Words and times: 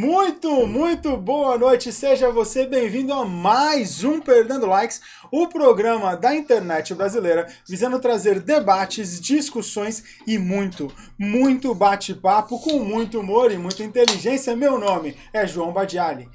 Muito, 0.00 0.64
muito 0.64 1.16
boa 1.16 1.58
noite. 1.58 1.92
Seja 1.92 2.30
você 2.30 2.64
bem-vindo 2.64 3.12
a 3.12 3.24
mais 3.24 4.04
um 4.04 4.20
Perdendo 4.20 4.64
Likes, 4.64 5.00
o 5.28 5.48
programa 5.48 6.16
da 6.16 6.36
internet 6.36 6.94
brasileira 6.94 7.48
visando 7.68 7.98
trazer 7.98 8.38
debates, 8.38 9.20
discussões 9.20 10.04
e 10.24 10.38
muito, 10.38 10.86
muito 11.18 11.74
bate-papo 11.74 12.60
com 12.60 12.78
muito 12.78 13.18
humor 13.18 13.50
e 13.50 13.58
muita 13.58 13.82
inteligência. 13.82 14.54
Meu 14.54 14.78
nome 14.78 15.16
é 15.32 15.44
João 15.48 15.72
Badiali. 15.72 16.28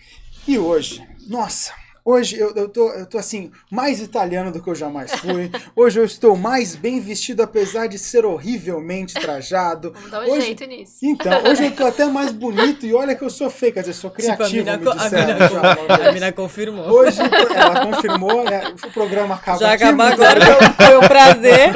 E 0.45 0.59
hoje, 0.59 1.01
nossa, 1.25 1.71
Hoje 2.05 2.37
eu, 2.37 2.53
eu, 2.53 2.67
tô, 2.67 2.89
eu 2.91 3.05
tô 3.05 3.17
assim, 3.17 3.49
mais 3.71 4.01
italiano 4.01 4.51
do 4.51 4.61
que 4.61 4.69
eu 4.69 4.75
jamais 4.75 5.13
fui. 5.15 5.49
Hoje 5.73 6.01
eu 6.01 6.03
estou 6.03 6.35
mais 6.35 6.75
bem 6.75 6.99
vestido, 6.99 7.41
apesar 7.41 7.87
de 7.87 7.97
ser 7.97 8.25
horrivelmente 8.25 9.13
trajado. 9.13 9.93
Vamos 9.93 10.11
dar 10.11 10.21
um 10.21 10.31
hoje, 10.31 10.47
jeito 10.47 10.65
nisso. 10.65 10.97
Então, 11.01 11.31
hoje 11.49 11.65
eu 11.65 11.71
tô 11.71 11.85
até 11.85 12.05
mais 12.05 12.33
bonito 12.33 12.85
e 12.85 12.93
olha 12.93 13.15
que 13.15 13.23
eu 13.23 13.29
sou 13.29 13.49
feio, 13.49 13.73
quer 13.73 13.81
dizer, 13.81 13.93
sou 13.93 14.11
criativo, 14.11 14.43
tipo, 14.43 14.69
a 14.69 14.75
mina, 14.75 14.77
me 14.77 15.01
disseram, 15.01 15.23
a 15.23 15.35
mina, 15.35 15.97
já 15.97 16.09
a 16.09 16.11
mina 16.11 16.31
confirmou. 16.33 16.89
Hoje 16.89 17.19
ela 17.55 17.85
confirmou, 17.85 18.43
né, 18.43 18.73
o 18.83 18.91
programa 18.91 19.35
acaba 19.35 19.59
Já 19.59 19.73
aqui, 19.73 19.83
agora, 19.83 20.13
obrigado. 20.13 20.75
foi 20.75 20.97
um 20.97 21.07
prazer. 21.07 21.71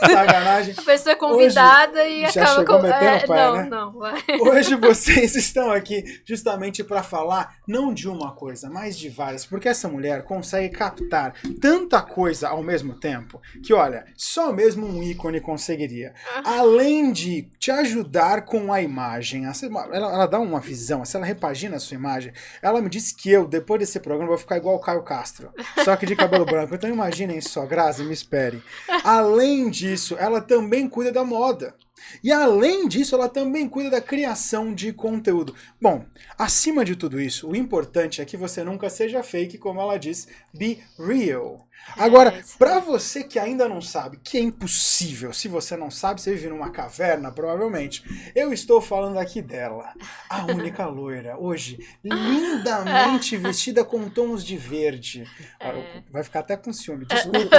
Sacanagem. 0.00 0.74
A 0.76 0.82
pessoa 0.82 1.12
é 1.12 1.16
convidada 1.16 2.06
e 2.06 2.30
já 2.30 2.42
acaba 2.42 2.64
com. 2.64 2.86
É, 2.86 3.16
o 3.16 3.26
pé, 3.26 3.26
não, 3.26 3.56
né? 3.56 3.68
não, 3.70 3.92
vai. 3.92 4.22
Hoje 4.40 4.74
vocês 4.74 5.34
estão 5.36 5.70
aqui 5.70 6.20
justamente 6.24 6.82
para 6.82 7.02
falar 7.02 7.56
não 7.66 7.92
de 7.92 8.08
uma 8.08 8.32
coisa, 8.32 8.68
mas 8.68 8.98
de 8.98 9.08
várias, 9.08 9.44
porque 9.44 9.69
essa 9.70 9.88
mulher 9.88 10.22
consegue 10.22 10.74
captar 10.74 11.34
tanta 11.60 12.02
coisa 12.02 12.48
ao 12.48 12.62
mesmo 12.62 12.94
tempo 12.94 13.40
que, 13.62 13.72
olha, 13.72 14.04
só 14.16 14.52
mesmo 14.52 14.86
um 14.86 15.02
ícone 15.02 15.40
conseguiria. 15.40 16.14
Além 16.44 17.12
de 17.12 17.42
te 17.58 17.70
ajudar 17.70 18.44
com 18.44 18.72
a 18.72 18.82
imagem, 18.82 19.44
ela, 19.44 19.96
ela 19.96 20.26
dá 20.26 20.38
uma 20.38 20.60
visão, 20.60 21.04
se 21.04 21.16
ela 21.16 21.26
repagina 21.26 21.76
a 21.76 21.80
sua 21.80 21.96
imagem, 21.96 22.32
ela 22.60 22.80
me 22.80 22.88
disse 22.88 23.14
que 23.14 23.30
eu, 23.30 23.46
depois 23.46 23.80
desse 23.80 24.00
programa, 24.00 24.28
vou 24.28 24.38
ficar 24.38 24.56
igual 24.56 24.76
o 24.76 24.80
Caio 24.80 25.02
Castro, 25.02 25.52
só 25.84 25.96
que 25.96 26.06
de 26.06 26.16
cabelo 26.16 26.44
branco. 26.46 26.74
Então 26.74 26.90
imaginem 26.90 27.40
só, 27.40 27.66
Grazi, 27.66 28.04
me 28.04 28.12
espere. 28.12 28.62
Além 29.04 29.70
disso, 29.70 30.16
ela 30.18 30.40
também 30.40 30.88
cuida 30.88 31.12
da 31.12 31.24
moda. 31.24 31.74
E 32.22 32.32
além 32.32 32.88
disso, 32.88 33.14
ela 33.14 33.28
também 33.28 33.68
cuida 33.68 33.90
da 33.90 34.00
criação 34.00 34.74
de 34.74 34.92
conteúdo. 34.92 35.54
Bom, 35.80 36.04
acima 36.38 36.84
de 36.84 36.96
tudo 36.96 37.20
isso, 37.20 37.48
o 37.48 37.56
importante 37.56 38.20
é 38.20 38.24
que 38.24 38.36
você 38.36 38.64
nunca 38.64 38.90
seja 38.90 39.22
fake, 39.22 39.58
como 39.58 39.80
ela 39.80 39.98
diz, 39.98 40.28
be 40.52 40.82
real. 40.98 41.66
Agora, 41.96 42.34
É, 42.34 42.40
isso 42.40 42.56
para 42.58 42.78
você 42.78 43.24
que 43.24 43.38
ainda 43.38 43.68
não 43.68 43.80
sabe, 43.80 44.18
que 44.22 44.38
é 44.38 44.40
impossível, 44.40 45.32
se 45.32 45.48
você 45.48 45.76
não 45.76 45.90
sabe, 45.90 46.20
você 46.20 46.32
vive 46.32 46.48
numa 46.48 46.70
caverna, 46.70 47.32
provavelmente. 47.32 48.04
Eu 48.34 48.52
estou 48.52 48.80
falando 48.80 49.18
aqui 49.18 49.42
dela, 49.42 49.92
a 50.28 50.44
única 50.52 50.86
loira, 50.86 51.36
hoje, 51.38 51.78
lindamente 52.04 53.36
vestida 53.38 53.84
com 53.84 54.08
tons 54.08 54.44
de 54.44 54.56
verde. 54.56 55.24
É. 55.58 56.02
Vai 56.10 56.22
ficar 56.22 56.40
até 56.40 56.56
com 56.56 56.72
ciúme, 56.72 57.04
desculpa, 57.06 57.56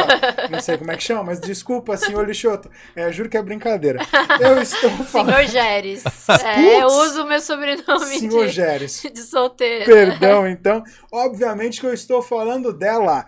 não 0.49 0.59
sei 0.61 0.77
como 0.77 0.91
é 0.91 0.97
que 0.97 1.03
chama, 1.03 1.23
mas 1.23 1.39
desculpa, 1.39 1.97
senhor 1.97 2.25
Lixoto, 2.27 2.69
é, 2.95 3.11
juro 3.11 3.29
que 3.29 3.37
é 3.37 3.41
brincadeira. 3.41 3.99
Eu 4.39 4.61
estou 4.61 4.89
falando. 5.05 5.31
Senhor 5.35 5.45
Geres. 5.47 6.03
É, 6.43 6.81
eu 6.81 6.87
uso 6.87 7.23
o 7.23 7.27
meu 7.27 7.39
sobrenome 7.41 8.05
Senhor 8.19 8.47
de, 8.47 8.51
Geres. 8.51 9.01
de 9.13 9.21
solteiro. 9.21 9.85
Perdão, 9.85 10.47
então. 10.47 10.83
Obviamente 11.11 11.79
que 11.79 11.85
eu 11.85 11.93
estou 11.93 12.21
falando 12.21 12.71
dela, 12.73 13.25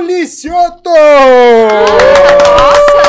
Julicioto! 0.00 0.88
Nossa, 2.48 3.02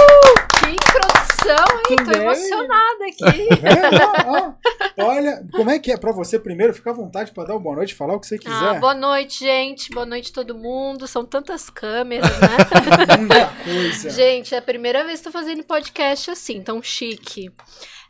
que 0.59 0.71
introdução, 0.71 1.77
hein? 1.77 1.83
Tudo 1.87 2.03
Tô 2.03 2.11
bem? 2.11 2.21
emocionada 2.21 3.05
aqui. 3.05 3.47
É, 3.63 4.25
ó, 4.27 4.51
ó. 4.99 5.05
Olha, 5.07 5.41
como 5.53 5.69
é 5.69 5.79
que 5.79 5.89
é 5.91 5.95
pra 5.97 6.11
você 6.11 6.37
primeiro? 6.37 6.73
Fica 6.73 6.89
à 6.89 6.93
vontade 6.93 7.31
pra 7.31 7.45
dar 7.45 7.53
uma 7.53 7.61
boa 7.61 7.77
noite, 7.77 7.95
falar 7.95 8.15
o 8.15 8.19
que 8.19 8.27
você 8.27 8.35
Ah, 8.35 8.39
quiser. 8.39 8.79
boa 8.81 8.93
noite, 8.93 9.39
gente. 9.39 9.89
Boa 9.91 10.05
noite, 10.05 10.33
todo 10.33 10.53
mundo. 10.53 11.07
São 11.07 11.23
tantas 11.25 11.69
câmeras, 11.69 12.29
né? 12.29 12.57
Muita 13.19 13.45
coisa. 13.63 14.09
Gente, 14.09 14.53
é 14.53 14.57
a 14.57 14.61
primeira 14.61 15.05
vez 15.05 15.19
que 15.19 15.25
tô 15.25 15.31
fazendo 15.31 15.63
podcast 15.63 16.29
assim, 16.29 16.61
tão 16.61 16.83
chique. 16.83 17.49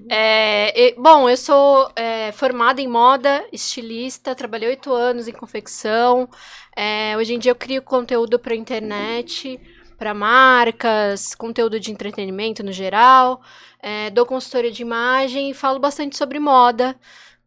É, 0.09 0.89
e- 0.89 0.95
bom, 0.97 1.29
eu 1.29 1.37
sou 1.37 1.89
é, 1.95 2.31
formada 2.33 2.81
em 2.81 2.87
moda, 2.87 3.45
estilista, 3.51 4.35
trabalhei 4.35 4.69
oito 4.69 4.93
anos 4.93 5.27
em 5.27 5.31
confecção. 5.31 6.29
É, 6.75 7.15
hoje 7.17 7.33
em 7.33 7.39
dia 7.39 7.51
eu 7.51 7.55
crio 7.55 7.81
conteúdo 7.81 8.37
para 8.37 8.53
internet, 8.55 9.59
para 9.97 10.13
marcas, 10.13 11.33
conteúdo 11.35 11.79
de 11.79 11.91
entretenimento 11.91 12.63
no 12.63 12.71
geral. 12.73 13.41
É, 13.81 14.09
dou 14.09 14.25
consultoria 14.25 14.71
de 14.71 14.81
imagem 14.81 15.51
e 15.51 15.53
falo 15.53 15.79
bastante 15.79 16.17
sobre 16.17 16.39
moda. 16.39 16.95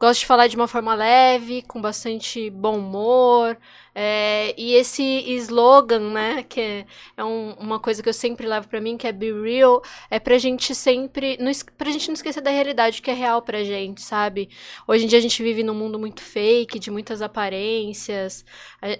Gosto 0.00 0.20
de 0.20 0.26
falar 0.26 0.48
de 0.48 0.56
uma 0.56 0.66
forma 0.69 0.94
leve, 0.94 1.62
com 1.62 1.81
bastante 1.81 2.50
bom 2.50 2.78
humor. 2.78 3.56
É, 3.94 4.55
e 4.59 4.75
esse 4.75 5.03
slogan, 5.37 6.10
né, 6.10 6.43
que 6.43 6.60
é, 6.60 6.87
é 7.16 7.25
um- 7.25 7.53
uma 7.55 7.78
coisa 7.78 8.03
que 8.03 8.09
eu 8.09 8.12
sempre 8.12 8.47
levo 8.47 8.66
pra 8.69 8.81
mim, 8.81 8.97
que 8.97 9.06
é 9.06 9.12
be 9.12 9.32
real, 9.32 9.82
é 10.10 10.19
pra 10.19 10.37
gente 10.38 10.75
sempre, 10.75 11.37
não, 11.41 11.53
pra 11.78 11.91
gente 11.91 12.09
não 12.09 12.15
esquecer 12.15 12.41
da 12.41 12.50
realidade 12.50 13.00
que 13.00 13.10
é 13.10 13.15
real 13.15 13.41
pra 13.43 13.62
gente, 13.62 14.03
sabe? 14.03 14.49
Hoje 14.88 15.05
em 15.05 15.06
dia 15.09 15.19
a 15.19 15.22
gente 15.22 15.41
vive 15.43 15.62
num 15.62 15.75
mundo 15.75 15.99
muito 15.99 16.22
fake, 16.22 16.78
de 16.78 16.91
muitas 16.91 17.22
aparências, 17.22 18.44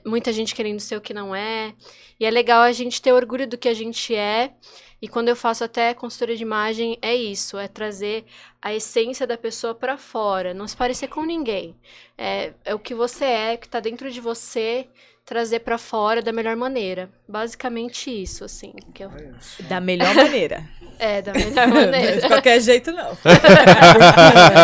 muita 0.07 0.33
gente 0.33 0.55
querendo 0.55 0.81
ser 0.81 0.97
o 0.97 1.01
que 1.01 1.13
não 1.15 1.35
é, 1.35 1.75
e 2.19 2.25
é 2.25 2.31
legal 2.31 2.63
a 2.63 2.73
gente 2.73 3.03
ter 3.03 3.13
orgulho 3.13 3.47
do 3.49 3.59
que 3.59 3.69
a 3.69 3.75
gente 3.75 4.15
é, 4.15 4.53
e 5.01 5.09
quando 5.09 5.29
eu 5.29 5.37
faço 5.37 5.65
até 5.65 5.93
consultoria 5.95 6.37
de 6.37 6.43
imagem, 6.43 6.99
é 7.03 7.15
isso, 7.15 7.59
é 7.59 7.69
trazer 7.69 8.25
a 8.61 8.75
essência 8.75 9.27
da 9.27 9.37
pessoa 9.37 9.75
pra 9.75 9.97
fora, 9.97 10.55
não 10.55 10.67
se 10.67 10.77
parecer 10.77 11.09
com 11.09 11.25
ninguém. 11.25 11.77
É, 12.17 12.53
é 12.65 12.75
o 12.75 12.79
que 12.79 12.95
você 12.95 13.25
é, 13.25 13.57
que 13.57 13.69
tá 13.69 13.81
dentro 13.81 14.11
de 14.11 14.21
você, 14.21 14.89
trazer 15.25 15.61
pra 15.61 15.79
fora 15.79 16.23
da 16.23 16.33
melhor 16.33 16.57
maneira. 16.57 17.11
Basicamente 17.27 18.11
isso, 18.11 18.45
assim. 18.45 18.73
Que 18.95 19.05
eu... 19.05 19.11
Só. 19.41 19.63
Da 19.65 19.81
melhor 19.81 20.15
maneira. 20.15 20.69
É, 20.99 21.23
da 21.23 21.33
melhor 21.33 21.69
maneira. 21.69 22.21
De 22.21 22.27
qualquer 22.29 22.61
jeito, 22.61 22.93
não. 22.93 23.15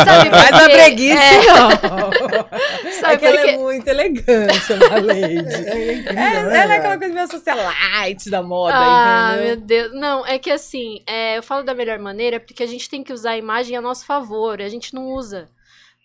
Sabe 0.04 0.30
Mas 0.30 0.52
a 0.52 0.68
preguiça, 0.68 1.20
É, 1.22 1.42
não. 1.46 1.70
Sabe 3.00 3.14
é 3.14 3.16
que 3.18 3.26
ela 3.26 3.36
por 3.38 3.44
quê? 3.44 3.50
é 3.50 3.58
muito 3.58 3.88
elegante, 3.88 4.72
uma 4.72 5.00
lady. 5.00 5.54
É, 5.54 5.88
é 5.88 5.92
incrível, 5.94 6.18
É, 6.22 6.42
né? 6.44 6.58
ela 6.62 6.74
é 6.74 6.76
aquela 6.78 6.98
coisa 6.98 7.14
meio 7.14 7.28
socialite 7.28 8.30
da 8.30 8.42
moda, 8.42 8.74
Ah, 8.76 9.36
meu 9.36 9.54
entendeu? 9.54 9.88
Deus. 9.90 10.00
Não, 10.00 10.26
é 10.26 10.38
que 10.38 10.50
assim, 10.50 11.02
é, 11.06 11.38
eu 11.38 11.42
falo 11.42 11.62
da 11.62 11.74
melhor 11.74 11.98
maneira 11.98 12.38
porque 12.40 12.62
a 12.62 12.66
gente 12.66 12.88
tem 12.88 13.02
que 13.02 13.12
usar 13.12 13.32
a 13.32 13.36
imagem 13.38 13.76
a 13.76 13.80
nosso 13.80 14.04
favor. 14.06 14.60
A 14.60 14.68
gente 14.68 14.94
não 14.94 15.06
usa. 15.08 15.48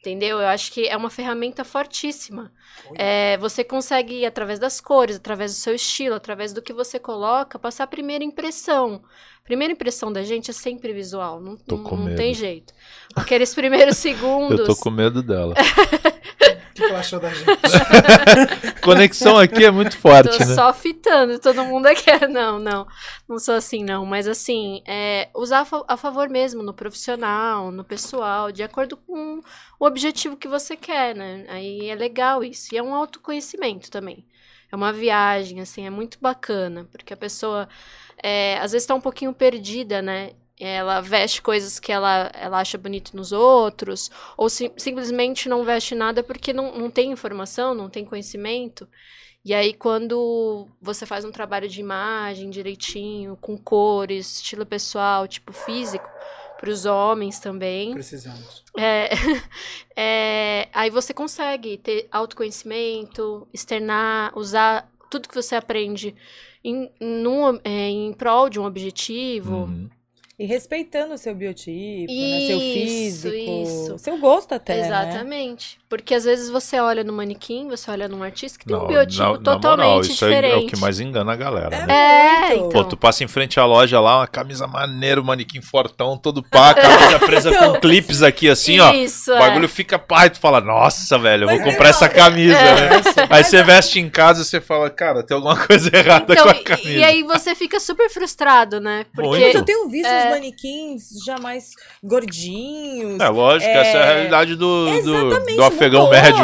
Entendeu? 0.02 0.40
Eu 0.40 0.48
acho 0.48 0.72
que 0.72 0.88
é 0.88 0.96
uma 0.96 1.10
ferramenta 1.10 1.64
fortíssima. 1.64 2.52
É, 2.94 3.38
você 3.38 3.64
consegue, 3.64 4.24
através 4.24 4.60
das 4.60 4.80
cores, 4.80 5.16
através 5.16 5.52
do 5.52 5.58
seu 5.58 5.74
estilo, 5.74 6.14
através 6.14 6.54
do 6.54 6.62
que 6.62 6.72
você 6.72 7.00
coloca, 7.00 7.58
passar 7.58 7.86
a 7.86 7.88
primeira 7.88 8.24
impressão. 8.24 9.02
Primeira 9.46 9.72
impressão 9.72 10.12
da 10.12 10.24
gente 10.24 10.50
é 10.50 10.54
sempre 10.54 10.92
visual, 10.92 11.40
não, 11.40 11.56
Tô 11.56 11.78
não- 11.78 11.84
com 11.84 11.96
não 11.96 12.06
medo. 12.06 12.18
tem 12.18 12.34
jeito. 12.34 12.74
Aqueles 13.16 13.54
primeiros 13.54 13.96
segundos. 13.98 14.60
Eu 14.60 14.66
tô 14.66 14.76
com 14.76 14.90
medo 14.90 15.22
dela. 15.24 15.54
O 15.54 16.74
que 16.74 16.84
ela 16.84 17.00
achou 17.00 17.20
da 17.20 17.30
gente? 17.30 17.46
Conexão 18.84 19.38
aqui 19.38 19.64
é 19.64 19.72
muito 19.72 19.96
Tô 19.96 20.02
forte, 20.02 20.40
né? 20.40 20.54
só 20.56 20.74
fitando 20.74 21.40
todo 21.40 21.64
mundo 21.64 21.86
aqui. 21.86 22.06
Não, 22.28 22.60
não. 22.60 22.88
Não 23.30 23.40
sou 23.40 23.56
assim, 23.56 23.84
não. 23.84 24.06
Mas 24.06 24.28
assim, 24.28 24.82
é, 24.86 25.30
usar 25.36 25.66
a 25.88 25.96
favor 25.96 26.28
mesmo 26.28 26.62
no 26.64 26.74
profissional, 26.74 27.72
no 27.72 27.84
pessoal, 27.84 28.52
de 28.52 28.64
acordo 28.64 28.98
com 28.98 29.42
o 29.80 29.86
objetivo 29.86 30.36
que 30.36 30.48
você 30.48 30.76
quer, 30.76 31.16
né? 31.16 31.46
Aí 31.50 31.88
é 31.90 31.96
legal 31.96 32.44
isso. 32.44 32.74
E 32.74 32.78
é 32.78 32.84
um 32.84 32.94
autoconhecimento 32.94 33.90
também. 33.90 34.26
É 34.72 34.76
uma 34.76 34.92
viagem, 34.92 35.62
assim, 35.62 35.86
é 35.86 35.90
muito 35.90 36.18
bacana. 36.20 36.86
Porque 36.92 37.14
a 37.14 37.18
pessoa, 37.18 37.70
é, 38.28 38.58
às 38.58 38.72
vezes, 38.72 38.88
tá 38.88 38.96
um 38.96 39.02
pouquinho 39.02 39.32
perdida, 39.32 40.02
né? 40.02 40.32
Ela 40.60 41.00
veste 41.00 41.44
coisas 41.44 41.80
que 41.80 41.92
ela, 41.92 42.32
ela 42.34 42.60
acha 42.60 42.76
bonito 42.76 43.16
nos 43.16 43.32
outros, 43.32 44.10
ou 44.36 44.50
sim- 44.50 44.72
simplesmente 44.78 45.48
não 45.48 45.64
veste 45.64 45.94
nada 45.94 46.24
porque 46.24 46.52
não, 46.52 46.76
não 46.76 46.90
tem 46.90 47.12
informação, 47.12 47.76
não 47.76 47.88
tem 47.88 48.04
conhecimento. 48.04 48.88
E 49.44 49.54
aí, 49.54 49.76
quando 49.76 50.68
você 50.82 51.06
faz 51.06 51.24
um 51.24 51.32
trabalho 51.32 51.70
de 51.70 51.80
imagem 51.80 52.50
direitinho, 52.50 53.38
com 53.40 53.56
cores, 53.56 54.38
estilo 54.38 54.66
pessoal, 54.66 55.28
tipo 55.28 55.54
físico, 55.54 56.10
para 56.58 56.72
os 56.72 56.88
homens 56.88 57.40
também, 57.40 57.94
Precisamos. 57.94 58.64
é, 58.76 59.10
é, 59.96 60.68
aí 60.74 60.90
você 60.90 61.14
consegue 61.14 61.78
ter 61.78 62.08
autoconhecimento, 62.12 63.48
externar, 63.54 64.32
usar 64.36 64.90
tudo 65.12 65.30
que 65.30 65.36
você 65.36 65.56
aprende 65.56 66.16
em, 66.66 66.90
num, 67.00 67.60
é, 67.64 67.90
em 67.90 68.12
prol 68.12 68.50
de 68.50 68.60
um 68.60 68.66
objetivo. 68.66 69.56
Uhum. 69.56 69.90
E 70.38 70.46
respeitando 70.46 71.14
o 71.14 71.18
seu 71.18 71.34
biotipo, 71.34 72.12
né, 72.12 72.40
seu 72.46 72.58
Isso, 72.58 72.74
físico, 73.30 73.36
isso. 73.64 73.98
seu 74.00 74.18
gosto 74.18 74.54
até, 74.54 74.76
né? 74.82 74.86
Exatamente. 74.88 75.78
Porque 75.88 76.14
às 76.14 76.26
vezes 76.26 76.50
você 76.50 76.78
olha 76.78 77.06
no 77.06 77.14
manequim, 77.14 77.70
você 77.70 77.90
olha 77.90 78.10
num 78.10 78.22
artista 78.22 78.60
que 78.60 78.66
tem 78.66 78.76
um 78.76 78.80
Não, 78.80 78.88
biotipo 78.88 79.24
na- 79.24 79.32
na 79.32 79.38
totalmente 79.40 79.86
moral, 79.88 80.02
isso 80.02 80.26
aí 80.26 80.36
diferente. 80.36 80.54
é 80.54 80.58
o 80.58 80.68
que 80.68 80.78
mais 80.78 81.00
engana 81.00 81.32
a 81.32 81.36
galera, 81.38 81.86
né? 81.86 81.94
É, 82.50 82.56
então. 82.56 82.68
Pô, 82.68 82.84
tu 82.84 82.98
passa 82.98 83.24
em 83.24 83.28
frente 83.30 83.58
à 83.62 83.66
loja 83.66 83.98
lá, 84.02 84.18
uma 84.20 84.28
camisa 84.28 84.68
maneira, 84.68 85.22
um 85.22 85.24
manequim 85.24 85.62
fortão, 85.62 86.18
todo 86.18 86.44
pá, 86.44 86.74
camisa 86.74 87.20
presa 87.20 87.50
Então, 87.56 87.74
com 87.76 87.80
clipes 87.80 88.22
aqui 88.22 88.50
assim, 88.50 88.80
ó. 88.82 88.92
Isso, 88.94 89.32
O 89.32 89.36
é. 89.36 89.40
bagulho 89.40 89.70
fica 89.70 89.98
pá, 89.98 90.26
e 90.26 90.32
tu 90.32 90.40
fala, 90.40 90.60
nossa, 90.60 91.18
velho, 91.18 91.46
eu 91.46 91.48
vou 91.48 91.60
Mas 91.60 91.66
comprar 91.72 91.90
essa 91.90 92.10
camisa, 92.10 92.58
É. 92.58 92.90
né? 92.90 93.02
Aí 93.30 93.42
você 93.44 93.64
veste 93.64 94.02
em 94.02 94.10
casa 94.10 94.42
e 94.42 94.46
você 94.46 94.60
fala, 94.60 94.90
cara, 94.90 95.24
tem 95.24 95.34
alguma 95.36 95.56
coisa 95.66 95.90
errada 95.96 96.34
Então, 96.34 96.44
com 96.44 96.50
a 96.50 96.56
e- 96.56 96.64
camisa. 96.64 96.90
e 96.90 97.04
aí 97.06 97.24
você 97.24 97.56
fica 97.56 97.80
super 97.80 98.10
frustrado, 98.10 98.82
né? 98.82 99.06
Porque 99.16 99.30
Muito. 99.30 99.46
Mas 99.46 99.56
eu 99.56 99.64
tenho 99.64 99.88
visto 99.88 100.10
É. 100.26 100.30
uns 100.30 100.32
manequins 100.36 101.04
já 101.26 101.38
mais 101.40 101.72
gordinhos. 102.04 103.20
É 103.20 103.30
lógico, 103.30 103.70
É, 103.72 103.78
essa 103.82 103.98
é 103.98 104.02
a 104.02 104.06
realidade 104.16 104.56
do, 104.56 105.02
do, 105.02 105.46
do 105.56 105.64
afegão 105.64 106.06
mudou. 106.06 106.20
médio, 106.20 106.44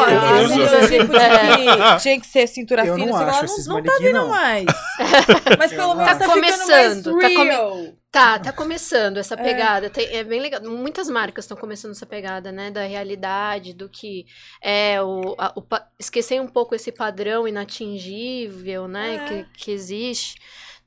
que 1.96 2.02
tinha 2.02 2.20
que 2.20 2.28
ser 2.28 2.48
cintura 2.48 2.86
Eu 2.86 2.96
fina, 2.96 3.08
não 3.12 3.16
acho 3.18 3.38
não, 3.40 3.46
esses 3.46 3.68
não 3.68 3.84
tá 3.84 3.98
vindo 4.00 4.14
não. 4.14 4.30
mais. 4.30 4.66
Mas 5.58 5.72
pelo 5.72 5.96
menos 5.96 6.12
tá, 6.14 6.20
Tá 6.20 6.26
começando, 6.28 7.04
tá 7.20 7.30
come- 7.30 7.44
real. 7.50 7.78
Tá, 8.12 8.38
tá 8.40 8.52
começando 8.52 9.18
essa 9.18 9.38
pegada. 9.38 9.90
Tem- 9.90 10.14
é 10.14 10.22
bem 10.24 10.42
legal. 10.42 10.62
Muitas 10.64 11.10
marcas 11.10 11.46
estão 11.46 11.56
começando 11.56 11.92
essa 11.92 12.06
pegada, 12.06 12.52
né? 12.52 12.70
Da 12.70 12.84
realidade, 12.84 13.74
do 13.74 13.88
que 13.88 14.26
é 14.62 15.02
o. 15.02 15.34
a- 15.38 15.54
o 15.56 15.62
pa- 15.62 15.88
esquecer 15.98 16.42
um 16.42 16.48
pouco 16.48 16.76
esse 16.76 16.92
padrão 16.92 17.48
inatingível, 17.48 18.88
né? 18.88 19.16
É. 19.16 19.28
Que, 19.28 19.46
que 19.66 19.72
existe, 19.72 20.36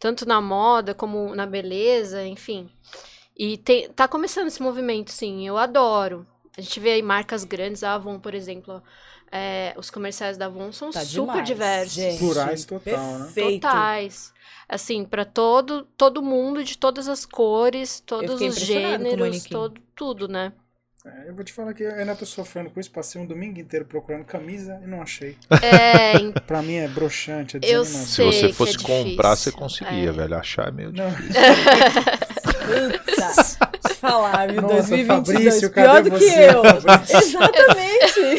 tanto 0.05 0.29
na 0.29 0.39
moda 0.39 0.93
como 0.95 1.35
na 1.35 1.47
beleza, 1.47 2.27
enfim. 2.27 2.69
E 3.35 3.57
tem, 3.57 3.89
tá 3.89 4.07
começando 4.07 4.49
esse 4.49 4.63
movimento, 4.63 5.11
sim. 5.11 5.49
Eu 5.49 5.57
adoro. 5.57 6.27
A 6.59 6.61
gente 6.61 6.79
vê 6.79 6.91
aí 6.93 7.01
marcas 7.03 7.43
grandes, 7.43 7.83
a 7.83 7.95
Avon, 7.95 8.19
por 8.21 8.35
exemplo. 8.35 8.83
é, 9.33 9.73
os 9.79 9.91
comerciais 9.91 10.37
da 10.37 10.45
Avon 10.45 10.71
são 10.73 10.91
Tá 10.91 11.01
super 11.01 11.43
demais, 11.43 11.47
diversos. 11.49 11.93
gente. 11.95 12.19
Plurais 12.19 12.65
total, 12.67 13.19
né? 13.19 13.25
Perfeito. 13.25 13.63
Totais. 13.63 14.35
Assim, 14.69 15.05
pra 15.07 15.25
todo, 15.25 15.89
todo 15.97 16.23
mundo, 16.23 16.63
de 16.63 16.77
todas 16.77 17.09
as 17.09 17.25
cores, 17.25 17.99
todos 18.05 18.43
os 18.43 18.57
gêneros, 18.61 19.45
todo, 19.45 19.81
tudo, 19.97 20.29
né? 20.29 20.53
É, 21.07 21.29
eu 21.29 21.35
vou 21.35 21.45
te 21.45 21.53
falar 21.53 21.75
que 21.75 21.83
eu 21.83 21.93
ainda 21.95 22.15
tô 22.15 22.25
sofrendo 22.25 22.71
com 22.71 22.81
isso. 22.81 22.91
Passei 22.91 23.21
um 23.21 23.27
domingo 23.27 23.61
inteiro 23.61 23.85
procurando 23.85 24.25
camisa 24.25 24.81
e 24.83 24.87
não 24.87 25.03
achei. 25.03 25.37
É, 25.63 26.17
em- 26.17 26.33
Pra 26.33 26.63
mim 26.63 26.77
é 26.77 26.89
broxante, 26.89 27.57
é 27.57 27.61
Eu 27.63 27.83
desanimador. 27.83 28.07
Se 28.09 28.15
sei 28.15 28.27
você 28.33 28.41
que 28.41 28.47
é 28.47 28.53
fosse 28.55 28.79
comprar, 28.79 29.37
você 29.37 29.51
difícil. 29.51 29.53
conseguia, 29.87 30.09
É. 30.09 30.13
velho. 30.13 30.35
Achar 30.37 30.69
é 30.69 30.71
meio 30.71 30.93
Não, 30.93 31.11
Puta, 32.65 33.89
te 33.89 33.95
falar, 33.97 34.49
viu? 34.51 34.63
Nossa, 34.63 34.75
2022, 34.77 35.07
Fabrício, 35.45 35.71
pior 35.71 36.03
do 36.03 36.11
que 36.13 36.19
você, 36.19 36.51
eu. 36.51 36.65
Fabrício? 36.81 37.19
Exatamente. 37.19 37.94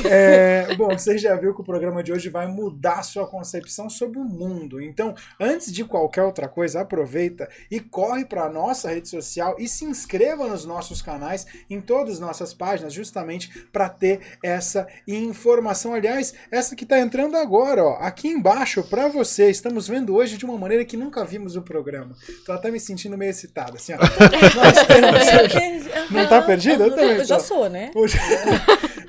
É, 0.10 0.74
bom, 0.76 0.90
você 0.90 1.18
já 1.18 1.36
viu 1.36 1.54
que 1.54 1.62
o 1.62 1.64
programa 1.64 2.04
de 2.04 2.12
hoje 2.12 2.30
vai 2.30 2.48
mudar 2.48 3.00
a 3.00 3.04
sua 3.04 3.28
concepção 3.28 3.90
sobre 3.90 4.20
o 4.20 4.24
mundo. 4.24 4.82
Então, 4.82 5.14
antes 5.40 5.72
de 5.72 5.84
qualquer 5.84 6.24
outra 6.24 6.48
coisa, 6.48 6.82
aproveita 6.82 7.48
e 7.70 7.80
corre 7.80 8.26
para 8.26 8.44
a 8.46 8.50
nossa 8.50 8.90
rede 8.90 9.08
social 9.10 9.56
e 9.60 9.68
se 9.68 9.86
inscreva 9.86 10.48
nos 10.48 10.66
nossos 10.66 11.02
canais, 11.02 11.46
em 11.70 11.82
todas 11.82 12.16
as 12.16 12.20
nossas 12.20 12.54
páginas, 12.54 12.94
justamente 12.94 13.50
para 13.72 13.90
ter 13.90 14.20
essa 14.44 14.88
informação. 15.08 15.94
Aliás, 15.94 16.34
essa 16.52 16.76
que 16.76 16.84
está 16.84 17.00
entrando 17.00 17.36
agora, 17.38 17.84
ó, 17.84 17.98
aqui 18.00 18.28
embaixo 18.28 18.84
para 18.84 19.08
você. 19.08 19.50
Estamos 19.50 19.88
vendo 19.88 20.16
hoje 20.16 20.38
de 20.38 20.46
uma 20.46 20.58
maneira 20.58 20.86
que 20.86 20.98
nunca 20.98 21.24
vimos 21.26 21.56
no 21.56 21.62
programa. 21.62 22.16
Tô 22.46 22.52
até 22.52 22.70
me 22.72 22.80
sentindo 22.80 23.18
meio 23.18 23.30
excitado, 23.32 23.76
assim, 23.78 23.94
ó. 23.94 23.98
Nós 23.98 24.86
temos 24.88 25.22
hoje- 25.22 25.90
Não 26.12 26.28
tá 26.28 26.42
perdido? 26.42 26.84
Eu 26.84 26.92
também 26.92 27.18
Eu 27.18 27.26
já 27.26 27.38
tô. 27.38 27.44
sou, 27.44 27.70
né? 27.70 27.92
Hoje, 27.96 28.18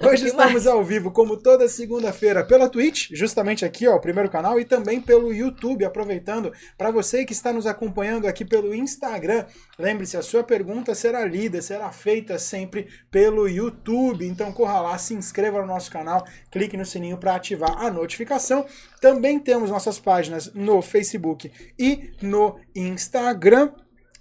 hoje 0.00 0.26
estamos 0.28 0.66
ao 0.66 0.84
vivo, 0.84 1.10
como 1.10 1.36
toda 1.36 1.68
segunda-feira, 1.68 2.44
pela 2.44 2.68
Twitch, 2.68 3.10
justamente 3.12 3.64
aqui, 3.64 3.86
ó, 3.86 3.96
o 3.96 4.00
primeiro 4.00 4.30
canal, 4.30 4.58
e 4.58 4.64
também 4.64 5.00
pelo 5.00 5.32
YouTube, 5.32 5.84
aproveitando 5.84 6.52
para 6.76 6.90
você 6.90 7.24
que 7.24 7.32
está 7.32 7.52
nos 7.52 7.66
acompanhando 7.66 8.26
aqui 8.26 8.44
pelo 8.44 8.74
Instagram. 8.74 9.46
Lembre-se, 9.78 10.16
a 10.16 10.22
sua 10.22 10.42
pergunta 10.42 10.94
será 10.94 11.24
lida, 11.24 11.62
será 11.62 11.90
feita 11.92 12.38
sempre 12.38 12.88
pelo 13.10 13.48
YouTube. 13.48 14.26
Então 14.26 14.52
corra 14.52 14.80
lá, 14.80 14.98
se 14.98 15.14
inscreva 15.14 15.60
no 15.60 15.66
nosso 15.66 15.90
canal, 15.90 16.26
clique 16.50 16.76
no 16.76 16.84
sininho 16.84 17.18
para 17.18 17.34
ativar 17.34 17.84
a 17.84 17.90
notificação. 17.90 18.66
Também 19.00 19.38
temos 19.38 19.70
nossas 19.70 19.98
páginas 19.98 20.52
no 20.54 20.82
Facebook 20.82 21.50
e 21.78 22.12
no 22.20 22.58
Instagram. 22.74 23.72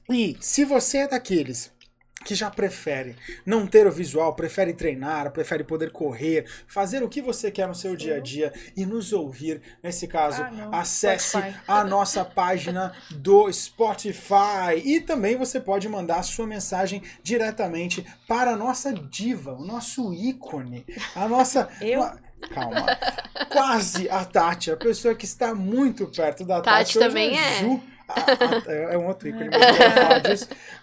E 0.09 0.37
se 0.39 0.63
você 0.63 0.99
é 0.99 1.07
daqueles 1.07 1.74
que 2.25 2.35
já 2.35 2.49
prefere 2.49 3.15
não 3.45 3.65
ter 3.67 3.85
o 3.87 3.91
visual, 3.91 4.33
prefere 4.35 4.73
treinar, 4.73 5.31
prefere 5.31 5.63
poder 5.63 5.91
correr, 5.91 6.45
fazer 6.67 7.03
o 7.03 7.07
que 7.07 7.21
você 7.21 7.51
quer 7.51 7.67
no 7.67 7.75
seu 7.75 7.95
dia 7.95 8.15
a 8.17 8.19
dia 8.19 8.51
e 8.75 8.85
nos 8.85 9.13
ouvir, 9.13 9.61
nesse 9.83 10.07
caso, 10.07 10.41
Ah, 10.41 10.79
acesse 10.79 11.29
Spotify. 11.37 11.55
a 11.67 11.83
nossa 11.83 12.25
página 12.25 12.91
do 13.11 13.49
Spotify 13.53 14.81
e 14.83 14.99
também 14.99 15.35
você 15.37 15.59
pode 15.59 15.87
mandar 15.87 16.17
a 16.17 16.23
sua 16.23 16.47
mensagem 16.47 17.01
diretamente 17.21 18.05
para 18.27 18.51
a 18.51 18.57
nossa 18.57 18.91
diva, 18.91 19.53
o 19.53 19.63
nosso 19.63 20.13
ícone, 20.13 20.85
a 21.15 21.27
nossa 21.27 21.69
Eu? 21.79 22.01
Calma. 22.49 22.85
Quase 23.51 24.09
a 24.09 24.23
Tati, 24.25 24.69
a 24.71 24.77
pessoa 24.77 25.15
que 25.15 25.25
está 25.25 25.53
muito 25.55 26.05
perto 26.07 26.43
da 26.45 26.61
Tati 26.61 26.93
Tati. 26.93 26.97
hoje 26.97 27.07
também 27.07 27.37
é. 27.37 27.59
Ju. 27.59 27.81
A- 28.07 28.21
a- 28.21 28.71
é 28.71 28.93
é 28.93 28.97
um 28.97 29.07
outro 29.07 29.27
ícone. 29.27 29.49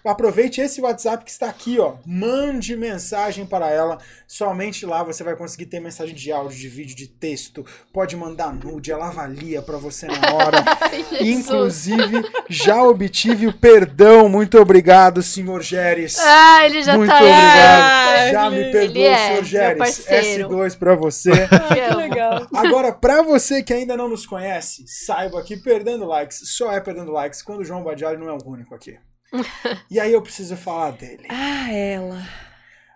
Aproveite 0.05 0.61
esse 0.61 0.81
WhatsApp 0.81 1.23
que 1.23 1.31
está 1.31 1.47
aqui, 1.49 1.79
ó. 1.79 1.93
Mande 2.05 2.75
mensagem 2.75 3.45
para 3.45 3.69
ela. 3.69 3.97
Somente 4.27 4.85
lá 4.85 5.03
você 5.03 5.23
vai 5.23 5.35
conseguir 5.35 5.67
ter 5.67 5.79
mensagem 5.79 6.13
de 6.15 6.31
áudio, 6.31 6.57
de 6.57 6.67
vídeo, 6.67 6.95
de 6.95 7.07
texto. 7.07 7.65
Pode 7.93 8.15
mandar 8.15 8.53
nude, 8.53 8.91
ela 8.91 9.07
avalia 9.07 9.61
para 9.61 9.77
você 9.77 10.07
na 10.07 10.33
hora. 10.33 10.63
Inclusive, 11.21 12.23
já 12.49 12.83
obtive 12.83 13.47
o 13.47 13.53
perdão. 13.53 14.27
Muito 14.27 14.59
obrigado, 14.59 15.21
senhor 15.23 15.61
Geres. 15.61 16.17
Ah, 16.19 16.65
ele 16.65 16.81
já 16.83 16.97
Muito 16.97 17.09
tá 17.09 17.17
obrigado. 17.17 18.31
Já 18.31 18.49
me 18.49 18.71
perdoou, 18.71 19.05
é, 19.05 19.27
senhor 19.27 19.43
Geres. 19.45 19.77
parceiro. 19.77 20.49
S2 20.49 20.77
para 20.77 20.95
você. 20.95 21.31
Ah, 21.53 21.73
que 21.75 21.95
legal. 21.95 22.47
Agora, 22.53 22.91
pra 22.91 23.21
você 23.21 23.61
que 23.63 23.73
ainda 23.73 23.95
não 23.95 24.07
nos 24.09 24.25
conhece, 24.25 24.83
saiba 24.87 25.41
que 25.43 25.55
perdendo 25.55 26.05
likes 26.05 26.41
só 26.55 26.71
é 26.71 26.79
perdendo 26.79 27.11
likes 27.13 27.41
quando 27.41 27.59
o 27.59 27.65
João 27.65 27.83
Badiali 27.83 28.17
não 28.17 28.27
é 28.27 28.33
o 28.33 28.45
único 28.45 28.75
aqui. 28.75 28.99
E 29.89 29.99
aí 29.99 30.11
eu 30.11 30.21
preciso 30.21 30.55
falar 30.57 30.91
dele. 30.91 31.27
Ah, 31.29 31.71
ela. 31.71 32.27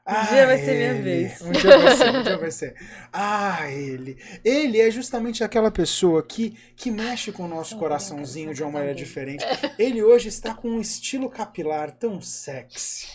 Ah, 0.09 0.23
dia 0.23 0.45
vai 0.45 0.57
ser 0.57 0.73
minha 0.73 0.91
ele. 0.91 1.01
vez. 1.01 1.41
Um 1.41 1.51
dia 1.51 1.77
vai 1.77 1.95
ser, 1.97 2.15
um 2.15 2.23
dia 2.23 2.37
vai 2.37 2.51
ser. 2.51 2.75
Ah, 3.11 3.69
ele. 3.69 4.17
Ele 4.43 4.79
é 4.79 4.89
justamente 4.89 5.43
aquela 5.43 5.69
pessoa 5.69 6.23
que, 6.23 6.57
que 6.77 6.89
mexe 6.89 7.29
com 7.33 7.43
o 7.43 7.47
nosso 7.47 7.77
coraçãozinho 7.77 8.53
de 8.53 8.63
uma 8.63 8.71
maneira 8.71 8.95
diferente. 8.95 9.43
Ele 9.77 10.01
hoje 10.01 10.29
está 10.29 10.53
com 10.53 10.69
um 10.69 10.79
estilo 10.79 11.29
capilar 11.29 11.91
tão 11.91 12.21
sexy. 12.21 13.05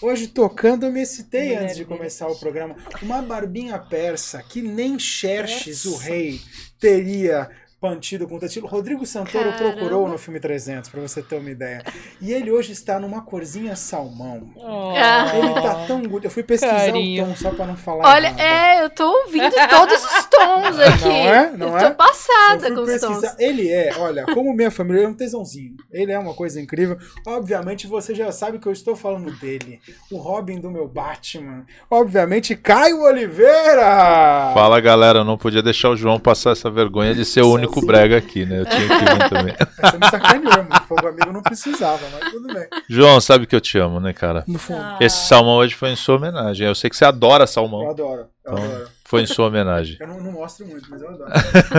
Hoje 0.00 0.26
tocando, 0.26 0.86
eu 0.86 0.92
me 0.92 1.02
excitei 1.02 1.54
antes 1.54 1.76
de 1.76 1.84
começar 1.84 2.26
o 2.28 2.36
programa. 2.36 2.76
Uma 3.02 3.20
barbinha 3.20 3.78
persa 3.78 4.42
que 4.42 4.62
nem 4.62 4.98
Xerxes, 4.98 5.84
o 5.84 5.96
rei, 5.96 6.40
teria 6.80 7.50
mantido 7.80 8.26
com 8.26 8.36
o. 8.36 8.66
Rodrigo 8.66 9.06
Santoro 9.06 9.52
Caramba. 9.52 9.72
procurou 9.72 10.08
no 10.08 10.18
filme 10.18 10.40
300, 10.40 10.90
pra 10.90 11.00
você 11.00 11.22
ter 11.22 11.36
uma 11.36 11.50
ideia. 11.50 11.82
E 12.20 12.32
ele 12.32 12.50
hoje 12.50 12.72
está 12.72 12.98
numa 12.98 13.22
corzinha 13.22 13.76
salmão. 13.76 14.50
Ah. 14.60 15.32
Ele 15.36 15.54
tá 15.54 15.86
tão 15.86 16.02
good. 16.02 16.24
Eu 16.24 16.30
fui 16.30 16.42
pesquisar 16.42 16.74
Carinho. 16.86 17.24
o 17.24 17.28
tom 17.28 17.36
só 17.36 17.50
pra 17.50 17.66
não 17.66 17.76
falar 17.76 18.04
Olha, 18.08 18.26
errado. 18.26 18.40
é, 18.40 18.84
eu 18.84 18.90
tô 18.90 19.04
ouvindo 19.04 19.54
todos 19.70 20.04
os 20.04 20.24
tons 20.26 20.78
aqui. 20.80 21.04
Não 21.04 21.12
é? 21.12 21.50
Não 21.56 21.68
eu 21.68 21.78
é? 21.78 21.90
tô 21.90 21.94
passada 21.96 22.68
Eu 22.68 22.74
com 22.74 22.80
os 22.82 23.00
tons. 23.00 23.34
Ele 23.38 23.70
é, 23.70 23.92
olha, 23.98 24.24
como 24.26 24.52
minha 24.52 24.70
família, 24.70 25.00
ele 25.00 25.06
é 25.06 25.10
um 25.10 25.14
tesãozinho. 25.14 25.76
Ele 25.92 26.10
é 26.10 26.18
uma 26.18 26.34
coisa 26.34 26.60
incrível. 26.60 26.98
Obviamente, 27.26 27.86
você 27.86 28.14
já 28.14 28.32
sabe 28.32 28.58
que 28.58 28.66
eu 28.66 28.72
estou 28.72 28.96
falando 28.96 29.30
dele. 29.38 29.80
O 30.10 30.16
Robin 30.18 30.60
do 30.60 30.70
meu 30.70 30.88
Batman. 30.88 31.64
Obviamente, 31.88 32.56
Caio 32.56 33.02
Oliveira! 33.02 34.52
Fala 34.52 34.80
galera, 34.80 35.20
eu 35.20 35.24
não 35.24 35.38
podia 35.38 35.62
deixar 35.62 35.90
o 35.90 35.96
João 35.96 36.18
passar 36.18 36.50
essa 36.52 36.70
vergonha 36.70 37.14
de 37.14 37.24
ser 37.24 37.42
o 37.42 37.52
único 37.52 37.67
Sozinho. 37.74 37.86
brega 37.92 38.16
aqui, 38.18 38.44
né? 38.46 38.60
Eu 38.60 38.64
tinha 38.66 38.80
que 38.88 38.94
vir 39.04 39.28
também. 39.30 39.54
Você 39.80 39.98
me 39.98 40.10
sacaneou, 40.10 40.64
meu 40.64 40.80
fogo 40.88 41.06
amigo 41.08 41.32
não 41.32 41.42
precisava, 41.42 42.00
mas 42.12 42.30
tudo 42.32 42.52
bem. 42.52 42.66
João, 42.88 43.20
sabe 43.20 43.46
que 43.46 43.54
eu 43.54 43.60
te 43.60 43.78
amo, 43.78 44.00
né, 44.00 44.12
cara? 44.12 44.44
No 44.46 44.58
fundo, 44.58 44.80
Ah. 44.80 44.96
Esse 45.00 45.26
salmão 45.28 45.56
hoje 45.56 45.74
foi 45.74 45.90
em 45.90 45.96
sua 45.96 46.16
homenagem. 46.16 46.66
Eu 46.66 46.74
sei 46.74 46.88
que 46.90 46.96
você 46.96 47.04
adora 47.04 47.44
eu 47.44 47.48
salmão, 47.48 47.88
adoro. 47.90 48.26
Eu 48.44 48.52
Então, 48.52 48.64
adoro. 48.64 48.88
Foi 49.08 49.22
em 49.22 49.26
sua 49.26 49.46
homenagem. 49.46 49.96
Eu 49.98 50.06
não, 50.06 50.20
não 50.20 50.32
mostro 50.32 50.66
muito, 50.66 50.90
mas 50.90 51.00
eu 51.00 51.08
adoro. 51.08 51.32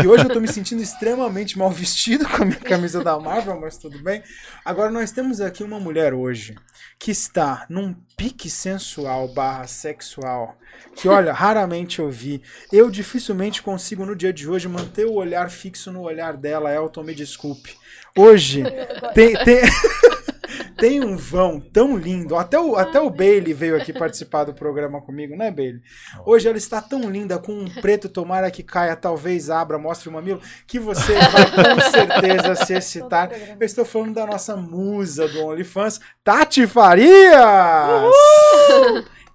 E 0.04 0.08
hoje 0.08 0.24
eu 0.24 0.30
tô 0.30 0.42
me 0.42 0.48
sentindo 0.48 0.82
extremamente 0.82 1.60
mal 1.60 1.70
vestido 1.70 2.28
com 2.28 2.42
a 2.42 2.46
minha 2.46 2.60
camisa 2.60 3.04
da 3.04 3.20
Marvel, 3.20 3.62
mas 3.62 3.78
tudo 3.78 4.02
bem. 4.02 4.24
Agora 4.66 4.90
nós 4.90 5.12
temos 5.12 5.40
aqui 5.40 5.64
uma 5.64 5.80
mulher 5.80 6.12
hoje 6.12 6.56
que 6.98 7.12
está 7.12 7.68
num 7.70 7.94
pique 8.18 8.50
sensual 8.50 9.28
barra 9.28 9.68
sexual 9.68 10.58
que, 10.96 11.08
olha, 11.08 11.32
raramente 11.32 12.00
eu 12.00 12.10
vi. 12.10 12.42
Eu 12.74 12.90
dificilmente 12.90 13.62
consigo 13.62 14.08
no 14.08 14.16
dia 14.16 14.34
de 14.34 14.50
hoje 14.50 14.68
manter 14.68 15.06
o 15.06 15.14
olhar 15.14 15.52
fixo 15.52 15.92
no 15.92 16.02
olhar 16.02 16.36
dela, 16.36 16.74
Elton, 16.74 17.04
me 17.04 17.14
desculpe. 17.14 17.78
Hoje 18.18 18.64
tem... 19.14 19.36
tem... 19.44 19.62
tem 20.78 21.04
um 21.04 21.16
vão 21.18 21.60
tão 21.60 21.98
lindo. 21.98 22.36
Até 22.36 22.60
o, 22.60 22.76
até 22.76 23.00
o 23.00 23.10
Bailey 23.10 23.54
veio 23.54 23.76
aqui 23.76 23.92
participar 23.94 24.44
do 24.46 24.54
programa 24.54 25.02
comigo, 25.02 25.36
né, 25.36 25.52
Bailey? 25.52 25.82
Hoje 26.26 26.48
ela 26.48 26.58
está 26.58 26.82
tão 26.82 27.10
linda 27.10 27.38
com 27.40 27.52
um 27.54 27.70
preto, 27.82 28.10
tomara 28.10 28.50
que 28.52 28.64
caia, 28.64 28.96
talvez 28.96 29.50
abra, 29.50 29.78
mostre 29.78 30.10
o 30.10 30.12
mamilo, 30.12 30.42
que 30.68 30.80
você 30.80 31.14
vai 31.14 31.46
com 31.76 31.82
certeza 31.92 32.56
se 32.56 32.74
excitar. 32.74 33.30
Eu 33.60 33.66
estou 33.66 33.86
falando 33.86 34.14
da 34.16 34.26
nossa 34.26 34.56
musa 34.56 35.28
do 35.28 35.46
OnlyFans, 35.46 36.00
Tati 36.24 36.66
Farias! 36.68 37.10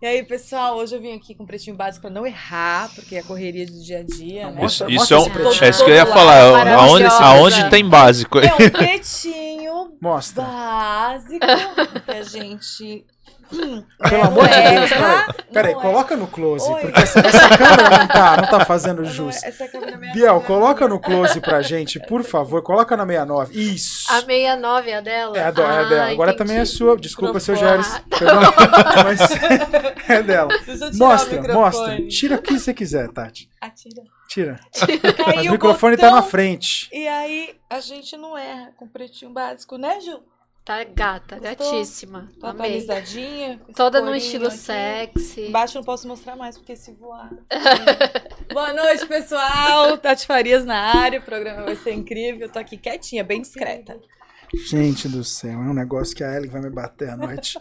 E 0.02 0.06
aí, 0.06 0.22
pessoal, 0.22 0.76
hoje 0.76 0.94
eu 0.94 1.00
vim 1.00 1.16
aqui 1.16 1.34
com 1.34 1.44
um 1.44 1.46
pretinho 1.46 1.74
básico 1.74 2.02
pra 2.02 2.10
não 2.10 2.26
errar, 2.26 2.90
porque 2.94 3.16
é 3.16 3.20
a 3.20 3.22
correria 3.22 3.64
do 3.64 3.72
dia 3.82 4.00
a 4.00 4.02
dia, 4.02 4.50
né? 4.50 4.60
Mostra- 4.60 4.86
Isso, 4.90 4.98
mostra 4.98 5.02
isso 5.02 5.14
é 5.14 5.18
um. 5.18 5.30
pretinho. 5.30 5.64
É 5.64 5.68
isso 5.70 5.84
que 5.84 5.90
eu 5.90 5.94
ia 5.94 6.04
falar. 6.06 6.68
Aonde, 6.74 7.04
aonde 7.06 7.70
tem 7.70 7.88
básico? 7.88 8.38
É 8.38 8.52
um 8.52 8.68
pretinho 8.70 9.43
Mostra. 10.00 10.42
básico 10.42 11.38
que 12.04 12.10
a 12.10 12.22
gente. 12.22 13.06
hum, 13.52 13.82
Pelo 14.08 14.22
não 14.22 14.28
amor 14.30 14.48
de 14.48 14.54
Deus, 14.60 14.90
peraí. 14.90 15.24
Peraí, 15.52 15.74
não 15.74 15.80
coloca 15.80 16.16
no 16.16 16.26
close, 16.26 16.68
Oi. 16.70 16.80
porque 16.80 17.00
essa, 17.00 17.20
essa 17.20 17.48
câmera 17.56 17.98
não 17.98 18.06
tá, 18.08 18.36
não 18.36 18.48
tá 18.48 18.64
fazendo 18.64 19.04
jus. 19.04 19.42
É- 19.42 19.48
essa 19.48 19.68
câmera 19.68 19.92
é 19.92 19.96
minha- 19.96 20.12
Biel, 20.12 20.40
coloca 20.42 20.88
no 20.88 20.98
close 20.98 21.40
pra 21.40 21.62
gente, 21.62 22.00
por 22.00 22.22
favor. 22.24 22.62
Coloca 22.62 22.96
na 22.96 23.04
69. 23.06 23.54
Isso. 23.58 24.10
A 24.12 24.20
69 24.20 24.90
é 24.90 24.96
a 24.96 25.00
dela? 25.00 25.38
É 25.38 25.44
a, 25.44 25.50
do, 25.50 25.62
é 25.62 25.64
a 25.64 25.68
Ah, 25.80 25.84
dela. 25.84 26.10
Agora 26.10 26.32
entendi. 26.32 26.48
também 26.48 26.60
é 26.62 26.64
sua. 26.64 26.96
Desculpa, 26.96 27.38
seu. 27.40 27.54
Perdão. 27.56 28.40
Mas 29.04 29.20
é 30.08 30.22
dela. 30.22 30.48
Mostra, 30.94 31.42
mostra. 31.54 32.06
Tira 32.08 32.36
o 32.36 32.42
que 32.42 32.58
você 32.58 32.74
quiser, 32.74 33.08
Tati. 33.12 33.48
Atira. 33.60 34.02
Tira. 34.34 34.58
Caiu 34.74 35.36
Mas 35.36 35.46
o 35.46 35.52
microfone 35.52 35.96
tá 35.96 36.08
botão, 36.08 36.20
na 36.20 36.22
frente. 36.22 36.88
E 36.92 37.06
aí, 37.06 37.54
a 37.70 37.78
gente 37.78 38.16
não 38.16 38.36
erra 38.36 38.72
com 38.76 38.88
pretinho 38.88 39.32
básico, 39.32 39.78
né, 39.78 40.00
Ju? 40.00 40.20
Tá 40.64 40.82
gata, 40.82 41.38
Gostou? 41.38 41.72
gatíssima. 41.72 42.28
Tá 42.40 42.50
Amei. 42.50 42.66
atualizadinha. 42.66 43.60
Toda 43.76 44.00
no 44.00 44.12
estilo 44.12 44.48
aqui. 44.48 44.56
sexy. 44.56 45.48
Embaixo 45.48 45.76
eu 45.76 45.80
não 45.80 45.84
posso 45.84 46.08
mostrar 46.08 46.34
mais, 46.34 46.58
porque 46.58 46.74
se 46.74 46.90
voar. 46.94 47.30
Boa 48.52 48.72
noite, 48.72 49.06
pessoal. 49.06 49.96
Tati 49.98 50.26
Farias 50.26 50.64
na 50.64 50.78
área. 50.96 51.20
O 51.20 51.22
programa 51.22 51.62
vai 51.62 51.76
ser 51.76 51.92
incrível. 51.92 52.46
Eu 52.46 52.52
tô 52.52 52.58
aqui 52.58 52.76
quietinha, 52.76 53.22
bem 53.22 53.40
discreta. 53.40 54.00
Gente 54.68 55.08
do 55.08 55.24
céu, 55.24 55.52
é 55.52 55.56
um 55.56 55.74
negócio 55.74 56.14
que 56.14 56.22
a 56.22 56.36
Ellie 56.36 56.48
vai 56.48 56.60
me 56.60 56.70
bater 56.70 57.10
à 57.10 57.16
noite. 57.16 57.58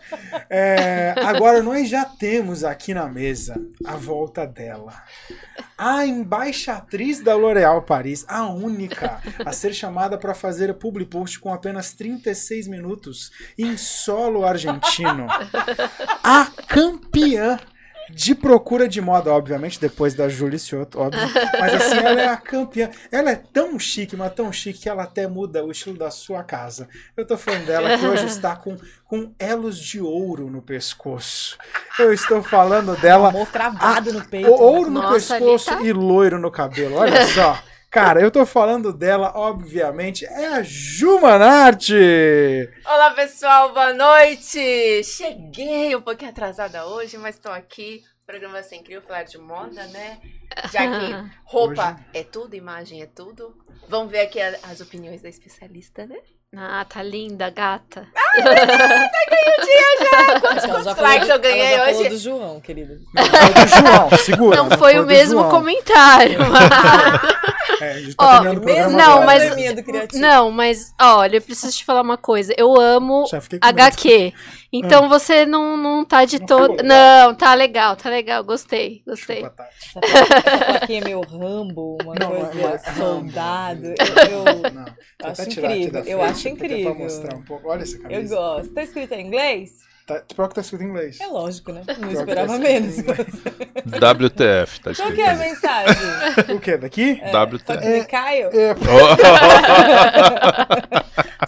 É, 0.50 1.14
agora, 1.18 1.62
nós 1.64 1.90
já 1.90 2.06
temos 2.06 2.64
aqui 2.64 2.94
na 2.94 3.08
mesa 3.08 3.56
a 3.86 3.96
volta 3.96 4.46
dela. 4.46 4.94
A 5.78 6.06
embaixatriz 6.06 7.20
da 7.20 7.36
L'Oréal 7.36 7.82
Paris, 7.82 8.26
a 8.28 8.48
única 8.48 9.22
a 9.46 9.52
ser 9.52 9.74
chamada 9.74 10.18
para 10.18 10.34
fazer 10.34 10.70
a 10.70 10.74
public 10.74 11.10
post 11.10 11.40
com 11.40 11.54
apenas 11.54 11.94
36 11.94 12.68
minutos 12.68 13.32
em 13.58 13.76
solo 13.78 14.46
argentino. 14.46 15.28
A 16.24 16.46
campeã 16.68 17.60
de 18.14 18.36
procura 18.36 18.88
de 18.88 19.02
moda, 19.02 19.32
obviamente, 19.34 19.80
depois 19.80 20.14
da 20.14 20.30
Julie 20.30 20.60
Ciotto, 20.60 21.00
óbvio. 21.00 21.22
Mas 21.60 21.74
assim, 21.74 21.98
ela 21.98 22.22
é 22.22 22.28
a 22.28 22.38
campeã. 22.38 22.90
Ela 23.12 23.32
é 23.32 23.36
tão 23.36 23.80
chique, 23.80 24.16
mas 24.16 24.34
tão 24.34 24.52
chique 24.54 24.82
que 24.82 24.90
ela 24.90 25.04
até 25.04 25.28
muda 25.28 25.64
o 25.66 25.72
estilo 25.72 25.98
da 25.98 26.12
sua 26.12 26.44
casa. 26.44 26.88
Eu 27.18 27.26
tô 27.26 27.38
falando 27.38 27.66
dela 27.66 27.98
que 27.98 28.06
hoje 28.06 28.26
está 28.26 28.56
com, 28.56 28.78
com 29.06 29.34
elos 29.40 29.80
de 29.80 30.00
ouro 30.00 30.50
no 30.50 30.62
pescoço. 30.62 31.58
Eu 31.98 32.14
estou 32.14 32.44
falando 32.44 32.96
dela, 33.02 33.30
Amor 33.30 33.48
cravado 33.48 34.14
no 34.14 34.24
peito. 34.26 34.50
o- 34.50 34.62
ouro 34.62 34.90
no 34.92 35.02
Nossa, 35.02 35.36
pescoço 35.40 35.66
tá- 35.70 35.82
e 35.82 35.92
loiro 35.92 36.40
no 36.40 36.52
cabelo. 36.52 36.96
Olha 36.98 37.26
só. 37.28 37.58
Cara, 37.94 38.20
eu 38.20 38.32
tô 38.32 38.44
falando 38.44 38.92
dela, 38.92 39.34
obviamente, 39.36 40.26
é 40.26 40.48
a 40.48 40.64
Ju 40.64 41.22
Manarte. 41.22 41.94
Olá 42.84 43.12
pessoal, 43.12 43.72
boa 43.72 43.94
noite! 43.94 45.04
Cheguei 45.04 45.96
um 45.96 46.02
pouquinho 46.02 46.32
atrasada 46.32 46.88
hoje, 46.88 47.20
mas 47.20 47.38
tô 47.38 47.50
aqui. 47.50 48.02
Programa 48.26 48.64
ser 48.64 48.78
incrível 48.78 49.04
falar 49.04 49.22
de 49.22 49.38
moda, 49.38 49.86
né? 49.90 50.20
Já 50.72 50.88
que 50.90 51.14
roupa 51.46 52.04
é 52.16 52.24
tudo, 52.24 52.56
imagem 52.56 53.04
é 53.04 53.06
tudo. 53.06 53.56
Vamos 53.88 54.12
ver 54.12 54.22
aqui 54.22 54.42
as 54.42 54.82
opiniões 54.82 55.22
da 55.22 55.30
especialista, 55.30 56.08
né? 56.08 56.18
Ah, 56.56 56.86
tá 56.88 57.02
linda, 57.02 57.50
gata. 57.50 58.08
Quantos, 60.42 60.64
Ela 60.64 60.84
já 60.84 60.84
quantos 60.84 60.98
likes 61.02 61.30
eu 61.30 61.40
ganhei 61.40 61.62
ela 61.74 61.78
já 61.78 61.86
falou 61.86 62.00
hoje? 62.02 62.10
do 62.10 62.18
João, 62.18 62.60
querido. 62.62 63.00
Não, 63.14 63.24
foi 63.26 63.54
do 63.54 63.68
João, 63.88 64.10
segura. 64.18 64.58
Não 64.64 64.78
foi 64.78 65.00
o 65.00 65.06
mesmo 65.06 65.40
João. 65.40 65.50
comentário. 65.52 66.40
mas- 66.40 67.44
É, 67.82 67.92
a 67.92 68.00
gente 68.00 68.16
tá 68.16 68.24
Ó, 68.26 68.32
terminando 68.34 68.58
o 68.58 68.62
programa 68.62 68.90
Não, 68.92 69.12
agora. 69.14 69.26
mas- 69.26 69.44
Probleminha 69.44 69.74
do 69.76 69.84
criativo. 69.84 70.22
Não, 70.22 70.52
mas 70.52 70.94
olha, 71.02 71.38
eu 71.38 71.42
preciso 71.42 71.76
te 71.76 71.84
falar 71.84 72.02
uma 72.02 72.18
coisa. 72.18 72.54
Eu 72.58 72.80
amo. 72.80 73.26
HQ. 73.62 74.34
Então 74.72 75.10
você 75.10 75.46
não, 75.46 75.76
não 75.78 76.06
tá 76.06 76.24
de 76.26 76.40
todo. 76.40 76.72
ficou 76.72 76.86
Não, 76.86 77.34
tá 77.36 77.54
legal, 77.54 77.96
tá 77.96 78.10
legal. 78.10 78.44
Gostei, 78.44 79.02
gostei. 79.06 79.42
Desculpa, 79.44 79.66
essa 80.02 80.66
plaquinha 80.66 81.02
é 81.02 81.04
meio 81.04 81.22
Rambo, 81.28 81.98
uma 82.04 82.16
Não, 82.16 82.28
coisa 82.32 82.60
é- 82.62 82.92
não, 82.92 82.96
soldado. 82.96 83.86
Eu, 83.86 83.96
eu, 83.96 84.72
Não, 84.72 84.86
acho 85.30 85.42
aqui 85.42 85.52
incrível, 85.60 86.00
eu 86.06 86.20
frente, 86.20 86.34
acho 86.50 86.64
é 86.64 86.66
incrível. 86.66 86.96
mostrar 86.96 87.36
um 87.36 87.44
pouco. 87.44 87.70
Olha 87.70 87.84
essa 87.84 87.96
eu 87.98 88.02
camisa. 88.02 88.36
gosto. 88.36 88.74
Tá 88.74 88.84
escrito 88.84 89.14
em 89.14 89.28
inglês? 89.28 89.84
Tá, 90.06 90.22
pior 90.36 90.50
que 90.50 90.56
tá 90.56 90.62
escrito 90.62 90.84
em 90.84 90.88
inglês. 90.90 91.18
É 91.22 91.28
lógico, 91.28 91.72
né? 91.72 91.82
Não 91.88 91.96
Pior 91.96 92.08
que 92.10 92.14
esperava 92.16 92.48
tá 92.54 92.60
menos. 92.60 92.98
WTF, 92.98 94.82
tá 94.82 94.84
Qual 94.84 94.92
escrito. 94.92 95.16
que 95.16 95.22
é 95.22 95.30
a 95.30 95.36
mensagem? 95.36 96.56
O 96.56 96.60
que? 96.60 96.78
Daqui? 96.78 97.12
WTF. 97.14 97.64
Toque 97.64 98.06
Caio? 98.08 98.50
É, 98.52 98.74
Oh, 98.74 98.78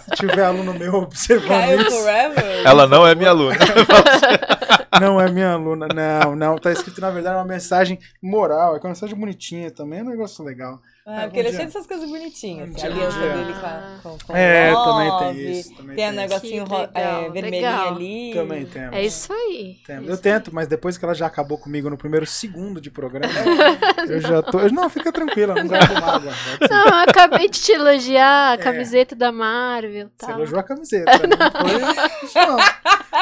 se 0.00 0.10
tiver 0.12 0.44
aluno 0.44 0.74
meu 0.74 0.94
observando 0.94 1.48
Caio 1.48 1.80
isso, 1.82 1.90
Forever? 2.00 2.66
Ela 2.66 2.86
não 2.86 3.06
é 3.06 3.14
minha 3.14 3.30
aluna. 3.30 3.56
não 5.00 5.20
é 5.20 5.30
minha 5.30 5.52
aluna. 5.52 5.88
Não, 5.94 6.34
não. 6.34 6.58
Tá 6.58 6.72
escrito, 6.72 7.00
na 7.00 7.10
verdade, 7.10 7.36
uma 7.36 7.44
mensagem 7.44 7.98
moral. 8.22 8.76
É 8.76 8.78
uma 8.78 8.88
mensagem 8.88 9.16
bonitinha 9.16 9.70
também. 9.70 10.00
É 10.00 10.02
um 10.02 10.08
negócio 10.08 10.44
legal. 10.44 10.80
Ah, 11.08 11.20
porque 11.22 11.38
ele 11.38 11.48
é 11.50 11.52
cheio 11.52 11.66
dessas 11.66 11.86
coisas 11.86 12.08
bonitinhas. 12.10 12.74
Assim, 12.74 12.84
a 12.86 12.90
aliança 12.90 13.18
dele 13.20 13.52
com, 13.60 13.66
a- 13.66 13.98
com, 14.02 14.18
com 14.26 14.36
É, 14.36 14.72
o 14.74 14.84
também 14.84 15.18
tem 15.18 15.50
isso. 15.52 15.74
Também 15.76 15.96
Tem 15.96 16.04
isso. 16.06 16.16
negocinho 16.16 16.64
ro- 16.64 16.78
legal, 16.80 16.92
é, 16.94 17.30
vermelhinho 17.30 17.52
legal. 17.70 17.88
ali. 17.94 18.30
Também 18.34 18.66
temos. 18.66 18.96
É 18.96 19.02
isso 19.04 19.32
aí. 19.32 19.76
Temos. 19.86 20.04
É 20.04 20.10
Eu 20.10 20.14
isso 20.14 20.22
tento, 20.22 20.52
mas 20.52 20.66
depois 20.66 20.98
que 20.98 21.04
ela 21.04 21.14
já 21.14 21.26
acabou 21.26 21.58
comigo 21.58 21.88
no 21.88 21.96
primeiro 21.96 22.26
segundo 22.26 22.80
de 22.80 22.90
programa, 22.90 23.26
eu 24.08 24.20
já 24.20 24.42
tô. 24.42 24.58
Não, 24.70 24.90
fica 24.90 25.12
tranquila, 25.12 25.54
não 25.54 25.64
mágoa. 25.66 26.32
aí. 26.32 26.68
Não, 26.68 26.86
eu 26.88 26.94
acabei 27.08 27.48
de 27.48 27.60
te 27.60 27.70
elogiar, 27.70 28.50
a 28.50 28.54
É. 28.54 28.56
camiseta 28.56 29.14
da 29.14 29.30
Marvel. 29.30 30.10
Você 30.16 30.26
Tá. 30.26 30.32
elogiou 30.32 30.58
a 30.58 30.62
camiseta, 30.64 31.12
não 31.24 31.36
foi? 31.62 32.46
Não, 32.46 32.56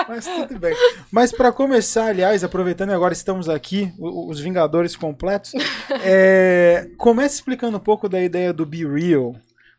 mas 0.08 0.26
tudo 0.26 0.58
bem. 0.58 0.74
Mas 1.10 1.32
para 1.32 1.52
começar, 1.52 2.06
aliás, 2.06 2.44
aproveitando 2.44 2.90
agora 2.90 3.12
estamos 3.12 3.48
aqui, 3.48 3.92
os 3.98 4.40
Vingadores 4.40 4.96
completos, 4.96 5.52
é, 6.02 6.88
comece 6.96 7.36
explicando 7.36 7.76
um 7.76 7.80
pouco 7.80 8.08
da 8.08 8.22
ideia 8.22 8.52
do 8.52 8.66
Be 8.66 8.86
Real, 8.86 9.34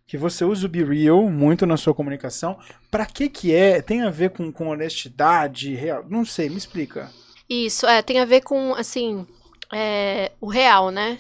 que 0.08 0.18
você 0.18 0.44
usa 0.46 0.66
o 0.66 0.70
Be 0.70 0.84
Real 0.84 1.30
muito 1.30 1.66
na 1.66 1.78
sua 1.78 1.94
comunicação. 1.94 2.58
Para 2.92 3.06
que 3.06 3.30
que 3.30 3.54
é? 3.54 3.82
Tem 3.82 4.04
a 4.04 4.10
ver 4.10 4.32
com, 4.32 4.52
com 4.52 4.70
honestidade, 4.70 5.74
real? 5.74 6.06
Não 6.08 6.24
sei, 6.24 6.50
me 6.50 6.58
explica. 6.58 7.10
Isso, 7.50 7.86
é, 7.86 8.02
tem 8.02 8.20
a 8.20 8.26
ver 8.26 8.42
com, 8.42 8.74
assim, 8.74 9.26
é, 9.72 10.32
o 10.42 10.48
real, 10.48 10.90
né? 10.90 11.20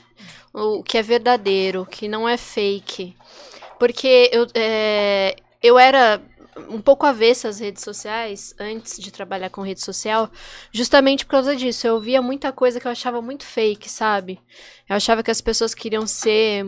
O 0.53 0.83
que 0.83 0.97
é 0.97 1.01
verdadeiro, 1.01 1.85
que 1.85 2.07
não 2.07 2.27
é 2.27 2.37
fake. 2.37 3.15
Porque 3.77 4.29
eu, 4.31 4.47
é, 4.53 5.35
eu 5.61 5.77
era 5.77 6.21
um 6.69 6.81
pouco 6.81 7.05
avessa 7.05 7.49
às 7.49 7.59
redes 7.59 7.83
sociais 7.83 8.55
antes 8.59 8.97
de 8.97 9.11
trabalhar 9.11 9.49
com 9.49 9.61
rede 9.61 9.81
social, 9.83 10.29
justamente 10.71 11.25
por 11.25 11.31
causa 11.31 11.55
disso. 11.55 11.85
Eu 11.85 11.99
via 11.99 12.21
muita 12.21 12.51
coisa 12.51 12.79
que 12.79 12.87
eu 12.87 12.91
achava 12.91 13.21
muito 13.21 13.45
fake, 13.45 13.89
sabe? 13.89 14.39
Eu 14.87 14.95
achava 14.95 15.21
que 15.21 15.31
as 15.31 15.41
pessoas 15.41 15.73
queriam 15.73 16.07
ser 16.07 16.65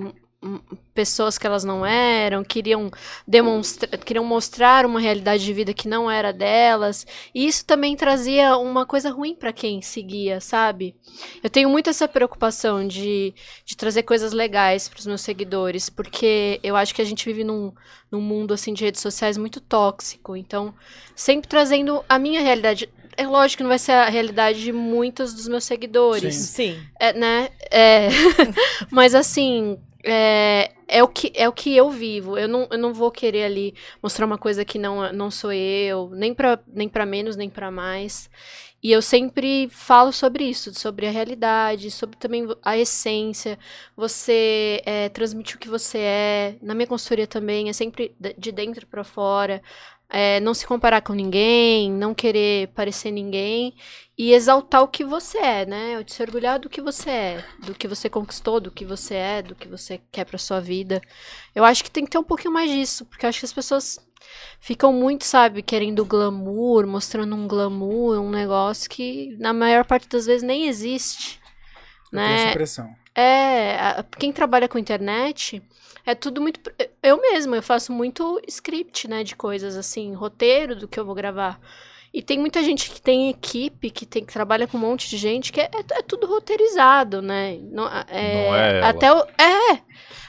pessoas 0.94 1.38
que 1.38 1.48
elas 1.48 1.64
não 1.64 1.84
eram, 1.84 2.44
queriam 2.44 2.92
demonstrar, 3.28 3.90
queriam 4.00 4.24
mostrar 4.24 4.86
uma 4.86 5.00
realidade 5.00 5.44
de 5.44 5.52
vida 5.52 5.74
que 5.74 5.88
não 5.88 6.10
era 6.10 6.32
delas. 6.32 7.08
E 7.34 7.48
isso 7.48 7.66
também 7.66 7.96
trazia 7.96 8.56
uma 8.58 8.86
coisa 8.86 9.10
ruim 9.10 9.36
pra 9.36 9.52
quem 9.52 9.82
seguia, 9.82 10.40
sabe? 10.40 10.96
Eu 11.44 11.50
tenho 11.50 11.70
muito 11.70 11.90
essa 11.90 12.08
preocupação 12.08 12.88
de, 12.88 13.34
de 13.66 13.76
trazer 13.76 14.04
coisas 14.04 14.32
legais 14.32 14.88
pros 14.88 15.08
meus 15.08 15.22
seguidores, 15.22 15.90
porque 15.90 16.60
eu 16.62 16.76
acho 16.76 16.94
que 16.94 17.02
a 17.02 17.06
gente 17.06 17.26
vive 17.26 17.44
num, 17.44 17.74
num 18.12 18.22
mundo 18.22 18.54
assim 18.54 18.74
de 18.74 18.84
redes 18.84 19.02
sociais 19.02 19.38
muito 19.38 19.60
tóxico. 19.60 20.36
Então, 20.36 20.74
sempre 21.16 21.48
trazendo 21.48 22.04
a 22.08 22.20
minha 22.20 22.42
realidade. 22.42 22.90
É 23.20 23.26
lógico 23.26 23.58
que 23.58 23.64
não 23.64 23.70
vai 23.70 23.80
ser 23.80 23.94
a 23.94 24.10
realidade 24.10 24.62
de 24.62 24.72
muitos 24.72 25.34
dos 25.34 25.48
meus 25.48 25.64
seguidores. 25.64 26.36
Sim. 26.36 26.80
É, 27.00 27.14
né? 27.14 27.50
É, 27.72 28.10
mas 28.92 29.16
assim, 29.16 29.80
é, 30.04 30.72
é, 30.88 31.04
o 31.04 31.08
que, 31.08 31.32
é 31.36 31.48
o 31.48 31.54
que 31.54 31.76
eu 31.76 31.90
vivo. 31.90 32.38
Eu 32.38 32.48
não, 32.48 32.68
eu 32.72 32.78
não 32.78 32.94
vou 32.94 33.12
querer 33.12 33.44
ali 33.44 33.74
mostrar 34.02 34.26
uma 34.26 34.38
coisa 34.38 34.64
que 34.66 34.78
não, 34.80 35.12
não 35.14 35.30
sou 35.32 35.52
eu, 35.52 36.10
nem 36.14 36.34
pra, 36.34 36.60
nem 36.68 36.90
menos, 37.08 37.36
nem 37.36 37.50
pra 37.50 37.72
mais. 37.72 38.30
E 38.82 38.92
eu 38.92 39.02
sempre 39.02 39.68
falo 39.72 40.12
sobre 40.14 40.44
isso, 40.46 40.74
sobre 40.74 41.08
a 41.08 41.12
realidade, 41.12 41.90
sobre 41.92 42.16
também 42.18 42.48
a 42.64 42.78
essência, 42.78 43.58
você 43.96 44.82
é, 44.86 45.10
transmitir 45.10 45.56
o 45.56 45.60
que 45.60 45.68
você 45.68 45.98
é. 46.00 46.56
Na 46.62 46.76
minha 46.76 46.88
consultoria 46.88 47.26
também, 47.28 47.70
é 47.70 47.74
sempre 47.74 48.16
de- 48.20 48.36
de 48.38 48.52
dentro 48.52 48.86
para 48.88 49.04
fora. 49.04 49.62
É, 50.10 50.40
não 50.40 50.54
se 50.54 50.66
comparar 50.66 51.02
com 51.02 51.12
ninguém, 51.14 51.92
não 51.92 52.14
querer 52.16 52.70
parecer 52.70 53.12
ninguém 53.12 53.74
e 54.18 54.34
exaltar 54.34 54.82
o 54.82 54.88
que 54.88 55.04
você 55.06 55.38
é, 55.38 55.66
né? 55.66 56.04
Se 56.08 56.22
orgulhar 56.24 56.60
do 56.60 56.70
que 56.70 56.82
você 56.82 57.10
é, 57.10 57.46
do 57.60 57.76
que 57.76 57.88
você 57.88 58.10
conquistou, 58.10 58.60
do 58.60 58.72
que 58.72 58.84
você 58.86 59.14
é, 59.16 59.42
do 59.42 59.56
que 59.56 59.68
você 59.68 60.02
quer 60.12 60.26
pra 60.26 60.38
sua 60.40 60.60
vida. 60.60 61.02
Eu 61.54 61.64
acho 61.64 61.84
que 61.84 61.92
tem 61.92 62.04
que 62.06 62.10
ter 62.12 62.18
um 62.18 62.24
pouquinho 62.24 62.54
mais 62.54 62.70
disso, 62.72 63.06
porque 63.06 63.26
eu 63.26 63.30
acho 63.30 63.40
que 63.40 63.46
as 63.46 63.54
pessoas 63.54 64.00
ficam 64.60 64.92
muito, 64.92 65.24
sabe, 65.24 65.62
querendo 65.62 66.04
glamour, 66.04 66.88
mostrando 66.88 67.36
um 67.36 67.48
glamour, 67.48 68.20
um 68.20 68.30
negócio 68.30 68.90
que 68.90 69.36
na 69.40 69.54
maior 69.54 69.86
parte 69.86 70.08
das 70.10 70.26
vezes 70.26 70.44
nem 70.44 70.68
existe. 70.68 71.40
Eu 72.12 72.20
tenho 72.22 72.36
essa 72.36 72.46
Né? 72.46 72.52
impressão. 72.52 72.96
É, 73.16 73.76
a- 73.80 74.06
quem 74.18 74.32
trabalha 74.32 74.68
com 74.68 74.78
internet 74.78 75.62
é 76.06 76.16
tudo 76.16 76.42
muito. 76.42 76.60
Eu 77.04 77.22
mesma, 77.22 77.56
eu 77.58 77.64
faço 77.64 77.92
muito 77.92 78.42
script, 78.48 79.08
né, 79.08 79.24
de 79.24 79.36
coisas 79.36 79.76
assim, 79.76 80.14
roteiro 80.14 80.76
do 80.76 80.88
que 80.88 81.00
eu 81.00 81.06
vou 81.06 81.16
gravar. 81.16 81.60
E 82.14 82.22
tem 82.22 82.40
muita 82.40 82.64
gente 82.64 82.90
que 82.90 83.02
tem 83.02 83.30
equipe, 83.30 83.90
que, 83.90 84.06
tem, 84.06 84.26
que 84.26 84.34
trabalha 84.34 84.68
com 84.68 84.78
um 84.78 84.82
monte 84.82 85.10
de 85.10 85.18
gente, 85.18 85.52
que 85.52 85.62
é, 85.62 85.70
é 85.74 86.02
tudo 86.02 86.28
roteirizado, 86.28 87.22
né? 87.22 87.58
Não 87.62 87.86
é, 87.86 88.46
Não 88.46 88.56
é 88.56 88.78
ela. 88.78 88.90
até 88.90 89.14
o, 89.14 89.20
É! 89.38 89.82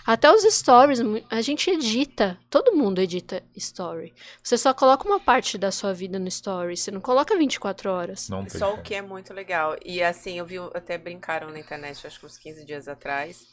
Até 0.09 0.33
os 0.33 0.43
stories, 0.43 1.01
a 1.31 1.43
gente 1.43 1.69
edita. 1.69 2.39
Todo 2.49 2.75
mundo 2.75 2.99
edita 2.99 3.43
story. 3.55 4.15
Você 4.43 4.57
só 4.57 4.73
coloca 4.73 5.07
uma 5.07 5.21
parte 5.21 5.59
da 5.59 5.71
sua 5.71 5.93
vida 5.93 6.19
no 6.19 6.29
story. 6.29 6.79
Você 6.79 6.91
não 6.91 7.03
coloca 7.03 7.37
24 7.37 7.91
horas. 7.91 8.27
Não 8.31 8.49
Só 8.49 8.73
o 8.73 8.83
que 8.83 8.95
é 8.95 9.03
muito 9.03 9.35
legal. 9.35 9.77
E 9.85 10.03
assim, 10.03 10.39
eu 10.39 10.47
vi, 10.47 10.57
até 10.73 10.97
brincaram 10.97 11.51
na 11.51 11.59
internet, 11.59 12.07
acho 12.07 12.19
que 12.19 12.25
uns 12.25 12.39
15 12.39 12.65
dias 12.65 12.89
atrás, 12.89 13.47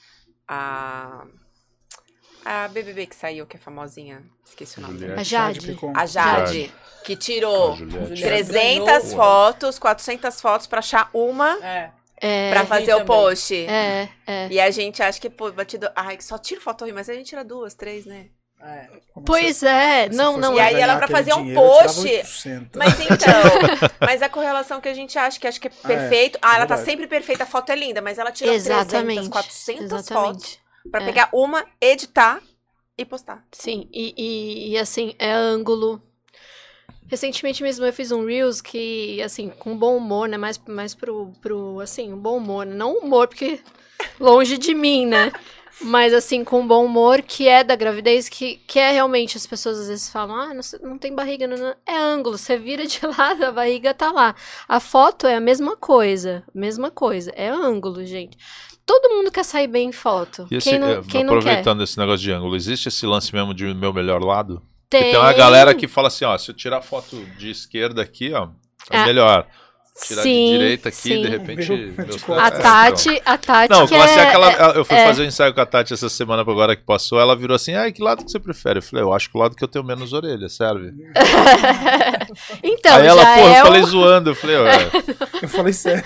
a. 0.47 1.27
A 2.45 2.67
BBB 2.67 3.07
que 3.07 3.15
saiu, 3.15 3.45
que 3.47 3.57
é 3.57 3.59
famosinha. 3.59 4.21
Esqueci 4.45 4.77
o 4.77 4.81
nome 4.83 4.99
dela. 4.99 5.19
A 5.19 5.23
Jade. 5.23 5.75
A 5.95 6.05
Jade, 6.05 6.71
que 7.03 7.15
tirou 7.15 7.73
A 7.73 7.75
Juliette. 7.75 8.15
Juliette. 8.15 8.21
300 8.21 8.85
ganhou. 9.03 9.15
fotos, 9.17 9.79
400 9.79 10.41
fotos 10.41 10.67
pra 10.67 10.79
achar 10.79 11.09
uma 11.13 11.57
É. 11.65 11.89
É, 12.21 12.51
pra 12.51 12.65
fazer 12.65 12.93
o 12.93 12.99
também. 12.99 13.05
post. 13.07 13.53
é, 13.67 14.07
é. 14.25 14.47
E 14.49 14.59
a 14.59 14.69
gente 14.71 15.01
acha 15.03 15.19
que, 15.19 15.29
pô, 15.29 15.51
batido. 15.51 15.89
Ai, 15.95 16.17
só 16.21 16.37
tira 16.37 16.61
foto 16.61 16.83
ruim, 16.85 16.93
mas 16.93 17.09
a 17.09 17.13
gente 17.13 17.27
tira 17.27 17.43
duas, 17.43 17.73
três, 17.73 18.05
né? 18.05 18.27
É. 18.61 18.87
Pois 19.25 19.57
se- 19.57 19.67
é, 19.67 20.09
se 20.09 20.15
não, 20.15 20.37
não. 20.37 20.55
E 20.55 20.59
aí 20.59 20.73
ganhar 20.75 20.83
ela 20.87 20.95
pra 20.95 21.05
aquele 21.05 21.19
fazer 21.19 21.33
um 21.33 21.53
post, 21.53 21.99
800. 22.07 22.69
Mas 22.75 22.99
então, 23.01 23.89
mas 23.99 24.21
a 24.21 24.29
correlação 24.29 24.79
que 24.79 24.87
a 24.87 24.93
gente 24.93 25.19
acha 25.19 25.37
que 25.39 25.45
acho 25.47 25.59
que 25.59 25.67
é 25.67 25.71
é, 25.83 25.87
perfeito. 25.87 26.39
Ah, 26.41 26.55
ela 26.55 26.65
tá 26.65 26.75
verdade. 26.75 26.89
sempre 26.89 27.05
perfeita, 27.07 27.43
a 27.43 27.45
foto 27.47 27.71
é 27.71 27.75
linda, 27.75 28.01
mas 28.01 28.17
ela 28.17 28.31
tira 28.31 28.51
300, 28.51 28.71
Exatamente. 28.81 29.29
400 29.29 30.07
fotos 30.07 30.59
Pra 30.91 31.01
É. 31.01 31.05
pegar 31.05 31.29
uma, 31.33 31.65
editar 31.81 32.41
e 32.97 33.03
postar. 33.05 33.45
Sim, 33.51 33.87
e, 33.91 34.13
e, 34.17 34.71
e, 34.73 34.77
assim, 34.77 35.13
é 35.19 35.31
ângulo. 35.31 36.01
Recentemente 37.07 37.61
mesmo 37.61 37.85
eu 37.85 37.93
fiz 37.93 38.11
um 38.11 38.25
Reels 38.25 38.61
que, 38.61 39.21
assim, 39.21 39.49
com 39.49 39.77
bom 39.77 39.97
humor, 39.97 40.27
né? 40.27 40.37
Mais, 40.37 40.59
mais 40.67 40.95
pro, 40.95 41.31
pro, 41.41 41.79
assim, 41.79 42.11
um 42.11 42.17
bom 42.17 42.37
humor. 42.37 42.65
Não 42.65 42.97
humor, 42.97 43.27
porque 43.27 43.59
longe 44.19 44.57
de 44.57 44.73
mim, 44.73 45.05
né? 45.05 45.31
Mas, 45.81 46.13
assim, 46.13 46.43
com 46.43 46.65
bom 46.65 46.85
humor, 46.85 47.21
que 47.21 47.49
é 47.49 47.61
da 47.63 47.75
gravidez, 47.75 48.29
que, 48.29 48.55
que 48.65 48.79
é 48.79 48.91
realmente, 48.91 49.35
as 49.35 49.45
pessoas 49.45 49.77
às 49.77 49.87
vezes 49.89 50.09
falam, 50.09 50.35
ah, 50.35 50.53
não, 50.53 50.61
não 50.89 50.97
tem 50.97 51.13
barriga, 51.13 51.45
não, 51.47 51.57
não. 51.57 51.75
é 51.85 51.97
ângulo, 51.97 52.37
você 52.37 52.57
vira 52.57 52.87
de 52.87 52.99
lado, 53.05 53.43
a 53.43 53.51
barriga 53.51 53.93
tá 53.93 54.09
lá. 54.09 54.33
A 54.69 54.79
foto 54.79 55.27
é 55.27 55.35
a 55.35 55.39
mesma 55.41 55.75
coisa, 55.75 56.43
mesma 56.53 56.89
coisa, 56.89 57.29
é 57.35 57.49
ângulo, 57.49 58.05
gente. 58.05 58.37
Todo 58.85 59.09
mundo 59.15 59.31
quer 59.31 59.43
sair 59.43 59.67
bem 59.67 59.89
em 59.89 59.91
foto. 59.91 60.47
Esse, 60.51 60.69
quem 60.69 60.79
não, 60.79 60.89
eh, 60.89 61.01
quem 61.09 61.23
não 61.23 61.33
quer? 61.33 61.39
aproveitando 61.39 61.83
esse 61.83 61.97
negócio 61.97 62.19
de 62.23 62.31
ângulo, 62.31 62.55
existe 62.55 62.87
esse 62.87 63.05
lance 63.05 63.33
mesmo 63.33 63.53
de 63.53 63.73
meu 63.73 63.91
melhor 63.91 64.21
lado? 64.23 64.61
Tem, 64.89 65.11
tem 65.11 65.17
uma 65.17 65.33
galera 65.33 65.73
que 65.73 65.87
fala 65.87 66.07
assim, 66.09 66.25
ó, 66.25 66.37
se 66.37 66.51
eu 66.51 66.55
tirar 66.55 66.81
foto 66.81 67.17
de 67.37 67.49
esquerda 67.49 68.01
aqui, 68.01 68.31
ó, 68.33 68.49
é 68.91 68.99
Ah, 68.99 69.05
melhor. 69.05 69.47
Tirar 70.03 70.23
sim, 70.23 70.45
de 70.47 70.57
direita 70.57 70.89
aqui, 70.89 70.97
sim. 70.97 71.21
de 71.21 71.29
repente. 71.29 71.69
Meu, 71.69 72.05
meus 72.05 72.29
A. 72.29 72.51
Tati, 72.51 73.21
a 73.25 73.37
Tati 73.37 73.71
Não, 73.71 73.87
que 73.87 73.93
eu 73.93 73.99
passei 73.99 74.17
é, 74.17 74.27
aquela. 74.27 74.51
é- 74.51 74.77
Eu 74.77 74.83
fui 74.83 74.97
é. 74.97 75.05
fazer 75.05 75.21
um 75.23 75.25
ensaio 75.25 75.53
com 75.53 75.61
a 75.61 75.65
Tati 75.65 75.93
essa 75.93 76.09
semana 76.09 76.41
agora 76.41 76.75
que 76.75 76.83
passou. 76.83 77.17
Ela 77.17 77.33
virou 77.33 77.55
assim: 77.55 77.75
ai, 77.75 77.93
que 77.93 78.03
lado 78.03 78.25
que 78.25 78.29
você 78.29 78.37
prefere? 78.37 78.79
Eu 78.79 78.83
falei, 78.83 79.05
eu 79.05 79.13
acho 79.13 79.31
que 79.31 79.37
o 79.37 79.39
lado 79.39 79.55
que 79.55 79.63
eu 79.63 79.69
tenho 79.69 79.85
menos 79.85 80.11
orelha, 80.11 80.49
serve. 80.49 80.91
então, 82.61 82.93
Aí 82.97 83.07
ela, 83.07 83.21
já, 83.21 83.35
pô, 83.35 83.39
é 83.39 83.61
eu 83.61 83.65
falei 83.65 83.81
o, 83.81 83.85
zoando. 83.87 84.29
Eu 84.31 84.35
falei, 84.35 84.57
ué, 84.57 84.91
Eu 85.41 85.47
falei 85.47 85.71
sério. 85.71 86.03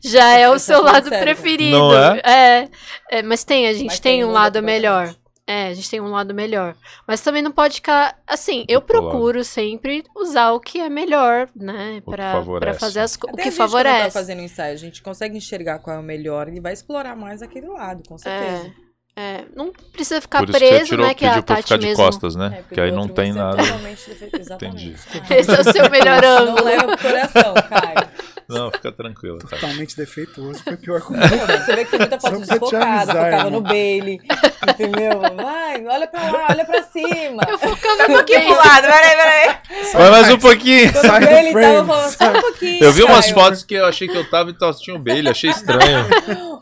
já 0.00 0.38
é 0.38 0.48
o 0.48 0.58
seu 0.60 0.80
lado 0.80 1.08
sério. 1.08 1.24
preferido. 1.24 1.76
Não 1.76 1.98
é? 1.98 2.20
É, 2.24 2.68
é, 3.10 3.22
mas 3.22 3.42
tem, 3.42 3.66
a 3.66 3.72
gente 3.72 3.86
Mas 3.86 3.98
tem, 3.98 4.20
tem, 4.20 4.24
um 4.24 4.30
lado 4.30 4.62
melhor. 4.62 5.12
É, 5.52 5.66
a 5.68 5.74
gente 5.74 5.90
tem 5.90 6.00
um 6.00 6.08
lado 6.10 6.32
melhor. 6.32 6.74
Mas 7.06 7.20
também 7.20 7.42
não 7.42 7.52
pode 7.52 7.74
ficar. 7.74 8.16
Assim, 8.26 8.64
eu 8.68 8.80
procuro 8.80 9.44
sempre 9.44 10.02
usar 10.16 10.52
o 10.52 10.60
que 10.60 10.80
é 10.80 10.88
melhor, 10.88 11.46
né? 11.54 12.00
que 12.02 12.10
Pra, 12.10 12.32
favorece. 12.32 12.70
pra 12.70 12.80
fazer 12.80 13.00
as 13.00 13.16
co- 13.16 13.26
o 13.30 13.34
que 13.34 13.42
a 13.42 13.44
gente 13.44 13.56
quando 13.56 13.70
favorece. 13.70 14.04
tá 14.06 14.10
fazendo 14.12 14.40
ensaio, 14.40 14.72
a 14.72 14.76
gente 14.78 15.02
consegue 15.02 15.36
enxergar 15.36 15.78
qual 15.80 15.96
é 15.96 15.98
o 15.98 16.02
melhor 16.02 16.48
e 16.48 16.58
vai 16.58 16.72
explorar 16.72 17.14
mais 17.14 17.42
aquele 17.42 17.66
lado, 17.68 18.02
com 18.08 18.16
certeza. 18.16 18.72
É, 19.14 19.44
não 19.54 19.70
precisa 19.92 20.22
ficar 20.22 20.38
por 20.38 20.48
isso 20.48 20.58
que 20.58 20.64
preso, 20.66 20.80
você 20.80 20.86
tirou, 20.86 21.06
né? 21.06 21.12
Que 21.12 21.26
a 21.26 21.28
pediu 21.28 21.42
pra 21.42 21.52
eu 21.52 21.56
Tati 21.58 21.62
ficar 21.68 21.76
de 21.76 21.86
mesmo. 21.86 22.02
costas, 22.02 22.34
né? 22.34 22.48
porque 22.62 22.74
que 22.76 22.80
aí 22.80 22.90
não 22.90 23.06
tem 23.08 23.30
nada. 23.34 23.58
totalmente. 23.62 24.10
Exatamente. 24.40 24.94
Esse 25.30 25.50
é 25.54 25.60
o 25.60 25.64
seu 25.70 25.90
melhor 25.90 26.22
Não 26.22 26.38
ângulo. 26.48 26.64
leva 26.64 26.86
pro 26.96 26.98
coração, 26.98 27.54
Caio. 27.68 28.08
Não, 28.52 28.70
fica 28.70 28.92
tranquilo, 28.92 29.38
tá? 29.38 29.48
Totalmente 29.48 29.96
defeituoso. 29.96 30.62
Foi 30.62 30.76
pior 30.76 31.00
comigo. 31.00 31.24
Você 31.64 31.74
vê 31.76 31.84
que 31.84 31.90
tem 31.90 32.00
muita 32.00 32.20
foto 32.20 32.38
desfocada, 32.40 33.12
focava 33.12 33.50
no 33.50 33.60
Bailey, 33.60 34.20
entendeu? 34.68 35.20
Vai, 35.36 35.86
olha 35.86 36.06
pra 36.06 36.30
lá, 36.30 36.46
olha 36.50 36.64
pra 36.64 36.82
cima. 36.82 37.42
Eu 37.48 37.58
focava 37.58 38.04
Um 38.04 38.14
pouquinho 38.14 38.40
pro 38.42 38.56
lado, 38.56 38.82
peraí, 38.82 39.16
peraí. 39.16 39.56
Vai 39.92 40.10
mais 40.10 40.30
um 40.30 40.38
pouquinho. 40.38 40.92
Sai 40.92 41.16
o 41.16 41.20
do 41.20 41.26
Bailey 41.26 41.52
frame, 41.52 41.74
tava 41.88 42.08
falando, 42.10 42.36
um 42.36 42.40
pouquinho. 42.42 42.84
Eu 42.84 42.92
vi 42.92 43.02
umas 43.02 43.30
fotos 43.30 43.62
que 43.64 43.74
eu 43.74 43.84
achei 43.86 44.08
que 44.08 44.16
eu 44.16 44.28
tava 44.28 44.50
e 44.50 44.52
tava- 44.54 44.72
tinha 44.74 44.96
um 44.96 45.02
Bailey, 45.02 45.30
achei 45.30 45.50
estranho. 45.50 46.06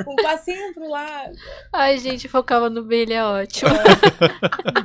Um 0.06 0.16
passinho 0.16 0.72
pro 0.74 0.88
lado. 0.88 1.32
Ai, 1.72 1.98
gente, 1.98 2.28
focava 2.28 2.68
no 2.70 2.82
Bailey, 2.82 3.14
é 3.16 3.24
ótimo. 3.24 3.70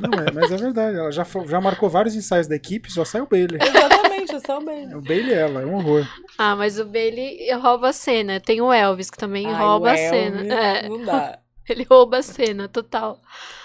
Não, 0.01 0.19
é, 0.19 0.31
mas 0.33 0.51
é 0.51 0.57
verdade. 0.57 0.97
Ela 0.97 1.11
já, 1.11 1.25
já 1.47 1.61
marcou 1.61 1.89
vários 1.89 2.15
ensaios 2.15 2.47
da 2.47 2.55
equipe, 2.55 2.91
só 2.91 3.03
sai 3.05 3.21
o 3.21 3.27
Bailey. 3.27 3.59
Exatamente, 3.61 4.39
só 4.45 4.59
o 4.59 4.65
Bailey. 4.65 4.95
O 4.95 5.01
Bailey 5.01 5.33
é 5.33 5.37
ela, 5.41 5.61
é 5.61 5.65
um 5.65 5.75
horror. 5.75 6.07
Ah, 6.37 6.55
mas 6.55 6.79
o 6.79 6.85
Bailey 6.95 7.51
rouba 7.53 7.89
a 7.89 7.93
cena. 7.93 8.39
Tem 8.39 8.61
o 8.61 8.71
Elvis 8.71 9.09
que 9.09 9.17
também 9.17 9.45
Ai, 9.47 9.53
rouba 9.53 9.87
o 9.87 9.91
a 9.91 9.97
cena. 9.97 10.53
É, 10.53 10.89
Não 10.89 11.03
dá. 11.03 11.39
ele 11.67 11.83
rouba 11.83 12.17
a 12.17 12.21
cena, 12.23 12.67
total. 12.67 13.19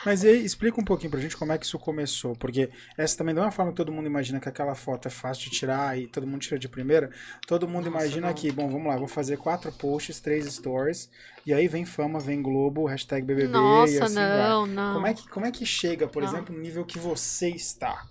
Mas 0.05 0.25
e 0.25 0.29
aí, 0.29 0.45
explica 0.45 0.81
um 0.81 0.85
pouquinho 0.85 1.11
pra 1.11 1.21
gente 1.21 1.37
como 1.37 1.53
é 1.53 1.59
que 1.59 1.67
isso 1.67 1.79
começou. 1.79 2.35
Porque 2.35 2.71
essa 2.97 3.17
também 3.19 3.35
não 3.35 3.43
é 3.43 3.47
uma 3.47 3.53
forma 3.53 3.71
que 3.73 3.77
todo 3.77 3.93
mundo 3.93 4.07
imagina 4.07 4.41
que 4.41 4.49
aquela 4.49 4.75
foto 4.75 5.07
é 5.07 5.11
fácil 5.11 5.45
de 5.51 5.57
tirar 5.57 5.99
e 5.99 6.07
todo 6.07 6.27
mundo 6.27 6.41
tira 6.41 6.59
de 6.59 6.69
primeira. 6.69 7.11
Todo 7.47 7.69
mundo 7.69 7.91
Nossa, 7.91 8.05
imagina 8.07 8.29
não. 8.29 8.35
que, 8.35 8.51
bom, 8.51 8.69
vamos 8.69 8.87
lá, 8.89 8.97
vou 8.97 9.09
fazer 9.09 9.37
quatro 9.37 9.71
posts, 9.73 10.19
três 10.21 10.47
stories, 10.47 11.11
e 11.47 11.53
aí 11.53 11.69
vem 11.69 11.85
fama, 11.85 12.19
vem 12.19 12.43
Globo, 12.43 12.87
hashtag 12.87 13.25
BBB 13.25 13.49
e 13.49 13.53
Nossa, 13.53 14.05
assim 14.07 14.15
vai. 14.15 14.49
não, 14.49 14.67
não. 14.67 14.95
Como 14.95 15.07
é, 15.07 15.15
que, 15.15 15.29
como 15.29 15.47
é 15.47 15.51
que 15.53 15.67
chega, 15.67 16.09
por 16.09 16.23
Não. 16.23 16.29
exemplo, 16.31 16.55
no 16.55 16.61
nível 16.61 16.85
que 16.85 16.99
você 16.99 17.51
está? 17.51 18.07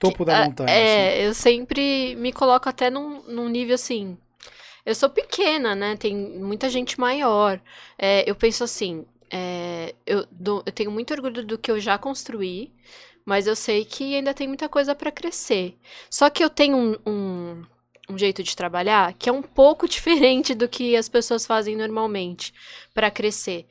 Topo 0.00 0.24
da 0.24 0.34
É, 0.34 0.36
montanha. 0.36 0.82
assim. 0.82 1.14
É, 1.22 1.26
eu 1.26 1.34
sempre 1.34 2.14
me 2.16 2.32
coloco 2.32 2.68
até 2.68 2.90
num, 2.90 3.22
num 3.24 3.48
nível 3.48 3.74
assim. 3.74 4.16
Eu 4.86 4.94
sou 4.94 5.10
pequena, 5.10 5.74
né? 5.74 5.96
Tem 5.96 6.14
muita 6.16 6.68
gente 6.70 6.98
maior. 7.00 7.60
É, 7.98 8.28
eu 8.30 8.34
penso 8.34 8.64
assim. 8.64 9.04
é, 9.30 9.94
eu, 10.06 10.26
dou- 10.30 10.62
eu 10.66 10.72
tenho 10.72 10.90
muito 10.90 11.12
orgulho 11.14 11.44
do 11.46 11.58
que 11.58 11.70
eu 11.70 11.80
já 11.80 11.98
construí, 11.98 12.72
mas 13.24 13.46
eu 13.46 13.56
sei 13.56 13.84
que 13.84 14.14
ainda 14.16 14.34
tem 14.34 14.48
muita 14.48 14.68
coisa 14.68 14.94
para 14.94 15.10
crescer. 15.12 15.76
Só 16.10 16.30
que 16.30 16.42
eu 16.44 16.50
tenho 16.50 16.76
um, 16.76 16.96
um, 17.06 17.64
um 18.10 18.18
jeito 18.18 18.42
de 18.42 18.56
trabalhar 18.56 19.14
que 19.14 19.28
é 19.28 19.32
um 19.32 19.42
pouco 19.42 19.88
diferente 19.90 20.54
do 20.54 20.68
que 20.68 20.96
as 20.96 21.08
pessoas 21.08 21.46
fazem 21.46 21.76
normalmente 21.76 22.52
para 22.94 23.10
crescer. 23.10 23.66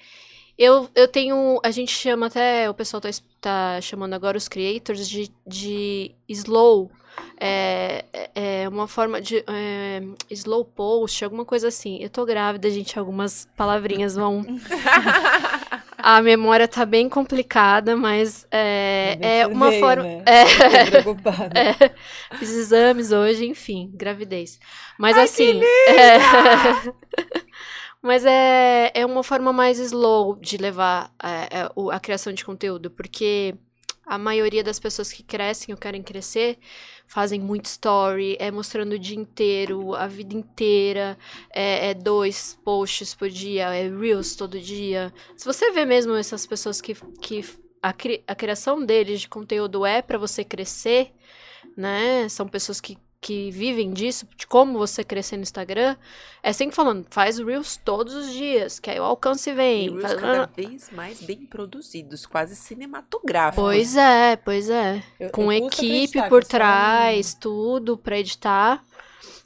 Eu, 0.60 0.90
eu 0.94 1.08
tenho. 1.08 1.58
A 1.64 1.72
gente 1.72 1.90
chama 1.92 2.26
até. 2.26 2.70
O 2.70 2.74
pessoal 2.74 3.00
tá, 3.00 3.10
tá 3.40 3.80
chamando 3.82 4.14
agora 4.14 4.38
os 4.38 4.50
creators 4.50 5.08
de, 5.08 5.32
de 5.48 6.12
slow. 6.28 6.92
É, 7.40 8.04
é 8.14 8.30
é 8.64 8.70
uma 8.70 8.86
forma 8.86 9.22
de. 9.22 9.38
é, 9.48 10.02
slow 10.30 10.66
post, 10.66 11.24
alguma 11.24 11.46
coisa 11.46 11.70
assim. 11.70 11.98
Eu 12.02 12.10
tô 12.10 12.26
grávida, 12.26 12.70
gente. 12.70 13.00
Algumas 13.00 13.48
palavrinhas 13.56 14.16
vão. 14.16 14.46
A 16.02 16.22
memória 16.22 16.66
tá 16.68 16.86
bem 16.86 17.10
complicada, 17.10 17.96
mas 17.96 18.48
é, 18.52 19.18
é 19.42 19.48
uma 19.48 19.70
veio, 19.70 19.80
forma. 19.82 20.04
né? 20.04 20.24
É, 20.28 20.86
Tô 20.86 21.02
preocupada. 21.02 21.60
é, 21.60 21.74
fiz 22.38 22.52
exames 22.52 23.12
hoje, 23.12 23.46
enfim, 23.46 23.92
gravidez. 23.94 24.60
Mas 24.98 25.18
Ai, 25.18 25.24
assim. 25.26 25.62
é- 25.88 26.20
Mas 28.02 28.26
é, 28.26 28.92
é 28.94 29.06
uma 29.06 29.24
forma 29.24 29.52
mais 29.52 29.78
slow 29.78 30.36
de 30.38 30.58
levar 30.58 31.14
é, 31.22 31.60
é, 31.60 31.70
a 31.92 32.00
criação 32.00 32.32
de 32.32 32.46
conteúdo, 32.46 32.90
porque 32.90 33.56
a 34.06 34.18
maioria 34.18 34.64
das 34.64 34.80
pessoas 34.80 35.12
que 35.12 35.22
crescem 35.22 35.74
ou 35.74 35.80
querem 35.80 36.02
crescer 36.02 36.58
fazem 37.06 37.40
muito 37.40 37.66
story, 37.66 38.38
é 38.40 38.50
mostrando 38.50 38.94
o 38.94 39.00
dia 39.00 39.18
inteiro, 39.18 39.94
a 39.94 40.08
vida 40.08 40.34
inteira, 40.34 41.18
é, 41.54 41.90
é 41.90 41.94
dois 41.94 42.58
posts 42.64 43.14
por 43.14 43.30
dia, 43.30 43.74
é 43.76 43.88
reels 43.90 44.36
todo 44.36 44.60
dia. 44.60 45.14
Se 45.36 45.46
você 45.46 45.72
vê 45.72 45.86
mesmo 45.86 46.16
essas 46.16 46.48
pessoas 46.48 46.80
que, 46.80 46.96
que 47.22 47.44
a, 47.82 47.92
cri, 47.92 48.24
a 48.28 48.34
criação 48.34 48.84
deles 48.84 49.22
de 49.22 49.28
conteúdo 49.28 49.86
é 49.86 50.02
para 50.02 50.18
você 50.18 50.44
crescer, 50.44 51.12
né? 51.76 52.28
São 52.30 52.48
pessoas 52.48 52.80
que 52.80 52.98
que 53.22 53.52
vivem 53.52 53.92
disso, 53.92 54.26
de 54.38 54.48
como 54.48 54.78
você 54.78 55.04
crescer 55.04 55.36
no 55.36 55.44
Instagram, 55.44 55.98
é 56.42 56.54
sempre 56.54 56.74
falando, 56.76 57.06
faz 57.10 57.38
Reels 57.38 57.76
todos 57.84 58.14
os 58.14 58.32
dias, 58.32 58.80
que 58.80 58.90
aí 58.90 59.00
o 59.00 59.04
alcance 59.04 59.52
vem. 59.54 59.88
E 59.88 59.90
Reels 59.90 60.02
faz- 60.04 60.14
cada 60.22 60.46
vez 60.46 60.90
mais 60.92 61.22
bem 61.22 61.46
produzidos, 61.46 62.26
quase 62.26 62.56
cinematográficos. 62.56 63.62
Pois 63.64 63.98
é, 63.98 64.36
pois 64.38 64.70
é. 64.70 65.04
Eu- 65.20 65.32
Com 65.32 65.52
eu 65.52 65.68
equipe 65.68 66.22
por 66.30 66.44
só 66.44 66.50
trás, 66.50 67.34
tudo 67.34 67.98
pra 67.98 68.18
editar. 68.20 68.84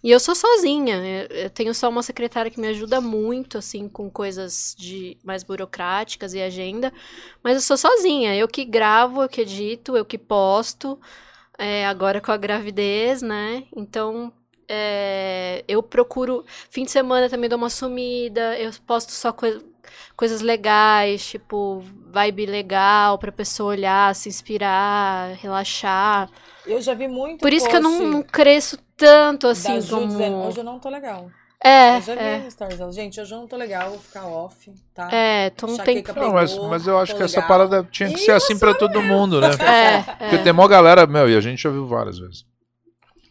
E 0.03 0.11
eu 0.11 0.19
sou 0.19 0.35
sozinha. 0.35 0.97
Eu, 0.97 1.37
eu 1.43 1.49
tenho 1.49 1.73
só 1.73 1.89
uma 1.89 2.03
secretária 2.03 2.51
que 2.51 2.59
me 2.59 2.67
ajuda 2.67 2.99
muito, 3.01 3.57
assim, 3.57 3.87
com 3.87 4.09
coisas 4.09 4.75
de 4.77 5.17
mais 5.23 5.43
burocráticas 5.43 6.33
e 6.33 6.41
agenda. 6.41 6.93
Mas 7.41 7.55
eu 7.55 7.61
sou 7.61 7.77
sozinha. 7.77 8.35
Eu 8.35 8.47
que 8.47 8.65
gravo, 8.65 9.23
eu 9.23 9.29
que 9.29 9.41
edito, 9.41 9.95
eu 9.97 10.03
que 10.05 10.17
posto. 10.17 10.99
É, 11.57 11.85
agora 11.85 12.19
com 12.19 12.31
a 12.31 12.37
gravidez, 12.37 13.21
né? 13.21 13.63
Então, 13.75 14.31
é, 14.67 15.63
eu 15.67 15.83
procuro. 15.83 16.43
Fim 16.69 16.83
de 16.83 16.91
semana 16.91 17.29
também 17.29 17.49
dou 17.49 17.57
uma 17.57 17.69
sumida. 17.69 18.57
Eu 18.57 18.71
posto 18.85 19.11
só 19.11 19.31
coi- 19.31 19.61
coisas 20.15 20.41
legais, 20.41 21.25
tipo, 21.25 21.79
vibe 22.07 22.45
legal 22.45 23.17
pra 23.17 23.31
pessoa 23.31 23.69
olhar, 23.71 24.13
se 24.15 24.29
inspirar, 24.29 25.35
relaxar. 25.35 26.29
Eu 26.65 26.81
já 26.81 26.93
vi 26.93 27.07
muito 27.07 27.41
Por 27.41 27.51
isso 27.53 27.67
que 27.69 27.75
eu 27.75 27.81
não, 27.81 28.21
cresço 28.23 28.77
tanto 28.95 29.47
assim 29.47 29.81
como. 29.85 30.47
hoje 30.47 30.59
eu 30.59 30.63
não 30.63 30.79
tô 30.79 30.89
legal. 30.89 31.29
É, 31.63 31.95
eu 31.97 32.01
já 32.01 32.13
é, 32.13 32.39
no 32.39 32.51
stories 32.51 32.77
dela. 32.77 32.91
Gente, 32.91 33.21
hoje 33.21 33.33
eu 33.33 33.39
não 33.39 33.47
tô 33.47 33.55
legal, 33.55 33.91
vou 33.91 33.99
ficar 33.99 34.25
off, 34.27 34.69
tá? 34.93 35.09
é, 35.11 35.49
tô 35.51 35.67
um 35.67 35.73
Enxaqueca 35.73 36.13
tempo. 36.13 36.25
Não, 36.25 36.33
mas, 36.33 36.51
Pegou, 36.51 36.69
mas 36.69 36.85
eu 36.85 36.99
acho 36.99 37.15
que 37.15 37.23
essa 37.23 37.37
legal. 37.37 37.47
parada 37.47 37.87
tinha 37.89 38.09
que 38.09 38.15
Ih, 38.15 38.25
ser 38.25 38.31
assim 38.31 38.59
pra 38.59 38.73
todo 38.73 39.01
mundo, 39.01 39.39
né? 39.39 39.49
É, 39.63 40.01
Porque 40.01 40.35
é. 40.35 40.43
tem 40.43 40.51
mó 40.51 40.67
galera, 40.67 41.07
meu, 41.07 41.29
e 41.29 41.35
a 41.37 41.39
gente 41.41 41.61
já 41.63 41.69
viu 41.69 41.87
várias 41.87 42.19
vezes. 42.19 42.43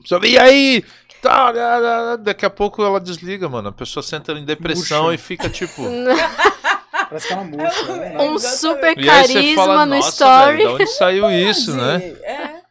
Só, 0.06 0.18
e 0.22 0.38
aí? 0.38 0.82
Tá, 1.20 1.52
né, 1.52 1.60
né, 1.80 2.16
daqui 2.16 2.44
a 2.44 2.50
pouco 2.50 2.82
ela 2.82 2.98
desliga, 2.98 3.48
mano. 3.48 3.68
A 3.68 3.72
pessoa 3.72 4.02
senta 4.02 4.32
em 4.32 4.44
depressão 4.44 5.12
e 5.12 5.18
fica 5.18 5.48
tipo. 5.48 5.82
Parece 7.08 7.26
que 7.28 7.32
ela 7.34 7.44
murcha. 7.44 7.96
né? 7.96 8.16
Um 8.18 8.34
Exatamente. 8.34 8.40
super 8.40 8.98
E 8.98 9.10
aí 9.10 9.26
você 9.26 9.32
carisma 9.34 9.64
fala, 9.66 9.86
no 9.86 9.94
nossa, 9.96 10.08
story. 10.10 10.56
velho, 10.56 10.68
de 10.68 10.74
onde 10.82 10.86
saiu 10.88 11.30
isso, 11.50 11.76
né? 11.76 11.96
É. 12.24 12.62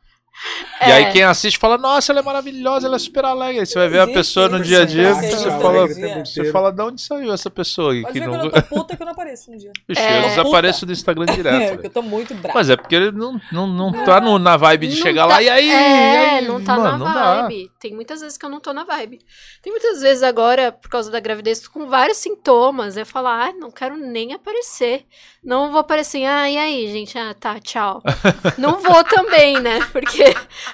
E 0.84 0.90
É. 0.90 0.94
aí 0.94 1.12
quem 1.12 1.24
assiste 1.24 1.60
fala, 1.60 1.78
nossa, 1.78 2.12
ela 2.12 2.22
é 2.22 2.24
maravilhosa, 2.24 2.88
ela 2.88 2.96
é 2.96 3.00
super 3.00 3.24
alegre. 3.24 3.60
Aí 3.60 3.66
você 3.66 3.78
vai 3.78 3.88
ver 3.88 4.00
a 4.00 4.08
pessoa 4.08 4.50
no 4.50 4.60
dia 4.60 4.82
a 4.82 4.86
dia, 4.86 5.14
né? 5.14 5.30
você 5.30 5.52
fala, 5.52 5.88
tempo 5.88 6.26
você 6.26 6.52
fala, 6.52 6.72
de 6.72 6.82
onde 6.82 7.02
saiu 7.02 7.32
essa 7.34 7.50
pessoa 7.52 7.94
aí? 7.94 8.02
Pode 8.02 8.14
Que 8.14 8.20
ver 8.20 8.26
não... 8.28 8.34
quando 8.40 8.56
eu 8.56 8.62
tô 8.64 8.76
puta 8.76 8.96
que 8.98 9.02
eu 9.02 9.06
não 9.06 9.14
apareço 9.14 9.52
no 9.52 9.58
dia. 9.58 9.72
Ixi, 9.88 10.02
É. 10.02 10.18
eu 10.20 10.30
desapareço 10.30 10.86
do 10.86 10.92
Instagram 10.92 11.26
É, 11.30 11.34
direto. 11.36 11.60
porque 11.60 11.76
velho. 11.78 11.86
eu 11.86 11.90
tô 11.92 12.02
muito 12.02 12.34
brava. 12.34 12.58
Mas 12.58 12.70
é 12.70 12.76
porque 12.76 12.96
ele 12.96 13.12
não, 13.12 13.40
não, 13.52 13.68
não 13.68 13.92
tá 14.04 14.20
no- 14.20 14.40
na 14.40 14.58
vibe 14.58 14.88
de 14.88 14.96
Não 14.96 15.02
chegar 15.04 15.22
tá- 15.28 15.34
lá 15.36 15.42
e 15.44 15.50
aí, 15.50 15.68
e 15.68 15.72
É, 15.72 16.30
aí? 16.40 16.48
não 16.48 16.64
tá 16.64 16.76
Mano, 16.78 16.84
na 16.92 16.98
não 16.98 17.14
dá. 17.14 17.42
vibe. 17.44 17.72
Tem 17.80 17.94
muitas 17.94 18.22
vezes 18.22 18.38
que 18.38 18.46
eu 18.46 18.50
não 18.50 18.60
tô 18.60 18.74
na 18.74 18.84
vibe. 18.84 19.20
Tem 19.62 19.72
muitas 19.72 20.02
vezes 20.02 20.24
agora, 20.24 20.72
por 20.72 20.90
causa 20.90 21.12
da 21.12 21.20
gravidez, 21.20 21.60
tô 21.60 21.70
com 21.72 21.86
vários 21.88 22.18
sintomas. 22.18 22.98
Eu 22.98 23.06
falo, 23.06 23.28
ah, 23.28 23.52
não 23.58 23.70
quero 23.72 23.96
nem 23.98 24.34
aparecer. 24.34 25.06
Não 25.44 25.72
vou 25.72 25.80
aparecer, 25.80 26.24
ah, 26.26 26.50
e 26.50 26.58
aí, 26.58 26.88
gente? 26.92 27.18
Ah, 27.18 27.34
tá, 27.34 27.60
tchau. 27.60 28.02
não 28.58 28.80
vou 28.80 29.04
também, 29.04 29.60
né? 29.60 29.80
Porque 29.92 30.24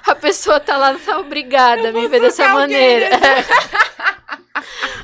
a 0.06 0.14
pessoa 0.14 0.60
tá 0.60 0.76
lá, 0.76 0.98
tá 0.98 1.18
obrigada 1.18 1.88
a 1.88 1.92
me 1.92 2.06
ver 2.08 2.20
dessa 2.20 2.48
maneira. 2.48 3.08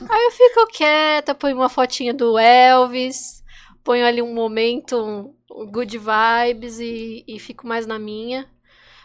aí 0.08 0.24
eu 0.24 0.30
fico 0.30 0.66
quieta, 0.68 1.34
ponho 1.34 1.56
uma 1.56 1.68
fotinha 1.68 2.12
do 2.12 2.38
Elvis, 2.38 3.42
ponho 3.82 4.06
ali 4.06 4.22
um 4.22 4.34
momento, 4.34 5.34
um 5.50 5.66
good 5.66 5.98
vibes 5.98 6.78
e, 6.80 7.24
e 7.26 7.38
fico 7.38 7.66
mais 7.66 7.86
na 7.86 7.98
minha. 7.98 8.48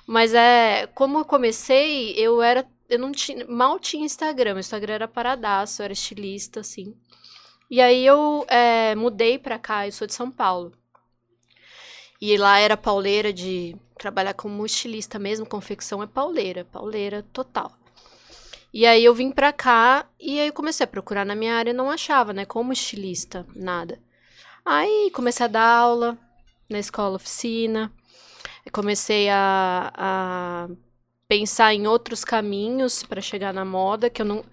Mas 0.07 0.33
é, 0.33 0.87
como 0.95 1.19
eu 1.19 1.25
comecei, 1.25 2.13
eu 2.13 2.41
era, 2.41 2.65
eu 2.89 2.97
não 2.97 3.11
tinha, 3.11 3.45
mal 3.47 3.79
tinha 3.79 4.03
Instagram, 4.03 4.55
o 4.55 4.59
Instagram 4.59 4.95
era 4.95 5.07
paradaço, 5.07 5.81
eu 5.81 5.83
era 5.83 5.93
estilista, 5.93 6.61
assim. 6.61 6.95
E 7.69 7.79
aí 7.79 8.03
eu 8.03 8.43
é, 8.47 8.95
mudei 8.95 9.37
pra 9.37 9.59
cá, 9.59 9.87
eu 9.87 9.91
sou 9.91 10.07
de 10.07 10.15
São 10.15 10.31
Paulo. 10.31 10.73
E 12.19 12.35
lá 12.37 12.59
era 12.59 12.75
pauleira 12.75 13.31
de 13.31 13.75
trabalhar 13.99 14.33
como 14.33 14.65
estilista 14.65 15.19
mesmo, 15.19 15.45
confecção 15.45 16.01
é 16.01 16.07
pauleira, 16.07 16.65
pauleira 16.65 17.23
total. 17.31 17.71
E 18.73 18.85
aí 18.85 19.03
eu 19.03 19.13
vim 19.13 19.29
pra 19.29 19.51
cá 19.51 20.07
e 20.19 20.39
aí 20.39 20.47
eu 20.47 20.53
comecei 20.53 20.83
a 20.83 20.87
procurar 20.87 21.25
na 21.25 21.35
minha 21.35 21.53
área 21.53 21.73
não 21.73 21.89
achava, 21.91 22.33
né, 22.33 22.45
como 22.45 22.73
estilista, 22.73 23.45
nada. 23.55 23.99
Aí 24.65 25.11
comecei 25.13 25.45
a 25.45 25.49
dar 25.49 25.67
aula 25.67 26.17
na 26.69 26.79
escola 26.79 27.15
oficina, 27.15 27.91
comecei 28.71 29.27
a, 29.29 29.91
a 29.95 30.69
pensar 31.27 31.73
em 31.73 31.87
outros 31.87 32.23
caminhos 32.23 33.03
para 33.03 33.21
chegar 33.21 33.53
na 33.53 33.65
moda, 33.65 34.09
que 34.09 34.21
eu 34.21 34.25
não, 34.25 34.45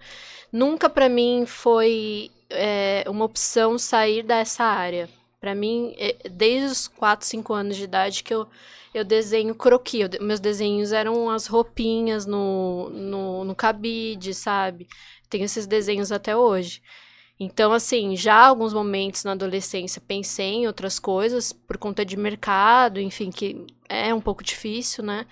nunca 0.51 0.89
para 0.89 1.07
mim 1.07 1.45
foi 1.45 2.31
é, 2.49 3.03
uma 3.07 3.25
opção 3.25 3.77
sair 3.77 4.23
dessa 4.23 4.63
área. 4.63 5.09
Para 5.39 5.53
mim, 5.53 5.95
é, 5.97 6.15
desde 6.29 6.65
os 6.65 6.87
4, 6.87 7.25
5 7.25 7.53
anos 7.53 7.77
de 7.77 7.83
idade 7.83 8.23
que 8.23 8.33
eu, 8.33 8.47
eu 8.93 9.03
desenho 9.03 9.55
croquis. 9.55 10.09
Eu 10.13 10.25
meus 10.25 10.39
desenhos 10.39 10.91
eram 10.91 11.29
as 11.29 11.47
roupinhas 11.47 12.25
no, 12.25 12.89
no, 12.89 13.43
no 13.45 13.55
cabide, 13.55 14.33
sabe? 14.33 14.87
Tenho 15.29 15.45
esses 15.45 15.67
desenhos 15.67 16.11
até 16.11 16.35
hoje. 16.35 16.81
Então, 17.39 17.71
assim, 17.71 18.15
já 18.15 18.35
alguns 18.47 18.73
momentos 18.73 19.23
na 19.23 19.33
adolescência 19.33 20.01
pensei 20.05 20.53
em 20.55 20.67
outras 20.67 20.97
coisas 20.99 21.53
por 21.53 21.77
conta 21.77 22.03
de 22.03 22.17
mercado, 22.17 22.99
enfim, 22.99 23.29
que 23.29 23.65
é 23.87 24.11
um 24.13 24.21
pouco 24.21 24.43
difícil, 24.43 25.03
né? 25.03 25.27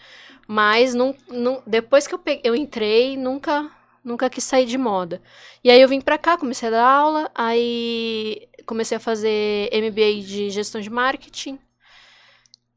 Mas 0.48 0.94
não, 0.94 1.16
não- 1.28 1.64
depois 1.66 2.06
que 2.08 2.14
eu, 2.14 2.20
peguei, 2.20 2.42
eu 2.44 2.56
entrei, 2.56 3.18
nunca 3.18 3.72
nunca 4.04 4.30
quis 4.30 4.44
sair 4.44 4.68
de 4.68 4.78
moda. 4.78 5.20
E 5.64 5.70
aí 5.72 5.82
eu 5.82 5.88
vim 5.90 6.00
pra 6.00 6.16
cá, 6.18 6.38
comecei 6.38 6.68
a 6.68 6.72
dar 6.72 6.86
aula, 6.88 7.32
aí 7.34 8.48
comecei 8.68 8.96
a 8.98 9.00
fazer 9.00 9.68
MBA 9.72 10.22
de 10.22 10.50
gestão 10.52 10.80
de 10.80 10.92
marketing. 10.92 11.58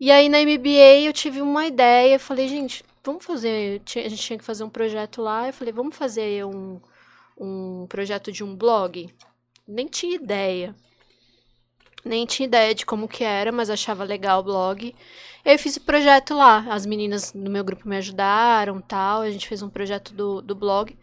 E 0.01 0.11
aí 0.11 0.29
na 0.29 0.39
MBA 0.41 1.01
eu 1.07 1.13
tive 1.13 1.43
uma 1.43 1.67
ideia, 1.67 2.15
eu 2.15 2.21
falei, 2.21 2.47
gente, 2.49 2.85
vamos 3.05 3.25
fazer, 3.25 3.83
a 3.97 4.09
gente 4.09 4.23
tinha 4.23 4.39
que 4.39 4.45
fazer 4.45 4.63
um 4.63 4.71
projeto 4.71 5.21
lá, 5.21 5.49
eu 5.49 5.53
falei, 5.53 5.73
vamos 5.73 5.97
fazer 5.97 6.45
um, 6.45 6.81
um 7.37 7.87
projeto 7.89 8.31
de 8.31 8.45
um 8.45 8.55
blog? 8.55 9.13
Nem 9.67 9.87
tinha 9.87 10.15
ideia. 10.15 10.75
Nem 12.05 12.25
tinha 12.27 12.47
ideia 12.47 12.75
de 12.75 12.87
como 12.87 13.09
que 13.09 13.25
era, 13.25 13.51
mas 13.51 13.71
achava 13.71 14.05
legal 14.05 14.41
o 14.41 14.45
blog. 14.45 14.95
Eu 15.45 15.59
fiz 15.59 15.77
o 15.77 15.81
projeto 15.81 16.35
lá. 16.35 16.65
As 16.71 16.87
meninas 16.87 17.33
do 17.33 17.51
meu 17.51 17.65
grupo 17.65 17.89
me 17.89 17.97
ajudaram 17.97 18.81
tal. 18.81 19.23
A 19.23 19.31
gente 19.31 19.49
fez 19.49 19.63
um 19.63 19.69
projeto 19.69 20.15
do, 20.15 20.41
do 20.41 20.55
blog. 20.55 20.97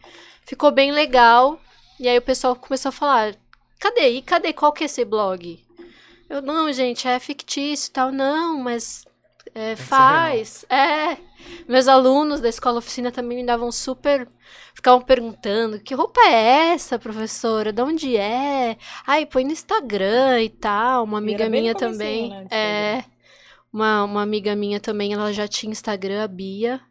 Ficou 0.45 0.71
bem 0.71 0.91
legal. 0.91 1.59
E 1.99 2.07
aí 2.07 2.17
o 2.17 2.21
pessoal 2.21 2.55
começou 2.55 2.89
a 2.89 2.93
falar: 2.93 3.35
cadê? 3.79 4.09
E 4.11 4.21
cadê? 4.21 4.53
Qual 4.53 4.71
que 4.71 4.83
é 4.83 4.85
esse 4.85 5.03
blog? 5.05 5.64
Eu, 6.29 6.41
não, 6.41 6.71
gente, 6.71 7.07
é 7.07 7.19
fictício 7.19 7.89
e 7.89 7.91
tal. 7.91 8.11
Não, 8.11 8.57
mas 8.57 9.05
é, 9.53 9.75
ser 9.75 9.83
faz. 9.83 10.65
É. 10.69 11.17
Meus 11.67 11.87
alunos 11.87 12.41
da 12.41 12.49
escola 12.49 12.79
oficina 12.79 13.11
também 13.11 13.37
me 13.37 13.45
davam 13.45 13.71
super. 13.71 14.27
Ficavam 14.73 15.01
perguntando: 15.01 15.79
que 15.79 15.93
roupa 15.93 16.19
é 16.21 16.73
essa, 16.73 16.99
professora? 16.99 17.71
De 17.71 17.81
onde 17.81 18.17
é? 18.17 18.77
Ai, 19.07 19.25
põe 19.25 19.45
no 19.45 19.51
Instagram 19.51 20.41
e 20.41 20.49
tal. 20.49 21.05
Uma 21.05 21.19
amiga 21.19 21.47
minha 21.47 21.73
também. 21.73 22.29
né, 22.29 22.47
é. 22.51 23.05
Uma, 23.71 24.03
uma 24.03 24.21
amiga 24.21 24.55
minha 24.55 24.79
também, 24.79 25.13
ela 25.13 25.33
já 25.33 25.47
tinha 25.47 25.71
Instagram, 25.71 26.23
a 26.23 26.27
Bia. 26.27 26.81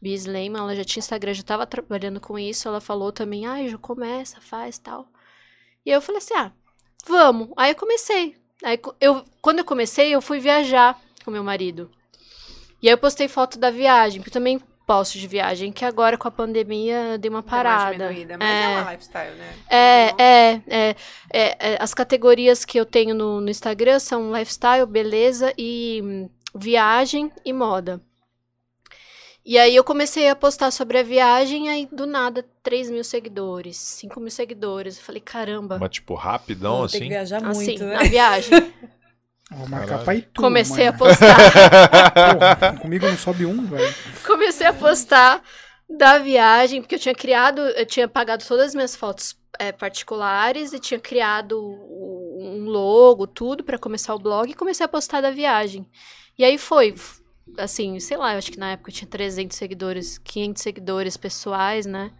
Bia 0.00 0.14
Sleiman, 0.14 0.60
ela 0.60 0.76
já 0.76 0.84
tinha 0.84 1.00
Instagram, 1.00 1.34
já 1.34 1.42
tava 1.42 1.66
trabalhando 1.66 2.20
com 2.20 2.38
isso. 2.38 2.68
Ela 2.68 2.80
falou 2.80 3.10
também: 3.10 3.46
ai, 3.46 3.68
já 3.68 3.78
começa, 3.78 4.40
faz 4.40 4.78
tal. 4.78 5.08
E 5.84 5.90
eu 5.90 6.00
falei 6.00 6.18
assim: 6.18 6.34
ah, 6.34 6.52
vamos. 7.06 7.48
Aí 7.56 7.72
eu 7.72 7.76
comecei. 7.76 8.36
Aí 8.64 8.80
eu, 9.00 9.24
quando 9.40 9.58
eu 9.58 9.64
comecei, 9.64 10.14
eu 10.14 10.22
fui 10.22 10.40
viajar 10.40 10.98
com 11.24 11.30
meu 11.30 11.44
marido. 11.44 11.90
E 12.82 12.88
aí 12.88 12.94
eu 12.94 12.98
postei 12.98 13.28
foto 13.28 13.58
da 13.58 13.70
viagem, 13.70 14.20
porque 14.20 14.30
eu 14.30 14.40
também 14.40 14.60
posto 14.86 15.18
de 15.18 15.26
viagem, 15.26 15.72
que 15.72 15.84
agora 15.84 16.16
com 16.16 16.28
a 16.28 16.30
pandemia 16.30 16.96
deu 16.96 17.10
uma 17.10 17.18
Deu 17.18 17.32
uma 17.32 17.42
parada. 17.42 18.08
mas 18.38 18.48
é. 18.48 18.68
uma 18.80 18.92
lifestyle, 18.92 19.34
né? 19.34 19.54
É, 19.68 20.08
Então, 20.08 20.24
é, 20.24 20.62
é, 20.68 20.96
é, 21.30 21.72
é, 21.72 21.76
As 21.80 21.92
categorias 21.92 22.64
que 22.64 22.78
eu 22.78 22.86
tenho 22.86 23.14
no, 23.14 23.40
no 23.40 23.50
Instagram 23.50 23.98
são 23.98 24.32
lifestyle, 24.32 24.86
beleza 24.86 25.52
e 25.58 26.00
hum, 26.04 26.30
viagem 26.54 27.32
e 27.44 27.52
moda. 27.52 28.00
E 29.48 29.56
aí 29.56 29.76
eu 29.76 29.84
comecei 29.84 30.28
a 30.28 30.34
postar 30.34 30.72
sobre 30.72 30.98
a 30.98 31.04
viagem, 31.04 31.68
aí 31.68 31.88
do 31.92 32.04
nada 32.04 32.44
3 32.64 32.90
mil 32.90 33.04
seguidores, 33.04 33.76
5 33.76 34.18
mil 34.18 34.30
seguidores. 34.32 34.98
Eu 34.98 35.04
falei, 35.04 35.20
caramba, 35.20 35.78
Mas 35.78 35.90
tipo, 35.90 36.14
rapidão 36.14 36.78
Tem 36.78 36.84
assim. 36.86 36.98
que 36.98 37.08
viajar 37.10 37.46
assim, 37.46 37.64
muito, 37.66 37.84
né? 37.84 37.94
na 37.94 38.02
viagem. 38.02 38.50
Vou 39.48 39.68
marcar 39.68 40.04
Comecei 40.36 40.88
a 40.88 40.92
postar. 40.92 41.36
Porra, 42.34 42.78
comigo 42.80 43.06
não 43.06 43.16
sobe 43.16 43.46
um, 43.46 43.64
velho. 43.66 43.94
comecei 44.26 44.66
a 44.66 44.72
postar 44.72 45.40
da 45.88 46.18
viagem, 46.18 46.82
porque 46.82 46.96
eu 46.96 46.98
tinha 46.98 47.14
criado, 47.14 47.60
eu 47.60 47.86
tinha 47.86 48.08
pagado 48.08 48.44
todas 48.44 48.66
as 48.66 48.74
minhas 48.74 48.96
fotos 48.96 49.36
é, 49.60 49.70
particulares 49.70 50.72
e 50.72 50.80
tinha 50.80 50.98
criado 50.98 51.60
um 51.60 52.64
logo, 52.64 53.28
tudo 53.28 53.62
pra 53.62 53.78
começar 53.78 54.12
o 54.12 54.18
blog 54.18 54.50
e 54.50 54.54
comecei 54.54 54.84
a 54.84 54.88
postar 54.88 55.20
da 55.20 55.30
viagem. 55.30 55.88
E 56.36 56.44
aí 56.44 56.58
foi, 56.58 56.92
assim, 57.58 57.98
sei 58.00 58.16
lá, 58.16 58.32
eu 58.32 58.38
acho 58.38 58.50
que 58.52 58.58
na 58.58 58.72
época 58.72 58.90
eu 58.90 58.94
tinha 58.94 59.08
300 59.08 59.56
seguidores, 59.56 60.18
500 60.18 60.62
seguidores 60.62 61.16
pessoais, 61.16 61.86
né? 61.86 62.10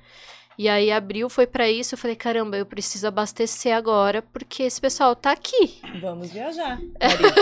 E 0.58 0.70
aí 0.70 0.90
abriu, 0.90 1.28
foi 1.28 1.46
pra 1.46 1.68
isso, 1.68 1.94
eu 1.94 1.98
falei, 1.98 2.16
caramba, 2.16 2.56
eu 2.56 2.64
preciso 2.64 3.06
abastecer 3.06 3.76
agora, 3.76 4.22
porque 4.22 4.62
esse 4.62 4.80
pessoal 4.80 5.14
tá 5.14 5.32
aqui. 5.32 5.78
Vamos 6.00 6.32
viajar. 6.32 6.78
marido. 6.78 7.34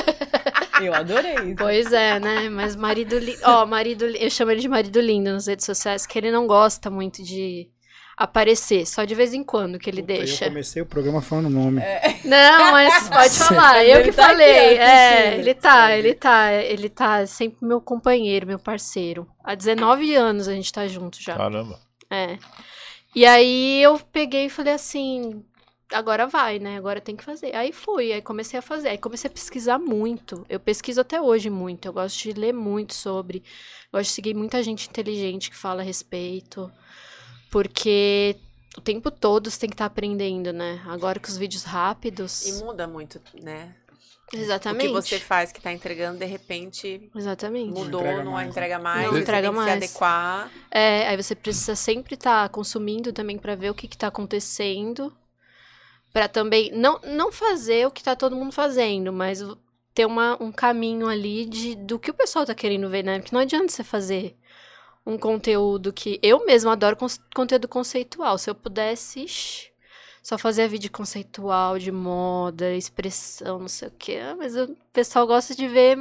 Eu 0.82 0.92
adorei 0.92 1.34
isso. 1.34 1.54
Pois 1.56 1.92
é, 1.92 2.18
né? 2.18 2.48
Mas 2.48 2.74
marido 2.74 3.16
lindo. 3.16 3.38
Ó, 3.44 3.64
marido 3.64 4.04
li- 4.08 4.18
Eu 4.20 4.28
chamo 4.28 4.50
ele 4.50 4.60
de 4.60 4.68
marido 4.68 5.00
lindo 5.00 5.30
nas 5.32 5.46
redes 5.46 5.64
sociais, 5.64 6.04
que 6.04 6.18
ele 6.18 6.32
não 6.32 6.48
gosta 6.48 6.90
muito 6.90 7.22
de 7.22 7.68
aparecer, 8.16 8.86
só 8.86 9.04
de 9.04 9.14
vez 9.14 9.34
em 9.34 9.42
quando 9.42 9.78
que 9.78 9.90
ele 9.90 10.02
Puta, 10.02 10.14
deixa. 10.14 10.44
Eu 10.44 10.48
comecei 10.50 10.82
o 10.82 10.86
programa 10.86 11.20
falando 11.20 11.46
o 11.46 11.50
nome. 11.50 11.80
Não, 12.24 12.72
mas 12.72 13.08
pode 13.10 13.38
falar, 13.38 13.84
eu 13.84 14.02
que 14.02 14.12
tá 14.12 14.28
falei. 14.28 14.76
é, 14.76 15.18
assistindo, 15.18 15.40
ele 15.40 15.54
tá, 15.54 15.96
ele 15.96 16.14
tá, 16.14 16.52
ele 16.52 16.88
tá 16.88 17.26
sempre 17.26 17.66
meu 17.66 17.80
companheiro, 17.80 18.46
meu 18.46 18.58
parceiro. 18.58 19.26
Há 19.42 19.54
19 19.54 20.14
anos 20.14 20.48
a 20.48 20.52
gente 20.54 20.72
tá 20.72 20.86
junto 20.86 21.20
já. 21.20 21.36
Caramba. 21.36 21.80
É. 22.10 22.38
E 23.14 23.24
aí 23.24 23.82
eu 23.82 23.98
peguei 23.98 24.46
e 24.46 24.50
falei 24.50 24.72
assim, 24.72 25.44
agora 25.92 26.26
vai, 26.26 26.58
né? 26.58 26.76
Agora 26.76 27.00
tem 27.00 27.16
que 27.16 27.24
fazer. 27.24 27.54
Aí 27.54 27.72
fui, 27.72 28.12
aí 28.12 28.20
comecei 28.20 28.58
a 28.58 28.62
fazer. 28.62 28.88
Aí 28.88 28.98
comecei 28.98 29.28
a 29.30 29.32
pesquisar 29.32 29.78
muito. 29.78 30.44
Eu 30.48 30.58
pesquiso 30.58 31.00
até 31.00 31.20
hoje 31.20 31.48
muito. 31.50 31.86
Eu 31.86 31.92
gosto 31.92 32.22
de 32.22 32.32
ler 32.32 32.52
muito 32.52 32.94
sobre. 32.94 33.42
Gosto 33.92 34.08
de 34.08 34.14
seguir 34.14 34.34
muita 34.34 34.62
gente 34.62 34.88
inteligente 34.88 35.50
que 35.50 35.56
fala 35.56 35.82
a 35.82 35.84
respeito. 35.84 36.70
Porque 37.54 38.34
o 38.76 38.80
tempo 38.80 39.12
todo 39.12 39.48
você 39.48 39.60
tem 39.60 39.70
que 39.70 39.74
estar 39.74 39.84
aprendendo, 39.84 40.52
né? 40.52 40.82
Agora 40.86 41.20
com 41.20 41.28
os 41.28 41.36
vídeos 41.36 41.62
rápidos. 41.62 42.44
E 42.48 42.64
muda 42.64 42.88
muito, 42.88 43.20
né? 43.40 43.76
Exatamente. 44.32 44.90
O 44.90 45.00
que 45.00 45.08
você 45.08 45.20
faz 45.20 45.52
que 45.52 45.60
tá 45.60 45.72
entregando, 45.72 46.18
de 46.18 46.24
repente, 46.24 47.08
Exatamente. 47.14 47.70
mudou, 47.72 48.00
entrega 48.00 48.24
não 48.24 48.32
mais, 48.32 48.46
né? 48.46 48.50
entrega 48.50 48.78
mais. 48.80 49.06
Não 49.06 49.12
você 49.12 49.20
entrega 49.20 49.42
tem 49.46 49.50
que 49.50 49.56
mais. 49.56 49.70
se 49.70 49.76
adequar. 49.76 50.50
É, 50.68 51.06
aí 51.06 51.16
você 51.16 51.36
precisa 51.36 51.76
sempre 51.76 52.14
estar 52.14 52.48
consumindo 52.48 53.12
também 53.12 53.38
pra 53.38 53.54
ver 53.54 53.70
o 53.70 53.74
que, 53.74 53.86
que 53.86 53.96
tá 53.96 54.08
acontecendo. 54.08 55.16
Pra 56.12 56.26
também 56.26 56.72
não, 56.72 56.98
não 57.04 57.30
fazer 57.30 57.86
o 57.86 57.90
que 57.92 58.02
tá 58.02 58.16
todo 58.16 58.34
mundo 58.34 58.50
fazendo, 58.50 59.12
mas 59.12 59.44
ter 59.94 60.06
uma, 60.06 60.36
um 60.42 60.50
caminho 60.50 61.06
ali 61.06 61.44
de, 61.44 61.76
do 61.76 62.00
que 62.00 62.10
o 62.10 62.14
pessoal 62.14 62.44
tá 62.44 62.52
querendo 62.52 62.90
ver, 62.90 63.04
né? 63.04 63.20
Porque 63.20 63.32
não 63.32 63.42
adianta 63.42 63.68
você 63.68 63.84
fazer 63.84 64.36
um 65.06 65.18
conteúdo 65.18 65.92
que. 65.92 66.18
Eu 66.22 66.44
mesma 66.46 66.72
adoro 66.72 66.96
cons- 66.96 67.20
conteúdo 67.34 67.68
conceitual. 67.68 68.38
Se 68.38 68.48
eu 68.50 68.54
pudesse. 68.54 69.26
só 70.22 70.38
fazia 70.38 70.66
vídeo 70.68 70.90
conceitual 70.90 71.78
de 71.78 71.92
moda, 71.92 72.72
expressão, 72.74 73.58
não 73.58 73.68
sei 73.68 73.88
o 73.88 73.92
quê. 73.98 74.18
Ah, 74.22 74.34
Mas 74.36 74.56
o 74.56 74.74
pessoal 74.92 75.26
gosta 75.26 75.54
de 75.54 75.68
ver 75.68 75.98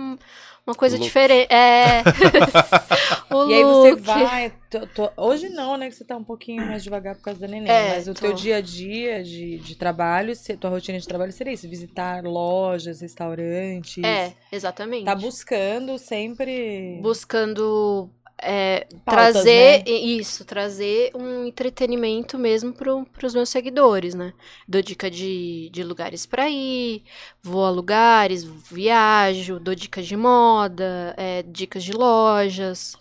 uma 0.66 0.74
coisa 0.76 0.96
Look. 0.96 1.04
diferente. 1.06 1.52
É. 1.52 2.02
o 3.34 3.50
E 3.50 3.54
aí 3.54 3.64
você 3.66 3.92
look. 3.92 4.02
vai. 4.04 4.54
tô- 4.70 4.88
tô- 4.88 5.12
hoje 5.18 5.50
não, 5.50 5.76
né? 5.76 5.90
Que 5.90 5.96
você 5.96 6.06
tá 6.06 6.16
um 6.16 6.24
pouquinho 6.24 6.66
mais 6.66 6.82
devagar 6.84 7.16
por 7.16 7.24
causa 7.24 7.42
da 7.42 7.48
neném. 7.50 7.70
É, 7.70 7.96
mas 7.96 8.08
o 8.08 8.14
tô. 8.14 8.22
teu 8.22 8.34
dia 8.34 8.58
a 8.58 8.62
dia 8.62 9.22
de, 9.22 9.58
de 9.58 9.76
trabalho, 9.76 10.34
se- 10.36 10.56
tua 10.56 10.70
rotina 10.70 10.98
de 10.98 11.06
trabalho 11.08 11.34
seria 11.34 11.52
isso: 11.54 11.68
visitar 11.68 12.24
lojas, 12.24 13.02
restaurantes. 13.02 14.02
É, 14.04 14.34
exatamente. 14.52 15.04
Tá 15.04 15.16
buscando 15.16 15.98
sempre. 15.98 16.98
Buscando 17.02 18.10
é, 18.42 18.88
Pautas, 19.06 19.54
trazer 19.54 19.54
né? 19.54 19.88
isso, 19.88 20.44
trazer 20.46 21.12
um 21.16 21.46
entretenimento 21.46 22.38
mesmo 22.38 22.74
pro, 22.74 23.06
pros 23.06 23.34
meus 23.34 23.50
seguidores, 23.50 24.14
né? 24.16 24.34
Dou 24.68 24.82
dica 24.82 25.10
de, 25.10 25.70
de 25.72 25.84
lugares 25.84 26.26
pra 26.26 26.50
ir, 26.50 27.04
vou 27.42 27.66
a 27.66 27.70
lugares, 27.70 28.44
viajo, 28.44 29.60
dou 29.60 29.76
dicas 29.76 30.06
de 30.08 30.18
moda, 30.18 31.14
é, 31.18 31.44
dicas 31.44 31.84
de 31.84 31.94
lojas. 31.94 32.96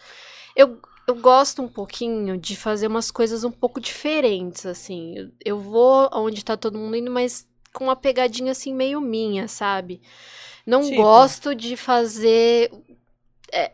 Eu, 0.56 0.80
eu 1.06 1.14
gosto 1.16 1.62
um 1.62 1.68
pouquinho 1.68 2.36
de 2.38 2.56
fazer 2.56 2.86
umas 2.86 3.10
coisas 3.10 3.44
um 3.44 3.50
pouco 3.50 3.80
diferentes, 3.80 4.66
assim. 4.66 5.16
Eu, 5.16 5.30
eu 5.44 5.60
vou 5.60 6.08
onde 6.14 6.44
tá 6.44 6.56
todo 6.56 6.78
mundo 6.78 6.96
indo, 6.96 7.10
mas 7.10 7.46
com 7.72 7.84
uma 7.84 7.96
pegadinha 7.96 8.52
assim 8.52 8.74
meio 8.74 9.00
minha, 9.00 9.48
sabe? 9.48 10.00
Não 10.66 10.90
Tipo? 10.90 10.94
gosto 10.94 11.54
de 11.54 11.76
fazer. 11.76 12.70
é, 13.52 13.72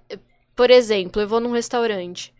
por 0.58 0.70
exemplo, 0.70 1.22
eu 1.22 1.28
vou 1.28 1.38
num 1.40 1.52
restaurante. 1.52 2.34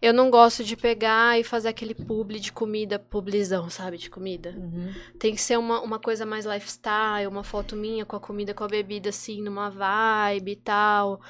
Eu 0.00 0.12
não 0.12 0.30
gosto 0.30 0.62
de 0.62 0.76
pegar 0.76 1.38
e 1.40 1.44
fazer 1.44 1.68
aquele 1.68 1.94
publi 1.94 2.38
de 2.40 2.52
comida, 2.52 2.98
publizão, 2.98 3.70
sabe? 3.70 3.96
De 3.96 4.10
comida. 4.10 4.50
Uhum. 4.58 4.92
Tem 5.18 5.32
que 5.34 5.40
ser 5.40 5.56
uma, 5.56 5.80
uma 5.80 5.98
coisa 5.98 6.26
mais 6.26 6.44
lifestyle, 6.44 7.26
uma 7.28 7.42
foto 7.44 7.74
minha 7.76 8.04
com 8.04 8.16
a 8.16 8.20
comida, 8.20 8.52
com 8.52 8.64
a 8.64 8.68
bebida, 8.68 9.08
assim, 9.10 9.40
numa 9.40 9.70
vibe 9.70 10.50
e 10.52 10.56
tal. 10.56 11.20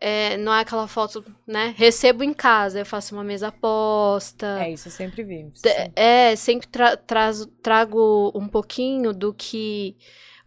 É, 0.00 0.36
não 0.38 0.54
é 0.54 0.60
aquela 0.60 0.86
foto, 0.88 1.22
né? 1.46 1.74
Recebo 1.76 2.22
em 2.24 2.32
casa, 2.32 2.78
eu 2.78 2.86
faço 2.86 3.14
uma 3.14 3.24
mesa 3.24 3.52
posta. 3.52 4.60
É, 4.62 4.72
isso 4.72 4.88
eu 4.88 4.92
sempre 4.92 5.22
vi. 5.24 5.50
Sempre- 5.52 5.92
É, 5.96 6.34
sempre 6.36 6.66
tra- 6.68 6.96
traz- 6.96 7.46
trago 7.62 8.32
um 8.34 8.48
pouquinho 8.48 9.12
do 9.12 9.34
que 9.34 9.96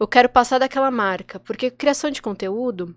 eu 0.00 0.08
quero 0.08 0.28
passar 0.28 0.58
daquela 0.58 0.90
marca. 0.90 1.38
Porque 1.38 1.70
criação 1.70 2.10
de 2.10 2.20
conteúdo 2.22 2.96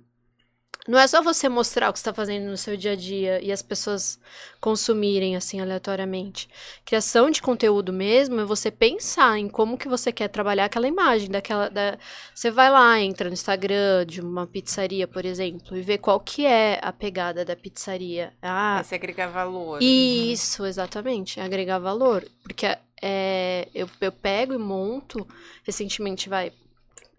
não 0.88 0.98
é 0.98 1.06
só 1.06 1.22
você 1.22 1.50
mostrar 1.50 1.90
o 1.90 1.94
que 1.94 2.00
você 2.00 2.02
está 2.04 2.14
fazendo 2.14 2.46
no 2.50 2.58
seu 2.58 2.78
dia 2.78 2.94
a 2.94 2.96
dia 2.96 3.42
e 3.44 3.52
as 3.52 3.62
pessoas 3.62 4.20
consumirem 4.62 5.36
assim 5.36 5.60
aleatoriamente. 5.60 6.48
Criação 6.86 7.30
de 7.30 7.42
conteúdo 7.42 7.92
mesmo 7.92 8.40
é 8.40 8.46
você 8.46 8.72
pensar 8.72 9.38
em 9.38 9.50
como 9.50 9.78
que 9.78 9.90
você 9.90 10.12
quer 10.12 10.30
trabalhar 10.30 10.66
aquela 10.66 10.88
imagem 10.88 11.30
daquela. 11.30 11.70
Da... 11.70 11.98
Você 12.34 12.50
vai 12.50 12.70
lá, 12.70 13.00
entra 13.00 13.28
no 13.28 13.34
Instagram 13.34 14.06
de 14.06 14.22
uma 14.22 14.48
pizzaria, 14.48 15.08
por 15.08 15.26
exemplo, 15.26 15.76
e 15.76 15.82
vê 15.82 15.98
qual 15.98 16.20
que 16.20 16.46
é 16.46 16.80
a 16.82 16.94
pegada 16.94 17.44
da 17.44 17.56
pizzaria. 17.56 18.34
Ah, 18.42 18.78
Aí 18.78 18.84
você 18.84 18.96
agrega 18.96 19.28
valor. 19.28 19.80
isso, 19.82 20.66
exatamente, 20.66 21.40
agregar 21.40 21.80
valor. 21.80 22.26
Porque 22.42 22.66
é, 23.02 23.68
eu, 23.74 23.90
eu 24.00 24.12
pego 24.12 24.54
e 24.54 24.58
monto, 24.58 25.28
recentemente, 25.64 26.30
vai, 26.30 26.52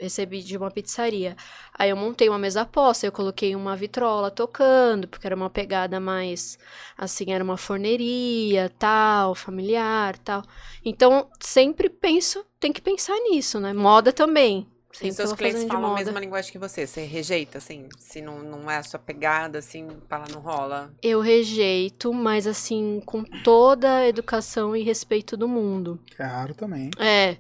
recebi 0.01 0.43
de 0.43 0.57
uma 0.57 0.71
pizzaria. 0.71 1.37
Aí 1.75 1.91
eu 1.91 1.97
montei 1.97 2.29
uma 2.29 2.39
mesa 2.39 2.65
posta, 2.65 3.07
eu 3.07 3.13
coloquei 3.13 3.55
uma 3.57 3.77
vitrola 3.77 4.31
tocando, 4.31 5.09
porque 5.09 5.27
era 5.27 5.37
uma 5.37 5.51
pegada 5.51 5.99
mais, 6.01 6.59
assim, 6.97 7.33
era 7.33 7.43
uma 7.43 7.57
forneria, 7.57 8.71
tal, 8.79 9.35
familiar, 9.35 10.17
tal. 10.19 10.43
Então, 10.85 11.29
sempre 11.41 11.89
penso, 11.89 12.45
tem 12.61 12.73
que 12.73 12.81
pensar 12.81 13.17
nisso, 13.31 13.59
né? 13.61 13.73
Moda 13.73 14.13
também. 14.13 14.69
E 15.01 15.11
Sempre 15.11 15.15
seus 15.15 15.31
tô 15.31 15.37
clientes 15.37 15.65
falam 15.65 15.85
a 15.87 15.89
moda. 15.91 16.05
mesma 16.05 16.19
linguagem 16.19 16.51
que 16.51 16.59
você. 16.59 16.87
Você 16.87 17.05
rejeita, 17.05 17.59
assim? 17.59 17.89
Se 17.99 18.21
não, 18.21 18.41
não 18.41 18.71
é 18.71 18.79
a 18.79 18.83
sua 18.83 18.99
pegada, 18.99 19.59
assim, 19.59 19.87
fala, 20.09 20.25
não 20.33 20.41
rola. 20.41 20.93
Eu 21.03 21.21
rejeito, 21.21 22.13
mas 22.13 22.47
assim, 22.47 23.01
com 23.07 23.23
toda 23.45 23.99
a 23.99 24.09
educação 24.09 24.75
e 24.75 24.83
respeito 24.83 25.37
do 25.37 25.47
mundo. 25.47 26.01
É 26.19 26.25
raro 26.25 26.55
também. 26.55 26.91
É, 26.99 27.37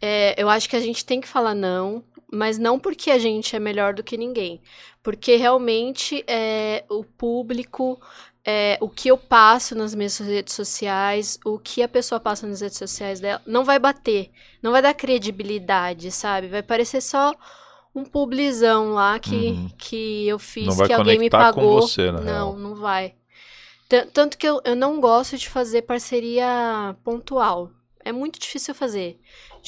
é, 0.00 0.34
eu 0.40 0.48
acho 0.48 0.68
que 0.68 0.76
a 0.76 0.80
gente 0.80 1.04
tem 1.04 1.20
que 1.20 1.28
falar 1.28 1.54
não, 1.54 2.04
mas 2.32 2.58
não 2.58 2.78
porque 2.78 3.10
a 3.10 3.18
gente 3.18 3.56
é 3.56 3.58
melhor 3.58 3.94
do 3.94 4.02
que 4.02 4.16
ninguém. 4.16 4.60
Porque 5.02 5.36
realmente 5.36 6.22
é, 6.26 6.84
o 6.90 7.02
público, 7.04 7.98
é, 8.44 8.76
o 8.80 8.88
que 8.88 9.08
eu 9.08 9.16
passo 9.16 9.74
nas 9.74 9.94
minhas 9.94 10.18
redes 10.18 10.54
sociais, 10.54 11.38
o 11.44 11.58
que 11.58 11.82
a 11.82 11.88
pessoa 11.88 12.20
passa 12.20 12.46
nas 12.46 12.60
redes 12.60 12.76
sociais 12.78 13.18
dela, 13.20 13.40
não 13.46 13.64
vai 13.64 13.78
bater, 13.78 14.30
não 14.62 14.72
vai 14.72 14.82
dar 14.82 14.92
credibilidade, 14.94 16.10
sabe? 16.10 16.48
Vai 16.48 16.62
parecer 16.62 17.00
só 17.00 17.32
um 17.94 18.04
publizão 18.04 18.92
lá 18.92 19.18
que, 19.18 19.34
Uhum. 19.34 19.70
que 19.78 20.28
eu 20.28 20.38
fiz, 20.38 20.76
que 20.82 20.92
alguém 20.92 21.18
me 21.18 21.30
pagou. 21.30 21.80
você, 21.80 22.12
não, 22.12 22.22
real. 22.22 22.56
não 22.56 22.74
vai. 22.74 23.14
Tan- 23.88 24.06
Tanto 24.12 24.36
que 24.36 24.46
eu, 24.46 24.60
eu 24.64 24.76
não 24.76 25.00
gosto 25.00 25.38
de 25.38 25.48
fazer 25.48 25.82
parceria 25.82 26.94
pontual. 27.02 27.70
É 28.04 28.12
muito 28.12 28.38
difícil 28.38 28.74
fazer 28.74 29.18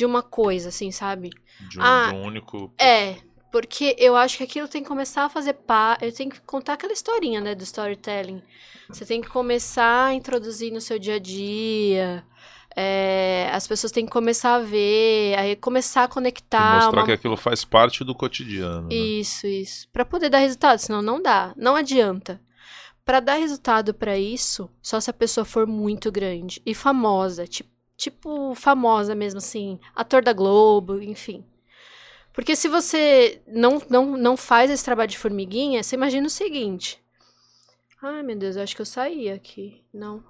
de 0.01 0.05
uma 0.07 0.23
coisa, 0.23 0.71
assim, 0.71 0.91
sabe? 0.91 1.29
De 1.69 1.79
um, 1.79 1.83
Ah, 1.83 2.09
de 2.09 2.15
um 2.17 2.23
único. 2.25 2.73
É, 2.81 3.17
porque 3.53 3.95
eu 3.99 4.17
acho 4.17 4.39
que 4.39 4.45
aquilo 4.45 4.67
tem 4.67 4.83
que 4.83 4.89
começar 4.89 5.25
a 5.25 5.29
fazer 5.29 5.53
pá. 5.53 5.99
Eu 6.01 6.11
tenho 6.13 6.31
que 6.31 6.41
contar 6.41 6.73
aquela 6.75 6.93
historinha, 6.93 7.39
né, 7.41 7.55
do 7.55 7.63
storytelling. 7.65 8.43
Você 8.89 9.05
tem 9.05 9.21
que 9.21 9.29
começar 9.29 10.07
a 10.07 10.15
introduzir 10.15 10.73
no 10.73 10.81
seu 10.81 10.99
dia 10.99 11.17
a 11.17 11.19
dia. 11.19 12.25
é, 12.77 13.51
as 13.53 13.67
pessoas 13.67 13.91
têm 13.91 14.07
que 14.07 14.13
começar 14.13 14.55
a 14.55 14.61
ver, 14.61 15.35
aí 15.37 15.57
começar 15.57 16.03
a 16.03 16.05
E 16.05 16.09
conectar. 16.09 16.75
mostrar 16.77 17.01
uma- 17.01 17.05
que 17.05 17.11
aquilo 17.13 17.37
faz 17.37 17.65
parte 17.65 18.05
do 18.05 18.15
cotidiano. 18.15 18.83
né? 18.89 18.95
Isso, 18.95 19.45
isso. 19.49 19.89
Pra 19.93 20.05
poder 20.05 20.29
dar 20.31 20.39
resultado, 20.39 20.79
senão 20.79 21.03
não 21.03 21.21
dá, 21.21 21.53
não 21.57 21.75
adianta. 21.75 22.41
Pra 23.05 23.19
dar 23.19 23.35
resultado 23.35 23.93
pra 23.93 24.17
isso, 24.17 24.71
só 24.81 25.01
se 25.01 25.11
a 25.11 25.13
pessoa 25.13 25.45
for 25.45 25.67
muito 25.67 26.13
grande 26.13 26.63
e 26.65 26.73
famosa, 26.73 27.45
tipo, 27.45 27.69
tipo 28.01 28.55
famosa 28.55 29.15
mesmo 29.15 29.39
assim, 29.39 29.79
ator 29.95 30.23
da 30.23 30.33
Globo, 30.33 31.03
enfim. 31.03 31.45
Porque 32.33 32.57
se 32.57 32.69
você 32.69 33.43
não, 33.47 33.83
não, 33.89 34.17
não 34.17 34.37
faz 34.37 34.71
esse 34.71 34.85
trabalho 34.85 35.11
de 35.11 35.19
formiguinha, 35.19 35.83
você 35.83 35.97
imagina 35.97 36.27
o 36.27 36.31
seguinte. 36.31 37.03
Ai, 38.03 38.23
meu 38.23 38.37
Deus, 38.37 38.57
eu 38.57 38.63
acho 38.63 38.75
que 38.75 38.81
eu 38.81 38.87
saí 38.87 39.31
aqui. 39.31 39.85
Não. 39.93 40.25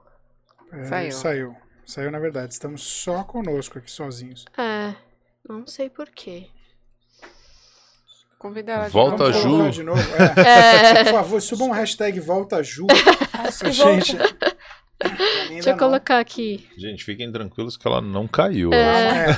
É, 0.73 0.85
Saiu. 0.85 1.13
Saiu. 1.13 1.57
Saiu, 1.87 2.11
na 2.11 2.19
verdade. 2.19 2.53
Estamos 2.53 2.83
só 2.83 3.23
conosco 3.23 3.79
aqui 3.79 3.91
sozinhos. 3.91 4.45
É. 4.59 4.95
Não 5.49 5.67
sei 5.67 5.89
porquê. 5.89 6.49
Convida 8.39 8.73
ela 8.73 8.87
de 8.87 8.93
Volta, 8.93 9.29
novo. 9.29 9.65
Ju. 9.65 9.71
de 9.71 9.83
novo. 9.83 10.01
É. 10.37 11.05
Por 11.05 11.13
favor, 11.13 11.43
suba 11.43 11.65
um 11.65 11.71
hashtag 11.71 12.19
Volta 12.19 12.63
Ju. 12.63 12.87
Nossa, 13.37 13.71
gente. 13.71 14.17
Deixa 15.49 15.71
eu 15.71 15.77
colocar 15.77 16.19
aqui. 16.19 16.67
Gente, 16.77 17.05
fiquem 17.05 17.31
tranquilos 17.33 17.77
que 17.77 17.87
ela 17.87 18.01
não 18.01 18.29
caiu. 18.29 18.73
É. 18.73 19.35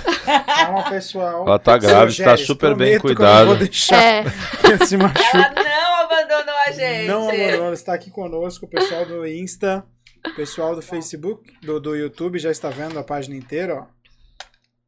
Calma, 0.47 0.83
pessoal. 0.91 1.47
Ela 1.47 1.59
tá 1.59 1.79
grávida, 1.79 2.25
tá 2.25 2.31
Rogério, 2.33 2.47
super 2.47 2.75
bem 2.75 2.99
cuidada. 2.99 3.47
vou 3.47 3.57
deixar 3.57 4.03
É. 4.03 4.25
se 4.85 4.97
machuque. 4.97 5.37
Ela 5.37 5.53
não 5.55 6.01
abandonou 6.03 6.55
a 6.67 6.71
gente. 6.73 7.07
Não, 7.07 7.31
Aurora, 7.31 7.75
está 7.75 7.95
aqui 7.95 8.11
conosco, 8.11 8.67
o 8.67 8.69
pessoal 8.69 9.07
do 9.07 9.27
Insta, 9.27 9.85
o 10.27 10.35
pessoal 10.35 10.75
do 10.75 10.83
Facebook, 10.83 11.53
do, 11.63 11.79
do 11.81 11.95
YouTube 11.95 12.39
já 12.39 12.51
está 12.51 12.69
vendo 12.69 12.99
a 12.99 13.05
página 13.05 13.37
inteira, 13.37 13.77
ó. 13.77 13.87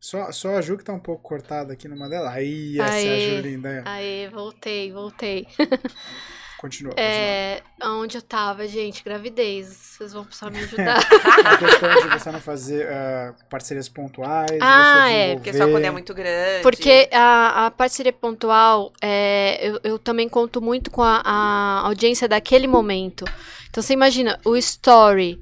Só, 0.01 0.31
só 0.33 0.57
a 0.57 0.61
Ju 0.61 0.77
que 0.77 0.85
tá 0.85 0.93
um 0.93 0.99
pouco 1.01 1.23
cortada 1.23 1.73
aqui 1.73 1.89
numa 1.89 2.11
dela. 2.11 2.31
Aí, 2.31 2.79
essa 2.79 2.99
é 2.99 3.09
a 3.09 3.13
Aê. 3.15 3.37
Ju 3.37 3.43
linda. 3.43 3.69
aí. 3.87 4.25
Aê, 4.25 4.29
voltei, 4.29 4.93
voltei. 4.93 5.47
Continua. 6.64 6.94
É, 6.96 7.61
onde 7.83 8.16
eu 8.16 8.22
tava, 8.22 8.66
gente? 8.66 9.05
Gravidez. 9.05 9.66
Vocês 9.98 10.14
vão 10.14 10.24
precisar 10.24 10.50
me 10.50 10.61
ajudar. 10.64 10.96
A 10.98 11.59
questão 11.59 12.00
de 12.00 12.09
você 12.18 12.33
não 12.33 12.40
fazer 12.40 12.88
ah, 12.88 13.35
parcerias 13.50 13.87
pontuais, 13.87 14.59
Ah, 14.62 15.05
você 15.07 15.12
é, 15.14 15.35
Porque 15.35 15.53
só 15.53 15.68
quando 15.68 15.85
é 15.85 15.90
muito 15.90 16.14
grande. 16.14 16.62
Porque 16.62 17.11
a, 17.12 17.66
a 17.66 17.70
parceria 17.70 18.14
pontual, 18.14 18.94
é, 19.03 19.59
eu, 19.68 19.79
eu 19.85 19.98
também 19.98 20.27
conto 20.27 20.62
muito 20.62 20.90
com 20.90 21.03
a, 21.03 21.20
a 21.22 21.81
audiência 21.87 22.27
daquele 22.27 22.66
momento. 22.66 23.27
Então 23.68 23.83
você 23.83 23.92
imagina, 23.92 24.40
o 24.42 24.57
story. 24.57 25.38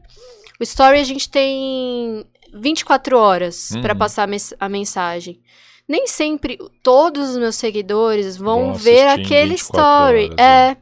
O 0.59 0.65
story 0.65 0.99
a 0.99 1.05
gente 1.05 1.31
tem 1.31 2.27
24 2.53 3.17
horas 3.17 3.71
Uhum. 3.71 3.81
pra 3.83 3.95
passar 3.95 4.25
a, 4.25 4.27
mens- 4.27 4.55
a 4.59 4.69
mensagem. 4.69 5.41
Nem 5.89 6.09
sempre 6.09 6.59
todos 6.83 7.31
os 7.31 7.37
meus 7.37 7.55
seguidores 7.55 8.37
vão 8.37 8.73
Vão 8.73 8.75
ver 8.75 9.07
aquele 9.07 9.51
24 9.55 9.57
story. 9.57 10.25
horas, 10.25 10.37
é. 10.39 10.77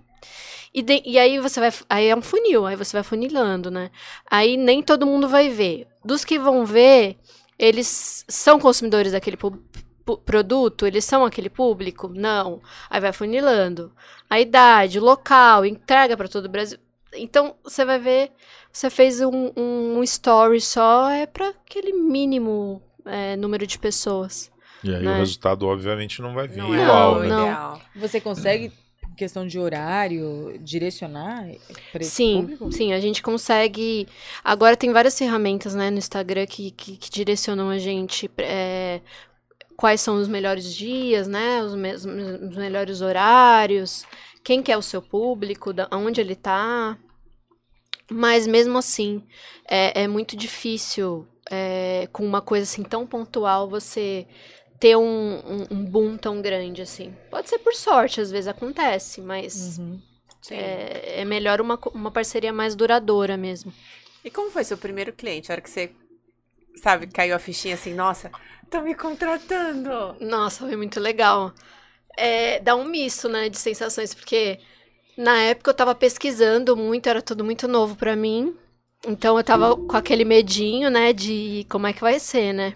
E, 0.72 0.82
de- 0.82 1.02
e 1.04 1.18
aí 1.18 1.38
você 1.40 1.58
vai. 1.60 1.70
Aí 1.88 2.06
é 2.08 2.16
um 2.16 2.22
funil, 2.22 2.66
aí 2.66 2.76
você 2.76 2.96
vai 2.96 3.02
funilando, 3.02 3.70
né? 3.70 3.90
Aí 4.30 4.56
nem 4.56 4.82
todo 4.82 5.06
mundo 5.06 5.28
vai 5.28 5.48
ver. 5.48 5.86
Dos 6.04 6.24
que 6.24 6.38
vão 6.38 6.64
ver, 6.64 7.16
eles 7.58 8.24
são 8.28 8.58
consumidores 8.58 9.12
daquele 9.12 9.36
produto? 10.24 10.86
Eles 10.86 11.04
são 11.04 11.24
aquele 11.24 11.50
público? 11.50 12.08
Não. 12.08 12.60
Aí 12.88 13.00
vai 13.00 13.12
funilando. 13.12 13.92
A 14.28 14.40
idade, 14.40 14.98
o 14.98 15.04
local, 15.04 15.64
entrega 15.64 16.16
para 16.16 16.28
todo 16.28 16.46
o 16.46 16.48
Brasil. 16.48 16.78
Então 17.14 17.56
você 17.64 17.84
vai 17.84 17.98
ver, 17.98 18.30
você 18.72 18.88
fez 18.88 19.20
um, 19.20 19.50
um 19.56 20.02
story 20.04 20.60
só, 20.60 21.10
é 21.10 21.26
para 21.26 21.48
aquele 21.48 21.92
mínimo 21.92 22.80
é, 23.04 23.34
número 23.36 23.66
de 23.66 23.76
pessoas. 23.78 24.50
E 24.84 24.94
aí 24.94 25.02
Né? 25.04 25.14
o 25.16 25.18
resultado, 25.18 25.66
obviamente, 25.66 26.22
não 26.22 26.32
vai 26.32 26.46
vir 26.46 26.58
não 26.58 26.72
é 26.72 26.80
igual, 26.82 27.14
o 27.16 27.18
né? 27.18 27.28
não. 27.28 27.40
ideal. 27.46 27.80
Você 27.96 28.20
consegue, 28.20 28.72
questão 29.20 29.46
de 29.46 29.58
horário, 29.58 30.58
direcionar 30.62 31.46
para 31.92 32.04
esse 32.04 32.22
Sim, 32.22 32.24
público? 32.24 32.70
sim, 32.70 32.92
a 32.92 33.00
gente 33.00 33.22
consegue. 33.22 34.08
Agora 34.42 34.76
tem 34.76 34.92
várias 34.92 35.18
ferramentas, 35.18 35.74
né, 35.74 35.90
no 35.90 35.98
Instagram 35.98 36.46
que, 36.46 36.70
que, 36.70 36.96
que 36.96 37.10
direcionam 37.10 37.68
a 37.70 37.78
gente 37.78 38.30
é, 38.38 39.00
quais 39.76 40.00
são 40.00 40.16
os 40.20 40.28
melhores 40.28 40.74
dias, 40.74 41.28
né, 41.28 41.62
os, 41.62 41.74
me- 41.74 41.94
os 41.94 42.04
melhores 42.56 43.00
horários, 43.02 44.04
quem 44.44 44.62
que 44.62 44.72
é 44.72 44.78
o 44.78 44.82
seu 44.82 45.02
público, 45.02 45.72
da, 45.72 45.88
onde 45.92 46.20
ele 46.20 46.36
tá. 46.36 46.98
Mas 48.10 48.46
mesmo 48.46 48.76
assim, 48.78 49.22
é, 49.68 50.02
é 50.02 50.08
muito 50.08 50.36
difícil 50.36 51.26
é, 51.50 52.08
com 52.12 52.24
uma 52.24 52.40
coisa 52.42 52.64
assim 52.64 52.82
tão 52.82 53.06
pontual 53.06 53.68
você 53.68 54.26
ter 54.80 54.96
um, 54.96 55.02
um, 55.02 55.66
um 55.70 55.84
boom 55.84 56.16
tão 56.16 56.40
grande 56.40 56.80
assim. 56.80 57.14
Pode 57.30 57.50
ser 57.50 57.58
por 57.58 57.74
sorte, 57.74 58.20
às 58.20 58.30
vezes 58.30 58.48
acontece, 58.48 59.20
mas 59.20 59.78
Uhum. 59.78 60.00
É, 60.50 61.20
é 61.20 61.24
melhor 61.24 61.60
uma, 61.60 61.78
uma 61.92 62.10
parceria 62.10 62.52
mais 62.52 62.74
duradoura 62.74 63.36
mesmo. 63.36 63.72
E 64.24 64.30
como 64.30 64.50
foi 64.50 64.64
seu 64.64 64.78
primeiro 64.78 65.12
cliente? 65.12 65.52
A 65.52 65.54
hora 65.54 65.60
que 65.60 65.68
você, 65.68 65.90
sabe, 66.82 67.06
caiu 67.08 67.36
a 67.36 67.38
fichinha 67.38 67.74
assim, 67.74 67.92
nossa, 67.92 68.30
tá 68.70 68.80
me 68.80 68.94
contratando. 68.94 70.16
Nossa, 70.18 70.66
foi 70.66 70.76
muito 70.76 70.98
legal. 70.98 71.52
É, 72.16 72.58
dá 72.60 72.74
um 72.74 72.84
misto, 72.84 73.28
né, 73.28 73.50
de 73.50 73.58
sensações, 73.58 74.14
porque 74.14 74.58
na 75.16 75.42
época 75.42 75.70
eu 75.70 75.74
tava 75.74 75.94
pesquisando 75.94 76.74
muito, 76.74 77.06
era 77.06 77.20
tudo 77.20 77.44
muito 77.44 77.68
novo 77.68 77.96
pra 77.96 78.16
mim. 78.16 78.56
Então 79.06 79.36
eu 79.36 79.44
tava 79.44 79.76
com 79.76 79.96
aquele 79.96 80.24
medinho, 80.24 80.90
né, 80.90 81.12
de 81.12 81.66
como 81.68 81.86
é 81.86 81.92
que 81.92 82.00
vai 82.00 82.18
ser, 82.18 82.52
né? 82.52 82.74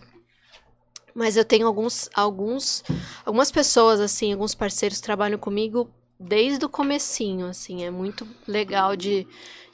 Mas 1.14 1.37
eu 1.37 1.44
tenho 1.44 1.66
alguns, 1.66 2.11
alguns, 2.12 2.83
algumas 3.24 3.50
pessoas, 3.50 4.00
assim, 4.00 4.33
alguns 4.33 4.55
parceiros 4.55 4.98
que 4.98 5.05
trabalham 5.05 5.38
comigo 5.38 5.88
desde 6.18 6.64
o 6.64 6.68
comecinho, 6.68 7.46
assim, 7.46 7.85
é 7.85 7.90
muito 7.90 8.27
legal 8.48 8.96
de, 8.96 9.27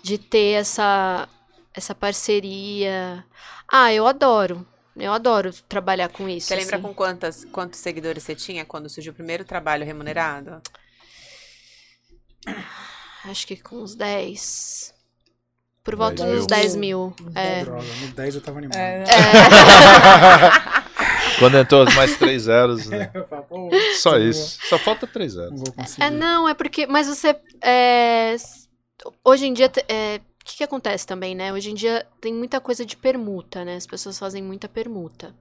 de 0.02 0.18
ter 0.18 0.60
essa, 0.60 1.26
essa 1.72 1.94
parceria. 1.94 3.24
Ah, 3.66 3.92
eu 3.92 4.06
adoro, 4.06 4.66
eu 4.96 5.12
adoro 5.12 5.50
trabalhar 5.66 6.10
com 6.10 6.28
isso. 6.28 6.48
Você 6.48 6.56
lembra 6.56 6.76
assim. 6.76 6.82
com 6.86 6.92
quantas, 6.92 7.44
quantos 7.46 7.80
seguidores 7.80 8.22
você 8.22 8.34
tinha 8.34 8.64
quando 8.64 8.90
surgiu 8.90 9.12
o 9.12 9.16
primeiro 9.16 9.44
trabalho 9.44 9.86
remunerado? 9.86 10.60
Acho 13.24 13.46
que 13.46 13.56
com 13.56 13.76
uns 13.76 13.94
10. 13.94 14.94
Por 15.82 15.96
10 15.96 15.98
volta 15.98 16.26
dos 16.26 16.46
10 16.46 16.76
mil. 16.76 17.14
É. 17.34 17.64
Droga, 17.64 17.82
no 17.82 18.08
10 18.08 18.34
eu 18.34 18.40
tava 18.40 18.58
animado. 18.58 18.78
É, 18.78 19.04
Quando 21.40 21.56
entrou 21.56 21.86
mais 21.96 22.18
três 22.18 22.42
zeros, 22.42 22.86
né? 22.86 23.10
Só 23.98 24.18
isso. 24.18 24.58
Só 24.68 24.78
falta 24.78 25.06
três 25.06 25.32
zeros. 25.32 25.50
Não 25.50 25.64
vou 25.64 25.72
conseguir. 25.72 26.02
É, 26.04 26.10
não, 26.10 26.46
é 26.46 26.52
porque. 26.52 26.86
Mas 26.86 27.08
você. 27.08 27.34
é, 27.62 28.36
hoje 29.24 29.46
em 29.46 29.54
dia. 29.54 29.72
é, 29.88 30.20
que, 30.50 30.58
que 30.58 30.64
acontece 30.64 31.06
também, 31.06 31.34
né? 31.34 31.52
Hoje 31.52 31.70
em 31.70 31.74
dia 31.74 32.06
tem 32.20 32.32
muita 32.34 32.60
coisa 32.60 32.84
de 32.84 32.96
permuta, 32.96 33.64
né? 33.64 33.76
As 33.76 33.86
pessoas 33.86 34.18
fazem 34.18 34.42
muita 34.42 34.68
permuta. 34.68 35.34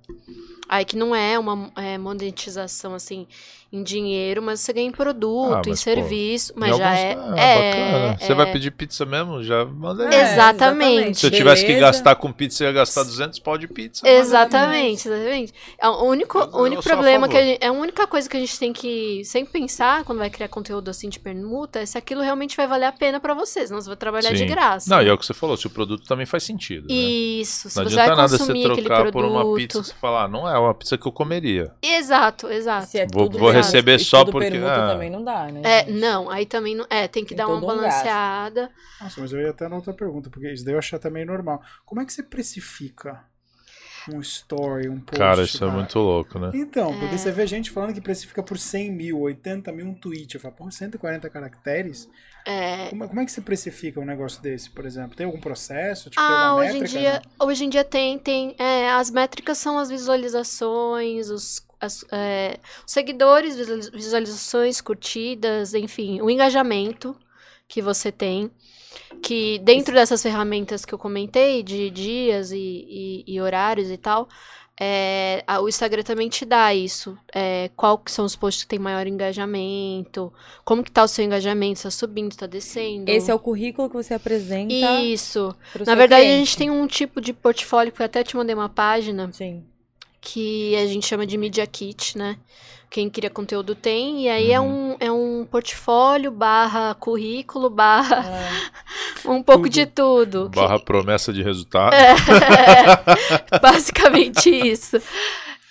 Aí 0.68 0.86
que 0.86 0.96
não 0.96 1.16
é 1.16 1.38
uma 1.40 1.72
é, 1.76 1.98
monetização 1.98 2.94
assim 2.94 3.26
em 3.72 3.84
dinheiro, 3.84 4.42
mas 4.42 4.60
você 4.62 4.74
ganha 4.74 4.88
em 4.88 4.92
produto, 4.92 5.54
Ah, 5.56 5.62
em 5.66 5.70
pô, 5.72 5.76
serviço. 5.76 6.54
Mas 6.56 6.76
já 6.76 6.86
alguns- 6.90 7.00
é. 7.00 7.14
Ah, 7.14 7.40
é, 7.40 7.56
bacana. 7.72 8.18
Você 8.20 8.32
é. 8.32 8.36
vai 8.36 8.52
pedir 8.52 8.72
pizza 8.72 9.06
mesmo? 9.06 9.44
Já 9.44 9.64
manda 9.66 10.08
aí. 10.08 10.14
É, 10.16 10.34
Exatamente. 10.34 11.20
Se 11.20 11.26
eu 11.28 11.32
tivesse 11.32 11.62
que 11.62 11.68
Beleza. 11.74 11.86
gastar 11.88 12.16
com 12.16 12.32
pizza, 12.32 12.64
eu 12.64 12.68
ia 12.68 12.74
gastar 12.74 13.04
200 13.04 13.38
pau 13.40 13.58
de 13.60 13.68
pizza. 13.68 14.08
aí. 14.08 14.16
Exatamente, 14.16 15.08
exatamente. 15.08 15.54
É 15.80 15.88
o 15.88 16.04
único, 16.04 16.40
o 16.40 16.62
único 16.64 16.82
problema 16.84 17.28
que 17.30 17.38
a 17.38 17.42
gente, 17.44 17.64
é 17.64 17.68
a 17.68 17.72
única 17.72 18.08
coisa 18.08 18.28
que 18.28 18.38
a 18.38 18.40
gente 18.40 18.58
tem 18.58 18.74
que 18.74 19.24
sempre 19.26 19.52
pensar 19.54 20.04
quando 20.04 20.18
vai 20.20 20.30
criar 20.32 20.48
conteúdo 20.48 20.90
assim 20.90 21.08
de 21.10 21.20
permuta 21.20 21.80
é 21.80 21.86
se 21.86 21.98
aquilo 21.98 22.22
realmente 22.22 22.56
vai 22.58 22.66
valer 22.68 22.86
a 22.86 22.92
pena 22.92 23.20
pra 23.20 23.34
vocês, 23.36 23.68
senão 23.68 23.80
você 23.82 23.88
vai 23.88 23.98
trabalhar 23.98 24.32
de 24.32 24.40
Sim. 24.40 24.48
graça. 24.48 24.90
Não, 24.90 24.99
e 25.04 25.08
é 25.08 25.14
o 25.14 25.18
que 25.18 25.26
você 25.26 25.34
falou, 25.34 25.56
se 25.58 25.68
o 25.68 25.70
produto 25.70 26.06
também 26.08 26.26
faz 26.26 26.44
sentido. 26.44 26.88
né? 26.88 26.94
Isso, 26.94 27.70
se 27.70 27.78
Não 27.78 27.84
você 27.90 27.96
vai 27.96 28.04
adianta 28.06 28.22
nada 28.22 28.38
você 28.38 28.54
trocar 28.84 29.12
por 29.12 29.26
uma 29.26 29.56
pizza 29.56 29.80
e 29.80 29.84
você 29.84 29.94
falar, 29.94 30.24
ah, 30.24 30.28
não 30.28 30.48
é 30.48 30.58
uma 30.58 30.74
pizza 30.74 30.98
que 30.98 31.08
eu 31.08 31.12
comeria. 31.12 31.74
Exato, 31.82 32.48
exato. 32.48 32.88
Se 32.88 33.00
é 33.00 33.08
Vou- 33.12 33.30
vou 33.30 33.50
receber 33.52 33.96
e 33.96 34.00
só 34.00 34.20
tudo 34.20 34.34
porque- 34.34 34.52
permuta 34.52 34.74
ah. 34.74 34.88
também 34.92 35.10
não 35.10 35.24
dá, 35.24 35.46
né? 35.48 35.62
É, 35.64 35.92
não, 35.92 36.30
aí 36.30 36.46
também 36.46 36.76
não, 36.76 36.86
é, 36.90 37.08
tem 37.08 37.24
que 37.24 37.30
Tem 37.30 37.38
dar 37.38 37.48
uma 37.48 37.60
todo 37.60 37.72
um 37.72 37.76
balanceada. 37.78 38.70
Nossa, 39.02 39.22
mas 39.22 39.32
eu 39.34 39.42
ia 39.42 39.50
até 39.52 39.68
na 39.68 39.76
outra 39.76 39.94
pergunta, 39.94 40.30
porque 40.30 40.52
isso 40.52 40.64
daí 40.66 40.74
eu 40.74 40.80
acho 40.80 40.96
até 40.96 41.10
meio 41.10 41.26
normal. 41.26 41.62
Como 41.86 42.02
é 42.02 42.06
que 42.06 42.14
você 42.14 42.24
precifica 42.24 43.24
um 44.08 44.20
story, 44.22 44.90
um 44.90 45.00
post? 45.00 45.18
Cara, 45.18 45.44
isso 45.44 45.64
é 45.64 45.70
cara? 45.70 45.70
muito 45.70 46.00
louco, 46.00 46.40
né? 46.40 46.54
Então, 46.54 46.98
porque 46.98 47.18
É. 47.18 47.20
você 47.20 47.32
vê 47.32 47.46
gente 47.48 47.72
falando 47.72 47.94
que 47.94 48.02
precifica 48.02 48.44
por 48.44 48.58
100 48.58 48.92
mil, 48.92 49.20
80 49.20 49.72
mil 49.72 49.88
um 49.88 49.94
tweet. 49.96 50.36
Eu 50.36 50.42
falo, 50.42 50.56
pô, 50.56 50.72
140 50.72 51.30
caracteres? 51.30 52.10
É, 52.46 52.92
Como, 52.92 53.08
como 53.08 53.22
é 53.22 53.26
que 53.26 53.32
você 53.32 53.42
precifica 53.42 54.00
um 54.02 54.06
negócio 54.06 54.42
desse, 54.42 54.70
por 54.72 54.86
exemplo? 54.86 55.16
Tem 55.18 55.26
algum 55.28 55.42
processo? 55.42 56.10
Tipo, 56.10 56.26
tem 56.28 56.36
Ah, 56.36 56.36
alguma 56.36 56.56
hoje 56.56 56.78
em 56.78 56.84
métrica? 56.84 56.84
dia, 56.84 57.22
hoje 57.40 57.64
em 57.66 57.70
dia 57.70 57.84
tem, 57.84 58.20
tem 58.20 58.56
é, 58.60 58.90
as 58.92 59.10
métricas 59.10 59.58
são 59.58 59.78
as 59.80 59.90
visualizações, 59.90 61.30
os, 61.30 61.66
as- 61.80 62.04
é, 62.12 62.60
os 62.86 62.92
seguidores, 62.92 63.56
visualiz- 63.56 63.90
visualizações, 63.90 64.82
curtidas, 64.82 65.74
enfim, 65.74 66.22
o 66.22 66.30
engajamento 66.30 67.18
que 67.68 67.82
você 67.82 68.12
tem. 68.12 68.52
Que 69.22 69.60
dentro 69.60 69.94
dessas 69.94 70.22
ferramentas 70.22 70.86
que 70.86 70.94
eu 70.94 70.98
comentei, 70.98 71.62
de 71.64 71.90
dias 71.90 72.52
e, 72.52 72.58
e- 72.58 73.24
e 73.28 73.42
horários 73.42 73.90
e 73.92 73.98
tal, 73.98 74.28
é, 74.80 75.44
a- 75.46 75.60
o 75.60 75.68
Instagram 75.68 76.04
também 76.04 76.30
te 76.30 76.46
dá 76.46 76.74
isso. 76.74 77.18
É, 77.34 77.70
qual 77.76 77.98
que 77.98 78.12
são 78.12 78.24
os 78.26 78.36
posts 78.36 78.64
que 78.64 78.70
tem 78.70 78.80
maior 78.80 79.06
engajamento, 79.08 80.32
como 80.64 80.84
que 80.84 80.92
tá 80.92 81.04
o 81.04 81.08
seu 81.08 81.26
engajamento, 81.26 81.80
se 81.80 81.84
tá 81.84 81.92
subindo, 81.92 82.32
se 82.32 82.38
tá 82.38 82.48
descendo. 82.48 83.10
Esse 83.10 83.30
é 83.30 83.36
o 83.36 83.40
currículo 83.40 83.90
que 83.90 83.96
você 83.96 84.14
apresenta 84.14 84.74
Isso. 85.02 85.54
Na 85.86 85.96
verdade, 85.96 86.22
a 86.24 86.26
cliente. 86.28 86.46
gente 86.46 86.58
tem 86.58 86.70
um 86.72 86.88
tipo 86.88 87.20
de 87.20 87.34
portfólio 87.34 87.92
que 87.92 88.02
eu 88.02 88.06
até 88.06 88.24
te 88.24 88.36
mandei 88.38 88.56
uma 88.56 88.70
página 88.70 89.30
Sim. 89.34 89.64
que 90.22 90.76
a 90.76 90.86
gente 90.88 91.06
chama 91.06 91.26
de 91.26 91.38
Media 91.38 91.66
Kit, 91.68 92.18
né? 92.18 92.38
Quem 92.90 93.08
cria 93.08 93.30
conteúdo 93.30 93.76
tem, 93.76 94.24
e 94.24 94.30
aí 94.30 94.52
é, 94.52 94.60
um, 94.60 94.96
é 95.00 95.12
um 95.12 95.46
portfólio 95.50 96.32
barra 96.32 96.96
currículo, 96.96 97.70
barra 97.70 98.26
um 99.26 99.44
pouco 99.44 99.64
Tudo. 99.66 99.70
de 99.74 99.86
tudo. 99.86 100.50
que- 100.50 100.60
Barra 100.60 100.80
promessa 100.80 101.32
de 101.32 101.44
resultado. 101.44 101.94
É, 101.94 102.16
basicamente 103.62 104.50
isso. 104.50 105.00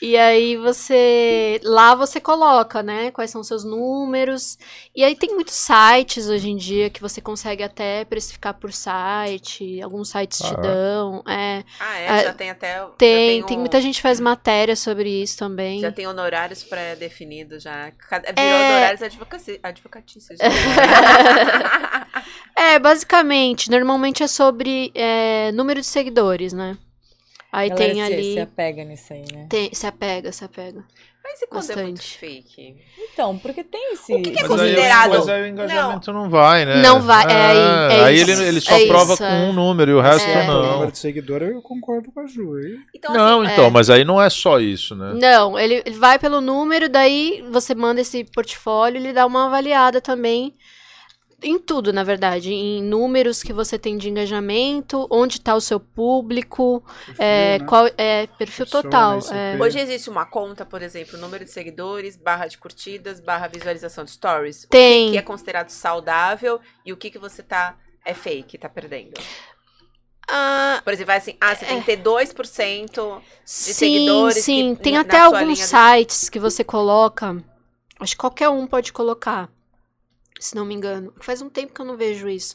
E 0.01 0.17
aí 0.17 0.57
você. 0.57 1.61
Lá 1.65 1.95
você 1.95 2.21
coloca, 2.21 2.83
né? 2.85 3.11
Quais 3.11 3.31
são 3.33 3.41
os 3.41 3.49
seus 3.49 3.65
números. 3.65 4.57
E 4.95 5.03
aí 5.03 5.17
tem 5.17 5.35
muitos 5.35 5.55
sites 5.55 6.29
hoje 6.29 6.49
em 6.51 6.57
dia 6.57 6.89
que 6.89 7.01
você 7.01 7.21
consegue 7.21 7.65
até 7.65 8.05
precificar 8.05 8.55
por 8.55 8.73
site. 8.73 9.83
Alguns 9.83 10.11
sites 10.11 10.39
te 10.39 10.55
Ah, 10.55 10.59
é? 10.59 10.61
dão. 10.63 11.23
É, 11.27 11.65
Ah, 11.81 11.99
é? 11.99 12.09
Ah, 12.09 12.23
já 12.23 12.33
tem 12.33 12.51
até. 12.51 12.75
já 12.77 12.87
tem, 12.97 13.43
um- 13.43 13.47
tem 13.47 13.59
muita 13.59 13.81
gente 13.81 13.97
que 13.97 14.03
faz 14.03 14.21
matéria 14.21 14.77
sobre 14.77 15.11
isso 15.23 15.37
também. 15.37 15.81
Já 15.81 15.91
tem 15.91 16.07
honorários 16.07 16.63
pré-definidos 16.63 17.65
já. 17.65 17.87
Virou 17.87 18.33
É. 18.37 18.71
honorários 18.71 19.03
advocatícios. 19.63 20.39
É, 22.57 22.79
basicamente, 22.79 23.71
normalmente 23.71 24.23
é 24.23 24.27
sobre 24.27 24.91
é, 24.95 25.53
número 25.53 25.81
de 25.81 25.87
seguidores, 25.87 26.53
né? 26.53 26.77
Aí 27.51 27.71
Galera 27.71 27.87
tem 27.95 28.05
se, 28.05 28.13
ali. 28.13 28.33
se 28.35 28.41
apega 28.41 28.85
nisso 28.85 29.13
aí, 29.13 29.25
né? 29.33 29.47
tem- 29.49 29.71
se 29.73 29.87
apega, 29.87 30.31
se 30.33 30.45
apega. 30.45 30.85
Mas 31.25 31.43
e 31.43 31.47
quando 31.47 31.71
é 31.71 31.77
muito 31.83 31.97
Bastante. 31.97 32.19
fake? 32.19 32.77
Então, 33.13 33.37
porque 33.39 33.63
tem 33.63 33.93
esse. 33.93 34.15
O 34.15 34.23
que 34.23 34.31
que 34.31 34.39
é 34.39 34.43
Mas 34.43 34.51
aí, 34.53 34.59
considerado- 34.59 35.11
mas 35.11 35.29
aí 35.29 35.43
o 35.43 35.47
engajamento 35.47 36.13
não, 36.13 36.31
vai, 36.31 36.65
né? 36.65 36.81
Não 36.81 37.03
vai, 37.03 37.25
é 37.25 37.35
aí, 37.37 37.59
é 37.99 38.05
aí 38.05 38.17
isso, 38.17 38.31
ele, 38.31 38.45
ele 38.49 38.61
só 38.63 38.75
é 38.79 38.87
prova 38.87 39.13
isso, 39.13 39.23
com 39.23 39.29
é. 39.29 39.35
um 39.41 39.53
número 39.53 39.91
e 39.91 39.95
o 39.95 40.01
resto 40.01 40.27
É. 40.27 40.45
O 40.45 40.47
não. 40.47 40.73
número 40.73 40.93
de 40.93 40.99
seguidor, 40.99 41.43
eu 41.43 41.61
concordo 41.61 42.11
com 42.13 42.21
a 42.21 42.27
Ju. 42.27 42.55
aí. 42.57 42.79
Então, 42.95 43.13
Não, 43.13 43.43
assim, 43.43 43.53
então, 43.53 43.67
é. 43.67 43.71
mas 43.71 43.91
aí 43.91 44.05
não 44.07 44.23
é 44.23 44.31
só 44.31 44.59
isso, 44.59 44.95
né? 44.97 45.13
Não, 45.21 45.59
ele, 45.59 45.83
ele 45.85 45.99
vai 45.99 46.19
pelo 46.19 46.41
número, 46.41 46.89
daí 46.89 47.45
você 47.51 47.75
manda 47.75 48.01
esse 48.01 48.25
portfólio, 48.25 48.99
ele 48.99 49.13
dá 49.13 49.27
uma 49.27 49.47
avaliada 49.47 50.01
também 50.01 50.55
em 51.41 51.59
tudo, 51.59 51.93
na 51.93 52.03
verdade, 52.03 52.53
em 52.53 52.83
números 52.83 53.43
que 53.43 53.53
você 53.53 53.79
tem 53.79 53.97
de 53.97 54.09
engajamento, 54.11 55.07
onde 55.11 55.37
está 55.37 55.55
o 55.55 55.61
seu 55.61 55.79
público, 55.79 56.83
Perfil, 57.07 57.25
é, 57.25 57.59
né? 57.61 57.67
qual 57.67 57.87
é 57.97 58.27
perfil 58.27 58.67
Persona, 58.67 58.83
total. 58.83 59.19
ICP. 59.19 59.35
é. 59.37 59.57
Hoje 59.61 59.79
existe 59.79 60.11
uma 60.11 60.27
conta, 60.27 60.67
por 60.67 60.83
exemplo, 60.83 61.17
número 61.19 61.45
de 61.45 61.51
seguidores, 61.51 62.17
barra 62.17 62.47
de 62.49 62.59
curtidas, 62.59 63.21
barra 63.21 63.47
visualização 63.47 64.05
de 64.05 64.11
stories. 64.11 64.65
O 64.65 64.69
Tem. 64.69 65.07
que, 65.07 65.13
que 65.13 65.19
é 65.19 65.23
considerado 65.23 65.71
saudável 65.71 66.61
e 66.85 66.93
o 66.93 66.97
que, 66.97 67.11
que 67.11 67.19
você 67.19 67.43
tá. 67.43 67.77
É 68.05 68.15
fake, 68.15 68.57
tá 68.59 68.69
perdendo. 68.69 69.21
Ah, 70.31 70.81
Por 70.85 70.93
exemplo, 70.93 71.07
vai 71.09 71.19
assim, 71.19 71.37
ah, 71.41 71.55
você 71.55 71.67
tem 71.67 71.81
que 71.81 71.87
ter 71.87 71.97
2%. 71.99 73.21
sim, 73.45 73.73
seguidores 73.73 74.45
sim, 74.45 74.75
que 74.75 74.83
tem 74.83 74.95
na- 74.95 75.01
até 75.01 75.21
alguns 75.21 75.59
sites 75.61 76.29
que 76.29 76.39
você 76.39 76.63
coloca, 76.65 77.37
acho 78.01 78.13
que 78.15 78.19
qualquer 78.19 78.49
um 78.49 78.67
pode 78.67 78.93
colocar. 78.93 79.49
Se 80.39 80.55
não 80.55 80.65
me 80.65 80.75
engano. 80.75 81.13
Faz 81.21 81.43
um 81.43 81.49
tempo 81.49 81.75
que 81.75 81.81
eu 81.81 81.85
não 81.85 81.97
vejo 81.97 82.29
isso. 82.29 82.55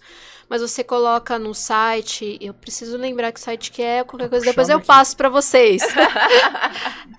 Mas 0.49 0.61
você 0.61 0.83
coloca 0.83 1.37
no 1.37 1.53
site. 1.53 2.37
Eu 2.39 2.53
preciso 2.53 2.97
lembrar 2.97 3.31
que 3.31 3.39
site 3.39 3.71
que 3.71 3.81
é, 3.81 4.03
qualquer 4.03 4.29
coisa. 4.29 4.45
Depois 4.45 4.69
eu 4.69 4.77
aqui. 4.77 4.87
passo 4.87 5.17
pra 5.17 5.29
vocês. 5.29 5.81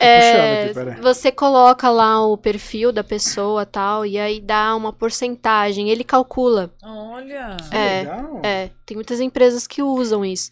É, 0.00 0.64
aqui, 0.64 1.00
você 1.00 1.30
coloca 1.30 1.88
lá 1.88 2.20
o 2.26 2.36
perfil 2.36 2.90
da 2.90 3.04
pessoa 3.04 3.64
tal, 3.64 4.04
e 4.04 4.18
aí 4.18 4.40
dá 4.40 4.74
uma 4.74 4.92
porcentagem. 4.92 5.88
Ele 5.88 6.02
calcula. 6.02 6.74
Olha. 6.82 7.56
É, 7.70 8.00
Legal. 8.00 8.40
É, 8.42 8.70
tem 8.84 8.96
muitas 8.96 9.20
empresas 9.20 9.68
que 9.68 9.82
usam 9.82 10.24
isso. 10.24 10.50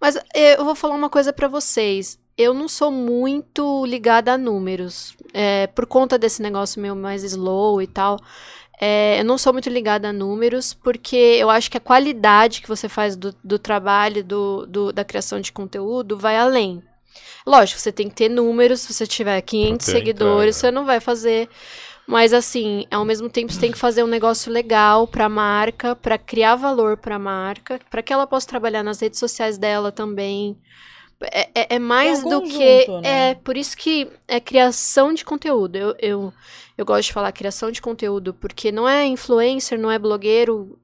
Mas 0.00 0.16
eh, 0.34 0.58
eu 0.58 0.64
vou 0.64 0.74
falar 0.74 0.94
uma 0.94 1.10
coisa 1.10 1.32
pra 1.32 1.48
vocês. 1.48 2.18
Eu 2.36 2.54
não 2.54 2.68
sou 2.68 2.90
muito 2.90 3.84
ligada 3.84 4.32
a 4.32 4.38
números. 4.38 5.14
É, 5.34 5.66
por 5.66 5.86
conta 5.86 6.16
desse 6.16 6.40
negócio 6.40 6.80
meu 6.80 6.94
mais 6.94 7.24
slow 7.24 7.82
e 7.82 7.86
tal. 7.86 8.16
É, 8.80 9.20
eu 9.20 9.24
não 9.24 9.38
sou 9.38 9.52
muito 9.52 9.68
ligada 9.68 10.08
a 10.08 10.12
números, 10.12 10.72
porque 10.74 11.16
eu 11.16 11.50
acho 11.50 11.70
que 11.70 11.76
a 11.76 11.80
qualidade 11.80 12.60
que 12.62 12.68
você 12.68 12.88
faz 12.88 13.16
do, 13.16 13.34
do 13.42 13.58
trabalho, 13.58 14.22
do, 14.24 14.66
do- 14.66 14.92
da 14.92 15.04
criação 15.04 15.40
de 15.40 15.52
conteúdo, 15.52 16.16
vai 16.18 16.36
além. 16.36 16.82
Lógico, 17.46 17.80
você 17.80 17.92
tem 17.92 18.08
que 18.08 18.14
ter 18.14 18.28
números. 18.28 18.80
Se 18.80 18.92
você 18.92 19.06
tiver 19.06 19.40
500 19.42 19.86
ter 19.86 19.92
seguidores, 19.92 20.56
você 20.56 20.70
não 20.70 20.84
vai 20.84 21.00
fazer. 21.00 21.48
Mas 22.06 22.32
assim, 22.32 22.86
ao 22.90 23.04
mesmo 23.04 23.28
tempo 23.28 23.52
você 23.52 23.60
tem 23.60 23.70
que 23.72 23.78
fazer 23.78 24.02
um 24.02 24.06
negócio 24.06 24.50
legal 24.50 25.06
pra 25.06 25.28
marca, 25.28 25.94
pra 25.94 26.16
criar 26.18 26.56
valor 26.56 26.96
pra 26.96 27.18
marca, 27.18 27.78
pra 27.90 28.02
que 28.02 28.12
ela 28.12 28.26
possa 28.26 28.46
trabalhar 28.48 28.82
nas 28.82 29.00
redes 29.00 29.18
sociais 29.18 29.58
dela 29.58 29.92
também. 29.92 30.56
É, 31.20 31.48
é- 31.54 31.66
é 31.76 31.78
mais 31.78 32.20
É 32.20 32.22
do 32.22 32.40
conjunto, 32.40 32.58
que. 32.58 33.00
né? 33.02 33.30
É 33.30 33.34
por 33.34 33.56
isso 33.56 33.76
que 33.76 34.08
é 34.26 34.38
criação 34.38 35.12
de 35.12 35.24
conteúdo. 35.24 35.76
Eu, 35.76 35.94
eu, 35.98 36.32
eu 36.76 36.84
gosto 36.86 37.06
de 37.08 37.12
falar 37.12 37.32
criação 37.32 37.70
de 37.70 37.82
conteúdo, 37.82 38.32
porque 38.34 38.70
não 38.70 38.88
é 38.88 39.04
influencer, 39.04 39.78
não 39.78 39.90
é 39.90 39.98
blogueiro. 39.98 40.78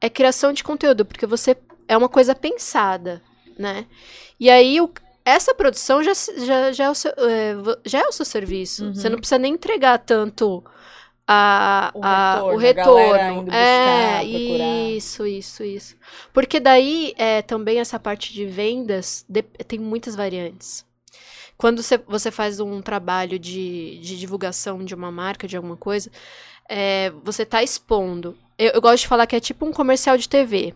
É 0.00 0.08
criação 0.08 0.52
de 0.52 0.64
conteúdo, 0.64 1.04
porque 1.04 1.26
você 1.26 1.56
é 1.86 1.96
uma 1.96 2.08
coisa 2.08 2.34
pensada, 2.34 3.22
né? 3.58 3.86
E 4.40 4.48
aí 4.50 4.80
o- 4.80 4.90
essa 5.24 5.54
produção 5.54 6.02
já, 6.02 6.12
já, 6.14 6.72
já, 6.72 6.84
é 6.84 6.90
o 6.90 6.94
seu, 6.94 7.10
é, 7.18 7.54
já 7.84 8.00
é 8.00 8.06
o 8.06 8.12
seu 8.12 8.24
serviço. 8.24 8.86
Uhum. 8.86 8.94
Você 8.94 9.08
não 9.08 9.18
precisa 9.18 9.38
nem 9.38 9.52
entregar 9.54 9.98
tanto 9.98 10.62
a, 11.26 11.90
O 11.94 12.04
a- 12.04 12.34
retorno, 12.42 12.54
o 12.54 12.56
indo 13.32 13.44
buscar, 13.44 13.56
é, 13.56 14.24
isso, 14.96 15.26
isso, 15.26 15.64
isso. 15.64 15.96
Porque 16.32 16.60
daí 16.60 17.14
é, 17.16 17.42
também 17.42 17.78
essa 17.78 17.98
parte 17.98 18.32
de 18.32 18.44
vendas 18.46 19.24
de- 19.28 19.42
tem 19.42 19.78
muitas 19.78 20.14
variantes. 20.14 20.84
Quando 21.56 21.82
você, 21.82 21.98
você 21.98 22.30
faz 22.30 22.60
um 22.60 22.82
trabalho 22.82 23.38
de, 23.38 23.98
de 24.00 24.18
divulgação 24.18 24.84
de 24.84 24.94
uma 24.94 25.10
marca, 25.10 25.46
de 25.46 25.56
alguma 25.56 25.76
coisa, 25.76 26.10
é, 26.68 27.10
você 27.22 27.42
está 27.44 27.62
expondo. 27.62 28.36
Eu, 28.58 28.72
eu 28.72 28.80
gosto 28.80 29.02
de 29.02 29.08
falar 29.08 29.26
que 29.26 29.36
é 29.36 29.40
tipo 29.40 29.64
um 29.66 29.72
comercial 29.72 30.16
de 30.18 30.28
TV. 30.28 30.74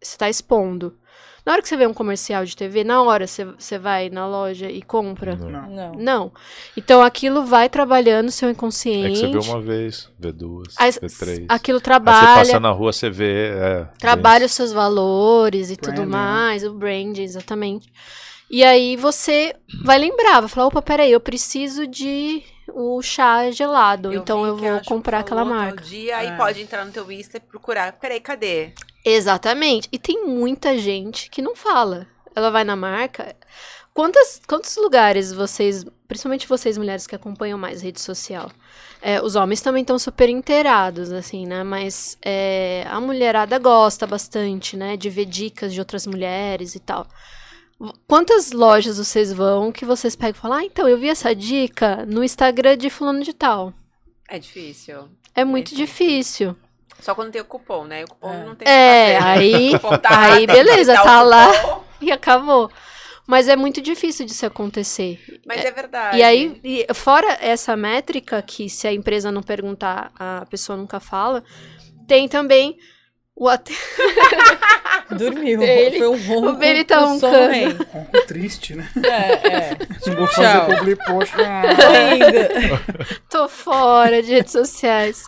Você 0.00 0.14
está 0.16 0.28
expondo. 0.28 0.96
Na 1.44 1.52
hora 1.52 1.62
que 1.62 1.68
você 1.68 1.76
vê 1.76 1.86
um 1.88 1.92
comercial 1.94 2.44
de 2.44 2.56
TV, 2.56 2.84
na 2.84 3.02
hora 3.02 3.26
você, 3.26 3.44
você 3.44 3.76
vai 3.76 4.08
na 4.08 4.26
loja 4.28 4.70
e 4.70 4.80
compra. 4.80 5.34
Não. 5.34 5.50
Não. 5.68 5.92
Não. 5.94 6.32
Então 6.76 7.02
aquilo 7.02 7.44
vai 7.44 7.68
trabalhando 7.68 8.30
seu 8.30 8.48
É 8.48 8.52
inconsciente. 8.52 9.20
que 9.20 9.26
você 9.32 9.38
vê 9.40 9.50
uma 9.50 9.60
vez, 9.60 10.08
vê 10.18 10.30
duas, 10.32 10.74
Aí, 10.78 10.92
vê 10.92 11.00
três. 11.08 11.46
Aquilo 11.48 11.78
Aí 11.78 11.80
você 11.80 11.84
trabalha, 11.84 12.36
passa 12.38 12.60
na 12.60 12.70
rua, 12.70 12.92
você 12.92 13.10
vê. 13.10 13.48
É, 13.48 13.88
trabalha 13.98 14.46
os 14.46 14.52
seus 14.52 14.72
valores 14.72 15.70
e 15.70 15.76
tudo 15.76 15.94
Branding, 15.94 16.10
né? 16.10 16.16
mais, 16.16 16.64
o 16.64 16.74
branding, 16.74 17.22
exatamente. 17.22 17.92
E 18.48 18.62
aí 18.62 18.96
você 18.96 19.54
vai 19.82 19.98
lembrar, 19.98 20.40
vai 20.40 20.48
falar, 20.48 20.66
opa, 20.68 20.80
peraí, 20.82 21.10
eu 21.10 21.20
preciso 21.20 21.86
de 21.88 22.42
o 22.72 23.02
chá 23.02 23.50
gelado, 23.50 24.14
então 24.14 24.46
eu 24.46 24.56
que 24.56 24.66
a 24.66 24.72
vou 24.74 24.82
comprar 24.84 25.18
aquela 25.20 25.44
marca. 25.44 25.82
dia, 25.82 26.18
aí 26.18 26.28
É. 26.28 26.36
pode 26.36 26.60
entrar 26.62 26.84
no 26.84 26.92
teu 26.92 27.10
Insta 27.10 27.38
e 27.38 27.40
procurar. 27.40 27.92
Peraí, 27.94 28.20
cadê? 28.20 28.72
Exatamente. 29.04 29.88
E 29.90 29.98
tem 29.98 30.26
muita 30.26 30.78
gente 30.78 31.28
que 31.28 31.42
não 31.42 31.56
fala. 31.56 32.06
Ela 32.34 32.50
vai 32.50 32.64
na 32.64 32.76
marca. 32.76 33.36
Quantas, 33.94 34.40
quantos 34.46 34.74
lugares 34.76 35.32
vocês, 35.32 35.84
principalmente 36.08 36.48
vocês 36.48 36.78
mulheres 36.78 37.06
que 37.06 37.14
acompanham 37.14 37.58
mais 37.58 37.82
rede 37.82 38.00
social, 38.00 38.50
é, 39.02 39.20
os 39.20 39.36
homens 39.36 39.60
também 39.60 39.82
estão 39.82 39.98
super 39.98 40.30
inteirados, 40.30 41.12
assim, 41.12 41.46
né? 41.46 41.62
Mas 41.62 42.16
é, 42.24 42.86
a 42.88 43.00
mulherada 43.00 43.58
gosta 43.58 44.06
bastante, 44.06 44.76
né? 44.76 44.96
De 44.96 45.10
ver 45.10 45.26
dicas 45.26 45.74
de 45.74 45.80
outras 45.80 46.06
mulheres 46.06 46.74
e 46.74 46.80
tal. 46.80 47.06
Quantas 48.06 48.52
lojas 48.52 48.96
vocês 48.96 49.32
vão 49.32 49.72
que 49.72 49.84
vocês 49.84 50.14
pegam 50.14 50.38
e 50.38 50.40
falam, 50.40 50.58
ah, 50.58 50.64
então, 50.64 50.88
eu 50.88 50.96
vi 50.96 51.08
essa 51.08 51.34
dica 51.34 52.06
no 52.06 52.22
Instagram 52.22 52.78
de 52.78 52.88
fulano 52.88 53.22
de 53.22 53.34
tal. 53.34 53.74
É 54.28 54.38
difícil. 54.38 55.08
É 55.34 55.44
muito 55.44 55.70
sim. 55.70 55.76
difícil. 55.76 56.56
Só 57.02 57.14
quando 57.14 57.30
tem 57.32 57.40
o 57.42 57.44
cupom, 57.44 57.84
né? 57.84 58.04
O 58.04 58.08
cupom 58.08 58.32
É. 58.32 58.44
não 58.44 58.54
tem 58.54 58.66
É, 58.68 59.18
fazer, 59.20 59.28
aí, 59.28 59.72
tá 60.00 60.10
lá, 60.10 60.32
aí 60.34 60.46
que 60.46 60.52
beleza, 60.52 60.94
tá 60.94 61.22
lá. 61.22 61.52
cupom, 61.52 61.84
e 62.00 62.10
acabou. 62.10 62.70
Mas 63.26 63.48
é 63.48 63.54
muito 63.56 63.80
difícil 63.80 64.24
disso 64.26 64.44
acontecer. 64.46 65.20
Mas 65.46 65.64
é, 65.64 65.70
verdade. 65.70 66.16
E 66.18 66.22
aí, 66.22 66.60
e 66.64 66.86
fora 66.94 67.38
essa 67.40 67.76
métrica, 67.76 68.40
que 68.42 68.68
se 68.68 68.86
a 68.88 68.92
empresa 68.92 69.30
não 69.30 69.42
perguntar, 69.42 70.10
a 70.18 70.44
pessoa 70.50 70.76
nunca 70.76 70.98
fala, 71.00 71.42
tem 72.08 72.28
também 72.28 72.76
o 73.34 73.48
at- 73.48 73.70
Dormiu. 75.10 75.62
Ele- 75.62 75.98
Foi 75.98 76.08
um 76.08 76.26
ronco. 76.26 76.48
o 76.48 76.52
Beni 76.54 76.84
tá 76.84 76.98
rei. 77.50 77.66
Ronco 77.92 78.26
triste, 78.26 78.74
né? 78.74 78.88
É, 79.04 79.48
é. 79.48 79.78
Não 80.06 80.16
vou 80.16 80.26
fazer 80.26 80.48
Tchau. 80.58 80.66
publi 80.78 80.96
post. 80.96 81.34
Ainda. 81.40 82.82
Tô 83.30 83.48
fora 83.48 84.22
de 84.22 84.30
redes 84.32 84.52
sociais. 84.52 85.24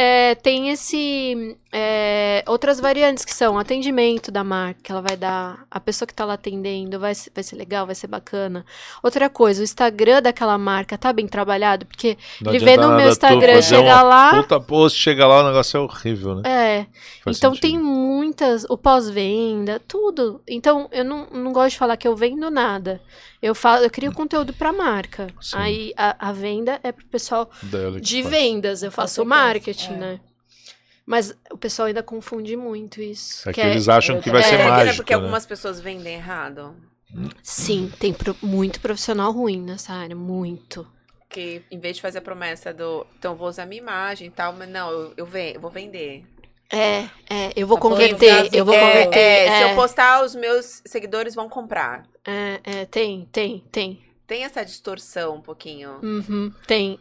É, 0.00 0.36
tem 0.36 0.70
esse, 0.70 1.56
é, 1.70 2.42
outras 2.46 2.80
variantes 2.80 3.24
que 3.24 3.34
são 3.34 3.58
atendimento 3.58 4.30
da 4.30 4.42
marca, 4.42 4.80
que 4.82 4.90
ela 4.90 5.02
vai 5.02 5.16
dar, 5.16 5.66
a 5.70 5.78
pessoa 5.78 6.06
que 6.06 6.14
tá 6.14 6.24
lá 6.24 6.34
atendendo, 6.34 6.98
vai, 6.98 7.14
ser- 7.14 7.30
vai 7.34 7.44
ser 7.44 7.56
legal, 7.56 7.84
vai 7.84 7.94
ser 7.94 8.06
bacana. 8.06 8.64
Outra 9.02 9.28
coisa, 9.28 9.60
o 9.60 9.64
Instagram 9.64 10.22
daquela 10.22 10.56
marca 10.56 10.96
tá 10.96 11.12
bem 11.12 11.26
trabalhado, 11.26 11.84
porque 11.84 12.16
Não 12.40 12.54
ele 12.54 12.64
vê 12.64 12.76
no 12.76 12.96
meu 12.96 13.08
Instagram, 13.08 13.60
chega 13.60 14.02
lá. 14.02 14.42
Puta 14.42 14.58
post, 14.58 14.98
chega 14.98 15.26
lá, 15.26 15.42
o 15.42 15.46
negócio 15.46 15.76
é 15.76 15.80
horrível, 15.80 16.36
né? 16.36 16.42
É, 16.46 16.86
Faz 17.22 17.36
então 17.36 17.52
sentido. 17.54 17.70
tem 17.70 17.78
muitas, 17.78 18.64
o 18.64 18.78
pós-venda, 18.78 19.80
tudo. 19.86 20.40
Então 20.48 20.88
eu 20.90 21.04
não, 21.04 21.26
não 21.30 21.52
gosto 21.52 21.72
de 21.72 21.78
falar 21.78 21.96
que 21.96 22.08
eu 22.08 22.16
vendo 22.16 22.50
nada. 22.50 23.00
Eu 23.42 23.54
falo, 23.54 23.84
eu 23.84 23.90
crio 23.90 24.12
conteúdo 24.12 24.52
pra 24.52 24.72
marca. 24.72 25.28
Sim. 25.40 25.56
Aí 25.58 25.92
a, 25.96 26.28
a 26.28 26.32
venda 26.32 26.80
é 26.82 26.90
pro 26.90 27.04
pessoal 27.06 27.48
de 28.00 28.22
faz. 28.22 28.34
vendas, 28.34 28.82
eu 28.82 28.90
faço 28.90 29.24
marketing, 29.24 29.92
é. 29.92 29.96
né? 29.96 30.20
Mas 31.08 31.34
o 31.50 31.56
pessoal 31.56 31.88
ainda 31.88 32.02
confunde 32.02 32.54
muito 32.54 33.00
isso. 33.00 33.48
É 33.48 33.52
que 33.52 33.62
que 33.62 33.66
eles 33.66 33.88
acham 33.88 34.20
que 34.20 34.28
vai 34.30 34.42
É, 34.42 34.44
ser 34.44 34.60
é 34.60 34.68
mágico, 34.68 34.96
porque 34.98 35.14
né? 35.14 35.16
algumas 35.16 35.46
pessoas 35.46 35.80
vendem 35.80 36.14
errado? 36.16 36.76
Sim, 37.42 37.90
tem 37.98 38.12
pro- 38.12 38.36
muito 38.42 38.78
profissional 38.78 39.32
ruim 39.32 39.58
nessa 39.62 39.94
área, 39.94 40.14
muito. 40.14 40.86
Que 41.30 41.62
em 41.70 41.78
vez 41.80 41.96
de 41.96 42.02
fazer 42.02 42.18
a 42.18 42.22
promessa 42.22 42.74
do. 42.74 43.06
Então, 43.18 43.34
vou 43.34 43.48
usar 43.48 43.64
minha 43.64 43.80
imagem 43.80 44.28
e 44.28 44.30
tal, 44.30 44.52
mas 44.52 44.68
não, 44.68 44.90
eu, 44.90 45.14
eu, 45.16 45.26
ven- 45.26 45.52
eu 45.54 45.60
vou 45.60 45.70
vender. 45.70 46.26
É, 46.70 47.04
é, 47.30 47.52
eu 47.56 47.66
vou 47.66 47.78
Tá 47.78 47.82
converter, 47.82 48.50
eu 48.52 48.64
vou 48.66 48.74
é, 48.74 48.80
converter. 48.80 49.18
é, 49.18 49.50
se 49.56 49.62
é, 49.62 49.72
eu 49.72 49.74
postar, 49.74 50.22
os 50.22 50.34
meus 50.34 50.82
seguidores 50.84 51.34
vão 51.34 51.48
comprar. 51.48 52.06
é, 52.26 52.60
é, 52.62 52.84
tem, 52.84 53.26
tem, 53.32 53.64
tem. 53.72 54.02
Tem 54.26 54.44
essa 54.44 54.62
distorção 54.62 55.36
um 55.36 55.40
pouquinho. 55.40 55.98
Uhum, 56.02 56.52
tem. 56.66 56.98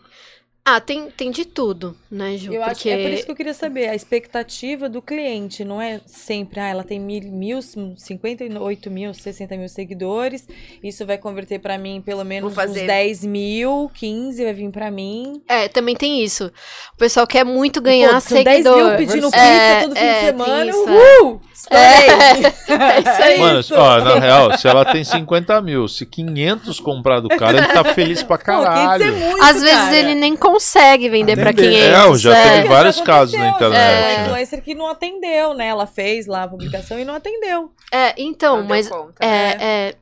Ah, 0.70 0.82
tem, 0.82 1.10
tem 1.10 1.32
de 1.32 1.46
tudo, 1.46 1.96
né, 2.12 2.36
Ju? 2.36 2.52
Eu 2.52 2.62
acho 2.62 2.72
Porque 2.76 2.90
que 2.90 2.90
é 2.90 3.02
por 3.02 3.14
isso 3.14 3.24
que 3.26 3.32
eu 3.32 3.36
queria 3.38 3.54
saber, 3.54 3.88
a 3.88 3.96
expectativa 3.96 4.90
do 4.90 5.02
cliente, 5.02 5.64
não 5.64 5.82
é 5.82 6.02
sempre, 6.06 6.60
ah, 6.60 6.68
ela 6.68 6.84
tem 6.84 7.00
mil, 7.00 7.22
mil 7.24 7.62
58 7.62 8.92
mil, 8.92 9.14
60 9.14 9.56
mil 9.56 9.70
seguidores, 9.70 10.46
isso 10.84 11.06
vai 11.06 11.18
converter 11.18 11.60
pra 11.60 11.78
mim 11.78 12.02
pelo 12.06 12.26
menos 12.26 12.52
uns 12.58 12.74
10 12.74 13.24
mil, 13.24 13.90
15 13.94 14.44
vai 14.44 14.54
vir 14.54 14.70
pra 14.70 14.92
mim. 14.92 15.42
É, 15.48 15.70
também 15.70 15.96
tem 15.96 16.22
isso. 16.22 16.52
O 16.94 16.98
pessoal 16.98 17.26
quer 17.26 17.46
muito 17.46 17.80
ganhar 17.82 18.16
Pô, 18.16 18.20
são 18.20 18.44
10 18.44 18.58
seguidor. 18.58 18.88
mil 18.90 18.98
pedindo 18.98 19.32
pizza 19.32 19.38
É, 19.46 19.82
todo 19.84 19.96
fim 19.96 20.02
é, 20.02 20.14
de 20.14 20.20
tem 20.20 20.26
semana, 20.26 20.70
isso, 20.70 20.86
uhul! 20.86 21.42
Estourei! 21.54 22.54
É 22.68 23.00
isso 23.00 23.24
aí. 23.24 23.40
Mano, 23.40 23.60
isso. 23.62 23.74
ó, 23.76 24.00
na 24.02 24.20
real, 24.20 24.58
se 24.58 24.68
ela 24.68 24.84
tem 24.84 25.02
50 25.04 25.62
mil, 25.62 25.88
se 25.88 26.06
500 26.06 26.80
comprar 26.82 27.22
do 27.22 27.30
cara, 27.30 27.58
ele 27.58 27.68
tá 27.68 27.84
feliz 27.94 28.22
pra 28.22 28.38
Pô, 28.38 28.44
caralho. 28.44 29.04
500 29.06 29.24
é 29.24 29.26
muito, 29.30 29.44
Às 29.44 29.62
vezes 29.62 29.78
cara. 29.80 29.96
ele 29.96 30.16
nem 30.16 30.36
consegue 30.58 31.10
vender 31.10 31.36
pra 31.36 31.52
Atender. 31.52 31.72
500. 31.72 31.94
É, 31.94 32.08
eu 32.08 32.18
já 32.18 32.38
é. 32.38 32.52
teve 32.56 32.68
vários 32.68 33.02
casos 33.02 33.38
na 33.38 33.50
internet. 33.50 33.78
né? 33.78 34.16
Uma 34.16 34.24
influencer 34.24 34.64
que 34.64 34.76
não 34.76 34.88
atendeu, 34.88 35.54
né? 35.54 35.68
Ela 35.68 35.86
fez 35.86 36.26
lá 36.26 36.44
a 36.44 36.48
publicação 36.48 37.00
e 37.00 37.06
não 37.06 37.14
atendeu. 37.14 37.72
É, 37.92 38.14
então, 38.18 38.58
Não 38.58 38.68
mas 38.68 38.90
conta, 38.90 39.14
né? 39.26 39.52
É, 39.52 39.64
é, 39.64 39.96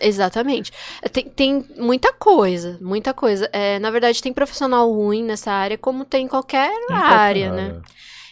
exatamente. 0.00 0.72
É, 1.00 1.08
Tem, 1.08 1.24
tem 1.24 1.64
muita 1.76 2.12
coisa, 2.12 2.78
muita 2.80 3.14
coisa. 3.14 3.48
É, 3.52 3.78
na 3.78 3.90
verdade, 3.90 4.20
tem 4.20 4.32
profissional 4.32 4.90
ruim 4.92 5.22
nessa 5.22 5.52
área, 5.52 5.78
como 5.78 6.04
tem 6.04 6.24
em 6.24 6.28
qualquer 6.28 6.70
Em 6.70 6.86
qualquer 6.86 7.06
área, 7.06 7.52
né? 7.52 7.80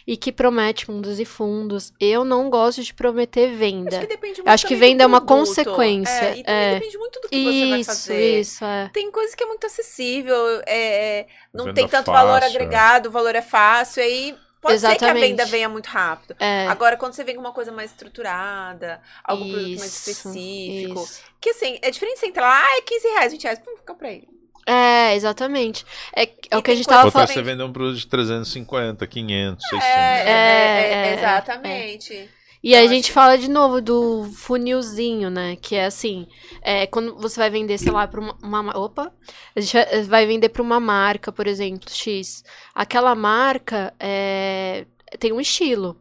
E 0.05 0.17
que 0.17 0.31
promete 0.31 0.89
mundos 0.89 1.19
e 1.19 1.25
fundos. 1.25 1.93
Eu 1.99 2.23
não 2.23 2.49
gosto 2.49 2.83
de 2.83 2.93
prometer 2.93 3.55
venda. 3.55 3.97
Acho 3.97 3.99
que 4.01 4.07
depende 4.07 4.37
muito 4.41 4.49
Acho 4.49 4.67
que 4.67 4.75
venda 4.75 5.03
é 5.03 5.07
uma 5.07 5.21
consequência, 5.21 6.11
É, 6.11 6.37
e 6.37 6.43
também 6.43 6.61
é. 6.61 6.73
depende 6.75 6.97
muito 6.97 7.19
do 7.21 7.29
que 7.29 7.43
você 7.43 7.69
vai 7.69 7.79
Isso, 7.79 7.89
fazer. 7.91 8.39
isso, 8.39 8.65
é. 8.65 8.89
Tem 8.93 9.11
coisa 9.11 9.35
que 9.35 9.43
é 9.43 9.47
muito 9.47 9.65
acessível, 9.65 10.35
é, 10.65 11.19
é, 11.19 11.27
não 11.53 11.65
Venda 11.65 11.75
tem 11.75 11.87
tanto 11.87 12.05
fácil, 12.11 12.27
valor 12.27 12.43
agregado, 12.43 13.09
o 13.09 13.11
valor 13.11 13.35
é 13.35 13.41
fácil, 13.41 14.01
aí 14.03 14.35
pode 14.61 14.79
ser 14.79 14.87
que 14.87 14.91
a 14.91 14.95
Exatamente. 14.95 15.27
venda 15.27 15.45
venha 15.45 15.69
muito 15.69 15.87
rápido. 15.87 16.35
É, 16.39 16.67
Agora, 16.67 16.97
quando 16.97 17.13
você 17.13 17.23
vem 17.23 17.35
com 17.35 17.41
uma 17.41 17.53
coisa 17.53 17.71
mais 17.71 17.91
estruturada, 17.91 19.01
algum 19.23 19.49
produto 19.51 19.79
mais 19.79 19.91
isso, 19.93 20.09
específico, 20.09 21.03
isso. 21.03 21.21
que 21.39 21.49
assim, 21.49 21.77
é 21.81 21.91
diferente 21.91 22.19
você 22.19 22.27
entrar 22.27 22.47
lá, 22.47 22.63
ah, 22.63 22.77
é 22.77 22.81
15 22.81 23.07
reais, 23.07 23.31
20 23.33 23.43
reais, 23.43 23.59
pum, 23.59 23.75
comprei. 23.85 24.27
É, 24.65 25.15
exatamente. 25.15 25.85
É, 26.15 26.29
é 26.51 26.57
o 26.57 26.61
que 26.61 26.71
a 26.71 26.75
gente 26.75 26.87
tava 26.87 27.09
falando. 27.11 27.27
você 27.29 27.41
vender 27.41 27.63
um 27.63 27.71
produto 27.73 27.97
de 27.97 28.07
350, 28.07 29.05
500, 29.07 29.63
600. 29.69 29.85
É, 29.87 29.91
é, 29.91 30.29
é, 30.29 30.93
É, 30.93 31.07
é, 31.09 31.13
exatamente. 31.17 32.29
E 32.63 32.75
a 32.75 32.85
gente 32.85 33.11
fala 33.11 33.39
de 33.39 33.49
novo 33.49 33.81
do 33.81 34.23
funilzinho, 34.35 35.31
né? 35.31 35.57
Que 35.59 35.75
é 35.75 35.85
assim, 35.85 36.27
é, 36.61 36.85
quando 36.85 37.17
você 37.17 37.39
vai 37.39 37.49
vender, 37.49 37.79
sei 37.79 37.91
lá, 37.91 38.07
para 38.07 38.19
uma, 38.19 38.37
uma- 38.43 38.77
Opa! 38.77 39.11
A 39.55 39.59
gente 39.59 39.73
vai- 39.73 40.03
vai 40.03 40.25
vender 40.27 40.49
para 40.49 40.61
uma 40.61 40.79
marca, 40.79 41.31
por 41.31 41.47
exemplo, 41.47 41.89
X. 41.89 42.43
Aquela 42.75 43.15
marca 43.15 43.91
é, 43.99 44.85
tem 45.19 45.31
um 45.33 45.41
estilo. 45.41 45.99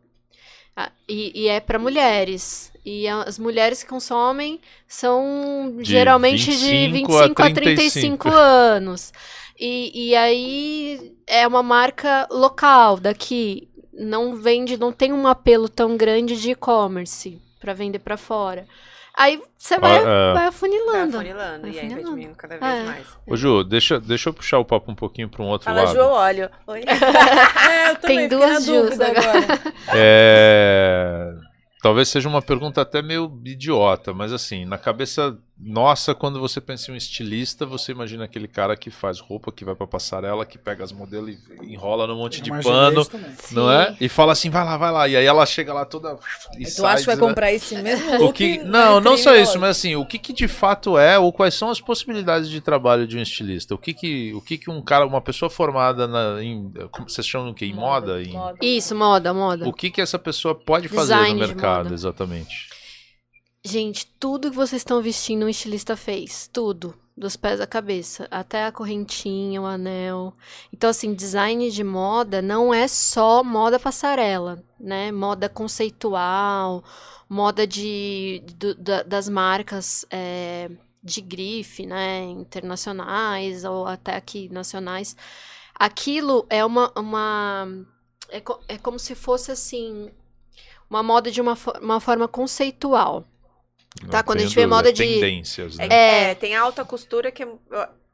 Ah, 0.77 0.93
E, 1.09 1.33
e 1.45 1.49
é 1.49 1.61
para 1.61 1.79
mulheres. 1.79 2.70
E 2.85 3.07
as 3.07 3.39
mulheres 3.39 3.83
que 3.83 3.89
consomem 3.91 4.59
são 4.89 5.75
De 5.79 5.85
geralmente 5.85 6.51
25 6.51 6.59
de 6.69 7.19
a 7.19 7.23
25 7.27 7.43
a 7.43 7.51
35 7.53 8.29
anos. 8.31 9.13
E, 9.59 10.09
e 10.11 10.17
aí 10.17 11.15
é 11.27 11.47
uma 11.47 11.63
marca 11.63 12.27
local 12.31 12.97
daqui. 12.99 13.69
Não 13.93 14.35
vende, 14.37 14.79
não 14.79 14.93
tem 14.93 15.13
um 15.13 15.27
apelo 15.27 15.69
tão 15.69 15.97
grande 15.97 16.41
de 16.41 16.53
e-commerce 16.53 17.41
para 17.61 17.75
vender 17.75 17.99
para 17.99 18.17
fora. 18.17 18.67
Aí 19.15 19.43
você 19.59 19.79
vai, 19.79 19.99
Ah, 19.99 20.01
é. 20.01 20.03
vai 20.05 20.33
Vai 20.35 20.47
afunilando. 20.47 21.17
afunilando, 21.19 21.61
Vai 21.63 21.71
e 21.73 21.75
aí 21.75 21.75
vai 21.75 21.85
afunilando. 21.89 22.05
diminuindo 22.11 22.37
cada 22.37 22.57
vez 22.59 22.73
É. 22.73 22.85
mais. 22.85 23.07
Ô, 23.27 23.37
Ju, 23.37 23.63
deixa, 23.65 24.01
deixa 24.01 24.31
eu 24.31 24.33
puxar 24.33 24.59
o 24.59 24.65
papo 24.65 24.91
um 24.91 24.95
pouquinho 24.95 25.29
pra 25.29 25.43
um 25.43 25.49
outro 25.49 25.67
Fala, 25.67 25.83
lado. 25.83 25.95
Ju, 25.95 26.01
óleo. 26.03 26.49
Oi. 26.67 26.81
É, 27.71 27.91
eu 27.91 27.97
também 27.97 28.19
Tem 28.21 28.29
duas 28.29 28.65
Jus 28.65 28.99
agora. 28.99 29.21
agora. 29.39 29.61
É... 29.93 31.35
Talvez 31.83 32.09
seja 32.09 32.29
uma 32.29 32.43
pergunta 32.43 32.81
até 32.81 33.01
meio 33.01 33.41
idiota, 33.45 34.13
mas 34.13 34.33
assim, 34.33 34.65
na 34.65 34.77
cabeça 34.77 35.39
nossa, 35.63 36.15
quando 36.15 36.41
você 36.41 36.61
pensa 36.61 36.91
em 36.91 36.95
um 36.95 36.97
estilista, 36.97 37.67
você 37.67 37.93
imagina 37.93 38.25
aquele 38.25 38.49
cara 38.49 38.75
que 38.77 38.91
faz 38.91 39.21
roupa, 39.21 39.53
que 39.53 39.65
vai 39.65 39.75
pra 39.75 39.87
passarela, 39.87 40.47
que 40.47 40.57
pega 40.57 40.83
as 40.83 40.91
modelos 40.91 41.37
e 41.63 41.73
enrola 41.73 42.07
num 42.07 42.17
monte 42.17 42.41
de 42.41 42.51
pano, 42.63 43.07
não 43.53 43.71
é? 43.71 43.95
E 44.01 44.09
fala 44.09 44.33
assim, 44.33 44.49
vai 44.49 44.65
lá, 44.65 44.77
vai 44.79 44.91
lá. 44.91 45.07
E 45.09 45.17
aí 45.17 45.25
ela 45.27 45.45
chega 45.45 45.75
lá 45.75 45.85
toda. 45.85 46.17
E 46.59 46.65
Tu 46.65 46.71
sai 46.71 46.95
acha 46.95 47.01
que 47.01 47.07
vai 47.07 47.15
dizendo- 47.15 47.29
comprar 47.29 47.53
esse 47.53 47.77
mesmo 47.77 48.25
o 48.25 48.33
que, 48.33 48.59
não, 48.59 49.01
não 49.01 49.17
só 49.19 49.35
isso, 49.37 49.59
mas 49.59 49.77
assim, 49.77 49.97
o 49.97 50.07
que, 50.07 50.19
que 50.19 50.33
de 50.33 50.49
fato 50.49 50.97
é, 50.97 51.19
ou 51.19 51.31
quais 51.33 51.55
são 51.55 51.69
as 51.71 51.81
possibilidades 51.81 52.49
de 52.49 52.61
trabalho 52.61 53.07
de 53.07 53.19
um 53.19 53.21
estilista? 53.21 53.75
O 53.75 53.79
que 53.79 53.93
que, 53.93 54.33
o 54.35 54.41
que, 54.41 54.57
que 54.57 54.71
um 54.71 54.81
cara, 54.81 55.07
uma 55.07 55.21
pessoa 55.21 55.51
formada 55.51 56.07
na, 56.09 56.43
em, 56.43 56.73
como 56.91 57.09
vocês 57.09 57.27
chamam 57.27 57.51
o 57.51 57.55
quê? 57.55 57.67
Em 57.67 57.75
moda? 57.75 58.23
Em, 58.23 58.33
moda. 58.33 58.59
Isso, 58.63 58.95
moda, 58.95 59.35
moda. 59.35 59.69
o 59.69 59.73
que 59.73 59.91
que 59.91 60.01
essa 60.01 60.19
pessoa 60.19 60.55
pode 60.55 60.89
fazer 60.89 61.15
Design 61.15 61.39
no 61.41 61.47
de 61.47 61.55
mercado, 61.55 61.85
moda. 61.85 61.95
exatamente? 61.95 62.71
Gente, 63.63 64.07
tudo 64.19 64.51
que 64.51 64.57
vocês 64.57 64.81
estão 64.81 65.03
vestindo, 65.03 65.45
um 65.45 65.49
estilista 65.49 65.97
fez. 65.97 66.49
Tudo. 66.49 66.95
Dos 67.17 67.37
pés 67.37 67.61
à 67.61 67.67
cabeça. 67.67 68.27
Até 68.31 68.65
a 68.65 68.73
correntinha, 68.73 69.61
o 69.61 69.67
anel. 69.67 70.35
Então, 70.73 70.89
assim, 70.89 71.13
design 71.13 71.71
de 71.71 71.85
moda 71.85 72.41
não 72.41 72.73
é 72.73 72.89
só 72.89 73.45
moda 73.45 73.79
passarela, 73.79 74.63
né? 74.79 75.13
Moda 75.13 75.47
conceitual, 75.49 76.83
moda 77.29 77.67
de, 77.67 78.43
do- 78.57 78.75
da- 78.75 79.03
das 79.03 79.29
marcas 79.29 80.07
é, 80.11 80.71
de 81.03 81.21
grife, 81.21 81.85
né? 81.85 82.23
Internacionais 82.25 83.65
ou 83.65 83.87
até 83.87 84.17
aqui 84.17 84.49
nacionais. 84.49 85.15
Aquilo 85.75 86.47
é 86.49 86.65
uma. 86.65 86.91
uma 86.97 87.69
é, 88.31 88.41
co- 88.41 88.61
é 88.69 88.79
como 88.79 88.99
se 88.99 89.15
fosse 89.15 89.53
assim. 89.53 90.11
Uma 90.89 91.03
moda 91.03 91.31
de 91.31 91.41
uma, 91.43 91.55
fo- 91.55 91.79
uma 91.83 92.01
forma 92.01 92.27
conceitual. 92.27 93.27
Tá, 94.11 94.19
Não 94.19 94.23
quando 94.25 94.39
a 94.39 94.43
gente 94.43 94.55
vê 94.55 94.67
moda 94.67 94.93
de- 94.93 95.03
tendências, 95.03 95.77
né? 95.77 95.89
É, 95.91 96.35
tem 96.37 96.55
alta 96.55 96.85
costura 96.85 97.31
que 97.33 97.43
eu, 97.45 97.59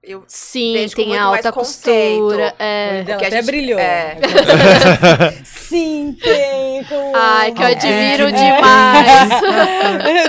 eu 0.03 0.25
Sim, 0.27 0.73
Vejo 0.75 0.95
com 0.97 1.03
tem 1.03 1.09
muito 1.09 1.21
alta 1.21 1.43
mais 1.43 1.55
conceito. 1.55 2.21
costura. 2.23 2.55
É. 2.59 3.05
a 3.09 3.17
até 3.17 3.31
gente- 3.31 3.45
brilhou. 3.47 3.79
é. 3.79 4.17
Sim, 5.45 6.17
tem. 6.23 6.85
com- 6.85 7.13
Ai, 7.15 7.53
que 7.53 7.63
eu 7.63 7.67
admiro 7.67 8.29
É. 8.29 8.33
demais. 8.33 9.29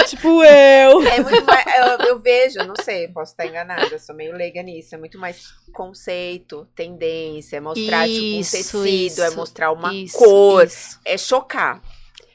tipo 0.10 0.44
eu. 0.44 1.04
É 1.08 1.22
muito 1.22 1.46
mais. 1.46 1.66
Eu, 1.78 2.06
eu 2.08 2.20
vejo, 2.20 2.60
não 2.66 2.76
sei, 2.84 3.08
posso 3.08 3.32
estar 3.32 3.46
enganada, 3.46 3.98
sou 4.00 4.16
meio 4.16 4.36
leiga 4.36 4.62
nisso. 4.64 4.96
É 4.96 4.98
muito 4.98 5.18
mais 5.20 5.44
conceito, 5.74 6.68
tendência, 6.76 7.58
é 7.58 7.60
mostrar 7.60 8.08
tipo, 8.08 8.20
um 8.36 8.40
Isso, 8.40 8.52
tecido, 8.52 9.22
é 9.22 9.28
isso, 9.28 9.36
mostrar 9.38 9.72
uma 9.72 9.94
Isso, 9.94 10.18
cor, 10.18 10.66
isso. 10.66 11.00
é 11.06 11.18
chocar. 11.18 11.82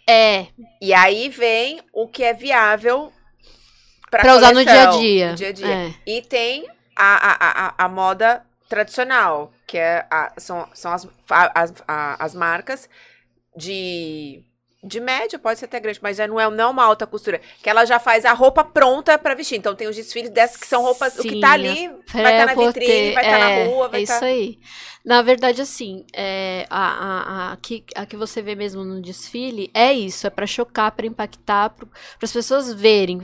É, 0.07 0.47
E 0.81 0.93
aí 0.93 1.29
vem 1.29 1.81
o 1.93 2.09
que 2.09 2.25
é 2.25 2.33
viável 2.33 3.13
pra 4.11 4.35
usar 4.37 4.53
no 4.53 4.65
dia 4.65 4.83
a 4.83 4.87
dia. 4.99 5.31
no 5.31 5.37
dia 5.37 5.49
a 5.49 5.53
dia. 5.53 5.75
É. 5.75 5.95
E 6.07 6.23
tem 6.23 6.67
a, 6.97 7.15
a, 7.31 7.67
a, 7.69 7.85
a 7.85 7.89
moda 7.89 8.45
tradicional, 8.69 9.53
que 9.67 9.79
é 9.79 10.07
a- 10.11 10.33
são, 10.39 10.69
são 10.75 10.93
as, 10.93 11.07
as, 11.31 11.73
as 12.19 12.35
marcas 12.35 12.89
de 13.57 14.43
de 14.85 14.99
média, 14.99 15.39
pode 15.39 15.59
ser 15.61 15.67
até 15.67 15.79
grande, 15.79 16.01
mas 16.03 16.17
já 16.17 16.27
não 16.27 16.41
é, 16.41 16.51
não 16.51 16.65
é 16.65 16.67
uma 16.67 16.85
alta 16.85 17.07
costura. 17.07 17.41
Que 17.63 17.71
ela 17.71 17.85
já 17.85 18.01
faz 18.01 18.25
a 18.25 18.33
roupa 18.33 18.65
pronta 18.65 19.17
pra 19.17 19.35
vestir. 19.35 19.57
Então 19.57 19.75
tem 19.77 19.87
os 19.87 19.95
desfiles 19.95 20.31
dessas 20.31 20.57
que 20.57 20.67
são 20.67 20.83
roupas. 20.83 21.17
o 21.19 21.23
que 21.23 21.39
tá 21.41 21.49
Sim, 21.49 21.55
ali 21.55 21.89
vai 22.13 22.33
estar 22.33 22.47
na 22.47 22.55
Pré-poder, 22.55 22.67
vitrine, 22.73 23.13
vai 23.15 23.25
estar 23.25 23.39
é, 23.39 23.65
na 23.65 23.71
rua, 23.71 23.89
vai 23.89 24.01
É 24.01 24.03
estar. 24.03 24.17
isso 24.17 24.25
aí. 24.25 24.59
Na 25.05 25.23
verdade, 25.23 25.63
assim, 25.63 26.05
é, 26.13 26.67
a, 26.69 26.81
a, 27.51 27.53
a, 27.53 27.57
que, 27.59 27.85
a 27.95 28.07
que 28.07 28.17
você 28.17 28.43
vê 28.43 28.55
mesmo 28.57 28.85
no 28.85 29.01
desfile 29.01 29.71
é 29.75 29.93
isso, 29.93 30.27
é 30.27 30.31
pra 30.31 30.47
chocar, 30.47 30.91
pra 30.93 31.07
impactar, 31.07 31.71
para 31.71 31.87
as 32.23 32.33
pessoas 32.33 32.73
verem. 32.73 33.21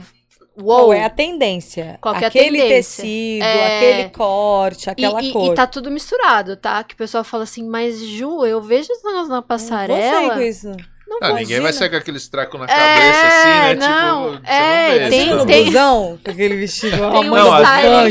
Uou! 0.61 0.77
Qual 0.87 0.93
é 0.93 1.05
a 1.05 1.09
tendência? 1.09 1.97
Qual 2.01 2.13
que 2.15 2.23
é 2.23 2.25
a 2.25 2.27
aquele 2.29 2.57
tendência? 2.61 3.03
tecido, 3.03 3.43
É. 3.43 3.77
aquele 3.77 4.09
corte, 4.09 4.89
aquela 4.89 5.21
e, 5.21 5.29
e- 5.29 5.31
cor. 5.33 5.51
e 5.51 5.55
tá 5.55 5.65
tudo 5.67 5.89
misturado, 5.89 6.57
tá? 6.57 6.83
Que 6.83 6.93
o 6.95 6.97
pessoal 6.97 7.23
fala 7.23 7.43
assim, 7.43 7.63
mas 7.67 7.97
Ju, 7.99 8.45
eu 8.45 8.61
vejo 8.61 8.89
negócio 9.05 9.29
na 9.29 9.35
Não 9.35 9.43
passarela. 9.43 10.19
sei 10.19 10.29
com 10.29 10.41
isso. 10.41 10.98
Não 11.09 11.17
Ah, 11.21 11.33
ninguém 11.33 11.59
vai 11.59 11.73
sair 11.73 11.89
com 11.89 11.95
aqueles 11.95 12.27
tracos 12.29 12.59
na 12.59 12.67
cabeça, 12.67 13.27
assim, 13.27 13.47
né? 13.47 13.75
não, 13.75 14.31
tipo, 14.33 14.45
você 14.45 14.51
é, 14.53 14.89
não 14.89 14.93
vê. 14.99 15.09
tem- 15.09 15.29
não 15.35 15.45
tem- 15.45 15.65
busão, 15.65 16.19
com 16.23 16.31
aquele 16.31 16.55
vestido, 16.55 16.95
style. 16.95 17.29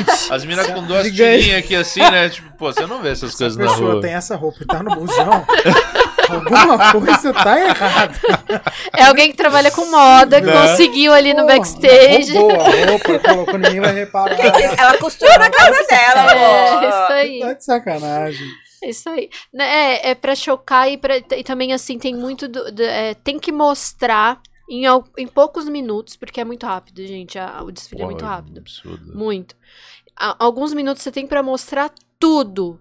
bufante. 0.04 0.32
As 0.32 0.44
minas 0.44 0.66
com 0.66 0.82
duas 0.82 1.06
tirinhas 1.10 1.58
aqui 1.58 1.76
assim, 1.76 2.00
né? 2.00 2.28
Tipo, 2.28 2.50
pô, 2.58 2.72
você 2.72 2.86
não 2.86 3.00
vê 3.00 3.10
essas 3.10 3.30
Se 3.32 3.36
a 3.36 3.46
coisas 3.46 3.56
na 3.56 3.70
pessoa 3.70 3.92
rua. 3.92 4.02
tem 4.02 4.12
essa 4.14 4.34
roupa 4.36 4.58
e 4.62 4.66
tá 4.66 4.82
no 4.82 4.94
busão, 4.96 5.46
alguma 6.28 6.92
coisa 6.92 7.32
tá 7.32 7.60
errada. 7.60 8.14
É 8.96 9.04
alguém 9.04 9.30
que 9.30 9.36
trabalha 9.36 9.70
com 9.70 9.84
moda, 9.86 10.40
que 10.40 10.46
Né? 10.46 10.52
conseguiu 10.68 11.12
ali 11.12 11.32
no 11.34 11.46
backstage. 11.46 12.32
Roubou 12.36 12.60
a 12.60 12.90
roupa, 12.90 13.18
colocou, 13.20 13.58
ninguém 13.58 13.80
vai 13.80 13.92
reparar. 13.94 14.36
Ela 14.78 14.98
costura 14.98 15.38
na 15.38 15.50
casa 15.50 15.86
dela, 15.88 16.32
É, 16.32 16.80
pô. 16.80 16.88
isso 16.88 17.12
aí. 17.12 17.40
Tá 17.40 17.52
de 17.54 17.64
sacanagem. 17.64 18.46
Isso 18.82 19.08
aí. 19.08 19.28
Né, 19.52 19.64
É, 19.64 20.10
é 20.10 20.14
pra 20.14 20.34
chocar 20.34 20.90
e, 20.90 20.96
pra, 20.98 21.16
e 21.18 21.44
também, 21.44 21.72
assim, 21.72 21.98
tem 21.98 22.14
muito. 22.14 22.46
do- 22.48 22.70
do- 22.72 22.82
é, 22.82 23.14
tem 23.14 23.38
que 23.38 23.50
mostrar 23.52 24.40
em, 24.70 24.84
em 25.16 25.26
poucos 25.26 25.68
minutos, 25.68 26.16
porque 26.16 26.40
é 26.40 26.44
muito 26.44 26.66
rápido, 26.66 27.04
gente. 27.06 27.38
a- 27.38 27.62
o 27.62 27.70
desfile 27.72 28.02
é 28.02 28.04
muito 28.06 28.24
rápido. 28.24 28.58
Absurdo. 28.58 29.16
Muito. 29.16 29.56
A- 30.16 30.36
alguns 30.38 30.72
minutos 30.74 31.02
você 31.02 31.10
tem 31.12 31.26
pra 31.26 31.42
mostrar 31.42 31.92
tudo. 32.18 32.80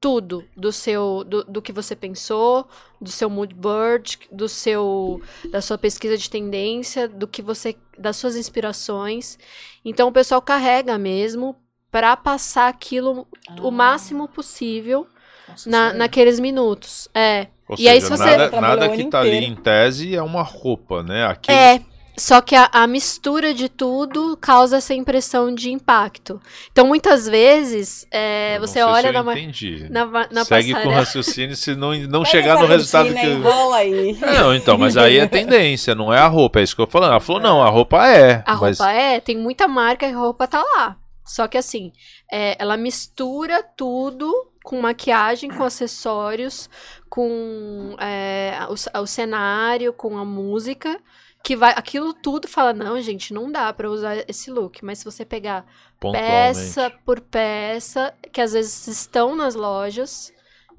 Tudo 0.00 0.44
do 0.54 0.70
seu 0.70 1.24
do, 1.24 1.44
do 1.44 1.62
que 1.62 1.72
você 1.72 1.96
pensou, 1.96 2.68
do 3.00 3.10
seu 3.10 3.30
mood 3.30 3.54
board, 3.54 4.18
do 4.30 4.46
seu 4.50 5.18
da 5.50 5.62
sua 5.62 5.78
pesquisa 5.78 6.18
de 6.18 6.28
tendência, 6.28 7.08
do 7.08 7.26
que 7.26 7.40
você 7.40 7.74
das 7.98 8.16
suas 8.18 8.36
inspirações. 8.36 9.38
Então 9.82 10.08
o 10.08 10.12
pessoal 10.12 10.42
carrega 10.42 10.98
mesmo 10.98 11.56
pra 11.90 12.18
passar 12.18 12.68
aquilo 12.68 13.26
o 13.62 13.70
máximo 13.70 14.28
possível 14.28 15.06
Nossa, 15.48 15.68
na, 15.70 15.92
naqueles 15.92 16.38
minutos. 16.40 17.08
É. 17.14 17.46
Ou 17.68 17.76
E 17.78 17.88
aí, 17.88 18.00
seja, 18.00 18.16
se 18.16 18.22
você- 18.22 18.36
nada, 18.36 18.60
nada 18.60 18.86
o 18.86 18.96
que 18.96 19.04
tá 19.04 19.20
ali 19.20 19.44
em 19.44 19.54
tese 19.54 20.14
é 20.14 20.22
uma 20.22 20.42
roupa, 20.42 21.02
né? 21.02 21.26
Aquilo 21.26 21.56
É. 21.56 21.80
Só 22.16 22.40
que 22.40 22.54
a, 22.54 22.70
a 22.72 22.86
mistura 22.86 23.52
de 23.52 23.68
tudo 23.68 24.36
causa 24.40 24.76
essa 24.76 24.94
impressão 24.94 25.52
de 25.52 25.72
impacto. 25.72 26.40
Então, 26.70 26.86
muitas 26.86 27.26
vezes, 27.26 28.06
é, 28.08 28.56
você 28.60 28.80
olha 28.82 29.08
eu 29.08 29.24
na, 29.24 29.32
entendi. 29.32 29.88
na, 29.90 30.06
na 30.30 30.44
Segue 30.44 30.68
com 30.70 30.78
o 30.78 30.82
passarela. 30.82 30.94
raciocínio 31.00 31.56
se 31.56 31.74
não, 31.74 31.92
não 31.92 32.24
chegar 32.24 32.56
no 32.60 32.66
resultado 32.66 33.12
que. 33.12 33.14
e 33.14 33.72
aí. 33.74 34.16
Não, 34.20 34.54
então, 34.54 34.78
mas 34.78 34.96
aí 34.96 35.18
é 35.18 35.26
tendência, 35.26 35.92
não 35.92 36.14
é 36.14 36.20
a 36.20 36.28
roupa, 36.28 36.60
é 36.60 36.62
isso 36.62 36.76
que 36.76 36.82
eu 36.82 36.86
tô 36.86 36.92
falando. 36.92 37.10
Ela 37.10 37.20
falou, 37.20 37.42
não, 37.42 37.60
a 37.64 37.68
roupa 37.68 38.06
é. 38.06 38.44
A 38.46 38.54
mas 38.54 38.78
roupa 38.78 38.92
é, 38.92 39.18
tem 39.18 39.36
muita 39.36 39.66
marca 39.66 40.06
que 40.08 40.14
a 40.14 40.16
roupa 40.16 40.46
tá 40.46 40.62
lá. 40.62 40.96
Só 41.26 41.48
que 41.48 41.58
assim, 41.58 41.90
é, 42.30 42.54
ela 42.60 42.76
mistura 42.76 43.60
tudo 43.76 44.32
com 44.64 44.80
maquiagem, 44.80 45.50
com 45.50 45.62
acessórios, 45.62 46.68
com 47.08 47.94
é, 48.00 48.58
o, 48.68 49.00
o 49.02 49.06
cenário, 49.06 49.92
com 49.92 50.16
a 50.18 50.24
música, 50.24 50.98
que 51.44 51.54
vai. 51.54 51.72
Aquilo 51.76 52.14
tudo 52.14 52.48
fala, 52.48 52.72
não, 52.72 53.00
gente, 53.00 53.32
não 53.34 53.52
dá 53.52 53.72
pra 53.72 53.88
usar 53.90 54.24
esse 54.26 54.50
look. 54.50 54.82
Mas 54.84 54.98
se 55.00 55.04
você 55.04 55.24
pegar 55.24 55.66
peça 56.00 56.90
por 57.04 57.20
peça, 57.20 58.12
que 58.32 58.40
às 58.40 58.52
vezes 58.54 58.86
estão 58.88 59.36
nas 59.36 59.54
lojas, 59.54 60.32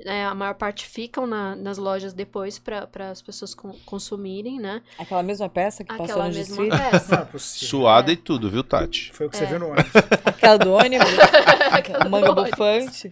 né, 0.03 0.25
a 0.25 0.35
maior 0.35 0.55
parte 0.55 0.85
ficam 0.85 1.25
na- 1.25 1.55
nas 1.55 1.77
lojas 1.77 2.11
depois 2.11 2.59
para 2.59 2.89
as 3.11 3.21
pessoas 3.21 3.53
con- 3.55 3.75
consumirem, 3.85 4.59
né? 4.59 4.81
Aquela 4.99 5.23
mesma 5.23 5.47
peça 5.47 5.83
que 5.83 5.89
passou 5.89 6.05
Aquela 6.05 6.27
no 6.27 6.33
mesma 6.33 6.57
desfile. 6.65 6.91
Peça. 6.91 7.15
é 7.15 7.25
possível. 7.25 7.69
Suada 7.69 8.11
e 8.11 8.17
tudo, 8.17 8.49
viu, 8.49 8.61
Tati? 8.63 9.11
Foi 9.13 9.27
o 9.27 9.29
que 9.29 9.37
você 9.37 9.43
É. 9.45 9.47
viu 9.47 9.59
no 9.59 9.67
ônibus. 9.71 9.91
Aquela 10.25 10.57
do 10.57 10.73
ônibus. 10.73 11.07
Aquela 11.71 12.09
manga 12.09 12.33
do 12.33 12.41
ônibus. 12.41 12.59
bufante. 12.59 13.09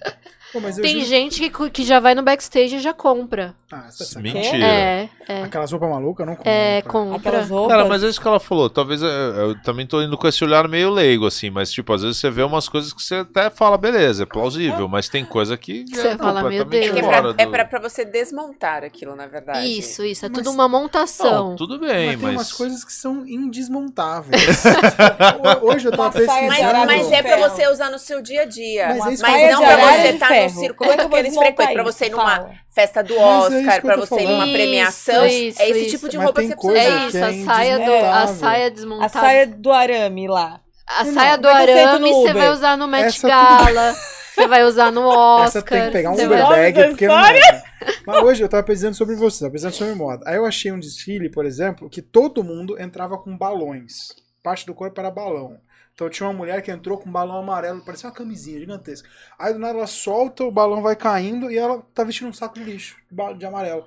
Pô, 0.53 0.59
eu 0.59 0.75
Tem 0.75 0.93
juro- 0.97 1.05
gente 1.05 1.49
que, 1.49 1.69
que 1.71 1.83
já 1.83 1.99
vai 1.99 2.13
no 2.15 2.21
backstage 2.23 2.75
e 2.75 2.79
já 2.79 2.93
compra. 2.93 3.55
Ah, 3.71 3.85
você 3.89 3.97
tá 3.97 4.03
de 4.03 4.09
sacanagem. 4.29 4.41
Mentira. 4.51 4.65
É, 4.67 5.09
é. 5.27 5.43
Aquelas 5.43 5.71
roupas 5.71 5.89
malucas, 5.89 6.19
eu 6.19 6.25
não 6.29 6.35
compro. 6.35 6.51
É, 6.51 6.81
compra. 6.83 7.17
Aquelas 7.17 7.49
roupas. 7.49 7.75
Cara, 7.75 7.89
mas 7.89 8.03
é 8.03 8.07
isso 8.07 8.21
que 8.21 8.27
ela 8.27 8.39
falou. 8.39 8.69
Talvez 8.69 9.01
é, 9.01 9.07
eu 9.07 9.59
também 9.63 9.87
tô 9.87 9.99
indo 10.01 10.15
com 10.15 10.27
esse 10.27 10.43
olhar 10.43 10.67
meio 10.67 10.91
leigo, 10.91 11.25
assim, 11.25 11.49
mas, 11.49 11.71
tipo, 11.71 11.91
às 11.91 12.03
vezes 12.03 12.17
você 12.17 12.29
vê 12.29 12.43
umas 12.43 12.69
coisas 12.69 12.93
que 12.93 13.01
você 13.01 13.15
até 13.15 13.49
fala, 13.49 13.77
beleza, 13.77 14.23
é 14.23 14.25
plausível, 14.27 14.87
mas 14.87 15.09
tem 15.09 15.25
coisa 15.25 15.57
que 15.57 15.85
Você 15.91 16.09
é 16.09 16.17
fala, 16.17 16.43
meu 16.47 16.63
Deus. 16.65 16.85
É, 16.95 17.01
pra, 17.01 17.17
é 17.17 17.21
do- 17.45 17.51
pra, 17.51 17.65
pra 17.65 17.79
você 17.79 18.05
desmontar 18.05 18.83
aquilo, 18.83 19.15
na 19.15 19.25
verdade. 19.25 19.65
Isso, 19.67 20.05
isso. 20.05 20.23
É 20.25 20.29
Mas- 20.29 20.37
tudo 20.37 20.51
uma 20.51 20.67
montação. 20.69 21.49
Não, 21.49 21.55
tudo 21.55 21.79
Mas 21.79 21.91
bem, 21.91 22.09
tem 22.09 22.17
mas. 22.17 22.31
umas 22.35 22.53
coisas 22.53 22.83
que 22.85 22.93
são 22.93 23.25
indesmontáveis. 23.25 24.63
Hoje 25.63 25.87
eu 25.87 25.91
tava 25.91 26.11
saia 26.25 26.47
Mas, 26.47 26.85
mas 26.85 27.11
é 27.11 27.21
pra 27.23 27.37
você 27.49 27.67
usar 27.69 27.89
no 27.89 27.97
seu 27.97 28.21
dia 28.21 28.43
a 28.43 28.45
dia. 28.45 28.87
Mas 28.89 28.97
Mas, 28.99 29.07
é 29.07 29.13
isso 29.13 29.23
que 29.23 29.31
eu 29.31 29.47
tô 29.47 29.53
não 29.53 29.67
pra 29.67 29.77
você 29.93 30.01
de 30.09 30.13
estar 30.13 30.27
ferro. 30.49 30.59
círculo 30.59 30.89
Como 30.89 30.91
é 30.91 30.95
que 30.97 31.01
eu 31.03 31.09
vou 31.09 31.17
aqueles 31.19 31.31
desmontar 31.33 31.55
frequentes, 31.55 31.73
pra 31.73 31.83
você 31.83 32.05
ir 32.05 32.09
numa 32.11 32.35
Fala. 32.35 32.51
festa 32.69 33.03
do 33.03 33.13
é 33.13 33.17
Oscar, 33.17 33.75
eu 33.75 33.81
pra 33.81 33.95
você 33.97 34.21
ir 34.21 34.27
numa 34.27 34.47
premiação. 34.47 35.25
Isso, 35.25 35.61
é 35.61 35.69
esse 35.69 35.79
isso. 35.81 35.89
tipo 35.91 36.09
de 36.09 36.17
Mas 36.17 36.25
roupa 36.25 36.41
que 36.41 36.47
você 36.47 36.55
precisa 36.55 36.79
É 36.79 37.07
isso, 37.07 37.17
é 37.17 37.23
a 37.23 37.45
saia, 37.45 37.79
do, 37.79 37.93
a 37.93 38.27
saia 38.27 38.65
A 38.65 38.69
desmontada. 38.69 39.09
saia 39.09 39.47
do 39.47 39.71
arame 39.71 40.27
lá. 40.27 40.59
A 40.85 41.03
Não, 41.05 41.13
saia 41.13 41.37
do 41.37 41.47
é 41.47 41.53
arame 41.53 42.11
você 42.11 42.33
vai 42.33 42.49
usar 42.51 42.77
no 42.77 42.87
Met 42.87 43.05
Essa 43.05 43.21
tudo- 43.21 43.29
Gala. 43.29 43.95
Você 44.33 44.47
vai 44.47 44.63
usar 44.63 44.91
no 44.91 45.05
Oscar. 45.07 45.45
Essa 45.45 45.61
tem 45.61 45.85
que 45.85 45.91
pegar 45.91 46.09
um 46.09 46.15
você 46.15 46.25
Uber 46.25 46.41
vai- 46.41 46.71
bag, 46.73 46.89
porque 46.89 47.07
não 47.07 47.21
dá. 47.21 47.63
Mas 48.03 48.23
hoje 48.23 48.43
eu 48.43 48.49
tava 48.49 48.63
pesquisando 48.63 48.95
sobre 48.95 49.13
você, 49.15 49.41
tava 49.41 49.51
pesquisando 49.51 49.75
sobre 49.75 49.93
moda. 49.93 50.23
Aí 50.27 50.37
eu 50.37 50.45
achei 50.47 50.71
um 50.71 50.79
desfile, 50.79 51.29
por 51.29 51.45
exemplo, 51.45 51.87
que 51.87 52.01
todo 52.01 52.43
mundo 52.43 52.75
entrava 52.81 53.15
com 53.15 53.37
balões. 53.37 53.93
Parte 54.41 54.65
do 54.65 54.73
corpo 54.73 54.99
era 54.99 55.11
balão. 55.11 55.59
Então 55.95 56.09
tinha 56.09 56.27
uma 56.27 56.33
mulher 56.35 56.61
que 56.61 56.71
entrou 56.71 56.97
com 56.97 57.07
um 57.07 57.11
balão 57.11 57.37
amarelo, 57.37 57.81
parecia 57.85 58.09
uma 58.09 58.15
camisinha 58.15 58.59
gigantesca. 58.59 59.07
Aí 59.37 59.53
do 59.53 59.59
nada 59.59 59.77
ela 59.77 59.87
solta, 59.87 60.43
o 60.43 60.51
balão 60.51 60.81
vai 60.81 60.95
caindo 60.95 61.51
e 61.51 61.57
ela 61.57 61.83
tá 61.93 62.03
vestindo 62.03 62.29
um 62.29 62.33
saco 62.33 62.55
de 62.55 62.63
lixo 62.63 62.95
de 63.37 63.45
amarelo. 63.45 63.85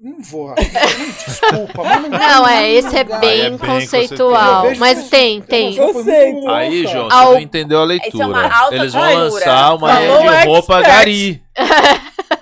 Não 0.00 0.20
vou, 0.20 0.46
Rafa. 0.50 0.62
Desculpa, 0.64 1.84
mas 1.84 2.02
não 2.02 2.08
Não, 2.10 2.48
é, 2.48 2.70
esse 2.72 2.96
é 2.96 3.04
bem 3.04 3.14
é 3.42 3.50
bem 3.50 3.58
conceitual. 3.58 4.62
Vejo 4.68 4.80
Mas 4.80 4.98
isso- 4.98 5.10
tem, 5.10 5.38
é 5.38 5.42
tem. 5.42 5.76
Conceito. 5.76 6.48
Aí, 6.50 6.86
João, 6.88 7.08
você 7.08 7.14
Ao- 7.16 7.32
não 7.34 7.38
entendeu 7.40 7.80
a 7.80 7.84
leitura. 7.84 8.24
É 8.24 8.26
uma 8.26 8.52
alta 8.52 8.74
Eles 8.74 8.92
vão 8.92 9.02
lançar 9.14 9.74
uma 9.76 9.88
Falou 9.94 10.18
linha 10.22 10.40
de 10.40 10.46
roupa 10.48 10.78
expert. 10.80 10.96
gari. 10.96 11.42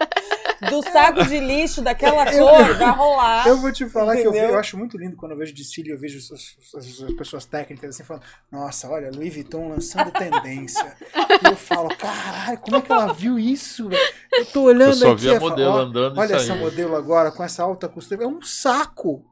Do 0.69 0.83
saco 0.83 1.25
de 1.25 1.41
lixo 1.41 1.81
daquela 1.81 2.25
cor, 2.31 2.75
vai 2.77 2.91
rolar. 2.91 3.47
Eu 3.49 3.57
vou 3.57 3.73
te 3.73 3.89
falar 3.89 4.17
que 4.17 4.23
eu, 4.27 4.31
Entendeu? 4.31 4.51
eu 4.51 4.59
acho 4.59 4.77
muito 4.77 4.99
lindo 4.99 5.17
quando 5.17 5.33
eu 5.33 5.39
vejo 5.39 5.55
desfile, 5.55 5.91
eu 5.91 5.99
vejo 5.99 6.19
as, 6.19 6.31
as- 6.77 7.03
as 7.03 7.13
pessoas 7.15 7.45
técnicas 7.47 7.91
assim 7.95 8.05
falando, 8.05 8.25
nossa, 8.53 8.89
olha, 8.89 9.11
Louis 9.15 9.33
Vuitton 9.33 9.69
lançando 9.69 10.11
tendência. 10.11 10.95
e 11.43 11.47
eu 11.49 11.57
falo, 11.57 11.89
caralho, 11.97 12.59
como 12.59 12.77
é 12.77 12.81
que 12.83 12.93
ela 12.93 13.13
viu 13.15 13.39
isso? 13.39 13.89
Eu 14.33 14.45
tô 14.47 14.63
olhando 14.65 14.91
Eu 14.91 14.95
só 14.95 15.13
aqui. 15.13 15.23
vi 15.23 15.31
a 15.31 15.39
falo, 15.41 15.51
modelo 15.51 15.71
ó, 15.73 15.79
andando 15.79 16.19
Olha 16.21 16.35
essa 16.35 16.47
saindo. 16.47 16.61
modelo 16.63 16.97
agora 16.97 17.31
com 17.31 17.43
essa 17.43 17.63
alta 17.63 17.89
costura. 17.89 18.25
É 18.25 18.27
um 18.27 18.43
saco. 18.43 19.25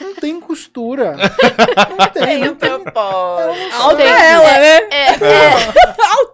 Não 0.00 0.14
tem 0.16 0.40
costura. 0.40 1.14
Não 1.96 2.08
tem, 2.12 2.22
Tem 2.24 2.38
não 2.40 2.52
um 2.52 2.54
tem. 2.56 2.68
propósito. 2.82 3.74
Alta 3.74 3.96
Tem. 3.96 4.06
ela, 4.06 4.52
né? 4.58 4.76
É, 4.90 5.06
é, 5.10 5.72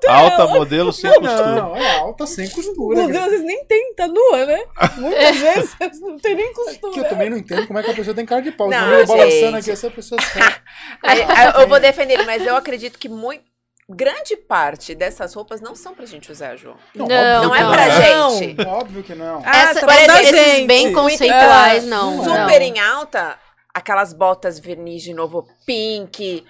Alta 0.08 0.46
modelo 0.46 0.92
sem 0.92 1.10
costura. 1.10 1.54
Não, 1.54 1.76
é 1.76 1.96
alta 1.98 2.26
sem 2.26 2.48
costura. 2.48 3.00
Inclusive, 3.00 3.12
cara. 3.12 3.24
às 3.24 3.30
vezes 3.30 3.46
nem 3.46 3.64
tem, 3.64 3.94
tá 3.94 4.06
nua, 4.06 4.46
né? 4.46 4.64
Muitas 4.98 5.36
vezes 5.36 6.00
não 6.00 6.18
tem 6.18 6.34
nem 6.34 6.52
costura. 6.52 6.92
Que 6.92 7.00
eu 7.00 7.08
também 7.08 7.30
não 7.30 7.36
entendo 7.36 7.66
como 7.66 7.78
é 7.78 7.82
que 7.82 7.90
a 7.90 7.94
pessoa 7.94 8.14
tem 8.14 8.26
cara 8.26 8.42
de 8.42 8.52
pau. 8.52 8.68
Não, 8.68 8.80
Não, 8.80 8.92
eu 8.92 9.06
balançando 9.06 9.30
gente. 9.56 9.56
aqui, 9.60 9.70
essa 9.70 9.90
pessoa. 9.90 10.20
Aí, 11.02 11.22
aí 11.22 11.62
eu 11.62 11.68
vou 11.68 11.80
defender 11.80 12.14
ele, 12.14 12.24
mas 12.26 12.44
eu 12.46 12.54
acredito 12.56 12.98
que 12.98 13.08
muito, 13.08 13.42
grande 13.88 14.36
parte 14.36 14.94
dessas 14.94 15.34
roupas 15.34 15.60
não 15.60 15.74
são 15.74 15.94
pra 15.94 16.06
gente 16.06 16.30
usar, 16.30 16.56
João. 16.56 16.76
Não, 16.94 17.06
Não 17.08 17.54
é 17.54 17.60
não. 17.62 17.72
pra 17.72 17.86
Não. 17.88 18.38
gente. 18.38 18.60
Óbvio 18.66 19.02
que 19.02 19.14
não. 19.14 19.42
Ah, 19.44 19.56
Essa, 19.62 19.78
exemplo, 19.80 20.16
esses 20.20 20.52
gente. 20.54 20.66
bem 20.66 20.92
conceituais, 20.92 21.84
não. 21.84 22.16
Não. 22.18 22.24
não. 22.24 22.42
Super 22.44 22.62
em 22.62 22.78
alta, 22.78 23.36
aquelas 23.74 24.12
botas 24.12 24.58
verniz 24.58 25.02
de 25.02 25.12
novo 25.14 25.46
pink, 25.66 26.44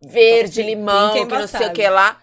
verde, 0.00 0.62
Pink 0.62 0.74
limão, 0.74 1.16
é 1.16 1.26
que 1.26 1.34
não 1.34 1.46
sei 1.46 1.66
o 1.66 1.72
que 1.72 1.86
lá. 1.88 2.16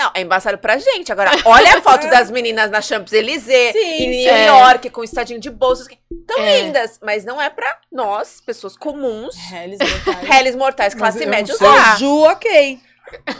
Não, 0.00 0.10
é 0.14 0.22
embaçado 0.22 0.56
pra 0.56 0.78
gente. 0.78 1.12
Agora, 1.12 1.30
olha 1.44 1.76
a 1.76 1.82
foto 1.82 2.08
das 2.10 2.30
meninas 2.30 2.70
na 2.70 2.80
Champs-Élysées, 2.80 3.74
em 3.74 4.08
New 4.08 4.30
é. 4.32 4.46
York, 4.46 4.88
com 4.88 5.04
estadinho 5.04 5.38
de 5.38 5.50
bolsas. 5.50 5.88
Tão 6.26 6.38
É. 6.42 6.62
lindas, 6.62 6.98
mas 7.02 7.22
não 7.22 7.40
é 7.40 7.50
pra 7.50 7.76
nós, 7.92 8.40
pessoas 8.40 8.76
comuns, 8.76 9.36
Réis 9.50 9.78
mortais. 9.78 10.28
réis 10.28 10.56
mortais, 10.56 10.94
classe 10.94 11.26
média, 11.26 11.54
usar. 11.54 11.98
Ju, 11.98 12.22
ok. 12.24 12.80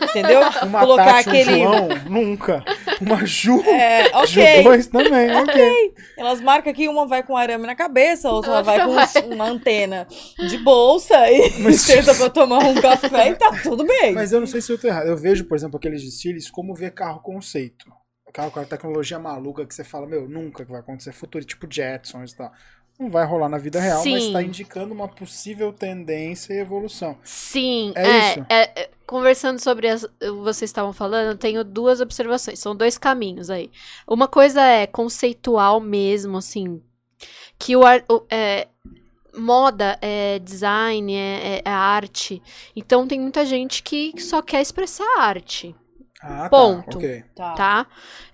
Entendeu? 0.02 0.40
Uma 0.64 0.80
Colocar 0.80 1.04
Tati, 1.04 1.28
um 1.28 1.30
aquele. 1.30 1.58
João, 1.62 1.88
nunca. 2.08 2.64
Uma 3.00 3.24
Ju, 3.24 3.60
É, 3.62 4.04
Ju 4.26 4.40
ok. 4.40 4.62
2 4.64 4.86
também, 4.88 5.30
ok. 5.36 5.94
Elas 6.16 6.40
marcam 6.40 6.72
que 6.72 6.88
uma 6.88 7.06
vai 7.06 7.22
com 7.22 7.36
arame 7.36 7.66
na 7.66 7.74
cabeça, 7.74 8.28
a 8.28 8.32
outra 8.32 8.62
vai 8.62 8.84
com 8.84 8.90
Outra 8.90 9.24
uma 9.26 9.44
antena 9.46 10.06
de 10.38 10.58
bolsa 10.58 11.30
e 11.30 11.58
Mas- 11.60 11.80
senta 11.82 12.14
pra 12.14 12.30
tomar 12.30 12.58
um 12.58 12.74
café 12.74 13.28
e 13.30 13.34
tá 13.34 13.50
tudo 13.62 13.84
bem. 13.86 14.12
Mas 14.12 14.32
eu 14.32 14.40
não 14.40 14.46
sei 14.46 14.60
se 14.60 14.72
eu 14.72 14.78
tô 14.78 14.86
errado. 14.88 15.06
Eu 15.06 15.16
vejo, 15.16 15.44
por 15.44 15.56
exemplo, 15.56 15.76
aqueles 15.76 16.02
desfiles 16.02 16.50
como 16.50 16.74
ver 16.74 16.92
carro 16.92 17.20
conceito. 17.20 17.86
Carro 18.32 18.50
com 18.52 18.60
a 18.60 18.64
tecnologia 18.64 19.18
maluca 19.18 19.66
que 19.66 19.74
você 19.74 19.82
fala, 19.82 20.06
meu, 20.06 20.28
nunca 20.28 20.64
que 20.64 20.70
vai 20.70 20.80
acontecer 20.80 21.10
futuro, 21.12 21.44
tipo 21.44 21.66
Jetsons 21.68 22.30
e 22.32 22.36
tal. 22.36 22.52
Não 23.00 23.10
vai 23.10 23.26
rolar 23.26 23.48
na 23.48 23.58
vida 23.58 23.80
real, 23.80 24.06
mas 24.06 24.24
Sim. 24.24 24.32
tá 24.32 24.42
indicando 24.42 24.94
uma 24.94 25.08
possível 25.08 25.72
tendência 25.72 26.54
e 26.54 26.58
evolução. 26.58 27.18
Sim, 27.22 27.92
É 27.94 28.06
é, 28.06 28.18
isso? 28.18 28.46
é, 28.48 28.82
é, 28.82 28.90
conversando 29.06 29.60
sobre 29.60 29.88
as 29.88 30.06
vocês 30.42 30.70
estavam 30.70 30.92
falando, 30.92 31.28
eu 31.32 31.36
tenho 31.38 31.62
duas 31.64 32.00
observações. 32.00 32.58
São 32.58 32.74
dois 32.74 32.96
caminhos 32.98 33.50
aí. 33.50 33.70
Uma 34.08 34.26
coisa 34.26 34.62
é 34.62 34.86
conceitual 34.86 35.80
mesmo, 35.80 36.38
assim, 36.38 36.82
que 37.58 37.76
o, 37.76 37.82
o- 37.82 38.26
é, 38.30 38.68
moda 39.36 39.98
é 40.02 40.38
design, 40.40 41.14
é, 41.14 41.58
é- 41.58 41.62
é 41.64 41.70
arte. 41.70 42.42
Então 42.76 43.06
tem 43.08 43.20
muita 43.20 43.44
gente 43.46 43.82
que 43.82 44.14
só 44.20 44.42
quer 44.42 44.62
expressar 44.62 45.06
arte, 45.20 45.74
Ah, 46.22 46.42
tá. 46.42 46.50
Ponto. 46.50 46.98
Tá. 47.34 47.54
tá? 47.54 47.86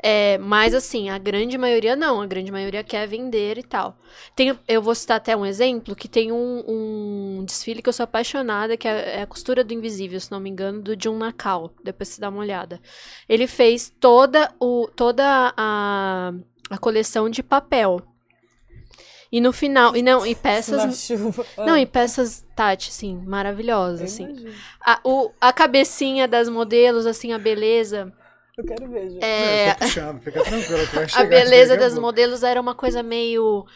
É, 0.03 0.37
mas 0.39 0.75
assim, 0.75 1.09
a 1.09 1.19
grande 1.19 1.57
maioria 1.57 1.95
não. 1.95 2.21
A 2.21 2.27
grande 2.27 2.51
maioria 2.51 2.83
quer 2.83 3.07
vender 3.07 3.59
e 3.59 3.63
tal. 3.63 3.97
Tem, 4.35 4.59
eu 4.67 4.83
vou 4.83 4.95
citar 4.95 5.19
até 5.19 5.37
um 5.37 5.47
exemplo 5.47 5.95
que 5.95 6.09
tem 6.09 6.33
um, 6.33 6.65
um 6.67 7.45
desfile 7.45 7.81
que 7.81 7.89
eu 7.89 7.93
sou 7.93 8.05
apaixonada, 8.05 8.77
que 8.77 8.89
é, 8.89 9.19
é 9.19 9.23
a 9.23 9.27
costura 9.27 9.63
do 9.63 9.73
invisível, 9.73 10.19
se 10.19 10.33
não 10.33 10.41
me 10.41 10.51
engano, 10.51 10.83
do 10.83 11.01
Jun 11.01 11.17
Nakao. 11.17 11.73
Depois 11.85 12.09
você 12.09 12.21
dá 12.21 12.29
uma 12.29 12.41
olhada. 12.41 12.81
Ele 13.29 13.47
fez 13.47 13.89
toda, 14.01 14.53
o, 14.59 14.89
toda 14.97 15.55
a, 15.57 16.33
a 16.69 16.79
coleção 16.79 17.31
de 17.31 17.43
papel. 17.43 18.03
E 19.31 19.41
no 19.41 19.53
final. 19.53 19.97
E 19.97 20.03
não, 20.03 20.25
e 20.27 20.31
Na 20.35 20.41
peças. 20.41 20.99
chuva. 21.07 21.45
Não, 21.59 21.77
e 21.77 21.85
peças, 21.87 22.47
Tati, 22.55 22.91
assim, 22.91 23.17
maravilhosas, 23.27 24.01
Eu 24.01 24.07
assim. 24.07 24.25
imagino. 24.25 24.55
A, 24.85 25.01
o, 25.05 25.31
a 25.41 25.53
cabecinha 25.53 26.27
das 26.29 26.49
modelos, 26.49 27.07
assim, 27.07 27.33
a 27.33 27.39
beleza. 27.39 28.13
Eu 28.57 28.65
quero 28.65 28.89
ver, 28.91 29.11
gente. 29.11 29.23
É, 29.25 29.71
Eu 29.71 29.75
tô 29.75 29.79
puxando, 29.81 30.21
fica 30.23 30.43
tranquilo 30.43 30.87
que 30.89 30.95
vai 30.97 31.09
chegar. 31.09 31.23
a 31.25 31.29
beleza 31.29 31.77
das 31.77 31.99
modelos 31.99 32.43
era 32.43 32.61
uma 32.61 32.75
coisa 32.75 33.03
meio 33.03 33.67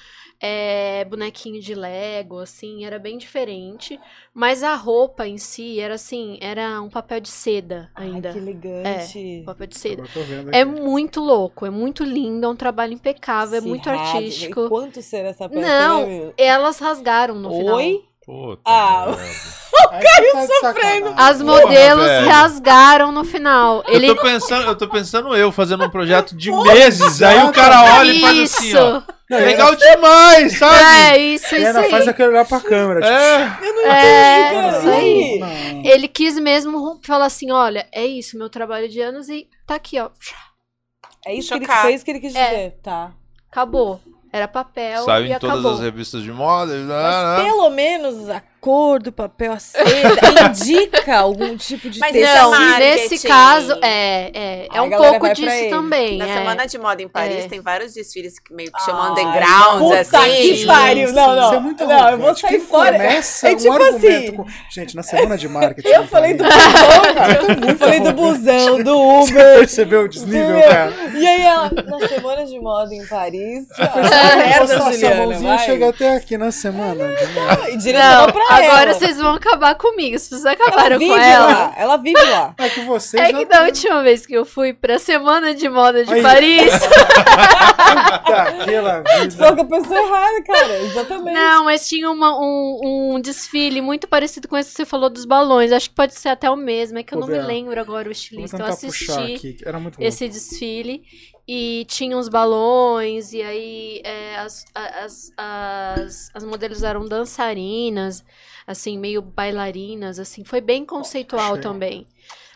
é, 0.43 1.05
bonequinho 1.05 1.61
de 1.61 1.74
Lego, 1.74 2.38
assim, 2.38 2.84
era 2.84 2.99
bem 2.99 3.18
diferente. 3.18 4.01
Mas 4.32 4.62
a 4.62 4.74
roupa 4.74 5.26
em 5.26 5.36
si 5.36 5.78
era 5.78 5.95
assim, 5.95 6.38
era 6.41 6.80
um 6.80 6.88
papel 6.88 7.20
de 7.20 7.28
seda 7.28 7.91
ainda. 7.95 8.28
Ai, 8.28 8.32
que 8.34 8.38
elegante. 8.38 9.43
Papel 9.45 9.66
de 9.66 9.78
seda. 9.78 10.03
É 10.53 10.64
muito 10.64 11.20
louco, 11.20 11.66
é 11.66 11.70
muito 11.70 12.05
lindo, 12.05 12.47
é 12.47 12.49
um 12.49 12.57
trabalho 12.57 12.93
impecável, 12.95 13.59
é 13.59 13.61
Se 13.61 13.68
muito 13.68 13.88
rasga. 13.88 14.16
artístico. 14.18 14.66
E 14.66 14.68
quanto 14.68 15.03
será 15.03 15.28
essa 15.28 15.49
peça? 15.49 15.61
Não, 15.61 16.07
né? 16.07 16.32
Elas 16.38 16.78
rasgaram 16.78 17.34
no 17.34 17.51
final. 17.51 17.76
Oi? 17.76 18.01
Puta 18.24 18.61
Ah, 18.64 19.07
merda. 19.07 19.61
Aí 19.93 20.30
você 20.32 20.61
tá 20.61 20.72
sofrendo. 20.74 21.14
As 21.16 21.43
Porra, 21.43 21.62
modelos 21.62 22.05
velho. 22.07 22.28
rasgaram 22.28 23.11
no 23.12 23.24
final. 23.24 23.82
Ele 23.88 24.07
Eu 24.09 24.14
tô 24.14 24.22
pensando, 24.22 24.66
eu 24.66 24.76
tô 24.76 24.88
pensando 24.88 25.34
eu 25.34 25.51
fazendo 25.51 25.84
um 25.84 25.91
projeto 25.91 26.36
de 26.36 26.51
meses, 26.64 27.20
aí 27.22 27.43
o 27.45 27.53
cara 27.53 27.99
olha 27.99 28.12
e 28.12 28.20
faz 28.20 28.38
assim, 28.55 28.68
isso. 28.68 28.78
ó. 28.78 29.03
Não, 29.31 29.39
e 29.39 29.45
Legal 29.45 29.76
demais, 29.76 30.59
sabe? 30.59 30.83
É, 31.12 31.18
isso, 31.18 31.55
isso 31.55 31.78
aí. 31.78 31.89
faz 31.91 32.09
aquele 32.09 32.31
olhar 32.31 32.45
pra 32.45 32.61
câmera. 32.61 33.01
Tipo, 33.01 33.12
É. 33.12 33.59
É, 33.85 34.51
cara, 34.53 34.78
isso 34.78 34.87
e 34.89 34.91
aí. 34.91 35.43
aí? 35.43 35.74
Não. 35.74 35.85
Ele 35.85 36.09
quis 36.09 36.37
mesmo 36.39 37.01
falar 37.05 37.26
assim: 37.26 37.53
olha, 37.53 37.87
é 37.93 38.05
isso, 38.05 38.37
meu 38.37 38.51
trabalho 38.51 38.89
de 38.89 39.01
anos 39.01 39.28
e 39.28 39.47
tá 39.66 39.76
aqui, 39.76 40.01
ó. 40.01 40.11
É 41.24 41.35
isso 41.35 41.57
que 41.59 41.64
ele, 41.64 41.95
isso 41.95 42.05
que 42.05 42.11
ele 42.11 42.20
quis 42.20 42.35
É. 42.35 42.49
dizer. 42.51 42.78
Tá. 42.83 43.12
Acabou. 43.51 44.01
Era 44.33 44.47
papel 44.47 45.05
Saiu 45.05 45.26
e 45.26 45.33
em 45.33 45.39
todas 45.39 45.57
acabou. 45.59 45.72
as 45.74 45.81
revistas 45.81 46.22
de 46.22 46.33
moda. 46.33 46.72
Mas 46.87 47.45
pelo 47.45 47.70
menos 47.70 48.28
a 48.28 48.41
cor 48.61 49.00
do 49.02 49.11
papel, 49.11 49.52
a 49.52 49.58
seda, 49.58 49.84
indica 50.50 51.16
algum 51.18 51.56
tipo 51.56 51.88
de 51.88 51.98
Mas 51.98 52.12
texto. 52.12 52.30
Esse 52.36 52.40
Não, 52.50 52.78
nesse 52.78 53.28
caso, 53.28 53.72
é, 53.82 54.30
é, 54.34 54.68
é 54.72 54.78
A 54.78 54.82
um 54.82 54.90
pouco 54.90 55.32
disso 55.32 55.48
ele. 55.48 55.70
também. 55.70 56.18
Na 56.18 56.28
é. 56.28 56.34
Semana 56.38 56.66
de 56.66 56.78
Moda 56.78 57.02
em 57.02 57.08
Paris 57.08 57.44
É. 57.44 57.48
tem 57.48 57.61
vários 57.61 57.94
desfiles 57.94 58.38
que 58.38 58.52
meio 58.52 58.70
que 58.70 58.78
Ai, 58.80 58.84
chamam 58.84 59.12
undergrounds, 59.12 59.78
Puta 60.08 60.18
assim. 60.18 60.30
que 60.36 60.56
sim, 60.58 60.66
pariu. 60.66 61.12
Não, 61.12 61.34
não. 61.36 61.44
Isso 61.46 61.54
é 61.54 61.61
muito 61.61 61.84
não, 61.86 61.90
eu 61.90 61.98
vou 61.98 62.08
arrogante. 62.28 62.40
sair 62.40 62.50
Quem 62.50 62.61
fora. 62.61 62.92
Começa 62.92 63.48
É 63.48 63.54
tipo 63.56 63.68
um 63.68 63.72
argumento 63.72 64.06
assim. 64.06 64.36
com... 64.36 64.46
Gente, 64.70 64.96
na 64.96 65.02
semana 65.02 65.36
de 65.38 65.48
marketing. 65.48 65.88
Eu 65.88 66.06
falei 66.06 66.34
do 66.34 66.44
busão, 66.44 67.68
eu 67.68 67.76
falei 67.76 68.00
do 68.00 68.12
busão, 68.12 68.82
do 68.82 69.20
Você 69.22 69.32
Uber. 69.32 69.58
percebeu 69.58 70.02
o 70.02 70.08
desnível, 70.08 70.61
cara? 70.62 70.92
E 71.14 71.26
aí, 71.26 71.42
ela, 71.42 71.70
na 71.70 72.08
semana 72.08 72.44
de 72.46 72.58
moda 72.61 72.94
em 72.94 73.06
Paris, 73.06 73.66
Você 73.68 74.36
merda, 74.36 74.58
posso 74.61 74.72
passar 74.74 74.88
a 74.88 74.92
Juliana, 74.92 75.26
mãozinha 75.26 75.58
chega 75.58 75.88
até 75.88 76.14
aqui 76.16 76.36
na 76.38 76.50
semana 76.52 77.08
de 77.14 77.26
moda. 77.28 77.70
E 77.70 77.92
Não, 77.92 78.32
pra 78.32 78.49
agora 78.53 78.90
ela. 78.90 78.94
vocês 78.94 79.16
vão 79.18 79.34
acabar 79.34 79.74
comigo. 79.74 80.18
Se 80.18 80.28
vocês 80.30 80.44
Ela 80.44 80.53
acabaram 80.55 80.98
vive 80.98 81.11
com 81.12 81.18
ela. 81.18 81.46
lá, 81.46 81.74
ela 81.76 81.96
vive 81.96 82.20
lá. 82.22 82.55
É 82.59 82.68
que 82.68 82.80
você 82.82 83.18
É 83.18 83.32
que 83.32 83.44
da 83.44 83.64
última 83.64 84.03
vez 84.03 84.26
que 84.26 84.34
eu 84.34 84.44
fui 84.44 84.72
pra 84.72 84.98
Semana 84.98 85.55
de 85.55 85.68
Moda 85.68 86.05
de 86.05 86.12
Aí. 86.14 86.22
Paris. 86.22 86.72
aquela 88.61 89.01
vida. 89.03 89.55
com 89.57 89.61
a 89.62 89.64
pessoa 89.64 89.98
errada, 90.01 90.42
cara. 90.44 90.78
Exatamente. 90.82 91.34
Não, 91.34 91.64
mas 91.64 91.88
tinha 91.88 92.11
uma- 92.11 92.38
um, 92.38 93.14
um 93.14 93.20
desfile 93.20 93.80
muito 93.80 94.07
parecido 94.09 94.48
com 94.48 94.57
esse 94.57 94.70
que 94.70 94.76
você 94.76 94.84
falou 94.84 95.11
dos 95.11 95.24
balões. 95.24 95.72
Acho 95.72 95.88
que 95.90 95.94
pode 95.96 96.14
ser 96.14 96.28
até 96.30 96.51
o 96.51 96.57
mesmo. 96.57 96.98
É 96.98 97.03
que 97.03 97.14
eu 97.14 97.18
Ô, 97.18 97.20
não 97.22 97.28
me 97.28 97.40
lembro 97.40 97.78
agora 97.80 98.09
o 98.09 98.12
estilista. 98.12 98.57
Eu 98.57 98.61
tentar 98.64 98.76
puxar 98.76 99.20
assisti 99.20 99.34
aqui. 99.34 99.57
Era 99.64 99.78
muito 99.78 99.94
louco. 99.98 100.09
esse 100.09 100.28
desfile 100.28 101.03
e 101.47 101.84
tinha 101.88 102.16
uns 102.16 102.28
balões 102.28 103.32
e 103.32 103.43
aí 103.43 104.01
é, 104.05 104.36
as, 104.38 104.64
as, 104.74 105.32
as, 105.36 106.30
as 106.34 106.45
modelos 106.45 106.82
eram 106.82 107.07
dançarinas, 107.07 108.24
assim, 108.66 108.99
meio 108.99 109.20
bailarinas, 109.22 110.18
assim. 110.18 110.45
Foi 110.45 110.61
bem 110.61 110.84
conceitual 110.84 111.53
achei. 111.53 111.62
também. 111.62 112.07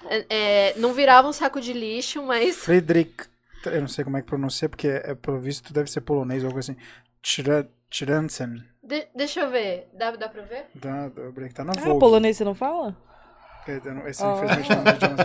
É, 0.07 0.27
é, 0.29 0.75
não 0.79 0.93
virava 0.93 1.27
um 1.29 1.33
saco 1.33 1.61
de 1.61 1.73
lixo, 1.73 2.23
mas... 2.23 2.57
Friedrich, 2.57 3.15
eu 3.67 3.81
não 3.81 3.89
sei 3.89 4.05
como 4.05 4.17
é 4.17 4.21
que 4.21 4.27
pronuncia, 4.29 4.69
porque 4.69 4.89
é 4.89 5.15
pelo 5.15 5.41
visto 5.41 5.73
deve 5.73 5.91
ser 5.91 6.03
polonês 6.03 6.43
ou 6.43 6.49
algo 6.49 6.59
assim. 6.61 6.77
Tira- 7.23 7.69
Tiransen. 7.89 8.63
De- 8.83 9.07
deixa 9.15 9.41
eu 9.41 9.51
ver. 9.51 9.89
Dá, 9.95 10.11
dá 10.11 10.29
pra 10.29 10.43
ver? 10.43 10.67
O 11.27 11.33
break 11.33 11.55
tá 11.55 11.65
na 11.65 11.73
Ah, 11.77 11.81
Vogue. 11.81 12.01
polonês 12.01 12.37
você 12.37 12.45
não 12.45 12.55
fala? 12.55 12.95
É, 13.67 13.81
eu 13.85 14.07
Esse 14.09 14.23
Ah. 14.23 14.35
infelizmente 14.37 14.71
não 14.71 14.83
é 14.87 14.93
de 14.93 14.99
Jones? 14.99 15.19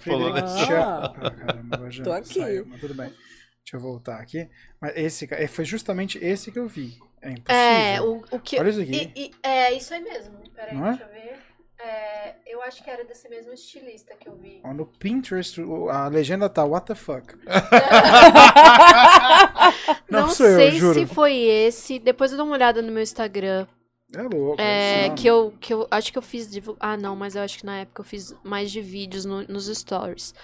Friedrich 0.02 0.72
Ah. 0.72 1.12
Ah, 1.20 1.30
caramba, 1.30 1.90
já 1.90 2.04
Tô 2.04 2.12
aqui. 2.12 2.34
saiu, 2.40 2.66
mas 2.66 2.80
tudo 2.80 2.94
bem. 2.94 3.06
Deixa 3.08 3.76
eu 3.76 3.80
voltar 3.80 4.16
aqui. 4.20 4.48
Mas 4.80 4.92
esse, 4.96 5.28
é, 5.32 5.46
foi 5.46 5.64
justamente 5.64 6.18
esse 6.22 6.50
que 6.50 6.58
eu 6.58 6.66
vi. 6.68 6.98
É 7.22 7.30
impossível. 7.30 7.54
É, 7.56 8.00
o, 8.00 8.24
o 8.32 8.40
que... 8.40 8.58
Olha 8.58 8.70
isso 8.70 8.80
aqui. 8.80 9.12
E- 9.14 9.26
e- 9.26 9.30
é, 9.42 9.72
isso 9.74 9.92
aí 9.94 10.00
mesmo. 10.02 10.38
Peraí, 10.54 10.74
Não 10.74 10.86
é? 10.86 10.90
deixa 10.90 11.04
eu 11.04 11.08
ver. 11.12 11.38
É, 11.82 12.34
eu 12.46 12.62
acho 12.62 12.82
que 12.84 12.90
era 12.90 13.04
desse 13.04 13.26
mesmo 13.28 13.52
estilista 13.54 14.14
que 14.14 14.28
eu 14.28 14.36
vi. 14.36 14.60
No 14.74 14.84
Pinterest, 14.86 15.60
o- 15.62 15.88
a 15.88 16.08
legenda 16.08 16.48
tá 16.48 16.62
What 16.64 16.86
the 16.86 16.94
fuck. 16.94 17.34
Não, 20.10 20.22
Não, 20.22 20.28
sou 20.30 20.46
eu, 20.46 20.56
sei 20.56 20.70
juro. 20.72 20.94
se 20.98 21.06
foi 21.06 21.34
esse. 21.36 21.98
Depois 21.98 22.30
eu 22.32 22.36
dou 22.36 22.46
uma 22.46 22.54
olhada 22.56 22.82
no 22.82 22.90
meu 22.92 23.02
Instagram. 23.02 23.66
É 24.12 24.22
louco. 24.22 24.60
É, 24.60 25.06
isso 25.06 25.14
que 25.14 25.26
eu, 25.28 25.54
que 25.60 25.72
eu 25.72 25.86
acho 25.90 26.12
que 26.12 26.18
eu 26.18 26.22
fiz. 26.22 26.50
Ah, 26.80 26.96
não, 26.96 27.14
mas 27.14 27.36
eu 27.36 27.42
acho 27.42 27.58
que 27.58 27.66
na 27.66 27.78
época 27.78 28.00
eu 28.00 28.04
fiz 28.04 28.34
mais 28.42 28.70
de 28.70 28.80
vídeos 28.80 29.24
no- 29.24 29.46
nos 29.46 29.66
stories. 29.66 30.34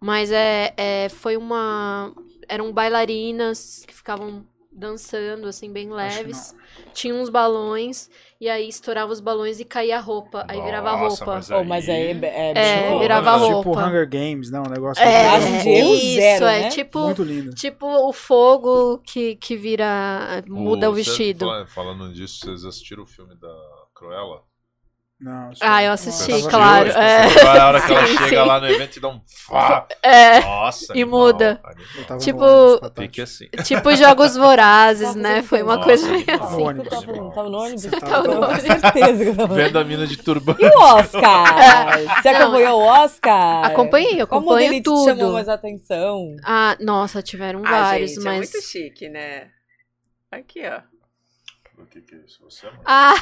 Mas 0.00 0.32
é, 0.32 0.72
é, 0.76 1.08
foi 1.10 1.36
uma. 1.36 2.14
Eram 2.48 2.72
bailarinas 2.72 3.84
que 3.86 3.94
ficavam 3.94 4.44
dançando, 4.72 5.46
assim, 5.48 5.72
bem 5.72 5.90
leves. 5.92 6.54
Tinha 6.94 7.14
uns 7.14 7.28
balões, 7.28 8.08
e 8.40 8.48
aí 8.48 8.68
estourava 8.68 9.12
os 9.12 9.20
balões 9.20 9.58
e 9.60 9.64
caía 9.64 9.96
a 9.96 10.00
roupa. 10.00 10.44
Aí 10.48 10.60
virava 10.62 10.90
a 10.90 10.96
Nossa, 10.96 11.24
roupa. 11.24 11.34
mas 11.36 11.50
Oh, 11.50 11.64
mas 11.64 11.88
aí 11.88 12.02
é, 12.02 12.10
é, 12.24 12.50
É, 12.50 12.54
bizarro. 12.82 12.98
virava 13.00 13.32
Tipo 13.32 13.46
roupa. 13.62 13.86
Hunger 13.86 14.08
Games, 14.08 14.50
não, 14.50 14.62
um 14.62 14.70
negócio 14.70 15.02
É, 15.02 15.36
erro 15.36 15.94
isso, 15.94 16.14
zero, 16.16 16.44
é 16.46 16.60
né? 16.60 16.68
tipo. 16.68 17.00
muito 17.00 17.22
lindo. 17.22 17.54
Tipo 17.54 17.86
o 17.86 18.12
fogo 18.12 18.98
que, 18.98 19.36
que 19.36 19.56
vira. 19.56 20.42
muda 20.48 20.88
o 20.88 20.94
Você- 20.94 21.02
vestido. 21.02 21.46
fala- 21.46 21.66
Falando 21.66 22.12
disso, 22.12 22.38
vocês 22.40 22.64
assistiram 22.64 23.02
o 23.02 23.06
filme 23.06 23.34
da 23.38 23.54
Cruella? 23.94 24.42
Não, 25.20 25.54
só- 25.54 25.62
Ah, 25.66 25.82
eu 25.82 25.92
assisti, 25.92 26.30
Nossa, 26.32 26.48
claro. 26.48 26.88
Assistiu? 26.88 27.02
É. 27.02 27.58
A 27.58 27.66
hora 27.68 27.80
que 27.82 27.92
ela 27.92 28.06
Sim, 28.06 28.12
chega 28.16 28.28
sim. 28.28 28.36
lá 28.48 28.58
no 28.58 28.66
evento 28.68 28.96
e 28.96 29.00
dá 29.00 29.08
um 29.08 29.20
fá. 29.26 29.86
É, 30.02 30.40
Nossa, 30.40 30.86
E 30.96 31.02
animal, 31.02 31.20
muda. 31.20 31.60
eu 31.94 32.04
tava 32.04 32.14
no 32.14 32.20
tipo- 32.20 33.22
assim. 33.22 33.48
tipo 33.62 33.94
jogos 33.96 34.34
vorazes, 34.34 35.08
Tava 35.08 35.18
né? 35.18 35.42
Foi 35.42 35.62
uma 35.62 35.74
Nossa, 35.76 35.88
coisa 35.88 36.08
meio 36.10 36.24
assim. 36.26 36.56
No 36.56 36.62
ônibus. 36.64 36.88
Tava, 36.88 37.02
falando, 37.04 37.34
tava 37.34 37.50
no 37.50 37.58
ônibus? 37.58 37.82
Você 37.82 37.90
tava 38.00 38.22
no 38.28 38.36
Com 38.36 38.44
ônibus. 38.46 38.62
certeza 38.62 39.24
que 39.24 39.28
eu 39.30 39.36
tava. 39.36 39.54
Vendo 39.54 39.78
a 39.78 39.84
mina 39.84 40.06
de 40.06 40.16
turbante. 40.16 40.64
E 40.64 40.68
o 40.68 40.80
Oscar? 40.80 41.98
Você 42.22 42.32
Não, 42.32 42.40
acompanhou 42.40 42.80
o 42.80 42.84
Oscar? 42.86 43.64
Acompanhei, 43.66 44.12
Qual 44.14 44.22
acompanho 44.40 44.46
modelito 44.68 44.90
te 44.94 45.04
chamou 45.04 45.16
tudo. 45.26 45.32
mais 45.34 45.48
atenção? 45.50 46.34
Ah, 46.42 46.78
nossa, 46.80 47.20
tiveram 47.22 47.60
Ah, 47.66 47.70
vários, 47.82 48.12
gente, 48.14 48.20
é 48.20 48.24
mas. 48.24 48.50
muito 48.52 48.66
chique, 48.66 49.06
né? 49.10 49.48
Aqui, 50.32 50.62
ó. 50.66 50.80
O 51.82 51.84
que, 51.84 52.00
que 52.00 52.14
é 52.14 52.18
isso? 52.26 52.38
Você 52.42 52.66
é 52.66 52.70
Ah, 52.86 53.14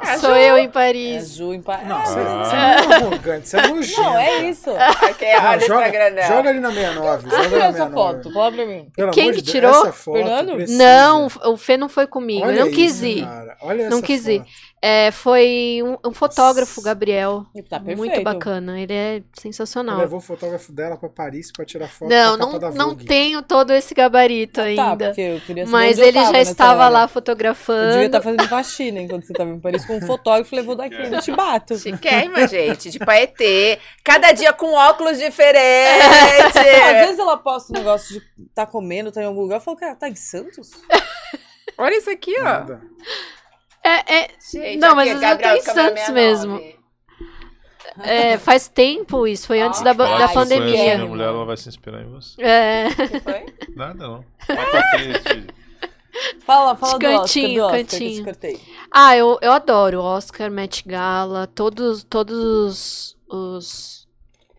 É, 0.00 0.18
sou 0.18 0.36
eu 0.36 0.56
em 0.58 0.66
É 0.66 0.68
Paris. 0.68 1.34
Ju 1.34 1.52
em 1.54 1.60
Pa- 1.62 1.78
Não, 1.78 2.00
É, 2.00 2.04
você, 2.04 2.18
Ah. 2.20 2.44
você 2.44 2.56
é 2.56 2.86
muito 2.88 2.92
arrogante, 3.06 3.48
você 3.48 3.56
é 3.58 3.66
nojento. 3.68 4.00
Não, 4.02 4.18
é 4.18 4.42
isso. 4.44 4.70
Aqui 4.70 5.24
é 5.24 5.40
Não, 5.40 5.48
olha 5.50 5.60
joga, 5.66 6.26
joga 6.28 6.48
ali 6.50 6.60
na 6.60 6.70
69. 6.70 7.30
Joga 7.30 7.36
na 7.36 7.56
essa 7.64 7.72
69. 7.72 7.94
foto, 7.94 8.32
fala 8.32 8.52
pra 8.52 8.66
mim. 8.66 8.88
Pelo 8.94 9.10
Quem 9.12 9.32
que 9.32 9.42
tirou? 9.42 9.74
foto 9.74 9.92
Fernando? 9.92 10.54
precisa. 10.54 10.78
Não, 10.78 11.26
o 11.46 11.56
Fê 11.56 11.76
não 11.76 11.88
foi 11.88 12.06
comigo. 12.06 12.46
Olha 12.46 12.60
eu 12.60 12.66
não 12.66 12.72
quis 12.72 13.02
ir. 13.02 13.26
Olha 13.62 13.90
Não 13.90 14.00
quis 14.02 14.26
ir. 14.28 14.44
É, 14.80 15.10
foi 15.10 15.80
um, 15.82 16.08
um 16.08 16.12
fotógrafo, 16.14 16.80
Gabriel. 16.80 17.44
Tá 17.68 17.80
perfeito. 17.80 17.98
Muito 17.98 18.22
bacana. 18.22 18.78
Ele 18.80 18.92
é 18.94 19.22
sensacional. 19.36 19.98
Levou 19.98 20.20
o 20.20 20.22
fotógrafo 20.22 20.70
dela 20.70 20.96
pra 20.96 21.08
Paris 21.08 21.50
pra 21.50 21.64
tirar 21.64 21.88
foto 21.88 22.08
Não, 22.08 22.36
não, 22.36 22.56
da 22.60 22.70
não 22.70 22.94
tenho 22.94 23.42
todo 23.42 23.72
esse 23.72 23.92
gabarito 23.92 24.60
Tá, 24.60 24.62
ainda. 24.62 25.06
porque 25.06 25.20
eu 25.20 25.40
queria 25.40 25.66
saber 25.66 25.76
Mas 25.76 25.92
onde 25.94 26.00
eu 26.02 26.06
ele 26.06 26.12
tava 26.14 26.26
já 26.26 26.32
nessa 26.32 26.50
estava 26.52 26.80
hora. 26.84 26.88
lá 26.90 27.02
Eu 27.02 27.08
fotografando. 27.08 27.90
devia 27.90 28.06
estar 28.06 28.20
fazendo 28.22 28.46
faxina 28.48 29.00
enquanto 29.00 29.26
você 29.26 29.32
tava 29.32 29.50
em 29.50 29.58
Paris 29.58 29.77
com 29.86 29.96
um 29.96 30.00
fotógrafo 30.06 30.54
e 30.54 30.56
levou 30.56 30.74
daqui. 30.74 30.96
Eu 30.96 31.20
te 31.20 31.32
bato. 31.32 31.76
Chiquérrima, 31.78 32.46
gente, 32.48 32.90
de 32.90 32.98
paetê. 32.98 33.78
Cada 34.04 34.32
dia 34.32 34.52
com 34.52 34.72
óculos 34.72 35.18
diferentes. 35.18 36.56
Às 36.56 37.06
vezes 37.06 37.18
ela 37.18 37.36
posta 37.36 37.72
um 37.72 37.76
negócio 37.78 38.20
de 38.20 38.26
tá 38.54 38.66
comendo, 38.66 39.10
tá 39.12 39.22
em 39.22 39.26
algum 39.26 39.40
lugar. 39.42 39.56
Eu 39.56 39.60
falo, 39.60 39.76
cara, 39.76 39.94
tá 39.94 40.08
em 40.08 40.14
Santos? 40.14 40.70
Olha 41.76 41.96
isso 41.96 42.10
aqui, 42.10 42.34
ó. 42.40 42.44
Nada. 42.44 42.80
É, 43.84 44.14
é, 44.24 44.28
Gente, 44.52 44.78
Não, 44.78 44.94
mas 44.94 45.08
eu 45.10 45.18
tô 45.38 45.48
em 45.48 45.60
Santos 45.62 46.00
69. 46.00 46.12
mesmo. 46.12 46.78
é, 48.02 48.36
faz 48.38 48.68
tempo 48.68 49.26
isso, 49.26 49.46
foi 49.46 49.60
antes 49.60 49.80
Ah, 49.80 49.84
da, 49.84 49.92
da 50.18 50.28
pandemia. 50.28 50.96
minha 50.96 51.06
mulher, 51.06 51.28
ela 51.28 51.44
vai 51.44 51.56
se 51.56 51.68
inspirar 51.68 52.02
em 52.02 52.10
você. 52.10 52.40
É, 52.42 52.88
O 52.88 53.08
que 53.08 53.20
foi? 53.20 53.46
Nada, 53.74 53.94
não. 53.94 54.24
Fala, 56.40 56.74
fala 56.76 56.98
do 56.98 57.06
Oscar, 57.06 57.20
Cantinho, 57.20 57.62
do 57.62 57.66
Oscar 57.66 57.84
que 57.84 57.84
eu 57.84 57.98
cantinho. 57.98 58.24
cortei. 58.24 58.60
Ah, 58.90 59.16
eu, 59.16 59.38
eu 59.40 59.52
adoro 59.52 60.00
Oscar, 60.00 60.50
Met 60.50 60.82
Gala, 60.86 61.46
todos, 61.46 62.04
todos 62.04 63.16
os, 63.28 63.97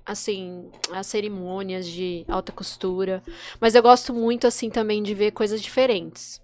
assim, 0.10 0.70
as 0.91 1.07
cerimônias 1.07 1.86
de 1.88 2.26
alta 2.28 2.51
costura. 2.51 3.22
Mas 3.62 3.76
eu 3.76 3.82
gosto 3.82 4.14
muito, 4.14 4.47
assim, 4.47 4.70
também 4.70 5.01
de 5.03 5.14
ver 5.14 5.32
coisas 5.32 5.62
diferentes. 5.62 6.41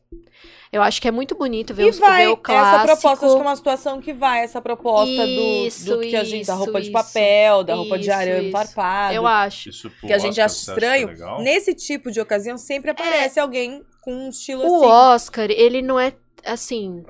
Eu 0.71 0.81
acho 0.81 1.01
que 1.01 1.07
é 1.07 1.11
muito 1.11 1.35
bonito 1.35 1.73
ver, 1.73 1.85
E 1.85 1.89
os, 1.89 1.99
vai, 1.99 2.23
ver 2.25 2.27
o 2.29 2.33
essa 2.33 2.41
clássico. 2.41 2.85
proposta, 2.85 3.25
acho 3.25 3.35
que 3.35 3.41
é 3.41 3.45
uma 3.45 3.55
situação 3.55 4.01
que 4.01 4.13
vai, 4.13 4.41
essa 4.43 4.61
proposta 4.61 5.25
Isso, 5.25 5.85
do, 5.85 5.95
do 5.97 6.01
que 6.01 6.15
a 6.15 6.23
gente, 6.23 6.45
da 6.47 6.53
isso, 6.53 6.63
roupa 6.63 6.79
de 6.81 6.87
isso. 6.87 6.91
papel, 6.91 7.63
da 7.63 7.75
roupa 7.75 7.97
de 7.97 8.09
Isso, 8.09 8.13
arame 8.19 8.43
isso. 8.43 8.51
farpado. 8.51 9.13
Eu 9.15 9.25
acho. 9.25 9.69
Isso 9.69 9.89
pro 9.89 10.07
que 10.07 10.13
a 10.13 10.17
gente 10.17 10.31
Oscar, 10.41 10.45
acha 10.45 10.55
você 10.55 10.71
estranho. 10.71 11.07
legal? 11.07 11.41
Nesse 11.41 11.73
tipo 11.73 12.11
de 12.11 12.19
ocasião, 12.19 12.57
sempre 12.57 12.91
aparece 12.91 13.39
alguém 13.39 13.83
com 14.01 14.13
um 14.13 14.29
estilo 14.29 14.63
O 14.63 14.75
assim. 14.77 14.85
Oscar, 14.85 15.47
ele 15.49 15.81
não 15.81 15.99
é, 15.99 16.13
assim... 16.45 17.03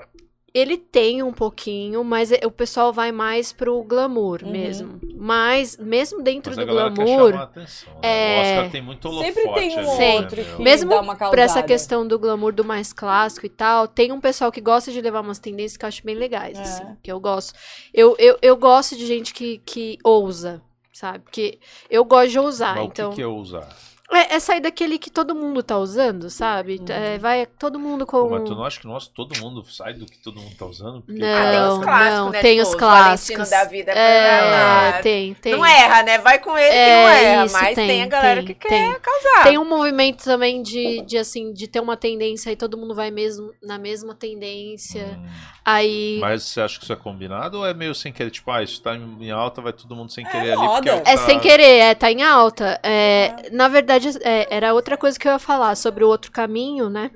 Ele 0.53 0.77
tem 0.77 1.21
um 1.21 1.33
pouquinho, 1.33 2.01
mas 2.01 2.31
é- 2.31 2.39
o 2.45 2.51
pessoal 2.51 2.93
vai 2.93 3.11
mais 3.11 3.51
pro 3.51 3.83
glamour 3.83 4.41
Uhum. 4.41 4.51
mesmo. 4.51 5.01
Mas, 5.25 5.75
mesmo 5.77 6.21
dentro 6.21 6.51
Mas 6.51 6.59
a 6.59 6.65
do 6.65 6.71
glamour... 6.71 7.33
atenção. 7.35 7.91
né? 7.95 7.99
é- 8.03 8.37
O 8.37 8.41
Oscar 8.41 8.71
tem 8.71 8.81
muito 8.83 9.07
holofote 9.07 9.33
Sempre 9.33 9.53
tem 9.55 9.75
um 9.75 9.79
ali, 9.79 9.87
Sim. 9.97 10.17
outro 10.19 10.41
né? 10.43 10.55
Mesmo 10.59 10.89
dá 10.91 11.01
uma 11.01 11.15
causada. 11.15 11.31
Pra 11.31 11.41
essa 11.41 11.63
questão 11.63 12.07
do 12.07 12.19
glamour 12.19 12.53
do 12.53 12.63
mais 12.63 12.93
clássico 12.93 13.43
e 13.43 13.49
tal, 13.49 13.87
tem 13.87 14.11
um 14.11 14.21
pessoal 14.21 14.51
que 14.51 14.61
gosta 14.61 14.91
de 14.91 15.01
levar 15.01 15.21
umas 15.21 15.39
tendências 15.39 15.77
que 15.77 15.83
eu 15.83 15.87
acho 15.87 16.05
bem 16.05 16.13
legais, 16.13 16.59
É. 16.59 16.61
assim, 16.61 16.83
que 17.01 17.11
eu 17.11 17.19
gosto. 17.19 17.53
Eu, 17.91 18.15
eu, 18.19 18.37
eu 18.39 18.55
gosto 18.55 18.95
de 18.95 19.03
gente 19.07 19.33
que, 19.33 19.57
que 19.65 19.97
ousa, 20.03 20.61
sabe? 20.93 21.23
Porque 21.23 21.57
eu 21.89 22.05
gosto 22.05 22.29
de 22.29 22.37
ousar, 22.37 22.75
Mas 22.75 22.85
então... 22.85 23.07
o 23.07 23.09
que, 23.09 23.15
que 23.15 23.21
é 23.23 23.25
usar? 23.27 23.67
É, 24.11 24.35
é 24.35 24.39
sair 24.39 24.59
daquele 24.61 24.99
que 24.99 25.09
todo 25.09 25.33
mundo 25.33 25.63
tá 25.63 25.77
usando, 25.79 26.29
sabe? 26.29 26.77
Uhum. 26.79 26.85
É, 26.89 27.17
vai 27.17 27.45
todo 27.47 27.79
mundo 27.79 28.05
Pô, 28.05 28.27
com... 28.27 28.29
mas 28.29 28.43
tu 28.43 28.53
não 28.53 28.63
acha 28.63 28.79
que 28.79 28.85
nós, 28.85 29.07
todo 29.07 29.37
mundo 29.41 29.65
sai 29.65 29.93
do 29.95 30.05
que 30.05 30.17
todo 30.19 30.39
mundo 30.39 30.55
tá 30.55 30.65
usando? 30.65 31.01
Porque 31.01 31.19
Não, 31.19 31.27
Ah, 31.27 31.51
tem 31.51 31.61
os 31.79 31.83
clássicos, 31.83 32.13
não, 32.19 32.29
né? 32.29 32.41
tem 32.41 32.57
Tipo, 32.57 32.69
os 32.69 32.75
clássicos. 32.75 33.49
da 33.49 33.63
vida 33.65 33.91
É, 33.93 34.91
tem, 35.01 35.33
tem. 35.33 35.53
Não 35.53 35.65
erra, 35.65 36.03
né? 36.03 36.17
Vai 36.19 36.37
com 36.39 36.55
ele 36.57 36.69
que 36.69 36.75
É, 36.75 37.01
não 37.03 37.09
erra. 37.09 37.45
isso, 37.45 37.53
mas 37.55 37.75
tem, 37.75 38.03
a 38.03 38.07
galera 38.07 38.35
tem, 38.43 38.45
que 38.45 38.53
quer 38.53 38.69
tem. 38.69 38.99
causar. 38.99 39.43
Tem 39.43 39.57
um 39.57 39.65
movimento 39.67 40.23
também 40.23 40.61
de, 40.61 41.01
de, 41.01 41.17
assim, 41.17 41.51
de 41.51 41.67
ter 41.67 41.79
uma 41.79 41.97
tendência 41.97 42.51
e 42.51 42.55
todo 42.55 42.77
mundo 42.77 42.93
vai 42.93 43.09
mesmo 43.09 43.51
na 43.61 43.77
mesma 43.79 44.13
tendência. 44.13 45.17
Hum, 45.19 45.27
Aí... 45.67 46.19
Mas 46.21 46.43
você 46.43 46.61
acha 46.61 46.77
que 46.77 46.83
isso 46.83 46.93
é 46.93 46.95
combinado 46.95 47.57
ou 47.57 47.65
é 47.65 47.73
meio 47.73 47.95
sem 47.95 48.13
querer? 48.13 48.29
Tipo, 48.29 48.51
ah, 48.51 48.61
isso 48.61 48.79
tá 48.83 48.95
em 48.95 49.31
alta, 49.31 49.61
vai 49.63 49.73
todo 49.73 49.95
mundo 49.95 50.11
sem 50.11 50.23
É 50.23 50.29
querer 50.29 50.51
ali. 50.51 50.61
moda. 50.61 50.75
Porque 50.75 50.89
é, 50.89 51.01
que 51.01 51.09
É 51.09 51.15
tá- 51.17 51.25
sem 51.25 51.39
querer, 51.39 51.77
é, 51.79 51.95
tá 51.95 52.11
em 52.11 52.21
alta. 52.21 52.79
É, 52.83 53.49
Na 53.51 53.67
verdade, 53.67 53.94
é, 54.21 54.47
era 54.49 54.73
outra 54.73 54.97
coisa 54.97 55.17
que 55.17 55.27
eu 55.27 55.31
ia 55.31 55.39
falar 55.39 55.75
sobre 55.75 56.03
o 56.03 56.07
outro 56.07 56.31
caminho, 56.31 56.89
né? 56.89 57.11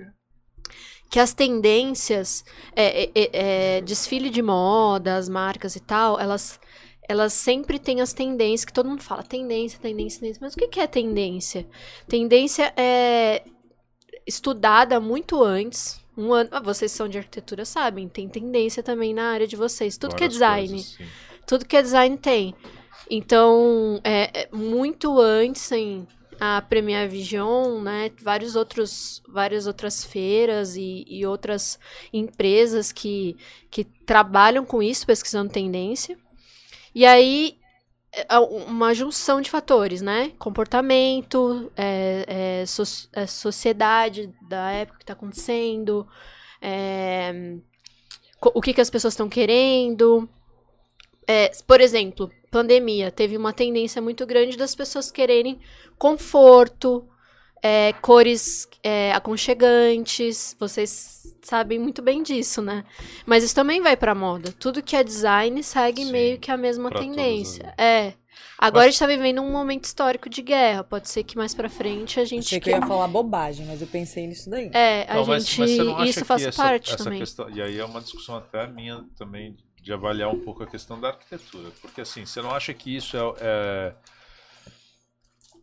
Que 1.10 1.20
as 1.20 1.34
tendências, 1.34 2.44
é, 2.76 3.04
é, 3.04 3.12
é, 3.16 3.30
é, 3.78 3.82
desfile 3.82 4.30
de 4.30 4.42
moda, 4.42 5.16
as 5.16 5.28
marcas 5.28 5.76
e 5.76 5.80
tal, 5.80 6.20
elas, 6.20 6.60
elas 7.08 7.34
sempre 7.34 7.80
têm 7.80 8.02
as 8.02 8.14
tendências, 8.14 8.66
que 8.66 8.74
todo 8.74 8.90
mundo 8.90 9.02
fala, 9.02 9.24
tendência, 9.24 9.80
tendência, 9.80 10.20
tendência. 10.20 10.40
Mas 10.42 10.54
o 10.54 10.58
que 10.58 10.68
que 10.68 10.80
é 10.80 10.88
tendência? 10.88 11.68
Tendência 12.08 12.74
é 12.78 13.44
estudada 14.28 15.00
muito 15.00 15.44
antes. 15.44 16.00
Um 16.16 16.34
ano, 16.34 16.50
ah, 16.52 16.60
vocês 16.60 16.92
são 16.92 17.08
de 17.08 17.18
arquitetura, 17.18 17.66
sabem, 17.66 18.08
tem 18.08 18.28
tendência 18.28 18.84
também 18.84 19.14
na 19.14 19.32
área 19.32 19.48
de 19.48 19.56
vocês. 19.56 19.98
Tudo 19.98 20.16
que 20.16 20.24
é 20.24 20.30
várias 20.30 20.34
design. 20.34 20.70
coisas. 20.70 20.98
Tudo 21.48 21.66
que 21.66 21.78
é 21.78 21.82
design 21.82 22.18
tem. 22.18 22.54
Então, 23.10 24.00
é, 24.04 24.44
é 24.44 24.50
muito 24.52 25.20
antes, 25.20 25.72
em 25.72 26.08
a 26.40 26.62
Premier 26.62 27.10
Vision, 27.10 27.82
né, 27.82 28.12
vários 28.22 28.56
outros, 28.56 29.22
várias 29.28 29.68
outras 29.68 30.04
feiras 30.04 30.76
e, 30.76 31.06
e 31.08 31.26
outras 31.26 31.80
empresas 32.14 32.92
que, 32.92 33.36
que 33.70 33.84
trabalham 33.84 34.66
com 34.66 34.82
isso, 34.82 35.06
pesquisando 35.06 35.52
tendência. 35.52 36.18
E 36.96 37.06
aí, 37.06 37.58
é, 38.12 38.36
é 38.36 38.40
uma 38.40 38.94
junção 38.94 39.42
de 39.42 39.50
fatores, 39.50 40.02
né? 40.02 40.32
Comportamento, 40.40 41.72
é, 41.76 42.62
é, 42.62 42.66
so- 42.66 43.10
é, 43.14 43.28
sociedade 43.28 44.34
da 44.50 44.72
época 44.72 44.98
que 45.00 45.04
está 45.04 45.14
acontecendo, 45.14 46.08
é, 46.62 47.58
o 48.42 48.62
que, 48.62 48.74
que 48.74 48.82
as 48.82 48.90
pessoas 48.90 49.14
estão 49.14 49.30
querendo. 49.30 50.28
Por 51.68 51.80
exemplo, 51.80 52.32
pandemia, 52.52 53.12
teve 53.12 53.38
uma 53.38 53.54
tendência 53.54 54.02
muito 54.02 54.26
grande 54.26 54.58
das 54.58 54.76
pessoas 54.76 55.12
quererem 55.12 55.60
conforto, 55.98 57.08
é, 57.62 57.94
cores 58.02 58.68
é, 58.84 59.12
aconchegantes. 59.14 60.56
Vocês 60.60 61.36
sabem 61.42 61.78
muito 61.80 62.02
bem 62.02 62.24
disso, 62.24 62.62
né? 62.62 62.84
Mas 63.26 63.44
isso 63.44 63.56
também 63.56 63.82
vai 63.82 63.96
pra 63.96 64.16
moda. 64.16 64.52
Tudo 64.60 64.82
que 64.84 64.96
é 64.96 65.04
design 65.04 65.62
segue 65.64 66.06
Sim, 66.06 66.12
meio 66.12 66.40
que 66.40 66.52
a 66.52 66.58
mesma 66.58 66.90
tendência. 66.90 67.74
É. 67.78 68.14
Agora 68.58 68.86
Mas- 68.86 68.88
a 68.88 68.92
gente 68.92 69.00
tá 69.00 69.08
vivendo 69.08 69.42
um 69.42 69.52
momento 69.52 69.86
histórico 69.86 70.30
de 70.30 70.42
guerra. 70.42 70.84
Pode 70.84 71.10
ser 71.10 71.24
que 71.24 71.38
mais 71.38 71.54
pra 71.54 71.70
frente 71.70 72.20
a 72.20 72.26
gente. 72.26 72.46
Achei 72.48 72.60
que 72.60 72.70
eu 72.70 72.76
ia 72.78 72.86
falar 72.86 73.08
bobagem, 73.08 73.66
mas 73.66 73.82
eu 73.82 73.88
pensei 73.88 74.28
nisso 74.28 74.50
daí. 74.50 74.70
É, 74.74 75.06
a 75.10 75.16
Não, 75.16 75.26
mas- 75.26 75.46
gente. 75.46 75.60
mas 75.62 75.72
você 75.72 75.84
não 75.84 75.98
acha 75.98 76.10
isso 76.10 76.26
faz 76.26 76.44
essa, 76.44 76.62
parte 76.62 76.94
essa 76.94 77.04
também. 77.04 77.20
questão 77.20 77.50
e 77.50 77.62
aí 77.62 77.78
é 77.80 77.86
uma 77.86 78.02
discussão 78.02 78.36
até 78.36 78.68
minha 78.68 79.06
também 79.18 79.56
de 79.82 79.94
avaliar 79.94 80.30
um 80.30 80.40
pouco 80.40 80.64
a 80.64 80.68
questão 80.68 81.00
da 81.00 81.10
arquitetura 81.10 81.70
porque 81.82 82.02
assim 82.02 82.26
você 82.26 82.42
não 82.42 82.52
acha 82.52 82.74
que 82.74 82.96
isso 82.96 83.16
é 83.18 83.22
é, 83.42 83.94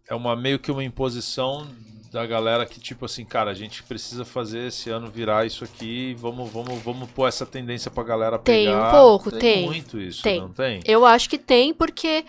é 0.08 0.14
uma 0.14 0.34
meio 0.36 0.58
que 0.58 0.70
uma 0.70 0.84
imposição 0.84 1.66
da 2.12 2.24
galera 2.24 2.64
que 2.64 2.80
tipo 2.80 3.04
assim 3.04 3.24
cara 3.24 3.50
a 3.50 3.54
gente 3.54 3.82
precisa 3.82 4.24
fazer 4.24 4.68
esse 4.68 4.88
ano 4.88 5.10
virar 5.10 5.44
isso 5.44 5.64
aqui 5.64 6.14
vamos 6.14 6.50
vamos 6.50 6.80
vamos 6.82 7.10
pôr 7.10 7.28
essa 7.28 7.44
tendência 7.44 7.90
pra 7.90 8.04
galera 8.04 8.38
Tem 8.38 8.66
pegar 8.66 8.88
um 8.88 8.90
pouco, 8.90 9.30
tem. 9.32 9.66
muito 9.66 10.00
isso 10.00 10.22
Tem. 10.22 10.40
não 10.40 10.52
tem 10.52 10.80
Eu 10.84 11.04
acho 11.04 11.28
que 11.28 11.36
tem, 11.38 11.74
porque 11.74 12.24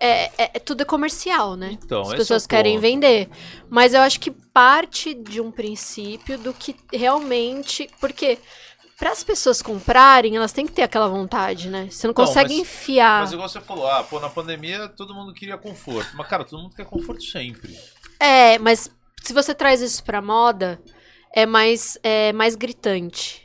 é, 0.00 0.24
é- 0.24 0.50
é- 0.54 0.58
tudo 0.58 0.82
é 0.82 0.84
comercial, 0.84 1.56
né? 1.56 1.78
então 1.80 2.00
As 2.02 2.08
esse 2.08 2.16
pessoas 2.16 2.44
é 2.44 2.48
querem 2.48 2.72
ponto. 2.74 2.82
vender. 2.82 3.28
Mas 3.70 3.94
eu 3.94 4.00
acho 4.00 4.18
que 4.18 4.32
parte 4.32 5.14
de 5.14 5.40
um 5.40 5.48
princípio 5.50 6.36
do 6.38 6.52
que 6.52 6.74
realmente. 6.92 7.88
Porque 8.00 8.36
para 9.02 9.10
as 9.10 9.24
pessoas 9.24 9.60
comprarem, 9.60 10.36
elas 10.36 10.52
têm 10.52 10.64
que 10.64 10.70
ter 10.70 10.82
aquela 10.82 11.08
vontade, 11.08 11.68
né? 11.68 11.88
Você 11.90 12.06
não 12.06 12.14
consegue 12.14 12.50
mas- 12.50 12.58
enfiar. 12.60 13.22
mas 13.22 13.32
igual 13.32 13.48
você 13.48 13.60
falou 13.60 13.84
ah 13.88 14.04
pô 14.04 14.20
na 14.20 14.30
pandemia 14.30 14.86
todo 14.90 15.12
mundo 15.12 15.34
queria 15.34 15.58
conforto 15.58 16.16
mas 16.16 16.28
cara 16.28 16.44
todo 16.44 16.62
mundo 16.62 16.76
quer 16.76 16.86
conforto 16.86 17.20
sempre 17.24 17.76
É, 18.20 18.60
mas 18.60 18.88
se 19.20 19.32
você 19.32 19.52
traz 19.56 19.80
isso 19.82 20.04
pra 20.04 20.22
moda, 20.22 20.80
é 21.34 21.44
mais, 21.44 21.98
é 22.04 22.32
mais 22.32 22.54
gritante. 22.54 23.41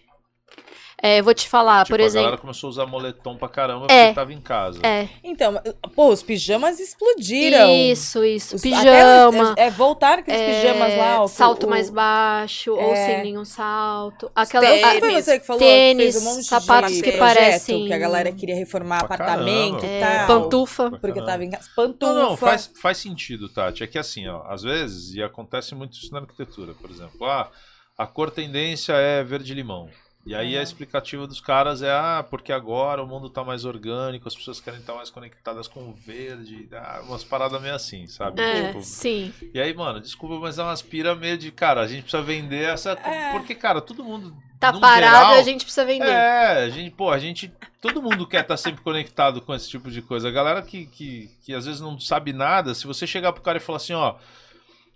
É, 1.07 1.19
eu 1.19 1.23
vou 1.23 1.33
te 1.33 1.47
falar, 1.47 1.85
tipo, 1.85 1.95
por 1.95 2.01
a 2.01 2.03
exemplo. 2.05 2.25
galera 2.25 2.41
começou 2.41 2.67
a 2.67 2.69
usar 2.71 2.85
moletom 2.85 3.37
pra 3.37 3.47
caramba 3.47 3.87
É. 3.89 4.03
porque 4.05 4.15
tava 4.15 4.33
em 4.33 4.41
casa 4.41 4.79
É, 4.83 5.07
Então, 5.23 5.59
pô, 5.95 6.09
os 6.09 6.21
pijamas 6.23 6.79
explodiram. 6.79 7.69
isso, 7.73 8.23
isso. 8.23 8.55
Os- 8.55 8.61
Pijama. 8.61 9.51
até, 9.51 9.63
é, 9.63 9.67
é, 9.67 9.71
voltar 9.71 10.19
aqueles 10.19 10.39
é, 10.41 10.61
pijamas 10.61 10.97
lá. 10.97 11.23
o- 11.23 11.27
salto 11.27 11.65
o- 11.65 11.69
mais 11.69 11.89
baixo, 11.89 12.73
ou 12.73 12.93
É. 12.93 13.05
sem 13.05 13.23
nenhum 13.23 13.45
salto. 13.45 14.31
Aquela, 14.35 14.65
tênis. 14.65 14.99
Foi 14.99 15.21
você 15.21 15.39
que 15.39 15.45
falou 15.45 15.59
Tênis, 15.59 16.05
que 16.05 16.11
fez 16.21 16.25
um 16.25 16.35
monte 16.35 16.43
sapatos 16.45 16.93
de 16.95 17.01
que 17.01 17.11
parecem- 17.13 17.85
que 17.87 17.93
a 17.93 17.97
galera 17.97 18.31
queria 18.31 18.55
reformar 18.55 19.05
Pra 19.05 19.15
apartamento 19.15 19.81
caramba. 19.81 19.85
e 19.87 19.89
é, 20.01 20.25
tal. 20.25 20.27
pantufa. 20.41 20.89
Pra 20.89 20.99
Porque 20.99 21.21
tava 21.21 21.43
em 21.45 21.49
casa. 21.51 21.69
Pantufa. 21.75 22.13
Não, 22.13 22.29
não, 22.31 22.37
faz, 22.37 22.71
faz 22.81 22.97
sentido, 22.97 23.47
Tati. 23.49 23.83
É 23.83 23.87
que 23.87 23.97
assim, 23.97 24.27
ó, 24.27 24.43
às 24.47 24.63
vezes, 24.63 25.13
e 25.15 25.21
acontece 25.23 25.73
muito 25.75 25.93
isso 25.93 26.11
na 26.13 26.19
arquitetura, 26.19 26.73
por 26.73 26.89
exemplo, 26.89 27.25
ah, 27.25 27.49
a 27.97 28.05
cor 28.07 28.29
tendência 28.31 28.93
é 28.93 29.23
verde-limão. 29.23 29.89
E 30.27 30.35
aí 30.35 30.57
a 30.57 30.61
explicativa 30.61 31.25
dos 31.25 31.39
caras 31.39 31.81
é, 31.81 31.89
ah, 31.89 32.25
porque 32.29 32.51
agora 32.51 33.01
o 33.01 33.07
mundo 33.07 33.29
tá 33.29 33.43
mais 33.43 33.63
orgânico, 33.63 34.27
as 34.27 34.35
pessoas 34.35 34.59
querem 34.59 34.79
estar 34.79 34.93
mais 34.93 35.09
conectadas 35.09 35.67
com 35.67 35.79
o 35.79 35.93
verde, 35.93 36.67
ah, 36.73 37.01
umas 37.07 37.23
paradas 37.23 37.61
meio 37.61 37.73
assim, 37.73 38.05
sabe? 38.07 38.41
É, 38.41 38.67
Tipo, 38.67 38.81
sim. 38.81 39.33
e 39.53 39.59
aí, 39.59 39.73
mano, 39.73 40.01
desculpa, 40.01 40.35
mas 40.39 40.59
é 40.59 40.63
umas 40.63 40.81
pira 40.81 41.15
meio 41.15 41.37
de, 41.37 41.51
cara, 41.51 41.81
a 41.81 41.87
gente 41.87 42.01
precisa 42.01 42.21
vender 42.21 42.65
essa. 42.69 42.91
É. 42.91 43.31
Porque, 43.31 43.55
cara, 43.55 43.79
todo 43.79 44.03
mundo. 44.03 44.35
Tá 44.59 44.73
parado, 44.73 45.05
geral, 45.05 45.33
a 45.33 45.41
gente 45.43 45.63
precisa 45.63 45.85
vender. 45.85 46.09
É, 46.09 46.63
a 46.63 46.69
gente, 46.69 46.91
pô, 46.91 47.11
a 47.11 47.19
gente. 47.19 47.51
Todo 47.79 48.01
mundo 48.01 48.27
quer 48.27 48.41
estar 48.41 48.57
sempre 48.57 48.81
conectado 48.81 49.39
com 49.39 49.53
esse 49.53 49.69
tipo 49.69 49.89
de 49.89 50.01
coisa. 50.01 50.27
A 50.27 50.31
galera 50.31 50.61
que, 50.61 50.87
que, 50.87 51.29
que 51.43 51.53
às 51.53 51.65
vezes 51.65 51.79
não 51.79 51.99
sabe 51.99 52.33
nada, 52.33 52.73
se 52.73 52.87
você 52.87 53.05
chegar 53.05 53.31
pro 53.31 53.43
cara 53.43 53.59
e 53.59 53.61
falar 53.61 53.77
assim, 53.77 53.93
ó, 53.93 54.15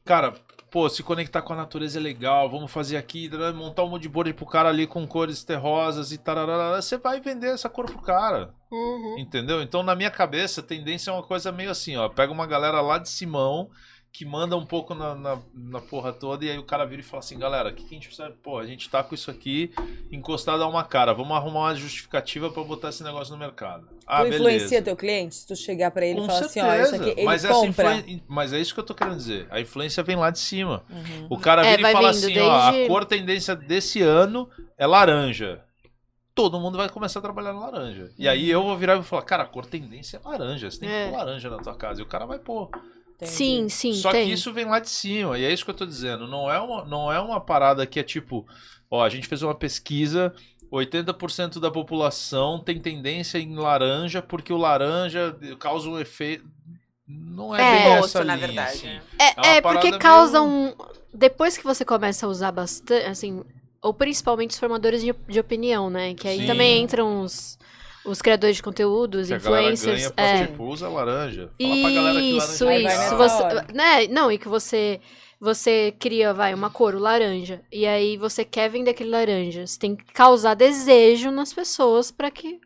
cara, 0.04 0.34
pô, 0.72 0.90
se 0.90 1.04
conectar 1.04 1.42
com 1.42 1.52
a 1.52 1.58
natureza 1.58 2.00
é 2.00 2.02
legal, 2.02 2.50
vamos 2.50 2.72
fazer 2.72 2.96
aqui, 2.96 3.30
montar 3.54 3.84
um 3.84 3.90
moodboard 3.90 4.34
pro 4.34 4.46
cara 4.46 4.70
ali 4.70 4.88
com 4.88 5.06
cores 5.06 5.44
terrosas 5.44 6.14
e 6.14 6.18
tararara, 6.18 6.82
você 6.82 6.98
vai 6.98 7.20
vender 7.20 7.50
essa 7.50 7.70
cor 7.70 7.86
pro 7.86 8.02
cara. 8.02 8.54
Uhum. 8.72 9.20
Entendeu? 9.20 9.62
Então, 9.62 9.84
na 9.84 9.94
minha 9.94 10.10
cabeça, 10.10 10.62
a 10.62 10.64
tendência 10.64 11.12
é 11.12 11.14
uma 11.14 11.24
coisa 11.24 11.52
meio 11.52 11.70
assim, 11.70 11.98
ó. 11.98 12.08
Pega 12.08 12.32
uma 12.32 12.48
galera 12.48 12.80
lá 12.80 12.98
de 12.98 13.10
Simão 13.10 13.70
que 14.14 14.26
manda 14.26 14.58
um 14.58 14.66
pouco 14.66 14.94
na, 14.94 15.16
na, 15.16 15.40
na 15.54 15.80
porra 15.80 16.12
toda, 16.12 16.44
e 16.44 16.50
aí 16.52 16.58
o 16.60 16.64
cara 16.64 16.84
vira 16.86 17.00
e 17.02 17.04
fala 17.04 17.20
assim, 17.20 17.40
galera, 17.40 17.70
o 17.70 17.74
que, 17.74 17.84
que 17.84 17.92
a 17.92 17.98
gente 17.98 18.08
precisa. 18.08 18.30
Pô, 18.44 18.60
a 18.60 18.66
gente 18.66 18.90
tá 18.90 19.02
com 19.02 19.16
isso 19.16 19.32
aqui 19.32 19.72
encostado 20.12 20.62
a 20.64 20.68
uma 20.68 20.84
cara. 20.84 21.14
Vamos 21.14 21.36
arrumar 21.36 21.62
uma 21.62 21.76
justificativa 21.76 22.50
pra 22.52 22.62
botar 22.62 22.90
esse 22.90 23.04
negócio 23.04 23.32
no 23.34 23.40
mercado. 23.40 23.88
Ah, 24.06 24.22
tu 24.22 24.28
influencia 24.28 24.68
beleza. 24.68 24.82
teu 24.84 24.96
cliente? 24.98 25.36
Se 25.36 25.48
tu 25.48 25.56
chegar 25.56 25.92
pra 25.92 26.06
ele 26.06 26.20
Com 26.20 26.26
e 26.26 26.28
falar 26.28 26.40
assim, 26.42 26.50
certeza. 26.60 26.76
ó, 26.78 26.84
isso 26.84 26.96
aqui, 26.96 27.10
ele 27.12 27.24
mas, 27.24 27.46
compra. 27.46 27.96
influen- 27.96 28.24
mas 28.28 28.52
é 28.54 28.60
isso 28.60 28.74
que 28.74 28.80
eu 28.82 28.86
tô 28.86 28.94
querendo 28.94 29.16
dizer. 29.16 29.48
A 29.50 29.62
influência 29.62 30.04
vem 30.04 30.18
lá 30.18 30.30
de 30.30 30.40
cima. 30.40 30.84
Uhum. 30.90 31.28
O 31.30 31.40
cara 31.40 31.66
É, 31.66 31.70
vira 31.78 31.82
vai 31.84 31.92
e 31.92 31.96
fala 31.96 32.10
assim, 32.10 32.38
ó, 32.40 32.52
a 32.52 32.72
desde- 32.72 32.88
cor 32.90 33.06
tendência 33.06 33.56
desse 33.56 34.02
ano 34.02 34.50
é 34.78 34.86
laranja. 34.86 35.64
Todo 36.36 36.60
mundo 36.60 36.78
vai 36.78 36.90
começar 36.90 37.20
a 37.20 37.22
trabalhar 37.22 37.54
no 37.54 37.62
laranja. 37.62 38.10
E 38.18 38.28
aí 38.28 38.50
eu 38.50 38.62
vou 38.62 38.78
virar 38.78 38.94
e 38.94 38.96
vou 38.98 39.04
falar, 39.06 39.22
cara, 39.24 39.44
a 39.44 39.48
cor 39.48 39.66
tendência 39.66 40.18
é 40.24 40.28
laranja. 40.28 40.70
Você 40.70 40.80
tem 40.82 40.90
que 40.90 40.96
É. 40.96 41.10
pôr 41.10 41.18
laranja 41.18 41.50
na 41.50 41.58
tua 41.60 41.76
casa. 41.76 42.02
E 42.02 42.04
o 42.04 42.08
cara 42.08 42.26
vai 42.26 42.40
pôr. 42.40 42.70
Entendi. 43.22 43.32
Sim, 43.32 43.70
sim, 43.70 43.94
Só 43.94 44.12
tem. 44.12 44.28
que 44.28 44.34
isso 44.34 44.52
vem 44.52 44.66
lá 44.66 44.80
de 44.80 44.90
cima. 44.90 45.38
E 45.38 45.46
é 45.46 45.54
isso 45.54 45.64
que 45.64 45.70
eu 45.72 45.76
tô 45.76 45.86
dizendo. 45.86 46.28
Não 46.28 46.52
é 46.52 46.60
uma, 46.60 46.86
não 46.86 47.12
é 47.12 47.20
uma 47.20 47.40
parada 47.40 47.86
que 47.86 48.00
é 48.00 48.04
tipo, 48.04 48.46
ó, 48.90 49.04
a 49.04 49.10
gente 49.10 49.28
fez 49.28 49.42
uma 49.44 49.54
pesquisa. 49.56 50.34
80% 50.72 51.60
da 51.60 51.70
população 51.70 52.58
tem 52.60 52.80
tendência 52.80 53.38
em 53.38 53.56
laranja 53.56 54.22
porque 54.22 54.54
o 54.54 54.58
laranja 54.58 55.36
causa 55.60 55.90
um 55.90 56.00
efeito. 56.00 56.46
Não 57.08 57.54
é, 57.54 57.62
É. 57.62 57.84
bem 57.84 57.94
essa 58.04 58.24
na 58.24 58.36
linha, 58.36 58.48
verdade, 58.48 58.72
assim. 58.78 58.88
né? 58.88 59.02
É, 59.20 59.24
É 59.54 59.58
é 59.58 59.62
porque 59.62 59.98
causa 59.98 60.40
meio- 60.42 60.52
um. 60.52 60.74
Depois 61.14 61.58
que 61.58 61.64
você 61.66 61.84
começa 61.84 62.26
a 62.26 62.30
usar 62.30 62.52
bastante, 62.54 63.06
assim, 63.06 63.44
ou 63.82 63.94
principalmente 63.94 64.52
os 64.52 64.60
formadores 64.60 65.02
de, 65.04 65.14
de 65.28 65.40
opinião, 65.40 65.90
né? 65.90 66.14
Que 66.14 66.28
aí 66.30 66.40
Sim. 66.40 66.48
também 66.48 66.82
entram 66.82 67.22
os, 67.22 67.60
os 68.06 68.22
criadores 68.22 68.56
de 68.56 68.64
conteúdo, 68.64 69.16
os 69.16 69.28
Que 69.28 69.34
a 69.34 69.38
influencers. 69.38 70.12
ganha 70.12 70.30
é. 70.30 70.48
tipo, 70.48 70.64
usa 70.66 70.90
laranja. 70.90 71.52
Fala 71.62 71.76
que 72.20 72.38
Isso, 72.38 72.66
laranja 72.66 73.06
isso. 73.06 73.18
Você, 73.18 73.44
né? 73.74 74.08
Não, 74.08 74.32
e 74.32 74.38
que 74.38 74.48
você 74.48 75.00
você 75.40 75.92
cria, 76.00 76.36
vai, 76.36 76.54
uma 76.54 76.70
cor, 76.70 76.94
o 76.94 77.00
laranja, 77.00 77.64
e 77.72 77.88
aí 77.88 78.16
você 78.16 78.46
quer 78.46 78.70
vender 78.70 78.92
aquele 78.92 79.10
laranja. 79.10 79.66
Você 79.66 79.80
tem 79.80 79.96
que 79.96 80.06
causar 80.14 80.54
desejo 80.54 81.32
nas 81.32 81.52
pessoas 81.52 82.12
para 82.12 82.30
que 82.30 82.60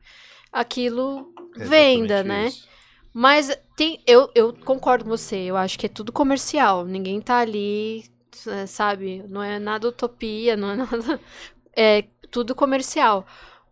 aquilo 0.51 1.33
venda, 1.55 2.15
Exatamente 2.15 2.27
né? 2.27 2.47
isso. 2.47 2.67
Mas 3.13 3.57
tem, 3.77 4.01
eu, 4.05 4.29
eu 4.35 4.51
concordo 4.51 5.05
com 5.05 5.09
você, 5.09 5.37
eu 5.37 5.55
acho 5.55 5.79
que 5.79 5.85
é 5.85 5.89
tudo 5.89 6.11
comercial. 6.11 6.83
Ninguém 6.83 7.21
tá 7.21 7.37
ali, 7.37 8.03
é, 8.45 8.65
sabe? 8.65 9.23
Não 9.29 9.41
é 9.41 9.57
nada 9.57 9.87
utopia, 9.87 10.57
não 10.57 10.71
é 10.71 10.75
nada. 10.75 11.19
É 11.77 12.05
tudo 12.31 12.55
comercial. 12.55 13.25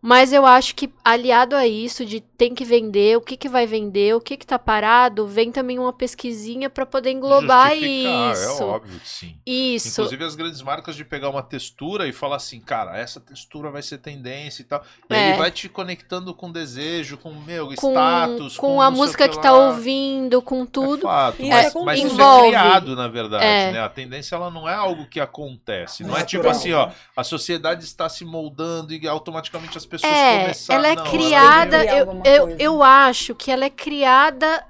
Mas 0.06 0.34
eu 0.34 0.44
acho 0.44 0.74
que 0.74 0.92
aliado 1.02 1.56
a 1.56 1.66
isso 1.66 2.04
de 2.04 2.20
tem 2.20 2.54
que 2.54 2.62
vender, 2.62 3.16
o 3.16 3.22
que 3.22 3.38
que 3.38 3.48
vai 3.48 3.66
vender, 3.66 4.14
o 4.14 4.20
que 4.20 4.36
que 4.36 4.46
tá 4.46 4.58
parado, 4.58 5.26
vem 5.26 5.50
também 5.50 5.78
uma 5.78 5.94
pesquisinha 5.94 6.68
para 6.68 6.84
poder 6.84 7.10
englobar 7.12 7.70
Justificar, 7.70 8.32
isso. 8.34 8.62
É 8.62 8.66
óbvio 8.66 9.00
que 9.00 9.08
sim. 9.08 9.36
Isso. 9.46 9.88
Inclusive 10.02 10.24
as 10.24 10.34
grandes 10.34 10.60
marcas 10.60 10.94
de 10.94 11.06
pegar 11.06 11.30
uma 11.30 11.42
textura 11.42 12.06
e 12.06 12.12
falar 12.12 12.36
assim, 12.36 12.60
cara, 12.60 12.98
essa 12.98 13.18
textura 13.18 13.70
vai 13.70 13.80
ser 13.80 13.96
tendência 13.96 14.60
e 14.60 14.66
tal. 14.66 14.82
E 15.08 15.14
É. 15.14 15.16
aí 15.16 15.28
ele 15.30 15.38
vai 15.38 15.50
te 15.50 15.70
conectando 15.70 16.34
com 16.34 16.52
desejo, 16.52 17.16
com 17.16 17.32
meu 17.32 17.68
com, 17.68 17.72
status, 17.72 18.58
com 18.58 18.74
com 18.74 18.82
a 18.82 18.90
música 18.90 19.26
que, 19.26 19.36
que 19.36 19.42
tá 19.42 19.54
ouvindo, 19.54 20.42
com 20.42 20.66
tudo. 20.66 21.06
É 21.06 21.10
fato, 21.10 21.40
Isso 21.40 21.48
mas, 21.50 21.74
é 21.76 21.82
mas 21.82 21.98
isso 22.00 22.08
Envolve. 22.14 22.46
é 22.48 22.50
criado, 22.50 22.94
na 22.94 23.08
verdade, 23.08 23.44
É. 23.46 23.72
né? 23.72 23.80
A 23.80 23.88
tendência 23.88 24.34
ela 24.36 24.50
não 24.50 24.68
é 24.68 24.74
algo 24.74 25.06
que 25.06 25.18
acontece. 25.18 26.04
Não 26.04 26.14
é 26.14 26.22
tipo 26.24 26.46
assim, 26.46 26.74
ó, 26.74 26.90
a 27.16 27.24
sociedade 27.24 27.84
está 27.84 28.06
se 28.10 28.22
moldando 28.22 28.92
e 28.92 29.08
automaticamente 29.08 29.78
as 29.78 29.86
pessoas 30.02 30.18
É, 30.18 30.40
começaram. 30.40 30.84
ela 30.84 30.88
é 30.92 30.96
não, 30.96 31.04
criada. 31.04 31.78
criar 31.80 31.96
eu, 31.96 32.22
eu, 32.24 32.56
eu 32.58 32.82
acho 32.82 33.34
que 33.34 33.50
ela 33.50 33.64
é 33.64 33.70
criada 33.70 34.64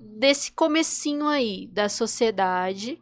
desse 0.00 0.52
comecinho 0.52 1.26
aí 1.28 1.68
da 1.72 1.88
sociedade. 1.88 2.98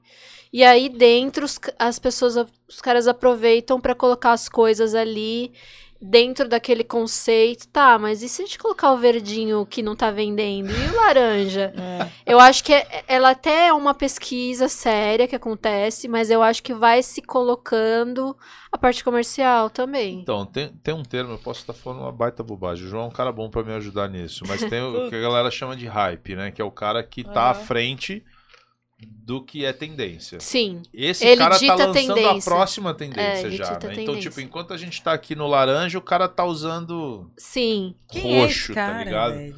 E 0.52 0.64
aí 0.64 0.88
dentro 0.88 1.44
os 1.44 1.58
as 1.78 1.98
pessoas, 1.98 2.36
os 2.68 2.80
caras 2.80 3.08
aproveitam 3.08 3.80
pra 3.80 3.94
colocar 3.94 4.32
as 4.32 4.48
coisas 4.48 4.94
ali 4.94 5.52
dentro 6.00 6.48
daquele 6.48 6.84
conceito. 6.84 7.68
Tá, 7.68 7.98
mas 7.98 8.22
e 8.22 8.28
se 8.28 8.42
a 8.42 8.44
gente 8.44 8.58
colocar 8.58 8.92
o 8.92 8.98
verdinho 8.98 9.64
que 9.66 9.82
não 9.82 9.96
tá 9.96 10.10
vendendo 10.10 10.70
e 10.70 10.88
o 10.88 10.96
laranja? 10.96 11.72
É. 11.96 12.08
Eu 12.26 12.40
acho 12.40 12.62
que 12.64 12.72
é- 12.72 13.04
ela 13.06 13.30
até 13.30 13.68
é 13.68 13.72
uma 13.72 13.94
pesquisa 13.94 14.68
séria 14.68 15.26
que 15.28 15.36
acontece, 15.36 16.08
mas 16.08 16.30
eu 16.30 16.42
acho 16.42 16.62
que 16.62 16.74
vai 16.74 17.02
se 17.02 17.22
colocando 17.22 18.36
a 18.70 18.76
parte 18.76 19.02
comercial 19.02 19.70
também. 19.70 20.20
Então, 20.20 20.44
tem, 20.44 20.68
tem 20.82 20.94
um 20.94 21.02
termo, 21.02 21.32
eu 21.34 21.38
posso 21.38 21.60
estar 21.60 21.72
falando 21.72 22.00
uma 22.02 22.12
baita 22.12 22.42
bobagem. 22.42 22.86
O 22.86 22.88
João 22.88 23.04
é 23.04 23.06
um 23.08 23.10
cara 23.12 23.32
bom 23.32 23.48
pra 23.48 23.62
me 23.62 23.72
ajudar 23.74 24.08
nisso, 24.08 24.44
mas 24.46 24.62
tem 24.64 24.82
o 24.82 24.92
que 25.08 25.14
a 25.16 25.20
galera 25.20 25.50
chama 25.50 25.76
de 25.76 25.86
hype, 25.86 26.34
né? 26.36 26.50
Que 26.50 26.60
é 26.60 26.64
o 26.64 26.70
cara 26.70 27.02
que 27.02 27.24
tá 27.24 27.44
à 27.44 27.50
Aham. 27.50 27.64
frente 27.64 28.24
do 28.98 29.44
que 29.44 29.64
é 29.64 29.72
tendência. 29.72 30.38
Sim. 30.40 30.82
Esse 30.94 31.26
Ele 31.26 31.36
cara 31.36 31.50
tá 31.54 31.58
dita 31.58 31.72
a 31.72 31.76
lançando 31.86 32.12
a 32.12 32.14
tendência. 32.14 32.50
próxima 32.50 32.94
tendência 32.94 33.20
É, 33.20 33.42
ele 33.42 33.56
já, 33.56 33.64
dita 33.74 33.86
a 33.86 33.88
né? 33.88 33.94
Então, 33.94 34.06
tendência. 34.14 34.30
tipo, 34.30 34.40
enquanto 34.40 34.72
a 34.72 34.76
gente 34.78 35.02
tá 35.02 35.12
aqui 35.12 35.34
no 35.34 35.46
laranja, 35.46 35.98
o 35.98 36.02
cara 36.02 36.28
tá 36.28 36.44
usando 36.44 37.30
Sim. 37.36 37.94
Quem 38.08 38.22
roxo, 38.40 38.40
é 38.40 38.46
esse 38.46 38.68
tá 38.68 38.74
cara, 38.74 39.04
ligado? 39.04 39.34
velho? 39.34 39.56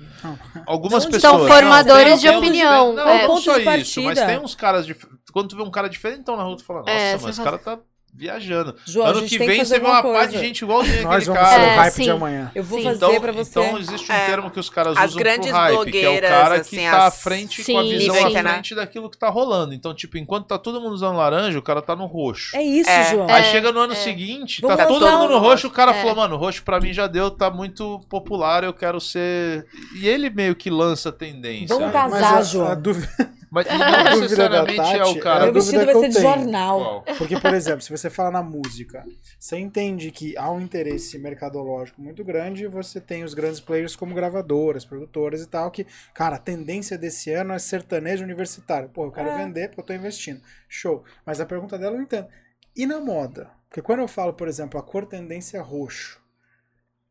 Algumas 0.66 1.02
São 1.04 1.12
pessoas. 1.12 1.48
formadores 1.52 2.10
Não, 2.14 2.18
de 2.18 2.28
opinião, 2.38 2.92
Não, 2.94 3.08
é. 3.08 3.28
não 3.28 3.36
só 3.40 3.58
de 3.58 3.80
isso, 3.80 4.02
mas 4.02 4.18
tem 4.20 4.38
uns 4.38 4.54
caras. 4.54 4.84
Dif... 4.86 5.06
Quando 5.32 5.48
tu 5.50 5.56
vê 5.56 5.62
um 5.62 5.70
cara 5.70 5.88
diferentão 5.88 6.36
na 6.36 6.42
rua, 6.42 6.56
tu 6.56 6.64
fala, 6.64 6.80
nossa, 6.80 6.90
É, 6.90 7.12
mas 7.12 7.24
esse 7.26 7.36
fala- 7.44 7.58
cara 7.58 7.76
tá 7.76 7.82
viajando. 8.14 8.74
João, 8.84 9.06
ano 9.08 9.22
que 9.22 9.38
vem 9.38 9.58
fazer 9.58 9.64
você 9.76 9.80
vê 9.80 9.86
uma 9.86 10.02
pá 10.02 10.26
de 10.26 10.38
gente 10.38 10.64
Nós 10.64 10.80
aquele 10.88 11.04
vamos 11.04 11.24
ser 11.24 11.32
cara. 11.34 11.62
o 11.62 11.66
É, 11.66 11.74
hype 11.76 11.92
sim. 11.92 12.02
de 12.02 12.10
amanhã. 12.10 12.50
Eu 12.54 12.64
vou 12.64 12.78
Sim. 12.78 12.84
fazer 12.84 12.96
Então, 12.96 13.20
pra 13.20 13.32
você. 13.32 13.60
então 13.60 13.78
existe 13.78 14.10
um 14.10 14.14
É. 14.14 14.26
termo 14.26 14.50
que 14.50 14.58
os 14.58 14.68
caras 14.70 14.96
As 14.96 15.10
usam 15.10 15.18
grandes 15.18 15.48
pro 15.50 15.56
hype, 15.58 15.90
que 15.92 16.04
é 16.04 16.08
o 16.10 16.20
cara 16.20 16.54
que 16.56 16.60
assim, 16.60 16.76
tá 16.90 16.96
à 16.98 17.06
as- 17.06 17.22
frente 17.22 17.62
Sim, 17.62 17.72
com 17.74 17.78
a 17.78 17.82
visão 17.84 18.14
sim. 18.14 18.36
à 18.36 18.42
frente 18.42 18.74
daquilo 18.74 19.08
que 19.10 19.16
tá 19.18 19.28
rolando. 19.28 19.72
Então, 19.74 19.94
tipo, 19.94 20.18
enquanto 20.18 20.46
tá 20.46 20.58
todo 20.58 20.80
mundo 20.80 20.92
usando 20.94 21.16
laranja, 21.16 21.58
o 21.58 21.62
cara 21.62 21.80
tá 21.80 21.94
no 21.94 22.06
roxo. 22.06 22.56
É 22.56 22.62
isso, 22.62 22.90
É. 22.90 23.10
João. 23.10 23.26
Aí 23.30 23.42
É, 23.42 23.44
chega 23.44 23.70
no 23.70 23.80
ano 23.80 23.92
é. 23.92 23.96
seguinte, 23.96 24.60
Vamos 24.62 24.76
tá 24.76 24.86
todo 24.86 25.06
mundo 25.10 25.30
no 25.34 25.38
roxo, 25.38 25.68
o 25.68 25.70
cara 25.70 25.92
É. 25.92 26.00
falou, 26.00 26.16
mano, 26.16 26.36
roxo 26.36 26.62
pra 26.64 26.80
mim 26.80 26.92
já 26.92 27.06
deu, 27.06 27.30
tá 27.30 27.50
muito 27.50 28.00
popular, 28.08 28.64
eu 28.64 28.72
quero 28.72 29.00
ser... 29.00 29.66
E 29.94 30.08
ele 30.08 30.28
meio 30.28 30.56
que 30.56 30.70
lança 30.70 31.10
a 31.10 31.12
tendência. 31.12 31.68
Vamos 31.68 31.86
né? 31.86 31.92
casar. 31.92 32.42
João. 32.44 32.68
a 32.68 32.74
dúvida, 32.74 33.08
Mas 33.50 33.66
não 34.12 34.20
necessariamente 34.20 34.80
é 34.80 35.04
o 35.04 35.18
cara... 35.20 35.44
Meu 35.44 35.54
vestido 35.54 35.80
dúvida 35.80 35.92
vai 36.00 36.02
ser 36.02 36.16
de 36.16 36.22
jornal. 36.22 37.04
Porque, 37.16 37.38
por 37.38 37.54
exemplo, 37.54 37.80
se 37.80 37.90
você 37.90 38.10
fala 38.10 38.30
na 38.30 38.42
música, 38.42 39.04
você 39.38 39.56
entende 39.56 40.10
que 40.10 40.36
há 40.36 40.50
um 40.50 40.60
interesse 40.60 41.18
mercadológico 41.18 42.00
muito 42.00 42.22
grande 42.24 42.64
e 42.64 42.68
você 42.68 43.00
tem 43.00 43.24
os 43.24 43.34
grandes 43.34 43.60
players 43.60 43.96
como 43.96 44.14
gravadoras, 44.14 44.84
produtoras 44.84 45.42
e 45.42 45.46
tal, 45.46 45.70
que, 45.70 45.86
cara, 46.14 46.36
a 46.36 46.38
tendência 46.38 46.98
desse 46.98 47.30
ano 47.32 47.52
é 47.54 47.58
sertanejo 47.58 48.24
universitário. 48.24 48.88
Pô, 48.88 49.06
eu 49.06 49.12
quero 49.12 49.28
É. 49.30 49.38
vender 49.38 49.68
porque 49.68 49.80
eu 49.80 49.84
tô 49.86 49.92
investindo. 49.92 50.40
Show. 50.68 51.04
Mas 51.24 51.40
a 51.40 51.46
pergunta 51.46 51.78
dela 51.78 51.96
eu 51.96 52.02
entendo. 52.02 52.28
E 52.76 52.86
na 52.86 53.00
moda? 53.00 53.50
Porque 53.68 53.82
quando 53.82 54.00
eu 54.00 54.08
falo, 54.08 54.32
por 54.32 54.48
exemplo, 54.48 54.78
a 54.78 54.82
cor 54.82 55.04
tendência 55.06 55.58
é 55.58 55.60
roxo, 55.60 56.20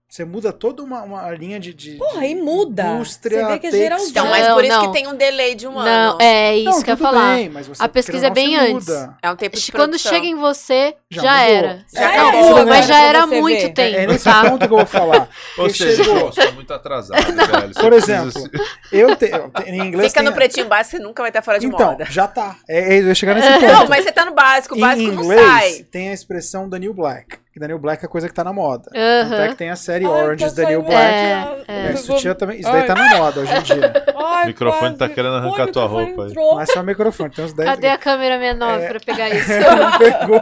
você 0.09 0.23
muda 0.23 0.53
toda 0.53 0.81
uma, 0.81 1.01
uma 1.03 1.29
linha 1.31 1.59
de, 1.59 1.73
de 1.73 1.91
Porra, 1.97 2.25
e 2.25 2.33
muda. 2.33 2.93
indústria 2.95 3.41
Você 3.45 3.51
vê 3.51 3.59
que 3.59 3.67
é 3.67 3.71
geralzão. 3.71 4.07
Então, 4.09 4.25
mas 4.29 4.47
Não, 4.47 4.55
por 4.55 4.63
isso 4.63 4.73
não. 4.73 4.87
que 4.87 4.93
tem 4.97 5.07
um 5.07 5.13
delay 5.15 5.53
de 5.53 5.67
um 5.67 5.77
ano. 5.77 5.89
Não, 6.17 6.17
é 6.21 6.55
isso 6.55 6.69
Não, 6.71 6.81
que 6.81 6.89
eu 6.89 6.93
ia 6.93 6.97
falar. 6.97 7.35
bem, 7.35 7.49
mas 7.49 7.67
você, 7.67 7.83
A 7.83 7.89
pesquisa 7.89 8.27
é 8.27 8.29
bem 8.29 8.51
você 8.55 8.55
antes. 8.71 8.87
muda. 8.87 9.17
É 9.21 9.29
um 9.29 9.35
tempo 9.35 9.57
de 9.57 9.71
Quando 9.71 9.89
produção. 9.91 10.11
chega 10.13 10.25
em 10.25 10.35
você, 10.35 10.95
Já 11.11 11.21
já, 11.21 11.41
era. 11.43 11.85
Já 11.93 12.13
era, 12.13 12.65
mas 12.65 12.65
né? 12.65 12.81
já 12.83 13.01
era 13.01 13.23
há 13.23 13.27
muito 13.27 13.59
ver. 13.61 13.73
tempo, 13.73 13.97
É 13.97 14.07
nesse 14.07 14.23
tá? 14.23 14.49
ponto 14.49 14.59
que 14.65 14.73
eu 14.73 14.77
vou 14.77 14.85
falar. 14.85 15.29
Ou 15.57 15.69
seja, 15.69 16.03
chegou- 16.03 16.31
você 16.31 16.45
tá 16.45 16.51
muito 16.53 16.73
atrasado, 16.73 17.21
velho. 17.35 17.73
Por 17.73 17.91
exemplo, 17.93 18.49
Eu, 18.91 19.13
te, 19.15 19.25
eu 19.25 19.49
te- 19.49 19.69
em 19.69 19.79
inglês 19.87 20.13
Fica 20.13 20.21
tem- 20.21 20.29
no 20.29 20.33
pretinho 20.35 20.67
básico, 20.67 20.97
você 20.97 21.03
nunca 21.03 21.21
vai 21.21 21.29
estar 21.31 21.41
fora 21.41 21.59
de 21.59 21.67
Então, 21.67 21.85
moda. 21.91 22.05
já 22.09 22.27
tá. 22.27 22.55
É, 22.69 22.95
é, 22.95 22.99
eu 23.01 23.07
ia 23.07 23.15
chegar 23.15 23.35
nesse 23.35 23.49
ponto. 23.51 23.65
Não, 23.65 23.87
mas 23.89 24.05
você 24.05 24.11
tá 24.13 24.23
no 24.25 24.33
básico, 24.33 24.73
o 24.73 24.77
em 24.77 24.81
básico 24.81 25.11
não 25.11 25.21
inglês 25.23 25.41
sai. 25.45 25.83
tem 25.91 26.09
a 26.09 26.13
expressão 26.13 26.69
new 26.79 26.93
black. 26.93 27.37
Que 27.57 27.59
da 27.59 27.67
New 27.67 27.79
Black 27.79 28.05
é 28.05 28.07
coisa 28.07 28.27
que 28.29 28.33
tá 28.33 28.43
na 28.43 28.53
moda. 28.53 28.89
Aham. 28.95 29.33
Até 29.33 29.47
que 29.49 29.55
tem 29.55 29.69
a 29.71 29.75
série 29.75 30.05
Ai, 30.05 30.11
Orange 30.11 30.45
tá 30.45 30.51
da 30.61 30.69
New 30.69 30.81
saindo- 30.81 30.85
Black. 30.85 31.13
É, 31.67 31.87
É, 31.91 31.95
sutiã 31.95 32.33
também. 32.35 32.59
Isso 32.59 32.71
daí 32.71 32.83
tá 32.83 32.93
na 32.95 33.17
moda 33.17 33.39
hoje 33.41 33.55
em 33.55 33.61
dia. 33.63 33.93
Ai, 34.15 34.43
O 34.43 34.47
microfone 34.47 34.91
tá 34.91 34.97
quase 35.05 35.13
querendo 35.15 35.35
arrancar 35.35 35.67
o 35.67 35.71
tua 35.71 35.85
roupa 35.87 36.25
aí. 36.25 36.33
Não 36.33 36.61
é 36.61 36.65
só 36.67 36.83
microfone, 36.83 37.29
tem 37.31 37.43
uns 37.45 37.53
10 37.53 37.69
Cadê 37.69 37.87
a 37.87 37.97
câmera 37.97 38.37
menor 38.37 38.79
É. 38.79 38.87
pra 38.87 38.99
pegar 38.99 39.29
isso? 39.33 39.49
Não 39.51 39.97
pegou. 39.97 40.41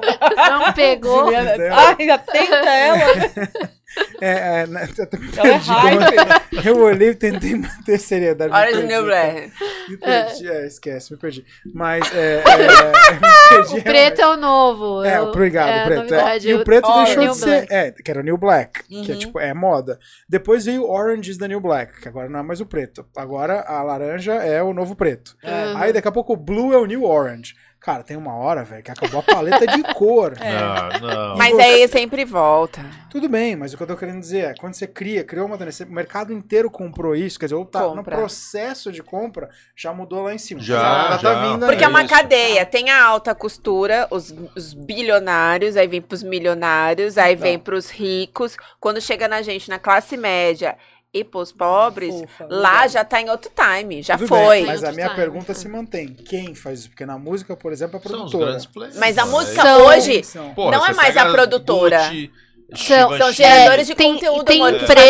Não 0.50 0.74
pegou. 0.74 1.30
Ai, 1.30 2.10
atenta 2.10 2.56
ela. 2.56 3.06
É, 4.22 4.62
é, 4.62 4.68
né, 4.68 4.88
eu 4.98 5.08
também 5.08 5.30
é. 5.30 6.70
Eu 6.70 6.80
olhei 6.80 7.10
e 7.10 7.16
tentei 7.16 7.56
manter 7.56 8.00
seriedade. 8.00 8.52
Orange 8.54 8.72
perdi, 8.74 8.88
New 8.88 9.04
Black. 9.04 9.52
Me 9.90 9.98
perdi, 9.98 10.48
é, 10.50 10.66
esquece, 10.68 11.14
me 11.14 11.20
perdi. 11.20 11.46
Mas, 11.74 12.10
é, 12.14 12.36
é, 12.38 12.42
me 13.14 13.50
perdi 13.50 13.78
O 13.80 13.84
preto 13.84 14.22
é 14.22 14.28
o 14.28 14.38
novo. 14.38 15.04
É, 15.04 15.22
o- 15.22 15.26
obrigado, 15.28 15.70
é 15.70 15.86
preto. 15.86 15.98
é. 16.00 16.02
novidade. 16.04 16.50
E 16.50 16.54
o 16.54 16.64
preto 16.64 16.94
deixou 17.04 17.24
New 17.24 17.32
de 17.34 17.38
ser. 17.38 17.68
É, 17.70 17.92
que 17.92 18.10
era 18.10 18.20
o 18.20 18.24
New 18.24 18.38
Black, 18.38 18.84
que 18.88 19.12
é 19.12 19.14
Uhum. 19.14 19.20
tipo, 19.20 19.40
é 19.40 19.54
moda. 19.54 20.00
Depois 20.28 20.66
veio 20.66 20.90
Oranges 20.90 21.38
da 21.38 21.48
New 21.48 21.60
Black, 21.60 22.00
que 22.02 22.08
agora 22.08 22.30
não 22.30 22.40
é 22.40 22.44
mais 22.44 22.62
o 22.62 22.66
preto. 22.66 23.06
Agora 23.16 23.62
a 23.68 23.84
laranja 23.84 24.34
é 24.36 24.62
o 24.64 24.74
novo 24.74 24.96
preto. 24.96 25.36
Uhum. 25.44 25.78
Aí 25.78 25.92
daqui 25.94 26.08
a 26.08 26.12
pouco 26.12 26.34
o 26.34 26.38
blue 26.38 26.74
é 26.74 26.78
o 26.78 26.86
New 26.86 27.04
Orange. 27.04 27.54
Cara, 27.86 28.02
tem 28.02 28.18
uma 28.18 28.34
hora, 28.36 28.64
velho, 28.64 28.82
que 28.82 28.90
acabou 28.90 29.20
a 29.20 29.24
paleta 29.24 29.68
de 29.68 29.84
cor. 29.94 30.34
Não, 30.42 31.08
não. 31.08 31.38
Mas 31.38 31.56
aí 31.60 31.88
sempre 31.88 32.26
volta. 32.26 32.84
Tudo 33.12 33.30
bem, 33.30 33.56
mas 33.56 33.74
o 33.74 33.78
que 33.78 33.84
eu 33.84 33.88
tô 33.88 33.96
querendo 33.96 34.20
dizer 34.20 34.40
é, 34.40 34.54
quando 34.56 34.74
você 34.74 34.88
cria, 34.88 35.24
criou 35.24 35.46
uma 35.46 35.56
tendência, 35.56 35.86
o 35.86 35.92
mercado 35.92 36.34
inteiro 36.34 36.70
comprou 36.72 37.16
isso, 37.16 37.40
quer 37.40 37.46
dizer, 37.46 37.56
ou 37.56 37.64
tá 37.64 37.82
no 37.84 37.98
Compra. 37.98 38.18
processo 38.18 38.92
de 38.92 39.04
compra, 39.04 39.52
já 39.76 39.94
mudou 39.94 40.24
lá 40.24 40.34
em 40.34 40.38
cima. 40.40 40.60
Já, 40.62 40.80
ela 40.80 41.18
já. 41.20 41.34
tá 41.34 41.48
vindo 41.48 41.66
Porque 41.68 41.84
é 41.84 41.88
uma 41.88 42.02
Isso. 42.04 42.14
cadeia. 42.14 42.66
Tem 42.66 42.90
a 42.90 43.06
alta 43.06 43.36
costura, 43.36 44.08
os, 44.10 44.34
os 44.56 44.74
bilionários, 44.74 45.78
aí 45.78 45.88
vem 45.88 46.02
pros 46.02 46.24
milionários, 46.24 47.20
aí 47.20 47.36
vem 47.36 47.60
pros 47.60 47.92
ricos. 47.92 48.58
Quando 48.80 49.00
chega 49.00 49.28
na 49.28 49.44
gente, 49.44 49.70
na 49.70 49.78
classe 49.78 50.18
média 50.18 50.76
e 51.16 51.24
pros 51.24 51.52
pobres, 51.52 52.14
Ufa, 52.14 52.48
lá 52.50 52.86
já 52.88 53.04
tá 53.06 53.22
em 53.22 53.30
outro 53.30 53.50
time. 53.56 54.02
Já 54.04 54.18
Tudo 54.18 54.28
foi. 54.28 54.58
bem, 54.58 54.66
mas 54.66 54.84
a 54.84 54.92
minha 54.92 55.06
time. 55.08 55.16
pergunta 55.16 55.54
se 55.54 55.68
mantém. 55.70 56.10
Quem 56.14 56.54
faz 56.54 56.80
isso? 56.80 56.90
Porque 56.90 57.06
na 57.06 57.18
música, 57.18 57.56
por 57.56 57.72
exemplo, 57.72 57.96
é 57.96 58.00
a 58.00 58.10
São 58.10 58.26
os 58.26 58.32
produtora. 58.32 58.92
Mas 58.98 59.18
a 59.18 59.26
música 59.26 59.62
São- 59.62 59.86
hoje 59.86 60.24
São. 60.24 60.54
Porra, 60.54 60.72
não 60.78 60.86
é 60.86 60.94
mais 60.94 61.16
a 61.16 61.32
produtora. 61.32 62.00
Gucci, 62.10 62.32
São- 62.76 63.18
são 63.18 63.32
geradores 63.32 63.88
de 63.88 63.96
tem, 63.96 64.14
conteúdo, 64.14 64.44
tem 64.44 64.62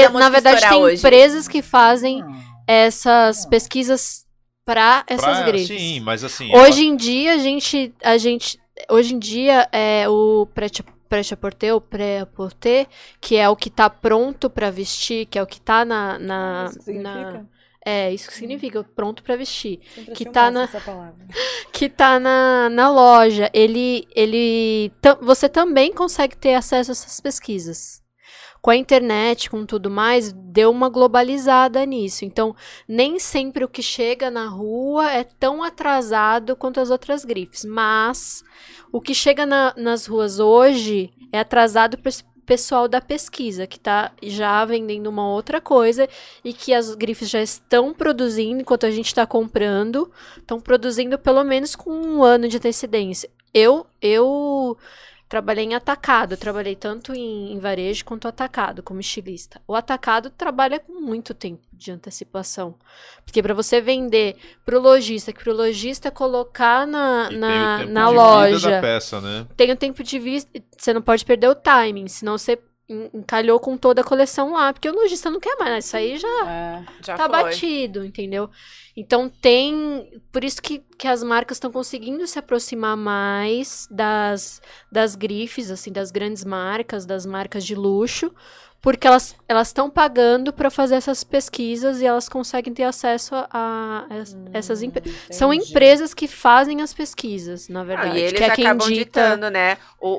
amor, 0.06 0.20
Na 0.20 0.30
verdade, 0.30 0.62
tem 0.62 0.78
hoje. 0.78 0.97
empresas 0.97 1.47
que 1.47 1.62
fazem 1.64 2.22
Ah. 2.22 2.28
essas 2.68 3.45
pesquisas 3.47 4.26
para 4.64 5.03
essas 5.08 5.26
pra- 5.39 5.41
grifes. 5.43 5.68
Sim, 5.80 5.99
mas 6.01 6.24
assim. 6.24 6.56
Hoje 6.56 6.86
em 6.86 6.95
dia, 6.95 7.34
a 7.34 7.38
gente. 7.39 7.93
A 8.03 8.18
gente 8.18 8.60
hoje 8.89 9.16
em 9.16 9.20
dia, 9.20 9.68
é 9.72 10.08
o 10.08 10.47
prêt-à-porter, 11.10 11.76
o 11.76 11.82
pré-à-porter, 11.82 12.88
que 13.22 13.36
é 13.36 13.47
o 13.49 13.56
que 13.56 13.70
tá 13.70 13.89
pronto 13.89 14.49
para 14.49 14.70
vestir, 14.72 15.26
que 15.26 15.38
é 15.38 15.43
o 15.43 15.47
que 15.47 15.60
tá 15.62 15.84
na. 15.86 16.18
na, 16.20 16.66
Isso 16.70 16.82
significa? 16.82 17.32
na- 17.34 17.45
é, 17.88 18.12
isso 18.12 18.28
que 18.30 18.34
significa, 18.34 18.84
pronto 18.84 19.22
para 19.22 19.36
vestir. 19.36 19.80
Sempre 19.93 20.16
que 20.16 20.26
tá 20.26 20.49
na- 20.49 20.68
que 21.72 21.88
tá 21.88 22.20
na, 22.20 22.68
na 22.70 22.89
loja, 22.89 23.49
ele, 23.53 24.08
ele 24.16 24.91
tam- 25.01 25.20
você 25.22 25.47
também 25.47 25.93
consegue 25.93 26.36
ter 26.36 26.56
acesso 26.56 26.89
a 26.89 26.93
essas 26.93 27.20
pesquisas. 27.22 28.01
Com 28.66 28.72
a 28.72 28.76
internet, 28.76 29.47
com 29.47 29.63
tudo 29.63 29.91
mais, 29.91 30.32
deu 30.34 30.72
uma 30.72 30.89
globalizada 30.89 31.86
nisso. 31.86 32.26
Então, 32.26 32.55
nem 32.88 33.20
sempre 33.20 33.63
o 33.63 33.68
que 33.68 33.84
chega 33.84 34.32
na 34.32 34.47
rua 34.47 35.11
é 35.11 35.24
tão 35.24 35.61
atrasado 35.61 36.55
quanto 36.55 36.80
as 36.80 36.89
outras 36.89 37.24
grifes. 37.24 37.63
Mas 37.63 38.43
o 38.91 38.99
que 38.99 39.13
chega 39.13 39.45
na- 39.45 39.72
nas 39.78 40.07
ruas 40.07 40.39
hoje 40.39 41.13
é 41.32 41.38
atrasado 41.38 41.95
para 41.99 42.11
pessoal 42.43 42.88
da 42.88 42.99
pesquisa, 42.99 43.68
que 43.68 43.78
está 43.78 44.11
já 44.24 44.66
vendendo 44.66 45.11
uma 45.11 45.30
outra 45.30 45.61
coisa 45.61 46.09
e 46.43 46.51
que 46.51 46.74
as 46.74 46.95
grifes 46.95 47.30
já 47.30 47.43
estão 47.43 47.93
produzindo 47.93 48.61
enquanto 48.61 48.88
a 48.88 48.91
gente 48.91 49.05
está 49.05 49.28
comprando 49.28 50.11
estão 50.38 50.59
produzindo 50.59 51.20
pelo 51.20 51.43
menos 51.43 51.76
com 51.76 51.91
um 51.91 52.24
ano 52.24 52.47
de 52.47 52.57
antecedência. 52.57 53.30
Eu, 53.53 53.86
eu 54.01 54.76
trabalhei 55.28 55.65
em 55.65 55.73
atacado, 55.73 56.38
trabalhei 56.38 56.76
tanto 56.76 57.13
em, 57.13 57.51
em 57.53 57.59
varejo 57.59 58.05
quanto 58.05 58.28
atacado, 58.28 58.84
como 58.84 58.99
estilista. 58.99 59.61
O 59.67 59.76
atacado 59.76 60.30
trabalha 60.30 60.80
com 60.80 60.93
muito 60.93 61.34
tempo 61.34 61.61
de 61.73 61.91
antecipação. 61.91 62.76
Porque 63.23 63.41
para 63.41 63.53
você 63.53 63.82
vender 63.82 64.36
para 64.63 64.78
o 64.78 64.82
lojista, 64.82 65.34
que 65.34 65.43
para 65.43 65.53
o 65.53 65.55
lojista 65.55 66.11
colocar 66.11 66.86
na, 66.86 67.26
E 67.26 67.30
tem 67.30 67.38
o 67.38 67.41
na, 67.41 67.78
tempo 67.80 67.91
na 67.91 68.05
de 68.05 68.11
vida 68.11 68.21
loja, 68.21 68.69
da 68.69 68.82
peça, 68.82 69.21
né? 69.21 69.47
tem 69.57 69.71
o 69.71 69.76
tempo 69.76 70.03
de 70.03 70.19
vista, 70.19 70.51
você 70.78 70.93
não 70.93 71.01
pode 71.01 71.26
perder 71.26 71.49
o 71.49 71.55
timing, 71.55 72.07
senão 72.07 72.38
você 72.38 72.59
encalhou 72.88 73.59
com 73.59 73.75
toda 73.77 74.01
a 74.01 74.03
coleção 74.03 74.53
lá, 74.53 74.71
porque 74.71 74.89
o 74.89 74.93
lojista 74.93 75.29
não 75.31 75.39
quer 75.39 75.55
mais, 75.57 75.86
isso 75.86 75.97
aí 75.97 76.17
já 76.17 76.47
É. 76.47 76.83
Já 77.03 77.17
tá 77.17 77.29
foi. 77.29 77.43
batido, 77.43 78.05
entendeu? 78.05 78.49
Então 78.95 79.27
tem. 79.27 80.21
Por 80.31 80.43
isso 80.43 80.61
que, 80.61 80.79
que 80.97 81.07
as 81.07 81.21
marcas 81.23 81.57
estão 81.57 81.71
conseguindo 81.71 82.25
se 82.27 82.39
aproximar 82.39 82.95
mais 82.95 83.88
das, 83.91 84.61
das 84.91 85.15
grifes, 85.15 85.69
assim, 85.71 85.91
das 85.91 86.11
grandes 86.11 86.45
marcas, 86.45 87.05
das 87.05 87.25
marcas 87.25 87.65
de 87.65 87.75
luxo, 87.75 88.33
porque 88.86 89.07
elas 89.07 89.36
elas 89.49 89.67
estão 89.69 89.89
pagando 89.89 90.53
para 90.53 90.69
fazer 90.69 90.93
essas 90.95 91.23
pesquisas 91.23 91.99
e 92.01 92.05
elas 92.05 92.29
conseguem 92.29 92.71
ter 92.71 92.83
acesso 92.83 93.33
a, 93.36 94.05
a 94.09 94.17
es- 94.19 94.38
essas 94.53 94.83
empresas. 94.83 95.11
São 95.31 95.51
empresas 95.51 96.13
que 96.13 96.27
fazem 96.27 96.81
as 96.81 96.93
pesquisas, 96.93 97.67
na 97.67 97.81
Ah, 97.81 97.83
verdade. 97.83 98.17
e 98.17 98.21
eles 98.21 98.39
é 98.39 98.45
acabam 98.45 98.88
dita. 98.88 99.03
ditando, 99.05 99.49
né? 99.49 99.77
O, 99.99 100.09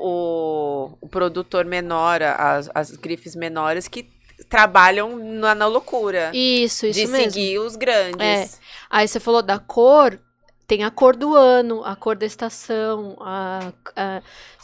o, 0.91 0.97
o 1.01 1.07
produtor 1.07 1.63
menor, 1.63 2.21
as, 2.21 2.69
as 2.75 2.91
grifes 2.91 3.35
menores 3.35 3.87
que 3.87 4.09
trabalham 4.49 5.17
na, 5.17 5.55
na 5.55 5.65
loucura. 5.65 6.29
Isso, 6.33 6.85
isso 6.85 6.99
de 6.99 7.07
mesmo. 7.07 7.31
seguir 7.31 7.59
os 7.59 7.75
grandes. 7.75 8.59
Aí 8.89 9.07
você 9.07 9.19
falou 9.19 9.41
da 9.41 9.57
cor, 9.59 10.19
tem 10.67 10.83
a 10.83 10.91
cor 10.91 11.15
do 11.15 11.33
ano, 11.33 11.83
a 11.83 11.95
cor 11.95 12.15
da 12.15 12.25
estação, 12.25 13.15
a, 13.21 13.71
a- 13.95 14.21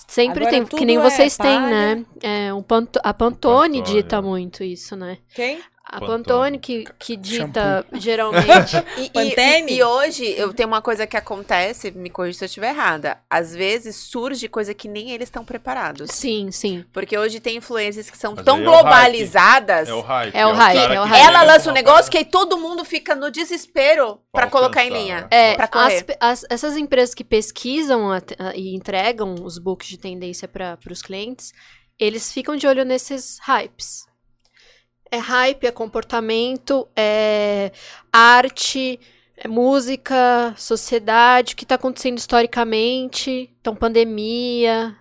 sempre 0.07 0.45
Agora 0.45 0.49
tem, 0.51 0.65
que 0.65 0.85
nem 0.85 0.97
é 0.97 0.99
vocês 1.01 1.37
têm, 1.37 1.59
né? 1.61 2.05
É, 2.21 2.53
Panto- 2.67 2.99
a 3.03 3.13
Pantone, 3.13 3.79
Pantone. 3.79 3.81
dita 3.81 4.21
muito 4.21 4.63
isso, 4.63 4.95
né? 4.95 5.17
Quem? 5.33 5.61
A 5.97 5.99
Pantone. 5.99 6.59
Que, 6.59 6.85
que 6.99 7.15
dita 7.15 7.85
geralmente. 7.93 8.75
E, 8.97 9.05
e- 9.05 9.09
Pantene? 9.09 9.71
e- 9.73 9.77
e 9.77 9.83
hoje 9.83 10.25
eu 10.37 10.53
tenho 10.53 10.67
uma 10.67 10.81
coisa 10.81 11.05
que 11.07 11.15
acontece, 11.17 11.91
me 11.91 12.09
corrija 12.09 12.37
se 12.39 12.43
eu 12.43 12.47
estiver 12.47 12.69
errada. 12.69 13.17
Às 13.29 13.53
vezes 13.55 13.95
surge 13.95 14.47
coisa 14.47 14.73
que 14.73 14.87
nem 14.87 15.11
eles 15.11 15.27
estão 15.27 15.43
preparados. 15.43 16.11
sim, 16.11 16.51
sim. 16.51 16.83
Porque 16.93 17.17
hoje 17.17 17.39
tem 17.39 17.57
influências 17.57 18.09
que 18.09 18.17
são 18.17 18.33
Mas 18.35 18.45
tão 18.45 18.55
aí 18.57 18.63
é 18.63 18.67
o 18.67 18.71
hype. 18.71 18.81
globalizadas. 18.83 19.89
É 19.89 19.93
o 19.93 20.01
hype. 20.01 20.35
É 20.35 20.47
o 20.47 20.53
hype, 20.53 20.77
é 20.93 21.01
o 21.01 21.03
hype. 21.05 21.21
Ela 21.27 21.43
lança 21.43 21.69
um 21.69 21.73
negócio 21.73 22.11
que 22.11 22.17
aí 22.17 22.25
todo 22.25 22.57
mundo 22.57 22.83
fica 22.85 23.15
no 23.15 23.29
desespero 23.31 24.19
pra 24.31 24.43
pra 24.43 24.49
colocar 24.51 24.83
em 24.83 24.89
linha. 24.89 25.27
É, 25.31 25.55
Pra 25.55 25.67
correr. 25.67 26.05
as 26.19 26.43
as- 26.43 26.45
essas 26.49 26.77
empresas 26.77 27.13
que 27.13 27.23
pesquisam 27.23 28.11
a 28.11 28.17
a- 28.39 28.55
e 28.55 28.75
entregam 28.75 29.35
os 29.43 29.57
books 29.57 29.87
de 29.87 29.97
tendência 29.97 30.47
para 30.47 30.77
os 30.89 31.01
clientes, 31.01 31.51
eles 31.99 32.31
ficam 32.31 32.55
de 32.55 32.65
olho 32.67 32.83
nesses 32.83 33.37
hypes. 33.41 34.05
É 35.14 35.18
hype, 35.18 35.68
é 35.68 35.72
comportamento, 35.72 36.88
é 36.95 37.72
arte, 38.11 38.99
é 39.38 39.47
música, 39.47 40.55
sociedade, 40.57 41.53
o 41.53 41.55
que 41.55 41.66
está 41.66 41.76
acontecendo 41.76 42.18
historicamente, 42.18 43.55
então 43.61 43.76
pandemia, 43.76 44.97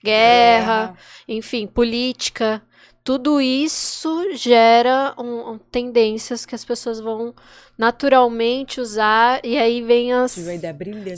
guerra, 0.00 0.94
enfim, 1.26 1.66
política. 1.66 2.62
Tudo 3.06 3.40
isso 3.40 4.34
gera 4.34 5.14
um- 5.16 5.52
um- 5.52 5.58
tendências 5.58 6.44
que 6.44 6.56
as 6.56 6.64
pessoas 6.64 6.98
vão 6.98 7.32
naturalmente 7.78 8.80
usar 8.80 9.38
e 9.44 9.56
aí 9.56 9.80
vem 9.80 10.12
as 10.12 10.34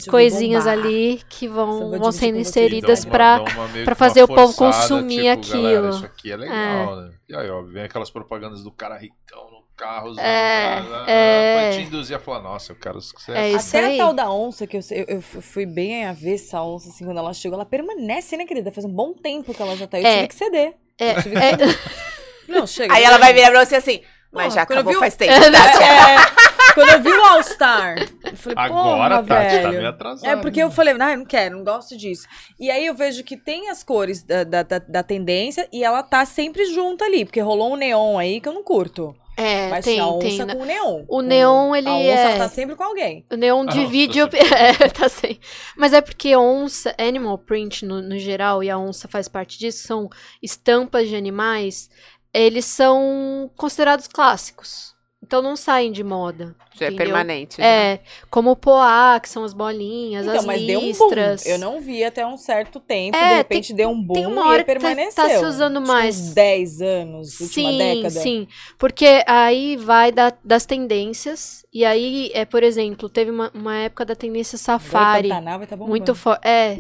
coisinhas 0.07 0.67
ali 0.67 1.23
que 1.31 1.49
vão, 1.49 1.99
vão 1.99 2.13
sendo 2.13 2.37
inseridas 2.39 3.07
para 3.07 3.43
fazer 3.97 4.23
o 4.23 4.29
povo 4.29 4.55
consumir 4.55 5.35
tipo, 5.39 5.53
galera, 5.55 5.79
aquilo. 5.79 5.89
isso 5.97 6.05
aqui 6.05 6.31
é 6.31 6.37
legal, 6.37 6.97
né? 6.97 7.11
E 7.27 7.35
aí, 7.35 7.49
ó, 7.49 7.63
vem 7.63 7.83
aquelas 7.85 8.11
propagandas 8.11 8.63
do 8.63 8.71
cara 8.71 8.99
ricão 8.99 9.51
no 9.51 9.63
carro, 9.75 10.11
É, 10.21 10.83
lá, 10.91 11.05
é. 11.09 11.71
pra 11.71 11.77
te 11.79 11.89
induzir 11.89 12.15
a 12.17 12.21
falar, 12.21 12.43
nossa, 12.43 12.73
eu 12.73 12.77
quero 12.77 13.01
ser 13.01 13.33
É 13.35 13.51
isso 13.53 13.69
Até 13.69 13.87
aí. 13.87 13.95
a 13.99 14.05
tal 14.05 14.13
da 14.13 14.31
onça, 14.31 14.67
que 14.67 14.77
eu, 14.77 14.81
eu, 14.91 15.05
eu 15.09 15.23
fui 15.23 15.65
bem 15.65 16.05
a 16.05 16.13
ver 16.13 16.35
essa 16.35 16.63
onça, 16.63 16.91
assim, 16.91 17.07
quando 17.07 17.17
ela 17.17 17.33
chegou, 17.33 17.57
ela 17.57 17.65
permanece, 17.65 18.37
né, 18.37 18.45
querida? 18.45 18.71
Faz 18.73 18.85
um 18.85 18.93
bom 18.93 19.15
tempo 19.15 19.55
que 19.55 19.63
ela 19.63 19.75
já 19.75 19.87
tá 19.87 19.97
aí. 19.97 20.03
Eu 20.03 20.09
É. 20.11 20.15
tive 20.17 20.29
que 20.29 20.35
ceder. 20.35 20.75
É, 20.99 21.11
é. 21.11 21.57
Não, 22.49 22.67
chega. 22.67 22.95
Aí 22.95 23.05
ela 23.05 23.19
vai 23.19 23.33
virar 23.35 23.51
pra 23.51 23.65
você 23.65 23.77
assim, 23.77 24.01
mas 24.33 24.47
Porra, 24.47 24.55
já 24.57 24.67
quando 24.67 24.77
eu 24.79 24.81
acabou 24.81 24.93
vi 24.93 24.97
o- 24.97 25.01
faz 25.01 25.17
tempo, 25.17 25.33
Tati. 25.53 25.83
É, 25.83 26.73
quando 26.75 26.89
eu 26.91 27.03
vi 27.03 27.13
o 27.13 27.25
All 27.25 27.43
Star, 27.43 27.97
eu 27.99 28.37
falei, 28.37 28.57
Agora, 28.59 29.23
Tati, 29.23 29.29
tá 29.57 29.59
velho. 29.63 29.69
meio 29.73 29.89
atrasada. 29.89 30.33
É 30.33 30.37
porque 30.37 30.63
eu 30.63 30.71
falei, 30.71 30.95
ah, 30.99 31.11
eu 31.13 31.19
não 31.19 31.27
quero, 31.27 31.57
não 31.59 31.65
gosto 31.65 31.97
disso. 31.97 32.27
E 32.59 32.71
aí 32.71 32.87
eu 32.87 32.95
vejo 32.95 33.23
que 33.23 33.37
tem 33.37 33.69
as 33.69 33.83
cores 33.83 34.23
da, 34.23 34.45
da, 34.45 34.63
da- 34.63 34.79
da 34.79 35.03
tendência 35.03 35.69
e 35.73 35.85
ela 35.85 36.03
tá 36.03 36.25
sempre 36.25 36.65
junto 36.73 37.05
ali, 37.05 37.25
porque 37.25 37.41
rolou 37.41 37.73
um 37.73 37.77
neon 37.77 38.19
aí 38.19 38.41
que 38.41 38.49
eu 38.49 38.55
não 38.55 38.63
curto. 38.65 39.15
É, 39.41 39.69
Mas 39.71 39.85
tem, 39.85 39.95
tinha 39.95 40.07
onça 40.07 40.47
tem. 40.47 40.57
com 40.57 40.63
o 40.63 40.65
neon. 40.67 41.05
O 41.09 41.23
neon, 41.23 41.75
ele 41.77 41.89
a 41.89 41.93
onça 41.95 42.05
é- 42.09 42.23
ela 42.33 42.39
tá 42.39 42.49
sempre 42.49 42.75
com 42.75 42.83
alguém. 42.83 43.25
O 43.31 43.37
neon 43.37 43.67
Ah, 43.69 43.73
divide. 43.73 44.21
nossa, 44.21 44.37
o- 44.37 44.41
é, 44.85 44.89
tá 44.89 45.09
sem. 45.09 45.39
Mas 45.77 45.93
é 45.93 46.01
porque 46.01 46.37
onça, 46.37 46.93
animal 46.99 47.39
print 47.39 47.85
no, 47.87 48.03
no 48.03 48.19
geral, 48.19 48.65
e 48.65 48.69
a 48.69 48.77
onça 48.77 49.07
faz 49.07 49.29
parte 49.29 49.57
disso, 49.57 49.87
são 49.87 50.11
estampas 50.43 51.09
de 51.09 51.15
animais, 51.15 51.89
eles 52.35 52.65
são 52.65 53.49
considerados 53.57 54.09
clássicos. 54.09 54.95
Então 55.21 55.43
não 55.43 55.57
saem 55.57 55.91
de 55.91 56.05
moda. 56.05 56.55
Já 56.79 56.87
é 56.87 56.91
permanente. 56.93 57.61
né? 57.61 57.67
É, 57.95 58.01
como 58.31 58.53
o 58.53 58.57
poá, 58.57 59.19
que 59.21 59.29
são 59.29 59.43
as 59.43 59.53
bolinhas, 59.53 60.25
Então, 60.25 60.39
as 60.39 60.45
mas 60.47 60.63
deu 60.63 60.79
um 60.79 60.83
boom. 60.83 60.89
listras. 60.89 61.45
Eu 61.45 61.59
não 61.59 61.81
vi 61.81 62.05
até 62.05 62.25
um 62.25 62.37
certo 62.37 62.79
tempo. 62.79 63.17
É, 63.17 63.29
de 63.31 63.35
repente 63.39 63.75
deu 63.75 63.91
um 63.91 64.01
boom 64.01 64.15
tem 64.15 64.27
uma 64.27 64.47
hora 64.47 64.63
e 64.63 64.65
que 64.65 64.73
tá- 64.73 64.79
permaneceu. 64.81 65.25
tá 65.29 65.29
se 65.39 65.45
usando 65.45 65.81
mais. 65.81 66.17
Uns 66.19 66.35
10 66.35 66.81
anos, 66.81 67.41
última 67.41 67.71
Sim, 67.71 67.79
década. 67.79 68.11
sim. 68.11 68.49
Porque 68.79 69.25
aí 69.27 69.77
vai 69.77 70.13
da- 70.13 70.33
das 70.45 70.65
tendências. 70.65 71.67
E 71.75 71.85
aí, 71.85 72.31
é, 72.33 72.45
por 72.45 72.63
exemplo, 72.63 73.09
teve 73.09 73.31
uma, 73.33 73.51
uma 73.53 73.75
época 73.77 74.05
da 74.05 74.15
tendência 74.15 74.57
safari. 74.57 75.29
Pantanal 75.29 75.67
tá. 75.67 75.77
Muito 75.77 76.15
forte. 76.15 76.47
É. 76.47 76.79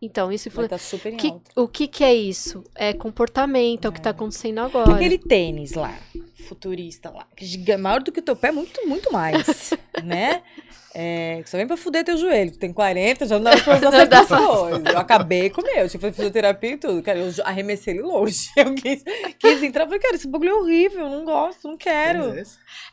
Então, 0.00 0.30
isso 0.30 0.48
influencia. 0.48 0.70
tá 0.70 0.78
super 0.78 1.12
em 1.12 1.16
Que- 1.16 1.28
alta. 1.28 1.50
o 1.56 1.66
que, 1.68 1.88
que 1.88 2.04
é 2.04 2.14
isso? 2.14 2.62
É 2.74 2.92
comportamento, 2.92 3.86
é 3.86 3.88
o 3.88 3.92
que 3.92 4.00
tá 4.00 4.10
acontecendo 4.10 4.54
Que 4.70 4.76
agora. 4.76 4.94
aquele 4.94 5.18
tênis 5.18 5.72
lá, 5.72 5.94
futurista 6.48 7.10
lá, 7.10 7.26
é 7.36 7.44
giga- 7.44 7.78
maior 7.78 8.02
do 8.02 8.12
que 8.12 8.20
o 8.20 8.22
teu 8.22 8.36
pé, 8.36 8.52
muito, 8.52 8.86
muito 8.86 9.12
mais, 9.12 9.72
né? 10.04 10.42
É, 10.98 11.42
só 11.44 11.58
vem 11.58 11.66
pra 11.66 11.76
fuder 11.76 12.04
teu 12.04 12.16
joelho. 12.16 12.52
Tu 12.52 12.58
tem 12.58 12.72
40, 12.72 13.26
já 13.26 13.34
não 13.38 13.44
dá 13.44 13.50
pra 13.62 13.76
usar 13.76 13.88
essas 13.88 14.08
dá. 14.08 14.20
pessoas. 14.22 14.82
Eu 14.86 14.98
acabei 14.98 15.50
com 15.50 15.60
o 15.60 15.64
meu, 15.64 15.86
tive 15.90 16.10
fisioterapia 16.10 16.70
e 16.72 16.76
tudo. 16.78 17.02
Cara, 17.02 17.18
eu 17.18 17.30
arremessei 17.44 17.92
ele 17.92 18.02
longe. 18.02 18.48
Eu 18.56 18.74
quis, 18.74 19.04
quis 19.38 19.62
entrar, 19.62 19.84
falei, 19.84 20.00
cara, 20.00 20.14
esse 20.14 20.26
bagulho 20.26 20.50
é 20.50 20.54
horrível, 20.54 21.00
eu 21.04 21.10
não 21.10 21.22
gosto, 21.26 21.68
não 21.68 21.76
quero. 21.76 22.34
É 22.38 22.42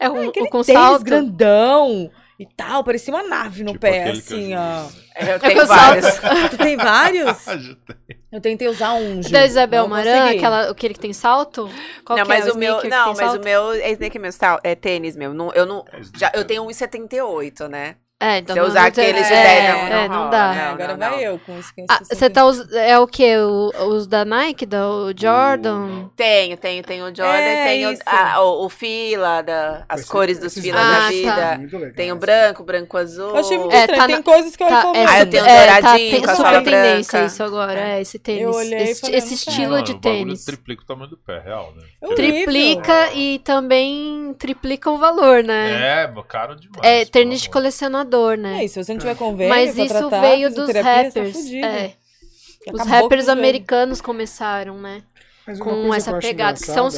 É, 0.01 0.09
um, 0.09 0.27
aquele 0.29 0.47
o 0.47 0.49
com 0.49 0.61
tênis 0.63 1.01
grandão 1.01 2.11
e 2.37 2.45
tal, 2.45 2.83
parecia 2.83 3.13
uma 3.13 3.23
nave 3.23 3.63
no 3.63 3.71
Tipo 3.71 3.81
pé, 3.81 4.09
assim, 4.09 4.53
ó. 4.53 4.89
Vi. 5.19 5.29
Eu 5.29 5.39
com 5.39 5.47
tenho 5.47 5.65
salto. 5.67 6.01
vários. 6.01 6.19
Tu 6.51 6.57
tem 6.57 6.77
vários? 6.77 7.37
Eu 8.31 8.41
tentei 8.41 8.67
usar 8.67 8.93
um, 8.93 9.21
Ju. 9.21 9.31
Da 9.31 9.45
Isabel 9.45 9.87
Maran, 9.87 10.31
aquela, 10.31 10.69
aquele 10.71 10.95
que 10.95 10.99
tem 10.99 11.13
salto? 11.13 11.69
Qual 12.03 12.17
não, 12.17 12.25
que 12.25 12.31
é? 12.31 12.35
mas 12.39 12.51
o 12.51 12.57
meu, 12.57 12.77
sneaker 12.77 12.81
que 12.81 12.89
não, 12.89 13.07
mas 13.09 13.17
salto? 13.17 13.41
o 13.41 13.43
meu 13.43 13.71
é 13.73 13.91
sneaker 13.91 14.19
meu, 14.21 14.31
sal- 14.31 14.59
é 14.63 14.73
tênis 14.73 15.15
meu. 15.15 15.35
Não, 15.35 15.51
eu 15.53 15.67
não, 15.67 15.85
É 15.91 15.99
já, 16.17 16.31
eu 16.33 16.43
tenho 16.43 16.63
1,78, 16.65 17.67
né? 17.67 17.95
É, 18.21 18.37
então 18.37 18.53
Se 18.55 18.59
eu 18.61 18.65
usar 18.65 18.85
aqueles 18.85 19.27
de 19.27 19.33
é, 19.33 19.43
10, 19.43 19.73
não, 19.73 19.79
não 19.89 19.95
é, 19.97 20.07
não 20.07 20.15
rola, 20.19 20.29
dá. 20.29 20.53
É, 20.55 20.55
Não, 20.65 20.71
agora 20.71 20.87
não, 20.93 20.97
vai 20.99 21.11
não. 21.11 21.19
eu 21.19 21.39
com 21.39 21.59
isso. 21.59 21.73
Ah, 21.89 21.99
você 22.09 22.29
tá 22.29 22.45
us... 22.45 22.71
É 22.71 22.97
o 22.97 23.05
quê? 23.05 23.35
O- 23.37 23.71
os 23.89 24.07
da 24.07 24.23
Nike, 24.23 24.65
do 24.65 25.11
Jordan? 25.13 26.07
Tenho, 26.15 26.55
tenho, 26.55 26.83
tenho 26.83 27.03
o 27.03 27.07
Jordan, 27.07 27.33
É, 27.33 27.65
tenho 27.65 27.91
isso. 27.91 28.01
a- 28.05 28.39
o, 28.41 28.65
o 28.65 28.69
fila, 28.69 29.41
da, 29.41 29.83
as 29.89 30.01
Esse- 30.01 30.09
cores 30.09 30.39
dos 30.39 30.53
filas 30.53 30.79
Ah, 30.81 30.89
da 30.91 30.99
tá. 31.01 31.09
vida. 31.57 31.77
Legal. 31.77 31.93
Tem 31.95 32.11
o 32.13 32.15
branco, 32.15 32.63
branco 32.63 32.97
azul. 32.97 33.27
Eu 33.31 33.37
achei 33.37 33.57
muito 33.57 33.73
É, 33.75 33.79
estranho. 33.81 33.99
tá 34.01 34.07
tem 34.07 34.15
na- 34.15 34.23
coisas 34.23 34.55
que 34.55 34.63
eu 34.63 34.67
Tá, 34.69 34.75
é, 34.75 34.79
Ah, 34.79 34.85
eu 34.85 35.05
mano, 35.19 35.31
tenho 35.31 35.45
é, 35.45 35.65
tá, 35.67 35.79
douradinho 35.81 36.11
tem 36.11 36.21
com 36.23 36.31
a 36.31 36.35
super 36.35 36.63
tendência 36.63 37.11
branca. 37.19 37.25
isso 37.33 37.43
agora, 37.43 37.79
é, 37.79 38.01
esse 38.01 38.19
tênis. 38.19 38.41
Eu 38.43 38.51
olhei 38.51 38.83
esse, 38.83 39.01
falei, 39.01 39.17
esse 39.17 39.33
estilo 39.33 39.81
de 39.83 39.93
bagulho 39.95 39.99
tênis. 39.99 40.45
triplica 40.45 40.81
o 40.81 40.85
tamanho 40.85 41.09
do 41.09 41.17
pé, 41.17 41.39
real, 41.39 41.73
né? 41.75 41.83
É. 42.01 42.15
Triplica 42.15 43.11
e 43.13 43.39
também 43.39 44.33
triplica 44.39 44.89
o 44.89 44.97
valor, 44.97 45.43
né? 45.43 46.03
É, 46.05 46.13
caro 46.25 46.55
demais. 46.55 46.79
É, 46.83 47.03
tênis 47.03 47.41
de 47.41 47.47
amor. 47.49 47.53
Né? 48.37 48.61
É, 48.61 48.65
e 48.65 48.69
se 48.69 48.83
você 48.83 48.93
não 48.93 48.99
tiver 48.99 49.15
convênio 49.15 49.49
Mas 49.53 49.73
pra 49.75 49.83
isso 49.85 49.93
tratar, 50.09 50.21
veio 50.21 50.49
dos 50.53 50.71
tá 50.71 50.81
rappers. 50.81 51.33
fudido. 51.35 51.65
é. 51.65 51.93
Os 52.71 52.87
rappers 52.87 53.27
o 53.27 53.31
americanos 53.31 53.99
começaram, 54.01 54.77
né? 54.79 55.01
Mas 55.45 55.59
Com 55.59 55.93
essa 55.93 56.17
pegada. 56.19 56.57
Que 56.57 56.65
são 56.65 56.87
os 56.87 56.97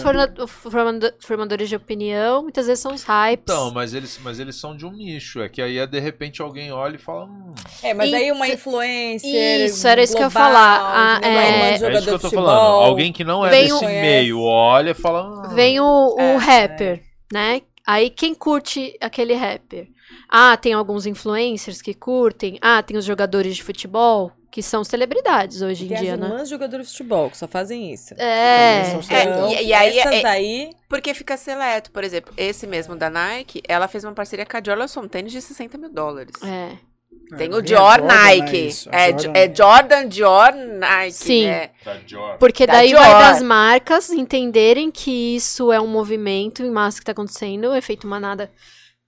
formadores 1.19 1.67
de 1.67 1.75
opinião, 1.75 2.43
muitas 2.43 2.67
vezes 2.67 2.79
são 2.81 2.93
os 2.93 3.03
hypes. 3.03 3.43
Então, 3.43 3.71
mas 3.71 3.93
eles, 3.95 4.19
mas 4.23 4.39
eles 4.39 4.55
são 4.55 4.77
de 4.77 4.85
um 4.85 4.91
nicho. 4.91 5.41
É 5.41 5.49
que 5.49 5.61
aí, 5.61 5.85
de 5.87 5.99
repente, 5.99 6.41
alguém 6.43 6.71
olha 6.71 6.95
e 6.95 6.99
fala. 6.99 7.25
Hum, 7.25 7.55
É, 7.81 7.93
mas 7.95 8.09
E- 8.11 8.15
aí 8.15 8.31
uma 8.31 8.47
influencer. 8.47 9.65
Isso, 9.65 9.87
era 9.87 10.03
isso 10.03 10.13
que 10.15 10.21
eu 10.21 10.25
ia 10.27 10.29
falar. 10.29 10.79
Ah, 10.79 11.19
é. 11.27 11.29
Uma 11.29 11.41
é 11.41 11.73
isso 11.75 11.85
que 11.85 12.09
eu 12.09 12.19
tô 12.19 12.19
futebol. 12.19 12.45
falando. 12.45 12.83
Alguém 12.83 13.11
que 13.11 13.23
não 13.23 13.43
é 13.43 13.49
Vem 13.49 13.63
desse 13.63 13.73
um- 13.83 13.87
meio 13.87 14.39
olha 14.41 14.91
e 14.91 14.93
fala. 14.93 15.43
Ah, 15.45 15.47
Vem 15.55 15.79
o, 15.79 16.15
o 16.15 16.19
É, 16.21 16.35
rapper, 16.37 17.01
né? 17.33 17.61
Aí 17.87 18.09
quem 18.11 18.35
curte 18.35 18.95
aquele 19.01 19.33
rapper? 19.33 19.87
Ah, 20.29 20.55
tem 20.57 20.73
alguns 20.73 21.05
influencers 21.05 21.81
que 21.81 21.93
curtem. 21.93 22.57
Ah, 22.61 22.81
tem 22.83 22.97
os 22.97 23.05
jogadores 23.05 23.55
de 23.55 23.63
futebol, 23.63 24.31
que 24.51 24.61
são 24.61 24.83
celebridades 24.83 25.61
hoje 25.61 25.85
em 25.85 25.87
dia, 25.89 26.13
as 26.13 26.19
né? 26.19 26.27
irmãs 26.27 26.49
jogadores 26.49 26.87
de 26.87 26.91
futebol 26.93 27.29
que 27.29 27.37
só 27.37 27.47
fazem 27.47 27.93
isso. 27.93 28.13
É. 28.17 28.83
São 28.91 28.99
É, 28.99 29.01
celebridades. 29.03 29.59
e, 29.59 29.63
e 29.65 29.73
aí, 29.73 29.99
essas 29.99 30.13
é- 30.15 30.21
daí, 30.21 30.69
porque 30.89 31.13
fica 31.13 31.35
seleto. 31.37 31.91
Por 31.91 32.03
exemplo, 32.03 32.33
esse 32.37 32.65
mesmo 32.65 32.95
da 32.95 33.09
Nike, 33.09 33.61
ela 33.67 33.87
fez 33.87 34.03
uma 34.03 34.13
parceria 34.13 34.45
com 34.45 34.57
a 34.57 34.59
Dior, 34.59 34.77
lançou 34.77 35.03
um 35.03 35.07
tênis 35.07 35.31
de 35.31 35.41
60 35.41 35.77
mil 35.77 35.89
dólares. 35.91 36.33
É. 36.43 36.71
Tem 37.37 37.47
É, 37.47 37.55
o 37.55 37.57
é 37.57 37.61
Dior 37.61 37.79
Jordan, 37.99 38.07
Nike. 38.07 38.67
é, 38.91 39.09
Jordan- 39.11 39.31
é 39.35 39.55
Jordan, 39.55 40.07
Dior, 40.07 40.53
Nike, 40.53 41.11
Sim. 41.13 41.45
né? 41.47 41.69
Tá 41.83 41.93
Dior. 42.05 42.37
Porque 42.37 42.67
Da 42.67 42.73
daí 42.73 42.89
Dior. 42.89 43.01
vai 43.01 43.11
das 43.23 43.41
marcas 43.41 44.09
entenderem 44.11 44.91
que 44.91 45.35
isso 45.35 45.71
é 45.71 45.81
um 45.81 45.87
movimento 45.87 46.61
em 46.61 46.69
massa 46.69 46.99
que 46.99 47.05
tá 47.05 47.13
acontecendo, 47.13 47.73
efeito 47.75 48.05
manada 48.05 48.51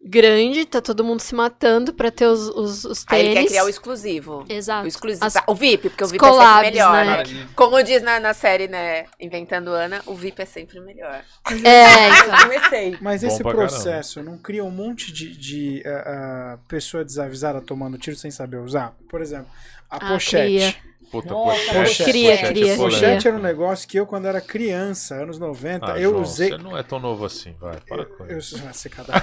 grande, 0.07 0.65
tá 0.65 0.81
todo 0.81 1.03
mundo 1.03 1.19
se 1.19 1.35
matando 1.35 1.93
pra 1.93 2.09
ter 2.09 2.25
os, 2.25 2.47
os, 2.49 2.85
os 2.85 3.05
Aí 3.07 3.19
ele 3.19 3.27
quer 3.29 3.33
tênis. 3.35 3.49
criar 3.51 3.65
o 3.65 3.69
exclusivo. 3.69 4.45
Exato. 4.49 4.85
O 4.85 4.87
exclusivo. 4.87 5.25
As- 5.25 5.33
tá, 5.33 5.43
O 5.47 5.53
VIP, 5.55 5.89
porque 5.89 6.03
o 6.03 6.07
VIP 6.07 6.23
é 6.23 6.27
sempre 6.27 6.37
collabs, 6.37 6.71
melhor, 6.71 6.93
né? 6.93 7.05
né? 7.05 7.15
Cara, 7.17 7.27
e- 7.29 7.45
Como 7.55 7.83
diz 7.83 8.01
na, 8.01 8.19
na 8.19 8.33
série, 8.33 8.67
né? 8.67 9.05
Inventando 9.19 9.69
Ana, 9.71 10.01
o 10.05 10.15
VIP 10.15 10.41
é 10.41 10.45
sempre 10.45 10.79
melhor. 10.79 11.21
É, 11.63 12.07
então. 12.25 12.39
comecei. 12.43 12.97
Mas 13.01 13.21
Bom 13.21 13.27
esse 13.27 13.43
processo 13.43 14.23
não 14.23 14.37
cria 14.37 14.63
um 14.63 14.71
monte 14.71 15.11
de, 15.11 15.35
de 15.37 15.83
ah, 15.85 16.53
ah, 16.55 16.57
pessoa 16.67 17.03
desavisada 17.05 17.61
tomando 17.61 17.97
tiro 17.97 18.15
sem 18.15 18.31
saber 18.31 18.57
usar? 18.57 18.93
Por 19.09 19.21
exemplo, 19.21 19.47
a 19.89 19.97
Ah, 19.97 20.09
pochete. 20.13 20.43
cria. 20.73 20.86
Puta, 21.09 21.29
Nossa, 21.29 21.73
pochete. 21.73 22.03
cria, 22.11 22.31
pochete 22.31 22.45
é 22.45 22.49
cria. 22.49 22.75
Pochete 22.75 23.27
era 23.29 23.37
um 23.37 23.41
negócio 23.41 23.87
que 23.87 23.97
eu, 23.97 24.05
quando 24.05 24.25
era 24.27 24.41
criança, 24.41 25.15
anos 25.15 25.39
90, 25.39 25.93
Ah, 25.93 25.97
eu 25.99 26.11
João, 26.11 26.21
usei. 26.21 26.49
Você 26.49 26.57
não 26.57 26.77
é 26.77 26.83
tão 26.83 26.99
novo 26.99 27.23
assim, 27.25 27.55
vai, 27.59 27.79
para 27.79 28.05
com 28.05 28.25
Eu, 28.25 28.37
isso. 28.39 28.57
eu, 28.57 28.91
cada- 28.91 29.13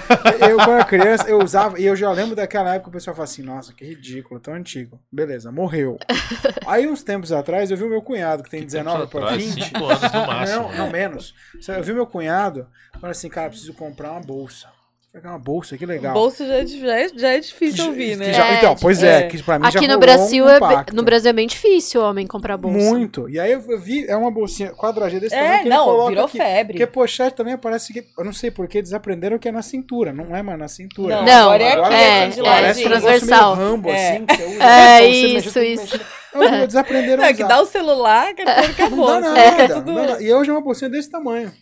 eu, 0.48 0.56
quando 0.56 0.70
era 0.72 0.84
criança, 0.84 1.28
eu 1.28 1.38
usava, 1.42 1.78
e 1.78 1.84
eu 1.84 1.94
já 1.94 2.10
lembro 2.10 2.34
daquela 2.34 2.74
época 2.74 2.88
o 2.88 2.92
pessoal 2.92 3.14
fala 3.14 3.24
assim, 3.24 3.42
nossa, 3.42 3.74
que 3.74 3.84
ridículo, 3.84 4.40
tão 4.40 4.54
antigo. 4.54 4.98
Beleza, 5.12 5.52
morreu. 5.52 5.98
Aí, 6.66 6.86
uns 6.88 7.02
tempos 7.02 7.30
atrás, 7.32 7.70
eu 7.70 7.76
vi 7.76 7.84
o 7.84 7.90
meu 7.90 8.00
cunhado, 8.00 8.42
que 8.42 8.50
tem 8.50 8.60
Que 8.60 8.66
19 8.66 8.96
tempos 8.98 9.10
para 9.12 9.24
atrás? 9.32 9.44
20. 9.54 9.64
Cinco 9.64 9.84
anos 9.84 10.12
no 10.12 10.26
máximo. 10.26 10.62
Não, 10.62 10.72
não 10.78 10.90
menos. 10.90 11.34
Eu 11.68 11.82
vi 11.82 11.92
meu 11.92 12.06
cunhado, 12.06 12.66
falando 12.94 13.10
assim, 13.10 13.28
cara, 13.28 13.50
preciso 13.50 13.74
comprar 13.74 14.12
uma 14.12 14.20
bolsa. 14.20 14.68
Eu 15.14 15.20
falei, 15.20 15.36
uma 15.36 15.38
bolsa, 15.38 15.78
que 15.78 15.86
legal. 15.86 16.12
Bolso 16.12 16.44
já 16.44 16.54
é, 16.54 16.66
já 16.66 16.96
é, 16.98 17.08
já 17.14 17.28
é 17.34 17.38
difícil 17.38 17.84
Que- 17.84 17.88
ouvir, 17.90 18.10
que 18.10 18.16
né? 18.16 18.32
já- 18.32 18.48
É, 18.48 18.54
então, 18.58 18.74
pois 18.74 19.00
é, 19.00 19.18
é. 19.18 19.22
que 19.28 19.40
pra 19.44 19.60
mim 19.60 19.70
já 19.70 19.78
Aqui 19.78 19.86
no 19.86 19.94
rolou 19.94 20.00
Brasil, 20.00 20.44
um 20.44 20.48
é, 20.48 20.58
no 20.92 21.02
Brasil 21.04 21.30
é 21.30 21.32
bem 21.32 21.46
difícil 21.46 22.00
o 22.00 22.04
homem 22.04 22.26
comprar 22.26 22.56
bolsa. 22.56 22.76
Muito. 22.76 23.28
E 23.30 23.38
aí 23.38 23.52
eu 23.52 23.60
vi, 23.78 24.04
é 24.08 24.16
uma 24.16 24.28
bolsinha 24.32 24.72
quadradinha 24.72 25.20
desse 25.20 25.36
tamanho 25.36 25.52
É, 25.54 25.58
que 25.58 25.68
ele 25.68 25.70
não, 25.76 25.84
coloca 25.84 26.08
virou 26.08 26.24
aqui. 26.24 26.38
febre. 26.38 26.72
Porque 26.72 26.86
pochete 26.88 27.36
também 27.36 27.56
parece 27.56 27.92
que, 27.92 28.04
eu 28.18 28.24
não 28.24 28.32
sei 28.32 28.50
porquê, 28.50 28.82
desaprenderam 28.82 29.38
que 29.38 29.46
é 29.48 29.52
na 29.52 29.62
cintura. 29.62 30.12
Não 30.12 30.34
é 30.34 30.42
mais 30.42 30.58
na 30.58 30.66
cintura. 30.66 31.18
Não, 31.18 31.24
Não, 31.24 31.42
agora 31.44 31.62
é 31.62 31.72
Agora 31.74 31.86
aqui, 31.94 31.94
é, 32.04 32.26
de 32.28 32.40
é. 32.40 32.42
Parece 32.42 32.80
negócio 32.82 33.02
transversal. 33.08 33.54
Rambo, 33.54 33.90
É. 33.90 34.08
assim, 34.16 34.26
que 34.26 34.34
você 34.36 34.44
usa 34.46 34.64
É, 34.64 35.00
mexer 35.00 35.36
isso, 35.38 35.58
isso. 35.60 36.00
Desaprenderam 36.66 37.18
Não, 37.18 37.24
a 37.24 37.28
é 37.28 37.34
que 37.34 37.44
dá 37.44 37.60
o 37.62 37.66
celular, 37.66 38.34
Não 38.36 38.52
acabou. 38.52 39.06
dá 39.06 39.20
Você 39.20 39.28
nada, 39.28 39.50
fica 39.62 39.74
não 39.76 39.84
dá 39.94 40.06
nada. 40.08 40.22
E 40.24 40.34
hoje 40.34 40.50
é 40.50 40.52
uma 40.52 40.60
bolsinha 40.60 40.90
desse 40.90 41.08
tamanho. 41.08 41.52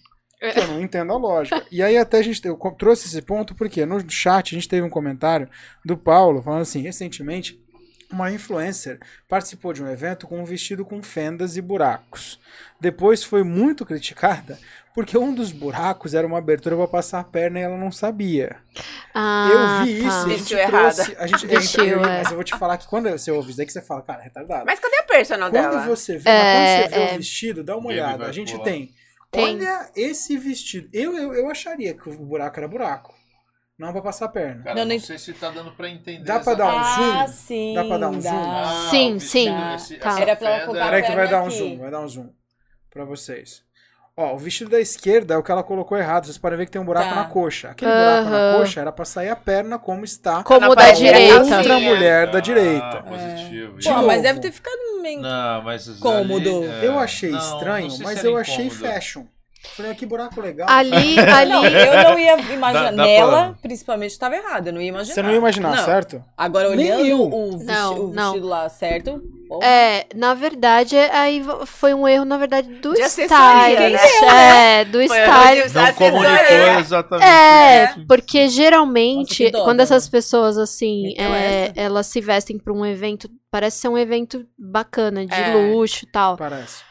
Que 0.52 0.58
eu 0.58 0.66
não 0.68 0.80
entendo 0.82 1.12
a 1.12 1.16
lógica. 1.16 1.64
E 1.70 1.82
aí 1.82 1.96
até 1.96 2.18
a 2.18 2.22
gente 2.22 2.44
eu 2.46 2.56
trouxe 2.76 3.06
esse 3.06 3.22
ponto 3.22 3.54
porque 3.54 3.86
no 3.86 3.98
chat 4.10 4.54
a 4.54 4.58
gente 4.58 4.68
teve 4.68 4.82
um 4.82 4.90
comentário 4.90 5.48
do 5.84 5.96
Paulo 5.96 6.42
falando 6.42 6.62
assim, 6.62 6.82
recentemente 6.82 7.60
uma 8.10 8.30
influencer 8.30 8.98
participou 9.28 9.72
de 9.72 9.82
um 9.82 9.88
evento 9.90 10.26
com 10.26 10.38
um 10.40 10.44
vestido 10.44 10.84
com 10.84 11.02
fendas 11.02 11.56
e 11.56 11.62
buracos. 11.62 12.38
Depois 12.80 13.24
foi 13.24 13.42
muito 13.42 13.86
criticada 13.86 14.58
porque 14.94 15.16
um 15.16 15.32
dos 15.34 15.50
buracos 15.52 16.12
era 16.12 16.26
uma 16.26 16.36
abertura 16.36 16.76
para 16.76 16.86
passar 16.86 17.20
a 17.20 17.24
perna 17.24 17.58
e 17.58 17.62
ela 17.62 17.78
não 17.78 17.90
sabia. 17.90 18.56
Ah, 19.14 19.48
eu 19.80 19.86
vi 19.86 20.02
tá. 20.02 20.08
isso, 20.08 20.18
e 20.28 20.32
a 20.34 20.36
gente 20.36 20.38
Vestiu 20.40 20.58
errada. 20.58 20.94
trouxe, 20.94 21.16
a 21.18 21.26
gente 21.26 21.46
Vestiu, 21.46 21.84
eu- 21.86 22.04
é. 22.04 22.18
mas 22.18 22.28
eu 22.28 22.34
vou 22.34 22.44
te 22.44 22.54
falar 22.58 22.76
que 22.76 22.86
quando 22.86 23.08
você 23.08 23.30
ouve 23.30 23.48
isso 23.48 23.56
daí 23.56 23.64
que 23.64 23.72
você 23.72 23.80
fala, 23.80 24.02
cara, 24.02 24.20
é 24.20 24.24
retardado. 24.24 24.66
Mas 24.66 24.78
cadê 24.78 24.96
a 24.96 25.02
personal 25.04 25.50
Quando 25.50 25.62
dela? 25.70 25.86
você 25.86 26.18
vê, 26.18 26.28
É, 26.28 26.82
quando 26.82 26.90
você 26.92 26.98
vê 26.98 27.04
é. 27.10 27.14
o 27.14 27.16
vestido, 27.16 27.64
dá 27.64 27.76
uma 27.78 27.88
olhada. 27.88 28.26
A 28.26 28.32
gente 28.32 28.52
pular. 28.52 28.64
tem. 28.64 28.92
Tem. 29.32 29.44
Olha 29.56 29.90
esse 29.96 30.36
vestido. 30.36 30.88
Eu, 30.92 31.16
eu, 31.16 31.32
eu 31.34 31.50
acharia 31.50 31.94
que 31.94 32.08
o 32.08 32.18
buraco 32.24 32.60
era 32.60 32.68
buraco. 32.68 33.14
Não 33.78 33.90
pra 33.90 34.02
passar 34.02 34.26
a 34.26 34.28
perna. 34.28 34.62
Cara, 34.62 34.76
Não, 34.76 34.84
não, 34.84 35.00
sei 35.00 35.18
se 35.18 35.32
tá 35.32 35.50
dando 35.50 35.72
pra 35.74 35.88
entender. 35.88 36.22
Dá 36.24 36.38
pra 36.38 36.54
dar 36.54 36.66
um 36.66 36.78
Ah, 36.78 37.26
zoom? 37.26 37.32
sim. 37.32 37.74
Dá 37.74 37.84
pra 37.84 37.98
dar 37.98 38.10
um 38.10 38.20
zoom? 38.20 38.30
Ah, 38.30 38.88
Sim, 38.90 39.18
sim. 39.18 39.48
esse- 39.74 39.96
Tá. 39.96 40.20
Era 40.20 40.36
pra 40.36 40.50
ela 40.50 40.66
colocar 40.66 40.84
Peraí 40.84 41.02
que 41.02 41.12
vai 41.16 41.28
dar 41.28 41.42
um 41.42 41.46
aqui. 41.46 41.56
zoom, 41.56 41.78
vai 41.78 41.90
dar 41.90 42.00
um 42.02 42.08
zoom 42.08 42.30
pra 42.90 43.04
vocês. 43.06 43.64
Ó, 44.14 44.34
o 44.34 44.38
vestido 44.38 44.70
da 44.70 44.78
esquerda 44.78 45.32
é 45.34 45.36
o 45.38 45.42
que 45.42 45.50
ela 45.50 45.62
colocou 45.62 45.96
errado. 45.96 46.26
Vocês 46.26 46.36
podem 46.36 46.58
ver 46.58 46.66
que 46.66 46.72
tem 46.72 46.80
um 46.80 46.84
buraco 46.84 47.08
Tá. 47.08 47.14
na 47.14 47.24
coxa. 47.24 47.70
Aquele 47.70 47.90
buraco 47.90 48.28
na 48.28 48.58
coxa 48.58 48.80
era 48.80 48.92
pra 48.92 49.06
sair 49.06 49.30
a 49.30 49.36
perna 49.36 49.78
como 49.78 50.04
está 50.04 50.42
Como 50.42 50.60
Na 50.60 50.68
da 50.68 50.74
parede 50.76 50.98
direita. 51.00 51.38
outra 51.40 51.74
é. 51.74 51.80
mulher 51.80 52.30
da 52.30 52.36
Ah, 52.38 52.40
direita. 52.42 53.02
positivo. 53.08 53.78
De 53.78 53.88
Pô, 53.88 53.94
novo. 53.94 54.06
mas 54.06 54.22
deve 54.22 54.40
ter 54.40 54.52
ficado 54.52 54.76
meio... 55.00 55.20
Não, 55.22 55.62
mas 55.62 55.88
Cômodo. 55.98 56.58
ali, 56.64 56.66
é, 56.66 56.86
Eu 56.86 56.98
achei 56.98 57.30
não, 57.30 57.38
estranho, 57.38 57.88
não 57.88 57.98
mas 58.00 58.22
eu 58.22 58.36
achei 58.36 58.66
incômodo. 58.66 58.86
fashion. 58.94 59.24
Falei, 59.76 59.92
"Ah, 59.92 59.94
que 59.94 60.04
buraco 60.04 60.40
legal. 60.40 60.68
Ali, 60.68 61.16
ali. 61.18 61.50
Não, 61.50 61.64
eu 61.64 62.02
não 62.10 62.18
ia 62.18 62.36
imaginar. 62.52 62.90
Dá- 62.90 62.90
dá 62.90 63.04
Nela, 63.04 63.30
pra- 63.44 63.54
principalmente, 63.62 64.10
estava 64.10 64.34
errado. 64.36 64.66
Eu 64.66 64.72
não 64.72 64.80
ia 64.82 64.88
imaginar. 64.88 65.14
Você 65.14 65.22
não 65.22 65.30
ia 65.30 65.36
imaginar, 65.36 65.76
Não. 65.76 65.84
certo? 65.84 66.22
Agora, 66.36 66.68
olhando 66.68 67.22
o, 67.32 67.50
vesti- 67.52 67.64
Não, 67.66 67.94
o 67.94 68.12
não. 68.12 68.24
vestido 68.32 68.48
lá 68.48 68.68
certo. 68.68 69.22
pô, 69.48 69.60
É, 69.62 70.06
na 70.14 70.34
verdade, 70.34 70.96
aí 70.96 71.42
foi 71.66 71.94
um 71.94 72.06
erro, 72.08 72.24
na 72.24 72.36
verdade, 72.36 72.68
do 72.80 72.92
De 72.92 73.00
stylist. 73.02 73.30
né? 74.22 74.80
É, 74.80 74.84
do 74.84 74.98
Foi 74.98 75.04
stylist. 75.04 75.74
Não 75.74 75.92
comunicou 75.94 76.34
assessoria. 76.34 76.78
exatamente. 76.80 77.28
É, 77.30 77.84
isso. 77.84 78.06
porque 78.08 78.42
Nossa, 78.44 78.54
geralmente, 78.56 79.44
que 79.44 79.50
dó, 79.50 79.64
quando 79.64 79.78
né? 79.78 79.82
essas 79.84 80.08
pessoas, 80.08 80.58
assim, 80.58 81.14
é, 81.16 81.64
essa. 81.66 81.72
elas 81.80 82.06
se 82.08 82.20
vestem 82.20 82.58
pra 82.58 82.72
um 82.72 82.84
evento, 82.84 83.30
parece 83.50 83.78
ser 83.78 83.88
um 83.88 83.96
evento 83.96 84.44
bacana, 84.58 85.24
de 85.24 85.34
É. 85.34 85.54
luxo 85.54 86.04
e 86.04 86.10
tal. 86.10 86.36
Parece. 86.36 86.82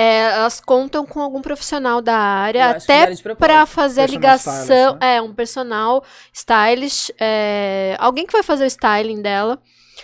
É, 0.00 0.30
elas 0.32 0.60
contam 0.60 1.04
com 1.04 1.20
algum 1.20 1.42
profissional 1.42 2.00
da 2.00 2.16
área, 2.16 2.70
até 2.70 2.80
fizeram 2.80 3.14
de 3.14 3.22
propósito. 3.22 3.38
pra 3.54 3.66
fazer 3.66 4.00
a 4.02 4.06
ligação. 4.06 4.52
stylist, 4.62 5.00
né? 5.00 5.16
É, 5.16 5.22
um 5.22 5.34
personal 5.34 6.04
stylist, 6.32 7.10
é, 7.20 7.96
alguém 7.98 8.26
que 8.26 8.32
vai 8.32 8.42
fazer 8.42 8.64
o 8.64 8.66
styling 8.68 9.20
dela. 9.20 9.58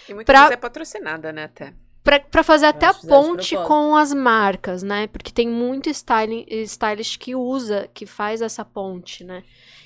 E 0.08 0.12
muitas 0.14 0.26
Pra- 0.32 0.40
vezes 0.40 0.54
é 0.54 0.56
patrocinada, 0.56 1.32
né, 1.32 1.44
até. 1.44 1.72
Pra, 2.02 2.20
pra 2.20 2.42
fazer 2.42 2.66
até 2.66 2.86
a 2.86 2.92
ponte 2.92 3.56
com 3.66 3.96
as 3.96 4.12
marcas, 4.12 4.82
né? 4.82 5.06
Porque 5.06 5.30
tem 5.32 5.48
muito 5.48 5.88
styling, 5.88 6.44
stylist 6.64 7.16
que 7.18 7.34
usa, 7.34 7.88
que 7.94 8.04
faz 8.04 8.42
essa 8.42 8.62
ponte, 8.64 9.24
né? 9.24 9.42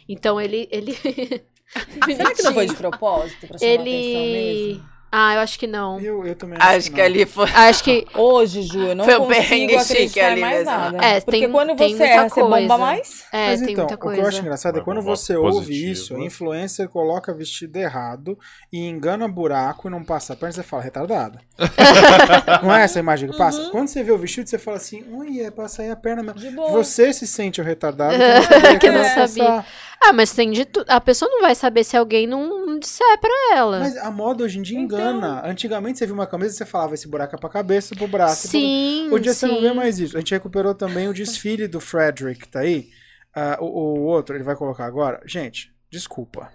Então 0.09 0.41
ele. 0.41 0.69
ele... 0.73 0.95
Será 0.95 2.35
que 2.35 2.43
não 2.43 2.55
foi 2.55 2.67
de 2.67 2.75
propósito? 2.77 3.47
Pra 3.47 3.59
chamar 3.59 3.73
atenção 3.75 3.85
ele. 3.85 4.67
mesmo? 4.73 4.89
Ah, 5.11 5.35
eu 5.35 5.41
acho 5.41 5.59
que 5.59 5.67
não. 5.67 5.99
Eu, 6.01 6.27
eu 6.27 6.35
também 6.35 6.59
Acho 6.61 6.91
que 6.91 6.99
não. 6.99 7.05
ali 7.05 7.25
foi. 7.25 7.49
Acho 7.57 7.83
que. 7.83 8.07
Hoje, 8.15 8.63
Ju, 8.63 8.79
eu 8.89 8.95
não 8.95 9.05
Foi 9.07 9.17
um 9.17 9.25
consigo 9.27 9.45
chique 9.49 9.75
acreditar 9.77 10.27
ali 10.33 10.41
mais 10.43 10.57
mesmo. 10.59 10.71
nada. 10.71 10.99
É, 11.05 11.21
Porque 11.21 11.41
tem- 11.41 11.51
quando 11.51 11.77
tem 11.77 11.89
você 11.89 11.97
muita 11.99 12.05
erra, 12.15 12.29
você 12.29 12.41
bomba 12.43 12.57
coisa. 12.59 12.79
mais. 12.79 13.25
É, 13.33 13.47
Mas 13.49 13.61
tem 13.61 13.73
então, 13.73 13.85
muita 13.87 13.95
o 13.95 13.99
que 13.99 14.07
eu 14.07 14.11
acho 14.11 14.21
coisa. 14.23 14.39
engraçado 14.41 14.79
é 14.79 14.83
quando 14.83 15.01
você 15.03 15.35
lá, 15.35 15.41
ouve 15.41 15.59
positivo. 15.67 15.91
isso, 15.93 16.19
influencer 16.19 16.89
coloca 16.91 17.33
vestido 17.35 17.77
errado 17.77 18.39
e 18.73 18.87
engana 18.87 19.27
buraco 19.27 19.89
e 19.89 19.91
não 19.91 20.05
passa 20.05 20.35
a 20.35 20.37
perna, 20.37 20.53
você 20.53 20.63
fala, 20.63 20.83
retardada. 20.83 21.41
não 22.63 22.75
é 22.75 22.83
essa 22.85 22.99
a 22.99 23.01
imagem 23.01 23.31
que 23.31 23.37
passa? 23.37 23.61
Uhum. 23.63 23.71
Quando 23.71 23.89
você 23.89 24.03
vê 24.03 24.13
o 24.13 24.19
vestido, 24.19 24.49
você 24.49 24.59
fala 24.59 24.77
assim, 24.77 25.05
ui, 25.11 25.41
é 25.41 25.51
pra 25.51 25.69
sair 25.69 25.91
a 25.91 25.97
perna 25.97 26.23
mesmo. 26.23 26.39
De 26.39 26.51
boa. 26.51 26.71
Você 26.71 27.13
se 27.13 27.27
sente 27.27 27.61
o 27.61 27.65
retardado 27.65 28.15
que 28.19 28.21
não 28.21 28.43
sabia 28.43 28.79
Que 28.79 28.91
não 28.91 29.03
ia 29.03 29.27
sabia. 29.27 29.65
Ah, 30.03 30.13
mas 30.13 30.33
tem 30.33 30.51
de 30.51 30.65
tudo. 30.65 30.89
A 30.89 31.01
pessoa 31.01 31.31
não 31.31 31.41
vai 31.41 31.55
saber 31.55 31.85
se 31.85 31.97
alguém 31.97 32.27
não, 32.27 32.67
não 32.67 32.79
disser 32.79 33.19
pra 33.21 33.31
ela. 33.57 33.81
Mas 33.81 33.97
a 33.97 34.11
moda 34.11 34.45
hoje 34.45 34.59
em 34.59 34.63
dia 34.63 34.79
Então. 34.79 34.99
engana. 34.99 35.43
Antigamente 35.45 35.99
você 35.99 36.07
viu 36.07 36.15
uma 36.15 36.27
camisa 36.27 36.55
e 36.55 36.57
você 36.59 36.65
falava, 36.67 36.95
esse 36.95 37.09
buraco 37.09 37.35
é 37.35 37.39
pra 37.39 37.49
cabeça, 37.49 37.95
pro 37.97 38.07
braço. 38.09 38.43
pro- 38.43 38.51
sim. 38.51 39.07
Hoje 39.11 39.17
em 39.19 39.21
dia 39.23 39.33
sim. 39.35 39.39
você 39.41 39.53
não 39.53 39.61
vê 39.61 39.73
mais 39.73 39.99
isso. 39.99 40.17
A 40.17 40.21
gente 40.21 40.31
recuperou 40.33 40.75
também 40.75 41.09
o 41.09 41.13
desfile 41.15 41.67
do 41.69 41.81
Frederick, 41.81 42.49
tá 42.49 42.61
aí? 42.61 42.89
Ah, 43.35 43.59
o, 43.61 43.67
o 43.67 44.01
outro, 44.05 44.35
ele 44.37 44.45
vai 44.45 44.57
colocar 44.57 44.87
agora. 44.87 45.21
Gente, 45.27 45.71
desculpa. 45.91 46.49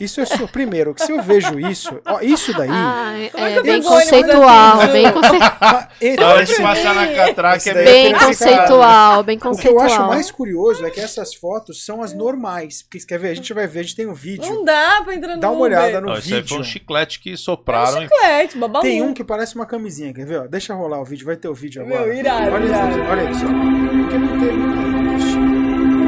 Isso 0.00 0.20
é 0.20 0.26
só. 0.26 0.46
Primeiro, 0.46 0.92
que 0.94 1.02
se 1.04 1.12
eu 1.12 1.22
vejo 1.22 1.58
isso, 1.60 2.00
ó, 2.04 2.20
isso 2.20 2.52
daí. 2.56 2.68
Ah, 2.70 3.12
é 3.16 3.26
é, 3.56 3.62
bem 3.62 3.74
ônibus 3.76 3.88
conceitual, 3.88 4.88
bem, 4.88 5.06
Ju? 5.06 5.12
conce... 5.12 5.38
ah, 5.60 5.88
ele- 6.00 6.16
Na 6.16 6.28
hora 6.28 6.44
de 6.44 6.52
esse- 6.52 6.62
passar 6.62 6.94
na 6.94 7.06
catraca 7.14 7.70
é 7.70 7.74
bem 7.84 8.12
conceitual, 8.14 9.22
bem 9.22 9.36
O 9.36 9.40
que 9.40 9.46
eu 9.46 9.50
conceitual. 9.52 9.84
acho 9.86 10.06
mais 10.08 10.30
curioso 10.30 10.84
é 10.84 10.90
que 10.90 11.00
essas 11.00 11.32
fotos 11.34 11.84
são 11.84 12.02
as 12.02 12.12
normais. 12.12 12.82
Porque 12.82 12.98
quer 13.06 13.18
ver? 13.18 13.28
A 13.30 13.34
gente 13.34 13.52
vai 13.54 13.66
ver, 13.68 13.80
a 13.80 13.82
gente 13.82 13.94
tem 13.96 14.06
um 14.06 14.14
vídeo. 14.14 14.52
Não 14.52 14.64
dá 14.64 15.00
pra 15.04 15.14
entrar 15.14 15.34
no 15.36 15.40
Dá 15.40 15.50
uma 15.50 15.60
olhada 15.60 16.00
no 16.00 16.08
Não, 16.08 16.14
isso 16.18 16.28
aí 16.34 16.40
vídeo. 16.40 16.48
foi 16.48 16.58
um 16.58 16.64
chiclete 16.64 17.20
que 17.20 17.36
sopraram 17.36 18.02
e 18.02 18.08
Chiclete, 18.08 18.58
babalu. 18.58 18.82
Tem 18.84 19.00
um 19.02 19.14
que 19.14 19.22
parece 19.22 19.54
uma 19.54 19.66
camisinha, 19.66 20.12
quer 20.12 20.26
ver? 20.26 20.40
ó? 20.40 20.46
Deixa 20.48 20.74
rolar 20.74 21.00
o 21.00 21.04
vídeo, 21.04 21.24
vai 21.24 21.36
ter 21.36 21.48
o 21.48 21.54
vídeo 21.54 21.86
Meu, 21.86 21.96
agora. 21.98 22.14
irado, 22.14 22.50
olha, 22.52 22.64
isso 22.64 22.74
irado. 22.74 23.00
olha 23.10 23.30
isso. 23.30 23.44
Porque 23.44 24.18
não 24.18 25.16
vestido. 25.16 25.58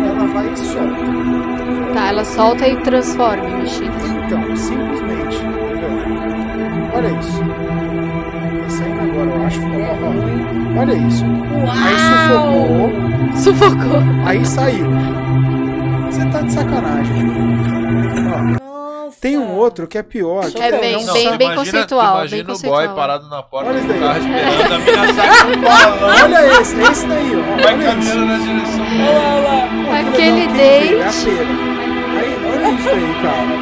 Ela 0.06 0.26
vai 0.26 0.52
e 0.52 0.56
solta. 0.56 1.39
Tá, 2.10 2.14
ela 2.14 2.24
solta 2.24 2.66
e 2.66 2.76
transforma 2.78 3.44
em. 3.44 4.24
Então, 4.26 4.56
simplesmente. 4.56 5.36
Olha 6.92 7.08
isso. 7.20 7.38
Tá 8.62 8.68
saindo 8.68 9.00
agora, 9.00 9.30
eu 9.30 9.46
acho. 9.46 9.60
Ó, 9.60 10.76
ó. 10.76 10.80
Olha 10.80 10.92
isso. 10.94 11.24
Aí 11.84 11.96
sufocou, 13.36 13.76
Sufocou. 13.76 14.02
aí 14.26 14.44
saiu. 14.44 14.86
Você 16.10 16.26
tá 16.26 16.40
de 16.42 16.52
sacanagem. 16.52 17.30
Ó, 18.26 18.42
Nossa. 18.42 19.20
tem 19.20 19.38
um 19.38 19.52
outro 19.54 19.86
que 19.86 19.96
é 19.98 20.02
pior. 20.02 20.50
que 20.50 20.60
É 20.60 20.80
bem- 20.80 21.06
não 21.06 21.12
bem- 21.14 21.36
bem 21.36 21.46
imagina, 21.46 21.54
conceitual, 21.56 22.16
Imagina 22.18 22.44
bem 22.44 22.56
o 22.56 22.58
boy 22.72 22.88
parado 22.88 23.28
na 23.28 23.42
porta 23.42 23.70
Olha 23.70 23.80
do 23.82 23.94
carro 24.00 24.18
esperando, 24.18 24.74
a 24.74 24.78
mina 24.78 25.12
sai 25.14 25.54
com 25.54 25.60
balão, 25.60 26.24
Olha 26.24 26.60
esse, 26.60 26.80
é 26.80 26.82
esse 26.90 27.06
daí, 27.06 27.32
ó. 27.36 27.62
vai 27.62 27.74
Olha 27.74 27.76
isso. 27.76 27.84
caminhando 27.86 28.26
na 28.26 28.38
direção 28.38 28.84
Olha 29.00 29.48
lá, 29.48 30.00
Aquele? 30.00 30.40
É 30.40 30.44
a 30.44 31.04
date. 31.04 31.16
feira. 31.24 31.89
Olha 32.70 32.78
isso 32.78 32.88
aí, 32.88 33.14
cara. 33.20 33.54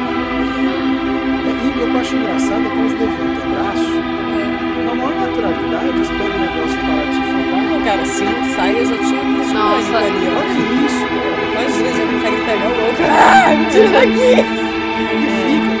E 1.49 1.81
eu 1.81 1.99
acho 1.99 2.15
engraçado 2.15 2.61
é 2.61 2.69
que 2.69 2.77
eles 2.77 2.93
levantam 2.93 3.41
o 3.41 3.49
braço, 3.49 3.97
na 4.85 4.93
maior 4.93 5.15
naturalidade, 5.15 6.01
espera 6.01 6.29
o 6.29 6.39
negócio 6.39 6.77
parar 6.85 7.05
de 7.09 7.15
sufocar. 7.15 7.85
Cara, 7.85 8.05
se 8.05 8.23
não 8.23 8.55
sai, 8.55 8.71
eu 8.79 8.85
já 8.85 8.97
tinha 8.97 9.23
visto 9.23 9.53
Nossa. 9.53 9.73
coisa 9.73 9.97
ali. 9.97 10.25
Olha 10.29 10.61
isso, 10.85 11.03
cara. 11.09 11.41
Imagina, 11.49 11.89
já 11.89 12.05
consegue 12.05 12.39
pegar 12.45 12.69
o 12.69 12.85
outro. 12.85 13.03
Ah, 13.09 13.49
me 13.55 13.65
tira 13.71 13.89
daqui. 13.89 14.29
E 14.99 15.27
fica. 15.41 15.73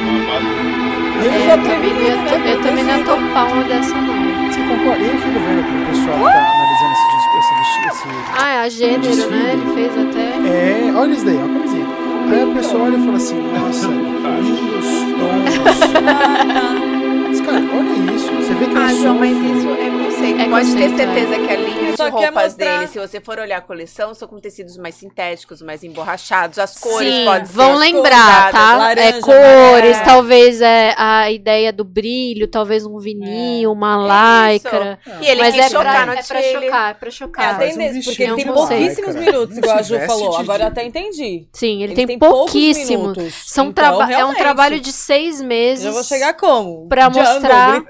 É, 1.19 1.27
Eu, 1.27 1.31
eu 1.51 1.57
também 1.63 1.93
não 1.93 2.01
ia, 2.01 2.15
eu 2.51 2.61
também 2.63 2.83
não 2.85 3.03
topar 3.03 3.45
uma 3.51 3.63
dessa, 3.65 3.93
não. 3.95 4.15
você 4.49 4.61
concorda? 4.61 5.03
Eu 5.03 5.17
fico 5.19 5.39
vendo 5.39 5.61
que 5.65 5.73
o 5.75 5.85
pessoal 5.87 6.17
que 6.17 6.23
tá 6.23 6.39
analisando 6.55 6.93
esse 6.93 7.07
disco, 7.11 7.33
esse 7.37 7.53
vestido, 7.59 7.87
esse... 7.91 8.41
Ah, 8.41 8.49
é 8.49 8.59
a 8.61 8.69
gênero, 8.69 9.29
né? 9.29 9.53
Ele 9.53 9.67
fez 9.75 9.91
até. 9.97 10.25
É, 10.47 10.93
olha 10.95 11.11
isso 11.11 11.25
daí, 11.25 11.35
ó, 11.37 11.43
a 11.43 11.47
camisinha. 11.49 12.08
Aí 12.31 12.41
a 12.43 12.55
pessoa 12.55 12.83
olha 12.83 12.97
e 12.97 12.99
fala 13.03 13.17
assim, 13.17 13.35
nossa, 13.53 13.87
lindos 14.41 14.87
tons. 15.17 15.89
Mas, 17.27 17.41
cara, 17.41 17.63
olha 17.73 18.15
isso. 18.15 18.31
Você 18.33 18.53
vê 18.53 18.65
que 18.65 18.77
Ah, 18.77 18.93
João, 18.93 19.19
mas 19.19 19.37
isso 19.37 19.67
é 19.69 19.89
conceito. 20.19 20.39
É 20.41 20.49
Pode 20.49 20.75
ter 20.75 20.89
certeza 20.97 21.35
que 21.39 21.51
a 21.51 21.55
linha 21.55 21.97
Só 21.97 22.05
de 22.05 22.11
roupas 22.11 22.43
mostrar. 22.43 22.77
dele, 22.77 22.87
se 22.87 22.99
você 22.99 23.19
for 23.21 23.39
olhar 23.39 23.57
a 23.57 23.61
coleção, 23.61 24.13
são 24.13 24.27
com 24.27 24.39
tecidos 24.39 24.77
mais 24.77 24.95
sintéticos, 24.95 25.61
mais 25.61 25.83
emborrachados. 25.83 26.57
As 26.59 26.77
cores 26.77 27.13
Sim, 27.13 27.25
podem 27.25 27.45
ser 27.45 27.53
vão 27.53 27.75
lembrar, 27.75 28.51
tá? 28.51 28.75
laranja, 28.77 29.01
é 29.17 29.21
cores, 29.21 29.35
amarelo. 29.39 30.05
talvez 30.05 30.61
é 30.61 30.93
a 30.97 31.31
ideia 31.31 31.71
do 31.71 31.83
brilho, 31.83 32.47
talvez 32.47 32.85
um 32.85 32.97
vininho, 32.97 33.71
uma 33.71 34.49
lycra. 34.51 34.99
E 35.21 35.25
ele 35.27 35.41
Mas 35.41 35.55
quis 35.55 35.65
é 35.65 35.69
pra, 35.69 35.79
chocar 35.79 36.05
no 36.07 36.13
é 36.13 36.15
pra 36.15 36.23
chocar, 36.41 36.91
é 36.91 36.93
pra 36.93 37.07
É 37.07 37.11
chocar. 37.11 37.55
faz 37.57 37.77
um 37.77 38.01
porque 38.03 38.23
ele 38.23 38.35
tem 38.35 38.45
pouquíssimos 38.47 39.15
minutos, 39.15 39.57
igual 39.57 39.77
a 39.77 39.81
Ju 39.81 39.99
falou. 40.01 40.37
Agora 40.37 40.63
eu 40.63 40.67
até 40.67 40.83
entendi. 40.85 41.47
Sim, 41.53 41.83
ele 41.83 41.93
Ele 41.93 42.05
tem, 42.07 42.19
poucos 42.19 42.37
pouquíssimo. 42.51 42.99
minutos. 43.13 43.33
São 43.45 43.67
Então, 43.67 43.97
traba- 43.97 44.11
é 44.11 44.25
um 44.25 44.33
trabalho 44.33 44.79
de 44.79 44.91
seis 44.91 45.41
meses. 45.41 45.83
Já 45.85 45.91
vou 45.91 46.03
chegar 46.03 46.33
como? 46.33 46.87
Pra 46.87 47.09
mostrar-. 47.09 47.83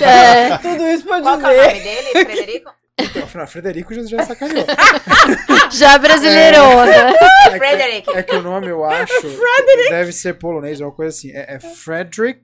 É, 0.00 0.56
Tudo 0.58 0.86
isso 0.88 1.04
pra 1.04 1.18
é 1.18 1.20
o 1.58 1.66
nome 1.66 1.80
dele, 1.80 2.24
Frederico? 2.24 2.70
Então, 3.00 3.22
afinal, 3.22 3.46
Frederico 3.46 3.94
já, 3.94 4.02
já 4.02 4.24
sacaneou. 4.24 4.66
já 5.70 5.96
brasileirona. 5.98 6.90
É 6.92 7.12
que- 7.50 7.58
Frederick. 7.58 8.10
É 8.10 8.22
que 8.24 8.34
o 8.34 8.42
nome 8.42 8.66
eu 8.66 8.84
acho 8.84 9.12
deve 9.88 10.10
ser 10.10 10.34
polonês 10.34 10.80
ou 10.80 10.88
uma 10.88 10.92
coisa 10.92 11.16
assim. 11.16 11.30
É, 11.30 11.54
é 11.54 11.60
Frederick, 11.60 12.42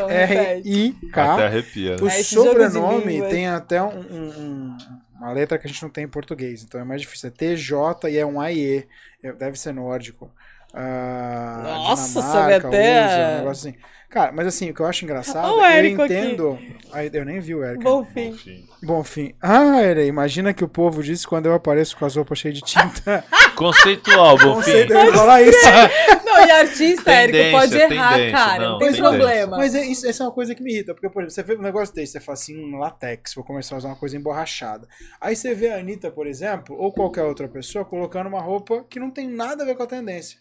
F-R-E-D-R-I-K. 0.00 1.34
Até 1.34 1.46
arrepia. 1.46 1.96
O 2.00 2.04
Né? 2.06 2.22
Jogo 2.22 2.48
de 2.48 2.64
sobrenome 2.72 3.22
tem 3.28 3.46
até 3.48 3.82
um- 3.82 3.86
um- 3.88 4.28
um- 4.30 4.76
uma 5.20 5.32
letra 5.32 5.58
que 5.58 5.66
a 5.66 5.70
gente 5.70 5.82
não 5.82 5.90
tem 5.90 6.04
em 6.04 6.08
português, 6.08 6.62
então 6.62 6.80
é 6.80 6.84
mais 6.84 7.00
difícil. 7.02 7.28
É 7.28 7.30
TJ 7.32 8.08
e 8.10 8.18
é 8.18 8.24
um 8.26 8.40
AE. 8.40 8.86
É, 9.22 9.32
Deve 9.32 9.58
ser 9.58 9.72
nórdico. 9.72 10.30
Nossa, 10.72 12.22
sabe 12.22 12.54
até- 12.54 13.04
usa, 13.06 13.14
um 13.32 13.36
negócio 13.38 13.68
assim. 13.70 13.78
Cara, 14.08 14.32
mas 14.32 14.48
assim, 14.48 14.70
o 14.70 14.74
que 14.74 14.80
eu 14.80 14.86
acho 14.86 15.04
engraçado, 15.04 15.46
Ó 15.46 15.54
o 15.54 15.60
eu 15.60 15.64
Érico 15.64 16.02
aqui. 16.02 16.14
entendo. 16.14 16.58
Ai, 16.92 17.08
eu 17.12 17.24
nem 17.24 17.38
vi 17.38 17.54
o 17.54 17.62
Érico. 17.62 17.84
Bom 17.84 18.04
fim. 18.04 18.30
Enfim. 18.30 18.66
Bom 18.82 19.04
fim. 19.04 19.34
Ah, 19.40 19.80
Ere, 19.82 20.04
imagina 20.06 20.52
que 20.52 20.64
o 20.64 20.68
povo 20.68 21.00
disse 21.00 21.24
quando 21.28 21.46
eu 21.46 21.54
apareço 21.54 21.96
com 21.96 22.04
as 22.04 22.16
roupas 22.16 22.40
cheias 22.40 22.56
de 22.56 22.64
tinta. 22.64 23.22
Conceitual, 23.54 24.36
eu 24.40 25.04
ia 25.06 25.12
falar 25.12 25.42
isso. 25.42 25.58
Não, 26.24 26.44
e 26.44 26.50
artista, 26.50 27.12
Érico, 27.12 27.32
Tendência, 27.38 27.58
pode 27.60 27.76
errar, 27.76 28.12
tendência, 28.14 28.32
cara. 28.32 28.62
não, 28.64 28.70
Não 28.72 28.78
tem 28.78 28.88
tendência. 28.88 29.10
problema. 29.10 29.56
Mas 29.58 29.74
é, 29.76 29.84
isso, 29.86 30.06
essa 30.08 30.24
é 30.24 30.26
uma 30.26 30.32
coisa 30.32 30.54
que 30.56 30.62
me 30.62 30.72
irrita, 30.72 30.92
porque, 30.92 31.08
por 31.08 31.22
exemplo, 31.22 31.34
você 31.34 31.42
vê 31.44 31.54
um 31.56 31.62
negócio 31.62 31.94
desse, 31.94 32.12
você 32.12 32.20
fala 32.20 32.34
assim, 32.34 32.58
um 32.64 32.78
latex, 32.78 33.32
vou 33.34 33.44
começar 33.44 33.76
a 33.76 33.78
usar 33.78 33.88
uma 33.90 33.96
coisa 33.96 34.16
emborrachada. 34.16 34.88
Aí 35.20 35.36
você 35.36 35.54
vê 35.54 35.68
a 35.70 35.76
Anitta, 35.78 36.10
por 36.10 36.26
exemplo, 36.26 36.74
ou 36.76 36.92
qualquer 36.92 37.22
outra 37.22 37.46
pessoa, 37.46 37.84
colocando 37.84 38.26
uma 38.26 38.40
roupa 38.40 38.84
que 38.90 38.98
não 38.98 39.10
tem 39.10 39.28
nada 39.28 39.62
a 39.62 39.66
ver 39.66 39.76
com 39.76 39.84
a 39.84 39.86
tendência. 39.86 40.38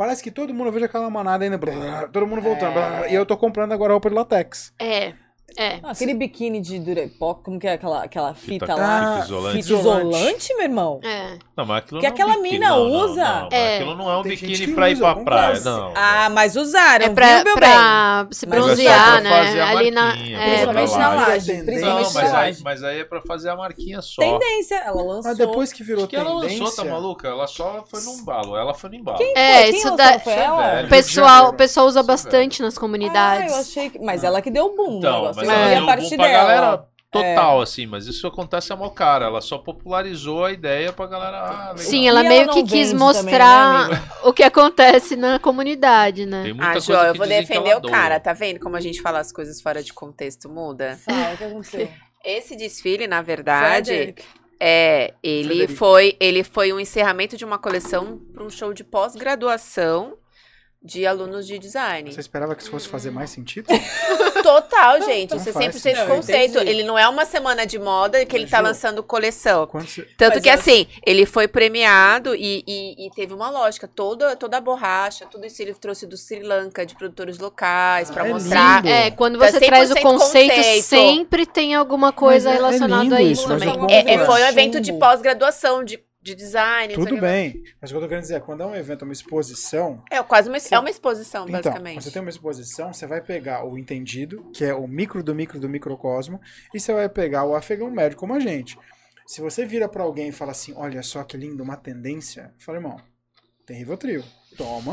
Parece 0.00 0.22
que 0.22 0.30
todo 0.30 0.54
mundo, 0.54 0.68
eu 0.68 0.72
vejo 0.72 0.86
aquela 0.86 1.10
manada 1.10 1.44
ainda, 1.44 1.58
blá, 1.58 2.08
todo 2.08 2.26
mundo 2.26 2.40
voltando, 2.40 2.72
blá, 2.72 2.88
blá, 2.88 3.08
e 3.08 3.14
eu 3.14 3.26
tô 3.26 3.36
comprando 3.36 3.72
agora 3.72 3.92
roupa 3.92 4.08
de 4.08 4.14
latex. 4.14 4.72
É. 4.78 5.12
É. 5.56 5.78
Ah, 5.82 5.90
aquele 5.90 6.14
biquíni 6.14 6.60
de 6.60 6.78
durepox, 6.78 7.42
como 7.44 7.58
que 7.58 7.66
é 7.66 7.72
aquela, 7.74 8.04
aquela 8.04 8.34
fita, 8.34 8.66
Fita- 8.66 8.74
lá? 8.74 9.00
Ah, 9.00 9.22
fita 9.22 9.26
isolante. 9.26 9.62
Fita 9.62 9.78
isolante, 9.78 10.54
meu 10.54 10.62
irmão? 10.64 11.00
É. 11.02 11.38
Não, 11.56 11.66
mas 11.66 11.78
aquilo 11.78 12.00
Que 12.00 12.06
não 12.06 12.08
é 12.08 12.10
um 12.10 12.14
aquela 12.14 12.32
biquíni, 12.42 12.50
mina 12.58 12.68
não, 12.70 12.88
não, 12.88 13.04
usa. 13.04 13.24
Não, 13.24 13.42
mas 13.42 13.52
É. 13.52 13.76
Aquilo 13.76 13.94
não 13.96 14.10
é 14.10 14.16
um 14.18 14.22
Tem 14.22 14.30
biquíni 14.32 14.74
pra 14.74 14.90
ir 14.90 14.98
pra 14.98 15.14
praia, 15.16 15.60
não. 15.60 15.92
Ah, 15.94 16.28
mas 16.30 16.56
usaram, 16.56 17.04
É 17.06 17.08
pra, 17.10 17.26
viu, 17.36 17.44
meu 17.44 17.54
bem? 17.56 17.68
pra 17.70 18.26
se 18.30 18.46
Mas 18.46 18.58
bronzear, 18.64 19.18
é 19.18 19.20
né? 19.20 19.60
Ali 19.62 19.90
na. 19.90 20.10
É, 20.10 20.14
Principalmente 20.14 20.90
pra 20.90 20.98
na 20.98 21.08
laje. 21.14 21.52
Não, 21.56 21.64
Principalmente 21.64 22.14
Não, 22.14 22.22
na 22.22 22.22
mas 22.22 22.34
aí, 22.34 22.56
mas 22.62 22.82
aí 22.84 23.00
é 23.00 23.04
pra 23.04 23.20
fazer 23.22 23.50
a 23.50 23.56
marquinha 23.56 24.00
só. 24.02 24.20
Tendência, 24.22 24.76
ela 24.76 25.02
lançou. 25.02 25.22
Mas 25.24 25.38
depois 25.38 25.72
que 25.72 25.82
virou 25.82 26.06
que 26.06 26.16
ela 26.16 26.40
tendência... 26.40 26.64
lançou, 26.64 26.84
tá 26.84 26.90
maluca? 26.90 27.28
Ela 27.28 27.46
só 27.46 27.84
foi 27.88 28.00
num 28.02 28.14
embalo. 28.18 28.56
Ela 28.56 28.74
foi 28.74 28.90
num 28.90 28.96
embalo. 28.96 29.18
Quem 29.18 29.32
É, 29.36 29.62
foi? 29.62 29.70
Quem 29.70 29.78
isso 29.80 29.96
da- 29.96 30.10
é 30.12 30.18
o 31.48 31.52
pessoal 31.54 31.86
usa 31.86 32.02
bastante 32.02 32.62
nas 32.62 32.76
Ah, 32.76 32.80
comunidades. 32.80 33.52
eu 33.52 33.58
achei 33.58 33.90
que... 33.90 33.98
Mas 33.98 34.24
ela 34.24 34.40
que 34.42 34.50
deu 34.50 34.66
o 34.66 34.76
boom 34.76 34.92
no 34.92 34.98
Então. 34.98 35.32
Mas 35.46 35.58
eu 35.58 35.64
ela 35.64 35.68
vi 35.68 35.74
a 35.74 35.78
deu 35.78 35.86
parte 35.86 36.08
boom 36.10 36.16
pra 36.16 36.26
dela. 36.28 36.38
galera 36.44 36.84
total, 37.10 37.60
assim. 37.60 37.86
Mas 37.86 38.06
isso 38.06 38.26
acontece 38.26 38.72
a 38.72 38.76
mó 38.76 38.88
cara. 38.90 39.26
Ela 39.26 39.40
só 39.40 39.58
popularizou 39.58 40.44
a 40.44 40.52
ideia 40.52 40.92
pra 40.92 41.06
galera. 41.06 41.38
Ah. 41.38 41.74
Sim, 41.76 42.06
ela 42.08 42.22
E 42.22 42.26
ela 42.26 42.28
meio 42.28 42.46
não 42.46 42.54
que 42.54 42.62
quis 42.62 42.92
mostrar 42.92 43.88
também, 43.88 43.98
né, 43.98 44.08
o 44.22 44.32
que 44.32 44.42
acontece 44.42 45.16
na 45.16 45.38
comunidade, 45.38 46.24
né? 46.26 46.42
Tem 46.44 46.52
muita 46.52 46.68
Ah, 46.68 46.72
coisa 46.72 46.86
Jo, 46.92 47.06
eu 47.08 47.14
vou 47.14 47.26
defender 47.26 47.70
ela 47.70 47.80
o 47.80 47.90
cara, 47.90 48.20
tá 48.20 48.32
vendo 48.32 48.60
como 48.60 48.76
a 48.76 48.80
gente 48.80 49.00
fala 49.02 49.18
as 49.18 49.32
coisas 49.32 49.60
fora 49.60 49.82
de 49.82 49.92
contexto 49.92 50.48
muda? 50.48 50.98
Fala, 51.04 51.34
o 51.34 51.36
que 51.36 51.44
aconteceu? 51.44 51.88
Esse 52.24 52.54
desfile, 52.54 53.06
na 53.06 53.22
verdade, 53.22 53.90
Frederick. 53.90 54.22
é, 54.60 55.14
ele 55.22 55.66
foi, 55.66 56.16
ele 56.20 56.44
foi 56.44 56.70
um 56.72 56.78
encerramento 56.78 57.36
de 57.36 57.44
uma 57.46 57.58
coleção 57.58 58.20
para 58.32 58.44
um 58.44 58.50
show 58.50 58.72
de 58.74 58.84
pós-graduação 58.84 60.16
de 60.82 61.06
alunos 61.06 61.46
de 61.46 61.58
design. 61.58 62.10
Você 62.10 62.20
esperava 62.20 62.54
que 62.54 62.62
isso 62.62 62.70
fosse 62.70 62.88
fazer 62.88 63.10
mais 63.10 63.28
sentido? 63.30 63.66
Total, 64.42 65.00
gente, 65.02 65.30
Não 65.30 65.36
isso 65.36 65.50
é 65.50 65.52
faz 65.52 65.66
100% 65.74 65.78
sentido. 65.78 66.06
conceito. 66.08 66.58
Ele 66.58 66.82
não 66.82 66.98
é 66.98 67.06
uma 67.08 67.26
semana 67.26 67.66
de 67.66 67.78
moda 67.78 68.24
que 68.24 68.34
ele 68.34 68.46
tá 68.46 68.58
Ju, 68.58 68.62
lançando 68.64 69.02
coleção. 69.02 69.68
Você... 69.72 70.02
Tanto 70.16 70.34
Mas 70.36 70.42
que 70.42 70.48
eu- 70.48 70.54
assim, 70.54 70.86
ele 71.06 71.26
foi 71.26 71.46
premiado 71.46 72.34
e, 72.34 72.64
e- 72.66 73.06
e 73.06 73.10
teve 73.10 73.34
uma 73.34 73.50
lógica. 73.50 73.86
Toda, 73.86 74.34
toda 74.36 74.56
a 74.56 74.60
borracha, 74.60 75.26
tudo 75.26 75.44
isso 75.46 75.60
ele 75.60 75.74
trouxe 75.74 76.06
do 76.06 76.16
Sri 76.16 76.42
Lanka, 76.42 76.86
de 76.86 76.94
produtores 76.94 77.38
locais, 77.38 78.10
pra 78.10 78.22
Ah, 78.24 78.28
é 78.28 78.32
mostrar. 78.32 78.76
lindo. 78.84 78.88
É, 78.94 79.10
quando 79.10 79.38
Tá 79.38 79.50
você 79.50 79.60
traz 79.60 79.90
o 79.90 79.94
100% 79.94 80.02
conceito, 80.02 80.54
conceito. 80.54 80.82
sempre 80.84 81.44
tem 81.46 81.74
alguma 81.74 82.12
coisa 82.12 82.48
Mas 82.50 82.54
é- 82.58 82.58
é 82.58 82.62
relacionada 82.62 83.02
lindo 83.02 83.14
a 83.14 83.22
isso, 83.22 83.42
isso 83.42 83.48
também. 83.48 83.72
ponto 83.78 83.90
É, 83.92 83.96
é, 84.00 84.14
é- 84.14 84.24
foi 84.24 84.42
um 84.42 84.46
evento 84.46 84.80
de 84.80 84.92
pós-graduação, 84.94 85.84
de, 85.84 86.02
de 86.22 86.34
design. 86.34 86.94
Tudo 86.94 87.18
bem, 87.18 87.62
mas 87.80 87.90
o 87.90 87.94
que 87.94 87.96
eu 87.96 88.02
tô 88.02 88.08
querendo 88.08 88.22
dizer 88.22 88.34
é, 88.34 88.40
quando 88.40 88.62
é 88.62 88.66
um 88.66 88.74
evento, 88.74 89.02
uma 89.02 89.12
exposição, 89.12 90.04
É 90.10 90.22
quase 90.22 90.48
uma, 90.48 90.60
Sim. 90.60 90.74
é 90.74 90.78
uma 90.78 90.90
exposição, 90.90 91.48
Então, 91.48 91.60
basicamente. 91.60 91.94
quando 91.94 92.02
você 92.02 92.10
tem 92.10 92.22
uma 92.22 92.30
exposição, 92.30 92.92
você 92.92 93.06
vai 93.06 93.20
pegar 93.22 93.64
o 93.64 93.78
entendido, 93.78 94.50
que 94.52 94.64
é 94.64 94.74
o 94.74 94.86
micro 94.86 95.22
do 95.22 95.34
micro 95.34 95.58
do 95.58 95.68
microcosmo, 95.68 96.40
e 96.74 96.80
você 96.80 96.92
vai 96.92 97.08
pegar 97.08 97.44
o 97.44 97.54
afegão 97.54 97.90
médio 97.90 98.18
como 98.18 98.34
a 98.34 98.40
gente. 98.40 98.78
Se 99.26 99.40
você 99.40 99.64
vira 99.64 99.88
pra 99.88 100.02
alguém 100.02 100.28
e 100.28 100.32
fala 100.32 100.50
assim, 100.50 100.74
olha 100.76 101.02
só 101.02 101.22
que 101.24 101.36
lindo, 101.36 101.62
uma 101.62 101.76
tendência, 101.76 102.52
eu 102.58 102.64
falo, 102.64 102.78
irmão, 102.78 103.00
tem 103.64 103.78
Rivotril. 103.78 104.24
Toma, 104.56 104.92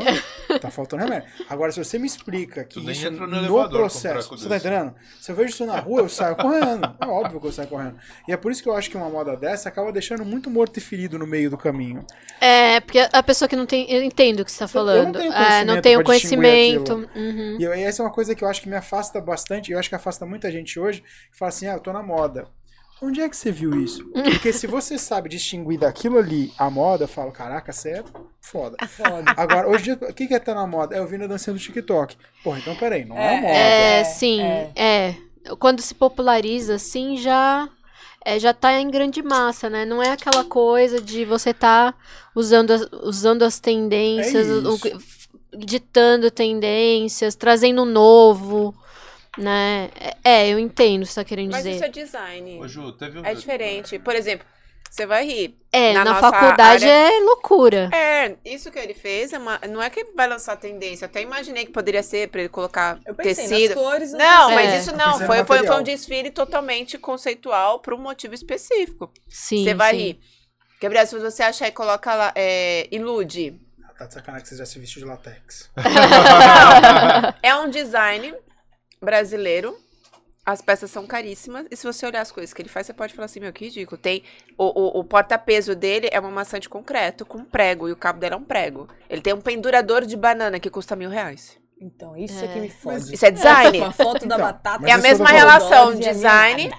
tá 0.60 0.70
faltando 0.70 1.02
remédio. 1.02 1.28
Agora, 1.48 1.70
se 1.72 1.82
você 1.82 1.98
me 1.98 2.06
explica 2.06 2.64
que 2.64 2.80
Tu 2.80 2.90
isso 2.90 3.06
entra 3.06 3.26
no 3.26 3.42
no, 3.42 3.68
processo. 3.68 4.30
Você 4.30 4.48
tá 4.48 4.54
desse. 4.54 4.66
entendendo? 4.68 4.94
Se 5.20 5.30
eu 5.32 5.36
vejo 5.36 5.50
isso 5.50 5.66
na 5.66 5.78
rua, 5.80 6.02
eu 6.02 6.08
saio 6.08 6.36
correndo. 6.36 6.96
É 7.00 7.04
óbvio 7.06 7.40
que 7.40 7.46
eu 7.48 7.52
saio 7.52 7.68
correndo. 7.68 7.96
E 8.26 8.32
é 8.32 8.36
por 8.36 8.50
isso 8.52 8.62
que 8.62 8.68
eu 8.68 8.74
acho 8.74 8.88
que 8.88 8.96
uma 8.96 9.10
moda 9.10 9.36
dessa 9.36 9.68
acaba 9.68 9.92
deixando 9.92 10.24
muito 10.24 10.48
morto 10.48 10.76
e 10.78 10.80
ferido 10.80 11.18
no 11.18 11.26
meio 11.26 11.50
do 11.50 11.58
caminho. 11.58 12.06
É, 12.40 12.80
porque 12.80 12.98
a 13.12 13.22
pessoa 13.22 13.48
que 13.48 13.56
não 13.56 13.66
tem. 13.66 13.90
Eu 13.90 14.02
entendo 14.02 14.40
o 14.40 14.44
que 14.44 14.52
você 14.52 14.58
tá 14.66 14.70
Eu- 14.78 14.86
eu 14.86 14.86
não 14.86 15.12
falando. 15.12 15.18
tenho 15.18 15.32
É, 15.32 15.64
não 15.64 15.74
conhecimento 15.74 15.82
tem 15.82 15.96
o 15.96 16.04
pra 16.04 16.14
distinguir 16.14 16.38
conhecimento. 16.44 17.10
Uhum. 17.16 17.56
E 17.60 17.64
e 17.64 17.82
essa 17.82 18.02
é 18.02 18.04
uma 18.06 18.12
coisa 18.12 18.34
que 18.34 18.44
eu 18.44 18.48
acho 18.48 18.62
que 18.62 18.68
me 18.68 18.76
afasta 18.76 19.20
bastante, 19.20 19.68
e 19.68 19.72
eu 19.72 19.78
acho 19.78 19.88
que 19.88 19.94
afasta 19.94 20.24
muita 20.24 20.50
gente 20.50 20.78
hoje, 20.80 21.02
que 21.30 21.36
fala 21.36 21.48
assim, 21.50 21.66
ah, 21.66 21.74
eu 21.74 21.80
tô 21.80 21.92
na 21.92 22.02
moda. 22.02 22.46
Onde 23.00 23.20
é 23.20 23.28
que 23.28 23.36
você 23.36 23.50
viu 23.52 23.80
isso? 23.82 24.04
Porque 24.24 24.52
se 24.52 24.66
você 24.66 24.98
sabe 24.98 25.28
distinguir 25.28 25.78
daquilo 25.78 26.18
ali 26.18 26.52
a 26.58 26.68
moda, 26.68 27.04
eu 27.04 27.08
falo, 27.08 27.30
caraca, 27.30 27.72
certo? 27.72 28.12
Foda. 28.40 28.76
Foda. 28.88 29.32
Agora, 29.36 29.68
hoje, 29.68 29.90
em 29.90 29.96
dia, 29.96 30.08
o 30.08 30.12
que 30.14 30.26
que 30.26 30.34
é 30.34 30.38
tá 30.38 30.54
na 30.54 30.66
moda? 30.66 30.96
É 30.96 30.98
eu 30.98 31.06
vi 31.06 31.16
na 31.18 31.26
dancinha 31.26 31.54
do 31.54 31.60
TikTok. 31.60 32.16
Porra, 32.42 32.58
então 32.58 32.74
peraí, 32.76 33.04
não 33.04 33.16
é, 33.16 33.34
É, 33.36 33.40
moda. 33.40 33.54
É, 33.54 34.00
É, 34.00 34.04
sim, 34.04 34.40
é. 34.42 34.72
é. 34.76 35.16
Quando 35.58 35.80
se 35.80 35.94
populariza, 35.94 36.74
assim, 36.74 37.16
já. 37.16 37.68
É, 38.24 38.38
já 38.38 38.52
tá 38.52 38.72
em 38.78 38.90
grande 38.90 39.22
massa, 39.22 39.70
né? 39.70 39.84
Não 39.86 40.02
é 40.02 40.10
aquela 40.10 40.44
coisa 40.44 41.00
de 41.00 41.24
você 41.24 41.54
tá 41.54 41.94
usando 42.34 42.72
as, 42.72 42.82
usando 43.04 43.42
as 43.42 43.58
tendências, 43.60 44.48
É 44.48 44.68
o- 44.68 45.00
ditando 45.56 46.30
tendências, 46.30 47.34
trazendo 47.34 47.82
um 47.82 47.86
novo, 47.86 48.74
né? 49.38 49.90
É, 50.24 50.30
é, 50.42 50.48
eu 50.48 50.58
entendo 50.58 51.02
o 51.02 51.06
que 51.06 51.12
você 51.12 51.20
tá 51.20 51.24
querendo 51.24 51.50
Mas 51.52 51.64
dizer. 51.64 51.76
isso 51.76 51.84
é 51.84 51.88
design. 51.88 52.60
Ô, 52.60 52.68
Ju, 52.68 52.92
teve 52.92 53.18
um... 53.18 53.24
É 53.24 53.34
diferente. 53.34 53.98
Por 53.98 54.14
exemplo, 54.14 54.46
você 54.90 55.06
vai 55.06 55.24
rir. 55.26 55.58
É, 55.72 55.92
na 55.92 56.04
na, 56.04 56.14
nossa 56.14 56.30
faculdade 56.30 56.88
área- 56.88 57.14
é 57.16 57.20
loucura. 57.20 57.90
É, 57.94 58.36
isso 58.44 58.70
que 58.70 58.78
ele 58.78 58.94
fez 58.94 59.32
é 59.32 59.38
uma, 59.38 59.60
não 59.68 59.82
é 59.82 59.90
que 59.90 60.00
ele 60.00 60.12
vai 60.16 60.26
lançar 60.26 60.56
tendência. 60.56 61.04
Até 61.06 61.20
imaginei 61.22 61.66
que 61.66 61.72
poderia 61.72 62.02
ser 62.02 62.28
pra 62.28 62.40
ele 62.40 62.48
colocar 62.48 62.98
Eu 63.06 63.14
pensei 63.14 63.46
tecido. 63.48 63.74
nas 63.74 63.84
cores. 63.84 64.12
Não, 64.12 64.50
É. 64.50 64.54
mas 64.54 64.80
isso 64.82 64.90
Eu 64.90 64.96
não. 64.96 65.18
no 65.18 65.26
Foi, 65.26 65.44
foi, 65.44 65.66
foi 65.66 65.76
um 65.76 65.82
desfile 65.82 66.30
totalmente 66.30 66.96
conceitual 66.98 67.80
para 67.80 67.94
um 67.94 67.98
motivo 67.98 68.34
específico. 68.34 69.12
Sim. 69.28 69.64
Você 69.64 69.74
vai 69.74 69.90
sim. 69.94 69.98
rir. 69.98 70.20
Gabriel, 70.80 71.06
se 71.06 71.18
você 71.18 71.42
achar 71.42 71.68
e 71.68 71.72
coloca 71.72 72.14
lá, 72.14 72.32
é, 72.36 72.86
ilude. 72.90 73.60
Tá 73.98 74.06
de 74.06 74.14
sacanagem 74.14 74.44
que 74.44 74.48
você 74.50 74.56
já 74.56 74.64
se 74.64 74.78
vestiu 74.78 75.02
de 75.02 75.08
latex. 75.08 75.68
Não, 75.76 77.34
é 77.42 77.56
um 77.56 77.68
design 77.68 78.32
brasileiro. 79.00 79.76
As 80.44 80.62
peças 80.62 80.90
são 80.90 81.06
caríssimas. 81.06 81.66
E 81.70 81.76
se 81.76 81.86
você 81.86 82.06
olhar 82.06 82.22
as 82.22 82.32
coisas 82.32 82.54
que 82.54 82.62
ele 82.62 82.70
faz, 82.70 82.86
você 82.86 82.94
pode 82.94 83.12
falar 83.12 83.26
assim, 83.26 83.38
meu, 83.38 83.52
que 83.52 83.66
ridículo. 83.66 83.98
Tem 84.00 84.22
o, 84.56 84.64
o, 84.64 85.00
o 85.00 85.04
porta-peso 85.04 85.74
dele 85.74 86.08
é 86.10 86.18
uma 86.18 86.30
maçã 86.30 86.58
de 86.58 86.70
concreto 86.70 87.26
com 87.26 87.44
prego. 87.44 87.86
E 87.86 87.92
o 87.92 87.96
cabo 87.96 88.18
dela 88.18 88.34
é 88.34 88.38
um 88.38 88.44
prego. 88.44 88.88
Ele 89.10 89.20
tem 89.20 89.34
um 89.34 89.42
pendurador 89.42 90.06
de 90.06 90.16
banana 90.16 90.58
que 90.58 90.70
custa 90.70 90.96
mil 90.96 91.10
reais. 91.10 91.58
Então, 91.80 92.16
isso 92.16 92.42
é, 92.42 92.46
É. 92.46 92.52
que 92.52 92.60
me 92.60 92.70
fode. 92.70 93.14
Isso 93.14 93.26
é 93.26 93.30
design. 93.30 93.78
Com 93.78 93.84
a 93.84 93.92
foto 93.92 94.26
da 94.26 94.36
Então, 94.36 94.38
batata. 94.46 94.88
É 94.88 94.92
a 94.92 94.98
mesma 94.98 95.28
relação 95.28 95.92
e 95.92 95.98
design. 95.98 96.72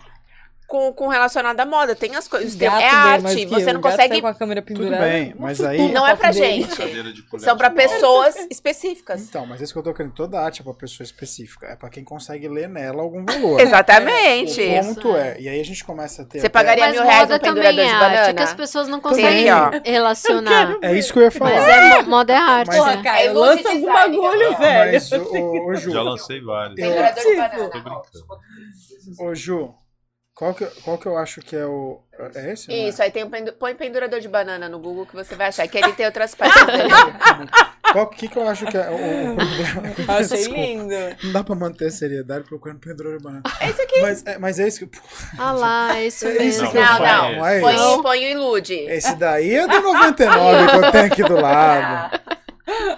Com, 0.69 0.93
com 0.93 1.07
relacionado 1.07 1.59
à 1.59 1.65
moda. 1.65 1.95
Tem 1.95 2.15
as 2.15 2.27
coisas. 2.27 2.55
tem- 2.55 2.67
é 2.67 2.71
bem 2.71 2.85
arte. 2.87 3.45
Você 3.47 3.69
eu. 3.69 3.73
não 3.73 3.81
consegue. 3.81 4.21
com 4.21 4.27
a 4.27 4.33
câmera 4.33 4.61
pendurada. 4.61 5.03
bem, 5.03 5.33
Uma 5.33 5.47
mas 5.47 5.59
aí- 5.61 5.91
Não 5.91 6.07
é 6.07 6.15
pra 6.15 6.31
gente. 6.31 6.69
São 7.39 7.57
pra 7.57 7.69
pessoas 7.71 8.35
específicas. 8.49 9.21
Então, 9.27 9.45
mas 9.45 9.59
é 9.59 9.63
isso 9.63 9.73
que 9.73 9.79
eu 9.79 9.83
tô 9.83 9.93
querendo. 9.93 10.13
Toda 10.13 10.39
arte 10.39 10.61
é 10.61 10.63
pra 10.63 10.73
pessoa 10.73 11.03
específica. 11.03 11.65
É 11.67 11.75
pra 11.75 11.89
quem 11.89 12.03
consegue 12.03 12.47
ler 12.47 12.69
nela 12.69 13.01
algum 13.01 13.25
valor. 13.25 13.59
Exatamente. 13.61 14.61
O 14.61 14.85
ponto 14.95 15.15
é, 15.17 15.39
e 15.41 15.49
aí 15.49 15.59
a 15.59 15.65
gente 15.65 15.83
começa 15.83 16.21
a 16.21 16.25
ter. 16.25 16.39
Você 16.39 16.45
até- 16.47 16.49
pagaria 16.49 16.85
Mas 16.85 16.93
mil 16.95 17.03
reais 17.03 17.21
também 17.27 17.39
pendurador 17.39 17.79
é 17.79 17.83
de 17.87 17.89
arte, 17.89 18.03
é 18.05 18.07
que 18.27 18.33
banana? 18.33 18.43
as 18.43 18.53
pessoas 18.53 18.87
não 18.87 19.01
conseguem 19.01 19.51
ó. 19.51 19.71
relacionar. 19.83 20.77
É 20.81 20.93
isso 20.97 21.11
que 21.11 21.19
eu 21.19 21.23
ia 21.23 21.31
falar. 21.31 21.51
Mas 21.51 21.67
é, 21.67 22.01
mo- 22.03 22.09
moda 22.09 22.33
é 22.33 22.35
arte, 22.37 22.67
Mas- 22.67 22.77
Porra, 22.77 22.95
né? 22.95 23.03
cara, 23.03 23.21
É 23.21 23.31
lanço 23.31 23.67
algum 23.67 23.85
bagulho, 23.93 24.57
velho. 24.57 24.91
Mas, 24.93 25.11
ô, 25.11 25.65
ô, 25.65 25.75
Ju, 25.75 25.91
Já 25.91 26.01
lancei 26.03 26.41
vários. 26.41 26.75
Pendurador 26.75 27.13
de 27.15 27.21
Tipo, 27.21 27.35
banana. 27.37 27.57
Tô 27.69 27.69
brincando. 27.69 28.01
ô, 29.19 29.35
Ju, 29.35 29.73
qual 30.39 30.53
que, 30.53 30.65
qual 30.83 30.97
que 30.97 31.05
eu 31.05 31.17
acho 31.17 31.41
que 31.41 31.53
é 31.53 31.65
o. 31.65 31.99
É 32.33 32.53
esse? 32.53 32.71
é? 32.71 32.87
Isso, 32.87 33.03
aí 33.03 33.11
tem 33.11 33.25
um 33.25 33.29
pendu... 33.29 33.51
põe 33.51 33.75
pendurador 33.75 34.21
de 34.21 34.29
banana 34.29 34.69
no 34.69 34.79
Google 34.79 35.05
que 35.05 35.13
você 35.13 35.35
vai 35.35 35.47
achar. 35.47 35.67
Que 35.67 35.77
ele 35.77 35.91
tem 35.91 36.05
outras 36.05 36.33
peças 36.33 36.63
dele. 36.65 36.89
Qual 37.91 38.07
que, 38.07 38.29
que 38.29 38.37
eu 38.37 38.47
acho 38.47 38.65
que 38.67 38.77
é 38.77 38.89
o, 38.89 39.33
o 39.33 39.35
problema? 39.35 40.13
Achei 40.17 40.37
Desculpa. 40.37 40.61
lindo. 40.61 40.95
Não 41.25 41.31
dá 41.33 41.43
pra 41.43 41.55
manter 41.55 41.87
a 41.87 41.91
seriedade 41.91 42.45
procurando 42.45 42.79
pendurou 42.79 43.17
de 43.17 43.21
banana. 43.21 43.43
É 43.59 43.69
isso 43.69 43.81
aqui. 43.81 43.99
Mas 43.99 44.25
é, 44.25 44.37
mas 44.37 44.59
é 44.59 44.67
isso 44.69 44.87
que. 44.87 44.97
Ah 45.37 45.51
lá, 45.51 45.97
é 45.97 46.07
isso 46.07 46.25
É 46.25 46.41
isso 46.41 46.61
mesmo. 46.61 46.79
Não, 46.79 46.99
não. 46.99 47.31
Não 47.35 47.45
é 47.45 47.59
Põe, 47.59 47.75
isso. 47.75 48.01
põe 48.01 48.19
o 48.19 48.29
ilude. 48.29 48.73
Esse 48.75 49.15
daí 49.17 49.55
é 49.55 49.67
do 49.67 49.81
99 49.81 50.67
que 50.71 50.75
eu 50.85 50.91
tenho 50.93 51.05
aqui 51.05 51.23
do 51.23 51.35
lado. 51.35 52.17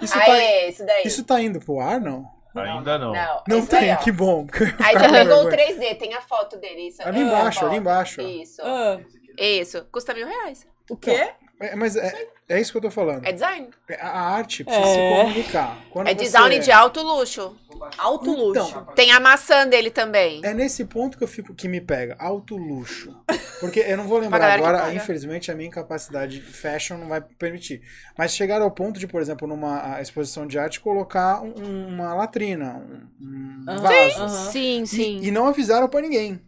Isso 0.02 0.12
tá, 0.12 0.24
Aê, 0.32 0.68
esse 0.68 0.84
daí. 0.84 1.02
isso 1.06 1.24
tá 1.24 1.40
indo 1.40 1.58
pro 1.58 1.80
ar, 1.80 1.98
não? 1.98 2.26
Ainda 2.54 2.98
não. 2.98 3.12
Não, 3.12 3.42
Não 3.48 3.66
tem, 3.66 3.92
ó. 3.92 3.96
que 3.96 4.12
bom. 4.12 4.46
Aí 4.84 4.94
com 4.94 5.10
pegou 5.10 5.44
o 5.46 5.48
vergonha. 5.48 5.74
3D, 5.78 5.98
tem 5.98 6.14
a 6.14 6.20
foto 6.20 6.58
dele. 6.58 6.88
Isso. 6.88 7.02
Ali 7.02 7.20
Ah, 7.20 7.22
embaixo, 7.22 7.66
ali 7.66 7.76
embaixo. 7.76 8.20
Isso. 8.20 8.60
Ah, 8.62 9.00
Isso. 9.38 9.86
Custa 9.90 10.12
mil 10.14 10.26
reais. 10.26 10.66
o 10.90 10.96
quê? 10.96 11.32
É, 11.62 11.76
mas 11.76 11.96
é, 11.96 12.12
é 12.48 12.60
isso 12.60 12.72
que 12.72 12.78
eu 12.78 12.82
tô 12.82 12.90
falando. 12.90 13.24
É 13.26 13.32
design. 13.32 13.68
A 14.00 14.08
a 14.08 14.20
arte 14.36 14.64
precisa 14.64 14.84
É. 14.86 14.92
se 14.92 15.22
comunicar. 15.22 15.78
Quando 15.90 16.08
É 16.08 16.10
você- 16.14 16.24
design 16.24 16.58
de 16.58 16.70
alto 16.72 17.00
luxo. 17.02 17.56
Alto 17.98 18.30
luxo. 18.30 18.68
Então, 18.70 18.84
Tem 18.94 19.10
a 19.12 19.18
maçã 19.18 19.66
dele 19.66 19.90
também. 19.90 20.40
É 20.44 20.52
nesse 20.54 20.84
ponto 20.84 21.16
que 21.18 21.24
eu 21.24 21.28
fico 21.28 21.54
que 21.54 21.66
me 21.68 21.80
pega, 21.80 22.14
alto 22.18 22.56
luxo. 22.56 23.12
Porque 23.60 23.80
eu 23.80 23.96
não 23.96 24.04
vou 24.06 24.18
lembrar 24.18 24.52
agora, 24.58 24.92
infelizmente 24.94 25.50
a 25.50 25.54
minha 25.54 25.68
incapacidade 25.68 26.38
de 26.40 26.52
fashion 26.52 26.96
não 26.98 27.08
vai 27.08 27.20
permitir. 27.20 27.80
Mas 28.16 28.34
chegar 28.34 28.60
ao 28.62 28.70
ponto 28.70 28.98
de, 29.00 29.06
por 29.06 29.20
exemplo, 29.20 29.46
numa 29.48 30.00
exposição 30.00 30.46
de 30.46 30.58
arte 30.58 30.80
colocar 30.80 31.42
um- 31.42 31.88
uma 31.88 32.14
latrina, 32.14 32.74
um, 33.20 33.64
um 33.68 33.76
vaso. 33.78 34.22
Aham. 34.22 34.28
Sim, 34.50 34.86
sim. 34.86 35.18
E, 35.20 35.28
e 35.28 35.30
não 35.30 35.46
avisaram 35.46 35.88
pra 35.88 36.00
ninguém. 36.00 36.40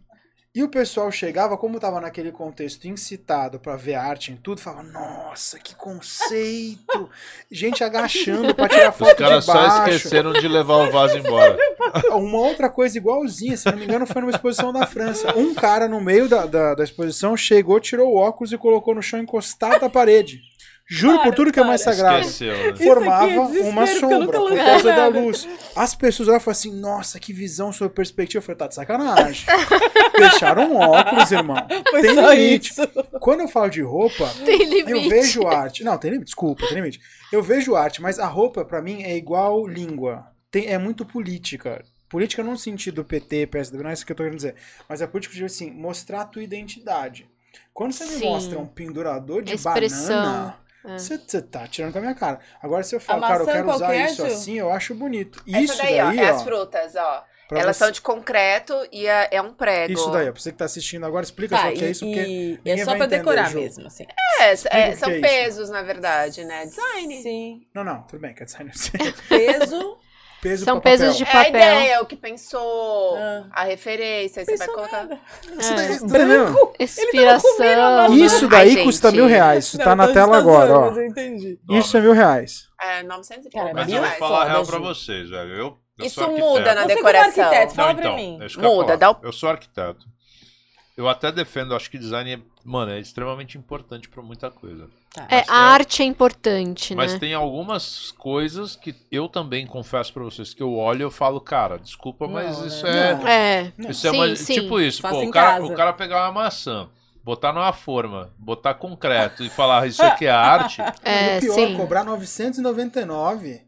E 0.55 0.63
o 0.63 0.69
pessoal 0.69 1.11
chegava, 1.11 1.57
como 1.57 1.81
tava 1.81 1.99
naquele 1.99 2.31
contexto 2.31 2.87
incitado 2.87 3.59
pra 3.59 3.75
ver 3.75 3.95
arte 3.95 4.31
em 4.31 4.37
tudo, 4.37 4.61
falava, 4.61 4.83
nossa, 4.83 5.59
que 5.59 5.75
conceito! 5.75 7.09
Gente 7.51 7.83
agachando 7.83 8.55
pra 8.55 8.69
tirar 8.69 8.91
Os 8.91 8.95
foto 8.95 9.17
caras 9.17 9.45
de 9.45 9.51
só 9.51 9.53
baixo. 9.53 9.97
esqueceram 9.97 10.31
de 10.31 10.47
levar 10.47 10.87
o 10.87 10.91
vaso 10.91 11.17
embora. 11.17 11.57
Uma 12.15 12.39
outra 12.39 12.69
coisa 12.69 12.97
igualzinha, 12.97 13.57
se 13.57 13.69
não 13.69 13.77
me 13.77 13.83
engano, 13.83 14.07
foi 14.07 14.21
numa 14.21 14.31
exposição 14.31 14.71
da 14.71 14.87
França. 14.87 15.37
Um 15.37 15.53
cara 15.53 15.89
no 15.89 15.99
meio 15.99 16.29
da, 16.29 16.45
da, 16.45 16.73
da 16.73 16.83
exposição 16.85 17.35
chegou, 17.35 17.77
tirou 17.81 18.13
o 18.13 18.15
óculos 18.15 18.53
e 18.53 18.57
colocou 18.57 18.95
no 18.95 19.03
chão 19.03 19.19
encostado 19.19 19.83
à 19.83 19.89
parede. 19.89 20.39
Juro 20.87 21.17
por 21.17 21.23
Para, 21.23 21.35
tudo 21.35 21.51
que 21.51 21.59
é 21.59 21.63
mais 21.63 21.83
para. 21.83 21.93
sagrado. 21.93 22.19
Esqueceu, 22.27 22.53
né? 22.71 22.75
Formava 22.77 23.31
é 23.31 23.39
uma 23.63 23.87
sombra 23.87 24.39
por 24.39 24.55
causa 24.55 24.93
da 24.93 25.07
luz. 25.07 25.47
As 25.75 25.95
pessoas 25.95 26.27
olhavam 26.29 26.41
e 26.41 26.43
falavam 26.45 26.51
assim: 26.59 26.79
nossa, 26.79 27.19
que 27.19 27.33
visão 27.33 27.73
sobre 27.73 27.95
perspectiva. 27.95 28.37
Eu 28.37 28.43
falei, 28.45 28.57
tá 28.57 28.67
de 28.67 28.75
sacanagem. 28.75 29.47
Deixaram 30.17 30.71
um 30.71 30.77
óculos, 30.77 31.31
irmão. 31.31 31.57
Foi 31.89 32.01
Tem 32.01 32.13
limite. 32.15 32.71
isso. 32.71 32.87
Quando 33.19 33.41
eu 33.41 33.47
falo 33.47 33.69
de 33.69 33.81
roupa, 33.81 34.29
Tem 34.45 34.61
eu 34.87 35.09
vejo 35.09 35.47
arte. 35.47 35.83
Não, 35.83 35.97
tem 35.97 36.11
limite, 36.11 36.25
desculpa, 36.27 36.65
tem 36.67 36.75
limite. 36.75 36.99
Eu 37.31 37.41
vejo 37.41 37.75
arte, 37.75 38.01
mas 38.01 38.19
a 38.19 38.27
roupa, 38.27 38.63
pra 38.63 38.81
mim, 38.81 39.01
é 39.03 39.15
igual 39.17 39.65
língua. 39.67 40.27
Tem, 40.51 40.67
é 40.67 40.77
muito 40.77 41.03
política. 41.03 41.83
Política 42.07 42.43
não 42.43 42.51
no 42.51 42.57
sentido 42.57 43.03
PT, 43.03 43.47
PSDB, 43.47 43.83
não 43.83 43.89
é 43.89 43.93
isso 43.93 44.05
que 44.05 44.11
eu 44.11 44.15
tô 44.15 44.21
querendo 44.23 44.37
dizer. 44.37 44.55
Mas 44.87 45.01
é 45.01 45.07
política 45.07 45.35
de, 45.35 45.43
assim, 45.43 45.71
mostrar 45.71 46.21
a 46.21 46.25
tua 46.25 46.43
identidade. 46.43 47.27
Quando 47.73 47.91
você 47.93 48.05
me 48.05 48.11
Sim. 48.19 48.25
mostra 48.25 48.59
um 48.59 48.67
pendurador 48.67 49.41
de 49.41 49.55
Expressão. 49.55 50.15
banana. 50.15 50.64
Você 50.93 51.17
você 51.17 51.41
tá 51.41 51.67
tirando 51.67 51.91
com 51.93 51.97
a 51.99 52.01
minha 52.01 52.15
cara. 52.15 52.39
Agora, 52.61 52.83
se 52.83 52.95
eu 52.95 52.99
falo, 52.99 53.21
cara, 53.21 53.43
eu 53.43 53.45
quero 53.47 53.69
usar 53.71 53.95
isso 53.95 54.25
assim, 54.25 54.57
eu 54.59 54.71
acho 54.71 54.93
bonito. 54.95 55.43
Essa 55.47 55.59
Isso 55.59 55.77
daí, 55.77 55.97
daí, 55.97 56.19
ó, 56.19 56.23
é 56.23 56.31
ó. 56.31 56.35
as 56.35 56.43
frutas, 56.43 56.95
ó. 56.95 57.23
Elas 57.51 57.77
você- 57.77 57.83
são 57.83 57.91
de 57.91 58.01
concreto 58.01 58.73
e 58.91 59.05
é, 59.05 59.27
é 59.31 59.39
um 59.41 59.53
prego. 59.53 59.93
Isso 59.93 60.09
daí, 60.09 60.27
ó. 60.27 60.31
Pra 60.31 60.41
você 60.41 60.51
que 60.51 60.57
tá 60.57 60.65
assistindo 60.65 61.05
agora, 61.05 61.23
explica 61.23 61.55
Tá, 61.55 61.61
só 61.63 61.69
o 61.69 61.73
que 61.73 61.83
é 61.85 61.87
e, 61.87 61.91
isso, 61.91 62.05
porque. 62.05 62.19
e- 62.21 62.59
é 62.71 62.77
só 62.77 62.85
vai 62.85 62.97
pra 62.97 63.05
decorar. 63.05 63.51
É, 63.51 63.53
mesmo, 63.53 63.85
assim. 63.85 64.05
é, 64.39 64.49
que 64.91 64.95
são 64.97 65.09
é 65.09 65.13
isso. 65.13 65.21
pesos, 65.21 65.69
na 65.69 65.83
verdade, 65.83 66.43
né? 66.43 66.65
Design. 66.65 67.21
Sim. 67.21 67.67
Não, 67.73 67.83
não, 67.83 68.01
tudo 68.03 68.19
bem, 68.19 68.33
quer 68.33 68.45
design. 68.45 68.71
Peso. 69.29 69.97
Peso 70.49 70.63
São 70.63 70.79
pesos 70.79 71.07
papel. 71.07 71.17
de 71.17 71.23
É 71.23 71.27
a 71.27 71.31
papel. 71.45 71.49
ideia, 71.49 72.01
o 72.01 72.05
que 72.05 72.15
pensou, 72.15 73.15
Ah. 73.17 73.45
a 73.51 73.63
referência, 73.63 74.41
aí 74.41 74.45
você 74.45 74.57
vai 74.57 74.67
colocar. 74.67 75.03
nada. 75.05 75.19
Isso 75.59 75.73
É. 75.73 75.75
daí, 75.75 75.87
tá 75.99 76.05
entendendo? 76.05 76.71
Inspiração. 76.79 78.15
Isso 78.15 78.47
daí 78.47 78.77
Ai, 78.77 78.83
custa 78.83 79.09
gente. 79.09 79.17
mil 79.17 79.27
reais. 79.27 79.65
Isso 79.65 79.77
Não, 79.79 79.85
tá 79.85 79.95
na 79.95 80.07
tela 80.13 80.33
tá 80.33 80.37
agora, 80.37 80.77
ó. 80.77 80.81
mas 80.87 80.97
eu 80.97 81.05
entendi. 81.07 81.59
Isso 81.69 81.97
é 81.97 82.01
mil 82.01 82.13
reais. 82.13 82.67
É, 82.79 83.01
900 83.03 83.45
e 83.47 83.49
pouco 83.49 83.73
Mas 83.73 83.91
eu 83.91 84.01
vou 84.01 84.11
falar 84.11 84.41
a 84.43 84.47
real 84.49 84.65
pra 84.65 84.77
vocês, 84.79 85.29
velho. 85.29 85.49
Eu, 85.51 85.77
eu 85.97 86.05
Isso 86.05 86.21
sou 86.21 86.29
muda 86.37 86.75
na 86.75 86.81
Você 86.83 86.87
como 86.89 86.95
decoração. 86.97 87.43
arquiteto, 87.45 87.73
fala 87.73 87.87
Não, 87.87 87.95
pra 87.95 88.05
então, 88.05 88.15
mim. 88.15 88.39
é 88.41 88.61
Muda, 88.61 88.97
dá 88.97 89.11
o- 89.11 89.17
Eu 89.23 89.31
sou 89.31 89.49
arquiteto. 89.49 90.05
Eu 90.95 91.09
até 91.09 91.31
defendo, 91.31 91.75
acho 91.75 91.89
que 91.89 91.97
design 91.97 92.33
é, 92.35 92.39
mano, 92.63 92.91
é 92.91 92.99
extremamente 92.99 93.57
importante 93.57 94.07
pra 94.09 94.21
muita 94.21 94.49
coisa. 94.51 94.87
Tá. 95.15 95.25
É, 95.29 95.35
Mas 95.37 95.41
a 95.43 95.45
tem- 95.45 95.55
arte 95.55 96.01
é 96.01 96.05
importante, 96.05 96.93
Mas 96.93 97.13
né? 97.13 97.19
tem 97.19 97.33
algumas 97.33 98.11
coisas 98.17 98.75
que 98.75 98.93
eu 99.09 99.29
também 99.29 99.65
confesso 99.65 100.11
pra 100.11 100.21
vocês 100.23 100.53
que 100.53 100.61
eu 100.61 100.73
olho 100.75 100.99
e 100.99 101.03
eu 101.03 101.11
falo, 101.11 101.39
cara, 101.39 101.79
desculpa, 101.79 102.27
mas 102.27 102.59
Não, 102.59 102.67
isso 102.67 102.83
né? 102.85 103.09
é, 103.09 103.13
Não. 103.13 103.27
É. 103.27 103.71
isso 103.91 104.07
é 104.07 104.11
Sim, 104.11 104.17
uma, 104.17 104.35
sim. 104.35 104.53
tipo 104.55 104.79
isso, 104.81 105.01
Faça 105.01 105.15
pô, 105.15 105.21
o 105.23 105.31
cara, 105.31 105.59
casa. 105.61 105.65
o 105.73 105.75
cara 105.75 105.93
pegar 105.93 106.23
uma 106.25 106.43
maçã, 106.43 106.89
botar 107.23 107.53
numa 107.53 107.71
forma, 107.71 108.29
botar 108.37 108.73
concreto 108.73 109.41
e 109.41 109.49
falar 109.49 109.87
isso 109.87 110.03
aqui 110.03 110.25
é 110.25 110.31
arte, 110.31 110.81
É, 111.01 111.35
e 111.35 111.37
o 111.37 111.41
pior, 111.41 111.53
sim. 111.53 111.77
cobrar 111.77 112.03
999. 112.03 113.61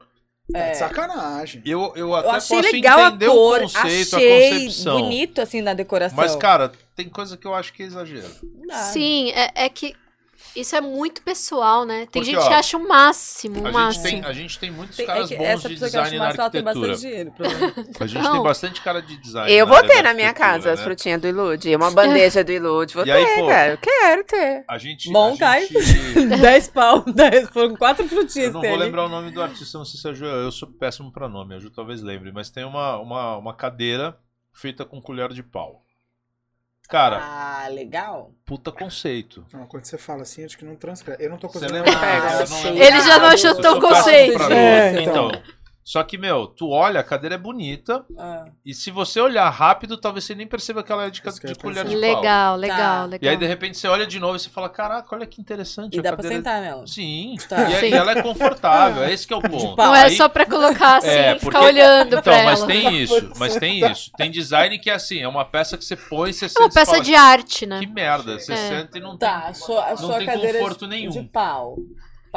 Tá 0.52 0.60
É. 0.60 0.72
de 0.72 0.78
sacanagem. 0.78 1.62
eu, 1.66 1.92
eu 1.96 2.16
até 2.16 2.28
Eu 2.28 2.32
achei 2.32 2.58
posso 2.58 2.72
legal 2.72 3.00
a 3.00 3.08
entender 3.08 3.28
cor, 3.28 3.58
o 3.60 3.62
conceito, 3.64 4.14
a 4.16 4.18
achei 4.18 4.50
concepção. 4.52 5.02
bonito 5.02 5.42
assim 5.42 5.62
na 5.62 5.74
decoração. 5.74 6.16
Mas, 6.18 6.36
cara, 6.38 6.72
tem 6.96 7.10
coisa 7.10 7.36
que 7.36 7.46
eu 7.46 7.54
acho 7.54 7.74
que 7.74 7.84
é 7.84 7.86
exagero. 7.86 8.30
Não. 8.66 8.76
Sim, 8.94 9.30
é, 9.32 9.52
é 9.66 9.70
que 9.70 9.94
isso 10.60 10.76
é 10.76 10.82
muito 10.82 11.22
pessoal, 11.22 11.86
né? 11.86 12.00
Tem 12.12 12.22
Porque, 12.22 12.26
gente 12.26 12.38
ó, 12.40 12.48
que 12.48 12.54
acha 12.54 12.78
o 12.78 12.88
máximo, 12.88 13.56
o 13.56 13.64
A 13.64 13.66
gente, 13.66 13.74
máximo. 13.74 14.04
tem, 14.04 14.26
a 14.26 14.34
gente 14.34 14.60
tem 14.60 14.72
muitos 14.72 14.96
Tem- 14.98 15.04
é 15.04 15.08
caras 15.08 15.30
que 15.30 15.36
bons 15.36 15.44
essa 15.46 15.70
de 15.70 15.76
pessoa 15.76 15.92
que 15.92 15.98
acha 15.98 16.10
design 16.12 16.18
na 16.38 16.44
arquitetura. 16.44 16.64
bastante 16.64 17.00
dinheiro. 17.02 17.34
A 18.00 18.08
gente 18.08 18.24
Não. 18.24 18.32
tem 18.34 18.44
bastante 18.44 18.82
cara 18.82 19.02
de 19.02 19.18
design. 19.18 19.52
Eu 19.54 19.68
vou 19.68 19.82
ter 19.84 20.02
na 20.02 20.14
minha 20.14 20.34
casa 20.34 20.72
as 20.72 20.80
né? 20.80 20.84
frutinhas 20.86 21.22
do 21.22 21.28
Ilude. 21.28 21.76
Uma 21.76 21.92
bandeja 21.92 22.44
do 22.44 22.52
Ilude. 22.52 22.94
Vou 22.94 23.06
E 23.06 23.12
aí, 23.12 23.26
ter, 23.26 23.36
pô, 23.42 23.48
cara. 23.48 23.72
Eu 23.74 23.78
quero 23.78 24.24
ter. 24.24 24.66
A 24.68 24.78
gente. 24.78 25.12
Bom, 25.12 25.36
a 25.40 25.60
gente- 25.60 26.38
10 26.42 26.68
pau, 26.72 27.02
10, 27.06 27.50
foram 27.50 27.76
quatro 27.76 28.08
frutinhas 28.08 28.48
Eu 28.48 28.54
não 28.54 28.62
vou 28.62 28.70
dele. 28.72 28.84
lembrar 28.84 29.06
o 29.06 29.10
nome 29.10 29.32
do 29.32 29.42
artista, 29.42 29.78
não 29.78 29.86
sei 29.86 30.00
se 30.00 30.10
é 30.10 30.14
Ju, 30.14 30.26
eu 30.26 30.52
sou 30.52 30.68
péssimo 30.70 31.12
pra 31.12 31.28
nome, 31.30 31.56
a 31.56 31.60
Ju 31.60 31.70
talvez 31.70 32.02
lembre, 32.02 32.32
mas 32.32 32.50
tem 32.50 32.64
uma, 32.66 32.98
uma, 33.00 33.38
uma 33.38 33.54
cadeira 33.54 34.18
feita 34.54 34.84
com 34.86 35.02
colher 35.02 35.30
de 35.34 35.44
pau. 35.44 35.84
Cara, 36.88 37.18
Ah, 37.22 37.68
legal. 37.70 38.32
puta 38.46 38.72
conceito. 38.72 39.46
Não, 39.54 39.66
quando 39.68 39.84
você 39.86 39.98
fala 39.98 40.22
assim, 40.22 40.46
acho 40.46 40.58
que 40.58 40.64
não 40.64 40.76
transcreve. 40.76 41.24
Eu 41.26 41.30
não 41.30 41.38
tô 41.38 41.48
Você 41.50 41.60
conseguindo. 41.60 41.84
lembra? 41.86 42.00
Pega, 42.00 42.44
Eu 42.44 42.50
não. 42.50 42.82
Ele 42.82 43.02
já 43.02 43.20
não 43.20 43.28
achou 43.28 43.56
tão 43.62 43.80
conceito. 43.82 44.38
pra 44.38 44.56
É, 44.56 45.02
então. 45.02 45.28
então. 45.30 45.42
Só 45.90 46.04
que, 46.04 46.18
meu, 46.18 46.48
tu 46.48 46.70
olha, 46.70 47.00
a 47.00 47.04
cadeira 47.04 47.36
é 47.36 47.38
bonita, 47.38 48.04
Ah, 48.20 48.44
e 48.66 48.74
se 48.74 48.92
você 48.92 49.22
olhar 49.22 49.50
rápido, 49.50 49.96
talvez 49.96 50.26
você 50.26 50.36
nem 50.36 50.46
perceba 50.46 50.84
que 50.84 50.92
ela 50.92 51.06
é 51.06 51.10
de, 51.10 51.22
de 51.22 51.56
colher 51.56 51.86
de 51.86 51.92
pau. 51.96 52.00
Legal, 52.02 52.56
legal, 52.58 52.78
Tá. 52.78 53.06
legal. 53.06 53.20
E 53.22 53.30
aí, 53.30 53.38
de 53.38 53.46
repente, 53.48 53.78
você 53.78 53.88
olha 53.88 54.06
de 54.06 54.20
novo 54.20 54.36
e 54.36 54.40
você 54.42 54.50
fala, 54.50 54.68
caraca, 54.68 55.16
olha 55.16 55.26
que 55.26 55.40
interessante. 55.40 55.96
e 55.96 56.00
a 56.00 56.02
dá 56.02 56.10
pra 56.10 56.18
cadeira... 56.24 56.36
sentar 56.36 56.62
nela. 56.62 56.86
Sim, 56.86 57.38
Tá. 57.48 57.70
e, 57.70 57.74
é- 57.74 57.80
Sim. 57.80 57.86
e 57.88 57.94
ela 57.94 58.12
é 58.12 58.22
confortável, 58.22 59.02
é 59.04 59.14
esse 59.14 59.26
que 59.26 59.34
é 59.34 59.38
o 59.38 59.42
ponto. 59.42 59.78
Não 59.78 59.96
é 59.96 60.04
Aí- 60.04 60.18
só 60.18 60.28
pra 60.28 60.46
colocar 60.46 60.98
assim 60.98 61.08
É, 61.08 61.32
e 61.38 61.40
ficar 61.40 61.52
porque- 61.52 61.66
olhando 61.66 62.08
Então, 62.08 62.22
pra 62.22 62.44
mas 62.44 62.60
ela. 62.60 62.68
tem 62.68 63.02
isso, 63.04 63.32
mas 63.40 63.56
tem 63.56 63.90
isso. 63.90 64.12
Tem 64.18 64.30
design 64.30 64.78
que 64.80 64.90
é 64.90 64.94
assim, 64.96 65.20
é 65.22 65.28
uma 65.30 65.46
peça 65.46 65.78
que 65.78 65.86
você 65.86 65.96
põe 65.96 66.32
e 66.32 66.34
você 66.34 66.48
É 66.48 66.48
uma 66.50 66.54
sente 66.64 66.72
e 66.72 66.74
peça 66.74 66.92
fala, 66.92 67.04
de 67.06 67.16
arte, 67.16 67.66
né? 67.66 67.80
Que 67.80 67.88
merda, 67.88 68.38
você 68.38 68.52
É. 68.52 68.56
senta 68.58 68.98
e 68.98 69.02
não 69.02 69.18
Tá, 69.18 69.40
tem. 69.40 69.50
a 69.52 69.54
sua, 69.54 69.86
a 69.86 69.90
não 69.92 69.98
sua 69.98 70.18
tem 70.18 70.26
cadeira 70.28 70.60
conforto 70.60 70.86
nenhum. 70.86 71.12
de 71.12 71.24
pau. 71.24 71.78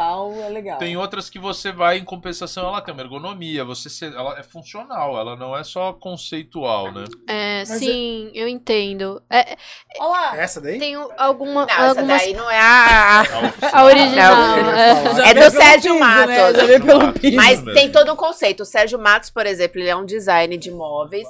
Pau 0.00 0.32
é 0.34 0.48
legal. 0.48 0.78
Tem 0.78 0.96
outras 0.96 1.28
que 1.28 1.38
você 1.38 1.70
vai, 1.70 1.98
em 1.98 2.04
compensação, 2.04 2.66
ela 2.68 2.80
tem 2.80 2.94
uma 2.94 3.02
ergonomia, 3.02 3.62
você 3.64 3.90
se- 3.90 4.06
ela 4.06 4.38
é 4.38 4.42
funcional, 4.42 5.18
ela 5.18 5.36
não 5.36 5.54
é 5.54 5.62
só 5.62 5.92
conceitual, 5.92 6.90
né? 6.90 7.04
É, 7.28 7.64
Mas 7.68 7.78
sim, 7.78 8.30
eu 8.34 8.48
entendo. 8.48 9.22
É, 9.28 9.56
Olha 9.98 10.10
lá. 10.10 10.36
Essa 10.38 10.60
daí? 10.60 10.78
tem 10.78 10.94
alguma, 11.18 11.66
Não, 11.66 11.74
essa 11.74 11.88
algumas. 12.00 12.22
daí 12.22 12.32
não 12.32 12.50
é 12.50 12.58
a. 12.60 13.22
A 13.72 13.84
original. 13.84 14.34
Não, 14.36 14.70
é. 14.70 14.90
É 15.30 15.34
do 15.34 15.40
pelo 15.40 15.50
Sérgio 15.50 15.92
piso, 15.92 15.98
Matos. 16.04 16.26
Né? 16.28 16.54
Já 16.54 16.64
veio 16.66 16.84
pelo 16.86 17.12
piso. 17.12 17.36
Mas 17.36 17.62
tem 17.62 17.92
todo 17.92 18.12
um 18.12 18.16
conceito. 18.16 18.62
O 18.62 18.66
Sérgio 18.66 18.98
Matos, 18.98 19.28
por 19.30 19.44
exemplo, 19.46 19.78
ele 19.80 19.88
é 19.90 19.96
um 19.96 20.04
design 20.06 20.56
de 20.56 20.70
móveis. 20.70 21.28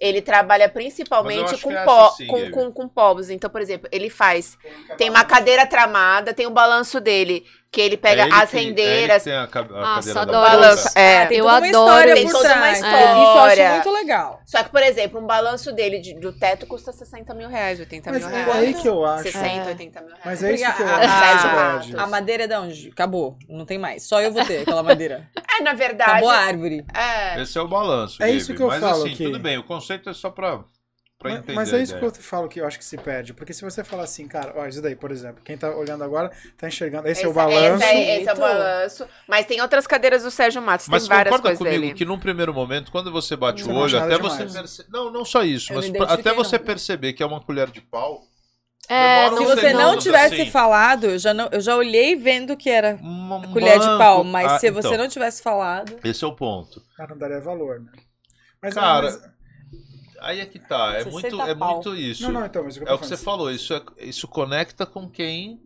Ele 0.00 0.22
trabalha 0.22 0.68
principalmente 0.68 1.56
com, 1.60 1.72
é 1.72 1.84
pó, 1.84 2.06
essa 2.06 2.16
sim, 2.18 2.26
com, 2.28 2.50
com, 2.52 2.72
com 2.72 2.88
povos. 2.88 3.30
Então, 3.30 3.50
por 3.50 3.60
exemplo, 3.60 3.88
ele 3.90 4.08
faz. 4.08 4.56
Tem 4.96 5.10
uma 5.10 5.24
cadeira 5.24 5.66
tramada, 5.66 6.32
tem 6.32 6.46
um 6.46 6.52
balanço 6.52 7.00
dele, 7.00 7.44
que 7.70 7.80
ele 7.82 7.96
pega 7.98 8.22
É 8.22 8.24
ele 8.26 8.34
as 8.34 8.50
que- 8.50 8.56
é 8.56 8.60
ele 8.60 8.68
rendeiras. 8.68 9.22
que 9.22 9.30
tem 9.30 9.38
a, 9.38 9.46
ca- 9.46 9.60
a 9.60 9.64
Nossa, 9.96 10.20
adoro 10.22 10.40
balanço. 10.40 10.88
É. 10.98 11.22
Ah, 11.22 11.26
tem 11.26 11.38
Eu 11.38 11.48
adoro 11.48 11.66
história 11.66 12.14
Tem 12.14 12.26
toda 12.30 12.54
uma 12.56 12.70
história. 12.72 13.12
Isso 13.12 13.36
eu 13.36 13.40
acho 13.66 13.72
muito 13.74 13.90
legal. 13.90 14.40
Só 14.46 14.62
que, 14.64 14.70
por 14.70 14.82
exemplo, 14.82 15.20
um 15.20 15.26
balanço 15.26 15.72
dele 15.72 15.98
de- 15.98 16.14
do 16.18 16.32
teto 16.32 16.66
custa 16.66 16.92
60 16.92 17.34
mil 17.34 17.48
reais, 17.48 17.78
80 17.78 18.10
Mas 18.10 18.26
mil 18.26 18.34
é 18.36 18.44
reais. 18.44 18.56
aí 18.62 18.74
que 18.74 18.88
eu 18.88 19.04
acho. 19.04 19.22
60, 19.24 19.46
É. 19.46 19.66
80 19.68 20.00
mil 20.00 20.08
reais. 20.10 20.22
Mas 20.24 20.42
é 20.42 20.54
isso 20.54 20.74
que 20.76 20.82
eu 20.82 20.86
a- 20.88 20.90
acho. 20.96 20.98
Verdade. 21.00 21.92
Matos. 21.92 21.94
A 21.94 22.06
madeira 22.06 22.44
é 22.44 22.46
de 22.46 22.56
onde? 22.56 22.88
Acabou. 22.88 23.36
Não 23.48 23.66
tem 23.66 23.78
mais. 23.78 24.02
Só 24.04 24.20
eu 24.20 24.32
vou 24.32 24.44
ter 24.44 24.62
aquela 24.62 24.82
madeira. 24.82 25.28
É, 25.58 25.62
na 25.62 25.72
verdade. 25.74 26.10
Acabou 26.10 26.30
a 26.30 26.36
árvore. 26.36 26.84
É. 26.94 27.42
Esse 27.42 27.58
é 27.58 27.60
o 27.60 27.66
balanço. 27.66 28.22
É 28.22 28.26
Gabe. 28.26 28.38
isso 28.38 28.54
que 28.54 28.62
eu 28.62 28.68
Mas 28.68 28.80
falo 28.80 29.02
assim, 29.04 29.14
que- 29.16 29.24
tudo 29.24 29.40
bem, 29.40 29.58
o 29.58 29.64
conceito 29.64 30.08
é 30.08 30.14
só 30.14 30.30
pra, 30.30 30.60
pra 31.18 31.30
Mas, 31.30 31.38
entender. 31.40 31.54
mas 31.54 31.72
é 31.72 31.82
isso 31.82 31.98
que 31.98 32.04
eu 32.04 32.12
falo 32.14 32.48
que 32.48 32.60
eu 32.60 32.66
acho 32.66 32.78
que 32.78 32.84
se 32.84 32.96
perde. 32.96 33.34
Porque 33.34 33.52
se 33.52 33.62
você 33.62 33.82
falar 33.82 34.04
assim, 34.04 34.28
cara, 34.28 34.52
ó, 34.56 34.66
isso 34.66 34.80
daí, 34.80 34.94
por 34.94 35.10
exemplo, 35.10 35.42
quem 35.44 35.58
tá 35.58 35.68
olhando 35.74 36.04
agora 36.04 36.30
tá 36.56 36.68
enxergando. 36.68 37.08
Esse, 37.08 37.24
é 37.24 37.28
o 37.28 37.32
balanço. 37.32 37.82
Esse, 37.82 37.94
é, 37.94 38.20
esse 38.20 38.28
é 38.28 38.32
o 38.32 38.36
balanço. 38.36 39.06
Mas 39.26 39.44
tem 39.44 39.60
outras 39.60 39.84
cadeiras 39.86 40.22
do 40.22 40.30
Sérgio 40.30 40.62
Matos, 40.62 40.86
Mas 40.88 41.02
tem 41.02 41.08
várias 41.16 41.34
concorda 41.34 41.56
coisas 41.56 41.58
comigo 41.58 41.80
dele. 41.82 41.94
que 41.94 42.04
num 42.04 42.18
primeiro 42.20 42.54
momento, 42.54 42.92
quando 42.92 43.10
você 43.10 43.34
bate 43.34 43.64
Você 43.64 43.68
o 43.70 43.72
não 43.72 43.80
olho, 43.80 43.98
até 43.98 44.16
você 44.16 44.36
demais. 44.38 44.52
percebe. 44.52 44.88
Não, 44.92 45.10
não 45.10 45.24
só 45.24 45.42
isso, 45.42 45.72
Eu 45.72 45.76
mas 45.76 45.86
não 45.90 45.94
pra- 46.06 46.14
até 46.14 46.32
você 46.32 46.56
não. 46.56 46.64
perceber 46.64 47.12
que 47.12 47.22
é 47.22 47.26
uma 47.26 47.40
colher 47.40 47.68
de 47.70 47.80
pau. 47.80 48.22
É, 48.88 49.28
Se 49.28 49.44
você 49.44 49.72
não 49.74 49.98
tivesse 49.98 50.40
assim. 50.40 50.50
falado, 50.50 51.04
eu 51.06 51.18
já, 51.18 51.34
não, 51.34 51.48
eu 51.52 51.60
já 51.60 51.76
olhei 51.76 52.14
vendo 52.16 52.56
que 52.56 52.70
era 52.70 52.96
uma- 53.02 53.36
um 53.36 53.52
colher 53.52 53.78
de 53.78 53.84
banco. 53.84 53.98
pau. 53.98 54.24
Mas 54.24 54.52
Ah, 54.52 54.58
se 54.60 54.70
você 54.70 54.88
então, 54.88 54.98
não 54.98 55.08
tivesse 55.08 55.42
falado. 55.42 55.96
Esse 56.02 56.24
é 56.24 56.26
o 56.26 56.34
ponto. 56.34 56.80
Cara, 56.96 57.10
não 57.10 57.18
daria 57.18 57.40
valor, 57.40 57.80
né? 57.80 57.90
Mas, 58.62 58.72
Cara, 58.74 59.02
mas- 59.10 59.20
Aí 60.20 60.40
é 60.40 60.46
que 60.46 60.58
tá. 60.58 60.94
É 60.96 61.04
60 61.04 61.10
muito, 61.10 61.42
é 61.42 61.54
pau. 61.54 61.74
muito 61.74 61.94
isso. 61.96 62.22
Não, 62.24 62.32
não, 62.32 62.46
então, 62.46 62.64
mas 62.64 62.76
o 62.76 62.80
que 62.80 62.84
eu 62.84 62.90
É 62.90 62.94
o 62.94 62.98
que 62.98 63.06
você 63.06 63.16
falando. 63.16 63.24
falou, 63.38 63.50
isso, 63.52 63.74
é- 63.74 63.82
isso 64.00 64.26
conecta 64.28 64.84
com 64.86 65.08
quem. 65.08 65.60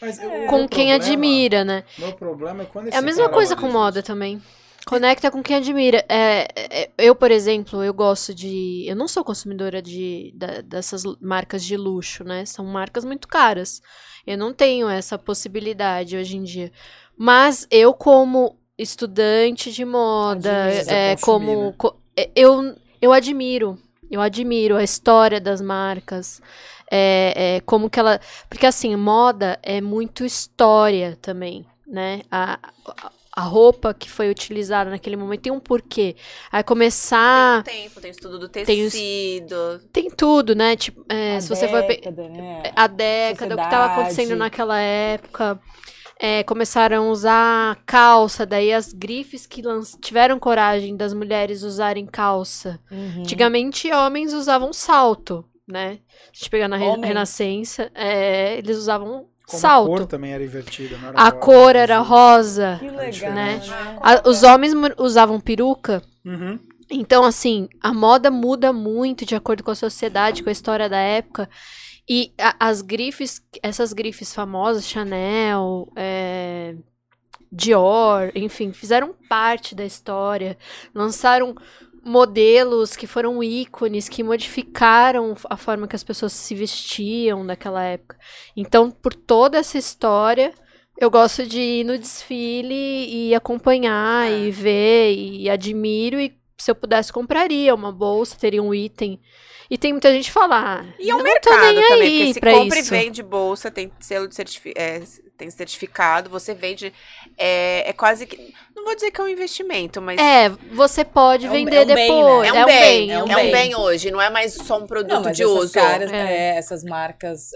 Mas 0.00 0.18
o 0.18 0.22
com 0.48 0.68
quem 0.68 0.88
problema- 0.88 0.94
admira, 0.94 1.64
né? 1.64 1.84
Meu 1.98 2.12
problema 2.12 2.62
é 2.62 2.66
quando 2.66 2.88
É 2.92 2.96
a 2.96 3.02
mesma 3.02 3.24
cara- 3.24 3.34
coisa 3.34 3.56
com 3.56 3.68
moda 3.70 4.02
também. 4.02 4.40
Conecta 4.86 5.30
com 5.32 5.42
quem 5.42 5.56
admira. 5.56 6.04
É, 6.08 6.46
é, 6.54 6.90
eu, 6.98 7.14
por 7.14 7.30
exemplo, 7.32 7.82
eu 7.82 7.92
gosto 7.92 8.32
de. 8.34 8.84
Eu 8.86 8.94
não 8.94 9.08
sou 9.08 9.24
consumidora 9.24 9.82
de, 9.82 10.32
da- 10.36 10.60
dessas 10.60 11.02
marcas 11.20 11.64
de 11.64 11.76
luxo, 11.76 12.22
né? 12.22 12.44
São 12.44 12.64
marcas 12.64 13.04
muito 13.04 13.26
caras. 13.26 13.80
Eu 14.24 14.38
não 14.38 14.52
tenho 14.52 14.88
essa 14.88 15.18
possibilidade 15.18 16.16
hoje 16.16 16.36
em 16.36 16.42
dia. 16.44 16.70
Mas 17.16 17.66
eu, 17.70 17.92
como 17.94 18.58
estudante 18.78 19.72
de 19.72 19.84
moda, 19.84 20.66
Admira, 20.66 20.92
é, 20.92 21.16
consumir, 21.16 21.20
como. 21.46 21.66
né? 21.68 21.74
co- 21.76 21.96
é, 22.16 22.30
eu, 22.36 22.76
eu 23.00 23.12
admiro. 23.12 23.78
Eu 24.10 24.20
admiro 24.20 24.76
a 24.76 24.82
história 24.84 25.40
das 25.40 25.60
marcas. 25.60 26.40
É, 26.90 27.56
é, 27.56 27.60
como 27.62 27.90
que 27.90 27.98
ela. 27.98 28.20
Porque 28.48 28.66
assim, 28.66 28.94
moda 28.94 29.58
é 29.62 29.80
muito 29.80 30.24
história 30.24 31.18
também, 31.20 31.66
né? 31.86 32.22
A, 32.30 32.58
a, 32.86 33.12
a 33.36 33.42
roupa 33.42 33.92
que 33.92 34.08
foi 34.08 34.30
utilizada 34.30 34.88
naquele 34.88 35.16
momento 35.16 35.42
tem 35.42 35.52
um 35.52 35.58
porquê. 35.60 36.14
Aí 36.52 36.62
começar. 36.62 37.64
Tem 37.64 37.82
tempo, 37.82 38.00
tem 38.00 38.10
estudo 38.10 38.38
do 38.38 38.48
Tem 38.48 38.64
tecido. 38.64 39.80
Tem 39.92 40.08
tudo, 40.08 40.54
né? 40.54 40.76
Tipo, 40.76 41.04
é, 41.08 41.36
A 41.36 41.40
se 41.40 41.48
você 41.48 41.68
for. 41.68 41.82
década, 41.82 42.28
né? 42.28 42.62
a 42.74 42.86
década, 42.86 43.54
o 43.54 43.58
que 43.58 43.64
estava 43.64 43.86
acontecendo 43.86 44.14
Sociedade. 44.14 44.38
naquela 44.38 44.78
época. 44.80 45.60
É, 46.18 46.42
começaram 46.44 47.08
a 47.08 47.10
usar 47.10 47.76
calça, 47.84 48.46
daí 48.46 48.72
as 48.72 48.92
grifes 48.92 49.46
que 49.46 49.62
tiveram 50.00 50.38
coragem 50.38 50.96
das 50.96 51.12
mulheres 51.12 51.62
usarem 51.62 52.06
calça. 52.06 52.80
Uhum. 52.90 53.20
Antigamente, 53.20 53.92
homens 53.92 54.32
usavam 54.32 54.72
salto, 54.72 55.44
né? 55.68 55.98
Se 56.32 56.32
a 56.32 56.38
gente 56.38 56.50
pegar 56.50 56.68
na 56.68 56.78
Homens. 56.78 57.06
Renascença, 57.08 57.90
é, 57.94 58.56
eles 58.56 58.78
usavam 58.78 59.26
Como 59.46 59.56
a 59.56 59.56
salto. 59.56 59.88
cor 59.88 60.06
também 60.06 60.32
era 60.32 60.42
invertida, 60.42 60.96
não 60.96 61.08
era 61.10 61.18
A 61.20 61.24
rosa, 61.24 61.36
cor 61.36 61.76
era 61.76 61.98
azul. 61.98 62.08
rosa. 62.08 62.76
Que 62.80 62.88
legal, 62.90 63.32
né? 63.32 63.60
A- 64.00 64.22
os 64.26 64.42
homens 64.42 64.72
usavam 64.98 65.38
peruca. 65.38 66.02
Uhum. 66.24 66.58
Então, 66.90 67.24
assim, 67.24 67.68
a 67.82 67.92
moda 67.92 68.30
muda 68.30 68.72
muito 68.72 69.26
de 69.26 69.34
acordo 69.34 69.62
com 69.62 69.70
a 69.70 69.74
sociedade, 69.74 70.42
com 70.42 70.48
a 70.48 70.52
história 70.52 70.88
da 70.88 70.98
época. 70.98 71.50
E 72.08 72.32
a- 72.38 72.56
as 72.60 72.82
grifes, 72.82 73.42
essas 73.62 73.92
grifes 73.92 74.32
famosas, 74.34 74.86
Chanel, 74.88 75.88
é, 75.96 76.74
Dior, 77.50 78.32
enfim, 78.34 78.72
fizeram 78.72 79.14
parte 79.28 79.74
da 79.74 79.84
história. 79.84 80.56
Lançaram 80.94 81.54
modelos 82.04 82.94
que 82.94 83.06
foram 83.06 83.42
ícones, 83.42 84.08
que 84.08 84.22
modificaram 84.22 85.34
a 85.50 85.56
forma 85.56 85.88
que 85.88 85.96
as 85.96 86.04
pessoas 86.04 86.32
se 86.32 86.54
vestiam 86.54 87.42
naquela 87.42 87.82
época. 87.82 88.16
Então, 88.56 88.90
por 88.90 89.12
toda 89.14 89.58
essa 89.58 89.76
história, 89.78 90.52
eu 90.98 91.10
gosto 91.10 91.44
de 91.46 91.58
ir 91.60 91.84
no 91.84 91.98
desfile 91.98 92.74
e 93.08 93.34
acompanhar 93.34 94.30
É. 94.30 94.38
e 94.38 94.50
ver 94.50 95.14
e 95.14 95.50
admiro 95.50 96.20
e 96.20 96.36
se 96.58 96.70
eu 96.70 96.74
pudesse 96.74 97.12
compraria 97.12 97.74
uma 97.74 97.92
bolsa, 97.92 98.36
teria 98.38 98.62
um 98.62 98.72
item. 98.72 99.20
E 99.70 99.76
tem 99.76 99.92
muita 99.92 100.12
gente 100.12 100.26
que 100.26 100.32
fala, 100.32 100.80
ah, 100.80 100.84
E 100.98 101.10
é 101.10 101.14
um 101.14 101.22
mercado 101.22 101.58
também, 101.88 102.18
porque 102.20 102.34
se 102.34 102.40
pra 102.40 102.52
compra 102.52 102.78
isso. 102.78 102.94
e 102.94 102.98
vende 102.98 103.22
bolsa, 103.22 103.70
tem 103.70 103.90
selo 104.00 104.28
de 104.28 104.34
certifi 104.34 104.72
é, 104.76 105.02
tem 105.36 105.50
certificado, 105.50 106.30
você 106.30 106.54
vende. 106.54 106.92
É, 107.36 107.90
é 107.90 107.92
quase 107.92 108.26
que. 108.26 108.54
Não 108.74 108.84
vou 108.84 108.94
dizer 108.94 109.10
que 109.10 109.20
é 109.20 109.24
um 109.24 109.28
investimento, 109.28 110.00
mas. 110.00 110.18
É, 110.18 110.48
você 110.72 111.04
pode 111.04 111.44
É 111.46 111.50
um- 111.50 111.52
vender 111.52 111.76
é 111.76 111.84
bem, 111.84 111.94
né? 111.94 112.06
depois. 112.06 112.48
É 112.48 112.52
um, 112.52 112.64
bem, 112.66 113.10
é 113.12 113.18
um 113.18 113.20
é 113.28 113.32
um 113.32 113.34
bem. 113.42 113.52
bem 113.52 113.74
hoje, 113.76 114.10
não 114.10 114.20
é 114.20 114.30
mais 114.30 114.54
só 114.54 114.78
um 114.78 114.86
produto 114.86 115.12
Não, 115.12 115.22
mas 115.24 115.36
de 115.36 115.42
essas 115.42 115.54
uso. 115.56 115.72
caras, 115.74 116.10
É. 116.10 116.16
é, 116.54 116.56
essas 116.56 116.82
marcas. 116.84 117.50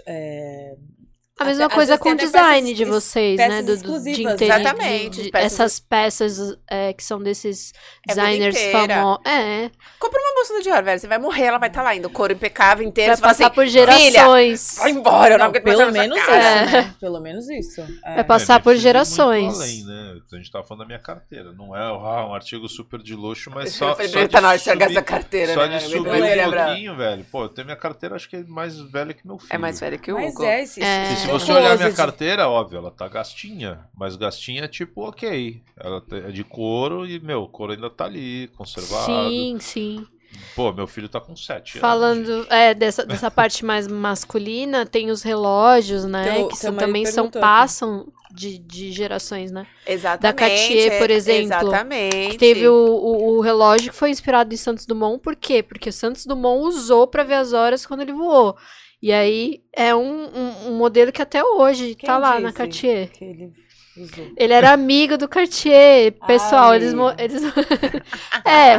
É, 1.39 1.43
A 1.43 1.45
mesma 1.45 1.65
Até- 1.65 1.75
coisa 1.75 1.97
com 1.97 2.09
o 2.09 2.15
design 2.15 2.61
peças 2.61 2.77
de 2.77 2.85
vocês, 2.85 3.37
peças 3.37 3.53
né? 3.55 3.61
Do, 3.63 3.77
do, 3.99 4.03
de 4.03 4.43
Exatamente, 4.43 5.09
de- 5.17 5.23
de- 5.23 5.31
peças- 5.31 5.53
essas 5.53 5.79
peças 5.79 6.57
é, 6.69 6.93
que 6.93 7.03
são 7.03 7.19
desses 7.21 7.73
É 8.07 8.13
designers 8.13 8.61
famosos. 8.71 9.25
É, 9.25 9.71
Compra 9.97 10.19
uma 10.21 10.33
bolsa 10.35 10.53
do 10.55 10.61
Dior, 10.61 10.83
velho. 10.83 10.99
Você 10.99 11.07
vai 11.07 11.17
morrer, 11.17 11.45
ela 11.45 11.57
vai 11.57 11.69
estar 11.69 11.81
lá 11.83 11.89
ainda. 11.91 12.07
O 12.07 12.11
couro 12.11 12.33
impecável 12.33 12.85
inteiro. 12.85 13.07
vai 13.09 13.15
você 13.15 13.21
fala 13.21 13.33
passar 13.33 13.45
assim, 13.47 13.55
por 13.55 13.65
Filha, 13.65 13.71
gerações. 14.11 14.75
vai 14.77 14.91
embora, 14.91 15.33
eu 15.33 15.37
não 15.37 15.45
Não, 15.45 15.45
aguento 15.51 15.63
pelo 15.63 15.91
menos 15.91 16.17
isso, 16.17 16.25
cara. 16.27 16.65
né? 16.65 16.95
Pelo 16.99 17.19
menos 17.19 17.49
isso. 17.49 17.81
É. 18.05 18.15
Vai 18.15 18.23
passar 18.23 18.61
por 18.61 18.75
gerações. 18.75 19.55
além, 19.59 19.83
né? 19.85 20.15
A 20.31 20.35
gente 20.35 20.51
tava 20.51 20.63
falando 20.65 20.81
da 20.81 20.85
minha 20.87 20.99
carteira. 20.99 21.51
Não 21.53 21.75
é 21.75 21.81
ah, 21.81 22.27
um 22.27 22.33
artigo 22.35 22.67
super 22.69 23.01
de 23.01 23.15
luxo, 23.15 23.49
mas 23.49 23.73
só. 23.73 23.95
falei, 23.95 24.09
só 24.11 24.19
de 24.21 24.27
tá 24.27 24.41
na 24.41 24.49
hora 24.49 24.57
de 24.57 24.63
subir- 24.63 24.83
essa 24.83 25.01
carteira, 25.01 25.53
Só 25.53 25.65
né? 25.65 25.77
de 25.77 25.83
subir 25.85 25.99
um 25.99 26.03
pouquinho, 26.03 26.95
velho. 26.97 27.25
Pô, 27.31 27.43
eu 27.43 27.49
tenho 27.49 27.65
minha 27.65 27.77
carteira, 27.77 28.15
acho 28.15 28.29
que 28.29 28.35
é 28.35 28.43
mais 28.43 28.77
velha 28.79 29.13
que 29.13 29.25
meu 29.25 29.39
filho. 29.39 29.49
É 29.53 29.57
mais 29.57 29.79
velho 29.79 29.97
que 29.97 30.11
o 30.11 30.15
Mas 30.15 30.33
Hugo. 30.35 30.43
é, 30.43 30.61
esse, 30.63 30.81
É. 30.83 31.13
Esse 31.13 31.30
se 31.39 31.45
você 31.45 31.51
olhar 31.53 31.77
minha 31.77 31.93
carteira, 31.93 32.47
óbvio, 32.47 32.77
ela 32.77 32.91
tá 32.91 33.07
gastinha. 33.07 33.79
Mas 33.95 34.15
gastinha 34.15 34.63
é 34.63 34.67
tipo, 34.67 35.07
ok. 35.07 35.61
Ela 35.77 36.03
é 36.27 36.31
de 36.31 36.43
couro 36.43 37.05
e, 37.05 37.19
meu, 37.19 37.43
o 37.43 37.47
couro 37.47 37.73
ainda 37.73 37.89
tá 37.89 38.05
ali, 38.05 38.49
conservado. 38.57 39.05
Sim, 39.05 39.57
sim. 39.59 40.07
Pô, 40.55 40.71
meu 40.71 40.87
filho 40.87 41.09
tá 41.09 41.19
com 41.19 41.35
7 41.35 41.77
anos. 41.77 41.81
Falando 41.81 42.47
é, 42.49 42.73
dessa, 42.73 43.05
dessa 43.05 43.29
parte 43.31 43.65
mais 43.65 43.87
masculina, 43.87 44.85
tem 44.85 45.11
os 45.11 45.21
relógios, 45.21 46.05
né? 46.05 46.35
Teu- 46.35 46.47
que 46.47 46.57
são, 46.57 46.75
também 46.75 47.05
são, 47.05 47.29
passam 47.29 48.07
de, 48.33 48.57
de 48.57 48.91
gerações, 48.91 49.51
né? 49.51 49.67
Exatamente. 49.85 50.21
Da 50.21 50.33
Cartier, 50.33 50.97
por 50.99 51.09
é- 51.09 51.13
exemplo, 51.13 51.43
Exatamente. 51.43 52.29
Que 52.29 52.37
teve 52.37 52.67
o, 52.67 52.73
o, 52.73 53.37
o 53.37 53.41
relógio 53.41 53.91
que 53.91 53.97
foi 53.97 54.09
inspirado 54.09 54.53
em 54.53 54.57
Santos 54.57 54.85
Dumont, 54.85 55.21
por 55.21 55.35
quê? 55.35 55.61
Porque 55.61 55.91
Santos 55.91 56.25
Dumont 56.25 56.65
usou 56.65 57.07
pra 57.07 57.23
ver 57.23 57.35
as 57.35 57.53
horas 57.53 57.85
quando 57.85 58.01
ele 58.01 58.13
voou. 58.13 58.57
E 59.01 59.11
aí 59.11 59.63
é 59.73 59.95
um, 59.95 60.25
um, 60.25 60.67
um 60.69 60.77
modelo 60.77 61.11
que 61.11 61.21
até 61.21 61.43
hoje 61.43 61.95
Quem 61.95 62.07
tá 62.07 62.17
lá 62.17 62.39
na 62.39 62.53
Cartier. 62.53 63.09
ele 63.19 63.51
usou? 63.97 64.27
Ele 64.37 64.53
era 64.53 64.71
amigo 64.71 65.17
do 65.17 65.27
Cartier, 65.27 66.13
pessoal. 66.27 66.71
Ai. 66.71 66.77
Eles, 66.77 66.93
eles. 67.17 67.43
é. 68.45 68.77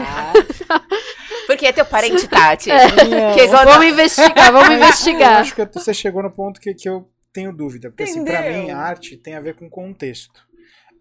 Porque 1.46 1.66
é 1.66 1.72
teu 1.72 1.84
parente, 1.84 2.28
Tati. 2.28 2.68
não. 2.68 3.34
Que 3.34 3.42
igual 3.42 3.64
Vamos 3.64 3.86
investigar, 3.86 4.52
vamos 4.52 4.68
Eu 4.70 4.76
investigar. 4.76 5.40
acho 5.40 5.54
que 5.54 5.64
você 5.72 5.92
chegou 5.92 6.22
no 6.22 6.30
ponto 6.30 6.60
que, 6.60 6.72
que 6.72 6.88
eu 6.88 7.08
tenho 7.32 7.52
dúvida. 7.52 7.90
Porque, 7.90 8.04
assim, 8.04 8.24
pra 8.24 8.40
Entendeu? 8.40 8.62
mim, 8.62 8.70
a 8.70 8.78
arte 8.78 9.16
tem 9.16 9.34
a 9.34 9.40
ver 9.40 9.54
com 9.54 9.68
contexto. 9.68 10.40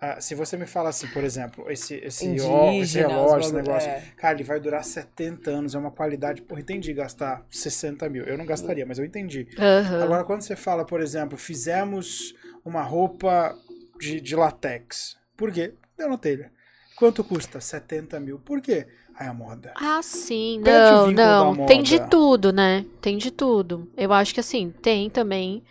Ah, 0.04 0.20
se 0.20 0.34
você 0.34 0.58
me 0.58 0.66
fala 0.66 0.90
assim, 0.90 1.06
por 1.10 1.24
exemplo, 1.24 1.70
esse, 1.70 1.94
esse, 1.94 2.26
ó, 2.42 2.72
esse 2.72 2.98
Indígena, 2.98 3.08
relógio, 3.10 3.40
esse 3.40 3.54
negócio, 3.54 3.88
é. 3.88 4.04
cara, 4.18 4.34
ele 4.34 4.44
vai 4.44 4.60
durar 4.60 4.84
70 4.84 5.52
anos, 5.52 5.76
é 5.76 5.78
uma 5.78 5.92
qualidade. 5.92 6.42
Porra, 6.42 6.60
entendi 6.60 6.92
gastar 6.92 7.46
60 7.52 8.10
mil. 8.10 8.24
Eu 8.24 8.36
não 8.36 8.46
gastaria, 8.46 8.84
mas 8.84 8.98
eu 8.98 9.06
entendi. 9.06 9.48
Aham. 9.60 10.04
Agora, 10.04 10.24
quando 10.24 10.42
você 10.42 10.56
fala, 10.56 10.84
por 10.84 11.02
exemplo, 11.02 11.38
fizemos 11.38 12.34
uma 12.66 12.82
roupa 12.82 13.56
de, 14.00 14.20
de 14.20 14.36
latex. 14.36 15.18
Por 15.38 15.52
quê? 15.52 15.76
Deu 15.96 16.10
na 16.10 16.18
telha. 16.18 16.52
Quanto 16.96 17.24
custa? 17.24 17.62
70 17.62 18.20
mil. 18.20 18.40
Por 18.40 18.60
quê? 18.60 18.88
Aí 19.16 19.28
a 19.28 19.34
moda. 19.36 19.72
Ah, 19.76 20.02
sim. 20.02 20.62
Perde 20.64 20.94
o 20.94 21.12
Não, 21.12 21.54
não. 21.54 21.66
Tem 21.68 21.84
de 21.84 22.00
tudo, 22.08 22.52
né? 22.52 22.86
Tem 23.00 23.20
de 23.20 23.30
tudo. 23.30 23.88
Eu 23.96 24.12
acho 24.12 24.34
que 24.34 24.40
assim, 24.40 24.74
tem 24.82 25.12
também. 25.12 25.64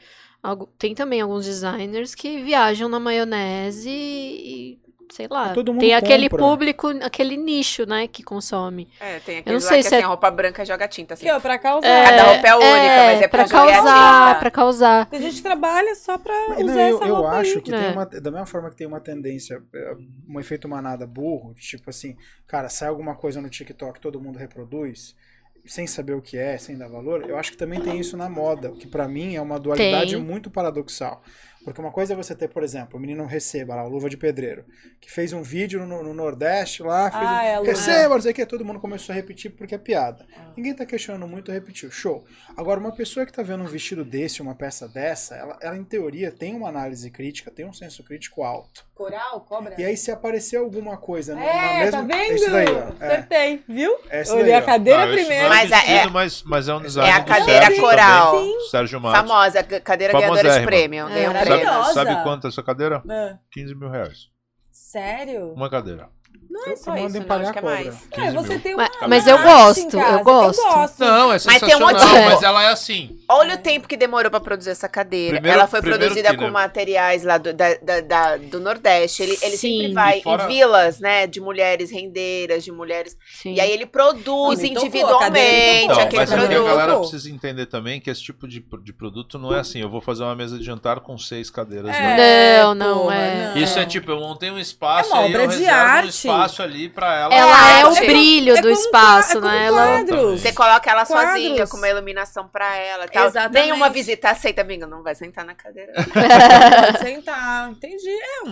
Tem 0.79 0.95
também 0.95 1.21
alguns 1.21 1.45
designers 1.45 2.15
que 2.15 2.43
viajam 2.43 2.89
na 2.89 2.99
maionese 3.01 3.91
e. 3.91 4.79
sei 5.13 5.27
lá. 5.29 5.53
Todo 5.53 5.73
mundo 5.73 5.81
tem 5.81 5.93
aquele 5.93 6.29
compra. 6.31 6.47
público, 6.47 6.89
aquele 7.03 7.37
nicho, 7.37 7.85
né, 7.85 8.07
que 8.07 8.23
consome. 8.23 8.89
É, 9.01 9.19
tem 9.19 9.35
Eu 9.37 9.41
aquele 9.41 9.57
não 9.57 9.63
lá 9.65 9.69
sei 9.69 9.79
que 9.79 9.83
se 9.89 9.95
assim, 9.95 10.03
é- 10.03 10.05
a 10.05 10.09
roupa 10.09 10.31
branca 10.31 10.65
joga 10.65 10.87
tinta. 10.89 11.15
Assim. 11.15 11.27
Que, 11.27 11.33
ó, 11.33 11.41
pra 11.41 11.59
causar. 11.59 12.05
Cada 12.09 12.23
roupa 12.23 12.47
é 12.49 12.55
única, 12.55 12.97
mas 13.07 13.21
é 13.23 13.29
pra 13.29 13.29
pra 13.29 13.47
jogar 13.47 13.75
causar, 13.77 14.27
tinta. 14.29 14.39
pra 14.41 14.51
causar. 14.51 15.07
Tem 15.11 15.21
gente 15.23 15.35
que 15.37 15.43
trabalha 15.43 15.95
só 15.97 16.17
pra 16.17 16.33
Mas, 16.51 16.65
usar 16.65 16.75
não, 16.75 16.81
eu, 16.89 16.97
essa 16.97 17.07
eu 17.09 17.15
roupa 17.17 17.31
acho 17.33 17.57
aí. 17.57 17.61
que 17.63 17.75
É. 17.75 17.79
tem 17.83 17.93
uma. 17.93 18.07
Da 18.07 18.31
mesma 18.31 18.47
forma 18.47 18.71
que 18.71 18.77
tem 18.77 18.87
uma 18.87 19.01
tendência, 19.01 19.61
é, 19.75 19.95
um 20.29 20.39
efeito 20.41 20.69
manada 20.69 21.07
burro, 21.07 21.55
tipo 21.55 21.91
assim, 21.91 22.17
cara, 22.47 22.69
sai 22.69 22.89
alguma 22.89 23.15
coisa 23.17 23.41
no 23.43 23.51
TikTok 23.51 24.01
todo 24.01 24.21
mundo 24.21 24.39
reproduz, 24.39 25.17
sem 25.67 25.87
saber 25.87 26.15
o 26.15 26.23
que 26.23 26.37
é, 26.39 26.57
sem 26.59 26.77
dar 26.77 26.89
valor, 26.89 27.29
eu 27.29 27.37
acho 27.37 27.53
que 27.53 27.57
também 27.57 27.81
tem 27.81 27.99
isso 27.99 28.17
na 28.17 28.29
moda, 28.29 28.71
o 28.73 28.77
que 28.77 28.87
pra 28.87 29.09
mim 29.09 29.35
é 29.37 29.41
uma 29.41 29.59
dualidade 29.59 30.15
Tem. 30.15 30.23
muito 30.23 30.51
paradoxal. 30.51 31.23
Porque 31.63 31.79
uma 31.81 31.93
coisa 31.93 32.15
é 32.15 32.17
você 32.17 32.35
ter, 32.35 32.49
por 32.49 32.63
exemplo, 32.63 32.97
o 32.97 33.01
menino 33.01 33.27
Receba 33.27 33.75
lá, 33.75 33.85
o 33.85 33.89
Luva 33.89 34.09
de 34.09 34.17
Pedreiro, 34.17 34.65
que 34.99 35.13
fez 35.13 35.35
um 35.35 35.43
vídeo 35.43 35.85
no, 35.85 36.03
no 36.03 36.15
Nordeste 36.15 36.83
lá, 36.83 37.11
fez 37.11 37.23
Ah, 37.23 37.61
um, 37.61 37.65
é. 37.67 37.69
Receba, 37.69 38.15
não 38.15 38.23
sei 38.23 38.33
o 38.33 38.35
que, 38.35 38.47
todo 38.47 38.65
mundo 38.65 38.81
começou 38.81 39.13
a 39.13 39.17
repetir 39.17 39.51
porque 39.51 39.75
é 39.75 39.79
piada. 39.79 40.27
Ah. 40.35 40.53
Ninguém 40.57 40.75
tá 40.75 40.87
questionando 40.87 41.29
muito, 41.29 41.53
repetiu, 41.53 41.91
show. 41.91 42.25
Agora, 42.57 42.81
uma 42.81 42.93
pessoa 42.95 43.27
que 43.27 43.33
tá 43.33 43.43
vendo 43.43 43.63
um 43.63 43.67
vestido 43.67 44.07
desse, 44.07 44.41
uma 44.41 44.55
peça 44.55 44.89
dessa, 44.89 45.35
ela, 45.37 45.59
ela 45.61 45.77
em 45.77 45.85
teoria 45.85 46.33
tem 46.33 46.55
uma 46.55 46.69
análise 46.69 47.11
crítica, 47.11 47.51
tem 47.51 47.67
um 47.67 47.75
senso 47.75 48.03
crítico 48.05 48.43
alto. 48.43 48.87
Coral, 49.01 49.41
cobra. 49.49 49.75
E 49.79 49.85
aí, 49.85 49.97
se 49.97 50.11
aparecer 50.11 50.59
alguma 50.59 50.95
coisa 50.99 51.35
na- 51.35 51.41
na 51.41 51.47
É, 51.47 51.79
mesma. 51.85 52.01
tá 52.01 52.05
vendo? 52.07 52.21
É 52.21 52.35
isso 52.35 52.51
daí, 52.51 52.67
ó. 52.69 52.79
É, 53.03 53.07
Acertei, 53.07 53.63
viu? 53.67 53.97
é 54.11 54.21
isso 54.21 54.33
Olhei 54.35 54.45
daí, 54.45 54.55
a 54.55 54.63
cadeira 54.63 55.05
isso 55.07 55.15
primeiro. 55.15 55.47
é 55.47 55.49
Mas 55.49 55.73
é- 55.73 55.75
vestido, 55.75 55.97
é- 55.97 56.07
mas, 56.11 56.43
mas 56.43 56.69
é 56.69 56.75
um 56.75 56.83
design 56.83 57.11
É 57.11 57.15
a 57.15 57.25
cadeira 57.25 57.65
Sérgio 57.67 57.81
coral. 57.83 58.33
também, 58.33 58.61
Sérgio 58.71 59.01
Matos. 59.01 59.31
Famosa, 59.31 59.63
ca- 59.63 59.81
cadeira 59.81 60.13
ganhadora 60.13 60.61
de 60.61 60.67
prêmio. 60.67 61.09
É, 61.09 61.15
Ganhou 61.15 61.31
um 61.31 61.33
sabe- 61.33 61.47
prêmio. 61.47 61.65
Maravilhosa. 61.67 61.95
Sabe 61.95 62.23
quanto 62.23 62.47
é 62.47 62.49
essa 62.51 62.63
cadeira? 62.63 63.03
Ah, 63.09 63.39
15 63.51 63.75
mil 63.75 63.89
reais. 63.89 64.29
sério? 64.71 65.53
Uma 65.55 65.71
cadeira. 65.71 66.09
Não 66.51 66.67
é 66.67 66.77
só 66.77 66.97
Eu 66.97 67.07
isso, 67.07 67.19
não, 67.21 67.37
acho 67.37 67.53
que 67.53 67.59
é 67.59 67.63
mais. 67.63 67.87
É, 67.87 67.93
15 68.11 68.35
você 68.35 68.59
tem 68.59 68.75
uma, 68.75 68.83
Mas- 68.83 68.97
uma 69.01 69.09
mas 69.09 69.27
eu 69.29 69.37
arte 69.37 69.47
gosto, 69.83 69.99
eu 69.99 70.25
gosto. 70.25 70.99
Não, 70.99 71.29
é 71.33 71.35
Mas 71.35 71.45
tem 71.45 71.55
um 71.55 71.61
sensacional, 71.61 71.93
motivo. 71.95 72.15
mas 72.31 72.43
ela 72.43 72.63
é 72.65 72.69
assim. 72.73 73.17
Olha 73.29 73.55
o 73.55 73.59
tempo 73.59 73.87
que 73.87 73.97
demorou 73.97 74.31
pra 74.31 74.41
produzir 74.41 74.71
essa 74.71 74.89
cadeira. 74.89 75.35
Primeiro- 75.37 75.59
ela 75.59 75.69
foi 75.69 75.81
produzida 75.81 76.37
com 76.37 76.51
materiais 76.51 77.23
lá 77.23 77.39
do, 77.39 77.53
da, 77.55 77.75
da- 77.75 78.01
da- 78.01 78.37
do 78.37 78.59
Nordeste. 78.59 79.23
Ele, 79.23 79.39
ele 79.43 79.57
Sim. 79.57 79.79
sempre 79.83 79.93
vai 79.95 80.21
fora- 80.23 80.45
em 80.45 80.49
vilas, 80.49 80.99
né? 80.99 81.27
De 81.29 81.41
mulheres 81.41 81.91
rendeiras, 81.93 82.65
de 82.65 82.73
mulheres. 82.73 83.17
Sim. 83.41 83.55
E 83.55 83.61
aí 83.61 83.71
ele 83.71 83.87
produz 83.87 84.59
Não, 84.59 84.67
a 84.67 84.71
me 84.71 84.71
individualmente. 84.71 85.85
Então, 85.85 86.01
aquele 86.01 86.17
mas 86.17 86.33
é 86.33 86.35
que 86.37 86.43
a 86.43 86.47
produto. 86.49 86.65
galera 86.67 86.99
precisa 86.99 87.31
entender 87.31 87.67
também 87.67 88.01
que 88.01 88.11
esse 88.11 88.23
tipo 88.23 88.49
de, 88.49 88.65
de 88.83 88.93
produto 88.93 89.39
não 89.39 89.55
é 89.55 89.61
assim, 89.61 89.81
eu 89.81 89.89
vou 89.89 90.01
fazer 90.01 90.25
uma 90.25 90.35
mesa 90.35 90.59
de 90.59 90.65
jantar 90.65 91.01
com 91.01 91.17
seis 91.17 91.49
cadeiras. 91.51 91.95
É, 91.95 92.63
Não, 92.63 92.75
não, 92.75 92.99
porra, 93.03 93.15
é. 93.15 93.49
não. 93.55 93.63
Isso 93.63 93.79
é 93.79 93.87
tipo, 93.87 94.11
eu 94.11 94.19
montei 94.21 94.51
um 94.51 94.59
espaço 94.59 95.11
É 95.11 95.13
uma 95.15 95.23
aí 95.23 95.33
eu 95.33 95.41
obra 95.43 95.49
de 95.57 95.59
reservo 95.63 95.79
um 95.79 95.85
arte, 95.87 96.13
espaço 96.41 96.63
ali 96.63 96.89
pra 96.89 97.15
ela. 97.15 97.35
Ela 97.35 97.79
é, 97.79 97.81
É 97.83 97.87
o 97.87 97.95
brilho 97.95 98.57
é 98.57 98.61
do 98.61 98.71
espaço, 98.71 99.39
é 99.39 99.41
né? 99.41 99.67
Ela 99.67 99.87
quadros. 99.87 100.41
Você 100.41 100.53
coloca 100.53 100.91
ela 100.91 101.07
Quadros. 101.07 101.31
sozinha, 101.33 101.67
com 101.67 101.77
uma 101.77 101.89
iluminação 101.89 102.49
pra 102.49 102.77
ela. 102.77 103.07
Tal. 103.09 103.27
Exatamente. 103.27 103.63
Nenhuma 103.65 103.89
visita 103.91 104.31
aceita, 104.31 104.61
amiga. 104.63 104.87
Não 104.87 105.03
vai 105.03 105.15
sentar 105.15 105.45
na 105.45 105.55
cadeira. 105.55 105.93
Sentar, 107.01 107.71
entendi. 107.71 108.09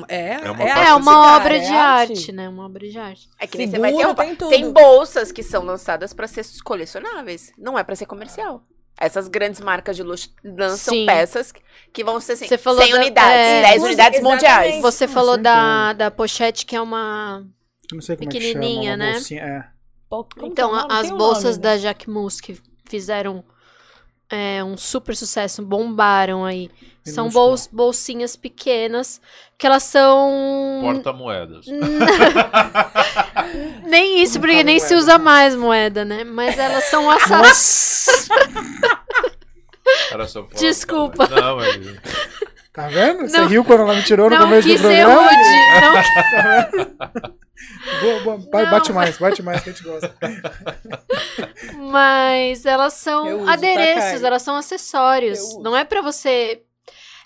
É, 0.09 0.17
é, 0.17 0.41
É 0.45 0.51
uma 0.51 0.63
é, 0.65 0.89
é 0.89 0.95
uma 0.95 1.17
arte, 1.17 1.41
obra 1.41 1.57
é 1.57 1.61
de 1.61 1.73
arte, 1.73 2.33
né? 2.33 2.49
Uma 2.49 2.67
obra 2.67 2.89
de 2.89 2.99
arte. 2.99 3.29
É 3.39 3.47
que 3.47 3.59
nem 3.59 3.69
você 3.71 3.79
vai 3.79 3.93
ter 3.95 4.07
um... 4.07 4.15
tem 4.15 4.35
tudo. 4.37 4.51
Tem 4.51 4.71
bolsas 4.73 5.33
que 5.33 5.43
são 5.43 5.63
lançadas 5.65 6.13
pra 6.13 6.27
ser 6.27 6.45
colecionáveis. 6.65 7.53
Não 7.59 7.79
é 7.79 7.85
pra 7.85 7.97
ser 7.97 8.07
comercial. 8.07 8.63
Essas 9.01 9.29
grandes 9.29 9.61
marcas 9.61 9.95
de 9.95 10.03
luxo 10.03 10.29
lançam 10.45 10.93
Sim. 10.93 11.07
peças 11.07 11.53
que, 11.93 12.03
vão 12.03 12.21
ser 12.21 12.33
assim, 12.33 12.49
Você 12.49 12.59
falou 12.59 12.83
100 12.83 12.91
da- 12.93 12.99
unidades, 12.99 13.31
é, 13.33 13.63
10 13.63 13.65
Exatamente. 13.65 13.87
unidades 13.87 14.23
mundiais. 14.23 14.83
Você 14.83 15.07
falou 15.07 15.37
da, 15.39 15.93
da 15.93 16.11
pochete, 16.11 16.67
que 16.67 16.75
é 16.75 16.81
uma. 16.81 17.45
Eu 17.91 17.97
não 17.97 18.03
sei 18.03 18.17
como 18.17 18.29
é 18.29 18.33
que 18.33 18.41
chama. 18.41 18.55
Pequenininha, 18.55 18.97
né? 18.97 19.13
bolsinha, 19.13 19.43
É. 19.43 19.79
Então, 20.43 20.71
é 20.71 20.85
o 20.85 20.89
nome? 20.89 20.95
as 20.95 21.11
bolsas 21.11 21.57
nome, 21.57 21.63
da 21.63 21.77
Jacquemus 21.77 22.41
que 22.41 22.59
fizeram 22.89 23.45
é, 24.31 24.63
um 24.63 24.77
super 24.77 25.17
sucesso, 25.17 25.63
bombaram 25.63 26.45
aí. 26.45 26.71
São 27.05 27.31
bols, 27.31 27.67
bolsinhas 27.73 28.37
pequenas, 28.37 29.21
que 29.57 29.67
elas 29.67 29.83
são. 29.85 30.81
Porta-moedas. 30.83 31.67
Nem 33.87 34.23
isso, 34.23 34.39
porque 34.39 34.63
nem 34.63 34.79
se 34.79 34.95
usa 34.95 35.17
mais 35.17 35.57
moeda, 35.57 36.05
né? 36.05 36.23
Mas 36.23 36.59
elas 36.59 36.85
são 36.85 37.09
assa... 37.11 37.39
Nossa! 37.39 38.29
Era 40.13 40.29
só 40.29 40.45
falar 40.45 40.61
Desculpa. 40.61 41.25
ela. 41.25 41.41
Não, 41.41 41.57
mas... 41.57 41.79
Tá 42.79 42.87
vendo? 42.87 43.29
Você 43.29 43.37
Não. 43.37 43.49
riu 43.49 43.65
quando 43.65 43.81
ela 43.81 43.95
me 43.95 44.05
tirou 44.05 44.31
no 44.31 44.39
começo 44.39 44.69
do 44.69 44.73
quis 44.73 44.81
ser 44.81 45.05
programa? 45.05 45.31
rude. 45.33 46.99
Não 47.19 47.39
Boa, 48.01 48.21
boa. 48.23 48.39
Vai, 48.53 48.65
Não. 48.65 48.71
Bate 48.71 48.93
mais, 48.93 49.19
bate 49.19 49.43
mais 49.43 49.61
que 49.63 49.71
a 49.71 49.73
gente 49.73 49.83
gosta. 49.83 50.15
Mas 51.91 52.65
elas 52.65 52.93
são 52.95 53.39
uso, 53.39 53.47
tá, 53.47 53.53
adereços, 53.55 54.23
elas 54.23 54.43
são 54.43 54.55
acessórios. 54.55 55.59
Não 55.59 55.77
é 55.77 55.85
pra 55.85 56.01
você. 56.01 56.63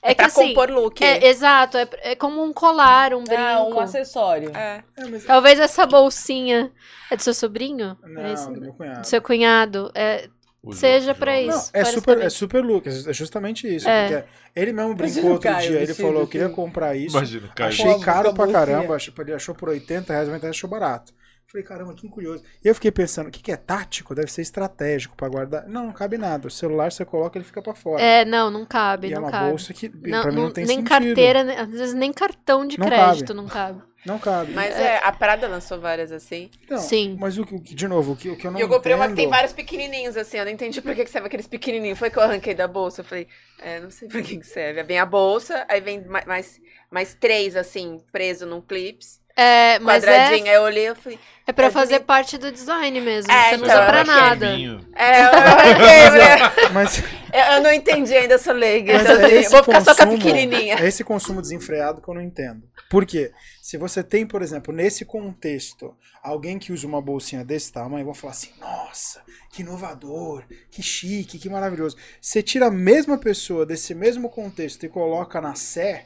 É, 0.02 0.12
É 0.12 0.14
que 0.14 0.16
pra 0.16 0.26
assim. 0.26 0.48
compor 0.48 0.70
look. 0.70 1.04
É, 1.04 1.26
exato, 1.28 1.76
é, 1.76 1.86
é 2.00 2.14
como 2.16 2.42
um 2.42 2.50
colar, 2.52 3.12
um 3.12 3.22
brinco. 3.22 3.42
Ah, 3.42 3.62
um 3.64 3.78
acessório. 3.78 4.50
É. 4.56 4.82
É, 4.96 5.04
mas... 5.06 5.24
Talvez 5.24 5.60
essa 5.60 5.84
bolsinha 5.84 6.72
é 7.10 7.16
do 7.16 7.22
seu 7.22 7.34
sobrinho? 7.34 7.96
é 8.18 8.32
esse? 8.32 8.46
Não, 8.46 8.54
do 8.54 8.60
meu 8.62 8.72
cunhado. 8.72 9.00
Do 9.02 9.06
seu 9.06 9.20
cunhado? 9.20 9.92
É, 9.94 10.28
Seja 10.70 11.12
pra 11.14 11.34
jogo- 11.40 11.50
Não, 11.50 11.58
isso. 11.58 11.70
é 11.74 11.84
super, 11.84 12.20
é 12.20 12.30
super 12.30 12.64
look, 12.64 12.86
é 12.88 13.12
justamente 13.12 13.66
isso. 13.74 13.88
É. 13.88 14.08
Porque 14.08 14.24
ele 14.54 14.72
mesmo 14.72 14.92
Imagina 14.92 15.12
brincou 15.12 15.30
o 15.30 15.32
outro 15.32 15.50
Caio 15.50 15.60
dia, 15.68 15.76
ele 15.78 15.86
vestido 15.86 16.06
falou, 16.06 16.20
eu 16.22 16.26
queria 16.28 16.46
assim. 16.46 16.54
comprar 16.54 16.94
isso. 16.94 17.16
Imagina, 17.16 17.48
Caio. 17.54 17.68
Achei 17.68 17.98
caro 18.00 18.32
pra 18.32 18.46
caramba, 18.46 18.94
achei- 18.94 19.14
ele 19.18 19.32
achou 19.34 19.54
por 19.56 19.68
80 19.70 20.12
reais, 20.12 20.28
mas 20.28 20.40
ele 20.40 20.50
achou 20.50 20.70
barato. 20.70 21.12
Falei, 21.52 21.66
caramba, 21.66 21.92
que 21.92 22.08
curioso. 22.08 22.42
E 22.64 22.68
eu 22.68 22.74
fiquei 22.74 22.90
pensando, 22.90 23.26
o 23.26 23.30
que, 23.30 23.42
que 23.42 23.52
é 23.52 23.56
tático? 23.56 24.14
Deve 24.14 24.32
ser 24.32 24.40
estratégico 24.40 25.14
pra 25.14 25.28
guardar. 25.28 25.68
Não, 25.68 25.84
não 25.84 25.92
cabe 25.92 26.16
nada. 26.16 26.48
O 26.48 26.50
celular 26.50 26.90
você 26.90 27.04
coloca, 27.04 27.36
ele 27.36 27.44
fica 27.44 27.60
pra 27.60 27.74
fora. 27.74 28.02
É, 28.02 28.24
não, 28.24 28.50
não 28.50 28.64
cabe, 28.64 29.08
e 29.08 29.12
é 29.12 29.16
não 29.16 29.24
uma 29.24 29.30
cabe. 29.30 29.50
bolsa 29.50 29.74
que 29.74 29.86
Não, 29.88 30.22
pra 30.22 30.30
mim 30.30 30.36
não, 30.38 30.44
não- 30.44 30.50
tem 30.50 30.64
nem 30.64 30.78
sentido. 30.78 30.88
carteira, 30.88 31.62
às 31.62 31.68
vezes 31.70 31.92
nem 31.94 32.10
cartão 32.10 32.66
de 32.66 32.78
Não 32.78 32.86
crédito 32.86 33.28
cabe. 33.28 33.36
não 33.36 33.46
cabe. 33.46 33.82
Não 34.04 34.18
cabe. 34.18 34.52
Mas 34.52 34.74
é, 34.74 34.98
a 35.04 35.12
Prada 35.12 35.46
lançou 35.46 35.78
várias 35.78 36.10
assim. 36.10 36.50
Então, 36.64 36.78
Sim. 36.78 37.16
Mas 37.20 37.38
o 37.38 37.44
que, 37.44 37.56
de 37.74 37.86
novo, 37.86 38.12
o 38.12 38.16
que, 38.16 38.30
o 38.30 38.36
que 38.36 38.46
eu 38.46 38.50
não 38.50 38.58
e 38.58 38.62
eu 38.62 38.68
comprei 38.68 38.94
uma 38.96 39.06
que 39.08 39.14
tem 39.14 39.26
entendo- 39.26 39.30
vários 39.36 39.52
pequenininhos 39.52 40.16
assim. 40.16 40.38
Eu 40.38 40.44
não 40.46 40.50
entendi 40.52 40.80
por 40.82 40.92
que, 40.94 41.04
que 41.04 41.10
serve 41.10 41.26
aqueles 41.28 41.46
pequenininhos. 41.46 41.98
Foi 41.98 42.10
que 42.10 42.18
eu 42.18 42.22
arranquei 42.22 42.52
da 42.54 42.66
bolsa. 42.66 43.02
Eu 43.02 43.04
falei, 43.04 43.28
é, 43.60 43.78
não 43.78 43.90
sei 43.90 44.08
por 44.08 44.20
que, 44.22 44.38
que 44.38 44.46
serve. 44.46 44.82
Vem 44.82 44.98
a 44.98 45.06
bolsa, 45.06 45.64
aí 45.68 45.80
vem 45.80 46.04
ma- 46.04 46.24
mais, 46.26 46.60
mais 46.90 47.14
três 47.14 47.54
assim, 47.54 48.00
preso 48.10 48.44
num 48.44 48.60
clips. 48.60 49.20
É, 49.36 49.78
mas 49.78 50.04
é, 50.04 50.06
Quadradinho. 50.06 50.46
Aí 50.50 50.54
eu 50.54 50.62
olhei 50.62 50.88
e 50.90 50.94
falei, 50.94 51.18
é 51.46 51.52
pra 51.52 51.66
é 51.66 51.70
fazer 51.70 51.94
bonito. 51.94 52.06
parte 52.06 52.38
do 52.38 52.52
design 52.52 53.00
mesmo. 53.00 53.32
É, 53.32 53.50
você 53.50 53.56
não 53.56 53.64
então, 53.64 53.76
usa 53.76 53.86
pra 53.86 54.00
eu 54.00 54.04
nada. 54.04 54.46
É, 54.94 55.20
eu 55.22 55.28
arranquei. 55.32 56.10
né? 56.18 56.68
Mas 56.72 57.02
Eu, 57.32 57.54
eu 57.56 57.62
não 57.62 57.72
entendi 57.72 58.14
ainda, 58.14 58.38
sou 58.38 58.52
leiga. 58.52 58.92
Mas 58.92 59.02
Então, 59.02 59.20
é 59.20 59.38
assim, 59.38 59.48
vou 59.48 59.64
ficar 59.64 59.80
só 59.80 59.94
com 59.94 60.02
a 60.02 60.06
pequenininha. 60.06 60.76
É 60.78 60.86
esse 60.86 61.02
consumo 61.02 61.40
desenfreado 61.40 62.00
que 62.02 62.08
eu 62.08 62.14
não 62.14 62.20
entendo. 62.20 62.62
Por 62.90 63.06
quê? 63.06 63.32
Se 63.62 63.78
você 63.78 64.02
tem, 64.04 64.26
por 64.26 64.42
exemplo, 64.42 64.72
nesse 64.72 65.04
contexto, 65.04 65.96
alguém 66.22 66.58
que 66.58 66.72
usa 66.72 66.86
uma 66.86 67.00
bolsinha 67.00 67.42
desse 67.42 67.72
tamanho, 67.72 68.04
vão 68.04 68.14
falar 68.14 68.32
assim: 68.32 68.50
nossa, 68.60 69.22
que 69.50 69.62
inovador, 69.62 70.44
que 70.70 70.82
chique, 70.82 71.38
que 71.38 71.48
maravilhoso. 71.48 71.96
Você 72.20 72.42
tira 72.42 72.66
a 72.66 72.70
mesma 72.70 73.16
pessoa 73.16 73.64
desse 73.64 73.94
mesmo 73.94 74.28
contexto 74.28 74.84
e 74.84 74.88
coloca 74.90 75.40
na 75.40 75.54
Sé, 75.54 76.04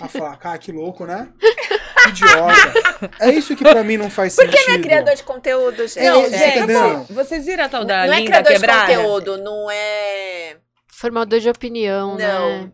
a 0.00 0.08
falar, 0.08 0.36
cara, 0.36 0.58
que 0.58 0.72
louco, 0.72 1.04
né? 1.04 1.28
Que 2.02 2.08
idiota. 2.10 3.10
É 3.20 3.30
isso 3.30 3.54
que 3.56 3.62
pra 3.64 3.82
mim 3.84 3.96
não 3.96 4.10
faz 4.10 4.34
Por 4.36 4.44
sentido. 4.44 4.58
que 4.62 4.68
não 4.68 4.74
é 4.74 4.78
criador 4.82 5.14
de 5.14 5.22
conteúdo, 5.22 5.86
gente? 5.86 5.98
É, 5.98 6.10
Não, 6.10 6.24
é, 6.24 6.30
gente, 6.30 6.58
entendeu? 6.58 7.04
vocês 7.10 7.46
viram 7.46 7.64
a 7.64 7.68
tal 7.68 7.84
da 7.84 8.06
não 8.06 8.14
é 8.14 8.24
criador 8.24 8.52
quebrada? 8.52 8.86
de 8.86 8.96
conteúdo, 8.96 9.38
não 9.38 9.70
é... 9.70 10.56
Formador 10.92 11.40
de 11.40 11.48
opinião, 11.48 12.16
Não. 12.18 12.62
né? 12.64 12.72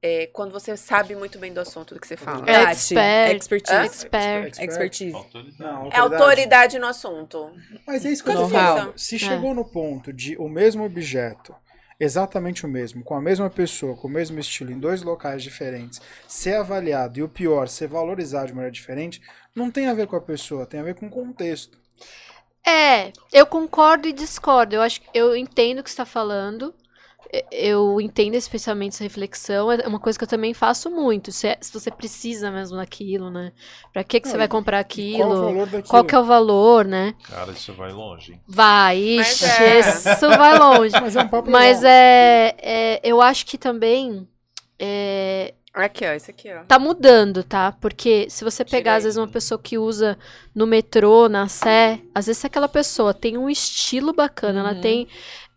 é 0.00 0.28
quando 0.32 0.52
você 0.52 0.76
sabe 0.76 1.16
muito 1.16 1.40
bem 1.40 1.52
do 1.52 1.58
assunto 1.60 1.92
do 1.94 2.00
que 2.00 2.06
você 2.06 2.16
fala. 2.16 2.48
É 2.48 2.70
expert. 2.70 3.36
Expertise. 3.36 3.78
Expert. 3.84 4.58
Expertise. 4.62 5.12
Autoridade. 5.16 5.56
Não, 5.58 5.90
É 5.92 5.98
autoridade 5.98 6.78
no 6.78 6.86
assunto. 6.86 7.50
Mas 7.84 8.04
é 8.06 8.10
isso 8.10 8.22
que 8.22 8.30
eu 8.30 8.36
tô 8.36 8.48
falando. 8.48 8.92
Se 8.96 9.16
É. 9.16 9.18
chegou 9.18 9.52
no 9.54 9.64
ponto 9.64 10.12
de 10.12 10.36
o 10.36 10.48
mesmo 10.48 10.84
objeto, 10.84 11.52
exatamente 11.98 12.64
o 12.64 12.68
mesmo, 12.68 13.02
com 13.02 13.14
a 13.14 13.20
mesma 13.20 13.50
pessoa, 13.50 13.96
com 13.96 14.08
o 14.08 14.10
mesmo 14.10 14.38
estilo, 14.38 14.70
em 14.70 14.78
dois 14.78 15.02
locais 15.02 15.42
diferentes, 15.42 16.00
ser 16.26 16.54
avaliado 16.54 17.18
e 17.18 17.22
o 17.22 17.28
pior, 17.28 17.68
ser 17.68 17.88
valorizado 17.88 18.48
de 18.48 18.54
maneira 18.54 18.72
diferente, 18.72 19.20
não 19.54 19.70
tem 19.70 19.88
a 19.88 19.94
ver 19.94 20.06
com 20.06 20.16
a 20.16 20.20
pessoa, 20.20 20.66
tem 20.66 20.80
a 20.80 20.84
ver 20.84 20.94
com 20.94 21.06
o 21.06 21.10
contexto. 21.10 21.78
É, 22.66 23.12
eu 23.32 23.46
concordo 23.46 24.06
e 24.06 24.12
discordo. 24.12 24.76
Eu 24.76 24.82
acho 24.82 25.00
eu 25.14 25.34
entendo 25.34 25.78
o 25.78 25.82
que 25.82 25.88
está 25.88 26.04
falando. 26.04 26.74
Eu 27.52 28.00
entendo 28.00 28.34
especialmente 28.34 28.94
essa 28.94 29.04
reflexão. 29.04 29.70
É 29.70 29.86
uma 29.86 29.98
coisa 30.00 30.18
que 30.18 30.24
eu 30.24 30.28
também 30.28 30.54
faço 30.54 30.90
muito. 30.90 31.30
Se, 31.30 31.46
é- 31.48 31.58
se 31.60 31.72
você 31.72 31.90
precisa 31.90 32.50
mesmo 32.50 32.76
daquilo, 32.78 33.30
né? 33.30 33.52
Pra 33.92 34.02
que, 34.02 34.18
que 34.20 34.26
Não, 34.26 34.32
você 34.32 34.38
vai 34.38 34.48
comprar 34.48 34.78
Qual 34.78 34.80
o 34.80 34.84
aquilo? 34.86 35.28
valor 35.44 35.66
daquilo? 35.66 35.82
Qual 35.88 36.04
que 36.04 36.14
é 36.14 36.18
o 36.18 36.24
valor, 36.24 36.84
né? 36.86 37.14
Cara, 37.24 37.52
isso 37.52 37.72
vai 37.74 37.92
longe. 37.92 38.32
hein? 38.32 38.40
Vai, 38.46 38.96
ixi, 38.98 39.44
é. 39.44 39.80
isso 39.80 40.28
vai 40.28 40.58
longe. 40.58 40.92
Mas 41.00 41.16
é 41.16 41.20
um 41.22 41.28
papo 41.28 41.50
Mas 41.50 41.84
é, 41.84 42.54
é, 42.58 43.00
eu 43.04 43.20
acho 43.20 43.44
que 43.44 43.58
também 43.58 44.26
é, 44.78 45.54
Aqui, 45.74 46.04
ó, 46.06 46.12
esse 46.12 46.30
aqui, 46.30 46.50
ó. 46.52 46.64
tá 46.64 46.78
mudando, 46.78 47.44
tá? 47.44 47.72
Porque 47.72 48.28
se 48.30 48.42
você 48.42 48.64
pegar, 48.64 48.96
às 48.96 49.04
vezes, 49.04 49.16
uma 49.16 49.28
pessoa 49.28 49.60
que 49.62 49.78
usa 49.78 50.18
no 50.54 50.66
metrô, 50.66 51.28
na 51.28 51.46
Sé, 51.46 52.00
às 52.14 52.26
vezes 52.26 52.44
aquela 52.44 52.68
pessoa 52.68 53.12
tem 53.14 53.36
um 53.38 53.48
estilo 53.48 54.12
bacana, 54.12 54.60
ela 54.60 54.72
Uhum. 54.72 54.80
tem 54.80 55.08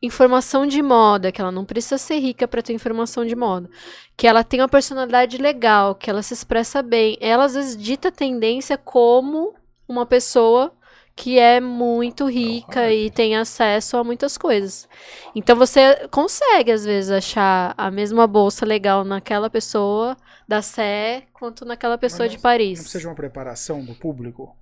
informação 0.02 0.66
de 0.66 0.82
moda, 0.82 1.32
que 1.32 1.40
ela 1.40 1.52
não 1.52 1.64
precisa 1.64 1.98
ser 1.98 2.20
rica 2.20 2.48
pra 2.48 2.62
ter 2.62 2.74
informação 2.74 3.26
de 3.26 3.36
moda, 3.36 3.70
que 4.18 4.26
ela 4.28 4.44
tem 4.44 4.60
uma 4.62 4.68
personalidade 4.70 5.38
legal, 5.38 5.96
que 5.96 6.10
ela 6.10 6.24
se 6.24 6.34
expressa 6.34 6.82
bem. 6.82 7.18
Ela, 7.22 7.46
às 7.46 7.54
vezes, 7.54 7.78
dita 7.78 8.12
tendência 8.12 8.78
como 8.78 9.54
uma 9.88 10.06
pessoa 10.06 10.74
que 11.16 11.38
é 11.38 11.60
muito 11.60 12.26
rica 12.26 12.92
e 12.92 13.12
tem 13.12 13.36
acesso 13.36 13.98
a 13.98 14.04
muitas 14.04 14.38
coisas. 14.38 14.88
Então 15.36 15.56
você 15.56 16.08
consegue, 16.10 16.72
às 16.72 16.86
vezes, 16.86 17.12
achar 17.12 17.74
a 17.78 17.92
mesma 17.92 18.26
bolsa 18.26 18.66
legal 18.66 19.04
naquela 19.04 19.50
pessoa 19.50 20.18
da 20.48 20.62
Sé 20.62 21.24
quanto 21.34 21.66
naquela 21.66 21.98
pessoa 21.98 22.24
Mas 22.24 22.32
de 22.32 22.38
Não 22.38 22.42
Paris. 22.42 22.80
precisa 22.80 23.00
de 23.00 23.08
uma 23.08 23.16
preparação 23.16 23.84
do 23.84 23.94
público? 23.94 24.56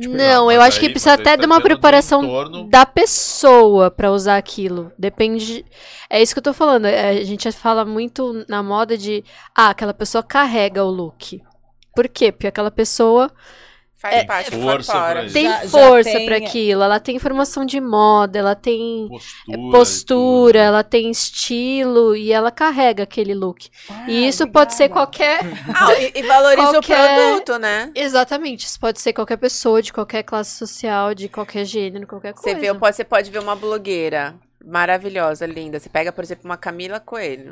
Tipo, 0.00 0.14
Não, 0.14 0.44
Não, 0.44 0.52
eu 0.52 0.60
acho 0.60 0.78
que 0.78 0.88
precisa 0.88 1.14
até 1.14 1.36
tá 1.36 1.36
de 1.36 1.46
uma 1.46 1.56
do 1.58 1.62
preparação 1.62 2.22
entorno. 2.22 2.68
da 2.68 2.86
pessoa 2.86 3.90
pra 3.90 4.12
usar 4.12 4.36
aquilo. 4.36 4.92
Depende. 4.98 5.64
É 6.08 6.22
isso 6.22 6.34
que 6.34 6.38
eu 6.38 6.42
tô 6.42 6.52
falando. 6.52 6.84
é, 6.86 7.08
A 7.10 7.24
gente 7.24 7.50
fala 7.52 7.84
muito 7.84 8.44
na 8.48 8.62
moda 8.62 8.96
de. 8.96 9.24
Ah, 9.56 9.70
aquela 9.70 9.92
pessoa 9.94 10.22
carrega 10.22 10.84
o 10.84 10.90
look. 10.90 11.42
Por 11.94 12.08
quê? 12.08 12.30
Porque 12.30 12.46
aquela 12.46 12.70
pessoa 12.70 13.30
Faz 14.00 14.24
parte 14.24 14.50
do 14.52 14.60
força 14.62 14.92
fora. 14.92 15.12
pra 15.14 15.24
isso. 15.24 15.34
tem 15.34 15.44
Já- 15.48 15.68
força 15.68 16.10
tem- 16.12 16.26
pra 16.26 16.36
aquilo. 16.36 16.82
Ela 16.84 17.00
tem 17.00 17.16
informação 17.16 17.64
de 17.66 17.80
moda, 17.80 18.38
ela 18.38 18.54
tem 18.54 19.08
Postura. 19.08 19.58
É 19.58 19.70
postura, 19.72 20.58
ela 20.60 20.84
tem 20.84 21.10
estilo 21.10 22.14
e 22.14 22.32
ela 22.32 22.50
carrega 22.52 23.02
aquele 23.02 23.34
look. 23.34 23.68
e 24.06 24.28
isso 24.28 24.46
pode 24.46 24.74
ser 24.74 24.88
qualquer. 24.88 25.40
Ah, 25.74 25.92
e, 26.00 26.12
e 26.14 26.22
valoriza 26.22 26.70
Qualquer- 26.74 27.18
o 27.18 27.30
produto, 27.42 27.58
né? 27.58 27.90
Exatamente, 27.94 28.66
isso 28.66 28.78
pode 28.78 29.00
ser 29.00 29.12
qualquer 29.12 29.36
pessoa, 29.36 29.82
de 29.82 29.92
qualquer 29.92 30.22
classe 30.22 30.56
social, 30.56 31.12
de 31.12 31.28
qualquer 31.28 31.64
gênero, 31.64 32.06
qualquer 32.06 32.34
Você, 32.34 32.54
coisa. 32.54 32.60
vê, 32.60 32.74
pode, 32.78 32.94
você 32.96 33.04
pode 33.04 33.30
ver 33.32 33.40
uma 33.40 33.56
blogueira 33.56 34.34
maravilhosa, 34.64 35.44
linda. 35.44 35.80
Você 35.80 35.88
pega, 35.88 36.12
por 36.12 36.22
exemplo, 36.22 36.44
uma 36.44 36.56
Camila 36.56 37.00
Coelho. 37.00 37.50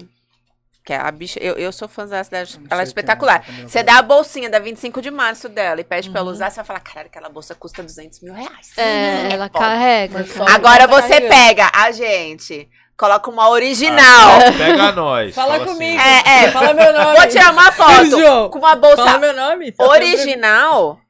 Que 0.86 0.92
é 0.92 0.98
a 0.98 1.10
bicha. 1.10 1.40
Eu, 1.40 1.54
eu 1.54 1.72
sou 1.72 1.88
fãzão 1.88 2.22
dela. 2.30 2.46
Ela 2.70 2.80
é 2.82 2.84
espetacular. 2.84 3.44
Você 3.44 3.82
Coelho. 3.82 3.86
dá 3.86 3.98
a 3.98 4.02
bolsinha 4.02 4.48
da 4.48 4.60
25 4.60 5.02
de 5.02 5.10
março 5.10 5.48
dela 5.48 5.80
e 5.80 5.84
pede 5.84 6.08
pra 6.08 6.20
ela 6.20 6.28
Uhum. 6.28 6.32
usar, 6.34 6.48
você 6.48 6.56
vai 6.56 6.64
falar: 6.64 6.78
caralho, 6.78 7.08
aquela 7.08 7.28
bolsa 7.28 7.56
custa 7.56 7.82
200 7.82 8.20
mil 8.20 8.32
reais. 8.32 8.70
É, 8.78 9.32
ela 9.32 9.48
foda. 9.48 9.58
carrega. 9.58 10.18
Mas 10.20 10.32
cara. 10.32 10.38
fala- 10.44 10.54
Agora 10.56 10.84
Ela 10.84 11.02
tá 11.02 11.08
você 11.08 11.20
pega 11.22 11.70
a 11.74 11.90
gente, 11.90 12.68
coloca 12.96 13.28
uma 13.28 13.48
original. 13.50 14.38
Pega 14.56 14.92
nós. 14.92 15.34
Fala, 15.34 15.56
assim, 15.56 15.64
comigo. 15.64 16.00
É, 16.00 16.44
é. 16.44 16.50
Fala 16.52 16.72
meu 16.72 16.92
nome. 16.92 17.16
Vou 17.18 17.28
tirar 17.28 17.52
uma 17.52 17.72
foto 17.72 18.50
com 18.50 18.58
uma 18.60 18.76
bolsa 18.76 18.96
Fala 19.04 19.18
meu 19.18 19.32
nome. 19.34 19.74
original. 19.80 21.00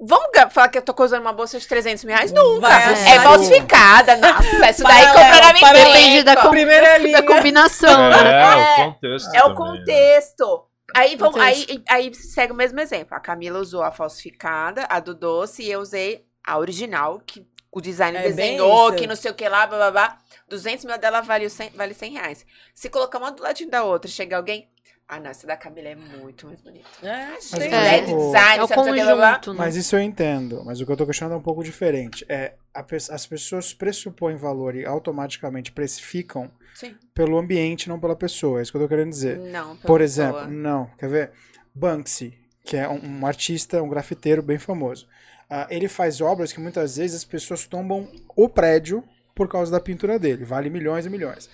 Vamos 0.00 0.30
falar 0.50 0.68
que 0.68 0.78
eu 0.78 0.82
tô 0.82 0.94
usando 1.04 1.20
uma 1.20 1.32
bolsa 1.32 1.58
de 1.58 1.68
300 1.68 2.04
mil 2.04 2.14
reais? 2.14 2.32
Nunca. 2.32 2.60
Vai 2.60 2.82
é 2.82 2.86
achar 2.86 3.22
falsificada. 3.22 4.16
Nossa, 4.16 4.70
isso 4.70 4.82
daí 4.82 5.04
na 5.04 5.12
paralelo. 5.60 5.92
Depende 5.92 6.22
da, 6.22 6.36
com- 6.36 6.50
Primeira 6.50 6.96
linha. 6.96 7.20
da 7.20 7.26
combinação, 7.26 8.08
né? 8.08 8.42
É, 8.42 8.82
o 8.82 8.92
contexto. 8.92 9.34
É 9.34 9.44
o 9.44 9.48
né? 9.50 9.54
contexto. 9.54 10.66
Aí, 10.96 11.16
vamos, 11.16 11.38
aí, 11.40 11.82
aí 11.88 12.14
segue 12.14 12.52
o 12.52 12.56
mesmo 12.56 12.80
exemplo. 12.80 13.14
A 13.14 13.20
Camila 13.20 13.58
usou 13.58 13.82
a 13.82 13.90
falsificada, 13.90 14.86
a 14.88 14.98
do 15.00 15.14
doce, 15.14 15.62
e 15.62 15.70
eu 15.70 15.80
usei 15.80 16.24
a 16.44 16.58
original, 16.58 17.20
que 17.24 17.46
o 17.70 17.80
designer 17.80 18.20
É 18.20 18.22
desenhou, 18.22 18.92
que 18.94 19.06
não 19.06 19.14
sei 19.14 19.30
o 19.30 19.34
que 19.34 19.48
lá, 19.48 19.66
blá 19.66 19.76
blá 19.76 19.90
blá. 19.90 20.18
200 20.48 20.84
mil 20.86 20.98
dela 20.98 21.20
vale, 21.20 21.46
o 21.46 21.50
100, 21.50 21.70
vale 21.76 21.94
100 21.94 22.12
reais. 22.12 22.46
Se 22.74 22.88
colocar 22.88 23.18
uma 23.18 23.30
do 23.30 23.42
ladinho 23.42 23.70
da 23.70 23.84
outra, 23.84 24.10
chega 24.10 24.36
alguém. 24.36 24.68
Ah, 25.12 25.18
não, 25.18 25.28
essa 25.28 25.44
da 25.44 25.56
Camila 25.56 25.88
é 25.88 25.96
muito 25.96 26.46
mais 26.46 26.60
bonita. 26.60 26.86
É, 27.02 27.30
Mas 27.30 27.50
tem- 27.50 27.68
o- 27.68 27.74
É, 27.74 28.00
o- 28.02 28.04
design, 28.26 28.58
É 28.58 28.62
o 28.62 28.68
conjunto, 28.68 29.52
né? 29.52 29.58
Mas 29.58 29.74
isso 29.74 29.96
eu 29.96 30.00
entendo. 30.00 30.62
Mas 30.64 30.80
o 30.80 30.86
que 30.86 30.92
eu 30.92 30.96
tô 30.96 31.04
questionando 31.04 31.34
é 31.34 31.38
um 31.38 31.42
pouco 31.42 31.64
diferente. 31.64 32.24
É, 32.28 32.54
a 32.72 32.84
as 33.10 33.26
pessoas 33.26 33.74
pressupõem 33.74 34.36
valor 34.36 34.76
e 34.76 34.86
automaticamente 34.86 35.72
precificam 35.72 36.48
Sim. 36.76 36.94
pelo 37.12 37.36
ambiente, 37.36 37.88
não 37.88 37.98
pela 37.98 38.14
pessoa. 38.14 38.60
É 38.60 38.62
isso 38.62 38.70
que 38.70 38.78
eu 38.78 38.82
tô 38.82 38.88
querendo 38.88 39.10
dizer. 39.10 39.36
Não, 39.38 39.74
pela 39.74 39.86
Por 39.86 39.98
pessoa. 39.98 40.28
exemplo, 40.28 40.46
não, 40.52 40.86
quer 40.96 41.08
ver? 41.08 41.32
Banksy, 41.74 42.32
que 42.64 42.76
é 42.76 42.88
um, 42.88 43.00
um 43.20 43.26
artista, 43.26 43.82
um 43.82 43.88
grafiteiro 43.88 44.42
bem 44.42 44.58
famoso. 44.60 45.08
Ah, 45.48 45.66
ele 45.70 45.88
faz 45.88 46.20
obras 46.20 46.52
que 46.52 46.60
muitas 46.60 46.96
vezes 46.98 47.16
as 47.16 47.24
pessoas 47.24 47.66
tombam 47.66 48.08
o 48.36 48.48
prédio 48.48 49.02
por 49.34 49.48
causa 49.48 49.72
da 49.72 49.80
pintura 49.80 50.20
dele. 50.20 50.44
Vale 50.44 50.70
milhões 50.70 51.04
e 51.04 51.10
milhões. 51.10 51.50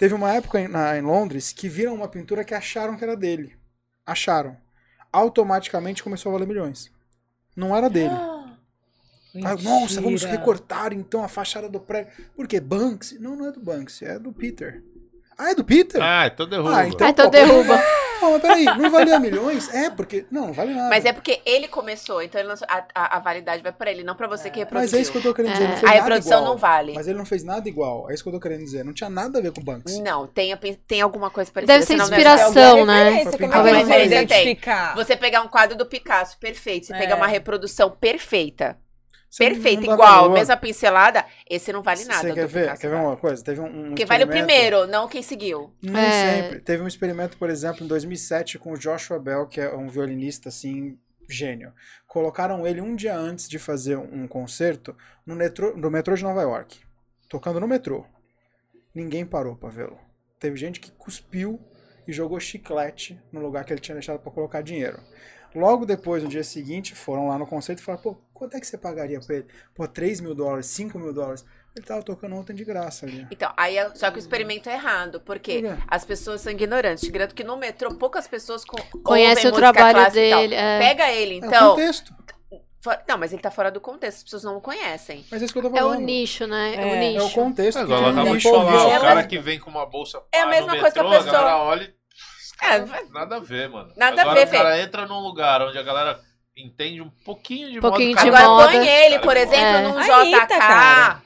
Teve 0.00 0.14
uma 0.14 0.32
época 0.32 0.58
em, 0.58 0.66
na- 0.66 0.96
em 0.98 1.02
Londres 1.02 1.52
que 1.52 1.68
viram 1.68 1.94
uma 1.94 2.08
pintura 2.08 2.42
que 2.42 2.54
acharam 2.54 2.96
que 2.96 3.04
era 3.04 3.14
dele. 3.14 3.54
Acharam. 4.04 4.56
Automaticamente 5.12 6.02
começou 6.02 6.30
a 6.30 6.32
valer 6.32 6.48
milhões. 6.48 6.90
Não 7.54 7.76
era 7.76 7.88
dele. 7.88 8.14
Ah, 9.44 9.54
nossa, 9.62 10.00
vamos 10.00 10.24
recortar 10.24 10.92
então 10.92 11.22
a 11.22 11.28
fachada 11.28 11.68
do 11.68 11.78
prédio. 11.78 12.12
Por 12.34 12.48
quê? 12.48 12.58
Banksy? 12.58 13.16
Não, 13.20 13.36
não 13.36 13.46
é 13.46 13.52
do 13.52 13.60
Banksy, 13.60 14.04
é 14.04 14.18
do 14.18 14.32
Peter. 14.32 14.82
Ah, 15.38 15.52
é 15.52 15.54
do 15.54 15.62
Peter? 15.62 16.02
Ah, 16.02 16.26
então 16.26 16.48
derruba. 16.48 16.76
Ah, 16.76 16.88
então- 16.88 17.06
Ah, 17.06 17.10
então 17.10 17.24
pô, 17.26 17.30
derruba. 17.30 17.78
Não, 18.20 18.32
mas 18.32 18.40
peraí, 18.42 18.64
não 18.64 18.90
valia 18.90 19.18
milhões? 19.18 19.72
É, 19.74 19.90
porque. 19.90 20.26
Não, 20.30 20.46
não 20.48 20.52
vale 20.52 20.74
nada. 20.74 20.88
Mas 20.88 21.04
é 21.04 21.12
porque 21.12 21.40
ele 21.46 21.68
começou, 21.68 22.22
então 22.22 22.40
ele 22.40 22.48
lançou- 22.48 22.66
a, 22.70 22.84
a, 22.94 23.16
a 23.16 23.20
validade 23.20 23.62
vai 23.62 23.72
pra 23.72 23.90
ele, 23.90 24.02
não 24.04 24.14
pra 24.14 24.26
você 24.28 24.50
que 24.50 24.58
Mas 24.58 24.66
reproduziu. 24.66 24.98
é 24.98 25.02
isso 25.02 25.12
que 25.12 25.18
eu 25.18 25.22
tô 25.22 25.34
querendo 25.34 25.52
dizer. 25.52 25.64
É. 25.64 25.68
Não 25.68 25.76
fez 25.76 25.84
A 25.84 25.86
nada 25.94 26.00
reprodução 26.04 26.38
igual. 26.38 26.50
não 26.52 26.58
vale. 26.58 26.92
Mas 26.94 27.08
ele 27.08 27.18
não 27.18 27.24
fez 27.24 27.44
nada 27.44 27.68
igual. 27.68 28.10
É 28.10 28.14
isso 28.14 28.22
que 28.22 28.28
eu 28.28 28.32
tô 28.32 28.40
querendo 28.40 28.60
dizer. 28.64 28.84
Não 28.84 28.92
tinha 28.92 29.10
nada 29.10 29.38
a 29.38 29.42
ver 29.42 29.52
com 29.52 29.60
o 29.60 29.64
Banksy. 29.64 30.02
Não, 30.02 30.26
tem, 30.26 30.54
tem 30.86 31.00
alguma 31.00 31.30
coisa 31.30 31.50
parecida. 31.50 31.72
Deve 31.74 31.86
ser 31.86 31.94
é 31.94 31.96
inspiração. 31.96 32.84
né? 32.86 33.24
Como 33.24 33.66
é 33.68 33.84
que 33.84 34.04
identificar? 34.04 34.94
Você 34.94 35.16
pegar 35.16 35.42
um 35.42 35.48
quadro 35.48 35.76
do 35.76 35.86
Picasso 35.86 36.38
perfeito, 36.38 36.86
você 36.86 36.94
É. 36.94 36.98
pegar 36.98 37.16
uma 37.16 37.26
reprodução 37.26 37.90
perfeita, 37.90 38.76
Você 39.30 39.48
dá 39.48 39.70
igual, 39.70 39.98
valor. 39.98 40.34
mesma 40.34 40.56
pincelada, 40.56 41.24
esse 41.48 41.72
não 41.72 41.82
vale 41.82 42.00
Você 42.00 42.08
nada. 42.08 42.34
quer 42.34 42.42
do 42.42 42.48
ver? 42.48 42.76
Quer 42.76 42.88
ver 42.88 42.96
vale. 42.96 43.06
uma 43.06 43.16
coisa? 43.16 43.44
Teve 43.44 43.60
um. 43.60 43.66
um 43.66 43.88
Porque 43.90 44.04
vale 44.04 44.24
o 44.24 44.26
experimento- 44.26 44.46
primeiro, 44.52 44.86
não 44.88 45.06
quem 45.08 45.22
seguiu. 45.22 45.72
Nem 45.80 45.96
É. 46.04 46.42
sempre. 46.42 46.60
Teve 46.60 46.82
um 46.82 46.88
experimento, 46.88 47.36
por 47.38 47.48
exemplo, 47.48 47.84
em 47.84 47.86
2007 47.86 48.58
com 48.58 48.72
o 48.72 48.76
Joshua 48.76 49.20
Bell, 49.20 49.46
que 49.46 49.60
é 49.60 49.72
um 49.72 49.88
violinista 49.88 50.48
assim 50.48 50.98
gênio. 51.28 51.72
Colocaram 52.08 52.66
ele 52.66 52.80
um 52.80 52.96
dia 52.96 53.16
antes 53.16 53.48
de 53.48 53.56
fazer 53.58 53.96
um 53.96 54.26
concerto 54.26 54.96
no 55.24 55.36
metrô, 55.36 55.76
no 55.76 55.88
metrô 55.88 56.16
de 56.16 56.24
Nova 56.24 56.42
York, 56.42 56.80
tocando 57.28 57.60
no 57.60 57.68
metrô. 57.68 58.04
Ninguém 58.92 59.24
parou 59.24 59.54
pra 59.54 59.68
vê-lo. 59.68 59.96
Teve 60.40 60.56
gente 60.56 60.80
que 60.80 60.90
cuspiu 60.90 61.60
e 62.08 62.12
jogou 62.12 62.40
chiclete 62.40 63.16
no 63.30 63.40
lugar 63.40 63.64
que 63.64 63.72
ele 63.72 63.80
tinha 63.80 63.94
deixado 63.94 64.18
pra 64.18 64.32
colocar 64.32 64.60
dinheiro. 64.62 64.98
Logo 65.54 65.84
depois, 65.84 66.22
no 66.22 66.28
dia 66.28 66.44
seguinte, 66.44 66.94
foram 66.94 67.28
lá 67.28 67.38
no 67.38 67.46
concerto 67.46 67.80
e 67.82 67.84
falaram: 67.84 68.02
pô, 68.02 68.16
quanto 68.32 68.56
é 68.56 68.60
que 68.60 68.66
você 68.66 68.78
pagaria 68.78 69.20
pra 69.20 69.36
ele? 69.36 69.46
Pô, 69.74 69.86
3 69.88 70.20
mil 70.20 70.34
dólares, 70.34 70.66
5 70.66 70.98
mil 70.98 71.12
dólares. 71.12 71.44
Ele 71.76 71.86
tava 71.86 72.02
tocando 72.02 72.34
ontem 72.34 72.52
de 72.54 72.64
graça 72.64 73.06
ali. 73.06 73.26
Então, 73.30 73.52
aí 73.56 73.78
é- 73.78 73.94
só 73.94 74.10
que 74.10 74.16
o 74.16 74.18
experimento 74.18 74.68
é 74.68 74.72
errado, 74.74 75.20
porque 75.20 75.60
Por 75.62 75.76
quê? 75.76 75.82
as 75.88 76.04
pessoas 76.04 76.40
são 76.40 76.50
ignorantes. 76.52 77.04
Te 77.04 77.10
garanto 77.12 77.32
que 77.34 77.44
no 77.44 77.56
metrô 77.56 77.94
poucas 77.94 78.26
pessoas 78.26 78.64
co 78.64 78.76
Conhece 79.04 79.46
ouvem 79.46 79.52
o 79.52 79.72
trabalho 79.72 80.12
dele. 80.12 80.54
é. 80.54 80.78
Pega 80.80 81.10
ele, 81.12 81.38
É 81.38 81.42
o 81.42 81.46
então. 81.46 81.70
contexto. 81.70 82.12
Não, 83.06 83.18
mas 83.18 83.30
ele 83.32 83.42
tá 83.42 83.50
fora 83.50 83.70
do 83.70 83.78
contexto, 83.80 84.16
as 84.18 84.22
pessoas 84.24 84.42
não 84.42 84.56
o 84.56 84.60
conhecem. 84.60 85.24
Mas 85.30 85.42
é 85.42 85.44
isso 85.44 85.52
que 85.52 85.58
eu 85.58 85.70
tô 85.70 85.76
É 85.76 85.80
falando. 85.80 85.98
o 85.98 86.00
nicho, 86.00 86.46
né? 86.46 86.74
É, 86.74 86.80
É. 86.80 86.84
o 86.84 86.88
É 86.88 86.92
o 86.94 87.22
nicho. 87.24 87.34
contexto. 87.34 87.78
Mas 87.78 87.86
que 87.86 87.92
ela 87.92 88.10
acabou 88.10 88.36
de 88.36 88.42
falar, 88.50 88.86
o 88.86 88.90
É 88.90 88.98
cara 89.00 89.24
que 89.26 89.38
vem 89.38 89.58
com 89.60 89.70
uma 89.70 89.84
bolsa 89.86 90.22
É 90.32 90.40
a 90.40 90.46
mesma 90.46 90.72
no 90.74 90.80
coisa 90.80 90.92
que 90.94 90.98
a 90.98 91.02
metrô, 91.04 91.24
pessoa- 91.24 91.56
olha 91.64 91.82
e... 91.84 91.99
É, 92.62 92.80
Cara, 92.80 93.04
nada 93.10 93.36
a 93.36 93.40
ver, 93.40 93.68
mano. 93.68 93.92
Nada 93.96 94.20
a 94.20 94.24
Agora 94.24 94.44
ver, 94.46 94.48
o 94.56 94.58
cara 94.58 94.80
entra 94.80 95.06
num 95.06 95.20
lugar 95.20 95.62
onde 95.62 95.78
a 95.78 95.82
galera 95.82 96.20
entende 96.56 97.00
um 97.00 97.10
pouquinho 97.24 97.70
de 97.70 97.80
Pouquinho 97.80 98.10
moda. 98.10 98.22
de 98.22 98.28
Agora 98.28 98.48
moda. 98.48 98.68
põe 98.78 98.86
ele, 98.88 99.18
por 99.20 99.36
é 99.36 99.40
exemplo, 99.42 99.64
É. 99.64 99.82
num 99.82 99.98
A 99.98 100.02
JK. 100.02 100.12
Anitta, 100.12 100.46
cara. 100.58 101.22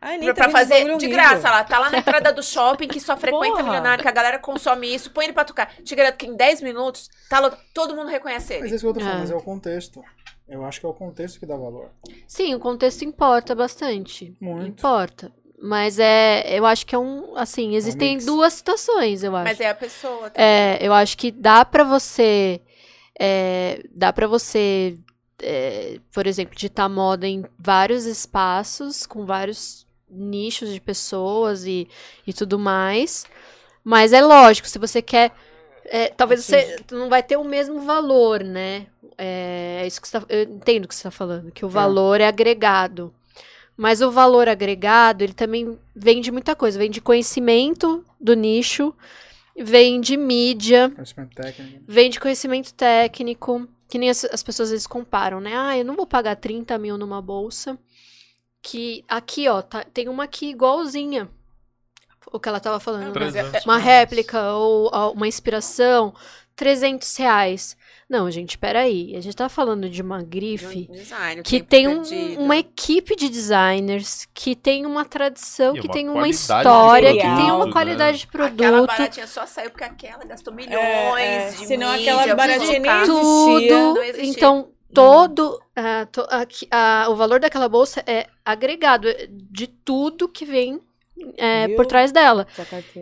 A 0.00 0.08
Anitta 0.10 0.34
Pra 0.34 0.50
fazer 0.50 0.96
de 0.98 1.08
graça, 1.08 1.48
ela 1.48 1.64
tá 1.64 1.78
lá 1.78 1.88
na 1.90 1.98
entrada 1.98 2.30
do 2.30 2.42
shopping 2.42 2.86
que 2.88 3.00
só 3.00 3.16
frequenta 3.16 3.48
Porra. 3.56 3.62
milionário, 3.62 4.02
que 4.02 4.08
a 4.08 4.12
galera 4.12 4.38
consome 4.38 4.94
isso, 4.94 5.10
põe 5.10 5.24
ele 5.24 5.32
pra 5.32 5.44
tocar. 5.46 5.74
Te 5.82 5.94
garanto 5.94 6.16
que 6.18 6.26
em 6.26 6.36
10 6.36 6.60
minutos, 6.60 7.08
tá 7.30 7.40
lo- 7.40 7.56
todo 7.72 7.96
mundo 7.96 8.08
reconhece 8.10 8.52
Mas 8.52 8.62
é 8.62 8.66
ele. 8.66 8.74
isso 8.74 8.84
que 8.84 8.88
eu 8.90 8.92
tô 8.94 9.00
falando, 9.00 9.16
É. 9.16 9.20
mas 9.20 9.30
é 9.30 9.34
o 9.36 9.40
contexto. 9.42 10.02
Eu 10.46 10.62
acho 10.66 10.78
que 10.78 10.84
é 10.84 10.88
o 10.90 10.92
contexto 10.92 11.40
que 11.40 11.46
dá 11.46 11.56
valor. 11.56 11.90
Sim, 12.28 12.54
o 12.54 12.60
contexto 12.60 13.02
importa 13.02 13.54
bastante. 13.54 14.36
Muito. 14.38 14.66
Importa. 14.68 15.32
Mas 15.66 15.98
é, 15.98 16.44
eu 16.50 16.66
acho 16.66 16.84
que 16.84 16.94
é 16.94 16.98
um, 16.98 17.34
assim, 17.38 17.74
existem 17.74 18.16
mix. 18.16 18.26
duas 18.26 18.52
situações, 18.52 19.24
eu 19.24 19.34
acho. 19.34 19.44
Mas 19.44 19.60
é 19.60 19.70
a 19.70 19.74
pessoa. 19.74 20.28
também. 20.28 20.46
É, 20.46 20.78
eu 20.78 20.92
acho 20.92 21.16
que 21.16 21.30
dá 21.30 21.64
pra 21.64 21.82
você, 21.82 22.60
é, 23.18 23.82
dá 23.90 24.12
para 24.12 24.26
você, 24.26 24.98
é, 25.42 25.98
por 26.12 26.26
exemplo, 26.26 26.54
ditar 26.54 26.86
moda 26.90 27.26
em 27.26 27.46
vários 27.58 28.04
espaços, 28.04 29.06
com 29.06 29.24
vários 29.24 29.86
nichos 30.06 30.70
de 30.70 30.78
pessoas 30.82 31.64
e, 31.64 31.88
e 32.26 32.34
tudo 32.34 32.58
mais. 32.58 33.24
Mas 33.82 34.12
é 34.12 34.20
lógico, 34.20 34.68
se 34.68 34.78
você 34.78 35.00
quer, 35.00 35.32
é, 35.86 36.08
talvez 36.08 36.44
você 36.44 36.76
não 36.92 37.08
vai 37.08 37.22
ter 37.22 37.38
o 37.38 37.44
mesmo 37.44 37.80
valor, 37.80 38.44
né? 38.44 38.86
É, 39.16 39.78
é 39.80 39.86
isso 39.86 39.98
que 39.98 40.08
você 40.08 40.20
tá, 40.20 40.26
eu 40.28 40.42
entendo 40.42 40.84
o 40.84 40.88
que 40.88 40.94
você 40.94 41.08
está 41.08 41.10
falando, 41.10 41.50
que 41.50 41.64
o 41.64 41.70
valor 41.70 42.20
é 42.20 42.26
agregado. 42.26 43.14
Mas 43.76 44.00
o 44.00 44.10
valor 44.10 44.48
agregado, 44.48 45.22
ele 45.22 45.32
também 45.34 45.78
vem 45.94 46.20
de 46.20 46.30
muita 46.30 46.54
coisa. 46.54 46.78
Vem 46.78 46.90
de 46.90 47.00
conhecimento 47.00 48.04
do 48.20 48.34
nicho, 48.34 48.94
vem 49.56 50.00
de 50.00 50.16
mídia, 50.16 50.90
Conhecimento 50.90 51.34
técnico. 51.34 51.84
vem 51.86 52.10
de 52.10 52.20
conhecimento 52.20 52.72
técnico, 52.74 53.68
que 53.88 53.98
nem 53.98 54.10
as, 54.10 54.24
as 54.26 54.42
pessoas 54.42 54.68
às 54.68 54.72
vezes 54.72 54.86
comparam, 54.86 55.40
né? 55.40 55.56
Ah, 55.56 55.76
eu 55.76 55.84
não 55.84 55.96
vou 55.96 56.06
pagar 56.06 56.36
30 56.36 56.78
mil 56.78 56.96
numa 56.96 57.20
bolsa, 57.20 57.76
que 58.62 59.04
aqui, 59.08 59.48
ó, 59.48 59.60
tá- 59.60 59.84
tem 59.92 60.08
uma 60.08 60.24
aqui 60.24 60.50
igualzinha, 60.50 61.28
o 62.32 62.40
que 62.40 62.48
ela 62.48 62.60
tava 62.60 62.80
falando, 62.80 63.12
né? 63.12 63.12
Mas 63.14 63.34
é- 63.34 63.42
300 63.42 63.64
uma 63.64 63.78
réplica 63.78 64.52
ou 64.54 64.90
ó, 64.92 65.10
uma 65.12 65.28
inspiração, 65.28 66.14
300 66.56 67.14
reais. 67.16 67.76
Não, 68.08 68.30
gente, 68.30 68.58
peraí, 68.58 69.14
a 69.16 69.20
gente 69.20 69.34
tá 69.34 69.48
falando 69.48 69.88
de 69.88 70.02
uma 70.02 70.18
De 70.18 70.24
um 70.24 70.28
grife 70.28 70.88
design, 70.92 71.42
que 71.42 71.62
tem 71.62 71.88
um- 71.88 72.02
uma 72.38 72.56
equipe 72.56 73.16
de 73.16 73.28
designers, 73.28 74.26
que 74.34 74.54
tem 74.54 74.84
uma 74.84 75.04
tradição, 75.04 75.74
E 75.76 75.80
que 75.80 75.86
uma 75.86 75.92
tem 75.92 76.08
uma 76.08 76.24
de 76.24 76.30
história, 76.30 77.12
que 77.12 77.20
tem 77.20 77.50
uma 77.50 77.66
né? 77.66 77.72
qualidade 77.72 78.18
de 78.18 78.24
Aquela 78.26 78.50
produto. 78.50 78.86
baratinha 78.86 79.26
só 79.26 79.46
saiu 79.46 79.70
porque 79.70 79.84
aquela 79.84 80.24
gastou 80.24 80.52
milhões 80.52 80.76
É, 80.76 81.48
é. 81.48 81.50
de 81.50 81.66
Senão 81.66 81.92
mídia, 81.92 82.14
aquela 82.16 82.34
baratinha 82.34 82.78
nem 82.78 83.04
tudo. 83.06 83.94
Não 83.94 84.02
existia. 84.02 84.30
Então, 84.30 84.68
todo. 84.92 85.60
ah, 85.74 86.06
to- 86.12 86.26
aqui- 86.30 86.68
ah, 86.70 87.06
o 87.08 87.16
valor 87.16 87.40
daquela 87.40 87.68
bolsa 87.68 88.02
é 88.06 88.26
agregado 88.44 89.08
é 89.08 89.26
de 89.30 89.66
tudo 89.66 90.28
que 90.28 90.44
vem 90.44 90.80
é, 91.38 91.68
por 91.68 91.86
trás 91.86 92.12
dela. 92.12 92.46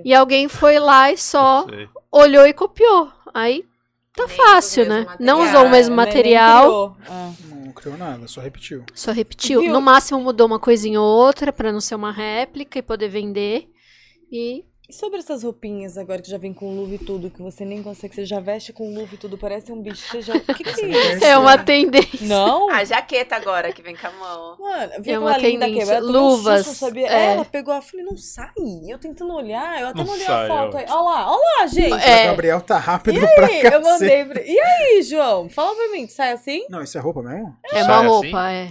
E 0.04 0.14
alguém 0.14 0.46
foi 0.48 0.78
lá 0.78 1.10
e 1.10 1.16
só 1.18 1.66
olhou 2.10 2.46
e 2.46 2.52
copiou. 2.52 3.10
Aí 3.34 3.64
tá 4.14 4.26
Nem 4.26 4.36
fácil, 4.36 4.86
né? 4.86 5.06
Não 5.18 5.43
usou 5.43 5.64
o 5.66 5.70
mesmo 5.70 5.94
nem 5.97 6.06
material. 6.06 6.97
Ah. 7.09 7.32
Não 7.48 7.72
criou 7.72 7.97
nada, 7.97 8.28
só 8.28 8.40
repetiu. 8.40 8.84
só 8.94 9.12
repetiu. 9.12 9.60
Viu? 9.60 9.72
No 9.72 9.80
máximo 9.80 10.20
mudou 10.20 10.47
uma 10.47 10.59
coisinha 10.59 11.01
ou 11.01 11.06
outra 11.06 11.52
pra 11.52 11.72
não 11.72 11.80
ser 11.80 11.94
uma 11.94 12.12
réplica 12.12 12.78
e 12.78 12.82
poder 12.82 13.09
vender. 13.09 13.68
E 14.30 14.64
E 14.88 14.92
sobre 14.92 15.20
essas 15.20 15.42
roupinhas 15.44 15.96
agora 15.96 16.20
que 16.20 16.28
já 16.28 16.36
vem 16.36 16.52
com 16.52 16.74
luva 16.74 16.94
e 16.94 16.98
tudo, 16.98 17.30
que 17.30 17.40
você 17.40 17.64
nem 17.64 17.82
consegue, 17.82 18.14
você 18.14 18.24
já 18.24 18.40
veste 18.40 18.72
com 18.72 18.92
luva 18.92 19.14
e 19.14 19.16
tudo, 19.16 19.38
parece 19.38 19.70
um 19.72 19.80
bicho. 19.80 20.06
Você 20.10 20.20
já... 20.22 20.34
O 20.34 20.40
que, 20.40 20.64
que 20.64 20.68
é 20.84 21.14
isso? 21.14 21.24
é 21.24 21.38
uma 21.38 21.56
tendência. 21.56 22.18
Não? 22.26 22.68
A 22.68 22.82
jaqueta 22.84 23.36
agora 23.36 23.72
que 23.72 23.80
vem 23.80 23.94
com 23.96 24.06
a 24.06 24.10
mão. 24.10 24.56
Mano, 24.59 24.92
vi 25.00 25.12
É 25.12 25.18
uma 25.18 25.38
linda 25.38 25.66
tendência. 25.66 25.80
quebrada, 25.86 26.06
tomei 26.06 26.20
um 26.20 26.24
Luvas, 26.24 26.66
susto, 26.66 26.78
sabia? 26.80 27.06
é. 27.06 27.26
Ela 27.32 27.44
pegou, 27.44 27.72
eu 27.74 27.80
falei, 27.82 28.04
não 28.04 28.16
sai. 28.16 28.50
Eu 28.88 28.98
tentando 28.98 29.32
olhar, 29.34 29.80
eu 29.80 29.86
até 29.88 29.98
Não 30.00 30.06
mandei 30.06 30.26
sai, 30.26 30.48
uma 30.50 30.62
foto. 30.72 30.76
Olha 30.76 30.94
lá, 30.94 31.30
olha 31.32 31.60
lá, 31.60 31.66
gente. 31.68 32.02
É. 32.09 32.24
O 32.24 32.26
Gabriel 32.30 32.60
tá 32.60 32.78
rápido 32.78 33.18
E 33.18 33.34
pra 33.34 33.46
aí, 33.46 33.62
cacete. 33.62 33.74
eu 33.74 33.82
mandei 33.82 34.24
pra... 34.24 34.42
E 34.42 34.59
aí, 34.60 35.02
João? 35.02 35.48
Fala 35.48 35.74
pra 35.76 35.88
mim, 35.92 36.09
sai 36.09 36.32
assim? 36.32 36.66
Não, 36.68 36.82
isso 36.82 36.98
é 36.98 37.00
roupa 37.00 37.22
mesmo? 37.22 37.56
É 37.72 37.84
uma 37.84 37.94
Sai 37.94 38.06
roupa, 38.06 38.50
é. 38.50 38.70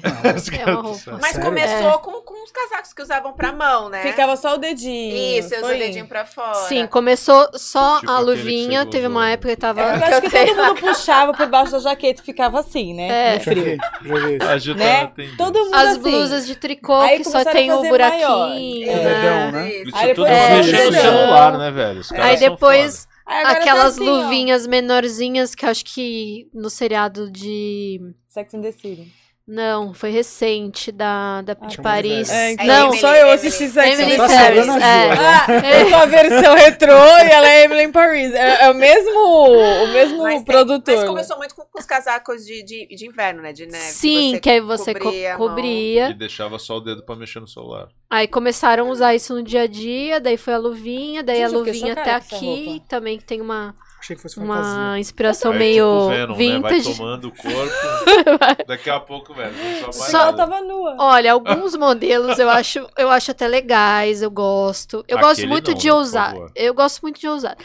É 0.59 0.65
uma 0.71 0.81
roupa. 0.81 1.11
Mas 1.21 1.31
Sério? 1.31 1.45
começou 1.49 1.99
com, 1.99 2.21
com 2.21 2.43
os 2.43 2.51
casacos 2.51 2.91
que 2.93 3.01
usavam 3.01 3.31
pra 3.33 3.51
mão, 3.53 3.89
né? 3.89 4.03
Ficava 4.03 4.35
só 4.35 4.55
o 4.55 4.57
dedinho. 4.57 5.15
Isso, 5.39 5.55
eu 5.55 5.65
o 5.65 5.67
dedinho 5.69 6.00
pouquinho 6.01 6.07
pra 6.07 6.25
fora. 6.25 6.67
Sim, 6.67 6.87
começou 6.87 7.49
só 7.55 7.99
Tipo 7.99 8.11
a 8.11 8.19
luvinha, 8.19 8.85
teve 8.85 9.07
uma 9.07 9.29
época 9.29 9.49
que 9.49 9.55
tava. 9.55 9.81
Eu 9.81 9.87
acho 10.03 10.21
que 10.21 10.29
todo 10.29 10.55
mundo 10.55 10.79
puxava 10.79 11.33
por 11.33 11.47
baixo 11.47 11.71
da 11.71 11.79
jaqueta 11.79 12.21
e 12.21 12.25
ficava 12.25 12.59
assim, 12.59 12.93
né? 12.93 13.33
É. 13.33 13.35
No 13.35 13.41
frio. 13.41 13.77
Já 13.77 13.91
vi, 14.01 14.09
já 14.09 14.15
vi 14.27 14.35
isso. 14.35 14.47
A 14.49 14.57
Gitana 14.57 14.85
Né? 14.85 15.11
tem 15.15 15.35
Todo 15.35 15.59
mundo 15.59 15.75
As 15.75 15.89
assim. 15.89 15.99
blusas 16.01 16.47
de 16.47 16.55
tricô 16.55 16.95
Aí 17.01 17.17
que 17.17 17.23
só 17.25 17.43
tem 17.43 17.71
o 17.71 17.81
buraquinho. 17.81 18.91
O 18.91 18.95
né? 18.95 19.03
dedão, 19.03 19.51
né? 19.51 19.69
Isso. 19.69 19.87
Isso 19.87 19.97
Aí 19.97 20.13
tudo 20.13 20.25
depois 20.25 20.29
é, 20.31 20.57
mexendo 20.57 20.85
no 20.85 21.01
celular, 21.01 21.57
né, 21.57 21.71
velho? 21.71 21.99
Os 21.99 22.09
caras 22.09 22.25
Aí 22.25 22.37
são 22.37 22.49
depois 22.49 23.07
Aí 23.25 23.43
tá 23.43 23.51
aquelas 23.51 23.93
assim, 23.95 24.09
ó. 24.09 24.11
luvinhas 24.11 24.67
menorzinhas 24.67 25.55
que 25.55 25.65
eu 25.65 25.69
acho 25.69 25.85
que 25.85 26.49
no 26.53 26.69
seriado 26.69 27.31
de. 27.31 27.99
Sex 28.27 28.53
and 28.53 28.61
the 28.61 28.71
City. 28.71 29.20
Não, 29.53 29.93
foi 29.93 30.11
recente, 30.11 30.93
da, 30.93 31.41
da, 31.41 31.53
de 31.55 31.77
Ah, 31.77 31.83
Paris. 31.83 32.29
É, 32.29 32.51
então, 32.53 32.65
Não, 32.65 32.85
Emily- 32.87 33.01
só 33.01 33.09
eu 33.13 33.15
Emily- 33.27 33.33
assisti 33.33 33.67
Sex 33.67 33.99
and 33.99 34.01
Emily 34.03 34.15
Tá. 34.17 34.27
Paris, 34.27 34.67
é. 34.67 35.11
Ah, 35.11 35.47
eu 35.81 35.89
sou 35.89 35.97
a 35.97 36.05
versão 36.05 36.55
retrô 36.55 36.93
e 36.93 37.29
ela 37.29 37.49
é 37.49 37.63
Emily 37.65 37.83
in 37.83 37.91
Paris. 37.91 38.33
É, 38.33 38.63
é 38.63 38.71
o 38.71 38.73
mesmo, 38.73 39.11
o 39.19 39.87
mesmo 39.91 40.23
Mas, 40.23 40.35
tem- 40.35 40.45
produtor. 40.45 40.95
mas 40.95 41.05
começou 41.05 41.37
muito 41.37 41.53
com, 41.53 41.63
com 41.65 41.79
os 41.79 41.85
casacos 41.85 42.45
de, 42.45 42.63
de, 42.63 42.87
de 42.95 43.05
inverno, 43.05 43.41
né? 43.41 43.51
De 43.51 43.65
neve. 43.65 43.83
Sim, 43.83 44.31
você 44.35 44.39
que 44.39 44.49
aí 44.49 44.61
você 44.61 44.93
co- 44.93 44.99
cobria 45.01 45.37
mão. 45.37 45.47
cobria. 45.49 46.09
E 46.11 46.13
deixava 46.13 46.57
só 46.57 46.77
o 46.77 46.79
dedo 46.79 47.03
pra 47.03 47.17
mexer 47.17 47.41
no 47.41 47.47
celular. 47.47 47.89
Aí 48.09 48.29
começaram 48.29 48.87
a 48.87 48.89
usar 48.89 49.15
isso 49.15 49.33
no 49.35 49.43
dia 49.43 49.63
a 49.63 49.67
dia, 49.67 50.21
daí 50.21 50.37
foi 50.37 50.53
a 50.53 50.57
luvinha, 50.57 51.21
daí 51.23 51.39
Gente, 51.41 51.45
a 51.53 51.57
luvinha 51.57 51.91
até 51.93 52.11
essa 52.11 52.35
aqui, 52.37 52.81
também 52.87 53.17
que 53.17 53.25
tem 53.25 53.41
uma, 53.41 53.75
Achei 54.03 54.15
que 54.15 54.21
fosse 54.23 54.33
fantasia. 54.35 54.63
uma 54.79 54.99
inspiração 54.99 55.51
Aí, 55.51 55.59
meio 55.59 55.85
tipo 55.85 56.09
Venom, 56.09 56.35
né? 56.35 56.59
Vai 56.59 56.71
vintage. 56.73 56.97
tomando 56.97 57.27
o 57.27 57.31
corpo. 57.31 58.65
Daqui 58.67 58.89
a 58.89 58.99
pouco, 58.99 59.31
velho. 59.33 59.53
só 59.93 60.25
nada. 60.25 60.37
tava 60.37 60.59
nua. 60.61 60.95
Olha, 60.99 61.31
alguns 61.33 61.75
modelos 61.75 62.39
eu 62.39 62.49
acho, 62.49 62.85
eu 62.97 63.09
acho 63.11 63.29
até 63.29 63.47
legais, 63.47 64.23
eu 64.23 64.31
gosto. 64.31 65.05
Eu 65.07 65.19
gosto 65.19 65.33
Aquele 65.33 65.47
muito 65.47 65.71
não, 65.71 65.77
de 65.77 65.87
né, 65.87 65.93
ousar. 65.93 66.35
Eu 66.55 66.73
gosto 66.73 67.01
muito 67.01 67.19
de 67.19 67.27
ousar. 67.27 67.55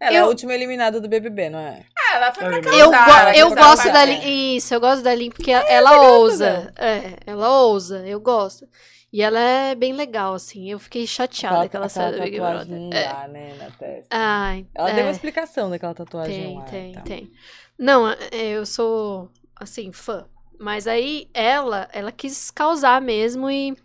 Ela 0.00 0.16
é 0.16 0.18
a 0.18 0.22
eu- 0.22 0.28
última 0.28 0.54
eliminada 0.54 0.98
do 1.00 1.08
BBB, 1.08 1.50
não 1.50 1.58
é? 1.60 1.84
Ah, 1.96 2.16
ela 2.16 2.32
foi 2.32 2.44
pra 2.46 2.56
Eu 2.74 2.90
casar. 2.90 3.36
Eu, 3.36 3.48
go- 3.50 3.54
eu 3.54 3.62
gosto 3.62 3.92
da 3.92 4.02
é. 4.02 4.06
Lin. 4.06 4.56
Isso, 4.56 4.74
eu 4.74 4.80
gosto 4.80 5.02
da 5.02 5.14
Lin 5.14 5.30
porque 5.30 5.50
ela 5.52 6.08
ousa. 6.08 6.72
É, 6.78 7.18
ela 7.26 7.50
ousa, 7.64 7.98
eu 8.06 8.18
gosto. 8.18 8.66
E 9.12 9.20
ela 9.20 9.38
é 9.38 9.74
bem 9.74 9.92
legal, 9.92 10.32
assim. 10.34 10.70
Eu 10.70 10.78
fiquei 10.78 11.06
chateada 11.06 11.68
que 11.68 11.76
ela 11.76 11.88
saiu 11.88 12.12
do 12.16 12.22
Big 12.22 12.38
tatuagem 12.38 12.66
Brother. 12.66 12.80
não 12.80 12.92
É. 13.24 13.28
né, 13.28 13.54
na 13.58 13.70
testa. 13.70 14.08
Ai, 14.10 14.66
Ela 14.74 14.90
é, 14.90 14.94
deu 14.94 15.04
uma 15.04 15.10
explicação 15.10 15.68
daquela 15.68 15.94
tatuagem 15.94 16.42
Tem, 16.44 16.56
lá. 16.56 16.64
tem, 16.64 16.92
tá. 16.94 17.00
tem. 17.02 17.32
Não, 17.78 18.08
é, 18.08 18.16
eu 18.32 18.64
sou, 18.64 19.28
assim, 19.54 19.92
fã. 19.92 20.26
Mas 20.58 20.86
aí 20.86 21.28
ela, 21.34 21.88
ela 21.92 22.10
quis 22.12 22.50
causar 22.50 23.02
mesmo 23.02 23.50
e, 23.50 23.76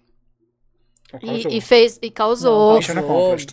e, 1.21 1.57
e 1.57 1.61
fez, 1.61 1.97
e 2.01 2.11
causou. 2.11 2.69
Não, 2.69 2.73
me 2.75 2.79
E 2.79 2.83
chamou 2.83 3.37
fe- 3.37 3.45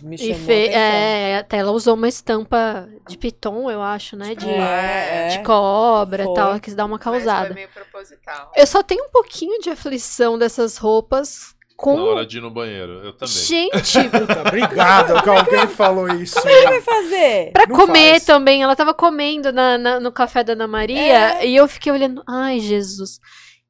atenção. 0.65 0.79
é, 0.79 1.37
até 1.39 1.57
ela 1.57 1.71
usou 1.71 1.95
uma 1.95 2.07
estampa 2.07 2.87
de 3.07 3.17
piton, 3.17 3.71
eu 3.71 3.81
acho, 3.81 4.15
né? 4.15 4.35
De, 4.35 4.47
É, 4.49 5.25
é. 5.25 5.27
de 5.29 5.43
cobra 5.43 6.23
e 6.23 6.25
Foi. 6.25 6.35
tal. 6.35 6.49
Ela 6.51 6.59
quis 6.59 6.75
dar 6.75 6.85
uma 6.85 6.99
causada. 6.99 7.53
meio 7.53 7.67
proposital. 7.69 8.51
Eu 8.55 8.67
só 8.67 8.83
tenho 8.83 9.05
um 9.05 9.09
pouquinho 9.09 9.59
de 9.59 9.69
aflição 9.71 10.37
dessas 10.37 10.77
roupas 10.77 11.54
com. 11.75 11.95
Na 11.97 12.03
hora 12.03 12.25
de 12.25 12.37
ir 12.37 12.41
no 12.41 12.49
banheiro. 12.51 13.01
Eu 13.03 13.13
também. 13.13 13.33
Gente, 13.35 14.09
Puta, 14.09 14.41
obrigado, 14.47 15.21
que 15.23 15.29
alguém 15.29 15.67
falou 15.67 16.07
isso. 16.09 16.41
vai 16.41 16.81
fazer? 16.81 17.51
pra 17.51 17.65
Não 17.67 17.75
comer 17.75 18.11
faz. 18.11 18.25
também. 18.25 18.63
Ela 18.63 18.75
tava 18.75 18.93
comendo 18.93 19.51
na, 19.51 19.77
na- 19.77 19.99
no 19.99 20.11
café 20.11 20.43
da 20.43 20.53
Ana 20.53 20.67
Maria 20.67 21.39
É. 21.39 21.47
e 21.47 21.55
eu 21.55 21.67
fiquei 21.67 21.91
olhando. 21.91 22.23
Ai, 22.27 22.59
Jesus. 22.59 23.19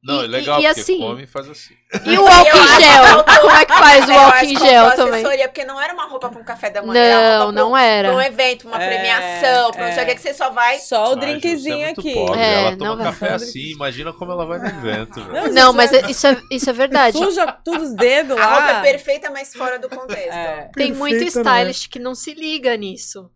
Não, 0.05 0.21
E- 0.21 0.25
é 0.25 0.27
legal, 0.27 0.59
e- 0.59 0.63
e 0.63 0.67
porque 0.67 0.79
assim- 0.81 0.99
come 0.99 1.23
e 1.23 1.27
faz 1.27 1.49
assim. 1.49 1.73
E 2.05 2.17
o 2.17 2.27
álcool 2.27 2.57
em 2.57 2.81
gel? 2.81 3.23
Como 3.41 3.55
é 3.55 3.65
que 3.65 3.73
faz 3.73 4.07
o 4.07 4.11
Eu 4.11 4.19
álcool 4.19 4.33
acho 4.35 4.45
em 4.45 4.53
que 4.53 4.59
gel 4.59 4.91
também? 4.95 5.13
assessoria, 5.21 5.47
porque 5.47 5.65
não 5.65 5.81
era 5.81 5.93
uma 5.93 6.05
roupa 6.07 6.29
pra 6.29 6.39
um 6.39 6.43
café 6.43 6.69
da 6.69 6.83
manhã. 6.83 7.39
Não, 7.39 7.39
pra 7.39 7.47
um- 7.47 7.51
não 7.69 7.77
era. 7.77 8.09
Pra 8.09 8.17
um 8.17 8.21
evento, 8.21 8.67
uma 8.67 8.83
É, 8.83 8.87
premiação, 8.87 9.71
pra 9.71 9.85
não 9.87 9.93
sei 9.93 10.03
o 10.03 10.03
é. 10.03 10.05
que, 10.05 10.15
que 10.15 10.21
você 10.21 10.33
só 10.33 10.49
vai. 10.51 10.77
Só 10.79 11.11
o 11.11 11.15
drinkzinho 11.15 11.85
é 11.85 11.89
aqui. 11.89 12.13
Pobre. 12.13 12.39
É, 12.39 12.53
ela 12.61 12.71
não 12.71 12.77
toma 12.77 12.95
vai. 12.97 13.05
café 13.05 13.33
assim, 13.33 13.71
imagina 13.71 14.13
como 14.13 14.31
ela 14.31 14.45
vai 14.45 14.59
no 14.59 14.67
evento. 14.67 15.21
velho. 15.23 15.33
Não, 15.47 15.51
Não, 15.53 15.73
mas 15.73 15.91
é- 15.91 16.09
isso 16.11 16.27
é, 16.27 16.37
isso 16.51 16.69
é 16.69 16.73
verdade. 16.73 17.17
Suja 17.17 17.51
tudo 17.63 17.81
os 17.81 17.95
dedos 17.95 18.37
A 18.37 18.45
roupa 18.45 18.69
é 18.69 18.73
lá. 18.73 18.81
perfeita, 18.81 19.31
mas 19.31 19.53
fora 19.53 19.79
do 19.79 19.89
contexto. 19.89 20.29
É. 20.37 20.69
Tem 20.75 20.91
muito 20.93 21.17
Perfeita, 21.17 21.43
não 21.43 21.51
é? 21.51 21.55
stylist 21.61 21.89
que 21.89 21.97
não 21.99 22.13
se 22.13 22.33
liga 22.35 22.75
nisso. 22.77 23.31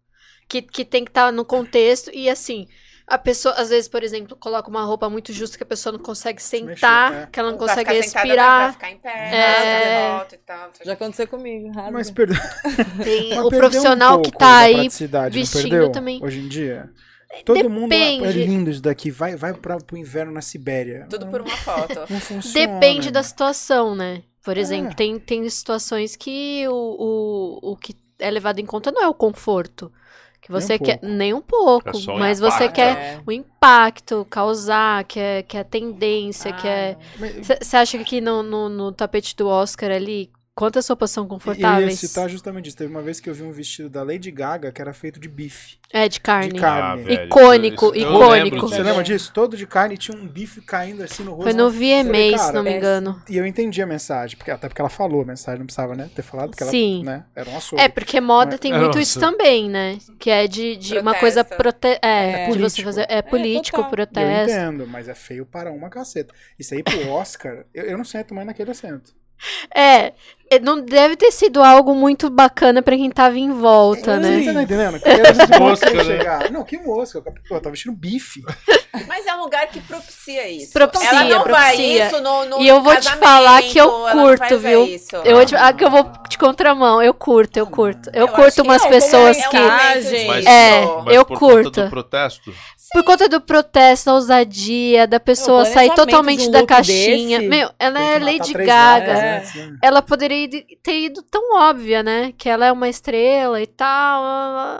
Que, 0.47 0.61
que 0.61 0.83
tem 0.85 1.03
que 1.03 1.11
estar 1.11 1.31
no 1.31 1.43
contexto 1.45 2.11
e 2.13 2.29
assim. 2.29 2.67
A 3.09 3.17
pessoa, 3.17 3.55
às 3.55 3.69
vezes, 3.69 3.87
por 3.87 4.03
exemplo, 4.03 4.37
coloca 4.37 4.69
uma 4.69 4.83
roupa 4.83 5.09
muito 5.09 5.33
justa 5.33 5.57
que 5.57 5.63
a 5.63 5.65
pessoa 5.65 5.93
não 5.93 5.99
consegue 5.99 6.41
sentar, 6.41 7.09
mexer, 7.11 7.23
é. 7.23 7.27
que 7.31 7.39
ela 7.39 7.49
não 7.51 7.57
Pra 7.57 7.67
consegue 7.67 7.89
ficar 7.89 8.03
sentada, 8.03 8.25
né, 8.27 8.29
respirar. 8.29 8.61
Pra 8.63 8.73
ficar 8.73 8.91
em 8.91 8.97
pé, 8.97 9.35
É. 9.35 9.41
é... 9.41 10.27
e 10.31 10.37
tal. 10.37 10.69
Já 10.85 10.93
aconteceu 10.93 11.27
comigo. 11.27 11.71
rasga. 11.71 11.91
Mas 11.91 12.11
perdeu. 12.11 12.37
Tem 13.03 13.35
mas 13.35 13.45
o 13.45 13.49
profissional 13.49 14.19
um 14.19 14.21
que 14.21 14.31
tá 14.31 14.59
aí 14.59 14.87
vestindo 15.31 15.91
também. 15.91 16.19
Hoje 16.23 16.39
em 16.39 16.47
dia. 16.47 16.89
Todo 17.45 17.69
mundo 17.69 17.93
é 17.93 17.97
Depende. 18.17 18.43
lindo 18.45 18.69
isso 18.71 18.81
daqui. 18.81 19.11
Vai, 19.11 19.35
vai 19.35 19.53
pra, 19.53 19.77
pro 19.77 19.97
inverno 19.97 20.31
na 20.31 20.41
Sibéria. 20.41 21.05
Tudo 21.09 21.25
Não- 21.25 21.31
por 21.31 21.41
uma 21.41 21.57
foto. 21.57 21.99
Não 22.09 22.19
funciona. 22.19 22.67
Depende 22.67 23.11
da 23.11 23.21
situação, 23.23 23.93
né? 23.95 24.23
Por 24.43 24.57
É. 24.57 24.59
exemplo, 24.59 24.95
tem, 24.95 25.19
tem 25.19 25.47
situações 25.49 26.15
que 26.15 26.65
o, 26.67 26.73
o, 27.61 27.71
o 27.71 27.75
que 27.75 27.95
é 28.17 28.29
levado 28.31 28.59
em 28.59 28.65
conta 28.65 28.91
não 28.91 29.03
é 29.03 29.07
o 29.07 29.13
conforto. 29.13 29.91
Que 30.49 30.53
Nem 30.53 30.61
você 30.61 30.73
um 30.73 30.77
quer. 30.79 30.97
pouco. 30.99 31.13
Nem 31.15 31.33
um 31.33 31.41
pouco. 31.41 31.89
É 31.89 32.17
mas 32.17 32.39
você 32.39 32.63
impacto, 32.65 32.75
quer 32.75 32.97
É. 32.97 33.19
o 33.23 33.31
impacto, 33.31 34.25
causar, 34.29 35.03
que 35.03 35.19
é, 35.19 35.43
que 35.43 35.55
é 35.55 35.59
a 35.59 35.63
tendência, 35.63 36.51
que 36.53 36.67
é. 36.67 36.97
Mas- 37.19 37.47
Você 37.61 37.77
acha 37.77 37.97
que 37.97 38.03
aqui 38.03 38.19
no, 38.21 38.41
no, 38.41 38.67
no 38.67 38.91
tapete 38.91 39.35
do 39.35 39.47
Oscar 39.47 39.91
ali, 39.91 40.31
quantas 40.59 40.85
roupas 40.87 41.09
são 41.11 41.23
Eu 41.23 41.25
ia 41.25 41.29
confortáveis? 41.29 41.99
citar 41.99 42.29
justamente 42.29 42.67
isso. 42.67 42.75
Teve 42.77 42.91
uma 42.91 43.01
vez 43.01 43.19
que 43.21 43.29
eu 43.29 43.33
vi 43.33 43.43
um 43.43 43.51
vestido 43.51 43.89
da 43.89 44.03
Lady 44.03 44.29
Gaga 44.29 44.71
que 44.73 44.81
era 44.81 44.93
feito 44.93 45.19
de 45.19 45.29
bife. 45.29 45.77
É, 45.91 46.07
de 46.09 46.19
carne. 46.19 46.51
De 46.53 46.59
carne. 46.59 47.01
Ah, 47.03 47.05
velho, 47.05 47.25
Icônico, 47.25 47.85
isso- 47.95 47.95
eu 48.05 48.09
icônico. 48.13 48.29
lembro 48.55 48.59
Você 48.67 48.83
lembra 48.83 49.03
disso? 49.03 49.31
Todo 49.33 49.55
de 49.55 49.65
carne 49.65 49.97
tinha 49.97 50.15
um 50.17 50.27
bife 50.27 50.61
caindo 50.61 51.01
assim 51.01 51.23
no 51.23 51.31
rosto. 51.31 51.43
Foi 51.45 51.53
no 51.53 51.63
Eu 51.63 51.71
VMA, 51.71 52.37
se 52.37 52.51
não 52.51 52.61
me 52.61 52.71
é- 52.71 52.77
engano. 52.77 53.21
E 53.29 53.37
eu 53.37 53.45
entendi 53.45 53.81
a 53.81 53.87
mensagem, 53.87 54.37
porque, 54.37 54.51
até 54.51 54.67
porque 54.67 54.81
ela 54.81 54.89
falou 54.89 55.21
a 55.21 55.25
mensagem, 55.25 55.59
não 55.59 55.65
precisava 55.65 55.95
né, 55.95 56.09
ter 56.13 56.21
falado, 56.21 56.49
porque 56.51 56.65
Sim. 56.65 57.01
ela 57.03 57.11
né, 57.17 57.25
era 57.35 57.49
um 57.49 57.57
açougue. 57.57 57.81
É, 57.81 57.87
porque 57.89 58.19
moda 58.19 58.51
Mas- 58.51 58.59
tem 58.59 58.73
É, 58.73 58.77
muito 58.77 58.99
isso 58.99 59.19
nossa. 59.19 59.31
também, 59.31 59.69
né? 59.69 59.97
Que 60.19 60.29
é 60.29 60.45
de, 60.47 60.75
de 60.75 60.97
uma 60.99 61.15
coisa 61.15 61.43
prote... 61.43 61.87
é, 61.87 61.99
É. 62.01 62.45
de 62.49 62.51
você 62.51 62.57
Político. 62.59 62.83
fazer 62.83 63.05
é 63.09 63.21
político, 63.21 63.77
total. 63.77 63.85
Eu 63.91 63.95
protesto. 63.95 64.51
entendo, 64.51 64.85
mas 64.87 65.07
é 65.07 65.15
feio 65.15 65.45
para 65.45 65.71
uma 65.71 65.89
caceta. 65.89 66.33
Isso 66.59 66.73
aí 66.73 66.83
pro 66.83 67.09
Oscar, 67.09 67.65
eu, 67.73 67.85
eu 67.85 67.97
não 67.97 68.03
sento 68.05 68.33
mais 68.35 68.45
naquele 68.45 68.71
assento. 68.71 69.17
É, 69.73 69.81
é, 70.07 70.13
não 70.61 70.81
deve 70.81 71.15
ter 71.15 71.31
sido 71.31 71.61
algo 71.61 71.93
muito 71.93 72.29
bacana 72.29 72.81
pra 72.81 72.95
quem 72.95 73.09
tava 73.11 73.37
em 73.37 73.51
volta, 73.51 74.15
Sim, 74.15 74.21
né? 74.21 74.43
Você 74.43 74.53
tá 74.53 74.63
entendendo? 74.63 74.99
Mosca, 75.59 75.91
que 75.91 75.97
ia 75.97 76.03
né? 76.03 76.17
chegar. 76.17 76.51
Não, 76.51 76.63
que 76.63 76.77
mosca. 76.77 77.21
Pô, 77.21 77.31
eu 77.51 77.61
tava 77.61 77.71
vestindo 77.71 77.95
bife. 77.95 78.41
Mas 79.07 79.25
é 79.27 79.35
um 79.35 79.41
lugar 79.41 79.67
que 79.67 79.79
propicia 79.81 80.49
isso. 80.49 80.73
Propicia, 80.73 81.09
ela 81.09 81.23
não 81.25 81.43
vai 81.45 81.75
propicia. 81.75 82.07
isso 82.07 82.21
no, 82.21 82.45
no 82.45 82.59
E 82.59 82.67
eu 82.67 82.81
vou 82.81 82.95
te 82.95 83.11
falar 83.17 83.61
que 83.61 83.77
eu 83.77 83.89
curto, 84.11 84.57
viu? 84.57 84.85
Isso. 84.85 85.15
Eu 85.17 85.35
vou 85.35 85.45
te... 85.45 85.55
ah, 85.55 85.71
que 85.71 85.83
eu 85.83 85.91
vou 85.91 86.11
de 86.27 86.37
contramão, 86.37 87.01
eu 87.01 87.13
curto, 87.13 87.57
eu 87.57 87.67
curto. 87.67 88.09
Eu, 88.13 88.21
Eu 88.21 88.27
curto 88.29 88.55
que 88.55 88.61
umas 88.61 88.81
não, 88.81 88.89
pessoas 88.89 89.37
é 89.37 89.47
um 89.47 89.51
que. 89.51 89.57
momento 89.59 90.27
Mas-. 90.27 90.45
É, 90.45 90.85
Mas 91.05 91.15
eu 91.15 91.25
por 91.25 91.37
curto. 91.37 91.63
Conta 91.65 91.83
do 91.83 91.89
protesto? 91.89 92.53
Por 92.91 93.03
conta 93.03 93.29
do 93.29 93.39
protesto, 93.39 94.07
da 94.07 94.13
ousadia, 94.15 95.05
da 95.05 95.19
pessoa 95.19 95.63
sair 95.65 95.93
totalmente 95.93 96.47
um 96.47 96.51
da 96.51 96.65
caixinha. 96.65 97.37
desse, 97.37 97.49
Meu, 97.49 97.69
ela 97.77 97.99
é 98.01 98.19
que 98.19 98.25
Lady 98.25 98.53
Gaga. 98.53 99.11
É. 99.11 99.37
antes, 99.37 99.55
né? 99.55 99.77
ela 99.83 100.01
poderia 100.01 100.38
ter 100.47 100.99
ido 101.05 101.21
tão 101.23 101.55
óbvia, 101.57 102.01
né? 102.03 102.31
Que 102.37 102.47
ela 102.47 102.65
é 102.65 102.71
uma 102.71 102.87
estrela 102.87 103.61
e 103.61 103.67
tal, 103.67 104.23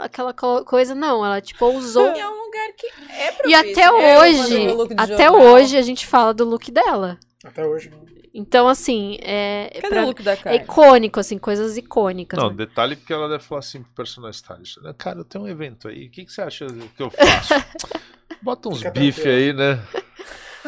aquela 0.01 0.33
co- 0.33 0.63
coisa. 0.63 0.93
Não, 0.95 1.25
ela, 1.25 1.41
tipo, 1.41 1.65
ousou. 1.65 2.07
E 2.15 2.19
é 2.19 2.27
um 2.29 2.45
lugar 2.45 2.69
que 2.77 2.87
é 3.11 3.31
propício. 3.31 3.49
E 3.49 3.53
até 3.55 3.81
É, 3.83 4.19
hoje, 4.19 4.67
até 4.97 5.25
jornal. 5.27 5.41
hoje 5.53 5.77
a 5.77 5.81
gente 5.81 6.05
fala 6.07 6.33
do 6.33 6.45
look 6.45 6.71
dela. 6.71 7.17
Até 7.43 7.65
hoje. 7.65 7.91
Então, 8.33 8.67
assim, 8.67 9.17
é, 9.21 9.71
Cadê 9.81 9.89
pra- 9.89 10.03
o 10.03 10.07
look 10.07 10.21
da 10.21 10.33
é 10.33 10.35
carne? 10.37 10.59
icônico, 10.59 11.19
assim, 11.19 11.37
coisas 11.39 11.77
icônicas. 11.77 12.37
Não, 12.39 12.49
né? 12.51 12.55
detalhe 12.57 12.95
porque 12.95 13.11
ela 13.11 13.27
deve 13.27 13.43
falar 13.43 13.59
assim 13.59 13.81
pro 13.81 13.91
personal 13.93 14.29
stylist. 14.29 14.77
né? 14.81 14.93
Cara, 14.97 15.19
eu 15.19 15.25
tenho 15.25 15.45
um 15.45 15.47
evento 15.47 15.87
aí, 15.87 16.05
o 16.07 16.11
que, 16.11 16.25
que 16.25 16.31
você 16.31 16.41
acha 16.43 16.67
que 16.95 17.01
eu 17.03 17.09
faço? 17.09 17.53
Bota 18.41 18.69
uns 18.69 18.83
bife 18.91 19.27
aí, 19.27 19.51
né? 19.51 19.79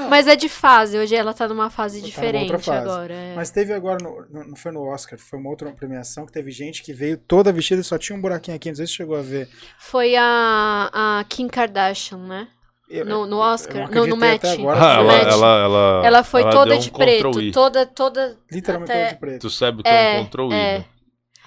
Mas 0.09 0.27
é 0.27 0.35
de 0.35 0.47
fase, 0.49 0.97
hoje 0.97 1.15
ela 1.15 1.33
tá 1.33 1.47
numa 1.47 1.69
fase 1.69 1.95
Tá 1.97 2.01
numa 2.01 2.07
diferente 2.09 2.51
fase. 2.63 2.69
agora. 2.71 3.13
é. 3.13 3.33
Mas 3.35 3.49
teve 3.49 3.73
agora, 3.73 3.97
no, 4.03 4.25
no- 4.29 4.47
não 4.49 4.55
foi 4.55 4.71
no 4.71 4.83
Oscar, 4.87 5.17
foi 5.19 5.39
uma 5.39 5.49
outra 5.49 5.71
premiação 5.71 6.25
que 6.25 6.31
teve 6.31 6.51
gente 6.51 6.83
que 6.83 6.93
veio 6.93 7.17
toda 7.17 7.51
vestida 7.51 7.81
e 7.81 7.83
só 7.83 7.97
tinha 7.97 8.17
um 8.17 8.21
buraquinho 8.21 8.55
aqui. 8.57 8.69
Não 8.69 8.75
sei 8.75 8.87
se 8.87 8.93
chegou 8.93 9.15
a 9.17 9.21
ver. 9.21 9.49
Foi 9.79 10.15
a, 10.15 10.89
a 11.19 11.23
Kim 11.27 11.47
Kardashian, 11.47 12.17
né? 12.17 12.47
Eu- 12.89 13.05
No, 13.05 13.25
no 13.25 13.37
Oscar, 13.37 13.89
não 13.89 14.01
no, 14.03 14.07
no 14.07 14.17
match. 14.17 14.43
agora. 14.43 14.79
Ah, 14.81 14.93
ela, 14.95 15.03
match. 15.13 15.27
ela, 15.33 15.63
ela, 15.63 16.01
Ela 16.05 16.23
foi 16.23 16.41
ela 16.41 16.51
toda 16.51 16.75
um 16.75 16.79
de 16.79 16.91
preto, 16.91 17.29
Ctrl+I. 17.31 17.51
toda, 17.53 17.85
toda. 17.85 18.37
Literalmente 18.51 18.91
até- 18.91 19.03
toda 19.05 19.13
de 19.13 19.19
preto. 19.19 19.41
Tu 19.41 19.49
sabe 19.49 19.79
o 19.79 19.83
que 19.83 19.89
É, 19.89 20.17
é 20.17 20.19
um 20.19 20.25
Ctrl 20.25 20.51
I, 20.51 20.53
é. 20.53 20.77
né? 20.79 20.85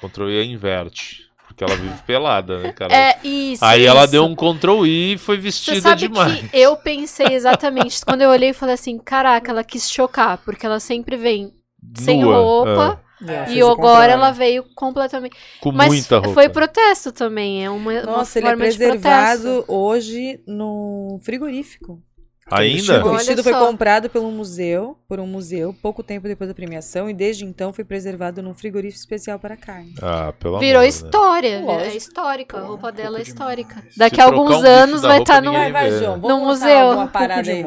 Ctrl 0.01 0.31
I 0.31 0.36
é 0.39 0.44
inverte. 0.44 1.24
Porque 1.55 1.62
ela 1.64 1.76
vive 1.76 2.02
pelada, 2.02 2.59
né, 2.59 2.72
cara? 2.72 2.93
É, 2.93 3.16
isso. 3.22 3.64
Aí 3.64 3.86
ela 3.86 4.02
isso. 4.02 4.10
deu 4.10 4.24
um 4.24 4.35
Ctrl 4.35 4.85
I 4.85 5.12
e 5.14 5.18
foi 5.18 5.36
Você 5.36 5.43
vestida 5.43 5.81
sabe 5.81 6.09
demais. 6.09 6.51
que 6.51 6.56
eu 6.59 6.76
pensei 6.76 7.28
exatamente, 7.28 8.05
quando 8.05 8.22
eu 8.22 8.31
olhei 8.31 8.51
e 8.51 8.55
falei 8.55 8.74
assim, 8.74 8.98
caraca, 8.98 9.52
ela 9.52 9.62
quis 9.62 9.89
chocar, 9.89 10.39
porque 10.39 10.66
ela 10.66 10.81
sempre 10.81 11.16
vem 11.16 11.55
sem 11.97 12.24
roupa, 12.24 13.01
ela 13.24 13.44
fez 13.47 13.56
E 13.56 13.60
agora 13.60 13.76
contrário. 13.76 14.12
ela 14.14 14.31
veio 14.32 14.64
completamente. 14.74 15.36
Com 15.60 15.70
Mas 15.70 15.86
muita 15.86 16.16
roupa. 16.18 16.35
foi 16.35 16.48
protesto 16.48 17.12
também. 17.12 17.64
É 17.64 17.70
uma, 17.70 17.93
uma 17.93 18.02
Nossa, 18.02 18.40
ele 18.40 18.48
é 18.48 18.56
preservado 18.56 19.64
hoje 19.68 20.40
no 20.48 21.20
frigorífico. 21.22 22.02
Ainda? 22.51 23.05
O 23.05 23.12
vestido 23.16 23.43
foi 23.43 23.53
comprado 23.55 24.11
pelo 24.11 24.31
museu, 24.31 24.99
por 25.09 25.19
um 25.19 25.27
museu, 25.27 25.75
pouco 25.81 26.03
tempo 26.03 26.29
depois 26.29 26.47
da 26.49 26.55
premiação, 26.55 27.09
e 27.09 27.15
desde 27.15 27.45
então 27.45 27.73
foi 27.73 27.85
preservado 27.85 28.43
num 28.43 28.53
frigorífico 28.53 29.01
especial 29.01 29.39
para 29.39 29.57
carne. 29.57 29.95
Ah, 30.03 30.33
pelo 30.39 30.59
Virou 30.59 30.81
amor, 30.81 30.83
né? 30.83 30.89
história. 30.89 31.61
Lógico. 31.61 31.91
É 31.91 31.97
histórica. 31.97 32.59
A 32.59 32.61
Pô, 32.61 32.66
roupa 32.69 32.89
um 32.89 32.93
dela 32.93 33.19
é 33.19 33.23
histórica. 33.23 33.75
demais. 33.77 33.97
Daqui 33.97 34.21
a 34.21 34.25
alguns 34.25 34.57
um 34.57 34.66
anos 34.66 35.01
vai 35.03 35.16
roupa, 35.19 35.23
estar 35.33 35.43
no. 35.43 35.53
ninguém 35.53 35.73
Vai, 35.73 35.83
vai, 35.83 35.91
vê. 35.91 35.99
João, 36.05 36.16
No 36.16 36.23
vamos 36.29 36.47
museu. 36.61 36.91
Um 36.91 36.95
pouco 36.97 37.12
parada 37.12 37.51
aí. 37.51 37.65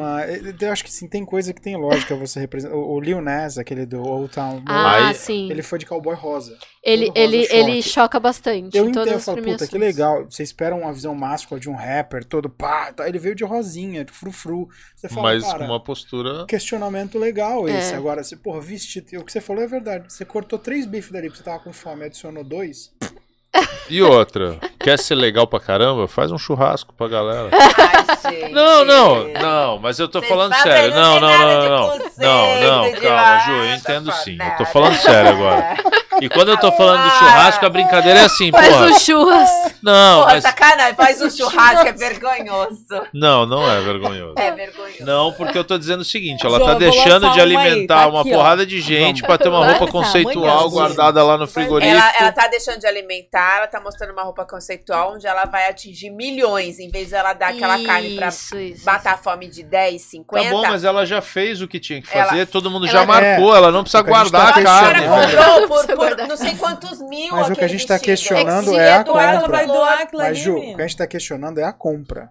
Eu 0.60 0.72
acho 0.72 0.84
que 0.84 0.92
sim, 0.92 1.08
tem 1.08 1.24
coisa 1.24 1.52
que 1.52 1.60
tem 1.60 1.76
lógica 1.76 2.14
você 2.14 2.38
representar. 2.40 2.76
O, 2.76 2.94
o 2.94 3.00
Lil 3.00 3.20
Nas, 3.20 3.58
aquele 3.58 3.84
do 3.84 4.00
Old 4.02 4.32
Town, 4.32 4.62
Ah, 4.66 5.08
Aí- 5.08 5.14
sim. 5.14 5.50
ele 5.50 5.62
foi 5.62 5.78
de 5.80 5.86
cowboy 5.86 6.14
rosa. 6.14 6.56
Ele, 6.82 7.10
ele, 7.14 7.46
ele 7.50 7.82
choca 7.82 8.20
bastante 8.20 8.76
Eu 8.76 8.88
entendo, 8.88 9.08
eu 9.08 9.20
falo, 9.20 9.42
puta, 9.42 9.66
que 9.66 9.76
legal. 9.76 10.24
Você 10.24 10.42
espera 10.42 10.74
uma 10.74 10.92
visão 10.92 11.14
máscula 11.14 11.58
de 11.60 11.68
um 11.68 11.74
rapper, 11.74 12.24
todo 12.24 12.48
pá, 12.48 12.92
tá, 12.92 13.08
ele 13.08 13.18
veio 13.18 13.34
de 13.34 13.44
rosinha, 13.44 14.04
de 14.04 14.12
frufru. 14.12 14.68
Você 14.94 15.08
fala, 15.08 15.22
Mas 15.22 15.44
cara, 15.44 15.58
com 15.58 15.64
uma 15.64 15.82
postura. 15.82 16.46
questionamento 16.46 17.18
legal 17.18 17.68
esse. 17.68 17.92
É. 17.92 17.96
Agora, 17.96 18.22
você, 18.22 18.36
porra, 18.36 18.60
vestido, 18.60 19.20
o 19.20 19.24
que 19.24 19.32
você 19.32 19.40
falou 19.40 19.62
é 19.62 19.66
verdade. 19.66 20.12
Você 20.12 20.24
cortou 20.24 20.58
três 20.58 20.86
bifes 20.86 21.10
dali 21.10 21.28
porque 21.28 21.38
você 21.38 21.44
tava 21.44 21.62
com 21.62 21.72
fome 21.72 22.02
e 22.02 22.06
adicionou 22.06 22.44
dois. 22.44 22.92
E 23.90 24.02
outra, 24.02 24.56
quer 24.78 24.98
ser 24.98 25.14
legal 25.14 25.46
pra 25.46 25.58
caramba? 25.60 26.06
Faz 26.06 26.30
um 26.30 26.38
churrasco 26.38 26.92
pra 26.94 27.08
galera. 27.08 27.48
Ai, 27.52 28.32
gente. 28.32 28.52
Não, 28.52 28.84
não, 28.84 29.28
não, 29.28 29.78
mas 29.78 29.98
eu 29.98 30.08
tô 30.08 30.18
Vocês 30.20 30.30
falando 30.30 30.54
sério. 30.56 30.94
não 30.94 31.20
Não, 31.20 31.28
não, 31.28 31.38
não, 31.38 31.68
não. 31.68 31.98
Não, 32.18 32.92
calma, 33.00 33.38
Ju, 33.46 33.52
eu 33.52 33.74
entendo 33.74 34.12
sim. 34.12 34.36
Eu 34.40 34.56
tô 34.58 34.64
falando 34.66 34.96
sério 34.96 35.30
agora. 35.30 35.76
E 36.20 36.28
quando 36.28 36.48
eu 36.48 36.56
tô 36.58 36.72
falando 36.72 37.04
do 37.04 37.10
churrasco, 37.10 37.64
a 37.64 37.68
brincadeira 37.68 38.18
é 38.20 38.24
assim, 38.24 38.50
Faz 38.50 38.68
porra. 38.68 38.86
um 38.86 38.98
churras. 38.98 39.50
Não, 39.80 40.20
Porra, 40.22 40.34
mas. 40.34 40.42
sacanagem, 40.42 40.94
faz 40.96 41.22
um 41.22 41.30
churrasco, 41.30 41.86
é 41.86 41.92
vergonhoso. 41.92 43.02
Não, 43.14 43.46
não 43.46 43.70
é 43.70 43.80
vergonhoso. 43.80 44.34
É 44.36 44.50
vergonhoso. 44.50 44.96
Não, 45.04 45.32
porque 45.32 45.56
eu 45.56 45.62
tô 45.62 45.78
dizendo 45.78 46.00
o 46.00 46.04
seguinte, 46.04 46.44
ela 46.44 46.58
João, 46.58 46.70
tá 46.72 46.74
deixando 46.74 47.20
de 47.20 47.26
uma 47.26 47.34
aí, 47.34 47.40
alimentar 47.40 48.00
tá 48.02 48.08
uma 48.08 48.20
aqui, 48.22 48.32
ó. 48.32 48.36
porrada 48.36 48.66
de 48.66 48.80
gente 48.80 49.22
pra 49.22 49.38
ter 49.38 49.48
uma 49.48 49.64
roupa 49.64 49.86
conceitual 49.86 50.68
guardada 50.70 51.22
lá 51.22 51.38
no 51.38 51.46
frigorífico. 51.46 51.96
Ela, 51.96 52.12
ela 52.18 52.32
tá 52.32 52.48
deixando 52.48 52.80
de 52.80 52.86
alimentar, 52.88 53.58
ela 53.58 53.66
tá 53.68 53.77
mostrando 53.80 54.12
uma 54.12 54.22
roupa 54.22 54.44
conceitual 54.44 55.14
onde 55.14 55.26
ela 55.26 55.44
vai 55.44 55.68
atingir 55.68 56.10
milhões, 56.10 56.78
em 56.78 56.90
vez 56.90 57.10
dela 57.10 57.32
dar 57.32 57.48
aquela 57.48 57.82
carne 57.84 58.16
pra 58.16 58.28
Isso, 58.28 58.56
isso. 58.58 58.84
matar 58.84 59.14
a 59.14 59.18
fome 59.18 59.48
de 59.48 59.62
10, 59.62 60.00
50. 60.02 60.44
Tá 60.44 60.50
bom, 60.50 60.62
mas 60.62 60.84
ela 60.84 61.04
já 61.06 61.20
fez 61.20 61.60
o 61.62 61.68
que 61.68 61.78
tinha 61.80 62.00
que 62.02 62.08
Ela- 62.16 62.26
fazer, 62.30 62.46
todo 62.46 62.70
mundo 62.70 62.86
ela- 62.86 62.92
já 63.00 63.06
marcou, 63.06 63.54
ela 63.56 63.70
não 63.72 63.82
precisa 63.82 64.02
que 64.02 64.08
a 64.10 64.12
guardar 64.12 64.52
tá 64.52 64.58
a 64.58 64.60
Ela 64.60 64.80
carne. 64.80 65.06
velho. 65.08 65.20
comprou 65.66 65.68
por, 65.68 65.96
por 65.96 66.16
não 66.28 66.36
sei 66.36 66.54
quantos 66.56 67.00
mil 67.02 67.34
Mas 67.34 67.48
o 67.50 67.54
que 67.54 67.64
a 67.64 67.68
gente 67.68 67.86
tá 67.86 67.94
vestido. 67.94 68.10
questionando 68.10 68.70
se 68.70 68.76
é 68.76 68.92
a 68.92 69.02
doar, 69.02 69.34
compra. 69.40 69.56
vai 69.56 69.66
doar 69.66 70.08
Mas, 70.12 70.38
Ju, 70.38 70.56
o 70.56 70.74
que 70.76 70.82
a 70.82 70.86
gente 70.86 70.96
tá 70.96 71.06
questionando 71.06 71.58
é 71.58 71.64
a 71.64 71.72
compra. 71.72 72.28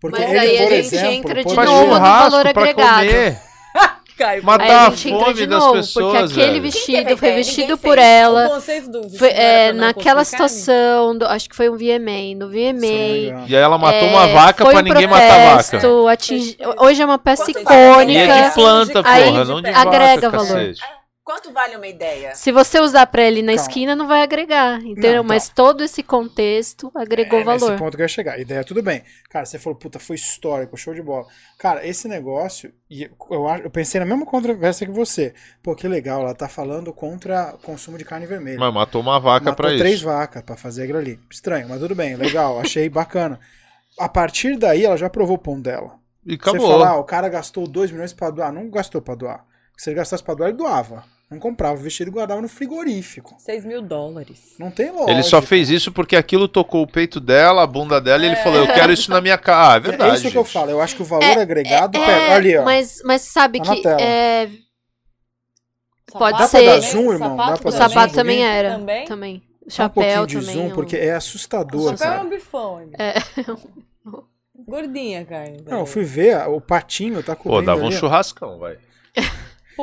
Porque 0.00 0.20
Mas 0.20 0.30
ele, 0.30 0.38
aí 0.40 0.56
a 0.58 0.62
por 0.62 0.70
gente 0.70 0.94
exemplo, 0.94 1.30
entra 1.30 1.44
de 1.44 1.54
novo 1.54 1.94
no 1.94 2.00
valor 2.00 2.46
agregado. 2.46 3.06
comer, 3.06 3.38
Caio, 4.16 4.40
Aí 4.40 4.46
matar 4.46 4.70
a 4.70 4.86
a 4.86 4.90
gente 4.90 5.08
entra 5.08 5.20
fome 5.24 5.34
de 5.34 5.46
das 5.46 5.58
novo, 5.60 5.72
pessoas, 5.74 6.04
porque 6.12 6.16
aquele 6.40 6.50
velho. 6.50 6.62
vestido 6.62 7.16
foi 7.16 7.32
vestido 7.32 7.78
por 7.78 7.98
ela. 7.98 8.60
Foi, 9.18 9.28
é, 9.30 9.72
naquela 9.72 10.24
situação, 10.24 11.16
do- 11.16 11.26
acho 11.26 11.48
que 11.48 11.56
foi 11.56 11.68
um 11.68 11.76
VMA, 11.76 12.34
no 12.36 12.48
VMA. 12.48 12.86
engano. 12.86 13.44
E 13.48 13.56
aí 13.56 13.62
ela 13.62 13.78
matou 13.78 14.00
é, 14.08 14.10
uma 14.10 14.26
vaca 14.28 14.64
pra 14.64 14.82
ninguém 14.82 15.06
matar 15.06 15.24
a 15.24 15.56
vaca. 15.56 15.62
protesto, 15.78 16.08
atingi- 16.08 16.56
Hoje 16.78 17.02
é 17.02 17.04
uma 17.04 17.18
peça 17.18 17.44
Quanto 17.46 17.60
icônica. 17.60 18.12
E 18.12 18.16
é 18.30 18.48
de 18.48 18.54
planta, 18.54 19.02
Aí 19.04 19.24
porra, 19.24 19.44
não 19.44 19.62
de 19.62 19.70
vaca, 19.70 19.80
agrega 19.88 20.30
valor. 20.30 20.46
cacete. 20.46 20.80
Quanto 21.24 21.52
vale 21.52 21.76
uma 21.76 21.86
ideia? 21.86 22.34
Se 22.34 22.50
você 22.50 22.80
usar 22.80 23.06
pra 23.06 23.22
ele 23.22 23.42
na 23.42 23.52
Calma. 23.54 23.62
esquina, 23.68 23.94
não 23.94 24.08
vai 24.08 24.22
agregar, 24.22 24.80
entendeu? 24.80 25.10
então. 25.12 25.24
Mas 25.24 25.48
todo 25.48 25.84
esse 25.84 26.02
contexto 26.02 26.90
agregou 26.96 27.38
é 27.38 27.44
nesse 27.44 27.60
valor. 27.64 27.78
ponto 27.78 27.96
que 27.96 28.02
eu 28.02 28.04
ia 28.04 28.08
chegar. 28.08 28.40
Ideia, 28.40 28.64
tudo 28.64 28.82
bem. 28.82 29.02
Cara, 29.30 29.46
você 29.46 29.56
falou, 29.56 29.78
puta, 29.78 30.00
foi 30.00 30.16
histórico, 30.16 30.76
show 30.76 30.92
de 30.92 31.00
bola. 31.00 31.24
Cara, 31.58 31.86
esse 31.86 32.08
negócio, 32.08 32.72
e 32.90 33.04
eu, 33.04 33.46
eu 33.62 33.70
pensei 33.70 34.00
na 34.00 34.04
mesma 34.06 34.26
controvérsia 34.26 34.84
que 34.84 34.92
você. 34.92 35.32
Pô, 35.62 35.76
que 35.76 35.86
legal, 35.86 36.22
ela 36.22 36.34
tá 36.34 36.48
falando 36.48 36.92
contra 36.92 37.52
consumo 37.62 37.96
de 37.96 38.04
carne 38.04 38.26
vermelha. 38.26 38.58
Mas 38.58 38.74
matou 38.74 39.00
uma 39.00 39.20
vaca 39.20 39.50
Matou 39.50 39.64
pra 39.66 39.78
três 39.78 39.96
isso. 39.98 40.04
vacas 40.06 40.42
pra 40.42 40.56
fazer 40.56 40.82
aquilo 40.82 40.98
ali. 40.98 41.20
Estranho, 41.30 41.68
mas 41.68 41.78
tudo 41.78 41.94
bem, 41.94 42.16
legal, 42.16 42.58
achei 42.58 42.88
bacana. 42.88 43.38
A 43.96 44.08
partir 44.08 44.56
daí, 44.58 44.84
ela 44.84 44.96
já 44.96 45.08
provou 45.08 45.36
o 45.36 45.40
pão 45.40 45.60
dela. 45.60 46.00
E 46.26 46.30
Você 46.30 46.50
acabou. 46.50 46.66
falar, 46.68 46.88
ah, 46.90 46.96
o 46.96 47.04
cara 47.04 47.28
gastou 47.28 47.64
2 47.68 47.92
milhões 47.92 48.12
pra 48.12 48.28
doar. 48.30 48.52
Não 48.52 48.68
gastou 48.68 49.00
pra 49.00 49.14
doar. 49.14 49.44
Se 49.76 49.90
ele 49.90 49.96
gastasse 49.96 50.22
pra 50.22 50.34
doar, 50.34 50.48
ele 50.50 50.58
doava. 50.58 51.04
Não 51.30 51.38
comprava 51.38 51.74
o 51.80 51.82
vestido 51.82 52.08
e 52.08 52.12
guardava 52.12 52.42
no 52.42 52.48
frigorífico. 52.48 53.34
6 53.38 53.64
mil 53.64 53.80
dólares. 53.80 54.54
Não 54.58 54.70
tem 54.70 54.90
lógica. 54.90 55.10
Ele 55.12 55.22
só 55.22 55.40
fez 55.40 55.70
isso 55.70 55.90
porque 55.90 56.14
aquilo 56.14 56.46
tocou 56.46 56.82
o 56.82 56.86
peito 56.86 57.18
dela, 57.18 57.62
a 57.62 57.66
bunda 57.66 57.98
dela, 58.00 58.22
e 58.22 58.26
ele 58.26 58.36
falou: 58.36 58.58
Eu 58.60 58.66
quero 58.66 58.92
isso 58.92 59.10
na 59.10 59.20
minha 59.20 59.38
casa. 59.38 59.72
Ah, 59.72 59.76
é 59.76 59.80
verdade. 59.80 60.10
É 60.10 60.14
isso 60.14 60.30
que 60.30 60.36
eu 60.36 60.42
gente. 60.44 60.52
falo. 60.52 60.70
Eu 60.70 60.80
acho 60.82 60.94
que 60.94 61.00
o 61.02 61.06
valor 61.06 61.38
agregado. 61.38 61.96
É, 61.96 62.04
pega, 62.06 62.34
ali, 62.34 62.56
ó. 62.58 62.64
Mas, 62.64 63.00
mas 63.04 63.22
sabe 63.22 63.58
Tá 63.60 63.64
na 63.64 63.74
que 63.76 63.82
tela. 63.82 64.00
é, 64.00 64.50
Pode 66.12 66.36
Sapato 66.36 66.50
ser. 66.50 66.64
Dá 66.66 66.72
pra 66.72 66.74
dar 66.74 66.80
zoom, 66.90 67.12
irmão? 67.12 67.36
Dá 67.36 67.42
Sapato 67.44 67.62
pra 67.62 67.68
o 67.68 67.72
também? 67.72 67.88
sapato 67.88 68.08
zoom 68.12 68.16
também 68.18 68.44
era. 68.44 68.70
Também? 68.72 69.04
Também. 69.06 69.38
Dá 69.38 69.66
um 69.66 69.70
Chapéu 69.70 70.02
pouquinho 70.04 70.26
de 70.26 70.40
também. 70.40 70.54
zoom, 70.54 70.66
um- 70.66 70.74
porque 70.74 70.96
é 70.98 71.14
O 71.14 71.16
assustador, 71.16 71.90
chapéu 71.96 72.12
é 72.12 72.16
sabe? 72.16 72.26
um 72.26 72.28
bifão. 72.30 72.90
É. 72.98 73.14
Gordinha, 74.66 75.24
carne. 75.24 75.62
Não, 75.66 75.80
eu 75.80 75.86
fui 75.86 76.04
ver, 76.04 76.36
o 76.48 76.60
patinho 76.60 77.22
tá 77.22 77.34
cobrindo 77.34 77.60
Pô, 77.60 77.66
dava 77.66 77.82
um 77.82 77.86
ali. 77.86 77.96
churrascão, 77.96 78.58
vai. 78.58 78.76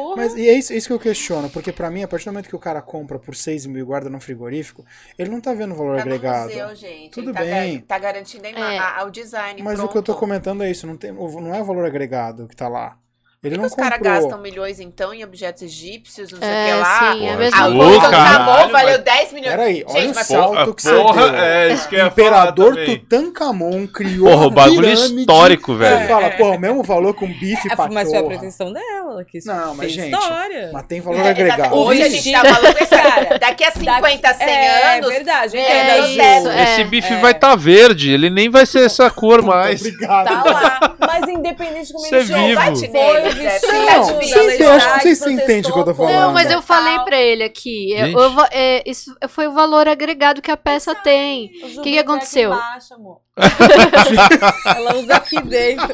Porra. 0.01 0.15
Mas 0.17 0.35
e 0.35 0.47
é 0.47 0.53
isso, 0.53 0.71
é 0.73 0.75
isso 0.77 0.87
que 0.87 0.93
eu 0.93 0.99
questiono, 0.99 1.49
porque 1.49 1.71
pra 1.71 1.89
mim, 1.91 2.03
a 2.03 2.07
partir 2.07 2.25
do 2.25 2.31
momento 2.31 2.47
que 2.49 2.55
o 2.55 2.59
cara 2.59 2.81
compra 2.81 3.19
por 3.19 3.35
6 3.35 3.65
mil 3.65 3.79
e 3.81 3.83
guarda 3.83 4.09
no 4.09 4.19
frigorífico, 4.19 4.85
ele 5.17 5.29
não 5.29 5.41
tá 5.41 5.53
vendo 5.53 5.73
o 5.73 5.77
valor 5.77 5.95
Tá 5.97 6.01
agregado. 6.03 6.49
museu, 6.49 6.75
gente. 6.75 7.11
Tudo 7.11 7.29
Ele 7.29 7.33
tá, 7.33 7.39
bem. 7.41 7.73
gar- 7.79 7.85
Tá 7.87 7.99
garantindo 7.99 8.45
a 8.47 8.73
É. 8.73 8.77
ao 8.99 9.09
design. 9.09 9.61
Mas 9.61 9.75
pronto. 9.75 9.89
o 9.89 9.91
que 9.91 9.97
eu 9.97 10.03
tô 10.03 10.15
comentando 10.15 10.63
é 10.63 10.71
isso, 10.71 10.85
não, 10.87 10.95
tem, 10.97 11.11
não 11.11 11.53
é 11.53 11.61
o 11.61 11.65
valor 11.65 11.85
agregado 11.85 12.47
que 12.47 12.55
tá 12.55 12.67
lá. 12.67 12.97
Ele 13.41 13.55
Por 13.55 13.61
não 13.61 13.69
que 13.69 13.73
os 13.73 13.81
caras 13.81 13.99
gastam 14.01 14.37
milhões, 14.41 14.81
então, 14.81 15.13
em 15.13 15.23
objetos 15.23 15.61
egípcios, 15.61 16.29
não 16.29 16.39
sei 16.39 16.49
o 16.49 16.51
É, 16.51 16.65
que 16.67 16.73
lá? 16.73 16.99
sim, 16.99 17.05
é 17.05 17.07
a 17.07 17.15
Porra, 17.31 17.37
mesma 17.37 17.57
A 17.57 17.67
Ô, 17.67 17.69
luta 17.71 17.93
do 18.07 18.11
caralho, 18.11 18.39
Namor 18.39 18.69
valeu 18.69 18.95
mas- 18.97 19.03
10 19.05 19.31
milhões. 19.33 19.49
Peraí, 19.55 19.85
olha 19.87 20.01
Gente, 20.01 20.11
o 20.11 20.15
mas 20.15 20.27
salto 20.27 20.73
que 20.75 20.81
você 20.81 20.93
porra, 20.93 21.29
deu. 21.29 21.39
é 21.39 21.73
isso 21.73 21.87
que 21.87 21.95
eu 21.95 22.07
Imperador. 22.07 22.75
Tutankhamon 22.85 23.87
criou 23.87 24.29
Porra, 24.29 24.45
o 24.47 24.51
bagulho 24.51 24.81
pirâmide. 24.89 25.19
histórico, 25.21 25.71
Você 25.73 25.79
velho. 25.79 26.07
fala, 26.09 26.29
pô, 26.31 26.49
o 26.51 26.59
mesmo 26.59 26.83
valor 26.83 27.13
que 27.15 27.23
um 27.23 27.29
bife 27.39 27.71
É, 27.71 27.75
pra 27.77 27.87
mas 27.87 28.09
foi 28.09 28.17
a 28.19 28.23
pretensão 28.23 28.73
dela. 28.73 29.11
Ela 29.13 29.23
quis 29.23 29.45
Não, 29.45 29.73
mas, 29.73 29.89
gente, 29.89 30.13
história. 30.13 30.69
Mas 30.73 30.83
tem 30.87 30.99
valor 30.99 31.25
É, 31.25 31.29
agregado. 31.29 31.75
Hoje 31.77 32.03
a 32.03 32.09
gente 32.09 32.31
tá 32.33 32.43
falando 32.43 32.77
isso, 32.77 32.89
cara. 32.89 33.39
Daqui 33.39 33.63
a 33.63 33.71
50, 33.71 34.33
100 34.33 34.47
é, 34.49 34.95
anos. 34.97 35.09
verdade. 35.09 35.57
é, 35.57 35.61
É, 35.61 35.71
É 35.71 36.01
verdade. 36.01 36.39
isso, 36.39 36.49
é. 36.49 36.63
Esse 36.63 36.83
bife 36.83 37.13
é. 37.13 37.21
vai 37.21 37.31
estar 37.31 37.55
verde, 37.55 38.11
ele 38.11 38.29
nem 38.29 38.49
vai 38.49 38.65
ser 38.65 38.83
essa 38.85 39.09
cor 39.09 39.41
mais. 39.41 39.79
Obrigado. 39.79 40.27
Tá 40.27 40.43
lá. 40.43 40.95
Mas 40.99 41.27
independente 41.29 41.87
de 41.87 41.93
como 41.93 42.05
Você 42.05 42.15
ele 42.17 42.33
é 42.33 42.37
vivo. 42.47 42.55
Bate 42.61 42.91
foi 42.91 43.28
nele, 43.33 43.39
o 43.39 43.43
Zé. 43.43 43.59
vestido, 43.59 43.73
Não, 43.73 44.03
vocês- 44.03 44.59
eu 44.59 44.71
acho 44.71 44.85
que 44.93 44.99
vocês 45.01 45.19
protestou 45.19 45.31
entendem 45.31 45.71
o 45.71 45.73
que 45.73 45.79
eu 45.79 45.85
tô 45.85 45.93
falando. 45.95 46.13
Não, 46.13 46.33
mas 46.33 46.51
eu 46.51 46.61
falei 46.61 46.99
pra 46.99 47.19
ele 47.19 47.43
aqui. 47.43 47.91
eu- 47.93 48.07
eu 48.19 48.31
é, 48.51 48.83
isso 48.85 49.15
foi 49.29 49.47
o 49.47 49.51
valor 49.53 49.87
agregado 49.87 50.41
que 50.41 50.51
a 50.51 50.57
peça 50.57 50.93
tem. 50.95 51.51
O 51.63 51.69
Ju 51.69 51.81
que 51.81 51.91
vai 51.91 51.99
aconteceu? 51.99 52.51
aqui 52.53 52.61
embaixo, 52.61 52.93
amor. 52.93 53.17
Ela 54.75 54.95
usa 54.95 55.15
aqui 55.15 55.41
dentro. 55.41 55.87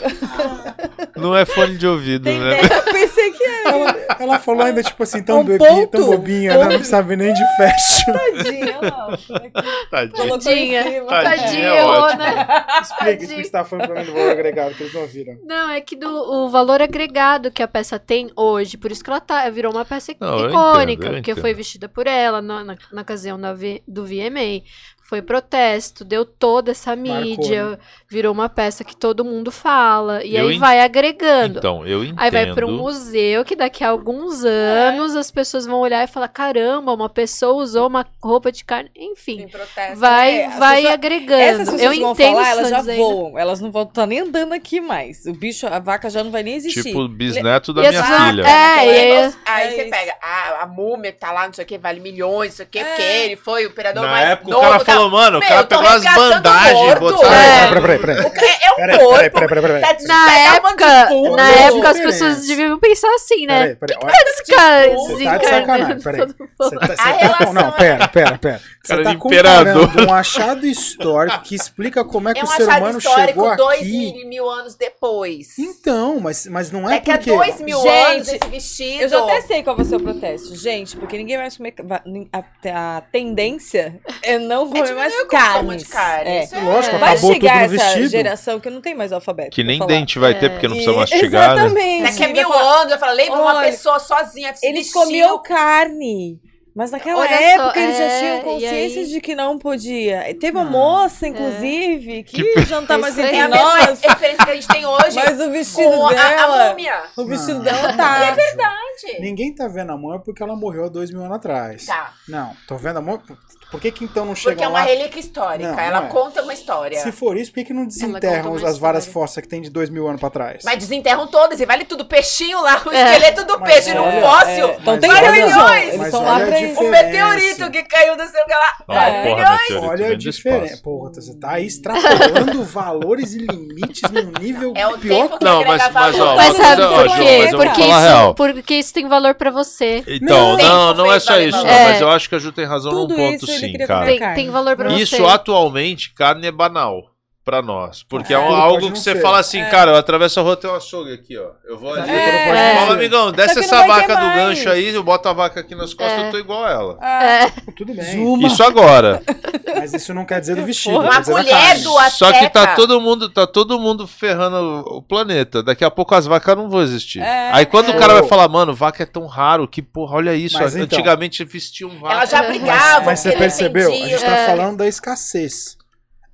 Não 1.16 1.36
é 1.36 1.46
fone 1.46 1.78
de 1.78 1.88
ouvido, 1.88 2.24
Tem 2.24 2.40
né? 2.40 2.62
dentro. 2.62 2.76
Eu 2.78 2.84
pensei 2.94 3.32
que 3.32 3.44
era. 3.44 3.70
Ela, 3.70 3.96
ela 4.20 4.40
falou 4.40 4.64
ainda, 4.64 4.84
tipo 4.84 5.02
assim, 5.04 5.24
tão, 5.24 5.42
Um 5.42 5.44
bebi, 5.44 5.60
ponto. 5.60 5.88
tão 5.98 6.06
bobinha, 6.08 6.58
né? 6.58 6.78
Não 6.78 6.84
sabe 6.84 7.16
nem 7.16 7.34
de 7.34 7.44
fashion. 7.58 8.14
Tadinha. 8.14 8.80
Colocou 10.12 10.40
Tadinha. 10.40 10.84
cima. 10.84 11.06
Tadinha, 11.08 11.38
Tadinha, 11.38 11.68
é 11.70 12.16
né? 12.18 12.66
Explica, 12.82 13.24
o 13.26 13.28
que 13.28 13.44
você 13.44 13.50
tava 13.52 13.68
falando 13.70 13.88
pra 13.88 14.00
mim 14.02 14.06
do 14.08 14.14
valor 14.14 14.32
agregado, 14.32 14.76
que 14.76 14.84
eles 14.84 14.94
não 14.94 15.02
ouviram. 15.02 15.38
Não, 15.46 15.70
é 15.70 15.82
que 15.82 15.96
do, 15.96 16.08
o 16.10 16.50
valor 16.50 16.82
agregado 16.82 17.52
que 17.52 17.64
a 17.64 17.68
peça 17.68 17.98
tem 17.98 18.30
hoje, 18.36 18.78
por 18.78 18.92
isso 18.92 19.04
que 19.04 19.10
ela 19.10 19.20
tá, 19.22 19.50
virou 19.50 19.72
uma 19.72 19.86
peça 19.86 20.14
Não, 20.20 20.40
eu 20.40 20.50
icônica, 20.50 20.92
entendo, 20.94 21.06
eu 21.06 21.14
porque 21.18 21.32
entendo. 21.32 21.42
foi 21.42 21.54
vestida 21.54 21.88
por 21.90 22.08
ela 22.08 22.42
na, 22.42 22.64
na, 22.64 22.78
na 22.92 23.02
ocasião 23.02 23.40
da 23.40 23.54
V- 23.54 23.82
do 23.88 24.06
VMA. 24.06 24.62
Foi 25.08 25.22
protesto, 25.22 26.04
deu 26.04 26.26
toda 26.26 26.72
essa 26.72 26.96
Marcou, 26.96 27.22
mídia, 27.22 27.66
né? 27.70 27.78
virou 28.10 28.34
uma 28.34 28.50
peça 28.50 28.84
que 28.84 28.98
todo 28.98 29.24
mundo 29.24 29.52
fala. 29.52 30.24
E 30.24 30.36
Eu 30.36 30.48
aí 30.48 30.56
en- 30.56 30.60
vai 30.60 30.80
agregando. 30.82 31.60
Então, 31.60 31.86
eu 31.86 32.04
entendo. 32.04 32.20
Aí 32.20 32.32
vai 32.32 32.52
para 32.56 32.66
um 32.66 32.72
museu 32.76 33.46
que 33.46 33.56
daqui 33.56 33.84
a 33.84 33.90
alguns 33.90 34.44
anos 34.44 35.16
as 35.16 35.30
pessoas 35.30 35.68
vão 35.68 35.80
olhar 35.80 36.04
e 36.04 36.08
falar: 36.08 36.28
caramba, 36.28 36.92
uma 36.92 37.08
pessoa 37.08 37.54
usou 37.62 37.86
uma 37.88 38.04
roupa 38.20 38.52
de 38.52 38.64
carne. 38.66 38.90
Enfim, 38.96 39.38
Tem 39.38 39.48
protesto. 39.50 39.96
vai, 40.00 40.40
É, 40.40 40.50
vai 40.58 40.76
pessoas- 40.78 40.94
agregando. 40.96 41.42
Essas 41.42 41.70
pessoas 41.70 41.82
Eu 41.84 42.02
vão 42.02 42.12
entendo 42.14 42.34
falar, 42.38 42.50
elas 42.50 42.70
já 42.70 42.76
tá 42.78 42.82
dizendo. 42.82 42.98
voam. 42.98 43.38
Elas 43.40 43.62
não 43.62 43.72
vão 43.72 43.84
estar 43.84 44.08
nem 44.08 44.20
andando 44.22 44.54
aqui 44.54 44.82
mais. 44.82 45.24
O 45.28 45.34
bicho, 45.34 45.68
a 45.68 45.78
vaca 45.78 46.10
já 46.10 46.24
não 46.24 46.32
vai 46.32 46.42
nem 46.42 46.56
existir. 46.56 46.82
Tipo 46.82 47.02
o 47.02 47.08
bisneto 47.08 47.72
da 47.74 47.84
E 47.86 47.90
minha 47.90 48.04
filha. 48.04 48.42
É, 48.42 48.46
e 48.48 48.90
aí- 48.90 49.34
Aí 49.46 49.68
É 49.68 49.70
você 49.70 49.82
isso. 49.84 49.90
pega, 49.92 50.16
ah, 50.20 50.64
a 50.64 50.66
múmia 50.66 51.12
que 51.12 51.20
tá 51.20 51.32
lá, 51.32 51.46
não 51.46 51.54
sei 51.54 51.64
o 51.64 51.68
que, 51.68 51.78
vale 51.78 52.00
milhões, 52.00 52.50
não 52.50 52.56
sei 52.58 52.66
o 52.66 52.70
que, 52.70 52.80
É. 52.80 52.84
porque 52.84 53.02
ele 53.04 53.36
foi 53.36 53.66
o 53.66 53.70
operador 53.70 54.02
Na 54.04 54.10
mais 54.10 54.30
época 54.30 54.50
novo. 54.50 54.95
O 54.96 55.02
cara 55.02 55.04
tá? 55.04 55.06
falou, 55.06 55.10
mano, 55.12 55.38
o 55.38 55.42
cara 55.42 55.64
pegou 55.66 55.88
as 55.88 56.04
bandagens, 56.04 57.00
botou. 57.00 57.26
É. 57.26 57.68
Peraí, 57.68 57.82
peraí, 57.82 58.00
peraí. 58.00 58.18
É 58.64 58.72
um 58.72 58.76
Peraí, 58.76 59.00
corpo. 59.00 59.14
peraí, 59.16 59.30
peraí, 59.32 59.48
peraí, 59.48 59.82
peraí. 59.82 59.82
Tá 59.82 60.08
Na 60.08 60.26
uma 60.26 60.56
época, 60.56 61.10
na 61.36 61.44
a 61.46 61.52
época 61.68 61.90
as 61.90 62.00
pessoas 62.00 62.48
deviam 62.48 62.80
pensar 62.80 63.14
assim, 63.16 63.46
né? 63.46 63.76
Peraí, 63.76 63.98
peraí, 64.00 64.96
Você 64.96 65.24
tá 65.24 65.38
de 65.38 65.46
sacanagem, 65.46 66.00
peraí. 66.02 66.28
tá, 66.34 66.96
tá 66.96 67.04
relação 67.12 67.48
com... 67.48 67.54
Não, 67.54 67.68
é- 67.68 67.72
pera, 67.72 68.08
pera, 68.08 68.38
pera. 68.38 68.62
Você 68.84 68.90
Cara 68.94 69.04
tá 69.04 69.10
de 69.10 69.16
imperador. 69.16 69.88
comparando 69.90 70.12
um 70.12 70.14
achado 70.14 70.66
histórico 70.68 71.40
que 71.42 71.56
explica 71.56 72.04
como 72.06 72.30
é 72.30 72.34
que 72.34 72.40
É 72.42 72.44
um 72.44 72.46
o 72.46 72.50
ser 72.50 72.64
achado 72.64 72.78
humano 72.84 72.98
histórico 73.00 73.28
chegou 73.42 73.56
dois 73.56 73.80
aqui. 73.80 74.14
mil, 74.14 74.28
mil 74.30 74.50
anos 74.50 74.76
depois. 74.76 75.58
Então, 75.58 76.20
mas, 76.20 76.46
mas 76.46 76.72
não 76.72 76.88
é 76.90 76.96
Daqui 76.96 77.12
a 77.12 77.18
porque... 77.18 77.32
dois 77.32 77.62
mil 77.62 77.82
Gente, 77.82 77.90
anos 78.14 78.28
esse 78.28 78.48
vestido. 78.50 79.02
Eu 79.04 79.10
já 79.10 79.24
até 79.24 79.42
sei 79.42 79.64
qual 79.64 79.76
vai 79.76 79.86
ser 79.86 79.96
o 79.96 80.00
protesto. 80.00 80.56
Gente, 80.56 80.96
porque 80.98 81.18
ninguém 81.18 81.38
vai 81.38 81.50
comer. 81.50 81.74
va- 81.84 82.04
A, 82.32 82.98
a 82.98 83.02
tendência 83.02 84.00
é 84.22 84.38
não 84.38 84.70
comer 84.90 84.94
diminuir 84.94 84.96
mais 84.96 85.14
o 85.14 85.28
consumo 85.28 85.54
carne. 85.54 85.76
de 85.78 85.86
carne, 85.86 86.30
É. 86.32 86.44
isso 86.44 86.56
é- 86.56 86.60
Lógico, 86.62 86.98
Vai 86.98 87.12
acabou 87.14 87.34
chegar 87.34 87.52
tudo 87.64 87.70
no 87.70 87.76
essa 87.76 87.86
vestido. 87.86 88.10
geração 88.10 88.60
que 88.60 88.70
não 88.70 88.82
tem 88.82 88.96
mais 88.96 89.12
alfabeto. 89.12 89.50
Que 89.52 89.64
nem 89.64 89.86
dente 89.86 90.20
vai 90.20 90.34
ter, 90.38 90.46
É. 90.48 90.50
porque 90.50 90.68
não 90.68 90.76
precisa 90.76 90.96
E- 90.96 91.00
mastigar, 91.00 91.56
né? 91.56 91.62
Exatamente. 91.66 92.04
Daqui 92.04 92.24
a 92.24 92.28
mil 92.28 92.50
falar, 92.50 92.82
anos, 92.82 92.94
eu 92.94 93.00
falo, 93.00 93.14
lembra 93.16 93.42
uma 93.42 93.62
pessoa 93.62 94.00
sozinha 94.00 94.56
se 94.56 94.66
Eles 94.66 94.92
comiam 94.92 95.42
carne. 95.42 96.40
Mas 96.78 96.92
naquela 96.92 97.22
Olha 97.22 97.30
só, 97.30 97.64
época 97.64 97.80
eles 97.80 97.98
já 97.98 98.04
é, 98.04 98.20
tinham 98.20 98.38
e 98.38 98.42
consciência 98.42 99.02
aí? 99.04 99.08
de 99.08 99.22
que 99.22 99.34
não 99.34 99.58
podia. 99.58 100.30
E 100.30 100.34
Teve 100.34 100.58
uma 100.58 100.66
Não. 100.66 100.72
moça, 100.72 101.26
inclusive, 101.26 102.24
que, 102.24 102.66
já 102.66 102.82
não 102.82 102.86
tá 102.86 102.98
mais 102.98 103.14
Isso 103.14 103.22
aí. 103.22 103.28
entre 103.28 103.40
É 103.40 103.44
a 103.44 103.48
nós. 103.48 104.02
referência 104.02 104.44
que 104.46 104.52
a 104.52 104.56
gente 104.56 104.68
tem 104.68 104.86
hoje 104.86 105.16
Mas 105.16 105.40
o 105.40 105.52
vestido 105.52 105.90
com 105.90 106.08
a, 106.08 106.12
a 106.12 106.14
dela. 106.14 106.70
múmia. 106.72 107.04
o 107.16 107.26
vestido 107.26 107.60
Não. 107.60 107.64
dela 107.64 107.94
tá. 107.94 108.26
É 108.26 108.32
Verdade. 108.34 109.22
Ninguém 109.22 109.56
tá 109.56 109.70
vendo 109.70 109.94
a 109.94 110.16
é 110.16 110.20
porque 110.20 110.44
ela 110.44 110.54
morreu 110.54 110.84
há 110.84 110.90
dois 110.90 111.10
mil 111.12 111.22
anos 111.22 111.38
atrás. 111.38 111.86
Tá. 111.86 112.12
Não, 112.28 112.52
tô 112.68 112.76
vendo 112.76 112.98
a 113.00 113.02
mão... 113.02 113.22
Por 113.72 113.82
que 113.82 113.92
que 113.92 114.04
então 114.06 114.26
não 114.26 114.36
chegam 114.36 114.54
Porque 114.54 114.64
é 114.64 114.68
uma 114.68 114.80
lá... 114.80 114.86
relíquia 114.86 115.20
histórica. 115.20 115.72
Não, 115.72 115.80
ela 115.80 116.00
não 116.02 116.08
é. 116.08 116.10
conta 116.12 116.42
uma 116.42 116.54
história. 116.54 117.00
Se 117.00 117.12
for 117.12 117.36
isso, 117.36 117.52
por 117.52 117.56
que, 117.56 117.66
que 117.66 117.74
não 117.74 117.86
desenterram 117.86 118.54
as 118.56 118.78
várias 118.78 119.06
fossas 119.06 119.42
que 119.42 119.48
tem 119.48 119.62
de 119.62 119.70
dois 119.70 119.90
mil 119.90 120.08
anos 120.08 120.20
pra 120.20 120.30
trás? 120.30 120.64
Mas 120.64 120.78
desenterram 120.78 121.28
todas 121.28 121.60
e 121.60 121.66
vale 121.66 121.84
tudo. 121.84 122.06
Peixinho 122.06 122.62
lá, 122.62 122.82
o 122.86 122.92
É. 122.92 123.04
esqueleto 123.04 123.46
do 123.46 123.60
Mas 123.60 123.74
peixe 123.74 123.94
no 123.94 124.04
olha, 124.04 124.22
fóssil. 124.22 124.68
é, 124.70 124.78
então 124.80 125.00
tem 125.00 125.10
milhões. 125.10 125.94
Eles 125.94 126.06
estão 126.06 126.24
lá. 126.24 126.36
O 126.36 126.90
meteorito 126.90 127.72
que 127.72 127.84
caiu 127.84 128.16
do 128.16 128.24
céu 128.24 128.46
lá. 128.48 128.78
Ah, 128.88 129.10
É. 129.10 129.30
porra, 129.30 129.90
Olha 129.90 130.08
a 130.08 130.16
diferença. 130.16 130.82
Porra, 130.84 131.12
você 131.14 131.34
tá 131.38 131.52
aí 131.52 131.66
extrapolando 131.66 132.64
valores 132.66 133.34
e 133.34 133.40
limites 133.40 134.10
num 134.12 134.32
nível 134.40 134.74
É 134.76 134.88
o 134.88 134.98
pior 134.98 135.24
tempo 135.24 135.38
que... 135.40 135.44
Não, 135.46 135.64
mas, 135.66 135.92
mas, 135.92 136.20
ó. 136.20 136.36
Mas 136.36 136.56
sabe 136.56 136.82
por 136.82 137.18
quê? 137.18 137.50
Porque 137.52 137.82
isso, 137.82 138.34
porque 138.36 138.74
isso 138.76 138.94
tem 138.94 139.08
valor 139.08 139.36
pra 139.36 139.50
você. 139.52 140.04
Então, 140.08 140.58
Não. 140.58 140.58
não, 140.58 140.94
não 140.94 141.14
é 141.14 141.20
só 141.20 141.40
isso, 141.40 141.62
mas 141.66 142.02
eu 142.02 142.10
acho 142.10 142.30
que 142.30 142.36
a 142.36 142.40
Ju 142.40 142.52
tem 142.52 142.66
razão 142.66 142.92
num 142.92 143.08
ponto 143.08 143.46
sim, 143.48 143.65
queria 143.72 143.88
cara. 143.88 144.00
comer 144.02 144.12
Tem, 144.12 144.20
carne. 144.20 144.36
tem 144.36 144.50
valor 144.50 144.76
pra 144.76 144.94
Isso 144.94 145.18
você. 145.18 145.26
atualmente, 145.26 146.14
carne 146.14 146.48
é 146.48 146.52
banal 146.52 147.15
pra 147.46 147.62
nós. 147.62 148.02
Porque 148.04 148.34
é, 148.34 148.36
É, 148.36 148.40
um- 148.40 148.54
algo 148.56 148.92
que 148.92 148.98
você 149.00 149.14
ser. 149.14 149.22
fala 149.22 149.38
assim, 149.40 149.64
cara, 149.66 149.92
eu 149.92 149.96
atravesso 149.96 150.40
a 150.40 150.44
rua, 150.44 150.58
tem 150.58 150.68
um 150.70 150.74
açougue 150.74 151.14
aqui, 151.14 151.38
ó. 151.38 151.52
Eu 151.64 151.78
vou 151.78 151.94
ali. 151.94 152.10
É. 152.10 152.76
Fala, 152.80 152.94
amigão, 152.96 153.32
desce 153.32 153.60
essa 153.60 153.86
vaca 153.86 154.16
do 154.16 154.22
mais. 154.26 154.36
gancho 154.36 154.70
aí, 154.70 154.88
eu 154.94 155.04
boto 155.04 155.30
a 155.30 155.34
vaca 155.34 155.60
aqui 155.60 155.76
nas 155.76 155.94
costas, 155.94 156.20
É. 156.24 156.28
eu 156.28 156.32
tô 156.32 156.38
igual 156.40 156.66
a 156.66 156.72
ela. 156.72 156.98
Ah, 157.00 157.52
Tudo 157.78 157.94
bem. 157.94 158.04
Zuma. 158.04 158.48
Isso 158.48 158.64
agora. 158.64 159.22
Mas 159.78 159.94
isso 159.94 160.14
não 160.14 160.26
quer 160.26 160.40
dizer 160.40 160.56
do 160.56 160.66
vestido. 160.66 161.00
Uma 161.00 161.24
colher 161.24 161.52
carne. 161.52 161.84
do 161.84 161.98
Azteca. 161.98 162.32
Só 162.34 162.40
que 162.40 162.50
tá 162.50 162.76
todo 162.76 163.00
mundo, 163.00 163.30
tá 163.30 163.46
todo 163.46 163.78
mundo 163.80 164.08
ferrando 164.08 164.84
o 164.88 165.02
planeta. 165.02 165.62
Daqui 165.62 165.84
a 165.86 165.92
pouco 165.92 166.16
as 166.16 166.26
vacas 166.26 166.56
não 166.58 166.70
vão 166.70 166.82
existir. 166.82 167.20
É. 167.22 167.52
Aí 167.54 167.66
quando 167.66 167.90
o 167.90 167.92
É. 167.92 167.98
cara 168.00 168.14
vai 168.14 168.24
falar, 168.24 168.48
mano, 168.48 168.74
vaca 168.74 169.04
é 169.04 169.06
tão 169.06 169.28
raro 169.28 169.68
que, 169.68 169.82
porra, 169.84 170.16
olha 170.16 170.34
isso. 170.34 170.58
Mas 170.58 170.76
então- 170.76 170.86
Antigamente 170.98 171.44
vestiam 171.44 171.90
vaca. 172.00 172.16
Elas 172.16 172.30
já 172.32 172.42
Mas- 172.42 172.48
brigavam. 172.58 173.06
Mas 173.06 173.20
você 173.20 173.32
percebeu? 173.34 173.92
A 173.92 173.96
gente 173.96 174.20
tá 174.22 174.28
É. 174.32 174.46
falando 174.48 174.78
da 174.78 174.88
escassez. 174.88 175.78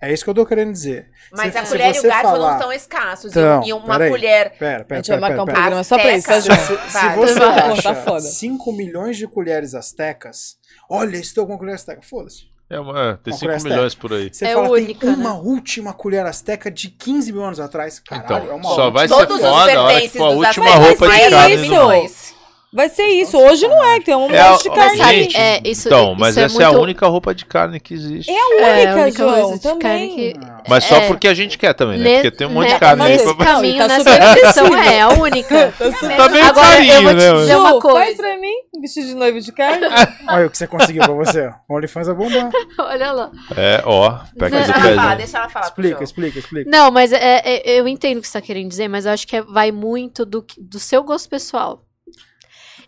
É 0.01 0.11
isso 0.11 0.23
que 0.23 0.29
eu 0.29 0.33
tô 0.33 0.45
querendo 0.45 0.71
dizer. 0.71 1.09
Mas 1.31 1.51
Se- 1.53 1.59
a 1.59 1.63
colher 1.63 1.95
e 1.95 1.99
o 1.99 2.03
garfo 2.03 2.21
falar- 2.23 2.47
não 2.47 2.53
estão 2.57 2.73
escassos. 2.73 3.31
Então, 3.31 3.61
e 3.63 3.71
uma 3.71 3.87
peraí. 3.97 4.09
colher. 4.09 4.51
Pera, 4.57 4.81
a 4.81 4.85
pera, 4.85 4.95
gente 5.03 5.07
vai 5.09 5.19
pera, 5.19 5.19
marcar 5.19 5.29
pera, 5.29 5.41
um 5.43 5.45
pera. 5.45 5.57
programa 5.61 5.83
só 5.83 5.97
pra 5.99 6.17
isso? 6.17 6.31
Se, 6.33 6.41
se 6.89 6.93
Vai. 6.93 7.15
você 7.15 7.39
acha 7.43 7.95
foda. 7.95 8.19
5 8.21 8.73
milhões 8.73 9.15
de 9.17 9.27
colheres 9.27 9.75
astecas, 9.75 10.57
olha, 10.89 11.17
estou 11.17 11.45
com 11.45 11.55
colher 11.57 11.75
asteca, 11.75 12.01
foda-se. 12.01 12.49
É, 12.67 12.79
uma- 12.79 13.19
tem 13.23 13.31
Uma 13.33 13.37
5 13.39 13.51
colher 13.51 13.63
milhões 13.63 13.93
por 13.95 14.13
aí. 14.13 14.29
Você 14.33 14.45
É 14.45 14.53
fala, 14.53 14.69
única, 14.69 14.99
tem 15.01 15.09
né? 15.09 15.15
uma 15.17 15.33
última 15.35 15.93
colher 15.93 16.25
asteca 16.25 16.71
de 16.71 16.89
15 16.89 17.31
mil 17.31 17.43
anos 17.43 17.59
atrás. 17.59 17.99
Caralho, 17.99 18.25
Então, 18.45 18.51
é 18.51 18.53
uma 18.55 18.75
só 18.75 18.89
vai 18.89 19.07
ser 19.07 19.13
Todos 19.13 19.35
os 19.35 19.41
foda 19.41 19.51
a 19.51 19.53
hora 19.53 19.71
que 19.71 19.77
pertences 19.93 20.17
for 20.17 20.25
a 20.25 20.29
dos 20.29 20.47
última 20.47 20.65
roupa 20.77 21.05
de 21.05 21.11
vai 21.11 21.19
ser 21.19 21.29
carne 21.31 22.05
isso. 22.05 22.35
Vai 22.73 22.87
ser 22.87 23.03
isso. 23.07 23.37
Hoje 23.37 23.67
não 23.67 23.83
é, 23.83 23.99
tem 23.99 24.15
um 24.15 24.29
É 24.31 24.39
a- 24.39 24.51
monte 24.51 24.63
de 24.63 24.69
carne. 24.69 24.97
sabe, 24.97 25.13
gente, 25.23 25.35
é, 25.37 25.61
isso- 25.65 25.89
então, 25.89 26.11
isso 26.11 26.19
mas 26.19 26.37
é 26.37 26.43
essa 26.43 26.61
é 26.63 26.65
a 26.65 26.69
muito- 26.69 26.83
única 26.83 27.05
roupa 27.07 27.35
de 27.35 27.43
carne 27.45 27.79
que 27.81 27.93
existe. 27.93 28.31
É 28.31 28.33
a 28.33 28.37
É, 28.37 28.73
única, 28.75 28.91
a 28.91 29.03
única 29.03 29.17
João, 29.23 29.41
coisa 29.49 29.57
de 29.57 29.63
carne 29.63 29.77
também. 30.09 30.15
que-. 30.15 30.39
Mas 30.69 30.83
só 30.85 30.95
É. 30.95 31.07
porque 31.07 31.27
a 31.27 31.33
gente 31.33 31.57
quer 31.57 31.73
também, 31.73 31.97
né? 31.97 32.03
Ne- 32.03 32.13
Porque 32.15 32.31
tem 32.31 32.47
um 32.47 32.51
monte 32.51 32.67
ne- 32.67 32.73
de 32.75 32.79
carne 32.79 33.17
Não, 33.17 33.35
pra... 33.35 33.45
caminho, 33.45 33.77
tá 33.77 33.87
nessa 33.89 34.19
direção 34.33 34.77
é 34.77 35.01
a 35.01 35.09
única. 35.09 35.73
Tá 36.17 36.29
bem 36.29 36.41
Agora, 36.43 36.67
carinho, 36.67 36.93
eu 36.93 37.01
vou 37.03 37.11
te 37.11 37.17
né? 37.17 37.33
dizer 37.33 37.55
uma 37.57 37.69
Ju, 37.71 37.79
coisa. 37.81 37.99
faz 37.99 38.15
pra 38.17 38.37
mim 38.37 38.53
um 38.73 38.79
vestido 38.81 39.07
de 39.07 39.15
noiva 39.15 39.41
de 39.41 39.51
carne. 39.51 39.85
Olha 40.29 40.47
o 40.47 40.49
que 40.49 40.57
você 40.57 40.67
conseguiu 40.67 41.01
pra 41.03 41.13
você. 41.13 41.51
O 41.67 41.75
OnlyFans 41.75 42.07
é 42.07 42.13
bombar. 42.13 42.49
Olha 42.79 43.11
lá. 43.11 43.31
É, 43.57 43.81
ó, 43.85 44.17
pega 44.39 44.57
Deixa 44.57 44.71
ela 44.71 44.95
falar, 44.95 45.15
deixa 45.15 45.37
ela 45.39 45.49
falar. 45.49 45.65
Explica, 45.65 46.03
explica, 46.05 46.39
explica. 46.39 46.69
Não, 46.69 46.89
mas 46.89 47.11
é- 47.11 47.41
é- 47.43 47.69
eu 47.79 47.85
entendo 47.85 48.19
o 48.19 48.21
que 48.21 48.27
você 48.29 48.39
tá 48.39 48.45
querendo 48.45 48.69
dizer, 48.69 48.87
mas 48.87 49.05
eu 49.05 49.11
acho 49.11 49.27
que 49.27 49.35
é- 49.35 49.41
vai 49.41 49.71
muito 49.73 50.25
do, 50.25 50.45
do 50.57 50.79
seu 50.79 51.03
gosto 51.03 51.27
pessoal. 51.29 51.83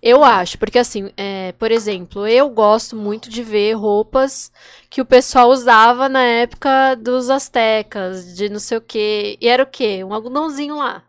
Eu 0.05 0.21
acho, 0.21 0.57
porque 0.57 0.77
assim, 0.77 1.11
é, 1.15 1.53
por 1.53 1.71
exemplo, 1.71 2.27
eu 2.27 2.49
gosto 2.49 2.93
muito 2.93 3.29
de 3.29 3.41
ver 3.41 3.71
roupas 3.71 4.51
que 4.89 4.99
o 4.99 5.05
pessoal 5.05 5.47
usava 5.47 6.09
na 6.09 6.21
época 6.21 6.95
dos 6.95 7.29
astecas, 7.29 8.35
de 8.35 8.49
não 8.49 8.59
sei 8.59 8.79
o 8.79 8.81
quê. 8.81 9.37
E 9.39 9.47
era 9.47 9.63
o 9.63 9.65
quê? 9.65 10.03
Um 10.03 10.13
algodãozinho 10.13 10.77
lá. 10.77 11.03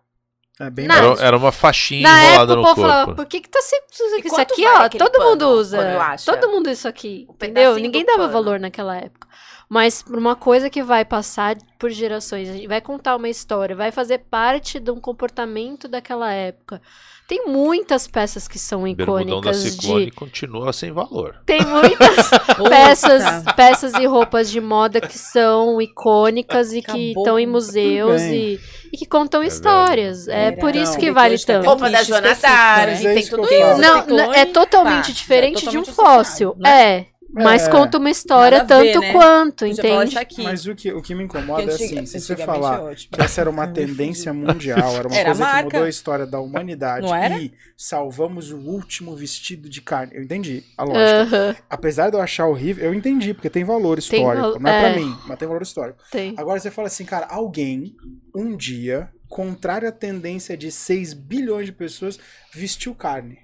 É 0.60 0.70
bem. 0.70 0.84
Era, 0.84 1.20
era 1.20 1.36
uma 1.36 1.50
faixinha 1.50 2.02
Na 2.02 2.22
época 2.22 2.30
enrolada 2.30 2.52
o 2.52 2.56
no 2.56 2.62
povo 2.62 2.80
falava, 2.82 3.04
corpo. 3.06 3.22
por 3.22 3.26
que 3.28 3.40
que 3.40 3.48
tá 3.48 3.60
sempre 3.60 3.86
usando 3.92 4.24
isso 4.24 4.40
aqui, 4.40 4.64
ó? 4.64 4.88
Todo 4.88 5.10
pano, 5.12 5.30
mundo 5.30 5.48
usa. 5.48 5.78
Todo 6.24 6.48
mundo 6.48 6.70
isso 6.70 6.86
aqui, 6.86 7.26
Um 7.28 7.32
entendeu? 7.34 7.74
Ninguém 7.74 8.04
dava 8.04 8.18
pano. 8.18 8.32
valor 8.32 8.60
naquela 8.60 8.96
época. 8.96 9.26
Mas 9.68 10.02
por 10.02 10.16
uma 10.18 10.36
coisa 10.36 10.68
que 10.70 10.82
vai 10.82 11.04
passar 11.04 11.56
por 11.78 11.90
gerações, 11.90 12.48
a 12.48 12.52
gente 12.52 12.66
vai 12.68 12.80
contar 12.80 13.16
uma 13.16 13.28
história, 13.28 13.74
vai 13.74 13.90
fazer 13.90 14.18
parte 14.30 14.78
de 14.78 14.90
um 14.90 15.00
comportamento 15.00 15.88
daquela 15.88 16.32
época. 16.32 16.80
Tem 17.26 17.46
muitas 17.46 18.06
peças 18.06 18.46
que 18.46 18.58
são 18.58 18.82
da 18.82 18.88
icônicas 18.90 19.56
Ciclone 19.56 20.04
de 20.04 20.10
continua 20.10 20.74
sem 20.74 20.92
valor. 20.92 21.40
tem 21.46 21.58
muitas 21.64 22.28
peças, 22.68 23.24
peças 23.56 23.94
e 23.94 24.04
roupas 24.06 24.50
de 24.50 24.60
moda 24.60 25.00
que 25.00 25.18
são 25.18 25.80
icônicas 25.80 26.74
e 26.74 26.82
que 26.82 26.90
Acabou. 26.90 27.22
estão 27.22 27.38
em 27.38 27.46
museus 27.46 28.20
e, 28.20 28.60
e 28.92 28.96
que 28.98 29.06
contam 29.06 29.42
É 29.42 29.46
histórias. 29.46 30.28
É 30.28 30.48
Era. 30.48 30.56
por 30.58 30.76
isso 30.76 30.92
Não, 30.92 31.00
que 31.00 31.10
vale 31.10 31.38
tanto. 31.38 31.66
Roupa 31.66 31.88
da 31.88 32.02
Joana 32.02 32.34
Dark, 32.34 32.88
né? 32.88 32.92
É 32.92 32.96
tem 32.98 33.18
isso 33.18 33.30
que 33.30 33.36
tudo 33.36 33.48
isso. 33.50 33.80
Não, 33.80 34.32
é 34.34 34.44
totalmente 34.44 35.06
tá, 35.06 35.12
diferente 35.12 35.66
é 35.66 35.70
de 35.70 35.78
um 35.78 35.82
totalmente 35.82 36.18
fóssil. 36.18 36.54
né? 36.58 36.98
É. 36.98 37.13
Mas 37.34 37.66
É. 37.66 37.70
conta 37.70 37.98
uma 37.98 38.10
história 38.10 38.62
ver, 38.62 38.66
tanto 38.92 39.00
né? 39.00 39.12
quanto, 39.12 39.66
entende? 39.66 40.08
isso 40.10 40.18
aqui. 40.18 40.42
Mas 40.42 40.66
o 40.66 40.74
que, 40.74 40.92
o 40.92 41.02
que 41.02 41.14
me 41.14 41.24
incomoda 41.24 41.62
é 41.70 41.74
assim, 41.74 42.06
se 42.06 42.20
você 42.20 42.32
antigamente 42.32 42.46
falar 42.46 42.78
é 42.78 42.82
ótimo. 42.92 43.10
que 43.12 43.20
essa 43.22 43.40
era 43.40 43.50
uma 43.50 43.66
tendência 43.72 44.32
mundial, 44.32 44.94
era 44.96 45.08
uma 45.08 45.16
Era 45.16 45.30
coisa 45.34 45.56
que 45.58 45.62
mudou 45.64 45.82
a 45.82 45.88
história 45.88 46.26
da 46.26 46.38
humanidade 46.40 47.06
e 47.42 47.52
salvamos 47.76 48.50
o 48.52 48.58
último 48.58 49.16
vestido 49.16 49.68
de 49.68 49.80
carne. 49.82 50.12
Eu 50.14 50.22
entendi 50.22 50.62
a 50.78 50.84
lógica. 50.84 51.22
Aham, 51.22 51.56
Apesar 51.68 52.10
de 52.10 52.16
eu 52.16 52.20
achar 52.22 52.46
horrível, 52.46 52.84
eu 52.84 52.94
entendi, 52.94 53.34
porque 53.34 53.50
tem 53.50 53.64
valor 53.64 54.00
Tem 54.00 54.18
histórico. 54.20 54.50
val- 54.52 54.60
Não 54.60 54.70
é, 54.70 54.76
é. 54.78 54.92
pra 54.92 55.00
mim, 55.00 55.16
mas 55.26 55.38
tem 55.38 55.48
valor 55.48 55.62
histórico. 55.62 56.02
tem. 56.10 56.34
Agora 56.36 56.60
você 56.60 56.70
fala 56.70 56.86
assim, 56.88 57.04
cara, 57.04 57.26
alguém, 57.28 57.96
um 58.34 58.56
dia, 58.56 59.10
contrário 59.28 59.88
à 59.88 59.92
tendência 59.92 60.56
de 60.56 60.70
6 60.70 61.12
bilhões 61.12 61.66
de 61.66 61.72
pessoas, 61.72 62.18
vestiu 62.52 62.94
carne. 62.94 63.38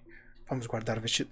Vamos 0.48 0.66
guardar 0.66 0.96
o 0.98 1.00
vestido. 1.00 1.30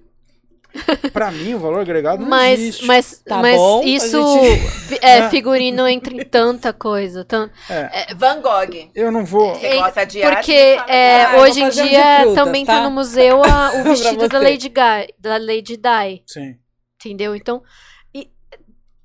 Pra 1.13 1.31
mim, 1.31 1.55
o 1.55 1.59
valor 1.59 1.81
agregado 1.81 2.23
não 2.23 2.29
Mas, 2.29 2.59
existe. 2.61 2.85
mas, 2.87 3.23
Tá 3.27 3.39
mas 3.39 3.57
bom, 3.57 3.83
isso 3.85 4.41
gente- 4.43 4.99
é, 5.05 5.21
Né? 5.23 5.31
figurino 5.31 5.87
entra 5.89 6.15
em 6.15 6.25
tanta 6.25 6.73
coisa. 6.73 7.25
tan- 7.25 7.51
É, 7.69 8.15
Van 8.15 8.41
Gogh. 8.41 8.91
eu 8.95 9.11
não 9.11 9.25
vou... 9.25 9.55
Você 9.55 9.77
gosta 9.77 10.05
de 10.05 10.23
arte? 10.23 10.37
Porque 10.37 10.77
fala 10.79 10.91
é, 10.93 11.25
Ah, 11.25 11.37
hoje 11.41 11.63
em 11.63 11.69
dia 11.71 12.21
frutas, 12.21 12.35
também 12.35 12.65
tá? 12.65 12.75
tá 12.75 12.83
no 12.85 12.91
museu 12.91 13.43
a- 13.43 13.73
o 13.81 13.85
vestido 13.85 14.29
da. 14.29 14.39
Lady, 14.39 14.69
Ga 14.69 15.07
da 15.19 15.37
Lady 15.39 15.77
Di. 15.77 16.23
Sim. 16.27 16.57
Entendeu? 17.01 17.35
Então, 17.35 17.63
e, 18.15 18.29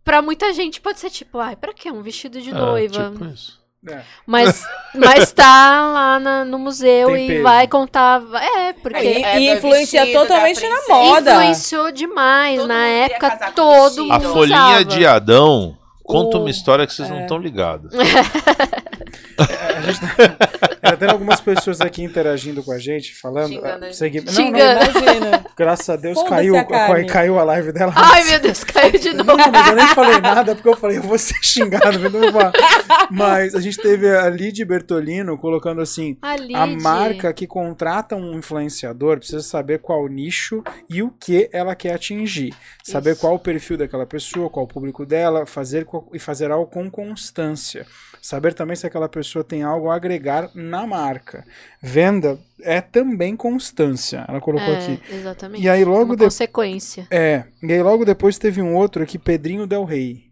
pra 0.03 0.21
muita 0.21 0.51
gente 0.53 0.81
pode 0.81 0.99
ser 0.99 1.09
tipo, 1.09 1.37
ai, 1.39 1.55
pra 1.55 1.73
quê? 1.73 1.91
Um 1.91 2.01
vestido 2.01 2.41
de 2.41 2.49
É, 2.49 2.53
noiva. 2.53 3.11
tipo 3.11 3.25
isso. 3.25 3.62
É. 3.89 3.99
Mas, 4.25 4.65
mas 4.95 5.31
tá 5.33 5.91
lá 5.93 6.19
na- 6.19 6.45
no 6.45 6.57
museu 6.57 7.09
Tem 7.09 7.25
e 7.25 7.27
peso. 7.27 7.43
vai 7.43 7.67
contar. 7.67 8.21
É, 8.41 8.73
porque 8.73 8.97
E, 8.97 9.23
É, 9.23 9.41
e 9.41 9.49
do 9.51 9.57
influencia 9.57 10.11
totalmente 10.13 10.61
na 10.67 10.87
moda. 10.87 11.31
influenciou 11.33 11.91
demais. 11.91 12.57
Todo 12.59 12.67
na 12.67 12.85
época, 12.87 13.51
todo 13.53 14.01
mundo 14.03 14.13
A 14.13 14.19
Não 14.19 14.33
folhinha 14.33 14.57
usava. 14.77 14.85
de 14.85 15.05
Adão 15.05 15.77
conta 16.03 16.37
O- 16.37 16.41
uma 16.41 16.49
história 16.49 16.87
que 16.87 16.93
vocês 16.93 17.09
não 17.09 17.17
é. 17.17 17.21
estão 17.23 17.37
ligados. 17.37 17.91
A 19.37 19.81
gente 19.81 19.99
tá- 19.99 20.72
Era 20.83 20.95
até 20.95 21.05
tendo 21.05 21.11
algumas 21.13 21.39
pessoas 21.39 21.79
aqui 21.79 22.03
interagindo 22.03 22.61
com 22.61 22.71
a 22.73 22.77
gente, 22.77 23.15
falando. 23.15 23.53
Xingando, 23.53 23.93
segui- 23.93 24.19
Não, 24.21 24.33
não. 24.33 24.49
Imagina. 24.59 25.45
graças 25.57 25.89
a 25.89 25.95
Deus 25.95 26.21
caiu, 26.23 26.57
a 26.57 26.63
carne. 26.65 27.07
caiu 27.07 27.39
a 27.39 27.43
live 27.45 27.71
dela. 27.71 27.93
Ai, 27.95 28.23
meu 28.25 28.39
Deus, 28.41 28.63
caiu 28.65 28.99
de 28.99 29.13
novo. 29.13 29.35
Não, 29.37 29.51
mas 29.51 29.67
eu 29.69 29.75
nem 29.75 29.87
falei 29.87 30.19
nada, 30.19 30.53
porque 30.53 30.67
eu 30.67 30.75
falei, 30.75 30.97
eu 30.97 31.01
vou 31.03 31.17
ser 31.17 31.41
xingado. 31.41 31.97
mas 33.09 33.55
a 33.55 33.61
gente 33.61 33.77
teve 33.77 34.09
a 34.13 34.29
Lid 34.29 34.63
Bertolino 34.65 35.37
colocando 35.37 35.79
assim: 35.81 36.17
A, 36.21 36.33
a 36.63 36.67
marca 36.67 37.31
que 37.33 37.47
contrata 37.47 38.15
um 38.15 38.37
influenciador 38.37 39.17
precisa 39.19 39.41
saber 39.41 39.79
qual 39.79 40.07
nicho 40.07 40.63
e 40.89 41.01
o 41.01 41.09
que 41.11 41.49
ela 41.53 41.75
quer 41.75 41.93
atingir. 41.93 42.53
Saber 42.83 43.11
Isso. 43.11 43.21
qual 43.21 43.35
o 43.35 43.39
perfil 43.39 43.77
daquela 43.77 44.05
pessoa, 44.05 44.49
qual 44.49 44.65
o 44.65 44.67
público 44.67 45.05
dela, 45.05 45.45
fazer 45.45 45.87
e 46.13 46.19
fazer 46.19 46.51
algo 46.51 46.69
com 46.69 46.89
constância. 46.91 47.85
Saber 48.25 48.53
também 48.53 48.73
se 48.73 48.87
aquela 48.87 49.09
pessoa 49.09 49.43
tem 49.43 49.63
algo 49.63 49.89
a 49.89 49.95
agregar 49.95 50.49
na 50.55 50.87
marca. 50.87 51.43
Venda 51.81 52.39
é 52.61 52.79
também 52.79 53.35
constância. 53.35 54.23
Ela 54.29 54.39
colocou 54.39 54.73
É, 54.73 54.77
aqui. 54.77 55.01
exatamente. 55.13 55.61
E 55.61 55.67
aí 55.67 55.83
logo 55.83 56.05
Uma 56.05 56.15
de- 56.15 56.23
consequência. 56.23 57.05
É, 57.11 57.43
e 57.61 57.73
aí 57.73 57.83
logo 57.83 58.05
depois 58.05 58.37
teve 58.37 58.61
um 58.61 58.75
outro 58.77 59.03
aqui, 59.03 59.19
Pedrinho 59.19 59.67
Del 59.67 59.83
Rey. 59.83 60.23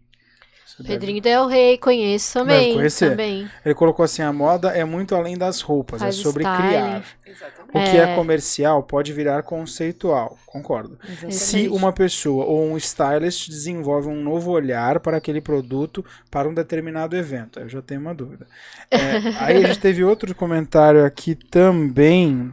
Você 0.76 0.82
deve- 0.82 0.94
Pedrinho 0.94 1.20
Del 1.22 1.46
Rey, 1.46 1.76
conheço 1.78 2.38
também. 2.38 2.74
conhecer. 2.74 3.10
também. 3.10 3.48
Ele 3.64 3.74
colocou 3.74 4.04
assim: 4.04 4.22
a 4.22 4.32
moda 4.32 4.68
é 4.70 4.84
muito 4.84 5.14
além 5.14 5.36
das 5.36 5.60
roupas, 5.60 6.00
Faz 6.00 6.18
é 6.18 6.22
sobre 6.22 6.44
styling. 6.44 6.68
criar. 6.68 7.04
Exatamente. 7.26 7.68
O 7.68 7.72
que 7.90 7.96
é 7.96 8.12
É. 8.12 8.14
comercial 8.14 8.82
pode 8.82 9.12
virar 9.12 9.42
conceitual, 9.42 10.36
concordo. 10.46 10.98
Se 11.30 11.56
Exatamente. 11.58 11.68
uma 11.68 11.92
pessoa 11.92 12.44
ou 12.44 12.64
um 12.70 12.76
stylist 12.76 13.48
desenvolve 13.48 14.08
um 14.08 14.22
novo 14.22 14.50
olhar 14.50 15.00
para 15.00 15.16
aquele 15.16 15.40
produto 15.40 16.04
para 16.30 16.48
um 16.48 16.52
determinado 16.54 17.16
evento, 17.16 17.58
eu 17.60 17.68
já 17.68 17.80
tenho 17.80 18.00
uma 18.00 18.14
dúvida. 18.14 18.46
É, 18.90 18.98
aí 19.40 19.64
a 19.64 19.68
gente 19.68 19.78
teve 19.80 20.04
outro 20.04 20.34
comentário 20.34 21.04
aqui 21.04 21.34
também. 21.34 22.52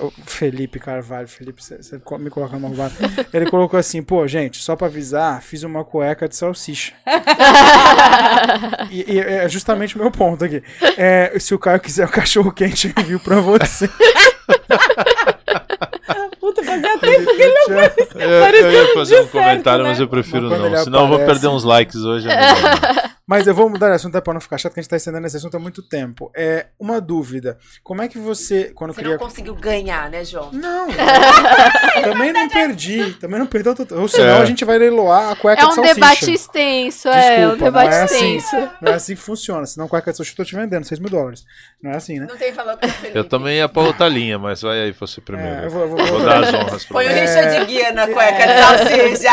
O 0.00 0.10
Felipe 0.26 0.80
Carvalho, 0.80 1.28
Felipe, 1.28 1.62
você 1.62 1.78
me 2.18 2.28
coloca 2.28 2.56
numa 2.56 2.68
roubada. 2.68 2.92
Ele 3.32 3.48
colocou 3.48 3.78
assim: 3.78 4.02
pô, 4.02 4.26
gente, 4.26 4.60
só 4.60 4.74
pra 4.74 4.88
avisar, 4.88 5.40
fiz 5.42 5.62
uma 5.62 5.84
cueca 5.84 6.28
de 6.28 6.36
salsicha. 6.36 6.92
E, 8.90 9.14
e 9.14 9.18
é 9.18 9.48
justamente 9.48 9.96
o 9.96 9.98
meu 9.98 10.10
ponto 10.10 10.44
aqui. 10.44 10.62
É, 10.96 11.38
se 11.38 11.54
o 11.54 11.58
Caio 11.58 11.78
quiser 11.78 12.06
o 12.06 12.10
cachorro 12.10 12.50
quente, 12.50 12.92
envio 12.98 13.20
pra 13.20 13.40
você. 13.40 13.88
Puta, 16.40 16.62
fazia 16.62 16.98
tempo 16.98 17.00
que 17.00 17.07
ele 17.18 17.42
Eu 17.42 17.64
te- 17.66 18.14
Eu, 18.14 18.30
eu 18.30 18.72
ia 18.72 18.84
um 18.84 18.94
fazer 18.94 19.20
um 19.20 19.26
comentário, 19.26 19.84
mas 19.84 19.98
né? 19.98 20.04
eu 20.04 20.08
prefiro 20.08 20.48
não. 20.48 20.66
ele 20.66 20.78
Senão 20.78 21.02
eu 21.02 21.08
vou 21.08 21.18
perder 21.18 21.48
uns 21.48 21.64
likes 21.64 21.96
hoje. 22.02 22.28
é. 22.28 23.08
Mas 23.28 23.46
eu 23.46 23.54
vou 23.54 23.68
mudar 23.68 23.88
de 23.88 23.96
assunto 23.96 24.16
até 24.16 24.24
pra 24.24 24.32
não 24.32 24.40
ficar 24.40 24.56
chato, 24.56 24.72
que 24.72 24.80
a 24.80 24.82
gente 24.82 24.88
tá 24.88 24.96
estendendo 24.96 25.26
esse 25.26 25.36
assunto 25.36 25.54
há 25.54 25.60
muito 25.60 25.82
tempo. 25.82 26.32
É 26.34 26.68
uma 26.80 26.98
dúvida. 26.98 27.58
Como 27.84 28.00
é 28.00 28.08
que 28.08 28.18
você, 28.18 28.72
quando 28.74 28.94
Você 28.94 29.02
cria. 29.02 29.12
não 29.12 29.18
conseguiu 29.18 29.54
ganhar, 29.54 30.08
né, 30.08 30.24
João? 30.24 30.48
Não, 30.50 30.88
também 32.02 32.32
não 32.32 32.48
perdi. 32.48 33.12
Também 33.20 33.38
não 33.38 33.46
perdeu. 33.46 33.74
Ou 33.92 34.08
senão 34.08 34.38
É. 34.38 34.42
a 34.42 34.44
gente 34.46 34.64
vai 34.64 34.78
leiloar 34.78 35.32
a 35.32 35.36
cueca 35.36 35.60
É 35.60 35.64
de 35.66 35.70
um 35.70 35.74
salsicha. 35.74 35.94
debate 35.94 36.32
extenso, 36.32 37.08
é, 37.08 37.36
um 37.46 37.50
Desculpa, 37.50 37.64
debate 37.64 37.90
não 37.90 37.96
é 37.98 38.02
assim. 38.04 38.36
extenso. 38.36 38.68
Não 38.80 38.92
é 38.92 38.94
assim 38.94 39.14
que 39.14 39.20
funciona. 39.20 39.66
Senão 39.66 39.84
a 39.86 39.88
cueca 39.90 40.10
de 40.10 40.16
salsicha 40.16 40.32
eu 40.40 40.44
tô 40.44 40.48
te 40.48 40.56
vendendo 40.56 40.84
6 40.84 40.98
mil 40.98 41.10
dólares. 41.10 41.44
Não 41.82 41.90
é 41.92 41.96
assim, 41.96 42.18
né? 42.18 42.26
Não 42.28 42.36
tem 42.38 42.52
falado 42.52 42.80
com 42.80 42.86
o 42.86 42.90
Felipe. 42.90 43.18
Eu 43.18 43.24
também 43.24 43.58
ia 43.58 43.68
pra 43.68 43.82
outra 43.82 44.08
linha, 44.08 44.38
mas 44.38 44.62
vai 44.62 44.80
aí 44.84 44.92
você 44.92 45.20
primeiro. 45.20 45.54
É, 45.62 45.66
eu 45.66 45.70
vou, 45.70 45.82
eu 45.82 45.88
vou- 45.88 46.06
Vou 46.06 46.24
dar 46.24 46.42
as 46.44 46.54
honras 46.54 46.84
pra 46.86 46.94
Põe 46.94 47.07
o 47.08 47.14
você. 47.14 47.40
Richard 47.40 47.66
Guia 47.66 47.92
na 47.92 48.06
cueca 48.06 48.36
de 48.46 48.52
É. 48.52 48.62
salsicha. 48.62 49.30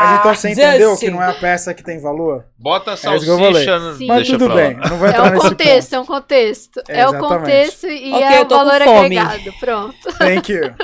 Mas 0.00 0.18
então 0.20 0.34
você 0.34 0.50
entendeu 0.50 0.96
que 0.96 1.10
não 1.10 1.22
é 1.22 1.26
a 1.30 1.34
peça 1.34 1.74
que 1.74 1.82
tem 1.82 1.98
valor? 2.00 2.44
Bota 2.58 2.90
a 2.90 2.94
É 2.94 2.96
isso 2.96 3.24
que 3.24 3.30
eu 3.30 3.38
salsicha, 3.38 3.78
falei. 3.78 3.78
no-. 3.78 4.06
Mas 4.06 4.16
deixa 4.18 4.38
tudo 4.38 4.54
bem, 4.54 4.74
não 4.76 4.96
vou 4.96 5.06
É 5.06 5.10
entrar 5.10 5.22
o 5.30 5.30
nesse 5.34 5.48
contexto, 5.48 5.90
ponto. 5.90 5.94
é 5.96 6.00
um 6.00 6.06
contexto. 6.06 6.82
É, 6.88 7.00
É, 7.00 7.08
o 7.08 7.18
contexto 7.18 7.86
e 7.86 8.12
Ok, 8.12 8.22
é 8.24 8.42
o 8.42 8.48
valor 8.48 8.82
agregado. 8.82 9.52
Pronto. 9.60 10.12
Thank 10.18 10.52
you. 10.52 10.74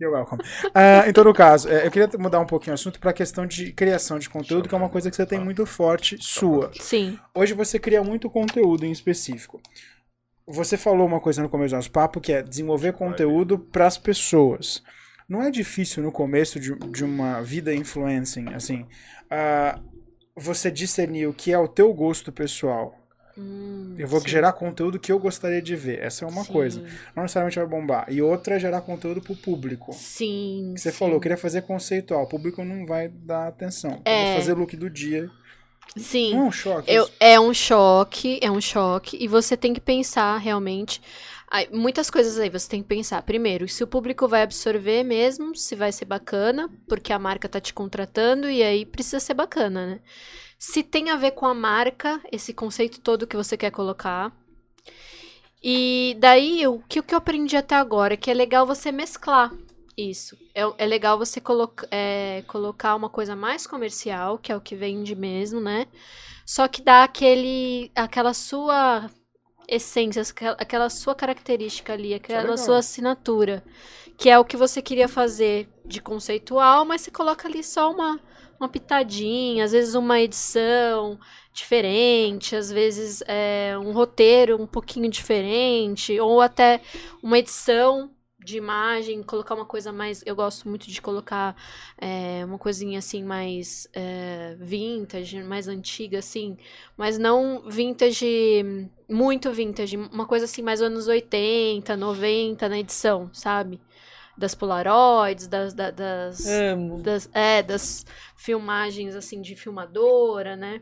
You're 0.00 0.16
welcome. 0.16 0.42
Ah, 0.74 1.04
em 1.08 1.12
todo 1.12 1.32
caso, 1.32 1.68
é, 1.68 1.86
eu 1.86 1.90
queria 1.90 2.10
mudar 2.18 2.40
um 2.40 2.44
pouquinho 2.46 2.72
o 2.72 2.74
assunto 2.74 2.98
para 2.98 3.10
a 3.10 3.14
questão 3.14 3.46
de 3.46 3.72
criação 3.72 4.18
de 4.18 4.28
conteúdo, 4.28 4.68
que 4.68 4.74
é 4.74 4.78
uma 4.78 4.88
coisa 4.88 5.08
que 5.08 5.14
você 5.14 5.24
tem 5.24 5.38
muito 5.38 5.64
forte 5.64 6.16
sua. 6.20 6.72
Sim. 6.80 7.16
Hoje 7.32 7.54
você 7.54 7.78
cria 7.78 8.02
muito 8.02 8.28
conteúdo 8.28 8.84
em 8.84 8.90
específico. 8.90 9.60
Você 10.46 10.76
falou 10.76 11.06
uma 11.06 11.20
coisa 11.20 11.40
no 11.42 11.48
começo 11.48 11.72
do 11.72 11.76
nosso 11.76 11.90
papo 11.90 12.20
que 12.20 12.32
é 12.32 12.42
desenvolver 12.42 12.92
conteúdo 12.92 13.58
para 13.58 13.86
as 13.86 13.96
pessoas. 13.96 14.82
Não 15.28 15.42
é 15.42 15.50
difícil 15.50 16.02
no 16.02 16.10
começo 16.12 16.58
de, 16.58 16.74
de 16.90 17.04
uma 17.04 17.40
vida 17.42 17.72
influencing, 17.74 18.48
assim, 18.52 18.84
ah, 19.30 19.78
você 20.36 20.70
discernir 20.70 21.26
o 21.26 21.32
que 21.32 21.52
é 21.52 21.58
o 21.58 21.68
teu 21.68 21.92
gosto 21.94 22.32
pessoal. 22.32 22.98
Hum, 23.38 23.94
Eu 23.98 24.06
vou 24.06 24.20
sim. 24.20 24.28
gerar 24.28 24.52
conteúdo 24.52 24.98
que 25.00 25.10
eu 25.10 25.18
gostaria 25.18 25.62
de 25.62 25.74
ver. 25.74 26.00
Essa 26.00 26.26
é 26.26 26.28
uma 26.28 26.44
Sim. 26.44 26.52
coisa. 26.52 26.84
Não 27.16 27.22
necessariamente 27.22 27.58
vai 27.58 27.66
bombar. 27.66 28.06
E 28.10 28.20
outra 28.20 28.56
é 28.56 28.58
gerar 28.58 28.82
conteúdo 28.82 29.22
pro 29.22 29.34
público. 29.34 29.90
Sim. 29.94 30.72
Que 30.74 30.80
você 30.82 30.90
sim. 30.92 30.98
falou, 30.98 31.14
eu 31.14 31.20
queria 31.20 31.38
fazer 31.38 31.62
conceitual. 31.62 32.24
O 32.24 32.28
público 32.28 32.62
não 32.62 32.84
vai 32.84 33.08
dar 33.08 33.46
atenção. 33.48 34.02
Eu 34.04 34.12
É. 34.12 34.26
vou 34.26 34.36
fazer 34.40 34.52
look 34.52 34.76
do 34.76 34.90
dia. 34.90 35.30
Sim. 35.96 36.34
É 36.34 36.38
um 36.38 36.52
choque. 36.52 36.90
Eu, 36.90 37.10
é 37.20 37.40
um 37.40 37.54
choque, 37.54 38.38
é 38.42 38.50
um 38.50 38.60
choque. 38.60 39.16
E 39.20 39.28
você 39.28 39.56
tem 39.56 39.74
que 39.74 39.80
pensar 39.80 40.36
realmente. 40.38 41.00
aí, 41.50 41.68
muitas 41.72 42.10
coisas 42.10 42.38
aí 42.38 42.48
você 42.48 42.68
tem 42.68 42.82
que 42.82 42.88
pensar. 42.88 43.22
Primeiro, 43.22 43.68
se 43.68 43.84
o 43.84 43.86
público 43.86 44.26
vai 44.26 44.42
absorver 44.42 45.02
mesmo, 45.02 45.54
se 45.54 45.74
vai 45.76 45.92
ser 45.92 46.06
bacana, 46.06 46.70
porque 46.88 47.12
a 47.12 47.18
marca 47.18 47.48
tá 47.48 47.60
te 47.60 47.74
contratando 47.74 48.48
e 48.48 48.62
aí 48.62 48.86
precisa 48.86 49.20
ser 49.20 49.34
bacana, 49.34 49.86
né? 49.86 50.00
Se 50.58 50.82
tem 50.82 51.10
a 51.10 51.16
ver 51.16 51.32
com 51.32 51.46
a 51.46 51.54
marca, 51.54 52.20
esse 52.30 52.54
conceito 52.54 53.00
todo 53.00 53.26
que 53.26 53.36
você 53.36 53.56
quer 53.56 53.70
colocar. 53.70 54.32
E 55.62 56.16
daí, 56.18 56.66
o 56.66 56.80
que, 56.88 57.00
o 57.00 57.02
que 57.02 57.14
eu 57.14 57.18
aprendi 57.18 57.56
até 57.56 57.74
agora 57.76 58.14
é 58.14 58.16
que 58.16 58.30
é 58.30 58.34
legal 58.34 58.66
você 58.66 58.90
mesclar 58.90 59.52
isso. 59.96 60.36
É, 60.54 60.62
é 60.78 60.86
legal 60.86 61.18
você 61.18 61.40
coloca, 61.40 61.86
é, 61.90 62.42
colocar 62.46 62.94
uma 62.94 63.08
coisa 63.08 63.34
mais 63.36 63.66
comercial, 63.66 64.38
que 64.38 64.50
é 64.52 64.56
o 64.56 64.60
que 64.60 64.74
vende 64.74 65.14
mesmo, 65.14 65.60
né? 65.60 65.86
Só 66.46 66.66
que 66.68 66.82
dá 66.82 67.04
aquele, 67.04 67.90
aquela 67.94 68.34
sua 68.34 69.10
essência, 69.68 70.22
aquela- 70.22 70.56
aquela 70.58 70.90
sua 70.90 71.14
característica 71.14 71.92
ali, 71.92 72.14
aquela 72.14 72.42
legal. 72.42 72.58
sua 72.58 72.78
assinatura, 72.78 73.64
que 74.18 74.28
é 74.28 74.38
o 74.38 74.44
que 74.44 74.56
você 74.56 74.82
queria 74.82 75.08
fazer 75.08 75.68
de 75.86 76.00
conceitual, 76.00 76.84
mas 76.84 77.00
você 77.02 77.10
coloca 77.10 77.48
ali 77.48 77.62
só 77.62 77.90
uma, 77.90 78.20
uma 78.58 78.68
pitadinha, 78.68 79.64
às 79.64 79.72
vezes 79.72 79.94
uma 79.94 80.20
edição 80.20 81.18
diferente, 81.54 82.56
às 82.56 82.70
vezes 82.70 83.22
é, 83.26 83.76
um 83.78 83.92
roteiro 83.92 84.60
um 84.60 84.66
pouquinho 84.66 85.08
diferente, 85.10 86.18
ou 86.20 86.40
até 86.40 86.80
uma 87.22 87.38
edição 87.38 88.10
de 88.44 88.56
imagem, 88.56 89.22
colocar 89.22 89.54
uma 89.54 89.64
coisa 89.64 89.92
mais. 89.92 90.22
Eu 90.26 90.34
gosto 90.36 90.68
muito 90.68 90.88
de 90.88 91.00
colocar 91.00 91.56
é, 91.98 92.44
uma 92.44 92.58
coisinha 92.58 92.98
assim 92.98 93.22
mais 93.22 93.88
é, 93.92 94.56
vintage, 94.58 95.42
mais 95.42 95.68
antiga, 95.68 96.18
assim, 96.18 96.56
mas 96.96 97.18
não 97.18 97.62
vintage, 97.68 98.90
muito 99.08 99.50
vintage, 99.52 99.96
uma 99.96 100.26
coisa 100.26 100.44
assim 100.44 100.62
mais 100.62 100.80
anos 100.82 101.08
80, 101.08 101.96
90 101.96 102.68
na 102.68 102.78
edição, 102.78 103.30
sabe? 103.32 103.80
Das 104.36 104.54
Polaroids, 104.54 105.46
das. 105.46 105.74
da- 105.74 105.90
das, 105.90 106.46
Amo. 106.46 107.02
das, 107.02 107.28
é, 107.34 107.62
das 107.62 108.04
filmagens 108.34 109.14
assim 109.14 109.40
de 109.42 109.54
filmadora, 109.54 110.56
né? 110.56 110.80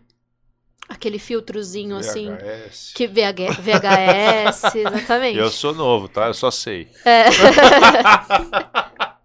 Aquele 0.90 1.20
filtrozinho 1.20 1.96
assim. 1.96 2.34
VHS. 2.34 2.92
Que 2.94 3.06
VH, 3.06 3.52
VHS, 3.60 4.74
exatamente. 4.74 5.38
Eu 5.38 5.48
sou 5.48 5.72
novo, 5.72 6.08
tá? 6.08 6.26
Eu 6.26 6.34
só 6.34 6.50
sei. 6.50 6.88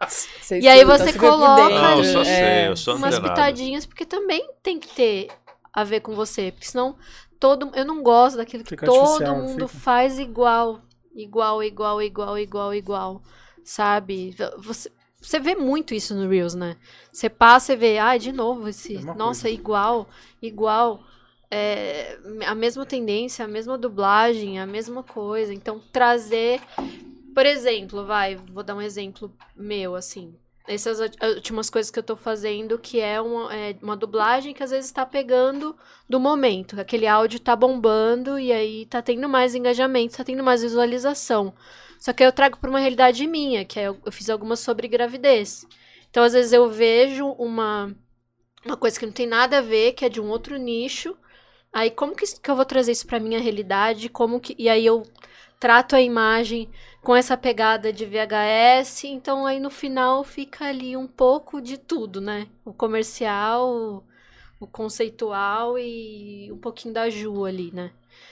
Você 0.08 0.60
E 0.60 0.68
aí 0.68 0.86
você 0.86 1.12
por 1.14 1.20
coloca 1.22 1.70
Não, 1.70 1.98
eu 1.98 2.04
só 2.04 2.22
é. 2.22 2.24
sei, 2.26 2.68
eu 2.68 2.78
sou 2.78 2.96
umas 2.96 3.18
pitadinhas, 3.18 3.86
porque 3.86 4.06
também 4.06 4.48
tem 4.62 4.80
que 4.80 4.88
ter 4.90 5.30
a 5.74 5.84
ver 5.84 6.02
com 6.02 6.14
você. 6.14 6.52
Porque 6.52 6.68
senão 6.68 6.96
todo. 7.40 7.72
Eu 7.74 7.86
não 7.86 8.04
gosto 8.04 8.38
daquilo 8.38 8.64
que 8.64 8.70
Fica 8.70 8.86
todo 8.86 9.36
mundo 9.36 9.68
fica. 9.68 9.80
faz 9.82 10.20
igual. 10.20 10.80
Igual, 11.16 11.64
igual, 11.64 12.02
igual, 12.02 12.38
igual, 12.38 12.74
igual. 12.74 13.22
Sabe? 13.64 14.36
Você. 14.60 14.92
Você 15.20 15.40
vê 15.40 15.56
muito 15.56 15.96
isso 15.96 16.14
no 16.14 16.30
Reels, 16.30 16.54
né? 16.54 16.78
Você 17.12 17.28
passa 17.28 17.74
e 17.74 17.76
vê, 17.76 17.98
ai, 17.98 18.20
de 18.20 18.32
novo 18.32 18.68
esse. 18.68 18.94
Mesma 18.94 19.16
Nossa, 19.16 19.44
coisa. 19.44 19.58
igual, 19.58 20.08
igual. 20.40 21.00
É, 21.50 22.18
a 22.46 22.56
mesma 22.56 22.86
tendência, 22.86 23.46
a 23.46 23.48
mesma 23.48 23.78
dublagem, 23.78 24.60
a 24.60 24.66
mesma 24.66 25.04
coisa. 25.04 25.54
Então, 25.54 25.80
trazer. 25.92 26.62
Por 27.34 27.46
exemplo, 27.46 28.06
vai, 28.06 28.36
vou 28.36 28.64
dar 28.64 28.76
um 28.76 28.82
exemplo 28.82 29.32
meu, 29.56 29.96
assim. 29.96 30.36
Essas 30.68 31.00
últimas 31.36 31.70
coisas 31.70 31.92
que 31.92 32.00
eu 32.00 32.04
tô 32.04 32.16
fazendo, 32.16 32.80
que 32.80 33.00
é 33.00 33.22
uma, 33.22 33.54
é 33.54 33.76
uma 33.82 33.96
dublagem 33.96 34.54
que 34.54 34.64
às 34.64 34.72
vezes 34.72 34.92
tá 34.92 35.06
pegando 35.06 35.76
do 36.10 36.20
momento. 36.20 36.80
Aquele 36.80 37.06
áudio 37.06 37.40
tá 37.40 37.56
bombando 37.56 38.40
e 38.40 38.52
aí 38.52 38.86
tá 38.88 39.02
tendo 39.02 39.30
mais 39.30 39.54
engajamento, 39.54 40.18
tá 40.18 40.24
tendo 40.24 40.44
mais 40.44 40.64
visualização. 40.64 41.54
Só 42.00 42.14
que 42.14 42.24
aí 42.24 42.28
eu 42.28 42.34
trago 42.34 42.58
pra 42.58 42.70
uma 42.70 42.80
realidade 42.80 43.28
minha, 43.28 43.64
que 43.64 43.80
é, 43.80 43.84
eu, 43.88 43.98
eu 44.04 44.12
fiz 44.12 44.30
algumas 44.30 44.60
sobre 44.60 44.88
gravidez. 44.88 45.68
Então, 46.10 46.24
às 46.24 46.34
vezes, 46.34 46.54
eu 46.54 46.70
vejo 46.70 47.28
uma, 47.32 47.94
uma 48.66 48.78
coisa 48.78 48.98
que 49.00 49.06
não 49.06 49.14
tem 49.14 49.28
nada 49.28 49.58
a 49.58 49.62
ver, 49.62 49.92
que 49.94 50.06
é 50.06 50.10
de 50.10 50.22
um 50.22 50.30
outro 50.30 50.56
nicho. 50.56 51.16
Aí 51.76 51.92
como 51.92 52.16
que, 52.16 52.26
que 52.26 52.50
eu 52.50 52.56
vou 52.56 52.64
trazer 52.64 52.94
isso 52.94 53.06
pra 53.06 53.20
minha 53.20 53.38
realidade? 53.38 54.08
Como 54.08 54.40
que 54.40 54.56
e 54.58 54.70
aí 54.70 54.86
eu 54.86 55.04
trato 55.60 55.94
a 55.94 56.00
imagem 56.02 56.70
com 57.04 57.14
essa 57.14 57.36
pegada 57.36 57.92
de 57.92 58.06
VHS, 58.06 59.04
então 59.10 59.46
aí 59.46 59.60
no 59.60 59.70
final 59.70 60.24
fica 60.24 60.68
ali 60.68 60.96
um 60.96 61.06
pouco 61.06 61.60
de 61.62 61.78
tudo, 61.78 62.22
né? 62.22 62.48
O 62.64 62.72
comercial, 62.74 63.70
o, 63.70 64.04
o 64.58 64.66
conceitual 64.66 65.78
e 65.78 66.50
um 66.50 66.58
pouquinho 66.58 66.94
da 66.94 67.10
Ju 67.10 67.44
ali, 67.44 67.72
né? 67.74 67.92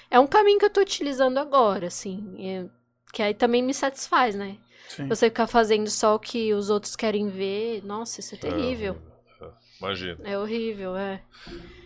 É 0.10 0.18
um 0.18 0.26
caminho 0.26 0.58
que 0.58 0.64
eu 0.64 0.70
tô 0.70 0.80
utilizando 0.80 1.38
agora, 1.38 1.88
assim, 1.88 2.36
é- 2.40 2.66
que 3.12 3.22
aí 3.22 3.34
também 3.34 3.62
me 3.62 3.74
satisfaz, 3.74 4.36
né? 4.36 4.56
Sim. 4.88 5.10
Você 5.10 5.26
ficar 5.26 5.48
fazendo 5.48 5.90
só 5.90 6.16
o 6.16 6.20
que 6.20 6.54
os 6.54 6.70
outros 6.70 6.96
querem 6.96 7.28
ver, 7.28 7.84
nossa, 7.84 8.22
isso 8.22 8.36
é 8.36 8.38
terrível. 8.38 8.96
É, 9.42 9.46
é, 9.46 9.50
imagina. 9.80 10.18
É 10.24 10.40
horrível, 10.40 10.96
é. 10.96 11.22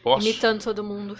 Posso? 0.03 0.25
Imitando 0.25 0.63
todo 0.63 0.83
mundo. 0.83 1.17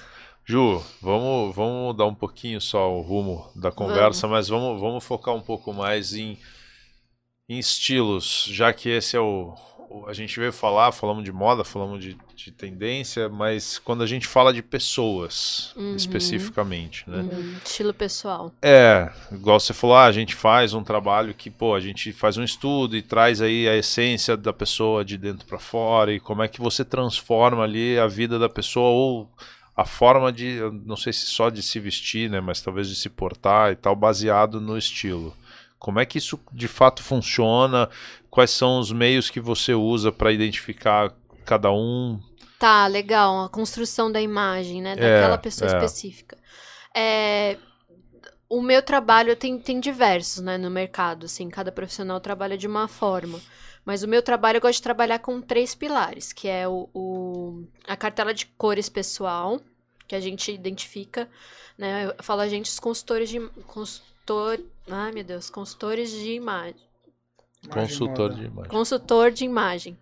Ju, 0.50 0.82
vamos, 1.02 1.54
vamos 1.56 1.88
mudar 1.88 2.06
um 2.06 2.16
pouquinho 2.16 2.62
só 2.62 2.90
o 2.92 3.02
rumo 3.02 3.46
da 3.54 3.70
conversa, 3.70 4.28
mas 4.30 4.48
vamos, 4.48 4.80
vamos 4.80 5.04
focar 5.04 5.36
um 5.36 5.42
pouco 5.42 5.74
mais 5.74 6.14
em, 6.14 6.38
em 7.50 7.60
estilos, 7.60 8.46
já 8.50 8.72
que 8.72 8.88
esse 8.88 9.18
é 9.18 9.20
o, 9.20 9.54
A 10.08 10.14
gente 10.14 10.40
veio 10.40 10.54
falar, 10.54 10.94
falamos 10.94 11.26
de 11.26 11.34
moda, 11.34 11.66
falamos 11.66 12.02
de, 12.02 12.18
de 12.34 12.52
tendência, 12.54 13.28
mas 13.28 13.78
quando 13.78 14.04
a 14.04 14.08
gente 14.08 14.26
fala 14.26 14.54
de 14.54 14.62
pessoas, 14.64 15.74
Uhum. 15.76 15.96
especificamente, 15.98 17.04
né? 17.10 17.26
Hum, 17.30 17.56
estilo 17.66 17.94
pessoal. 17.94 18.50
É, 18.62 19.12
igual 19.34 19.60
você 19.60 19.74
falou, 19.74 19.98
ah, 19.98 20.06
a 20.06 20.12
gente 20.14 20.34
faz 20.34 20.74
um 20.74 20.84
trabalho 20.84 21.34
que, 21.34 21.50
pô, 21.50 21.76
a 21.76 21.80
gente 21.82 22.14
faz 22.14 22.38
um 22.38 22.44
estudo 22.44 22.96
e 22.96 23.02
traz 23.02 23.42
aí 23.42 23.68
a 23.68 23.76
essência 23.76 24.38
da 24.38 24.54
pessoa 24.54 25.04
de 25.04 25.18
dentro 25.18 25.46
pra 25.46 25.60
fora 25.60 26.14
e 26.14 26.22
como 26.22 26.42
é 26.42 26.48
que 26.48 26.62
você 26.62 26.86
transforma 26.86 27.64
ali 27.64 28.00
a 28.00 28.08
vida 28.08 28.40
da 28.40 28.48
pessoa 28.48 28.88
ou 28.90 29.30
a 29.78 29.86
forma 29.86 30.34
de, 30.34 30.60
não 30.84 30.98
sei 30.98 31.14
se 31.14 31.28
só 31.28 31.52
de 31.52 31.62
se 31.62 31.80
vestir, 31.80 32.28
né, 32.32 32.42
mas 32.42 32.60
talvez 32.60 32.90
de 32.90 32.96
se 32.96 33.10
portar 33.10 33.72
e 33.72 33.76
tal, 33.76 33.96
baseado 33.96 34.60
no 34.60 34.76
estilo. 34.76 35.38
Como 35.78 36.00
é 36.00 36.06
que 36.06 36.18
isso 36.18 36.40
de 36.52 36.68
fato 36.68 37.04
funciona? 37.04 37.88
Quais 38.28 38.50
são 38.50 38.80
os 38.80 38.92
meios 38.92 39.30
que 39.30 39.40
você 39.40 39.76
usa 39.76 40.12
pra 40.12 40.32
identificar 40.32 41.14
cada 41.46 41.72
um? 41.72 42.20
Tá, 42.58 42.88
legal. 42.88 43.46
A 43.46 43.50
construção 43.50 44.12
da 44.12 44.20
imagem, 44.20 44.82
né? 44.82 44.96
Daquela 44.96 45.38
pessoa 45.38 45.70
é. 45.70 45.76
específica. 45.76 46.36
É, 46.96 47.58
o 48.50 48.64
meu 48.64 48.82
trabalho 48.82 49.36
tem, 49.36 49.60
tem 49.60 49.80
diversos, 49.80 50.42
né, 50.42 50.58
no 50.58 50.72
mercado, 50.72 51.28
assim, 51.28 51.48
cada 51.50 51.72
profissional 51.72 52.20
trabalha 52.20 52.58
de 52.58 52.66
uma 52.66 52.88
forma. 52.88 53.40
Mas 53.88 54.04
o 54.04 54.08
meu 54.08 54.22
trabalho 54.22 54.58
eu 54.58 54.62
gosto 54.62 54.80
de 54.80 54.84
trabalhar 54.84 55.20
com 55.20 55.40
três 55.42 55.74
pilares, 55.74 56.34
que 56.34 56.46
é 56.50 56.68
o, 56.68 56.90
o- 56.94 57.64
a 57.88 57.96
cartela 57.96 58.34
de 58.34 58.46
cores 58.46 58.90
pessoal, 58.90 59.62
que 60.06 60.14
a 60.14 60.20
gente 60.20 60.52
identifica, 60.52 61.30
né? 61.78 62.08
Eu 62.18 62.22
falo 62.22 62.42
a 62.42 62.50
gente, 62.50 62.66
os 62.66 62.82
consultores 62.82 63.30
de 63.30 63.40
consultor, 63.66 64.60
ai 64.90 65.14
meu 65.14 65.24
Deus, 65.24 65.50
consultores 65.50 66.12
de 66.12 66.34
imagem. 66.34 66.76
Imagem 67.64 67.88
Consultor 67.98 68.30
moda. 68.30 68.36
de 68.42 68.46
imagem. 68.46 68.72
Consultor 68.72 69.32
de 69.32 69.46
imagem. 69.46 69.98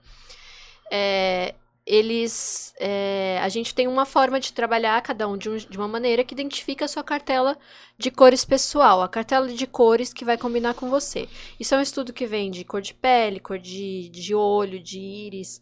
É, 0.91 1.53
eles. 1.85 2.73
é, 2.79 3.39
a 3.41 3.49
gente 3.49 3.73
tem 3.75 3.87
uma 3.87 4.05
forma 4.05 4.39
de 4.39 4.51
trabalhar, 4.53 5.01
cada 5.01 5.27
um 5.27 5.37
de, 5.37 5.49
um- 5.49 5.57
de 5.57 5.77
uma 5.77 5.87
maneira, 5.87 6.23
que 6.23 6.33
identifica 6.33 6.85
a 6.85 6.87
sua 6.87 7.03
cartela 7.03 7.57
de 7.97 8.09
cores 8.11 8.43
pessoal, 8.43 9.01
a 9.01 9.07
cartela 9.09 9.47
de 9.47 9.67
cores 9.67 10.13
que 10.13 10.25
vai 10.25 10.37
combinar 10.37 10.73
com 10.73 10.89
você. 10.89 11.27
Isso 11.59 11.75
é 11.75 11.77
um 11.77 11.81
estudo 11.81 12.11
que 12.13 12.25
vem 12.25 12.49
de 12.51 12.63
cor 12.63 12.81
de 12.81 12.93
pele, 12.93 13.39
cor 13.39 13.59
de, 13.59 14.09
de 14.09 14.33
olho, 14.33 14.79
de 14.81 14.99
íris, 14.99 15.61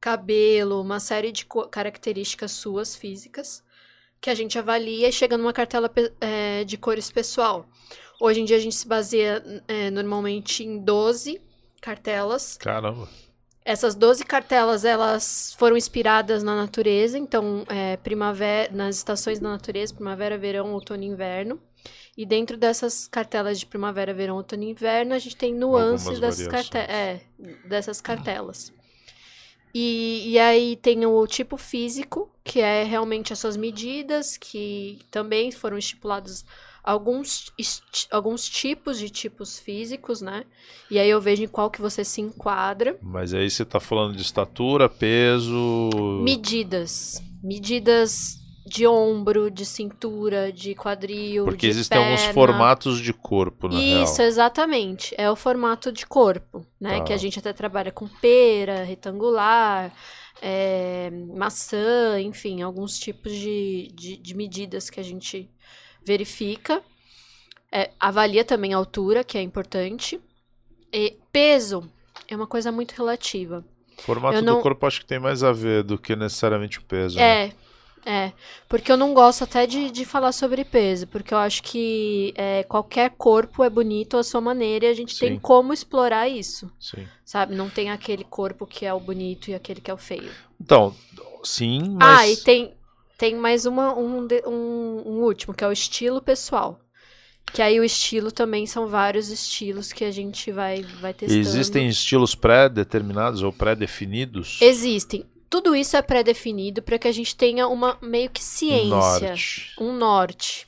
cabelo, 0.00 0.80
uma 0.80 1.00
série 1.00 1.32
de 1.32 1.46
características 1.70 2.52
suas 2.52 2.94
físicas 2.96 3.62
que 4.20 4.30
a 4.30 4.34
gente 4.34 4.56
avalia 4.58 5.08
e 5.08 5.12
chega 5.12 5.36
numa 5.36 5.52
cartela 5.52 5.90
é, 6.20 6.62
de 6.64 6.76
cores 6.76 7.10
pessoal. 7.10 7.66
Hoje 8.20 8.40
em 8.40 8.44
dia 8.44 8.56
a 8.56 8.60
gente 8.60 8.76
se 8.76 8.86
baseia 8.86 9.42
é, 9.66 9.90
normalmente 9.90 10.62
em 10.62 10.78
12 10.78 11.40
cartelas. 11.80 12.56
Caramba. 12.56 13.08
Essas 13.64 13.94
12 13.94 14.24
cartelas, 14.24 14.84
elas 14.84 15.54
foram 15.56 15.76
inspiradas 15.76 16.42
na 16.42 16.56
natureza, 16.56 17.16
então, 17.16 17.64
é, 17.68 17.96
primavera, 17.96 18.72
nas 18.72 18.96
estações 18.96 19.38
da 19.38 19.48
natureza, 19.48 19.94
primavera, 19.94 20.36
verão, 20.36 20.72
outono 20.72 21.04
e 21.04 21.06
inverno. 21.06 21.60
E 22.16 22.26
dentro 22.26 22.56
dessas 22.56 23.06
cartelas 23.06 23.58
de 23.58 23.66
primavera, 23.66 24.12
verão, 24.12 24.36
outono 24.36 24.64
e 24.64 24.70
inverno, 24.70 25.14
a 25.14 25.18
gente 25.18 25.36
tem 25.36 25.54
nuances 25.54 26.18
dessas, 26.18 26.46
carte 26.46 26.76
é, 26.76 27.20
dessas 27.64 28.00
cartelas. 28.00 28.72
E, 29.74 30.30
e 30.32 30.38
aí 30.38 30.76
tem 30.76 31.06
o 31.06 31.26
tipo 31.26 31.56
físico, 31.56 32.30
que 32.44 32.60
é 32.60 32.82
realmente 32.82 33.32
as 33.32 33.38
suas 33.38 33.56
medidas, 33.56 34.36
que 34.36 34.98
também 35.10 35.50
foram 35.50 35.78
estipulados 35.78 36.44
alguns, 36.82 37.52
alguns 38.10 38.48
tipos 38.48 38.98
de 38.98 39.08
tipos 39.08 39.58
físicos, 39.58 40.20
né? 40.20 40.44
E 40.90 40.98
aí 40.98 41.08
eu 41.08 41.20
vejo 41.20 41.44
em 41.44 41.48
qual 41.48 41.70
que 41.70 41.80
você 41.80 42.04
se 42.04 42.20
enquadra. 42.20 42.98
Mas 43.00 43.32
aí 43.32 43.48
você 43.50 43.64
tá 43.64 43.78
falando 43.78 44.16
de 44.16 44.22
estatura, 44.22 44.88
peso. 44.88 45.90
Medidas. 46.22 47.22
Medidas 47.42 48.40
de 48.64 48.86
ombro, 48.86 49.50
de 49.50 49.66
cintura, 49.66 50.52
de 50.52 50.74
quadril, 50.74 51.44
Porque 51.44 51.66
de 51.66 51.70
existem 51.70 51.98
alguns 51.98 52.20
perna. 52.20 52.32
formatos 52.34 53.00
de 53.00 53.12
corpo, 53.12 53.68
na 53.68 53.74
Isso, 53.74 54.18
real. 54.18 54.28
exatamente. 54.28 55.14
É 55.18 55.30
o 55.30 55.36
formato 55.36 55.90
de 55.92 56.06
corpo, 56.06 56.64
né? 56.80 56.98
Tá. 56.98 57.04
Que 57.04 57.12
a 57.12 57.16
gente 57.16 57.38
até 57.38 57.52
trabalha 57.52 57.90
com 57.90 58.06
pera, 58.06 58.84
retangular, 58.84 59.92
é, 60.40 61.10
maçã, 61.36 62.20
enfim, 62.20 62.62
alguns 62.62 62.98
tipos 62.98 63.32
de, 63.32 63.90
de, 63.94 64.16
de 64.16 64.34
medidas 64.34 64.88
que 64.88 65.00
a 65.00 65.04
gente 65.04 65.50
verifica. 66.04 66.82
É, 67.70 67.90
avalia 67.98 68.44
também 68.44 68.74
a 68.74 68.76
altura, 68.76 69.24
que 69.24 69.38
é 69.38 69.42
importante. 69.42 70.20
E 70.92 71.16
peso 71.32 71.88
é 72.28 72.36
uma 72.36 72.46
coisa 72.46 72.70
muito 72.70 72.92
relativa. 72.92 73.64
Formato 73.98 74.36
eu 74.36 74.42
não- 74.42 74.56
do 74.56 74.62
corpo 74.62 74.86
acho 74.86 75.00
que 75.00 75.06
tem 75.06 75.18
mais 75.18 75.42
a 75.42 75.52
ver 75.52 75.82
do 75.82 75.98
que 75.98 76.14
necessariamente 76.16 76.78
o 76.78 76.82
peso. 76.82 77.18
né? 77.18 77.52
É, 78.04 78.14
é. 78.26 78.32
Porque 78.68 78.90
eu 78.90 78.96
não 78.96 79.14
gosto 79.14 79.44
até 79.44 79.66
de, 79.66 79.90
de 79.90 80.04
falar 80.04 80.32
sobre 80.32 80.64
peso, 80.64 81.06
porque 81.06 81.32
eu 81.32 81.38
acho 81.38 81.62
que 81.62 82.34
é, 82.36 82.62
qualquer 82.64 83.10
corpo 83.10 83.62
é 83.62 83.70
bonito 83.70 84.16
à 84.16 84.22
sua 84.24 84.40
maneira 84.40 84.86
e 84.86 84.88
a 84.88 84.94
gente 84.94 85.14
Sim. 85.14 85.20
tem 85.20 85.38
como 85.38 85.72
explorar 85.72 86.28
isso, 86.28 86.70
Sim. 86.80 87.06
sabe? 87.24 87.54
Não 87.54 87.70
tem 87.70 87.90
aquele 87.90 88.24
corpo 88.24 88.66
que 88.66 88.84
é 88.84 88.92
o 88.92 89.00
bonito 89.00 89.50
e 89.50 89.54
aquele 89.54 89.80
que 89.80 89.90
é 89.90 89.94
o 89.94 89.98
feio. 89.98 90.32
Então, 90.60 90.94
sim, 91.44 91.96
Ah, 92.00 92.26
mas. 92.26 92.32
e 92.32 92.36
tem, 92.44 92.74
tem 93.22 93.36
mais 93.36 93.66
uma, 93.66 93.96
um, 93.96 94.26
um, 94.48 95.02
um 95.06 95.22
último, 95.22 95.54
que 95.54 95.62
é 95.62 95.68
o 95.68 95.70
estilo 95.70 96.20
pessoal. 96.20 96.80
Que 97.52 97.62
aí 97.62 97.78
o 97.78 97.84
estilo 97.84 98.32
também 98.32 98.66
são 98.66 98.88
vários 98.88 99.28
estilos 99.28 99.92
que 99.92 100.04
a 100.04 100.10
gente 100.10 100.50
vai, 100.50 100.82
vai 101.00 101.14
testando. 101.14 101.40
Existem 101.40 101.88
estilos 101.88 102.34
pré-determinados 102.34 103.44
ou 103.44 103.52
pré-definidos? 103.52 104.58
Existem. 104.60 105.24
Tudo 105.48 105.76
isso 105.76 105.96
é 105.96 106.02
pré-definido 106.02 106.82
para 106.82 106.98
que 106.98 107.06
a 107.06 107.12
gente 107.12 107.36
tenha 107.36 107.68
uma 107.68 107.96
meio 108.02 108.28
que 108.28 108.42
ciência. 108.42 108.88
Norte. 108.88 109.72
um 109.78 109.92
norte, 109.92 110.66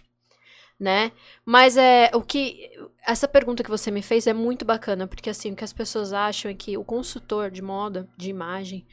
né? 0.79 1.11
Mas 1.45 1.77
é 1.77 2.13
o 2.15 2.23
que 2.23 2.71
essa 3.05 3.27
pergunta 3.27 3.65
que 3.65 3.71
você 3.71 3.91
me 3.91 4.01
fez 4.01 4.29
é 4.29 4.33
muito 4.33 4.65
bacana, 4.65 5.09
porque 5.09 5.29
assim, 5.29 5.51
o 5.51 5.57
que 5.57 5.65
as 5.65 5.73
pessoas 5.73 6.13
acham 6.13 6.53
é 6.53 6.55
que 6.55 6.79
o 6.79 6.85
consultor 6.85 7.51
de 7.51 7.63
moda, 7.63 8.09
de 8.17 8.31
imagem, 8.31 8.87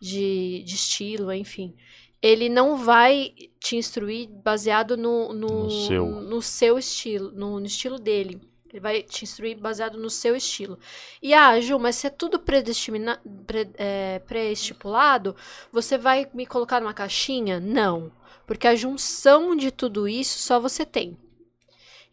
de, 0.00 0.62
de 0.64 0.74
estilo, 0.74 1.30
enfim, 1.30 1.74
ele 2.22 2.48
não 2.48 2.76
vai 2.76 3.34
te 3.58 3.76
instruir 3.76 4.28
baseado 4.28 4.96
no, 4.96 5.32
no, 5.32 5.64
No 5.64 5.70
seu. 5.70 6.06
no 6.06 6.40
seu 6.40 6.78
estilo, 6.78 7.32
no, 7.32 7.58
no 7.60 7.66
estilo 7.66 7.98
dele. 7.98 8.40
Ele 8.70 8.80
vai 8.80 9.02
te 9.02 9.24
instruir 9.24 9.58
baseado 9.58 9.98
no 9.98 10.08
seu 10.08 10.34
estilo. 10.34 10.78
E 11.20 11.34
ah, 11.34 11.60
Ju, 11.60 11.78
mas 11.78 11.96
se 11.96 12.06
é 12.06 12.10
tudo 12.10 12.38
predestimina- 12.38 13.20
pre- 13.46 13.70
é, 13.74 14.18
pré-estipulado, 14.20 15.36
você 15.70 15.98
vai 15.98 16.26
me 16.32 16.46
colocar 16.46 16.80
numa 16.80 16.94
caixinha? 16.94 17.60
Não. 17.60 18.10
Porque 18.46 18.66
a 18.66 18.74
junção 18.74 19.54
de 19.54 19.70
tudo 19.70 20.08
isso 20.08 20.38
só 20.38 20.58
você 20.58 20.86
tem. 20.86 21.18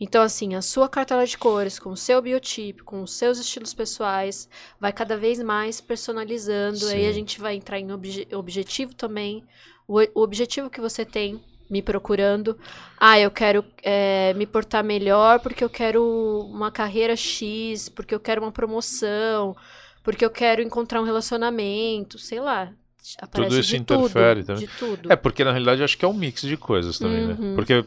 Então, 0.01 0.21
assim, 0.21 0.55
a 0.55 0.61
sua 0.61 0.87
cartela 0.87 1.25
de 1.25 1.37
cores, 1.37 1.77
com 1.77 1.89
o 1.91 1.97
seu 1.97 2.21
biotipo, 2.21 2.83
com 2.85 3.01
os 3.03 3.13
seus 3.13 3.37
estilos 3.37 3.73
pessoais, 3.73 4.47
vai 4.79 4.93
cada 4.93 5.17
vez 5.17 5.41
mais 5.41 5.81
personalizando. 5.81 6.87
Aí 6.87 7.05
a 7.05 7.09
Sim. 7.09 7.13
gente 7.13 7.39
vai 7.39 7.55
entrar 7.55 7.79
em 7.79 7.91
obje- 7.91 8.27
objetivo 8.33 8.93
também. 8.95 9.43
O, 9.89 9.99
o 10.19 10.23
objetivo 10.23 10.69
que 10.69 10.79
você 10.79 11.03
tem 11.03 11.41
me 11.69 11.81
procurando. 11.81 12.57
Ah, 12.99 13.19
eu 13.19 13.29
quero 13.29 13.63
é, 13.83 14.33
me 14.35 14.45
portar 14.45 14.83
melhor 14.83 15.39
porque 15.39 15.63
eu 15.63 15.69
quero 15.69 16.47
uma 16.51 16.71
carreira 16.71 17.15
X, 17.15 17.89
porque 17.89 18.13
eu 18.13 18.19
quero 18.19 18.41
uma 18.41 18.51
promoção, 18.51 19.55
porque 20.03 20.25
eu 20.25 20.29
quero 20.29 20.61
encontrar 20.61 21.01
um 21.01 21.05
relacionamento, 21.05 22.17
sei 22.17 22.39
lá. 22.39 22.71
Aparece 23.21 23.59
isso 23.59 23.75
interfere 23.75 24.43
tudo, 24.43 24.47
também. 24.47 24.69
Tudo. 24.77 25.11
É, 25.11 25.15
porque 25.15 25.43
na 25.43 25.51
realidade 25.51 25.83
acho 25.83 25.97
que 25.97 26.05
é 26.05 26.07
um 26.07 26.13
mix 26.13 26.41
de 26.41 26.57
coisas 26.57 26.99
também, 26.99 27.27
né? 27.27 27.37
Uhum. 27.39 27.55
Porque, 27.55 27.83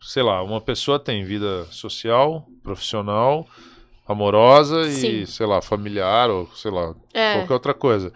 sei 0.00 0.22
lá, 0.22 0.42
uma 0.42 0.60
pessoa 0.60 0.98
tem 0.98 1.24
vida 1.24 1.66
social, 1.70 2.46
profissional, 2.62 3.46
amorosa 4.08 4.88
Sim. 4.90 5.22
e, 5.22 5.26
sei 5.26 5.46
lá, 5.46 5.60
familiar 5.62 6.30
ou, 6.30 6.48
sei 6.54 6.70
lá, 6.70 6.94
É. 7.12 7.34
qualquer 7.34 7.52
outra 7.52 7.74
coisa. 7.74 8.12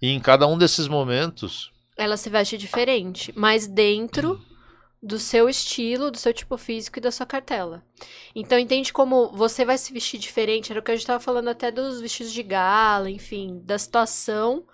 E 0.00 0.10
em 0.10 0.20
cada 0.20 0.46
um 0.46 0.58
desses 0.58 0.86
momentos, 0.86 1.72
ela 1.96 2.16
se 2.16 2.28
veste 2.30 2.56
diferente, 2.58 3.32
mas 3.36 3.66
dentro 3.66 4.40
do 5.02 5.18
seu 5.18 5.48
estilo, 5.48 6.10
do 6.10 6.16
seu 6.18 6.32
tipo 6.32 6.56
físico 6.56 6.98
e 6.98 7.02
da 7.02 7.10
sua 7.10 7.26
cartela. 7.26 7.84
Então 8.34 8.58
entende 8.58 8.92
como 8.92 9.30
você 9.32 9.64
vai 9.64 9.76
se 9.76 9.92
vestir 9.92 10.18
diferente, 10.18 10.72
era 10.72 10.80
o 10.80 10.82
que 10.82 10.90
a 10.90 10.94
gente 10.94 11.02
estava 11.02 11.20
falando 11.20 11.48
até 11.48 11.70
dos 11.70 12.00
vestidos 12.00 12.32
de 12.32 12.42
gala, 12.42 13.10
enfim, 13.10 13.60
da 13.64 13.78
situação 13.78 14.64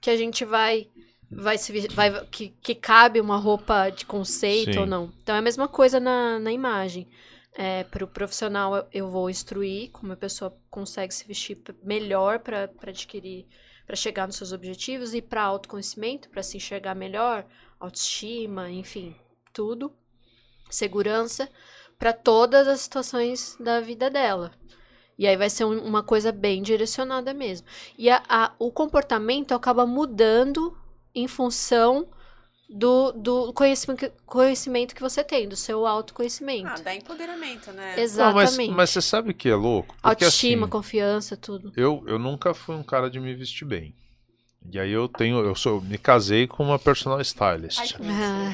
que 0.00 0.10
a 0.10 0.16
gente 0.16 0.44
vai 0.44 0.88
vai 1.30 1.58
se 1.58 1.88
vai 1.88 2.24
que, 2.26 2.50
que 2.62 2.74
cabe 2.74 3.20
uma 3.20 3.36
roupa 3.36 3.90
de 3.90 4.06
conceito 4.06 4.74
Sim. 4.74 4.78
ou 4.80 4.86
não. 4.86 5.12
Então 5.22 5.34
é 5.34 5.38
a 5.38 5.42
mesma 5.42 5.66
coisa 5.66 5.98
na, 5.98 6.38
na 6.38 6.52
imagem. 6.52 7.08
É, 7.56 7.84
para 7.84 8.04
o 8.04 8.08
profissional 8.08 8.88
eu- 8.92 9.08
vou 9.08 9.30
instruir 9.30 9.90
como 9.92 10.12
a 10.12 10.16
pessoa 10.16 10.56
consegue 10.70 11.14
se 11.14 11.26
vestir 11.26 11.56
melhor 11.84 12.40
para 12.40 12.68
adquirir, 12.86 13.46
para 13.86 13.96
chegar 13.96 14.26
nos 14.26 14.36
seus 14.36 14.52
objetivos 14.52 15.14
e 15.14 15.20
para 15.22 15.42
autoconhecimento, 15.42 16.28
para 16.28 16.42
se 16.42 16.56
enxergar 16.56 16.94
melhor, 16.94 17.46
autoestima, 17.78 18.70
enfim, 18.70 19.14
tudo, 19.52 19.92
segurança 20.70 21.48
para 21.98 22.12
todas 22.12 22.66
as 22.66 22.80
situações 22.80 23.56
da 23.60 23.80
vida 23.80 24.10
dela. 24.10 24.52
E 25.16 25.26
aí 25.26 25.36
vai 25.36 25.48
ser 25.48 25.64
um- 25.64 25.84
uma 25.84 26.02
coisa 26.02 26.32
bem 26.32 26.62
direcionada 26.62 27.32
mesmo. 27.32 27.66
E 27.96 28.10
a- 28.10 28.22
a- 28.28 28.54
o 28.58 28.72
comportamento 28.72 29.52
acaba 29.52 29.86
mudando 29.86 30.76
em 31.14 31.28
função 31.28 32.08
do, 32.68 33.12
do 33.12 33.52
conhecimento, 33.52 34.10
conhecimento 34.24 34.94
que 34.94 35.00
você 35.00 35.22
tem, 35.22 35.48
do 35.48 35.56
seu 35.56 35.86
autoconhecimento. 35.86 36.66
Ah, 36.68 36.82
dá 36.82 36.94
empoderamento, 36.94 37.72
né? 37.72 37.94
Não, 37.96 38.32
mas, 38.32 38.50
Exatamente. 38.52 38.72
mas 38.72 38.90
você 38.90 39.02
sabe 39.02 39.30
o 39.30 39.34
que 39.34 39.48
é 39.48 39.54
louco? 39.54 39.94
Porque 39.94 40.24
Autoestima, 40.24 40.62
assim, 40.66 40.70
confiança, 40.70 41.36
tudo. 41.36 41.72
eu, 41.76 42.02
eu 42.06 42.18
nunca 42.18 42.54
fui 42.54 42.74
um 42.74 42.82
cara 42.82 43.10
de 43.10 43.20
me 43.20 43.34
vestir 43.34 43.66
bem. 43.66 43.94
E 44.72 44.80
aí 44.80 44.90
eu 44.90 45.06
tenho, 45.06 45.38
eu 45.44 45.54
sou, 45.54 45.80
me 45.82 45.98
casei 45.98 46.46
com 46.46 46.64
uma 46.64 46.78
personal 46.78 47.20
stylist. 47.20 47.78
Ai, 47.80 47.86
que 47.86 47.94
Ah, 48.00 48.52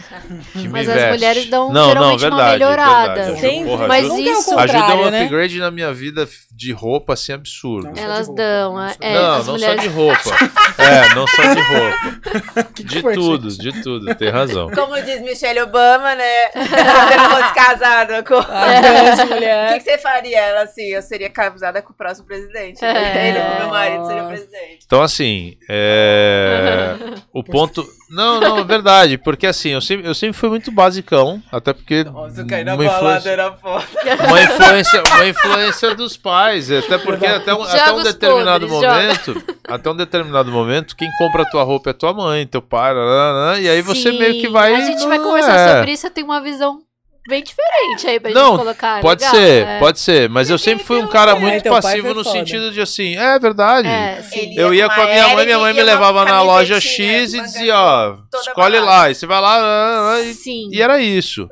que 0.52 0.58
me 0.58 0.68
mas 0.68 0.88
as 0.88 0.94
veste. 0.94 1.10
mulheres 1.12 1.46
dão 1.46 1.72
não, 1.72 1.72
não, 1.72 1.88
geralmente 1.88 2.10
uma 2.10 2.18
verdade, 2.18 2.58
melhorada. 2.58 3.14
verdade. 3.14 3.20
Ajuda- 3.30 3.40
Sempre, 3.40 3.70
porra, 3.70 3.86
mas 3.88 4.04
ajuda- 4.04 4.20
é 4.20 4.32
isso- 4.32 4.58
Ajuda 4.58 4.94
um 4.96 5.10
né? 5.10 5.22
upgrade 5.22 5.58
na 5.60 5.70
minha 5.70 5.94
vida 5.94 6.28
de 6.52 6.72
roupa 6.72 7.12
assim 7.14 7.32
absurdo. 7.32 7.90
Não. 7.94 8.02
Elas 8.02 8.26
roupa, 8.26 8.42
dão, 8.42 8.74
não 8.74 8.82
é, 8.82 8.96
é, 9.00 9.14
não, 9.14 9.32
as 9.34 9.46
não 9.46 9.54
mulheres. 9.54 9.76
só 9.76 9.88
de 9.88 9.94
roupa. 9.94 10.30
é, 10.82 11.14
não 11.14 11.26
só 11.26 11.42
de 11.54 11.60
roupa. 11.60 12.64
Que 12.74 12.82
que 12.84 12.84
De 12.84 13.00
foi, 13.02 13.14
tudo, 13.14 13.50
gente? 13.50 13.72
de 13.72 13.82
tudo, 13.82 14.14
tem 14.16 14.28
razão. 14.30 14.68
Como 14.72 15.00
diz 15.02 15.22
Michelle 15.22 15.60
Obama, 15.60 16.14
né? 16.16 16.48
Se 16.52 16.58
você 16.58 17.16
não 17.16 17.30
fosse 17.30 17.54
casada 17.54 18.22
com. 18.24 18.34
A 18.50 18.80
grande 18.80 19.22
O 19.22 19.26
mulher. 19.34 19.72
que, 19.72 19.78
que 19.78 19.84
você 19.84 19.96
faria? 19.98 20.38
Ela 20.40 20.62
assim, 20.64 20.82
eu 20.88 21.00
seria 21.02 21.30
casada 21.30 21.80
com 21.80 21.92
o 21.92 21.96
próximo 21.96 22.26
presidente. 22.26 22.84
É. 22.84 22.92
né? 22.92 23.28
Ele, 23.28 23.40
com 23.40 23.58
meu 23.60 23.68
marido, 23.68 24.06
seria 24.06 24.24
o 24.24 24.28
presidente. 24.28 24.78
Então, 24.84 25.02
assim, 25.02 25.56
é... 25.68 25.99
o 27.32 27.42
ponto. 27.42 27.86
Não, 28.10 28.40
não, 28.40 28.58
é 28.58 28.64
verdade, 28.64 29.16
porque 29.16 29.46
assim, 29.46 29.70
eu 29.70 29.80
sempre, 29.80 30.06
eu 30.06 30.14
sempre 30.14 30.36
fui 30.36 30.48
muito 30.48 30.72
basicão, 30.72 31.40
até 31.50 31.72
porque. 31.72 32.02
Nossa, 32.04 32.40
eu 32.40 32.46
caí 32.46 32.64
na 32.64 32.74
uma 32.74 32.84
balada, 32.84 32.98
influência, 32.98 33.30
era 33.30 33.52
foda. 33.52 33.86
uma, 34.28 34.42
influência, 34.42 35.02
uma 35.14 35.26
influência 35.28 35.94
dos 35.94 36.16
pais, 36.16 36.70
até 36.72 36.98
porque 36.98 37.26
até 37.26 37.54
um, 37.54 37.62
até 37.62 37.92
um 37.92 38.02
determinado 38.02 38.66
podres, 38.66 38.82
joga. 38.82 38.94
momento. 38.94 39.60
Até 39.68 39.90
um 39.90 39.96
determinado 39.96 40.50
momento, 40.50 40.96
quem 40.96 41.08
compra 41.18 41.42
a 41.42 41.46
tua 41.46 41.62
roupa 41.62 41.90
é 41.90 41.92
tua 41.92 42.12
mãe, 42.12 42.46
teu 42.46 42.60
pai, 42.60 42.92
e 43.60 43.68
aí 43.68 43.80
você 43.80 44.10
Sim, 44.10 44.18
meio 44.18 44.40
que 44.40 44.48
vai. 44.48 44.74
A 44.74 44.80
gente 44.80 45.06
vai 45.06 45.18
conversar 45.18 45.54
é. 45.54 45.76
sobre 45.76 45.92
isso, 45.92 46.06
eu 46.06 46.10
tenho 46.10 46.26
uma 46.26 46.40
visão 46.40 46.82
bem 47.28 47.42
diferente 47.42 48.06
aí 48.06 48.18
pra 48.18 48.30
Não, 48.30 48.50
gente 48.52 48.58
colocar. 48.58 49.00
Pode 49.00 49.22
legal, 49.22 49.36
ser, 49.36 49.66
é. 49.66 49.78
pode 49.78 50.00
ser, 50.00 50.28
mas 50.28 50.50
eu 50.50 50.58
sempre 50.58 50.84
fui 50.84 50.98
um 50.98 51.06
cara 51.06 51.36
muito 51.36 51.62
pai 51.62 51.72
passivo 51.82 52.14
no 52.14 52.24
foda. 52.24 52.38
sentido 52.38 52.72
de 52.72 52.80
assim, 52.80 53.16
é 53.16 53.38
verdade. 53.38 53.88
É, 53.88 54.22
Eu 54.56 54.72
ia 54.74 54.88
com 54.88 55.00
a 55.00 55.06
minha 55.06 55.28
mãe, 55.34 55.44
minha 55.44 55.58
mãe 55.58 55.72
me 55.72 55.80
e 55.80 55.84
levava 55.84 56.24
na 56.24 56.42
loja 56.42 56.74
camisetinha, 56.74 57.20
X 57.20 57.34
e 57.34 57.40
dizia, 57.42 57.78
ó, 57.78 58.16
escolhe 58.34 58.78
lá, 58.80 59.10
e 59.10 59.14
você 59.14 59.26
vai 59.26 59.40
lá, 59.40 59.56
ah, 59.56 60.14
ah, 60.14 60.20
e, 60.20 60.34
Sim. 60.34 60.68
e 60.72 60.80
era 60.82 61.00
isso. 61.00 61.48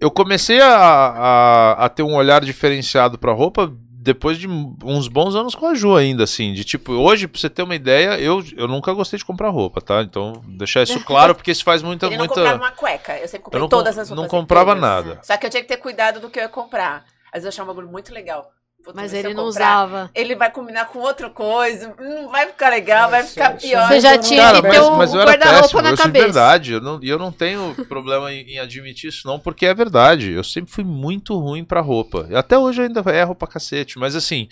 Eu 0.00 0.10
comecei 0.10 0.60
a, 0.60 0.68
a, 0.76 1.84
a 1.84 1.88
ter 1.88 2.04
um 2.04 2.14
olhar 2.14 2.44
diferenciado 2.44 3.18
pra 3.18 3.32
roupa 3.32 3.72
depois 4.08 4.38
de 4.38 4.48
uns 4.48 5.06
bons 5.06 5.34
anos 5.34 5.54
com 5.54 5.66
a 5.66 5.74
Ju 5.74 5.94
ainda, 5.94 6.24
assim, 6.24 6.54
de 6.54 6.64
tipo, 6.64 6.92
hoje, 6.94 7.28
pra 7.28 7.38
você 7.38 7.50
ter 7.50 7.62
uma 7.62 7.74
ideia, 7.74 8.18
eu, 8.18 8.42
eu 8.56 8.66
nunca 8.66 8.90
gostei 8.94 9.18
de 9.18 9.24
comprar 9.24 9.50
roupa, 9.50 9.82
tá? 9.82 10.00
Então, 10.00 10.42
deixar 10.46 10.82
isso 10.82 10.98
claro, 11.04 11.34
porque 11.34 11.50
isso 11.50 11.62
faz 11.62 11.82
muita, 11.82 12.06
Ele 12.08 12.16
não 12.16 12.24
muita... 12.24 12.34
comprava 12.34 12.56
uma 12.64 12.70
cueca. 12.70 13.18
Eu 13.18 13.28
sempre 13.28 13.44
comprei 13.44 13.58
Eu 13.58 13.62
não 13.64 13.68
todas 13.68 13.98
as 13.98 14.08
não 14.08 14.16
roupas. 14.16 14.30
comprava 14.30 14.74
todas. 14.74 14.80
nada. 14.80 15.20
Só 15.22 15.36
que 15.36 15.44
eu 15.44 15.50
tinha 15.50 15.62
que 15.62 15.68
ter 15.68 15.76
cuidado 15.76 16.20
do 16.20 16.30
que 16.30 16.38
eu 16.38 16.44
ia 16.44 16.48
comprar. 16.48 17.04
Às 17.30 17.42
vezes 17.42 17.44
eu 17.44 17.48
achava 17.50 17.70
um 17.70 17.74
bagulho 17.74 17.92
muito 17.92 18.14
legal. 18.14 18.50
Mas 18.94 19.12
ele 19.12 19.34
não 19.34 19.44
comprar, 19.44 19.84
usava. 19.84 20.10
Ele 20.14 20.34
vai 20.34 20.50
combinar 20.50 20.86
com 20.86 20.98
outra 21.00 21.28
coisa. 21.30 21.94
Não 21.98 22.28
vai 22.28 22.46
ficar 22.46 22.70
legal, 22.70 23.10
vai 23.10 23.22
ficar 23.22 23.56
pior. 23.56 23.88
Você 23.88 24.00
já 24.00 24.18
tinha 24.18 24.42
Cara, 24.42 24.62
que 24.62 24.68
mas, 24.68 24.76
ter 24.76 24.82
um 24.82 24.96
mas 24.96 25.14
eu 25.14 25.20
era 25.20 25.30
guarda-roupa 25.30 25.62
péssimo, 25.62 25.82
na 25.82 25.90
eu 25.90 25.96
cabeça. 25.96 26.24
verdade. 26.24 26.72
Eu 26.72 26.80
não, 26.80 26.98
e 27.02 27.08
eu 27.08 27.18
não 27.18 27.32
tenho 27.32 27.74
problema 27.88 28.32
em, 28.32 28.54
em 28.54 28.58
admitir 28.58 29.08
isso, 29.08 29.26
não, 29.26 29.38
porque 29.38 29.66
é 29.66 29.74
verdade. 29.74 30.32
Eu 30.32 30.44
sempre 30.44 30.72
fui 30.72 30.84
muito 30.84 31.38
ruim 31.38 31.64
pra 31.64 31.80
roupa. 31.80 32.26
E 32.30 32.34
Até 32.36 32.56
hoje 32.58 32.80
eu 32.80 32.86
ainda 32.86 33.02
erro 33.14 33.34
pra 33.34 33.48
cacete. 33.48 33.98
Mas 33.98 34.14
assim, 34.16 34.48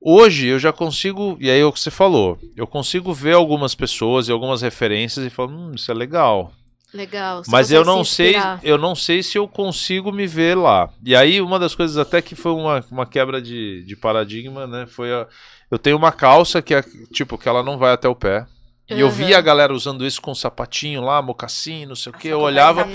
hoje 0.00 0.46
eu 0.46 0.58
já 0.58 0.72
consigo. 0.72 1.36
E 1.40 1.50
aí 1.50 1.60
é 1.60 1.64
o 1.64 1.72
que 1.72 1.80
você 1.80 1.90
falou. 1.90 2.38
Eu 2.56 2.66
consigo 2.66 3.12
ver 3.12 3.34
algumas 3.34 3.74
pessoas 3.74 4.28
e 4.28 4.32
algumas 4.32 4.62
referências 4.62 5.26
e 5.26 5.30
falar, 5.30 5.50
hum, 5.52 5.72
isso 5.74 5.90
é 5.90 5.94
legal. 5.94 6.52
Legal. 6.92 7.42
Mas 7.48 7.70
eu 7.70 7.84
não 7.84 8.02
se 8.02 8.14
sei, 8.14 8.36
eu 8.62 8.78
não 8.78 8.94
sei 8.94 9.22
se 9.22 9.36
eu 9.36 9.46
consigo 9.46 10.10
me 10.10 10.26
ver 10.26 10.56
lá. 10.56 10.88
E 11.04 11.14
aí, 11.14 11.40
uma 11.40 11.58
das 11.58 11.74
coisas 11.74 11.98
até 11.98 12.22
que 12.22 12.34
foi 12.34 12.52
uma, 12.52 12.82
uma 12.90 13.04
quebra 13.06 13.42
de, 13.42 13.82
de 13.84 13.94
paradigma, 13.96 14.66
né? 14.66 14.86
Foi 14.86 15.12
a. 15.12 15.26
Eu 15.70 15.78
tenho 15.78 15.98
uma 15.98 16.10
calça 16.10 16.62
que 16.62 16.74
é, 16.74 16.82
tipo, 17.12 17.36
que 17.36 17.46
ela 17.48 17.62
não 17.62 17.76
vai 17.76 17.92
até 17.92 18.08
o 18.08 18.14
pé. 18.14 18.46
E 18.90 18.98
eu 18.98 19.08
Uhum. 19.08 19.12
via 19.12 19.36
a 19.36 19.40
galera 19.42 19.74
usando 19.74 20.06
isso 20.06 20.18
com 20.22 20.34
sapatinho 20.34 21.02
lá, 21.02 21.20
mocassim, 21.20 21.84
não 21.84 21.94
sei 21.94 22.10
o 22.10 22.16
que. 22.16 22.26
Eu 22.28 22.40
olhava 22.40 22.88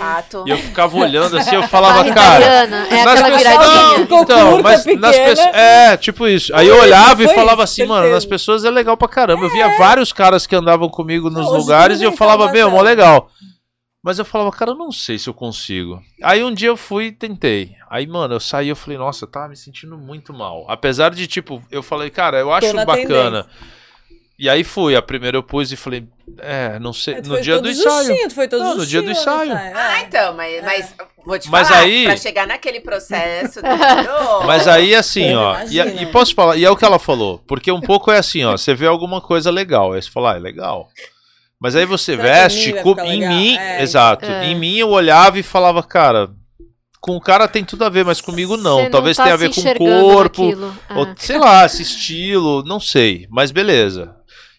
e 0.44 0.50
eu 0.50 0.58
ficava 0.58 0.98
olhando 0.98 1.38
assim, 1.38 1.54
eu 1.54 1.62
falava, 1.70 2.12
cara. 2.12 2.44
é 2.44 2.66
nas 2.66 2.90
aquela 2.92 3.30
pessoas- 3.30 3.38
viradinha. 3.38 4.00
Ficou 4.00 4.22
então, 4.24 4.62
mas 4.64 4.86
nas 5.00 5.16
pessoas. 5.16 5.56
É, 5.56 5.96
tipo 5.98 6.28
isso. 6.28 6.52
Aí 6.56 6.68
eu 6.68 6.82
olhava 6.82 7.24
e 7.24 7.28
falava 7.36 7.64
assim, 7.64 7.86
mano, 7.86 8.10
nas 8.10 8.26
pessoas 8.26 8.66
é 8.66 8.72
legal 8.72 8.98
pra 8.98 9.08
caramba. 9.08 9.46
Eu 9.46 9.52
via 9.52 9.78
vários 9.78 10.12
caras 10.12 10.48
que 10.48 10.56
andavam 10.56 10.90
comigo 10.90 11.30
nos 11.30 11.46
lugares 11.52 12.02
e 12.02 12.06
eu 12.06 12.12
falava, 12.14 12.52
meu, 12.52 12.72
mó 12.72 12.82
legal. 12.82 13.30
Mas 14.04 14.20
eu 14.20 14.26
falava, 14.26 14.52
cara, 14.52 14.72
eu 14.72 14.76
não 14.76 14.92
sei 14.92 15.18
se 15.18 15.30
eu 15.30 15.34
consigo. 15.34 16.04
Aí 16.22 16.44
um 16.44 16.54
dia 16.54 16.68
eu 16.68 16.76
fui 16.76 17.06
e 17.06 17.12
tentei. 17.14 17.74
Aí, 17.90 18.06
mano, 18.06 18.34
eu 18.34 18.40
saí 18.40 18.66
e 18.66 18.70
eu 18.70 18.76
falei, 18.76 18.98
nossa, 18.98 19.24
eu 19.24 19.30
tava 19.30 19.48
me 19.48 19.56
sentindo 19.56 19.98
muito 19.98 20.34
mal. 20.34 20.66
Apesar 20.68 21.12
de, 21.12 21.26
tipo, 21.26 21.64
eu 21.72 21.82
falei, 21.82 22.10
cara, 22.10 22.38
eu 22.38 22.52
acho 22.52 22.74
na 22.74 22.84
bacana. 22.84 23.48
E 24.38 24.50
aí 24.50 24.62
fui, 24.64 24.94
a 24.94 25.02
primeira 25.02 25.38
eu 25.38 25.44
pus 25.44 25.72
e 25.72 25.78
falei, 25.78 26.06
é, 26.40 26.78
não 26.80 26.92
sei, 26.92 27.22
tu 27.22 27.30
no 27.30 27.40
dia 27.42 27.54
do 27.56 27.62
todo 27.62 27.72
ensaio. 27.72 28.08
justinho, 28.08 28.28
tu 28.28 28.36
foi 28.36 28.48
todo 28.48 28.62
Não, 28.62 28.76
no 28.76 28.86
dia 28.86 29.02
do 29.02 29.10
ensaio. 29.12 29.54
Ah, 29.54 30.00
É. 30.00 30.02
então, 30.02 30.34
mas, 30.34 30.64
mas 30.66 30.96
vou 31.24 31.40
te 31.40 31.50
Mas 31.50 31.70
falar, 31.70 31.80
aí- 31.82 32.04
pra 32.04 32.18
chegar 32.18 32.46
naquele 32.48 32.82
processo. 32.82 33.62
Mas 34.46 34.68
aí, 34.68 34.94
assim, 34.96 35.30
Eu 35.30 35.40
ó, 35.40 35.56
e, 35.70 35.80
e 36.02 36.06
posso 36.08 36.34
falar, 36.36 36.58
e 36.58 36.66
é 36.66 36.70
o 36.70 36.76
que 36.76 36.84
ela 36.84 37.00
falou, 37.00 37.40
porque 37.48 37.72
um 37.72 37.80
pouco 37.80 38.12
é 38.12 38.18
assim, 38.18 38.44
ó, 38.44 38.58
você 38.58 38.74
vê 38.74 38.86
alguma 38.88 39.22
coisa 39.22 39.50
legal, 39.50 39.94
aí 39.94 40.02
você 40.02 40.10
fala, 40.10 40.34
ah, 40.34 40.36
é 40.36 40.40
legal. 40.40 40.90
Mas 41.64 41.78
aí 41.78 41.86
você 41.86 42.18
Será 42.18 42.24
que 42.24 42.28
em 42.28 42.34
veste, 42.34 42.74
mim 42.74 43.08
em 43.08 43.28
mim, 43.30 43.58
É, 43.58 43.82
exato, 43.82 44.26
É. 44.26 44.48
em 44.48 44.54
mim 44.56 44.76
eu 44.76 44.90
olhava 44.90 45.40
e 45.40 45.44
falava, 45.44 45.82
cara, 45.82 46.30
com 47.00 47.16
o 47.16 47.22
cara 47.22 47.48
tem 47.48 47.64
tudo 47.64 47.86
a 47.86 47.90
ver, 47.90 48.04
mas 48.04 48.20
comigo 48.20 48.58
não. 48.58 48.82
Você 48.84 48.90
Talvez 48.90 49.16
tá 49.16 49.24
tenha 49.24 49.36
a 49.36 49.38
ver 49.38 49.50
com 49.56 49.62
o 49.62 49.76
corpo, 49.80 50.44
ou 50.94 51.06
É. 51.08 51.14
sei 51.16 51.38
lá, 51.38 51.66
esse 51.66 51.82
estilo, 51.82 52.64
não 52.66 52.82
sei, 52.82 53.28
mas 53.32 53.50
beleza. 53.50 54.14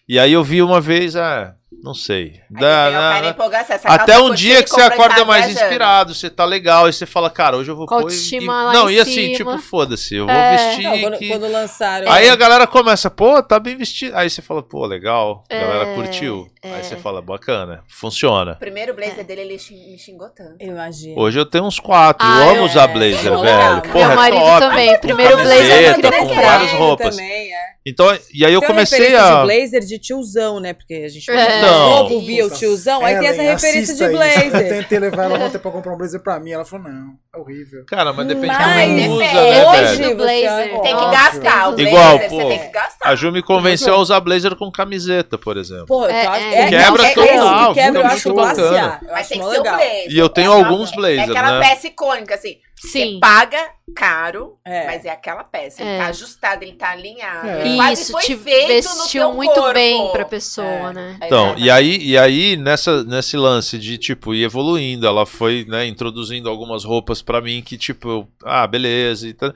E 0.09 0.17
aí 0.17 0.33
eu 0.33 0.43
vi 0.43 0.63
uma 0.63 0.81
vez, 0.81 1.15
ah, 1.15 1.53
não 1.83 1.93
sei. 1.93 2.39
Da- 2.49 2.89
na- 2.91 3.35
essa 3.59 3.87
até 3.87 4.17
um 4.19 4.33
dia 4.33 4.63
que 4.63 4.69
você 4.69 4.81
acorda 4.81 5.23
mais 5.25 5.45
viajando. 5.45 5.65
inspirado, 5.65 6.13
você 6.13 6.29
tá 6.29 6.43
legal, 6.45 6.89
e 6.89 6.93
você 6.93 7.05
fala, 7.05 7.29
cara, 7.29 7.57
hoje 7.57 7.69
eu 7.71 7.75
vou 7.75 7.85
pôr 7.85 8.11
e- 8.11 8.35
e- 8.37 8.45
Não, 8.45 8.89
e 8.89 8.99
assim, 8.99 9.33
cima. 9.35 9.35
tipo, 9.37 9.57
foda-se, 9.59 10.15
eu 10.15 10.25
vou 10.25 10.35
É. 10.35 10.57
vestir. 10.57 10.83
Não, 10.83 10.99
quando, 10.99 11.17
que- 11.17 11.27
quando 11.29 11.51
lançaram. 11.51 12.11
Aí 12.11 12.29
a 12.29 12.35
galera 12.35 12.65
começa, 12.67 13.09
pô, 13.09 13.41
tá 13.43 13.59
bem 13.59 13.75
vestido. 13.77 14.15
Aí 14.15 14.29
você 14.29 14.41
fala, 14.41 14.63
pô, 14.63 14.85
legal, 14.85 15.43
a 15.49 15.55
galera 15.55 15.91
É, 15.91 15.95
curtiu. 15.95 16.47
é. 16.63 16.73
Aí 16.75 16.83
você 16.83 16.95
fala, 16.95 17.21
bacana, 17.21 17.83
funciona. 17.87 18.53
O 18.53 18.55
primeiro 18.57 18.93
blazer 18.93 19.23
dele, 19.25 19.41
ele 19.41 19.57
me 19.81 19.97
xingou 19.97 20.29
tanto. 20.29 20.55
Eu 20.59 20.69
imagino. 20.69 21.19
Hoje 21.19 21.39
eu 21.39 21.45
tenho 21.45 21.65
uns 21.65 21.79
quatro, 21.79 22.25
Ah, 22.27 22.39
eu 22.45 22.49
amo 22.51 22.63
usar 22.65 22.89
é, 22.89 22.93
blazer, 22.93 23.31
é 23.31 23.37
velho. 23.37 23.81
Porra, 23.91 24.05
Meu 24.07 24.11
é 24.11 24.15
marido 24.15 24.39
top. 24.41 24.59
também, 24.59 24.99
primeiro 24.99 25.35
blazer 25.37 25.89
eu 25.89 25.95
queria 25.95 26.11
com 26.19 26.33
várias 26.35 26.71
roupas. 26.73 27.15
Também, 27.15 27.44
é. 27.44 27.44
Então, 27.87 28.07
e 28.33 28.43
aí 28.43 28.51
eu 28.51 28.61
Tem 28.61 28.69
comecei 28.69 28.97
referência 28.97 29.25
a. 29.27 29.39
de 29.41 29.45
blazer 29.45 29.81
de 29.81 29.99
tiozão, 29.99 30.59
né? 30.59 30.73
Porque 30.73 30.93
a 31.05 31.07
gente 31.07 31.29
É. 31.29 31.61
Não. 31.61 31.89
novo 32.03 32.19
via 32.25 32.43
o 32.45 32.49
tiozão, 32.49 33.05
aí 33.05 33.19
tem 33.19 33.27
essa 33.27 33.41
referência 33.43 33.93
de 33.95 34.03
assista 34.03 34.05
isso. 34.05 34.43
Eu 34.43 34.49
blazer. 34.51 34.69
tentei 34.69 34.97
levar 34.99 35.25
ela 35.25 35.37
ontem 35.45 35.59
pra 35.59 35.69
comprar 35.69 35.93
um 35.93 35.97
blazer 35.97 36.19
pra 36.23 36.39
mim. 36.39 36.49
Ela 36.51 36.65
falou, 36.65 36.89
não, 36.89 37.13
é 37.33 37.37
horrível. 37.37 37.85
Cara, 37.85 38.11
mas 38.11 38.25
depende 38.25 38.47
de 38.47 38.57
Mas 38.59 38.85
quem 38.99 39.09
usa, 39.11 39.23
é, 39.23 39.51
né, 39.51 39.65
hoje 39.67 39.97
velho? 40.01 40.15
blazer. 40.15 40.69
você- 40.71 40.81
Tem 40.81 40.95
que 40.97 41.05
gastar. 41.11 41.69
O 41.69 41.71
blazer 41.75 41.87
Igual, 41.87 42.17
você 42.17 42.29
pô, 42.29 42.37
tem 42.47 42.59
que 42.59 42.67
gastar. 42.69 43.07
A 43.09 43.15
Ju 43.15 43.31
me 43.31 43.43
convenceu 43.43 43.93
a 43.93 43.97
usar 43.99 44.19
blazer 44.19 44.55
com 44.55 44.71
camiseta, 44.71 45.37
por 45.37 45.55
exemplo. 45.55 45.85
Porra, 45.85 46.11
É, 46.11 46.25
é. 46.25 46.61
É, 46.63 46.69
Quebra 46.69 47.05
é, 47.05 47.13
total, 47.13 47.63
É 47.65 47.67
que 47.67 47.73
quebra, 47.81 48.01
eu 48.01 48.05
acho 48.07 48.29
muito 48.33 48.41
bacana. 48.47 48.99
Mas 49.11 49.27
tem 49.27 49.37
que 49.37 49.43
ser 49.43 49.49
o 49.49 49.53
legal. 49.61 49.75
blazer. 49.77 50.05
E 50.11 50.17
eu 50.17 50.29
tenho 50.29 50.51
É 50.51 50.55
alguns 50.55 50.91
blazers, 50.91 51.19
É 51.29 51.31
aquela 51.31 51.59
né? 51.59 51.67
peça 51.69 51.85
icônica, 51.87 52.33
assim. 52.33 52.57
Sim. 52.77 53.13
Você 53.13 53.19
paga 53.19 53.69
caro, 53.95 54.57
É. 54.65 54.85
mas 54.85 55.05
é 55.05 55.09
aquela 55.09 55.43
peça. 55.43 55.81
Ele 55.81 55.91
É. 55.91 55.97
tá 55.99 56.05
ajustado, 56.07 56.63
ele 56.63 56.73
tá 56.73 56.91
alinhado. 56.91 57.47
É. 57.47 57.65
Ele 57.67 57.75
quase 57.77 58.01
Isso, 58.01 58.11
foi 58.11 58.21
te 58.23 58.35
feito 58.37 58.67
vestiu 58.67 58.95
no 58.97 59.07
teu 59.07 59.33
muito 59.33 59.53
corpo. 59.53 59.73
bem 59.73 60.11
pra 60.11 60.25
pessoa, 60.25 60.65
É. 60.89 60.93
né? 60.93 61.17
Então, 61.23 61.55
e 61.57 61.71
aí, 61.71 61.97
e 61.97 62.17
aí 62.17 62.57
nessa, 62.57 63.03
nesse 63.03 63.37
lance 63.37 63.79
de, 63.79 63.97
tipo, 63.97 64.33
ir 64.33 64.43
evoluindo, 64.43 65.07
ela 65.07 65.25
foi, 65.25 65.65
né, 65.67 65.85
introduzindo 65.87 66.49
algumas 66.49 66.83
roupas 66.83 67.21
pra 67.21 67.39
mim 67.41 67.61
que, 67.61 67.77
tipo, 67.77 68.09
eu, 68.09 68.27
ah, 68.43 68.67
beleza. 68.67 69.27
E 69.27 69.33
tal. 69.33 69.53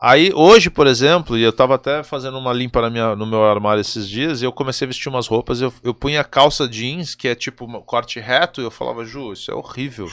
Aí, 0.00 0.32
hoje, 0.34 0.70
por 0.70 0.86
exemplo, 0.86 1.36
e 1.36 1.42
eu 1.42 1.52
tava 1.52 1.74
até 1.74 2.02
fazendo 2.04 2.38
uma 2.38 2.52
limpa 2.52 2.80
na 2.82 2.88
minha, 2.90 3.16
no 3.16 3.26
meu 3.26 3.44
armário 3.44 3.80
esses 3.80 4.08
dias, 4.08 4.40
e 4.42 4.44
eu 4.44 4.52
comecei 4.52 4.84
a 4.84 4.88
vestir 4.88 5.08
umas 5.08 5.26
roupas, 5.26 5.60
eu, 5.60 5.72
eu 5.82 5.92
punha 5.92 6.22
calça 6.22 6.68
jeans, 6.68 7.14
que 7.16 7.26
é 7.26 7.34
tipo 7.34 7.64
um 7.64 7.80
corte 7.82 8.20
reto, 8.20 8.60
e 8.60 8.64
eu 8.64 8.70
falava, 8.70 9.04
Ju, 9.04 9.32
isso 9.32 9.50
é 9.50 9.54
horrível. 9.54 10.08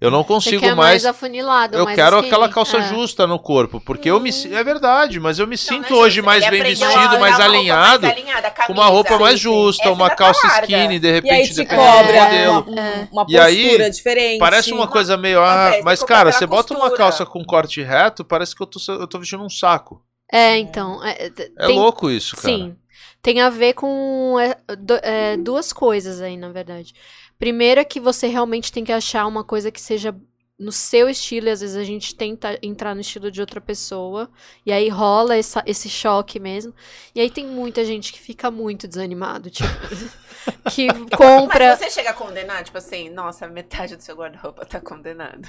Eu 0.00 0.10
não 0.10 0.22
Você 0.22 0.28
consigo 0.28 0.60
quer 0.60 0.74
mais. 0.74 1.02
mais 1.02 1.04
afunilado, 1.06 1.76
Eu 1.76 1.84
mais 1.84 1.94
quero 1.94 2.16
skinny. 2.16 2.26
aquela 2.28 2.48
calça 2.48 2.78
É. 2.78 2.82
justa 2.88 3.26
no 3.26 3.38
corpo, 3.38 3.80
porque 3.80 4.10
eu 4.10 4.18
me 4.18 4.30
é 4.50 4.64
verdade, 4.64 5.20
mas 5.20 5.38
eu 5.38 5.46
me 5.46 5.56
Não, 5.56 5.58
sinto 5.58 5.90
não 5.92 5.98
é 6.00 6.02
hoje 6.04 6.22
mais 6.22 6.48
bem 6.48 6.62
vestido, 6.62 7.18
mais 7.20 7.38
alinhado, 7.38 8.06
mais 8.06 8.16
alinhada, 8.18 8.50
com 8.66 8.72
uma 8.72 8.86
roupa 8.86 9.10
camisa. 9.10 9.24
mais 9.24 9.40
justa, 9.40 9.90
uma 9.92 10.08
tá 10.08 10.16
calça 10.16 10.46
larga. 10.46 10.62
skinny, 10.66 10.98
de 10.98 11.06
E 11.06 11.10
aí 11.10 11.14
repente, 11.16 11.50
te 11.50 11.56
dependendo 11.56 11.82
do 11.86 11.92
cobra 11.92 12.24
modelo. 12.24 12.60
uma, 12.68 12.80
É. 12.80 13.08
uma 13.12 13.26
E 13.28 13.38
aí, 13.38 13.62
postura 13.64 13.90
diferente. 13.90 14.38
Parece 14.38 14.72
uma 14.72 14.88
coisa 14.88 15.16
meio, 15.18 15.40
ah, 15.42 15.72
mas 15.84 16.02
cara, 16.02 16.32
você 16.32 16.46
bota 16.46 16.72
uma 16.74 16.90
calça 16.90 17.26
com 17.26 17.44
corte 17.44 17.82
reto, 17.82 18.24
parece 18.24 18.56
que 18.56 18.62
eu 18.62 18.66
tô, 18.66 18.78
eu 18.88 19.06
tô 19.06 19.18
vestindo 19.18 19.44
um 19.44 19.50
saco. 19.50 20.02
É, 20.32 20.56
então. 20.58 21.04
É, 21.04 21.26
É 21.26 21.66
tem- 21.66 21.76
louco 21.78 22.10
isso, 22.10 22.36
cara. 22.36 22.48
Sim. 22.48 22.76
Tem 23.20 23.40
a 23.40 23.50
ver 23.50 23.72
com 23.74 24.36
é, 24.40 24.56
é, 25.02 25.36
duas 25.36 25.72
coisas 25.72 26.20
aí, 26.20 26.36
na 26.36 26.50
verdade. 26.50 26.92
Primeiro 27.38 27.80
é 27.80 27.84
que 27.84 28.00
você 28.00 28.26
realmente 28.26 28.72
tem 28.72 28.84
que 28.84 28.92
achar 28.92 29.26
uma 29.26 29.44
coisa 29.44 29.70
que 29.70 29.80
seja 29.80 30.14
no 30.58 30.72
seu 30.72 31.08
estilo, 31.08 31.46
e 31.46 31.50
às 31.50 31.60
vezes 31.60 31.76
a 31.76 31.84
gente 31.84 32.16
tenta 32.16 32.58
entrar 32.60 32.92
no 32.92 33.00
estilo 33.00 33.30
de 33.30 33.40
outra 33.40 33.60
pessoa, 33.60 34.28
e 34.66 34.72
aí 34.72 34.88
rola 34.88 35.36
essa- 35.36 35.62
esse 35.64 35.88
choque 35.88 36.40
mesmo. 36.40 36.74
E 37.14 37.20
aí 37.20 37.30
tem 37.30 37.46
muita 37.46 37.84
gente 37.84 38.12
que 38.12 38.18
fica 38.18 38.50
muito 38.50 38.88
desanimado, 38.88 39.50
tipo, 39.50 39.68
que 40.74 40.88
compra. 41.16 41.68
Mas 41.68 41.78
você 41.78 41.90
chega 41.90 42.10
a 42.10 42.14
condenar, 42.14 42.64
tipo 42.64 42.76
assim, 42.76 43.08
nossa, 43.08 43.46
metade 43.46 43.94
do 43.94 44.02
seu 44.02 44.16
guarda-roupa 44.16 44.66
tá 44.66 44.80
condenado. 44.80 45.46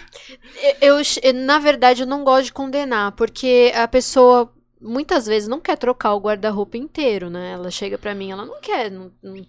Eu, 0.80 0.98
eu- 1.24 1.34
na 1.34 1.58
verdade, 1.58 2.04
eu 2.04 2.08
não 2.08 2.24
gosto 2.24 2.46
de 2.46 2.54
condenar, 2.54 3.14
porque 3.14 3.72
a 3.74 3.88
pessoa 3.88 4.54
muitas 4.80 5.26
vezes 5.26 5.50
não 5.50 5.60
quer 5.60 5.76
trocar 5.76 6.14
o 6.14 6.20
guarda-roupa 6.22 6.78
inteiro, 6.78 7.32
né? 7.32 7.54
Ela 7.54 7.72
chega 7.72 7.98
pra 7.98 8.14
mim, 8.14 8.30
ela 8.32 8.46
não 8.46 8.62
quer. 8.62 8.92
não- 8.92 9.12
não- 9.24 9.44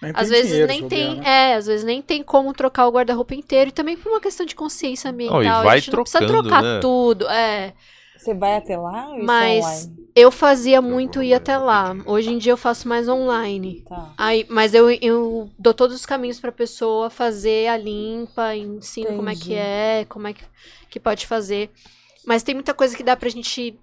Nem 0.00 0.12
às 0.14 0.28
vezes 0.28 0.50
dinheiro, 0.50 0.68
nem 0.68 0.88
tem, 0.88 1.16
né? 1.20 1.50
é, 1.50 1.54
às 1.54 1.66
vezes 1.66 1.84
nem 1.84 2.00
tem 2.00 2.22
como 2.22 2.52
trocar 2.54 2.86
o 2.86 2.92
guarda-roupa 2.92 3.34
inteiro 3.34 3.68
e 3.68 3.72
também 3.72 3.96
por 3.96 4.10
uma 4.10 4.20
questão 4.20 4.46
de 4.46 4.54
consciência 4.54 5.10
ambiental. 5.10 5.38
Não, 5.38 5.44
e 5.44 5.48
a 5.48 5.62
vai 5.62 5.78
gente 5.78 5.92
não 5.92 6.02
precisa 6.02 6.18
trocando, 6.26 6.48
trocar 6.48 6.62
né? 6.62 6.80
tudo, 6.80 7.28
é. 7.28 7.74
Você 8.16 8.34
vai 8.34 8.56
até 8.56 8.76
lá 8.76 9.08
ou 9.08 9.14
isso 9.14 9.22
é 9.22 9.24
Mas 9.24 9.64
online? 9.64 10.08
eu 10.14 10.30
fazia 10.30 10.82
muito 10.82 11.22
ir 11.22 11.32
até 11.32 11.56
lá. 11.56 11.96
Hoje 12.04 12.30
em 12.30 12.36
dia 12.36 12.52
eu 12.52 12.56
faço 12.56 12.86
mais 12.86 13.08
online. 13.08 13.82
Tá. 13.88 14.12
Aí, 14.18 14.44
mas 14.48 14.74
eu, 14.74 14.90
eu 14.90 15.50
dou 15.58 15.72
todos 15.72 15.96
os 15.96 16.04
caminhos 16.04 16.38
pra 16.38 16.52
pessoa 16.52 17.08
fazer 17.08 17.68
a 17.68 17.78
limpa, 17.78 18.54
ensino 18.54 19.16
como 19.16 19.30
é 19.30 19.34
que 19.34 19.52
Entendi. 19.52 19.54
é, 19.54 20.06
como 20.06 20.28
é 20.28 20.34
que, 20.34 20.44
que 20.90 21.00
pode 21.00 21.26
fazer. 21.26 21.70
Mas 22.26 22.42
tem 22.42 22.54
muita 22.54 22.74
coisa 22.74 22.94
que 22.94 23.02
dá 23.02 23.16
pra 23.16 23.30
gente 23.30 23.74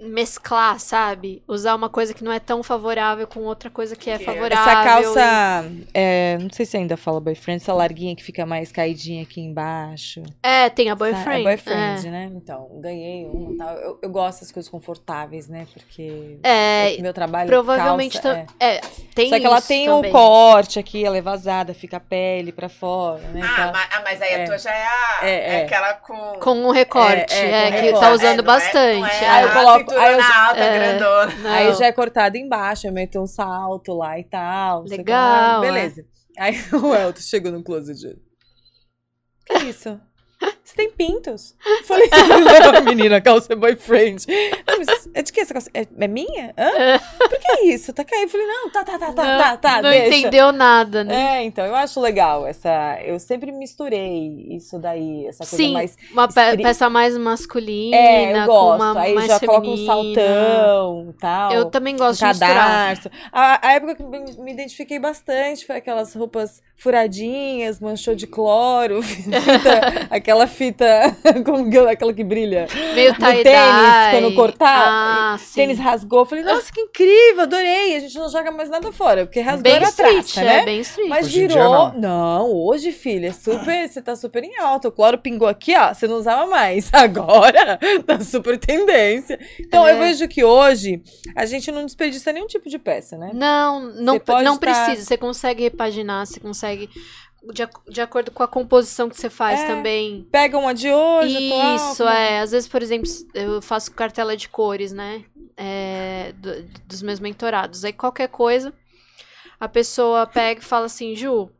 mesclar, 0.00 0.78
sabe? 0.80 1.42
Usar 1.48 1.74
uma 1.74 1.88
coisa 1.88 2.12
que 2.12 2.22
não 2.24 2.32
é 2.32 2.38
tão 2.40 2.62
favorável 2.62 3.26
com 3.26 3.40
outra 3.40 3.70
coisa 3.70 3.94
que 3.96 4.10
é 4.10 4.14
é- 4.14 4.18
favorável. 4.18 4.58
Essa 4.72 4.84
calça, 4.84 5.64
é, 5.94 6.36
não 6.40 6.50
sei 6.50 6.66
se 6.66 6.76
ainda 6.76 6.96
fala 6.96 7.20
boyfriend, 7.20 7.62
essa 7.62 7.72
larguinha 7.72 8.14
que 8.14 8.22
fica 8.22 8.44
mais 8.44 8.70
caidinha 8.72 9.22
aqui 9.22 9.40
embaixo. 9.40 10.22
É, 10.42 10.68
tem 10.68 10.88
a 10.88 10.92
Sa- 10.92 10.96
boyfriend. 10.96 11.40
É 11.40 11.42
boyfriend, 11.44 12.06
é. 12.06 12.10
né? 12.10 12.30
Então, 12.34 12.68
ganhei 12.80 13.24
uma 13.26 13.52
e 13.52 13.56
tal. 13.56 13.74
Eu, 13.76 13.98
eu 14.02 14.10
gosto 14.10 14.40
das 14.40 14.52
coisas 14.52 14.70
confortáveis, 14.70 15.48
né? 15.48 15.66
Porque 15.72 16.38
É, 16.42 16.96
o 16.98 17.02
meu 17.02 17.14
trabalho 17.14 17.48
provavelmente 17.48 18.20
calça, 18.20 18.44
tam- 18.46 18.54
é. 18.60 18.80
tem 19.14 19.30
Só 19.30 19.38
que 19.38 19.46
ela 19.46 19.58
isso 19.58 19.68
tem 19.68 19.86
também. 19.86 20.10
o 20.10 20.12
corte 20.12 20.78
aqui, 20.78 21.04
ela 21.04 21.16
é 21.16 21.22
vazada, 21.22 21.72
fica 21.72 21.96
a 21.96 22.00
pele 22.00 22.52
pra 22.52 22.68
fora, 22.68 23.20
né? 23.28 23.40
Ah, 23.42 23.52
Então- 23.52 23.72
mas, 23.72 23.88
ah, 23.92 24.02
mas 24.04 24.22
aí 24.22 24.32
É. 24.32 24.42
a 24.42 24.46
tua 24.46 24.58
já 24.58 24.70
é, 24.74 24.82
a, 24.84 25.18
É, 25.22 25.30
é, 25.30 25.54
é. 25.60 25.64
aquela 25.64 25.94
com... 25.94 26.38
com 26.40 26.50
um 26.52 26.70
recorte, 26.70 27.32
É, 27.32 27.38
é, 27.38 27.50
é, 27.68 27.70
com 27.70 27.76
que 27.78 27.82
recorte. 27.86 28.00
tá 28.06 28.12
usando 28.12 28.38
é- 28.40 28.42
bastante. 28.42 29.10
É, 29.20 29.24
é. 29.24 29.28
Aí 29.30 29.42
eu 29.44 29.48
a 29.48 29.52
coloco- 29.52 29.93
alta, 29.98 30.60
é. 30.60 30.78
grandona. 30.78 31.34
Não. 31.36 31.50
Aí 31.50 31.74
já 31.74 31.86
é 31.86 31.92
cortado 31.92 32.36
embaixo, 32.36 32.86
eu 32.86 32.92
meto 32.92 33.20
um 33.20 33.26
salto 33.26 33.92
lá 33.94 34.18
e 34.18 34.24
tal. 34.24 34.84
Legal, 34.84 35.60
lá. 35.60 35.66
é. 35.66 35.70
Beleza. 35.70 36.04
Aí 36.38 36.54
o 36.72 36.94
Elton 36.94 37.20
chegou 37.20 37.52
no 37.52 37.62
closet. 37.62 38.18
Que 39.46 39.58
isso? 39.64 40.00
Você 40.64 40.74
tem 40.76 40.90
pintos? 40.90 41.54
Eu 41.64 41.84
falei, 41.84 42.08
não, 42.10 42.82
menina, 42.84 43.20
calça 43.20 43.52
é 43.52 43.56
boyfriend. 43.56 44.24
Mas 44.66 45.08
é 45.14 45.22
de 45.22 45.32
que 45.32 45.40
essa 45.40 45.52
calça? 45.54 45.70
É, 45.74 45.86
é 46.00 46.08
minha? 46.08 46.54
Hã? 46.58 46.98
Por 47.18 47.38
que 47.38 47.66
isso? 47.66 47.92
Tá 47.92 48.04
caindo. 48.04 48.24
Eu 48.24 48.28
falei, 48.30 48.46
não, 48.46 48.70
tá, 48.70 48.82
tá, 48.84 48.98
tá, 48.98 49.12
tá, 49.12 49.24
não, 49.24 49.38
tá, 49.38 49.56
tá, 49.56 49.82
não 49.82 49.90
deixa. 49.90 50.16
entendeu 50.16 50.52
nada, 50.52 51.04
né? 51.04 51.38
É, 51.38 51.44
então, 51.44 51.64
eu 51.64 51.74
acho 51.74 52.00
legal 52.00 52.46
essa. 52.46 52.98
Eu 53.04 53.18
sempre 53.18 53.52
misturei 53.52 54.46
isso 54.50 54.78
daí, 54.78 55.26
essa 55.26 55.38
coisa 55.44 55.56
Sim, 55.56 55.72
mais. 55.74 55.96
Uma 56.12 56.26
pe- 56.28 56.56
peça 56.62 56.88
mais 56.90 57.16
masculina, 57.16 57.96
É, 57.96 58.32
eu 58.42 58.46
gosto. 58.46 58.82
uma 58.82 59.00
Aí 59.00 59.26
já 59.28 59.38
coloca 59.40 59.66
um 59.68 59.76
feminina. 59.76 59.92
saltão 59.94 61.06
e 61.10 61.12
tal. 61.20 61.52
Eu 61.52 61.64
também 61.66 61.94
um 61.94 61.98
gosto 61.98 62.20
de 62.20 62.26
misturar. 62.26 62.98
A, 63.32 63.68
a 63.68 63.72
época 63.74 63.94
que 63.96 64.02
me 64.02 64.52
identifiquei 64.52 64.98
bastante 64.98 65.66
foi 65.66 65.76
aquelas 65.76 66.14
roupas 66.14 66.62
furadinhas, 66.76 67.78
manchou 67.80 68.14
de 68.14 68.26
cloro, 68.26 69.02
fita- 69.02 70.08
aquela 70.34 70.46
fita, 70.46 71.16
como 71.44 71.70
que 71.70 71.78
é 71.78 71.90
aquela 71.90 72.12
que 72.12 72.24
brilha. 72.24 72.66
Meio 72.94 73.12
No 73.12 73.18
tie-dye. 73.18 73.42
tênis, 73.44 74.10
quando 74.10 74.34
cortar, 74.34 74.86
Ah, 74.88 75.38
sim. 75.38 75.54
Tênis 75.54 75.78
rasgou. 75.78 76.20
Eu 76.20 76.26
falei, 76.26 76.44
nossa, 76.44 76.72
que 76.72 76.80
incrível, 76.80 77.42
adorei. 77.42 77.96
A 77.96 78.00
gente 78.00 78.18
não 78.18 78.28
joga 78.28 78.50
mais 78.50 78.68
nada 78.68 78.90
fora, 78.92 79.24
porque 79.26 79.40
rasgou 79.40 79.62
Bem 79.62 79.74
era 79.74 79.84
street, 79.88 80.32
traça, 80.34 80.40
é, 80.40 80.44
né? 80.44 80.64
bem 80.64 80.80
street. 80.80 81.08
Mas 81.08 81.26
Hoje 81.26 81.46
virou. 81.46 81.92
não. 81.92 81.94
não. 82.00 82.52
hoje, 82.52 82.92
filha, 82.92 83.28
é 83.28 83.32
super. 83.32 83.88
Você 83.88 84.02
tá 84.02 84.16
super 84.16 84.42
em 84.44 84.58
alta. 84.58 84.88
O 84.88 84.92
cloro 84.92 85.18
pingou 85.18 85.48
aqui, 85.48 85.74
ó. 85.76 85.92
Você 85.94 86.06
não 86.06 86.16
usava 86.16 86.46
mais. 86.46 86.90
Agora 86.92 87.78
tá 88.06 88.20
super 88.20 88.58
tendência. 88.58 89.38
Então, 89.60 89.86
É. 89.86 89.92
eu 89.92 89.98
vejo 89.98 90.26
que 90.28 90.42
hoje 90.44 91.02
a 91.36 91.46
gente 91.46 91.70
não 91.70 91.84
desperdiça 91.84 92.32
nenhum 92.32 92.46
tipo 92.46 92.68
de 92.68 92.78
peça, 92.78 93.16
né? 93.16 93.30
Não, 93.32 93.80
não, 93.80 93.94
não 94.04 94.18
tá- 94.18 94.56
precisa. 94.58 95.04
Você 95.04 95.16
consegue 95.16 95.62
repaginar, 95.62 96.26
você 96.26 96.40
consegue. 96.40 96.88
De, 97.52 97.68
de 97.88 98.00
acordo 98.00 98.30
com 98.30 98.42
a 98.42 98.48
composição 98.48 99.08
que 99.08 99.16
você 99.16 99.28
faz 99.28 99.60
É, 99.60 99.66
também. 99.66 100.26
Pega 100.30 100.56
uma 100.58 100.72
de 100.74 100.90
hoje, 100.90 101.36
Isso, 101.36 102.02
atual, 102.02 102.08
é. 102.08 102.40
Às 102.40 102.52
vezes, 102.52 102.68
por 102.68 102.82
exemplo, 102.82 103.10
eu 103.34 103.60
faço 103.60 103.92
cartela 103.92 104.36
de 104.36 104.48
cores, 104.48 104.92
né? 104.92 105.24
É, 105.56 106.32
do- 106.38 106.62
dos 106.86 107.02
meus 107.02 107.20
mentorados. 107.20 107.84
Aí 107.84 107.92
qualquer 107.92 108.28
coisa, 108.28 108.72
a 109.60 109.68
pessoa 109.68 110.26
pega 110.26 110.60
e 110.60 110.64
fala 110.64 110.86
assim, 110.86 111.14
Ju, 111.14 111.50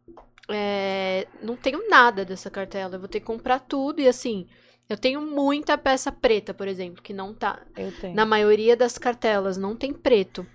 é, 0.49 1.27
não 1.43 1.57
tenho 1.57 1.89
nada 1.89 2.25
dessa 2.25 2.51
cartela, 2.51 2.95
eu 2.97 3.01
vou 3.01 3.09
ter 3.09 3.21
que 3.21 3.27
comprar 3.27 3.61
tudo. 3.61 4.01
E 4.01 4.09
assim, 4.09 4.47
eu 4.89 4.97
tenho 4.97 5.21
muita 5.21 5.79
peça 5.79 6.11
preta, 6.11 6.53
por 6.55 6.67
exemplo, 6.69 7.03
que 7.03 7.13
não 7.13 7.33
tá. 7.35 7.61
Eu 7.77 7.93
tenho. 8.01 8.15
Na 8.15 8.27
maioria 8.27 8.77
das 8.77 8.99
cartelas 8.99 9.57
não 9.57 9.77
tem 9.77 9.93
preto. 9.93 10.47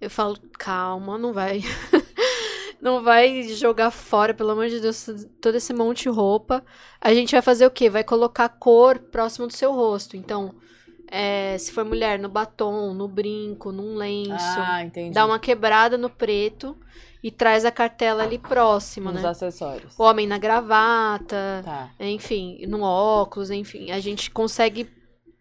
Eu 0.00 0.10
falo, 0.10 0.38
calma, 0.58 1.16
não 1.18 1.32
vai. 1.32 1.60
não 2.84 3.02
vai 3.02 3.44
jogar 3.44 3.90
fora, 3.90 4.34
pelo 4.34 4.50
amor 4.50 4.68
de 4.68 4.78
Deus, 4.78 5.06
todo 5.40 5.54
esse 5.54 5.72
monte 5.72 6.02
de 6.02 6.10
roupa. 6.10 6.62
A 7.00 7.14
gente 7.14 7.32
vai 7.32 7.40
fazer 7.40 7.64
o 7.66 7.70
quê? 7.70 7.88
Vai 7.88 8.04
colocar 8.04 8.46
cor 8.50 8.98
próximo 8.98 9.46
do 9.46 9.54
seu 9.54 9.72
rosto. 9.72 10.18
Então, 10.18 10.54
é, 11.10 11.56
se 11.58 11.72
for 11.72 11.82
mulher, 11.82 12.18
no 12.18 12.28
batom, 12.28 12.92
no 12.92 13.08
brinco, 13.08 13.72
num 13.72 13.94
lenço. 13.96 14.34
Ah, 14.38 14.84
entendi. 14.84 15.14
dá 15.14 15.24
uma 15.24 15.38
quebrada 15.38 15.96
no 15.96 16.10
preto 16.10 16.76
e 17.22 17.30
traz 17.30 17.64
a 17.64 17.70
cartela 17.70 18.22
ali 18.22 18.38
próxima, 18.38 19.10
Nos 19.10 19.22
né? 19.22 19.30
acessórios. 19.30 19.98
O 19.98 20.02
homem 20.02 20.26
na 20.26 20.36
gravata, 20.36 21.62
Tá. 21.64 21.90
enfim, 21.98 22.66
no 22.66 22.82
óculos, 22.82 23.50
enfim, 23.50 23.92
a 23.92 23.98
gente 23.98 24.30
consegue 24.30 24.90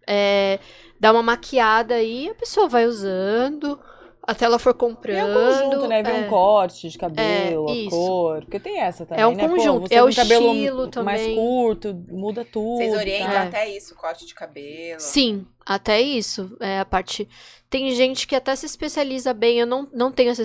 é, 0.07 0.59
dar 0.97 1.11
uma 1.11 1.21
maquiada 1.21 1.95
aí, 1.95 2.29
a 2.29 2.35
pessoa 2.35 2.69
vai 2.69 2.85
usando 2.85 3.77
até 4.25 4.45
ela 4.45 4.57
for 4.57 4.73
comprando. 4.73 5.17
é 5.17 5.25
um 5.25 5.69
conjunto, 5.69 5.87
né? 5.87 6.01
Ver 6.01 6.11
é. 6.11 6.25
um 6.25 6.29
corte 6.29 6.89
de 6.89 6.97
cabelo, 6.97 7.69
É, 7.69 7.87
a 7.87 7.89
cor. 7.89 8.39
Porque 8.41 8.59
tem 8.59 8.79
essa 8.79 9.05
também, 9.05 9.21
É 9.21 9.27
um 9.27 9.35
né? 9.35 9.47
Pô, 9.47 9.55
conjunto, 9.55 9.87
você 9.87 9.95
é 9.95 10.03
o 10.03 10.15
cabelo 10.15 10.53
estilo 10.53 11.03
mais 11.03 11.21
também. 11.21 11.35
curto, 11.35 11.93
muda 12.09 12.45
tudo. 12.45 12.77
Vocês 12.77 12.93
orientam 12.93 13.27
tá? 13.27 13.43
É. 13.43 13.47
até 13.47 13.69
isso, 13.69 13.95
corte 13.95 14.25
de 14.25 14.33
cabelo. 14.33 14.99
Sim, 14.99 15.45
até 15.65 15.99
isso. 15.99 16.55
É 16.61 16.79
a 16.79 16.85
parte. 16.85 17.27
Tem 17.69 17.91
gente 17.93 18.25
que 18.25 18.35
até 18.35 18.55
se 18.55 18.65
especializa 18.65 19.33
bem. 19.33 19.59
Eu 19.59 19.67
não, 19.67 19.87
não 19.91 20.11
tenho 20.11 20.31
essa 20.31 20.43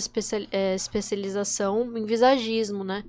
é, 0.51 0.75
especialização 0.75 1.97
em 1.97 2.05
visagismo, 2.05 2.83
né? 2.83 3.05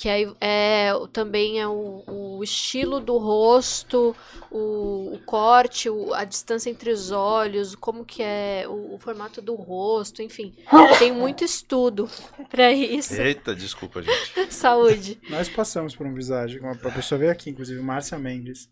Que 0.00 0.08
aí 0.08 0.32
é 0.40 0.94
o- 0.94 1.06
também 1.06 1.60
é 1.60 1.68
o, 1.68 2.02
o 2.06 2.42
estilo 2.42 3.00
do 3.00 3.18
rosto, 3.18 4.16
o, 4.50 5.12
o 5.14 5.18
corte, 5.26 5.90
o- 5.90 6.14
a 6.14 6.24
distância 6.24 6.70
entre 6.70 6.90
os 6.90 7.10
olhos, 7.10 7.74
como 7.74 8.02
que 8.02 8.22
é 8.22 8.64
o, 8.66 8.94
o 8.94 8.98
formato 8.98 9.42
do 9.42 9.54
rosto, 9.54 10.22
enfim. 10.22 10.54
Tem 10.98 11.12
muito 11.12 11.44
estudo 11.44 12.08
pra 12.48 12.72
isso. 12.72 13.12
Eita, 13.20 13.54
desculpa, 13.54 14.00
gente. 14.00 14.48
Saúde. 14.50 15.20
Nós 15.28 15.50
passamos 15.50 15.94
por 15.94 16.06
um 16.06 16.14
visagem. 16.14 16.60
Uma 16.60 16.72
a 16.72 16.90
pessoa 16.90 17.18
veio 17.18 17.30
aqui, 17.30 17.50
inclusive, 17.50 17.82
Márcia 17.82 18.18
Mendes. 18.18 18.70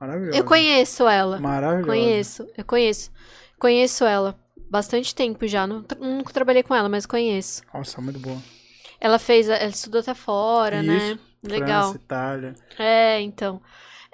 Maravilhosa. 0.00 0.38
Eu 0.38 0.44
conheço 0.44 1.08
ela. 1.08 1.40
Maravilhosa. 1.40 1.86
Conheço, 1.88 2.48
eu 2.56 2.64
conheço. 2.64 3.10
Conheço 3.58 4.04
ela. 4.04 4.38
Bastante 4.70 5.12
tempo 5.12 5.44
já. 5.48 5.66
Não, 5.66 5.84
nunca 5.98 6.32
trabalhei 6.32 6.62
com 6.62 6.72
ela, 6.72 6.88
mas 6.88 7.04
conheço. 7.04 7.62
Nossa, 7.74 8.00
muito 8.00 8.20
boa. 8.20 8.38
Ela 9.00 9.18
fez, 9.18 9.48
ela 9.48 9.64
estudou 9.66 10.00
até 10.00 10.14
fora, 10.14 10.82
né? 10.82 10.96
Isso, 10.96 11.18
Legal. 11.42 11.82
França, 11.84 11.96
Itália. 11.98 12.54
É, 12.78 13.20
então. 13.20 13.60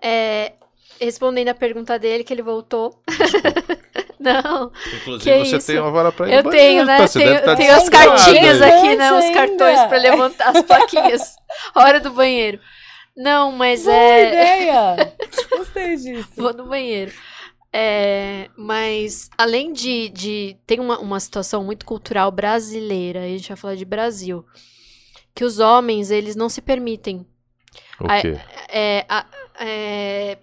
É, 0.03 0.53
respondendo 1.01 1.49
a 1.49 1.55
pergunta 1.55 1.99
dele, 1.99 2.23
que 2.25 2.33
ele 2.33 2.43
voltou. 2.43 3.03
Não, 4.19 4.73
Inclusive, 5.03 5.23
Que 5.23 5.45
você 5.45 5.57
isso? 5.57 5.67
tem 5.67 5.79
uma 5.79 5.91
vara 5.91 6.11
pra 6.11 6.27
ir 6.27 6.33
eu 6.33 6.43
no 6.43 6.51
tenho, 6.51 6.85
banheiro, 6.85 6.87
né? 6.87 6.97
tá? 6.99 7.07
Você 7.07 7.19
Tenho, 7.19 7.31
deve 7.33 7.45
tá 7.45 7.57
tenho 7.57 7.75
as 7.75 7.89
cartinhas 7.91 8.63
aí. 8.63 8.73
aqui, 8.73 8.97
né? 8.97 9.13
Os 9.13 9.35
cartões 9.35 9.81
pra 9.87 9.99
levantar 9.99 10.49
as 10.57 10.63
plaquinhas. 10.63 11.37
Hora 11.77 12.01
do 12.01 12.11
banheiro. 12.11 12.59
Não, 13.15 13.53
mas 13.53 13.85
Boa 13.85 13.95
é. 13.95 14.29
ideia! 14.29 15.15
Gostei 15.57 15.97
disso. 15.97 16.29
Vou 16.37 16.55
no 16.55 16.67
banheiro. 16.67 17.13
É, 17.71 18.49
mas, 18.57 19.29
além 19.37 19.73
de. 19.73 20.09
de 20.09 20.57
tem 20.67 20.81
uma, 20.81 20.99
uma 21.01 21.21
situação 21.21 21.63
muito 21.65 21.85
cultural 21.85 22.31
brasileira, 22.31 23.21
a 23.21 23.29
gente 23.29 23.49
vai 23.49 23.57
falar 23.57 23.75
de 23.75 23.85
Brasil, 23.85 24.45
que 25.35 25.45
os 25.45 25.59
homens, 25.59 26.11
eles 26.11 26.37
não 26.37 26.49
se 26.49 26.61
permitem 26.63 27.27
O 28.01 28.07
quê? 28.21 28.39
é, 28.69 29.05
é, 29.61 30.39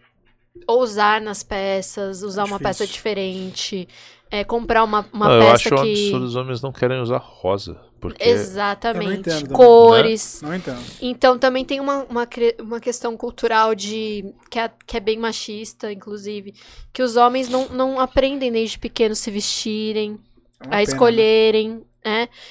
ousar 0.67 1.21
nas 1.21 1.43
peças, 1.43 2.23
usar 2.23 2.43
uma 2.45 2.59
peça 2.59 2.85
diferente, 2.85 3.87
é, 4.29 4.43
comprar 4.43 4.83
uma, 4.83 5.05
uma 5.13 5.27
Não, 5.27 5.35
eu 5.35 5.41
peça 5.41 5.53
acho 5.53 5.75
um 5.75 5.83
que. 5.83 5.91
absurdo 5.91 6.25
os 6.25 6.35
homens 6.35 6.61
não 6.61 6.71
querem 6.71 6.99
usar 7.01 7.17
rosa. 7.17 7.79
Porque 7.99 8.23
Eu 8.23 8.33
não 8.33 8.41
Exatamente. 8.41 9.29
entendo 9.29 9.53
Cores. 9.53 10.41
Não 10.41 10.55
entendo. 10.55 10.81
Então 10.99 11.37
também 11.37 11.63
tem 11.63 11.79
uma, 11.79 12.03
uma, 12.09 12.27
uma 12.59 12.79
questão 12.79 13.15
cultural 13.15 13.75
de. 13.75 14.33
Que 14.49 14.57
é, 14.57 14.71
que 14.87 14.97
é 14.97 14.99
bem 14.99 15.19
machista, 15.19 15.91
inclusive. 15.91 16.55
Que 16.91 17.03
os 17.03 17.15
homens 17.15 17.47
não, 17.47 17.69
não 17.69 17.99
aprendem 17.99 18.51
desde 18.51 18.79
pequenos 18.79 19.19
se 19.19 19.29
vestirem, 19.29 20.17
É 20.61 20.65
a 20.65 20.69
pena, 20.69 20.81
escolherem, 20.81 21.69
né? 21.75 21.81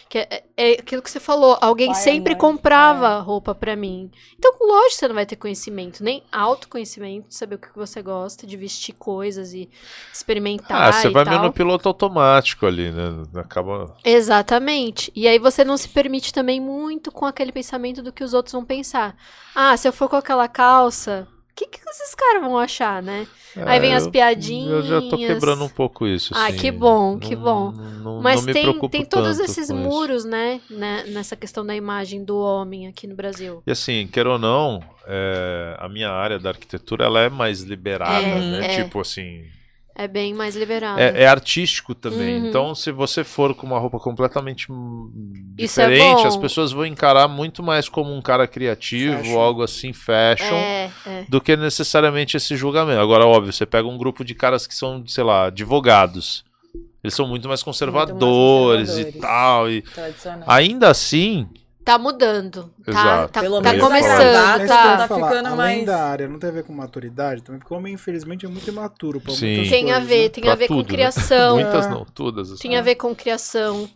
Que 0.09 0.19
é, 0.19 0.45
é 0.57 0.73
aquilo 0.73 1.03
que 1.03 1.11
você 1.11 1.19
falou. 1.19 1.59
Alguém 1.61 1.93
Pai 1.93 2.03
sempre 2.03 2.33
mãe, 2.35 2.41
comprava 2.41 3.19
roupa 3.21 3.55
pra 3.55 3.75
mim. 3.75 4.11
Então, 4.39 4.55
lógico 4.61 5.01
você 5.01 5.09
não 5.09 5.15
vai 5.15 5.27
ter 5.27 5.37
conhecimento, 5.37 6.05
nem 6.05 6.23
autoconhecimento, 6.31 7.29
de 7.29 7.35
saber 7.35 7.57
o 7.57 7.59
que 7.59 7.69
você 7.75 8.01
gosta, 8.03 8.47
de 8.47 8.57
vestir 8.57 8.95
coisas 8.95 9.53
e 9.53 9.69
experimentar. 10.13 10.89
Ah, 10.89 10.93
você 10.93 11.09
e 11.09 11.11
vai 11.11 11.25
tal. 11.25 11.35
meio 11.35 11.45
no 11.45 11.53
piloto 11.53 11.89
automático 11.89 12.67
ali, 12.67 12.91
né? 12.91 13.23
Acaba. 13.35 13.97
Exatamente. 14.05 15.11
E 15.15 15.27
aí 15.27 15.39
você 15.39 15.65
não 15.65 15.77
se 15.77 15.89
permite 15.89 16.33
também 16.33 16.61
muito 16.61 17.11
com 17.11 17.27
aquele 17.27 17.53
pensamento 17.53 18.03
do 18.03 18.13
que 18.13 18.23
os 18.23 18.35
outros 18.35 18.53
vão 18.53 18.65
pensar. 18.65 19.17
Ah, 19.55 19.77
se 19.77 19.89
eu 19.89 19.93
for 19.93 20.09
com 20.09 20.17
aquela 20.17 20.47
calça, 20.47 21.27
o 21.51 21.55
que, 21.55 21.67
que 21.67 21.79
esses 21.89 22.15
caras 22.15 22.41
vão 22.43 22.57
achar, 22.59 23.03
né? 23.03 23.27
Aí 23.67 23.81
vem 23.81 23.93
É, 23.93 23.97
as 23.97 24.07
piadinhas. 24.07 24.71
Eu 24.71 24.83
já 24.83 25.01
tô 25.09 25.17
quebrando 25.17 25.65
um 25.65 25.69
pouco 25.69 26.07
isso. 26.07 26.33
Ah, 26.37 26.47
assim. 26.47 26.57
que 26.57 26.71
bom, 26.71 27.19
que 27.19 27.35
Não- 27.35 27.43
bom. 27.43 27.73
Não, 27.73 28.21
Mas 28.23 28.47
não 28.47 28.53
tem, 28.53 28.89
tem 28.89 29.05
todos 29.05 29.39
esses 29.41 29.71
muros, 29.71 30.25
né, 30.25 30.61
né? 30.71 31.05
Nessa 31.09 31.35
questão 31.37 31.67
da 31.67 31.75
imagem 31.75 32.25
do 32.25 32.39
homem 32.39 32.87
aqui 32.87 33.07
no 33.07 33.15
Brasil. 33.15 33.63
E 33.67 33.71
assim, 33.71 34.07
quer 34.07 34.27
ou 34.27 34.39
não, 34.39 34.81
é, 35.07 35.77
a 35.79 35.89
minha 35.89 36.11
área 36.11 36.39
da 36.39 36.51
arquitetura 36.51 37.05
ela 37.05 37.21
é 37.21 37.29
mais 37.29 37.63
liberada, 37.63 38.27
É, 38.27 38.41
né? 38.41 38.75
é. 38.75 38.83
Tipo 38.85 39.01
assim, 39.01 39.45
É 40.01 40.09
bem 40.09 40.33
mais 40.33 40.57
liberado. 40.57 40.99
é, 40.99 41.25
é 41.25 41.27
artístico 41.27 41.95
também. 41.95 42.41
Uhum. 42.41 42.49
Então, 42.49 42.75
se 42.75 42.91
você 42.91 43.23
for 43.23 43.55
com 43.55 43.67
uma 43.67 43.79
roupa 43.79 43.99
completamente 43.99 44.67
é 44.73 45.63
diferente, 45.63 46.23
bom. 46.23 46.27
as 46.27 46.39
pessoas 46.39 46.73
vão 46.73 46.87
encarar 46.87 47.29
muito 47.29 47.63
mais 47.63 47.87
como 47.87 48.11
um 48.11 48.23
cara 48.23 48.47
criativo, 48.47 49.19
Fashion. 49.19 49.39
algo 49.39 49.63
assim, 49.63 49.93
fashion. 49.93 50.55
É, 50.55 50.91
é. 51.05 51.25
do 51.29 51.39
que 51.39 51.55
necessariamente 51.55 52.35
esse 52.35 52.57
julgamento. 52.57 52.99
Agora, 52.99 53.27
óbvio, 53.27 53.53
você 53.53 53.67
pega 53.67 53.87
um 53.87 53.99
grupo 53.99 54.25
de 54.25 54.35
caras 54.35 54.67
que 54.67 54.75
são, 54.75 55.07
sei 55.07 55.23
lá, 55.23 55.49
advogados. 55.49 56.47
Eles 57.05 57.13
são 57.13 57.29
muito 57.29 57.47
mais 57.47 57.63
conservadores, 57.63 58.97
e 58.97 59.05
conservadores. 59.05 59.21
tal. 59.21 59.71
E 59.71 59.85
ainda 60.47 60.89
assim, 60.89 61.47
Tá 61.85 61.99
mudando. 61.99 62.71
Tá, 62.85 62.91
Exato. 62.91 63.33
tá, 63.33 63.41
Pelo 63.41 63.63
tá 63.63 63.71
menos 63.73 63.87
começando, 63.87 64.69
tá. 64.69 64.97
tá 64.99 65.09
falar. 65.09 65.29
ficando 65.29 65.47
Além 65.47 65.57
mais- 65.57 65.87
da 65.87 66.05
área, 66.05 66.29
não 66.29 66.39
tem 66.39 66.51
a 66.51 66.53
ver 66.53 66.65
com 66.65 66.73
maturidade 66.75 67.43
também, 67.43 67.59
porque 67.59 67.73
o 67.73 67.77
homem, 67.77 67.95
infelizmente, 67.95 68.45
é 68.45 68.49
muito 68.49 68.69
imaturo 68.69 69.21
pra 69.21 69.33
Sim. 69.33 69.47
muitas 69.57 69.71
Tem 69.71 69.91
a 69.91 69.95
coisas, 69.95 70.09
ver, 70.09 70.23
né? 70.25 70.29
tem 70.29 70.45
Pra 70.45 70.53
a 70.53 70.57
ver 70.57 70.69
com 70.69 70.75
tudo, 70.77 70.87
né? 70.89 70.93
criação. 70.95 71.55
muitas 71.57 71.87
É. 71.87 71.89
não, 71.89 72.05
todas. 72.05 72.51
assim. 72.53 72.63
Tem 72.63 72.77
a 72.77 72.83
ver 72.83 72.95
com 72.97 73.15
criação, 73.15 73.89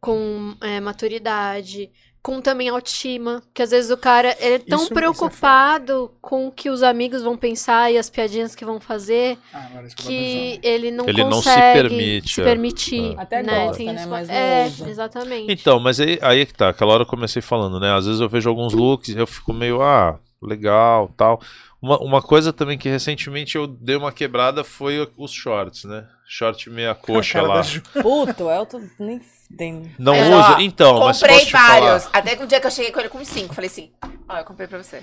com 0.00 0.54
é, 0.60 0.80
maturidade, 0.80 1.90
com 2.28 2.42
também 2.42 2.68
autoestima. 2.68 3.42
Que 3.54 3.62
às 3.62 3.70
vezes 3.70 3.90
o 3.90 3.96
cara 3.96 4.36
ele 4.38 4.56
é 4.56 4.58
tão 4.58 4.76
Isso- 4.76 4.84
isso 4.84 4.92
é 4.92 4.96
preocupado 4.96 6.10
com 6.20 6.48
o 6.48 6.52
que 6.52 6.68
os 6.68 6.82
amigos 6.82 7.22
vão 7.22 7.36
pensar 7.36 7.90
e 7.90 7.96
as 7.96 8.10
piadinhas 8.10 8.54
que 8.54 8.64
vão 8.64 8.78
fazer 8.78 9.38
Ah, 9.52 9.66
agora 9.70 9.86
isso 9.86 9.96
que 9.96 10.60
ele 10.62 10.90
não 10.90 11.08
Ele 11.08 11.24
não 11.24 11.40
se 11.40 11.48
consegue 11.48 11.88
permite, 11.88 12.34
se 12.34 12.40
é. 12.40 12.44
permitir. 12.44 13.16
É. 13.16 13.20
Até 13.20 13.42
né? 13.42 13.64
gosta, 13.64 13.76
Tem 13.78 13.86
né? 13.86 13.94
isso- 13.94 14.08
Mas 14.08 14.28
é, 14.28 14.66
exatamente. 14.88 15.50
Então, 15.52 15.80
mas 15.80 15.98
aí, 16.00 16.18
aí 16.20 16.40
é 16.40 16.46
que 16.46 16.52
tá. 16.54 16.68
Aquela 16.68 16.92
hora 16.92 17.02
eu 17.02 17.06
comecei 17.06 17.40
falando, 17.40 17.80
né? 17.80 17.92
Às 17.96 18.04
vezes 18.06 18.20
eu 18.20 18.28
vejo 18.28 18.48
alguns 18.50 18.74
looks 18.74 19.08
e 19.14 19.18
eu 19.18 19.26
fico 19.26 19.52
meio, 19.54 19.80
ah, 19.80 20.18
legal, 20.42 21.10
tal. 21.16 21.40
Uma, 21.80 21.98
uma 22.00 22.20
coisa 22.22 22.52
também 22.52 22.76
que 22.76 22.88
recentemente 22.88 23.56
eu 23.56 23.66
dei 23.66 23.96
uma 23.96 24.12
quebrada 24.12 24.62
foi 24.64 25.08
os 25.16 25.32
shorts, 25.32 25.84
né? 25.84 26.06
Short 26.30 26.68
meia 26.68 26.94
coxa 26.94 27.40
Cara 27.40 27.46
lá. 27.54 27.62
Puto, 28.02 28.44
o 28.44 28.50
Elton 28.52 28.82
nem 28.98 29.18
tem. 29.56 29.94
Não 29.98 30.12
Mas, 30.14 30.26
usa? 30.28 30.56
ó, 30.56 30.60
Então, 30.60 30.98
mas 31.00 31.18
comprei 31.20 31.38
posso 31.38 31.50
vários. 31.52 32.04
falar. 32.04 32.18
Até 32.18 32.36
que 32.36 32.42
um 32.42 32.46
dia 32.46 32.60
que 32.60 32.66
eu 32.66 32.70
cheguei 32.70 32.92
com 32.92 33.00
ele 33.00 33.08
com 33.08 33.24
cinco. 33.24 33.54
Falei 33.54 33.70
assim: 33.70 33.90
Ó, 34.28 34.36
eu 34.36 34.44
comprei 34.44 34.68
pra 34.68 34.76
você. 34.82 35.02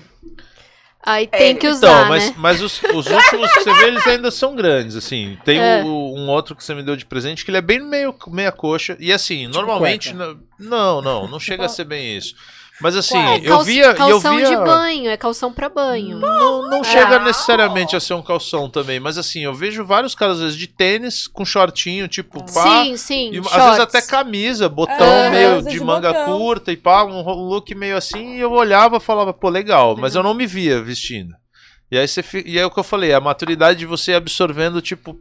Aí 1.02 1.28
É, 1.30 1.38
tem 1.38 1.56
que 1.56 1.68
usar, 1.68 1.88
Então, 1.88 2.08
mas, 2.08 2.28
né? 2.30 2.34
mas 2.36 2.62
os, 2.62 2.82
os 2.82 3.06
últimos 3.06 3.52
que 3.52 3.60
você 3.62 3.74
vê, 3.74 3.86
eles 3.88 4.06
ainda 4.06 4.30
são 4.30 4.56
grandes, 4.56 4.96
assim. 4.96 5.38
Tem 5.44 5.58
É. 5.58 5.82
o- 5.84 6.14
um 6.16 6.28
outro 6.28 6.54
que 6.56 6.64
você 6.64 6.74
me 6.74 6.82
deu 6.82 6.96
de 6.96 7.04
presente 7.06 7.44
que 7.44 7.50
ele 7.50 7.58
é 7.58 7.62
bem 7.62 7.80
meio 7.80 8.14
meia 8.28 8.50
coxa. 8.50 8.96
E 8.98 9.12
assim, 9.12 9.46
normalmente. 9.48 10.12
cueca. 10.14 10.36
Não, 10.58 11.00
não, 11.02 11.28
não 11.28 11.38
chega 11.40 11.64
a 11.66 11.68
ser 11.68 11.84
bem 11.84 12.16
isso. 12.16 12.34
Mas 12.80 12.94
assim, 12.96 13.16
É 13.16 13.40
eu 13.42 13.62
via. 13.62 13.86
e 13.86 13.88
eu 13.88 13.94
calção 13.94 14.36
via... 14.36 14.48
de 14.48 14.56
banho, 14.56 15.10
é 15.10 15.16
calção 15.16 15.52
pra 15.52 15.68
banho. 15.68 16.18
Não, 16.18 16.68
não 16.68 16.84
chega 16.84 17.16
Ah. 17.16 17.24
necessariamente 17.24 17.96
a 17.96 18.00
ser 18.00 18.14
um 18.14 18.22
calção 18.22 18.68
também, 18.68 19.00
mas 19.00 19.16
assim, 19.16 19.44
eu 19.44 19.54
vejo 19.54 19.84
vários 19.84 20.14
caras, 20.14 20.36
às 20.36 20.42
vezes, 20.42 20.58
de 20.58 20.66
tênis 20.66 21.26
com 21.26 21.44
shortinho, 21.44 22.06
tipo, 22.06 22.44
pá. 22.52 22.82
sim, 22.84 22.96
sim. 22.96 23.30
E, 23.32 23.38
às 23.38 23.64
vezes 23.64 23.80
até 23.80 24.02
camisa, 24.02 24.68
botão 24.68 25.06
É, 25.06 25.30
meio 25.30 25.62
de 25.62 25.70
de 25.70 25.80
manga 25.80 26.12
botão. 26.12 26.38
curta 26.38 26.72
e 26.72 26.76
pá, 26.76 27.04
um 27.04 27.22
look 27.22 27.74
meio 27.74 27.96
assim, 27.96 28.36
e 28.36 28.40
eu 28.40 28.52
olhava 28.52 28.96
e 28.98 29.00
falava, 29.00 29.32
pô, 29.32 29.48
legal, 29.48 29.96
mas 29.96 30.14
eu 30.14 30.22
não 30.22 30.34
me 30.34 30.46
via 30.46 30.82
vestindo. 30.82 31.34
E 31.90 31.96
aí, 31.96 32.08
você 32.08 32.20
fi- 32.22 32.42
e 32.44 32.56
aí 32.58 32.64
é 32.64 32.66
o 32.66 32.70
que 32.70 32.80
eu 32.80 32.84
falei, 32.84 33.12
a 33.14 33.20
maturidade 33.20 33.78
de 33.78 33.86
você 33.86 34.10
ir 34.10 34.16
absorvendo, 34.16 34.82
tipo, 34.82 35.16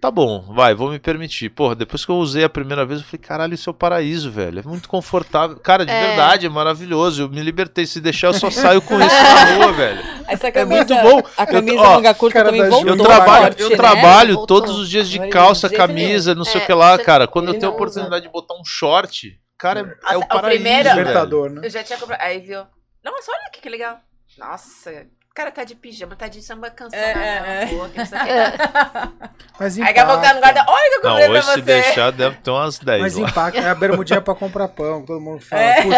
tá 0.00 0.12
bom, 0.12 0.42
vai, 0.54 0.72
vou 0.72 0.90
me 0.92 0.98
permitir. 1.00 1.48
Porra, 1.48 1.74
depois 1.74 2.04
que 2.04 2.10
eu 2.12 2.16
usei 2.18 2.44
a 2.44 2.48
primeira 2.48 2.86
vez, 2.86 3.00
eu 3.00 3.06
falei, 3.06 3.18
caralho, 3.20 3.54
isso 3.54 3.68
é 3.68 3.72
o 3.72 3.74
paraíso, 3.74 4.30
velho. 4.30 4.60
É 4.60 4.62
muito 4.62 4.88
confortável. 4.88 5.56
Cara, 5.58 5.84
de 5.84 5.90
É. 5.90 6.06
verdade, 6.06 6.46
é 6.46 6.48
maravilhoso. 6.48 7.22
Eu 7.22 7.28
me 7.28 7.42
libertei. 7.42 7.84
Se 7.84 8.00
deixar, 8.00 8.28
eu 8.28 8.34
só 8.34 8.48
saio 8.48 8.80
com 8.80 8.94
isso 9.00 9.08
na 9.08 9.44
rua, 9.56 9.72
velho. 9.72 10.00
Essa 10.28 10.46
É 10.46 10.50
camisa, 10.52 10.94
muito 10.94 10.94
bom. 11.10 11.28
A 11.36 11.42
Eu- 11.42 11.46
camisa 11.48 11.80
ó, 11.80 11.94
manga 11.96 12.14
curta 12.14 12.32
cara 12.38 12.44
também 12.46 12.62
da 12.62 12.68
voltou. 12.68 12.94
Eu 12.96 13.02
trabalho, 13.04 13.44
forte, 13.46 13.62
eu 13.62 13.70
né? 13.70 13.76
trabalho 13.76 14.34
Voltou. 14.36 14.60
todos 14.60 14.78
os 14.78 14.88
dias 14.88 15.08
de 15.08 15.28
calça, 15.28 15.68
camisa, 15.68 16.32
não 16.32 16.44
sei 16.44 16.60
o 16.60 16.62
É, 16.62 16.66
que 16.66 16.72
lá, 16.74 16.96
você- 16.96 17.02
cara. 17.02 17.26
Quando 17.26 17.48
eu 17.48 17.58
tenho 17.58 17.72
a 17.72 17.74
oportunidade 17.74 18.24
de 18.24 18.30
botar 18.30 18.54
um 18.54 18.64
short, 18.64 19.32
cara, 19.58 19.80
é, 19.80 19.82
é 19.82 20.16
o 20.16 20.20
Nossa, 20.20 20.26
o 20.26 20.28
paraíso, 20.28 20.62
primeiro- 20.62 20.84
velho. 20.90 20.98
Libertador, 21.00 21.50
né? 21.50 21.60
Eu 21.64 21.70
já 21.70 21.82
tinha 21.82 21.98
comprado. 21.98 22.20
Aí 22.20 22.38
viu. 22.38 22.60
Nossa, 23.04 23.32
olha 23.32 23.46
aqui 23.48 23.60
que 23.60 23.68
legal. 23.68 23.98
Nossa, 24.38 24.90
o 24.90 25.17
cara 25.38 25.52
tá 25.52 25.62
de 25.62 25.76
pijama, 25.76 26.16
tá 26.16 26.26
de 26.26 26.42
samba 26.42 26.68
canção. 26.68 26.98
É, 26.98 27.12
é, 27.12 27.62
é. 27.62 27.68
não. 27.72 27.88
Mas 29.60 29.76
Aí 29.78 29.84
daqui 29.86 29.98
a 29.98 30.06
pouco 30.06 30.22
tá 30.22 30.34
no 30.34 30.40
guarda. 30.40 30.60
impacta. 30.60 30.72
Olha 30.72 30.90
que 30.90 30.94
eu 30.96 31.02
Não, 31.02 31.10
comprei 31.10 31.28
pra 31.28 31.38
hoje 31.38 31.46
se 31.48 31.54
você. 31.54 31.62
deixar 31.62 32.12
deve 32.12 32.36
ter 32.36 32.50
umas 32.50 32.78
10 32.78 33.00
Mas 33.02 33.16
lá. 33.16 33.28
impacta. 33.28 33.58
É 33.60 33.68
a 33.70 33.74
bermudinha 33.74 34.20
pra 34.20 34.34
comprar 34.34 34.68
pão. 34.68 35.04
Todo 35.04 35.20
mundo 35.20 35.40
fala, 35.44 35.62
É. 35.62 35.82
putz, 35.82 35.96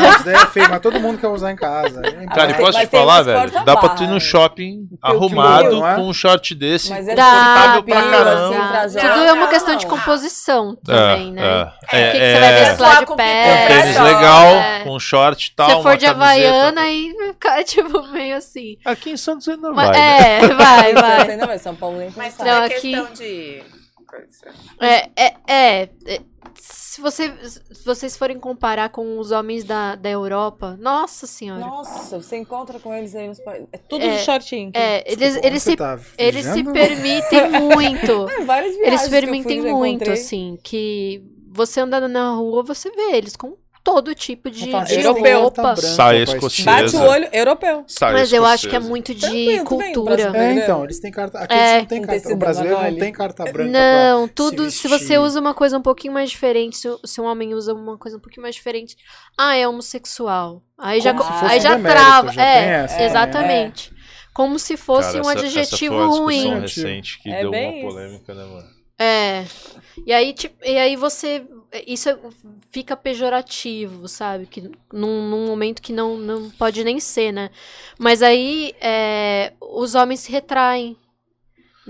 mas 0.00 0.26
é 0.28 0.46
feio, 0.46 0.70
mas 0.70 0.80
todo 0.80 1.00
mundo 1.00 1.18
quer 1.18 1.26
usar 1.28 1.50
em 1.50 1.56
casa. 1.56 2.02
Cara, 2.34 2.50
e 2.52 2.54
posso 2.54 2.78
mas 2.78 2.88
te 2.88 2.96
falar, 2.96 3.22
velho? 3.22 3.50
Dá 3.64 3.76
pra 3.76 3.88
tu 3.90 4.04
ir 4.04 4.06
no 4.08 4.20
shopping 4.20 4.88
arrumado 5.02 5.70
não 5.80 5.88
é? 5.88 5.94
com 5.96 6.02
um 6.08 6.12
short 6.12 6.54
desse. 6.54 6.90
Mas 6.90 7.08
é 7.08 7.14
Dá, 7.16 7.82
pra 7.84 7.94
caramba. 7.94 8.68
frajão. 8.70 9.00
Tudo 9.14 9.24
é 9.24 9.32
uma 9.32 9.42
Não, 9.44 9.48
questão 9.50 9.76
de 9.76 9.86
não. 9.86 9.90
composição 9.96 10.78
É, 10.88 10.92
também, 10.92 11.32
né? 11.32 11.42
é. 11.42 11.62
O 11.64 11.70
que, 11.70 11.86
que 12.12 12.18
você 12.18 12.40
vai 12.40 12.52
É, 12.52 12.68
mesclar 12.68 13.04
de 13.06 13.16
pé? 13.16 13.64
Um 13.64 13.66
tênis 13.68 13.96
É. 13.96 14.02
legal, 14.02 14.46
É. 14.46 14.80
com 14.84 14.90
um 14.94 15.00
short 15.00 15.46
e 15.50 15.54
tal. 15.56 15.70
Se 15.78 15.82
for 15.82 15.96
de. 15.96 16.06
Havaiana, 16.06 16.80
aí 16.80 17.12
fica 17.32 17.64
tipo 17.64 18.02
meio 18.08 18.36
assim. 18.36 18.76
Aqui 18.84 19.10
em 19.10 19.16
Santos 19.16 19.48
ainda 19.48 19.72
Mas- 19.72 19.88
vai, 19.88 19.98
né? 19.98 20.38
é, 20.44 20.48
vai, 20.54 20.92
Isso, 20.92 21.00
vai. 21.00 21.30
ainda 21.30 21.46
vai. 21.46 21.58
São 21.58 21.76
Paulo 21.76 21.98
nem 21.98 22.10
Mas 22.16 22.34
pensar. 22.34 22.44
não, 22.44 22.62
é 22.62 22.66
aqui- 22.66 22.92
questão 22.92 23.12
de. 23.14 23.62
É, 24.80 25.10
é, 25.16 25.34
é, 25.46 25.88
é, 26.06 26.20
se, 26.58 27.00
você, 27.00 27.32
se 27.48 27.84
vocês 27.84 28.16
forem 28.16 28.40
comparar 28.40 28.88
com 28.88 29.18
os 29.18 29.30
homens 29.30 29.62
da, 29.62 29.94
da 29.94 30.08
Europa, 30.10 30.76
nossa 30.80 31.26
senhora. 31.28 31.60
Nossa, 31.60 32.20
você 32.20 32.36
encontra 32.36 32.80
com 32.80 32.92
eles 32.92 33.14
aí 33.14 33.28
nos 33.28 33.38
países. 33.40 33.68
É 33.72 33.78
tudo 33.78 34.04
É, 34.04 34.16
de 34.16 34.24
shortinho. 34.24 34.72
É, 34.74 35.04
eles, 35.06 35.34
Desculpa, 35.34 35.46
eles, 35.46 35.62
se, 35.62 35.76
tá 35.76 35.98
eles 36.18 36.44
se 36.46 36.64
permitem 36.64 37.50
muito. 37.62 38.26
É, 38.28 38.86
Eles 38.86 39.00
se 39.02 39.08
que 39.08 39.14
eu 39.14 39.20
fui, 39.20 39.20
permitem 39.20 39.62
muito, 39.62 40.10
assim, 40.10 40.58
que 40.62 41.22
você 41.52 41.80
andando 41.80 42.08
na 42.08 42.32
rua, 42.32 42.64
você 42.64 42.90
vê 42.90 43.12
eles 43.16 43.36
com 43.36 43.56
todo 43.82 44.14
tipo 44.14 44.50
de, 44.50 44.66
de 44.66 44.94
europeu. 44.94 45.40
roupa. 45.42 45.62
branca, 45.62 45.80
Saia 45.82 46.22
escocesa. 46.22 46.70
Bate 46.70 46.96
o 46.96 47.00
olho, 47.00 47.28
europeu. 47.32 47.84
Saia 47.86 48.12
Mas 48.12 48.32
eu 48.32 48.44
acho 48.44 48.68
que 48.68 48.74
é 48.74 48.78
escocesa. 48.78 48.88
muito 48.88 49.14
de 49.14 49.28
bem, 49.28 49.64
cultura. 49.64 50.32
É, 50.36 50.52
então, 50.54 50.84
eles 50.84 51.00
têm 51.00 51.10
carta. 51.10 51.38
Aqui 51.40 51.54
É. 51.54 51.70
eles 51.70 51.80
não 51.82 51.86
tem 51.86 52.02
carta. 52.02 52.32
O 52.32 52.36
brasileiro 52.36 52.82
não 52.82 52.96
tem 52.96 53.12
carta 53.12 53.44
branca. 53.44 53.70
Não, 53.70 54.28
tudo. 54.28 54.70
se 54.70 54.78
Se 54.78 54.88
você 54.88 55.18
usa 55.18 55.40
uma 55.40 55.54
coisa 55.54 55.78
um 55.78 55.82
pouquinho 55.82 56.12
mais 56.14 56.30
diferente, 56.30 56.76
se, 56.76 56.88
se 57.04 57.20
um 57.20 57.24
homem 57.24 57.54
usa 57.54 57.72
uma 57.74 57.96
coisa 57.98 58.16
um 58.16 58.20
pouquinho 58.20 58.42
mais 58.42 58.54
diferente, 58.54 58.96
ah, 59.38 59.56
é 59.56 59.66
homossexual. 59.66 60.62
Aí 60.78 61.00
já, 61.00 61.12
Como 61.12 61.24
fosse 61.24 61.44
aí 61.52 61.58
um 61.58 61.62
já 61.62 61.70
demérito, 61.76 62.00
trava. 62.00 62.32
já 62.32 62.42
é, 62.44 62.64
essa 62.84 62.92
também, 62.94 63.06
exatamente. 63.06 63.92
Como 64.32 64.58
se 64.58 64.76
fosse 64.76 65.12
Cara, 65.14 65.26
um 65.26 65.30
essa- 65.30 65.40
adjetivo 65.40 65.94
essa 65.96 66.06
ruim. 66.20 66.60
recente 66.60 67.20
que 67.22 67.30
É 67.30 67.40
deu 67.42 67.50
bem 67.50 67.82
uma 67.82 67.90
polêmica, 67.90 68.34
né, 68.34 68.44
mano? 68.44 68.68
É. 68.98 69.44
E 70.06 70.12
aí, 70.12 70.32
tipo, 70.32 70.56
e 70.64 70.78
aí 70.78 70.94
você. 70.96 71.42
Isso 71.86 72.08
é- 72.08 72.18
fica 72.70 72.96
pejorativo, 72.96 74.08
sabe? 74.08 74.46
Que 74.46 74.70
num, 74.92 75.28
num 75.28 75.46
momento 75.46 75.80
que 75.80 75.92
não, 75.92 76.16
não 76.16 76.50
pode 76.50 76.82
nem 76.82 76.98
ser, 77.00 77.32
né? 77.32 77.50
Mas 77.98 78.22
aí 78.22 78.74
é, 78.80 79.52
os 79.60 79.94
homens 79.94 80.20
se 80.20 80.32
retraem. 80.32 80.96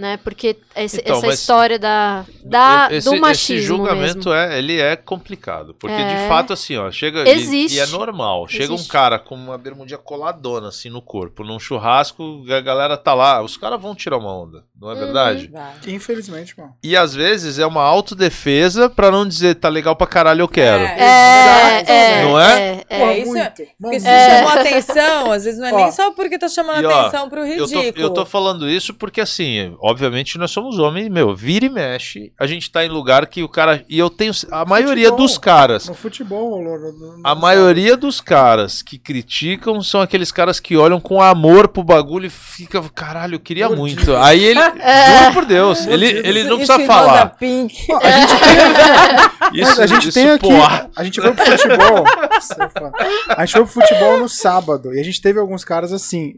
Né? 0.00 0.16
Porque 0.24 0.56
esse- 0.74 0.98
Então, 1.00 1.18
essa 1.18 1.26
história 1.28 1.78
da, 1.78 2.24
da, 2.42 2.88
esse, 2.90 3.04
do 3.10 3.20
machismo. 3.20 3.56
esse 3.56 3.60
julgamento 3.66 4.30
mesmo. 4.30 4.32
é, 4.32 4.58
ele 4.58 4.80
é 4.80 4.96
complicado, 4.96 5.74
porque 5.78 5.94
É. 5.94 6.22
de 6.22 6.26
fato 6.28 6.54
assim, 6.54 6.74
ó, 6.78 6.90
chega 6.90 7.22
e- 7.28 7.32
Existe. 7.32 7.76
E, 7.76 7.80
é 7.80 7.86
normal. 7.86 8.48
Chega 8.48 8.72
um 8.72 8.76
Existe. 8.76 8.90
cara 8.90 9.18
com 9.18 9.34
uma 9.34 9.58
bermudinha 9.58 9.98
coladona 9.98 10.68
assim 10.68 10.88
no 10.88 11.02
corpo, 11.02 11.44
num 11.44 11.58
churrasco, 11.60 12.42
a 12.50 12.60
galera 12.62 12.96
tá 12.96 13.12
lá, 13.12 13.42
os 13.42 13.58
caras 13.58 13.78
vão 13.78 13.94
tirar 13.94 14.16
uma 14.16 14.34
onda, 14.34 14.64
não 14.80 14.90
é 14.90 14.94
Uhum. 14.94 15.00
verdade? 15.00 15.48
Vai. 15.52 15.72
Infelizmente, 15.88 16.58
mano. 16.58 16.72
E 16.82 16.96
às 16.96 17.14
vezes 17.14 17.58
é 17.58 17.66
uma 17.66 17.82
autodefesa 17.82 18.88
pra 18.88 19.10
não 19.10 19.28
dizer 19.28 19.56
tá 19.56 19.68
legal 19.68 19.94
pra 19.94 20.06
caralho 20.06 20.40
eu 20.40 20.48
quero. 20.48 20.82
É. 20.82 21.84
É, 21.86 21.92
é, 22.20 22.24
Não 22.24 22.40
é? 22.40 22.84
é, 22.88 22.98
Porra, 22.98 23.12
é. 23.12 23.18
isso 23.18 23.36
é- 23.36 23.44
Porque 23.50 23.68
Mano, 23.78 24.00
se 24.00 24.06
É. 24.06 24.36
chamou 24.38 24.52
atenção, 24.60 25.32
às 25.32 25.44
vezes 25.44 25.60
não 25.60 25.66
é 25.68 25.72
Ó, 25.72 25.76
nem 25.76 25.92
só 25.92 26.10
porque 26.12 26.38
tá 26.38 26.48
chamando 26.48 26.82
e, 26.82 26.86
ó, 26.86 27.00
atenção 27.00 27.28
pro 27.28 27.40
Eu 27.40 27.66
ridículo. 27.66 27.92
tô, 27.92 28.00
eu 28.00 28.10
tô 28.10 28.24
falando 28.26 28.68
isso 28.68 28.94
porque, 28.94 29.20
assim, 29.20 29.76
obviamente 29.90 30.38
nós 30.38 30.50
somos 30.50 30.78
homens, 30.78 31.08
meu, 31.08 31.34
vira 31.34 31.66
e 31.66 31.68
mexe. 31.68 32.32
A 32.38 32.46
gente 32.46 32.70
tá 32.70 32.84
em 32.84 32.88
lugar 32.88 33.26
que 33.26 33.42
o 33.42 33.48
cara. 33.48 33.84
E 33.88 33.98
eu 33.98 34.08
tenho. 34.08 34.32
A 34.50 34.64
maioria 34.64 35.08
Futebol. 35.08 35.26
dos 35.26 35.38
caras. 35.38 35.88
No 35.88 35.94
futebol, 35.94 36.62
no- 36.62 36.78
no- 36.92 37.20
A 37.24 37.34
no- 37.34 37.40
maioria 37.40 37.96
dos 37.96 38.20
caras 38.20 38.82
que 38.82 38.98
criticam 38.98 39.82
são 39.82 40.00
aqueles 40.00 40.30
caras 40.32 40.58
que 40.60 40.76
olham 40.76 41.00
com 41.00 41.20
amor 41.20 41.68
pro 41.68 41.82
bagulho 41.82 42.26
e 42.26 42.30
fica, 42.30 42.80
caralho, 42.94 43.34
eu 43.34 43.40
queria 43.40 43.68
Mordido. 43.68 43.80
muito. 44.06 44.16
Aí 44.16 44.42
ele, 44.44 44.60
É. 44.80 45.18
juro 45.22 45.34
por 45.34 45.44
Deus, 45.44 45.86
ele, 45.86 46.06
Mordido. 46.06 46.28
ele 46.28 46.44
não 46.44 46.56
precisa 46.56 46.80
falar. 46.86 47.26
Pink. 47.38 47.92
A 47.92 48.10
gente 48.10 48.32
tem, 48.40 49.60
Isso, 49.62 49.80
a 49.82 49.86
gente 49.86 50.08
isso, 50.08 50.14
tem 50.14 50.30
aqui. 50.30 50.48
porra. 50.48 50.90
A 50.96 51.04
gente 51.04 51.20
foi 51.20 51.32
pro 51.32 51.44
futebol. 51.46 52.04
A 53.36 53.44
gente 53.44 53.52
foi 53.52 53.62
pro 53.64 53.72
futebol 53.72 54.18
no 54.18 54.28
sábado. 54.28 54.94
E 54.94 55.00
a 55.00 55.02
gente 55.02 55.20
teve 55.20 55.38
alguns 55.38 55.64
caras 55.64 55.92
assim. 55.92 56.34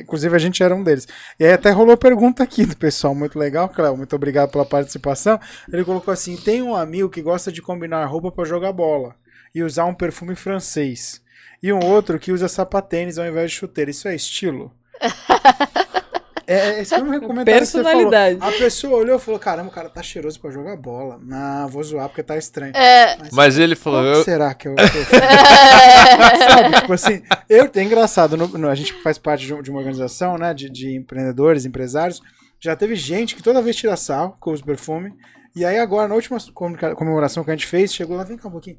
Inclusive 0.00 0.34
a 0.34 0.38
gente 0.38 0.62
era 0.62 0.74
um 0.74 0.84
deles. 0.84 1.06
E 1.38 1.44
aí 1.44 1.52
até 1.52 1.70
rolou 1.70 1.96
pergunta 1.96 2.42
aqui 2.42 2.64
do 2.64 2.76
pessoal, 2.76 3.14
muito 3.14 3.38
legal, 3.38 3.68
Cléo, 3.68 3.96
muito 3.96 4.14
obrigado 4.14 4.50
pela 4.50 4.64
participação. 4.64 5.40
Ele 5.72 5.84
colocou 5.84 6.12
assim: 6.12 6.36
tem 6.36 6.62
um 6.62 6.76
amigo 6.76 7.08
que 7.08 7.22
gosta 7.22 7.50
de 7.50 7.60
combinar 7.60 8.04
roupa 8.06 8.30
pra 8.30 8.44
jogar 8.44 8.72
bola 8.72 9.16
e 9.54 9.62
usar 9.62 9.84
um 9.86 9.94
perfume 9.94 10.34
francês. 10.34 11.22
E 11.62 11.72
um 11.72 11.84
outro 11.84 12.18
que 12.18 12.30
usa 12.30 12.48
sapatênis 12.48 13.18
ao 13.18 13.26
invés 13.26 13.50
de 13.50 13.56
chuteira. 13.56 13.90
Isso 13.90 14.06
é 14.06 14.14
estilo? 14.14 14.70
É, 16.46 16.80
esse 16.80 16.90
foi 16.98 17.02
um 17.02 17.20
comentário 17.20 17.60
que 17.60 17.66
você 17.66 17.82
falou. 17.82 18.10
Personalidade. 18.10 18.38
A 18.40 18.52
pessoa 18.58 18.98
olhou 18.98 19.16
e 19.16 19.20
falou: 19.20 19.40
caramba, 19.40 19.68
o 19.68 19.72
cara 19.72 19.88
tá 19.88 20.02
cheiroso 20.02 20.38
pra 20.40 20.50
jogar 20.50 20.76
bola. 20.76 21.18
Não, 21.22 21.68
vou 21.68 21.82
zoar 21.82 22.08
porque 22.08 22.22
tá 22.22 22.36
estranho. 22.36 22.76
É, 22.76 23.16
Mas 23.32 23.58
ele 23.58 23.74
falou, 23.74 24.02
eu, 24.04 24.22
será 24.24 24.52
que 24.54 24.68
eu, 24.68 24.74
Sabe, 26.48 26.80
tipo 26.80 26.92
assim, 26.92 27.22
eu, 27.48 27.70
é 27.74 27.82
engraçado, 27.82 28.36
no- 28.36 28.48
no- 28.48 28.68
a 28.68 28.74
gente 28.74 28.92
faz 29.02 29.18
parte 29.18 29.46
de, 29.46 29.54
um- 29.54 29.62
de 29.62 29.70
uma 29.70 29.78
organização, 29.80 30.36
né, 30.38 30.52
de, 30.54 30.68
de 30.70 30.94
empreendedores, 30.96 31.64
empresários, 31.64 32.20
já 32.60 32.74
teve 32.76 32.94
gente 32.94 33.34
que 33.34 33.42
toda 33.42 33.62
vez 33.62 33.76
tira 33.76 33.96
sal 33.96 34.36
com 34.40 34.52
os 34.52 34.62
perfume, 34.62 35.12
e 35.54 35.64
aí 35.64 35.78
agora, 35.78 36.08
na 36.08 36.14
última 36.14 36.38
comemoração 36.96 37.44
que 37.44 37.50
a 37.50 37.54
gente 37.54 37.66
fez, 37.66 37.94
chegou 37.94 38.16
lá, 38.16 38.24
vem 38.24 38.36
cá 38.36 38.48
um 38.48 38.52
pouquinho, 38.52 38.76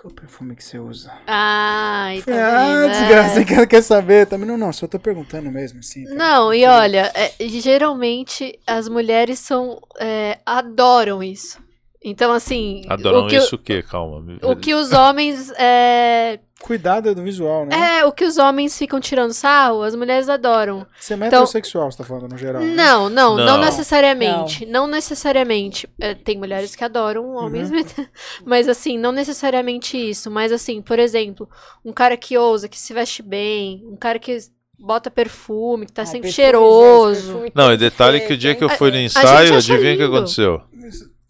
que 0.00 0.06
é 0.06 0.08
o 0.08 0.10
perfume 0.10 0.56
que 0.56 0.64
você 0.64 0.78
usa? 0.78 1.08
Tá 1.08 1.16
ah, 1.26 2.08
vendo? 2.14 2.88
desgraça, 2.90 3.40
É. 3.40 3.44
você 3.44 3.66
quer, 3.66 3.82
saber? 3.82 4.26
Também 4.26 4.48
não, 4.48 4.56
não, 4.56 4.72
só 4.72 4.86
tô 4.86 4.98
perguntando 4.98 5.50
mesmo, 5.50 5.80
assim. 5.80 6.04
cara. 6.04 6.16
Não, 6.16 6.54
e 6.54 6.64
olha, 6.64 7.12
é, 7.14 7.32
geralmente 7.46 8.58
as 8.66 8.88
mulheres 8.88 9.38
são 9.38 9.78
é, 9.98 10.38
adoram 10.46 11.22
isso. 11.22 11.58
Então, 12.02 12.32
assim, 12.32 12.82
adoram 12.88 13.26
o 13.26 13.28
que, 13.28 13.36
isso 13.36 13.56
o 13.56 13.58
quê? 13.58 13.82
Calma. 13.82 14.24
o 14.42 14.56
que 14.56 14.74
os 14.74 14.92
homens 14.92 15.50
é, 15.58 16.40
Cuidado 16.62 17.14
do 17.14 17.22
visual, 17.22 17.64
né? 17.64 17.98
é 18.00 18.04
o 18.04 18.12
que 18.12 18.24
os 18.24 18.36
homens 18.36 18.76
ficam 18.76 19.00
tirando 19.00 19.32
sarro, 19.32 19.82
as 19.82 19.94
mulheres 19.94 20.28
adoram. 20.28 20.86
Você 20.98 21.14
é 21.14 21.16
metrosexual, 21.16 21.90
você 21.90 21.98
tá 21.98 22.04
falando 22.04 22.28
no 22.30 22.38
geral. 22.38 22.62
né? 22.62 22.74
Não, 22.74 23.08
não, 23.08 23.36
não, 23.36 23.46
Não. 23.46 23.60
necessariamente. 23.60 24.66
Não, 24.66 24.86
necessariamente. 24.86 25.88
É, 25.98 26.14
tem 26.14 26.36
mulheres 26.38 26.76
que 26.76 26.84
adoram 26.84 27.34
homens, 27.34 27.70
mas 28.44 28.68
assim, 28.68 28.98
não 28.98 29.10
necessariamente 29.10 29.96
isso. 29.96 30.30
Mas 30.30 30.52
assim, 30.52 30.82
por 30.82 30.98
exemplo, 30.98 31.48
um 31.84 31.92
cara 31.92 32.16
que 32.16 32.36
ousa, 32.36 32.68
que 32.68 32.78
se 32.78 32.92
veste 32.92 33.22
bem, 33.22 33.82
um 33.90 33.96
cara 33.96 34.18
que 34.18 34.36
bota 34.78 35.10
perfume, 35.10 35.86
que 35.86 35.92
tá 35.92 36.02
Ai, 36.02 36.06
sempre 36.06 36.30
cheiroso. 36.32 37.44
Não, 37.54 37.72
e 37.72 37.76
detalhe 37.76 38.20
que 38.20 38.32
o 38.32 38.36
dia 38.36 38.54
que 38.54 38.64
eu 38.64 38.68
fui 38.70 38.90
no 38.90 38.98
ensaio, 38.98 39.56
adivinha 39.56 39.94
o 39.94 39.96
que 39.96 40.02
aconteceu? 40.02 40.62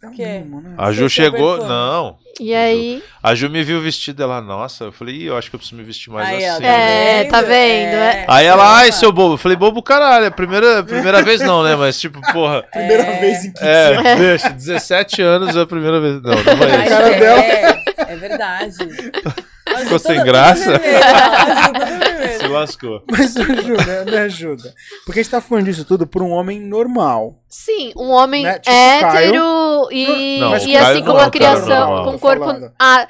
É 0.02 0.06
um 0.08 0.12
Quê? 0.12 0.26
mimo, 0.42 0.60
né? 0.62 0.74
A 0.78 0.92
Ju 0.92 1.02
Você 1.10 1.16
chegou. 1.16 1.58
Não. 1.66 2.16
E 2.40 2.54
aí. 2.54 3.02
A 3.22 3.34
Ju 3.34 3.50
me 3.50 3.62
viu 3.62 3.82
vestida 3.82 4.22
ela, 4.22 4.40
nossa, 4.40 4.84
eu 4.84 4.92
falei, 4.92 5.14
Ih, 5.16 5.26
eu 5.26 5.36
acho 5.36 5.50
que 5.50 5.56
eu 5.56 5.58
preciso 5.58 5.76
me 5.76 5.84
vestir 5.84 6.10
mais 6.10 6.26
Aí, 6.26 6.42
assim. 6.46 6.62
tá 6.62 6.66
É, 6.66 7.24
né? 7.24 7.30
tá 7.30 7.42
vendo? 7.42 7.94
É. 7.96 8.24
Aí 8.26 8.46
ela, 8.46 8.78
ai, 8.78 8.92
seu 8.92 9.12
bobo. 9.12 9.34
Eu 9.34 9.38
falei, 9.38 9.58
bobo 9.58 9.82
caralho, 9.82 10.24
é 10.24 10.30
primeira, 10.30 10.82
primeira 10.88 11.20
vez 11.22 11.42
não, 11.42 11.62
né? 11.62 11.76
Mas 11.76 12.00
tipo, 12.00 12.18
porra. 12.32 12.62
Primeira 12.72 13.02
É. 13.02 13.20
vez 13.20 13.44
em 13.44 13.52
15 13.52 13.66
anos. 13.66 14.04
É, 14.06 14.16
deixa, 14.16 14.48
17 14.50 15.20
anos 15.22 15.54
é 15.54 15.60
a 15.60 15.66
primeira 15.66 16.00
vez. 16.00 16.14
Não, 16.22 16.30
não 16.30 16.64
é 16.64 16.76
é, 16.76 16.80
isso. 16.80 16.88
cara 16.88 17.10
dela. 17.10 17.42
é 18.08 18.16
verdade. 18.16 18.74
Ficou 19.82 19.98
sem 19.98 20.24
graça? 20.24 20.78
vermelha, 20.78 22.19
lascou. 22.50 23.02
Mas 23.10 23.36
ajuda, 23.36 24.04
me 24.04 24.16
ajuda. 24.18 24.74
Porque 25.04 25.20
a 25.20 25.22
gente 25.22 25.30
tá 25.32 25.40
falando 25.40 25.64
disso 25.64 25.84
tudo 25.84 26.06
por 26.06 26.22
um 26.22 26.30
homem 26.30 26.60
normal. 26.60 27.42
Sim, 27.48 27.92
um 27.96 28.10
homem 28.10 28.42
Né, 28.44 28.58
tipo 28.58 28.70
hétero 28.70 29.88
e, 29.92 30.38
Não, 30.40 30.56
e 30.56 30.72
Caio 30.72 30.78
assim, 30.78 31.00
não 31.00 31.02
com 31.04 31.10
é 31.10 31.12
uma 31.12 31.12
um 31.12 31.16
cara 31.18 31.30
criação, 31.30 31.68
normal. 31.88 32.04
com 32.04 32.10
um 32.10 32.18
corpo. 32.18 32.72
Ah, 32.78 33.08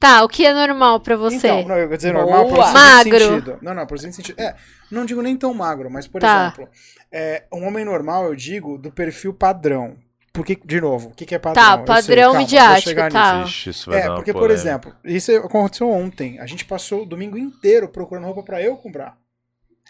tá, 0.00 0.24
o 0.24 0.28
que 0.28 0.44
é 0.46 0.52
normal 0.54 1.00
pra 1.00 1.16
você? 1.16 1.36
Então, 1.36 1.62
não, 1.68 1.76
eu 1.76 1.88
vou 1.88 1.96
dizer 1.96 2.12
normal 2.12 2.44
Boa. 2.48 2.54
por 2.64 2.72
Magro. 2.72 3.18
sentido. 3.18 3.58
Não, 3.62 3.74
não, 3.74 3.86
por 3.86 3.98
sentido. 3.98 4.34
É, 4.40 4.54
não 4.90 5.04
digo 5.04 5.22
nem 5.22 5.36
tão 5.36 5.52
magro, 5.54 5.90
mas, 5.90 6.06
por 6.06 6.20
Tá. 6.20 6.46
exemplo, 6.56 6.68
é, 7.12 7.44
um 7.52 7.66
homem 7.66 7.84
normal, 7.84 8.24
eu 8.24 8.34
digo, 8.34 8.76
do 8.78 8.90
perfil 8.90 9.32
padrão. 9.34 9.96
Porque, 10.38 10.58
de 10.64 10.80
novo, 10.80 11.08
o 11.08 11.14
que, 11.14 11.26
que 11.26 11.34
é 11.34 11.38
padrão? 11.38 11.62
Tá, 11.62 11.72
Eu 11.72 11.76
sei, 11.86 11.94
padrão 11.94 12.24
calma, 12.32 12.38
vou 12.38 12.42
midiático, 12.42 12.88
chegar 12.88 13.10
tá. 13.12 13.44
nisso. 13.44 13.70
Isso 13.70 13.90
vai 13.90 14.00
É, 14.00 14.08
porque, 14.08 14.32
por 14.32 14.50
exemplo, 14.50 14.94
isso 15.04 15.34
aconteceu 15.36 15.90
ontem. 15.90 16.38
A 16.38 16.46
gente 16.46 16.64
passou 16.64 17.02
o 17.02 17.06
domingo 17.06 17.36
inteiro 17.36 17.88
procurando 17.88 18.24
roupa 18.24 18.42
pra 18.42 18.62
eu 18.62 18.76
comprar. 18.76 19.16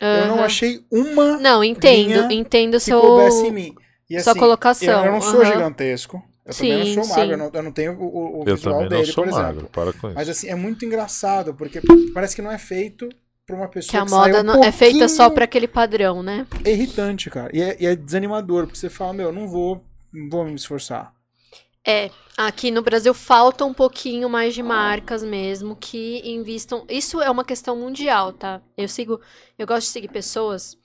Eu 0.00 0.26
não 0.28 0.42
achei 0.42 0.80
uma 0.90 1.38
Não, 1.38 1.62
entendo, 1.62 2.08
linha 2.08 2.28
entendo 2.32 2.74
que 2.74 2.80
seu, 2.80 3.00
coubesse 3.00 3.46
em 3.46 3.52
mim. 3.52 3.74
E, 4.08 4.18
sua 4.20 4.30
assim, 4.30 4.40
colocação. 4.40 5.00
Eu, 5.00 5.06
eu 5.06 5.12
não 5.12 5.20
sou 5.20 5.40
aham. 5.40 5.44
gigantesco. 5.44 6.22
Eu 6.46 6.54
também 6.54 6.78
Sim, 6.78 6.96
não 6.96 7.04
sou 7.04 7.16
magro. 7.16 7.24
sim. 7.26 7.30
Eu 7.32 7.38
não, 7.38 7.50
eu 7.52 7.62
não 7.62 7.72
tenho 7.72 7.92
o, 8.00 8.40
o- 8.40 8.44
Eu 8.46 8.56
visual 8.56 8.74
também 8.74 8.90
não 8.90 9.00
dele, 9.00 9.12
sou 9.12 9.24
por 9.24 9.30
magro, 9.32 9.50
exemplo. 9.50 9.70
para 9.70 9.92
com 9.92 10.06
isso. 10.06 10.14
Mas 10.16 10.28
assim, 10.30 10.48
é 10.48 10.54
muito 10.54 10.84
engraçado, 10.84 11.52
porque 11.52 11.80
parece 12.14 12.34
que 12.34 12.40
não 12.40 12.50
é 12.50 12.56
feito 12.58 13.08
pra 13.46 13.54
uma 13.56 13.68
pessoa 13.68 13.90
Que 13.90 13.96
a 13.98 14.04
que 14.04 14.10
moda 14.10 14.40
um 14.40 14.44
não- 14.44 14.64
é 14.64 14.72
feita 14.72 15.08
só 15.08 15.28
pra 15.28 15.44
aquele 15.44 15.68
padrão, 15.68 16.22
né? 16.22 16.46
irritante, 16.64 17.28
cara. 17.30 17.50
E 17.54 17.60
é, 17.62 17.76
e 17.80 17.86
é 17.86 17.94
desanimador, 17.96 18.64
porque 18.64 18.78
você 18.78 18.88
fala, 18.88 19.12
meu, 19.12 19.32
não 19.32 19.46
vou, 19.48 19.84
vou 20.30 20.44
me 20.44 20.54
esforçar. 20.54 21.12
É, 21.86 22.10
aqui 22.36 22.70
no 22.70 22.82
Brasil 22.82 23.14
falta 23.14 23.64
um 23.64 23.72
pouquinho 23.72 24.28
mais 24.28 24.54
de 24.54 24.62
marcas 24.62 25.22
mesmo 25.22 25.74
que 25.74 26.20
invistam. 26.28 26.84
Isso 26.88 27.20
é 27.22 27.30
uma 27.30 27.44
questão 27.44 27.76
mundial, 27.76 28.32
tá? 28.32 28.60
Eu 28.76 28.88
sigo, 28.88 29.20
eu 29.58 29.66
gosto 29.66 29.86
de 29.86 29.92
seguir 29.92 30.08
pessoas 30.08 30.76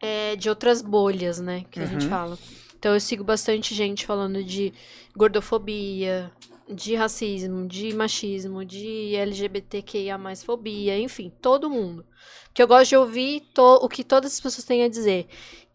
é, 0.00 0.36
de 0.36 0.48
outras 0.50 0.82
bolhas, 0.82 1.40
né? 1.40 1.64
Que 1.70 1.80
a 1.80 1.86
gente 1.86 2.04
Uhum. 2.04 2.10
fala. 2.10 2.38
Então 2.78 2.92
eu 2.92 3.00
sigo 3.00 3.22
bastante 3.24 3.74
gente 3.74 4.04
falando 4.04 4.42
de 4.44 4.74
gordofobia, 5.16 6.30
de 6.68 6.94
racismo, 6.94 7.66
de 7.66 7.94
machismo, 7.94 8.64
de 8.64 9.14
LGBTQIA 9.14 10.18
fobia, 10.44 10.98
enfim, 10.98 11.30
todo 11.40 11.70
mundo. 11.70 12.04
Que 12.52 12.62
eu 12.62 12.66
gosto 12.68 12.90
de 12.90 12.96
ouvir 12.96 13.40
to- 13.54 13.80
o 13.82 13.88
que 13.88 14.04
todas 14.04 14.32
as 14.32 14.40
pessoas 14.40 14.64
têm 14.64 14.82
a 14.82 14.88
dizer. 14.88 15.26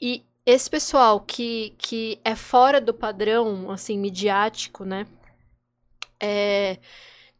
E 0.02 0.24
esse 0.48 0.70
pessoal 0.70 1.20
que, 1.20 1.76
que 1.78 2.20
é 2.24 2.36
fora 2.36 2.82
do 2.82 2.94
padrão, 2.94 3.70
assim, 3.70 4.00
midiático, 4.00 4.84
né? 4.84 5.06
é, 6.20 6.78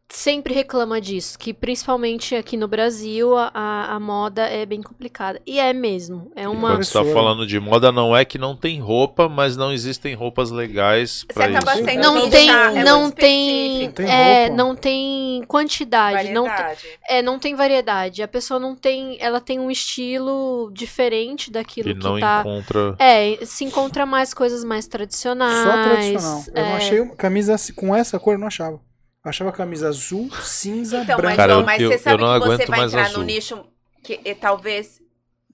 sempre 0.08 0.54
reclama 0.54 1.00
disso, 1.00 1.38
que 1.38 1.52
principalmente 1.52 2.34
aqui 2.34 2.56
no 2.56 2.66
Brasil 2.66 3.36
a, 3.36 3.94
a, 3.94 4.00
moda 4.00 4.42
é 4.42 4.64
bem 4.64 4.82
complicada. 4.82 5.40
E 5.46 5.60
é 5.60 5.72
mesmo. 5.72 6.32
É 6.34 6.48
uma. 6.48 6.70
Quando 6.70 6.84
você 6.84 6.92
tá 6.92 7.04
falando 7.04 7.46
de 7.46 7.60
moda, 7.60 7.92
não 7.92 8.16
é 8.16 8.24
que 8.24 8.38
não 8.38 8.56
tem 8.56 8.80
roupa, 8.80 9.28
mas 9.28 9.56
não 9.56 9.72
existem 9.72 10.14
roupas 10.14 10.50
legais 10.50 11.26
acaba 11.28 11.74
isso. 11.74 11.84
sendo 11.84 12.02
Não 12.02 12.30
tem, 12.30 12.48
chato, 12.48 12.76
é 12.76 12.84
não 12.84 13.10
tem, 13.10 13.92
é, 13.98 14.50
não 14.50 14.74
tem 14.74 15.42
quantidade, 15.46 16.30
não 16.30 16.44
tem, 16.44 16.52
Variedade. 16.52 16.86
é, 17.08 17.22
não 17.22 17.38
tem 17.38 17.54
variedade. 17.54 18.22
A 18.22 18.28
pessoa 18.28 18.58
não 18.58 18.74
tem, 18.74 19.16
ela 19.20 19.40
tem 19.40 19.58
um 19.58 19.70
estilo 19.70 20.70
diferente 20.72 21.50
daquilo 21.50 21.88
Que 21.88 21.94
que, 21.94 22.04
não 22.04 22.18
tá. 22.18 22.40
encontra. 22.40 22.96
É, 22.98 23.38
se 23.44 23.64
encontra 23.64 24.06
mais 24.06 24.32
coisas 24.32 24.64
mais 24.64 24.86
tradicionais. 24.86 25.64
Só 25.64 25.72
tradicional. 25.72 26.44
Eu 26.54 26.62
não 26.62 26.72
é. 26.72 26.76
achei 26.76 27.00
uma 27.00 27.14
camisa 27.14 27.56
com 27.74 27.94
essa 27.94 28.18
cor, 28.18 28.34
eu 28.34 28.38
não 28.38 28.46
achava. 28.46 28.80
Eu 29.24 29.28
achava 29.30 29.52
camisa 29.52 29.88
azul, 29.88 30.30
cinza, 30.42 30.98
Então, 31.02 31.16
mas, 31.16 31.16
branca. 31.16 31.36
Cara, 31.36 31.52
João, 31.52 31.60
eu- 31.62 31.66
mas 31.66 31.82
eu- 31.82 31.88
você 31.90 31.94
eu 31.94 31.98
sabe 31.98 32.22
não 32.22 32.40
que 32.40 32.46
você 32.46 32.66
vai 32.66 32.78
mais 32.78 32.92
entrar 32.92 33.06
azul. 33.06 33.18
no 33.18 33.24
nicho 33.24 33.66
que 34.02 34.20
eh, 34.24 34.34
talvez 34.34 35.00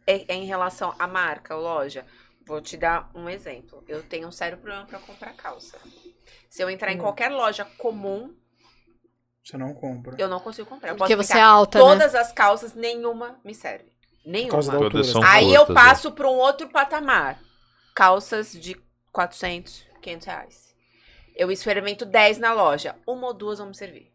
é, 0.07 0.33
é 0.33 0.35
em 0.35 0.45
relação 0.45 0.95
à 0.99 1.07
marca, 1.07 1.57
ou 1.57 1.63
loja. 1.63 2.05
Vou 2.47 2.61
te 2.61 2.77
dar 2.77 3.11
um 3.15 3.27
exemplo. 3.29 3.83
Eu 3.89 4.03
tenho 4.03 4.29
um 4.29 4.33
sério 4.33 4.59
problema 4.59 4.85
para 4.85 4.99
comprar 4.99 5.33
calça. 5.33 5.79
Se 6.51 6.63
eu 6.63 6.69
entrar 6.69 6.93
em 6.93 6.97
Hum. 6.97 7.01
qualquer 7.01 7.31
loja 7.31 7.65
comum, 7.79 8.35
Você 9.43 9.57
não 9.57 9.73
compra. 9.73 10.15
eu 10.19 10.29
não 10.29 10.39
consigo 10.41 10.69
comprar. 10.69 10.91
Eu 10.91 10.97
Porque 10.97 11.17
posso 11.17 11.27
você 11.29 11.39
é 11.39 11.41
alta, 11.41 11.79
né? 11.79 11.85
todas 11.85 12.15
as 12.15 12.33
calças, 12.33 12.75
nenhuma 12.75 13.41
me 13.43 13.55
serve. 13.55 13.87
Por 14.23 14.49
causa 14.51 14.71
da 14.73 14.79
Nenhuma. 14.79 14.91
Todas 14.91 15.07
são 15.09 15.23
Aí 15.25 15.53
eu 15.55 15.63
é. 15.63 15.75
passo 15.75 16.13
para 16.13 16.29
um 16.31 16.35
outro 16.37 16.69
patamar. 16.69 17.39
Calças 17.95 18.53
de 18.53 18.77
400, 19.11 19.87
500 20.03 20.27
reais. 20.27 20.64
Eu 21.35 21.51
experimento 21.51 22.05
10 22.05 22.39
na 22.39 22.53
loja. 22.53 22.95
Uma 23.07 23.29
ou 23.29 23.35
duas 23.35 23.59
vão 23.59 23.69
me 23.69 23.75
servir. 23.75 24.11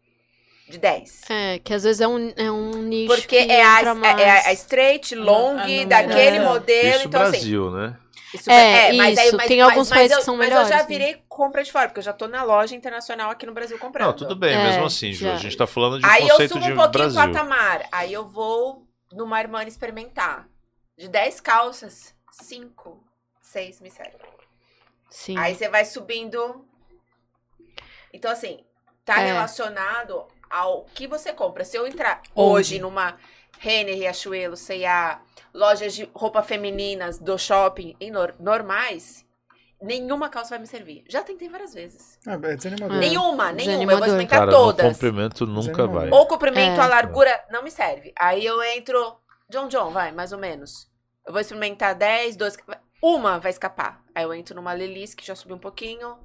De 0.68 0.78
10. 0.78 1.22
É, 1.28 1.58
que 1.58 1.74
às 1.74 1.82
vezes 1.82 2.00
é 2.00 2.06
um, 2.06 2.32
é 2.36 2.50
um 2.50 2.70
nicho 2.82 3.08
Porque 3.14 3.44
que 3.44 3.52
é 3.52 3.64
a, 3.64 3.78
entra 3.80 3.90
é, 3.90 3.94
mais. 3.94 4.20
é 4.20 4.30
a 4.48 4.52
straight, 4.52 5.14
long, 5.16 5.58
Ah, 5.58 5.66
não, 5.66 5.88
daquele 5.88 6.36
é. 6.36 6.44
modelo. 6.44 6.96
Isso 6.98 7.08
então, 7.08 7.22
assim, 7.22 7.30
Brasil, 7.32 7.70
né? 7.72 7.96
isso 8.32 8.48
É, 8.48 8.92
mas 8.92 9.18
aí- 9.18 9.32
mas- 9.32 9.46
Tem 9.48 9.58
mas- 9.58 9.68
alguns 9.68 9.90
mas 9.90 9.98
países 9.98 10.12
eu- 10.12 10.18
que 10.18 10.24
são 10.24 10.36
Mas 10.36 10.46
eu 10.46 10.50
melhores, 10.54 10.68
já 10.68 10.76
né? 10.82 10.84
virei 10.88 11.22
compra 11.28 11.64
de 11.64 11.72
fora, 11.72 11.88
porque 11.88 11.98
eu 11.98 12.04
já 12.04 12.12
tô 12.12 12.28
na 12.28 12.44
loja 12.44 12.76
internacional 12.76 13.30
aqui 13.32 13.44
no 13.46 13.52
Brasil 13.52 13.76
comprando. 13.80 14.06
Não, 14.06 14.16
tudo 14.16 14.36
bem, 14.36 14.54
É, 14.54 14.62
mesmo 14.62 14.84
assim, 14.84 15.12
Ju. 15.12 15.24
já. 15.24 15.34
A 15.34 15.36
gente 15.38 15.56
tá 15.56 15.66
falando 15.66 15.98
de 15.98 16.06
Aí 16.06 16.22
eu 16.22 16.28
conceito 16.30 16.52
subo 16.52 16.64
de 16.64 16.72
um 16.72 16.76
pouquinho 16.76 16.92
Brasil. 17.10 17.20
o 17.20 17.26
patamar. 17.34 17.88
Aí 17.90 18.12
eu 18.12 18.24
vou 18.28 18.86
numa 19.12 19.36
Armani 19.38 19.68
experimentar. 19.68 20.46
De 20.96 21.08
10 21.08 21.40
calças, 21.40 22.14
5, 22.30 23.02
6 23.42 23.80
me 23.80 23.90
servem. 23.90 24.20
Sim. 25.10 25.36
Aí 25.36 25.56
você 25.56 25.68
vai 25.68 25.84
subindo. 25.84 26.64
Então, 28.12 28.30
assim, 28.30 28.64
tá 29.04 29.20
É. 29.20 29.26
relacionado 29.26 30.26
ao 30.50 30.84
que 30.94 31.06
você 31.06 31.32
compra. 31.32 31.64
Se 31.64 31.76
eu 31.76 31.86
entrar 31.86 32.22
Onde? 32.34 32.52
hoje 32.52 32.78
numa 32.80 33.16
Renner, 33.58 33.94
Riachuelo, 33.96 34.56
C&A, 34.56 35.20
lojas 35.54 35.94
de 35.94 36.08
roupa 36.14 36.42
femininas 36.42 37.18
do 37.18 37.38
shopping 37.38 37.94
e 38.00 38.10
nor- 38.10 38.34
normais, 38.38 39.24
nenhuma 39.82 40.28
calça 40.28 40.50
vai 40.50 40.58
me 40.58 40.66
servir. 40.66 41.04
Já 41.08 41.22
tentei 41.22 41.48
várias 41.48 41.72
vezes. 41.74 42.18
É, 42.26 42.32
é 42.32 42.56
desanimador. 42.56 42.96
É. 42.96 43.00
Nenhuma, 43.00 43.52
nenhuma. 43.52 43.92
Eu 43.92 43.98
vou 43.98 44.06
experimentar 44.06 44.38
Cara, 44.40 44.50
todas. 44.50 44.86
no 44.86 44.92
comprimento 44.92 45.46
nunca 45.46 45.86
vai. 45.86 46.10
Ou 46.10 46.26
comprimento, 46.26 46.80
É. 46.80 46.84
a 46.84 46.86
largura 46.86 47.44
não 47.50 47.62
me 47.62 47.70
serve. 47.70 48.12
Aí 48.18 48.44
eu 48.44 48.62
entro. 48.62 49.16
John 49.48 49.66
John, 49.68 49.90
vai, 49.90 50.12
mais 50.12 50.32
ou 50.32 50.38
menos. 50.38 50.88
Eu 51.26 51.32
vou 51.32 51.40
experimentar 51.40 51.94
10, 51.94 52.36
12. 52.36 52.56
Uma 53.02 53.38
vai 53.38 53.50
escapar. 53.50 54.02
Aí 54.14 54.22
eu 54.24 54.32
entro 54.32 54.54
numa 54.54 54.72
Lelis, 54.72 55.14
que 55.14 55.26
já 55.26 55.34
subiu 55.34 55.56
um 55.56 55.60
pouquinho. 55.60 56.16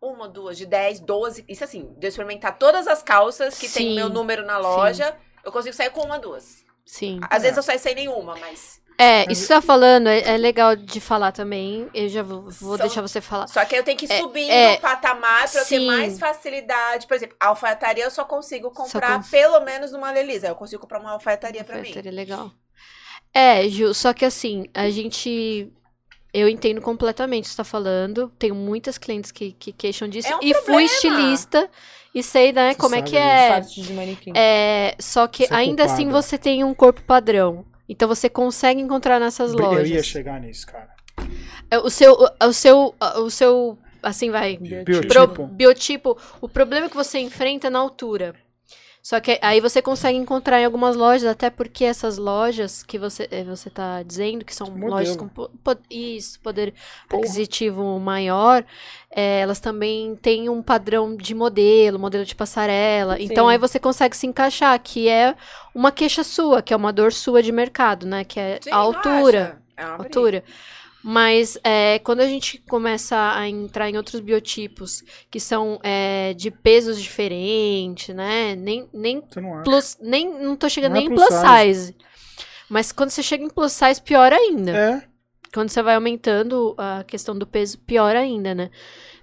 Uma, 0.00 0.28
duas, 0.28 0.56
de 0.56 0.64
10, 0.66 1.00
12. 1.00 1.44
Isso 1.48 1.64
assim, 1.64 1.92
de 1.98 2.06
eu 2.06 2.08
experimentar 2.08 2.56
todas 2.58 2.86
as 2.86 3.02
calças 3.02 3.58
que 3.58 3.68
tem 3.68 3.88
Sim, 3.90 3.94
meu 3.96 4.08
número 4.08 4.44
na 4.46 4.56
loja, 4.58 5.16
eu 5.44 5.50
consigo 5.50 5.74
sair 5.74 5.90
com 5.90 6.02
uma, 6.02 6.18
duas. 6.18 6.64
Sim. 6.86 7.18
Às 7.28 7.38
É. 7.40 7.42
vezes 7.42 7.56
eu 7.56 7.62
saio 7.62 7.78
sem 7.80 7.94
nenhuma, 7.94 8.36
mas. 8.36 8.80
É, 9.00 9.26
Mas- 9.26 9.38
isso 9.38 9.42
que 9.42 9.46
você 9.48 9.54
tá 9.54 9.62
falando 9.62 10.08
é, 10.08 10.20
é 10.34 10.36
legal 10.36 10.74
de 10.74 11.00
falar 11.00 11.30
também. 11.30 11.88
Eu 11.94 12.08
já 12.08 12.20
vou, 12.22 12.42
vou 12.42 12.76
São- 12.76 12.86
deixar 12.86 13.00
você 13.00 13.20
falar. 13.20 13.46
Só 13.46 13.64
que 13.64 13.76
eu 13.76 13.84
tenho 13.84 13.96
que 13.96 14.12
É, 14.12 14.18
subir 14.20 14.50
é, 14.50 14.74
no 14.74 14.80
patamar 14.80 15.48
pra 15.48 15.60
eu 15.60 15.64
ter 15.66 15.78
sim. 15.78 15.86
mais 15.86 16.18
facilidade. 16.18 17.06
Por 17.06 17.14
exemplo, 17.14 17.36
a 17.38 17.46
alfaiataria 17.48 18.02
eu 18.04 18.10
só 18.10 18.24
consigo 18.24 18.70
comprar 18.72 19.16
cons- 19.18 19.30
pelo 19.30 19.60
menos 19.60 19.92
numa 19.92 20.10
Lelis. 20.10 20.42
Aí 20.42 20.50
eu 20.50 20.56
consigo 20.56 20.80
comprar 20.82 20.98
uma 21.00 21.12
alfaiataria 21.12 21.62
pra 21.62 21.78
mim. 21.78 21.92
Seria 21.92 22.10
legal. 22.10 22.50
É, 23.32 23.68
Ju, 23.68 23.94
só 23.94 24.12
que 24.12 24.24
assim, 24.24 24.66
a 24.74 24.90
gente. 24.90 25.72
Eu 26.38 26.48
entendo 26.48 26.80
completamente 26.80 27.44
o 27.44 27.48
que 27.48 27.50
você 27.50 27.56
tá 27.56 27.64
falando. 27.64 28.32
Tenho 28.38 28.54
muitas 28.54 28.96
clientes 28.98 29.30
que, 29.32 29.52
que 29.52 29.72
queixam 29.72 30.08
disso. 30.08 30.28
É 30.28 30.36
um 30.36 30.40
e 30.42 30.54
fui 30.54 30.62
problema. 30.64 30.82
estilista 30.82 31.70
e 32.14 32.22
sei, 32.22 32.52
né, 32.52 32.72
Você 32.72 32.78
como 32.78 32.94
é 32.94 32.98
sabe 32.98 33.10
que 33.10 33.16
é. 33.16 33.60
De 33.60 33.92
manequim. 33.92 34.32
É, 34.34 34.94
só 34.98 35.26
que 35.26 35.46
Você 35.46 35.52
é 35.52 35.56
ainda 35.56 35.84
assim 35.84 36.08
você 36.08 36.38
tem 36.38 36.64
um 36.64 36.74
corpo 36.74 37.02
padrão. 37.02 37.64
Então 37.88 38.06
você 38.06 38.28
consegue 38.28 38.80
encontrar 38.80 39.18
nessas 39.18 39.52
Eu 39.54 39.60
ia 39.60 39.66
lojas. 39.66 40.06
chegar 40.06 40.40
nisso, 40.40 40.66
cara. 40.66 40.88
É, 41.70 41.78
O 41.78 41.88
seu, 41.90 42.12
o, 42.12 42.46
o 42.48 42.52
seu, 42.52 42.94
o 43.16 43.30
seu, 43.30 43.78
assim 44.02 44.30
vai, 44.30 44.56
Biotipo. 44.58 45.28
pro- 45.34 45.46
biotipo, 45.46 46.16
o 46.40 46.48
problema 46.48 46.88
que 46.88 46.96
você 46.96 47.18
enfrenta 47.18 47.66
é 47.66 47.70
na 47.70 47.78
altura. 47.78 48.34
Só 49.02 49.20
que 49.20 49.38
aí 49.40 49.60
você 49.60 49.80
consegue 49.80 50.18
encontrar 50.18 50.60
em 50.60 50.64
algumas 50.64 50.94
lojas, 50.96 51.24
até 51.30 51.48
porque 51.50 51.84
essas 51.84 52.18
lojas 52.18 52.82
que 52.82 52.98
você, 52.98 53.26
eh, 53.30 53.44
você 53.44 53.70
tá 53.70 54.02
dizendo, 54.02 54.44
que 54.44 54.54
são 54.54 54.66
Modelo. 54.66 54.90
lojas 54.90 55.16
com 55.16 55.28
po- 55.28 55.50
isso, 55.90 56.38
poder 56.40 56.74
aquisitivo 57.08 57.98
maior, 57.98 58.64
eh, 59.10 59.40
elas 59.40 59.60
também 59.60 60.14
têm 60.16 60.48
um 60.48 60.62
padrão 60.62 61.16
de 61.16 61.34
modelo, 61.34 61.98
modelo 61.98 62.24
de 62.24 62.34
passarela. 62.34 63.16
Então 63.20 63.46
Sim. 63.46 63.52
aí 63.52 63.58
você 63.58 63.78
consegue 63.78 64.16
se 64.16 64.26
encaixar, 64.26 64.78
que 64.80 65.08
é 65.08 65.34
uma 65.74 65.90
queixa 65.90 66.22
sua, 66.22 66.60
que 66.62 66.72
é 66.74 66.76
uma 66.76 66.92
dor 66.92 67.12
sua 67.12 67.42
de 67.42 67.52
mercado, 67.52 68.06
né? 68.06 68.24
Que 68.24 68.38
é 68.40 68.58
Sim, 68.60 68.70
a 68.70 68.76
altura? 68.76 69.58
É 69.76 69.86
uma 69.86 69.98
briga. 69.98 70.44
Mas 71.10 71.56
é, 71.64 71.98
quando 72.00 72.20
a 72.20 72.26
gente 72.26 72.58
começa 72.68 73.16
a 73.34 73.48
entrar 73.48 73.88
em 73.88 73.96
outros 73.96 74.20
biotipos 74.20 75.02
que 75.30 75.40
são 75.40 75.80
é, 75.82 76.34
de 76.34 76.50
pesos 76.50 77.00
diferentes, 77.00 78.14
né? 78.14 78.54
Nem, 78.54 78.86
nem 78.92 79.24
não 79.34 79.62
plus, 79.62 79.96
nem 80.02 80.30
não 80.30 80.54
tô 80.54 80.68
chegando 80.68 80.92
Não 80.92 80.98
é 80.98 81.04
nem 81.04 81.10
em 81.10 81.14
plus 81.14 81.28
plus 81.28 81.40
size. 81.40 81.96
Mas 82.68 82.92
quando 82.92 83.08
você 83.08 83.22
chega 83.22 83.42
em 83.42 83.48
plus 83.48 83.72
size, 83.72 84.02
pior 84.02 84.34
ainda. 84.34 84.70
É. 84.70 85.02
Quando 85.54 85.70
você 85.70 85.80
vai 85.80 85.94
aumentando 85.94 86.74
a 86.76 87.02
questão 87.04 87.34
do 87.34 87.46
peso, 87.46 87.78
pior 87.78 88.14
ainda, 88.14 88.54
né? 88.54 88.70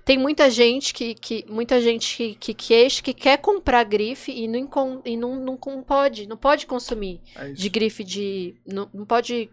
Tem 0.04 0.18
muita 0.18 0.50
gente 0.50 0.92
que, 0.92 1.14
que 1.14 1.46
muita 1.48 1.80
gente 1.80 2.18
que, 2.18 2.34
que 2.34 2.54
queixa, 2.56 3.04
que 3.04 3.14
quer 3.14 3.38
comprar 3.38 3.84
grife 3.84 4.32
e 4.32 4.48
não, 4.48 4.68
e 5.06 5.16
não, 5.16 5.36
não, 5.36 5.60
não 5.64 5.84
pode, 5.84 6.28
não 6.28 6.36
pode 6.36 6.66
consumir 6.66 7.22
é 7.36 7.50
de 7.52 7.70
grife 7.70 8.04
de. 8.04 8.56
Não, 8.66 8.90
não 8.92 9.06
pode 9.06 9.52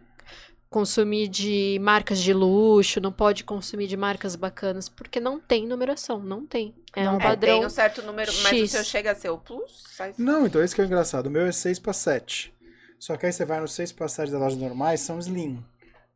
consumir 0.73 1.29
de 1.29 1.79
marcas 1.81 2.19
de 2.21 2.33
luxo, 2.33 3.01
não 3.01 3.13
pode 3.13 3.45
consumir 3.45 3.87
de 3.87 3.97
marcas 3.97 4.35
bacanas, 4.35 4.89
porque 4.89 5.21
não 5.21 5.39
tem 5.39 5.67
numeração, 5.67 6.19
não 6.19 6.45
tem. 6.45 6.75
É 6.97 7.05
Não, 7.05 7.13
um 7.13 7.21
é, 7.21 7.25
É, 7.25 7.29
padrão. 7.29 7.59
tem 7.59 7.67
um 7.67 7.71
certo 7.71 8.03
número, 8.03 8.33
mas 8.43 8.53
o 8.53 8.57
X. 8.57 8.71
seu 8.73 8.85
chega 8.85 9.13
a 9.13 9.15
ser 9.15 9.31
o 9.31 9.39
plus? 9.39 9.85
size? 9.97 10.15
Não, 10.21 10.47
então 10.47 10.63
esse 10.63 10.75
que 10.75 10.81
é 10.81 10.85
o 10.85 10.87
engraçado. 10.87 11.27
O 11.27 11.31
meu 11.31 11.47
é 11.47 11.53
6 11.53 11.79
para 11.79 11.93
7. 11.93 12.53
Só 12.99 13.17
que 13.17 13.27
aí 13.27 13.33
você 13.33 13.45
vai 13.45 13.61
no 13.61 13.69
6 13.69 13.93
para 13.93 14.09
7 14.09 14.31
das 14.33 14.41
lojas 14.41 14.59
normais, 14.59 15.01
são 15.01 15.19
slim. 15.19 15.63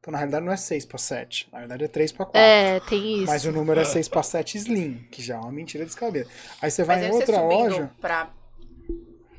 Então 0.00 0.12
na 0.12 0.18
realidade 0.18 0.44
não 0.44 0.52
é 0.52 0.56
6 0.56 0.84
para 0.86 0.98
7. 0.98 1.48
Na 1.52 1.58
verdade 1.60 1.84
é 1.84 1.88
3 1.88 2.12
para 2.12 2.26
4. 2.26 2.40
É, 2.40 2.80
tem 2.80 3.14
isso. 3.18 3.26
Mas 3.26 3.44
o 3.44 3.52
número 3.52 3.80
é 3.80 3.84
6 3.84 4.08
para 4.08 4.22
7 4.22 4.56
slim, 4.58 5.06
que 5.10 5.20
já 5.22 5.34
é 5.36 5.38
uma 5.38 5.50
mentira 5.52 5.84
descabida. 5.84 6.28
Aí 6.62 6.70
você 6.70 6.82
vai 6.84 6.96
Mas 6.96 7.06
em 7.06 7.10
outra 7.12 7.36
subindo 7.40 7.58
loja, 7.70 7.90
pra... 8.00 8.30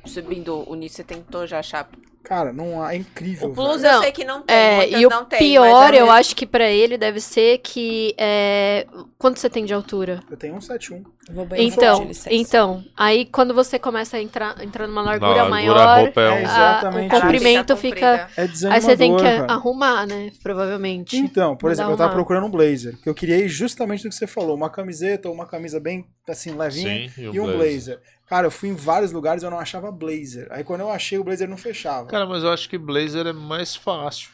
Subindo 0.04 0.68
o 0.70 0.74
nisso, 0.74 0.96
você 0.96 1.04
tentou 1.04 1.46
já 1.46 1.58
achar... 1.58 1.88
cara, 2.22 2.52
não 2.52 2.82
há- 2.82 2.94
é 2.94 2.96
incrível. 2.98 3.48
O 3.50 3.54
plus 3.54 3.80
velho. 3.82 3.86
eu 3.86 3.92
Não, 3.96 4.02
sei 4.02 4.12
que 4.12 4.24
não 4.24 4.42
tem, 4.42 4.56
É, 4.56 4.90
e 4.90 5.06
o 5.06 5.24
tem. 5.24 5.38
pior, 5.38 5.94
é 5.94 6.00
eu 6.00 6.10
acho 6.10 6.34
que 6.36 6.46
pra 6.46 6.70
ele 6.70 6.96
deve 6.98 7.20
ser 7.20 7.58
que. 7.58 8.14
É... 8.18 8.86
Quanto 9.18 9.38
você 9.40 9.48
tem 9.50 9.64
de 9.64 9.72
altura? 9.74 10.20
Eu 10.30 10.36
tenho 10.36 10.54
um 10.54 10.60
7-1. 10.60 11.02
Vou 11.30 11.44
de 11.44 11.60
Então, 11.62 12.08
então, 12.30 12.84
aí 12.96 13.26
quando 13.26 13.52
você 13.52 13.78
começa 13.78 14.16
a 14.16 14.22
entrar, 14.22 14.62
entrar 14.64 14.86
numa 14.86 15.02
largura 15.02 15.42
largura, 15.44 15.50
maior, 15.50 15.76
a 15.76 16.00
é 16.00 16.04
É, 16.16 16.30
um... 16.30 16.34
a- 16.36 16.40
exatamente 16.40 17.14
o 17.14 17.20
comprimento 17.20 17.74
comprida. 17.74 18.28
fica. 18.28 18.30
É 18.36 18.42
Aí 18.72 18.80
você 18.80 18.96
tem 18.96 19.14
que 19.14 19.22
velho. 19.22 19.50
arrumar, 19.50 20.06
né? 20.06 20.30
Provavelmente. 20.42 21.16
Então, 21.18 21.54
por 21.56 21.70
exemplo, 21.70 21.92
eu 21.92 21.96
tava 21.98 22.12
procurando 22.14 22.46
um 22.46 22.50
blazer, 22.50 22.96
que 23.02 23.08
eu 23.08 23.14
queria 23.14 23.46
justamente 23.46 24.04
do 24.04 24.08
que 24.08 24.14
você 24.14 24.26
falou, 24.26 24.56
uma 24.56 24.70
camiseta 24.70 25.28
ou 25.28 25.34
uma 25.34 25.46
camisa 25.46 25.78
bem 25.78 26.06
assim 26.26 26.52
levinha 26.56 27.10
Sim, 27.10 27.30
e 27.32 27.40
um 27.40 27.46
blazer. 27.56 28.00
Cara, 28.28 28.46
eu 28.46 28.50
fui 28.50 28.68
em 28.68 28.74
vários 28.74 29.10
lugares 29.12 29.42
e 29.42 29.46
eu 29.46 29.50
não 29.50 29.58
achava 29.58 29.90
blazer. 29.90 30.46
Aí 30.50 30.62
quando 30.62 30.80
eu 30.82 30.90
achei 30.90 31.18
o 31.18 31.24
blazer 31.24 31.48
não 31.48 31.56
fechava. 31.56 32.06
Cara, 32.08 32.26
mas 32.26 32.42
eu 32.42 32.50
acho 32.52 32.68
que 32.68 32.76
blazer 32.76 33.26
é 33.26 33.32
mais 33.32 33.74
fácil. 33.74 34.30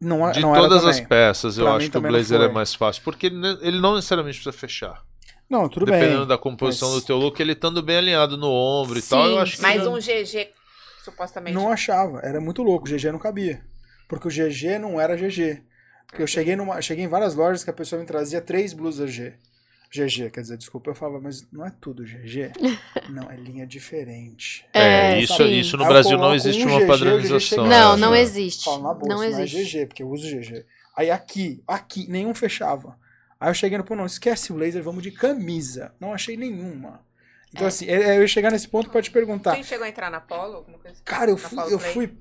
não, 0.00 0.28
é- 0.28 0.32
De 0.32 0.40
não 0.40 0.52
todas 0.54 0.84
as 0.84 1.00
peças, 1.00 1.56
eu 1.58 1.64
Pra 1.64 1.72
mim 1.74 1.78
acho 1.78 1.90
que 1.90 1.98
o 1.98 2.00
blazer 2.00 2.40
é 2.40 2.48
mais 2.48 2.74
fácil. 2.74 3.02
Porque 3.02 3.26
ele 3.26 3.80
não 3.80 3.94
necessariamente 3.94 4.36
precisa 4.38 4.52
fechar. 4.58 5.02
Não, 5.48 5.68
tudo 5.68 5.84
Dependendo 5.86 6.18
bem. 6.20 6.26
da 6.28 6.38
composição 6.38 6.90
mas- 6.92 7.00
do 7.00 7.06
teu 7.06 7.16
look, 7.16 7.40
ele 7.40 7.52
estando 7.52 7.82
bem 7.82 7.96
alinhado 7.96 8.36
no 8.36 8.48
ombro 8.50 8.98
e 8.98 9.02
tal, 9.02 9.24
Sim, 9.26 9.32
eu 9.32 9.38
acho 9.40 9.56
que. 9.56 9.62
Mais 9.62 9.82
não- 9.82 9.94
um 9.94 10.00
GG, 10.00 10.48
supostamente. 11.04 11.54
Não 11.54 11.70
achava, 11.72 12.20
era 12.20 12.40
muito 12.40 12.62
louco, 12.62 12.86
o 12.86 12.88
GG 12.88 13.10
não 13.10 13.18
cabia. 13.18 13.60
Porque 14.08 14.28
o 14.28 14.30
GG 14.30 14.78
não 14.78 15.00
era 15.00 15.16
GG. 15.16 15.62
Porque 16.06 16.22
eu 16.22 16.26
cheguei, 16.26 16.56
numa, 16.56 16.80
cheguei 16.82 17.04
em 17.04 17.08
várias 17.08 17.34
lojas 17.34 17.62
que 17.64 17.70
a 17.70 17.72
pessoa 17.72 18.00
me 18.00 18.06
trazia 18.06 18.40
três 18.40 18.72
blusas 18.72 19.10
G. 19.12 19.34
GG, 19.92 20.30
quer 20.30 20.40
dizer, 20.42 20.56
desculpa, 20.56 20.90
eu 20.90 20.94
falava, 20.94 21.20
mas 21.20 21.44
não 21.50 21.66
é 21.66 21.72
tudo 21.80 22.04
GG? 22.04 22.52
não, 23.10 23.28
é 23.30 23.36
linha 23.36 23.66
diferente. 23.66 24.64
É, 24.72 25.14
É, 25.14 25.20
isso, 25.20 25.36
sim. 25.36 25.58
isso 25.58 25.76
no 25.76 25.82
Aí 25.82 25.88
Brasil 25.88 26.16
não 26.16 26.32
existe 26.34 26.64
um 26.64 26.68
uma 26.70 26.78
GG, 26.80 26.86
padronização. 26.86 27.66
Não, 27.66 27.96
né? 27.96 28.00
não 28.00 28.14
É. 28.14 28.20
existe. 28.20 28.64
Falo 28.64 28.82
na 28.84 28.94
bolsa, 28.94 29.08
Não 29.08 29.16
não, 29.16 29.24
é 29.38 29.42
existe. 29.42 29.78
GG, 29.80 29.86
porque 29.86 30.02
eu 30.02 30.08
uso 30.08 30.28
GG. 30.28 30.64
Aí 30.96 31.10
aqui, 31.10 31.62
aqui, 31.66 32.06
nenhum 32.08 32.32
fechava. 32.34 32.96
Aí 33.40 33.50
eu 33.50 33.54
cheguei 33.54 33.78
no 33.78 33.84
ponto, 33.84 33.98
não, 33.98 34.06
esquece 34.06 34.52
o 34.52 34.56
laser, 34.56 34.82
vamos 34.82 35.02
de 35.02 35.10
camisa. 35.10 35.92
Não 35.98 36.12
achei 36.12 36.36
nenhuma. 36.36 37.00
Então, 37.52 37.64
É. 37.64 37.68
assim, 37.68 37.86
é- 37.86 38.10
é, 38.10 38.16
eu 38.18 38.20
ia 38.22 38.28
chegar 38.28 38.52
nesse 38.52 38.68
ponto 38.68 38.90
pra 38.90 39.02
te 39.02 39.10
perguntar. 39.10 39.54
Quem 39.54 39.64
chegou 39.64 39.84
a 39.84 39.88
entrar 39.88 40.08
na 40.10 40.20
Polo? 40.20 40.54
Alguma 40.56 40.78
coisa 40.78 40.92
assim? 40.94 41.02
Cara, 41.04 41.30
eu 41.30 41.36
Na 41.36 41.40
fui, 41.48 41.72
eu 41.72 41.78
fui 41.80 42.12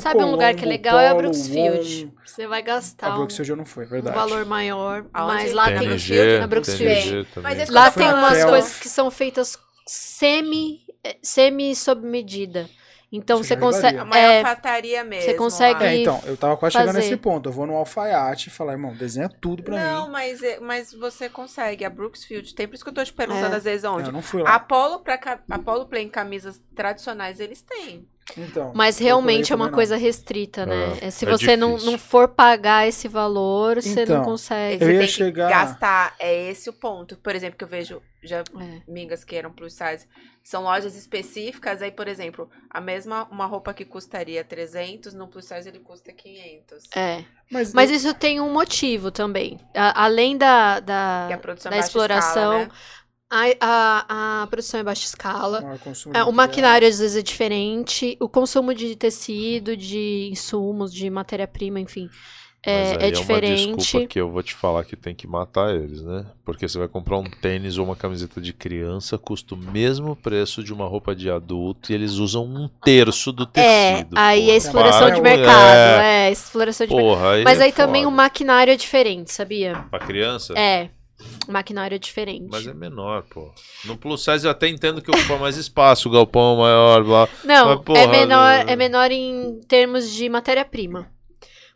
Sabe 0.00 0.22
um 0.22 0.30
lugar 0.30 0.54
que 0.54 0.64
é 0.64 0.68
legal 0.68 0.98
é 0.98 1.08
a 1.08 1.14
Brooksfield. 1.14 2.12
Você 2.24 2.46
vai 2.46 2.60
A 2.60 2.64
gastar 2.64 3.12
um, 3.14 3.16
Brooksfield 3.18 3.50
eu 3.50 3.56
não 3.56 3.64
fui, 3.64 3.84
é 3.84 3.86
um 3.86 3.90
verdade. 3.90 4.16
valor 4.16 4.44
maior, 4.44 5.04
Aonde? 5.12 5.34
mas 5.34 5.52
lá 5.52 5.64
Tem 5.66 5.78
TNG, 5.80 6.38
na 6.40 6.46
Brooksfield. 6.46 7.28
Mas 7.42 7.68
lá 7.70 7.90
tem 7.90 8.12
umas 8.12 8.44
coisas 8.44 8.78
que 8.78 8.88
são 8.88 9.10
feitas 9.10 9.58
semi, 9.86 10.80
eh, 11.04 11.16
semi 11.22 11.74
sob 11.74 12.06
medida. 12.06 12.68
Então 13.12 13.38
você 13.38 13.56
consegue, 13.56 13.98
É 13.98 14.02
uma 14.02 14.18
é, 14.18 14.38
alfataria 14.40 15.04
mesmo. 15.04 15.36
consegue- 15.36 15.80
lá. 15.84 15.86
É, 15.90 15.96
então, 15.98 16.20
eu 16.26 16.36
tava 16.36 16.56
quase 16.56 16.72
chegando 16.72 16.88
fazer. 16.88 16.98
nesse 16.98 17.16
ponto. 17.16 17.48
Eu 17.48 17.52
vou 17.52 17.64
no 17.64 17.74
alfaiate 17.76 18.48
e 18.48 18.52
falar, 18.52 18.72
irmão, 18.72 18.94
desenha 18.96 19.28
tudo 19.28 19.62
pra 19.62 19.78
Não, 19.78 20.06
mim. 20.06 20.12
mas, 20.12 20.42
é- 20.42 20.58
mas 20.58 20.92
você 20.92 21.28
consegue. 21.28 21.84
A 21.84 21.88
Brooksfield, 21.90 22.52
tem 22.54 22.66
por 22.66 22.74
isso 22.74 22.82
que 22.82 22.90
eu 22.90 22.94
tô 22.94 23.04
te 23.04 23.12
perguntando 23.12 23.54
É. 23.54 23.56
às 23.58 23.64
vezes 23.64 23.84
onde. 23.84 24.08
Eu 24.08 24.12
não 24.12 24.22
fui 24.22 24.40
A 24.42 24.44
lá. 24.44 24.58
Polo, 24.58 24.98
pra, 24.98 25.18
a 25.48 25.58
Polo 25.60 25.86
Play 25.86 26.02
em 26.04 26.08
camisas 26.08 26.60
tradicionais, 26.74 27.38
eles 27.38 27.62
têm. 27.62 28.06
Então, 28.36 28.72
mas 28.74 28.98
realmente 28.98 29.52
é 29.52 29.54
uma 29.56 29.66
também 29.66 29.70
não. 29.70 29.76
coisa 29.76 29.96
restrita, 29.96 30.66
né? 30.66 30.98
É, 31.00 31.10
Se 31.10 31.24
é 31.24 31.30
você 31.30 31.56
não, 31.56 31.70
difícil. 31.72 31.92
não 31.92 31.98
for 31.98 32.28
pagar 32.28 32.86
esse 32.88 33.06
valor, 33.08 33.80
você 33.80 34.02
Então, 34.02 34.16
não 34.16 34.22
E 34.22 34.24
consegue. 34.24 34.74
Eu 34.84 34.88
você 34.88 34.92
ia 34.94 34.98
tem 35.00 35.08
chegar- 35.08 35.46
que 35.48 35.52
gastar. 35.54 36.14
É 36.18 36.50
esse 36.50 36.68
o 36.68 36.72
ponto. 36.72 37.16
Por 37.18 37.34
exemplo, 37.36 37.56
que 37.56 37.64
eu 37.64 37.68
vejo 37.68 38.02
já 38.22 38.38
É. 38.38 38.42
amigas 38.88 39.22
que 39.24 39.36
eram 39.36 39.52
plus 39.52 39.74
size. 39.74 40.06
São 40.42 40.64
lojas 40.64 40.96
específicas. 40.96 41.80
Aí, 41.82 41.90
por 41.92 42.08
exemplo, 42.08 42.50
a 42.68 42.80
mesma 42.80 43.28
uma 43.30 43.46
roupa 43.46 43.72
que 43.72 43.84
custaria 43.84 44.42
300, 44.44 45.14
no 45.14 45.28
plus 45.28 45.44
size 45.44 45.68
ele 45.68 45.78
custa 45.78 46.12
500. 46.12 46.84
É. 46.96 47.24
Mas, 47.50 47.72
Mas 47.72 47.90
eu- 47.90 47.96
isso 47.96 48.12
tem 48.14 48.40
um 48.40 48.52
motivo 48.52 49.10
também. 49.12 49.58
A- 49.74 50.04
além 50.04 50.36
da, 50.36 50.80
da, 50.80 51.28
da 51.70 51.78
exploração, 51.78 52.52
escala, 52.52 52.58
né? 52.66 52.70
A, 53.30 53.44
a, 53.60 54.42
a 54.42 54.46
produção 54.48 54.80
é 54.80 54.82
baixa 54.84 55.04
escala. 55.06 55.66
consumo 55.78 56.14
de 56.14 56.20
É, 56.20 56.24
o 56.24 56.32
maquinário 56.32 56.86
às 56.86 56.98
vezes 56.98 57.16
é 57.16 57.22
diferente, 57.22 58.16
o 58.20 58.28
consumo 58.28 58.74
de 58.74 58.94
tecido, 58.96 59.76
de 59.76 60.28
insumos, 60.32 60.92
de 60.92 61.10
matéria-prima, 61.10 61.80
enfim, 61.80 62.12
Mas 62.72 62.92
é, 62.92 62.96
aí 63.00 63.12
é 63.12 63.18
uma 63.20 63.40
diferente. 63.40 63.76
desculpa 63.76 64.04
que 64.06 64.20
eu 64.20 64.30
vou 64.30 64.42
te 64.42 64.54
falar 64.54 64.84
que 64.84 64.96
tem 64.96 65.14
que 65.14 65.26
matar 65.26 65.74
eles, 65.74 66.02
né? 66.02 66.26
Porque 66.44 66.68
você 66.68 66.78
vai 66.78 66.88
comprar 66.88 67.18
um 67.18 67.30
tênis 67.30 67.78
ou 67.78 67.84
uma 67.86 67.96
camiseta 67.96 68.40
de 68.40 68.52
criança, 68.52 69.16
custa 69.18 69.54
o 69.54 69.58
mesmo 69.58 70.16
preço 70.16 70.62
de 70.64 70.72
uma 70.72 70.86
roupa 70.86 71.14
de 71.14 71.30
adulto 71.30 71.92
e 71.92 71.94
eles 71.94 72.14
usam 72.14 72.44
um 72.44 72.68
terço 72.68 73.32
do 73.32 73.44
é, 73.54 74.04
tecido. 74.04 74.16
aí 74.16 74.50
porra. 74.50 74.52
é 74.52 74.56
exploração 74.56 75.10
de 75.10 75.20
mercado, 75.20 76.00
É, 76.00 76.28
é, 76.28 76.32
exploração 76.32 76.86
de 76.86 76.94
mercado. 76.94 77.16
porra, 77.16 77.32
aí 77.32 77.44
Mas 77.44 77.60
é 77.60 77.64
aí 77.64 77.72
também 77.72 78.06
o 78.06 78.10
maquinário 78.10 78.72
é 78.72 78.76
diferente, 78.76 79.32
sabia? 79.32 79.84
Pra 79.90 80.00
criança? 80.00 80.54
É, 80.54 80.84
o 80.86 81.05
maquinário 81.50 81.94
é 81.94 81.98
diferente. 81.98 82.48
Mas 82.50 82.66
é 82.66 82.74
menor, 82.74 83.24
pô. 83.24 83.52
No 83.84 83.96
plus 83.96 84.24
size 84.24 84.44
eu 84.44 84.50
até 84.50 84.68
entendo 84.68 85.02
que 85.02 85.10
ocupa 85.10 85.36
mais 85.36 85.56
espaço, 85.56 86.08
o 86.08 86.12
galpão 86.12 86.54
é 86.54 86.58
maior, 86.62 87.04
blá. 87.04 87.28
Não, 87.44 87.68
Mas, 87.68 87.84
porra, 87.84 88.00
é, 88.00 88.06
menor, 88.06 88.52
é 88.68 88.76
menor 88.76 89.10
em 89.10 89.60
termos 89.68 90.10
de 90.12 90.28
matéria-prima. 90.28 91.10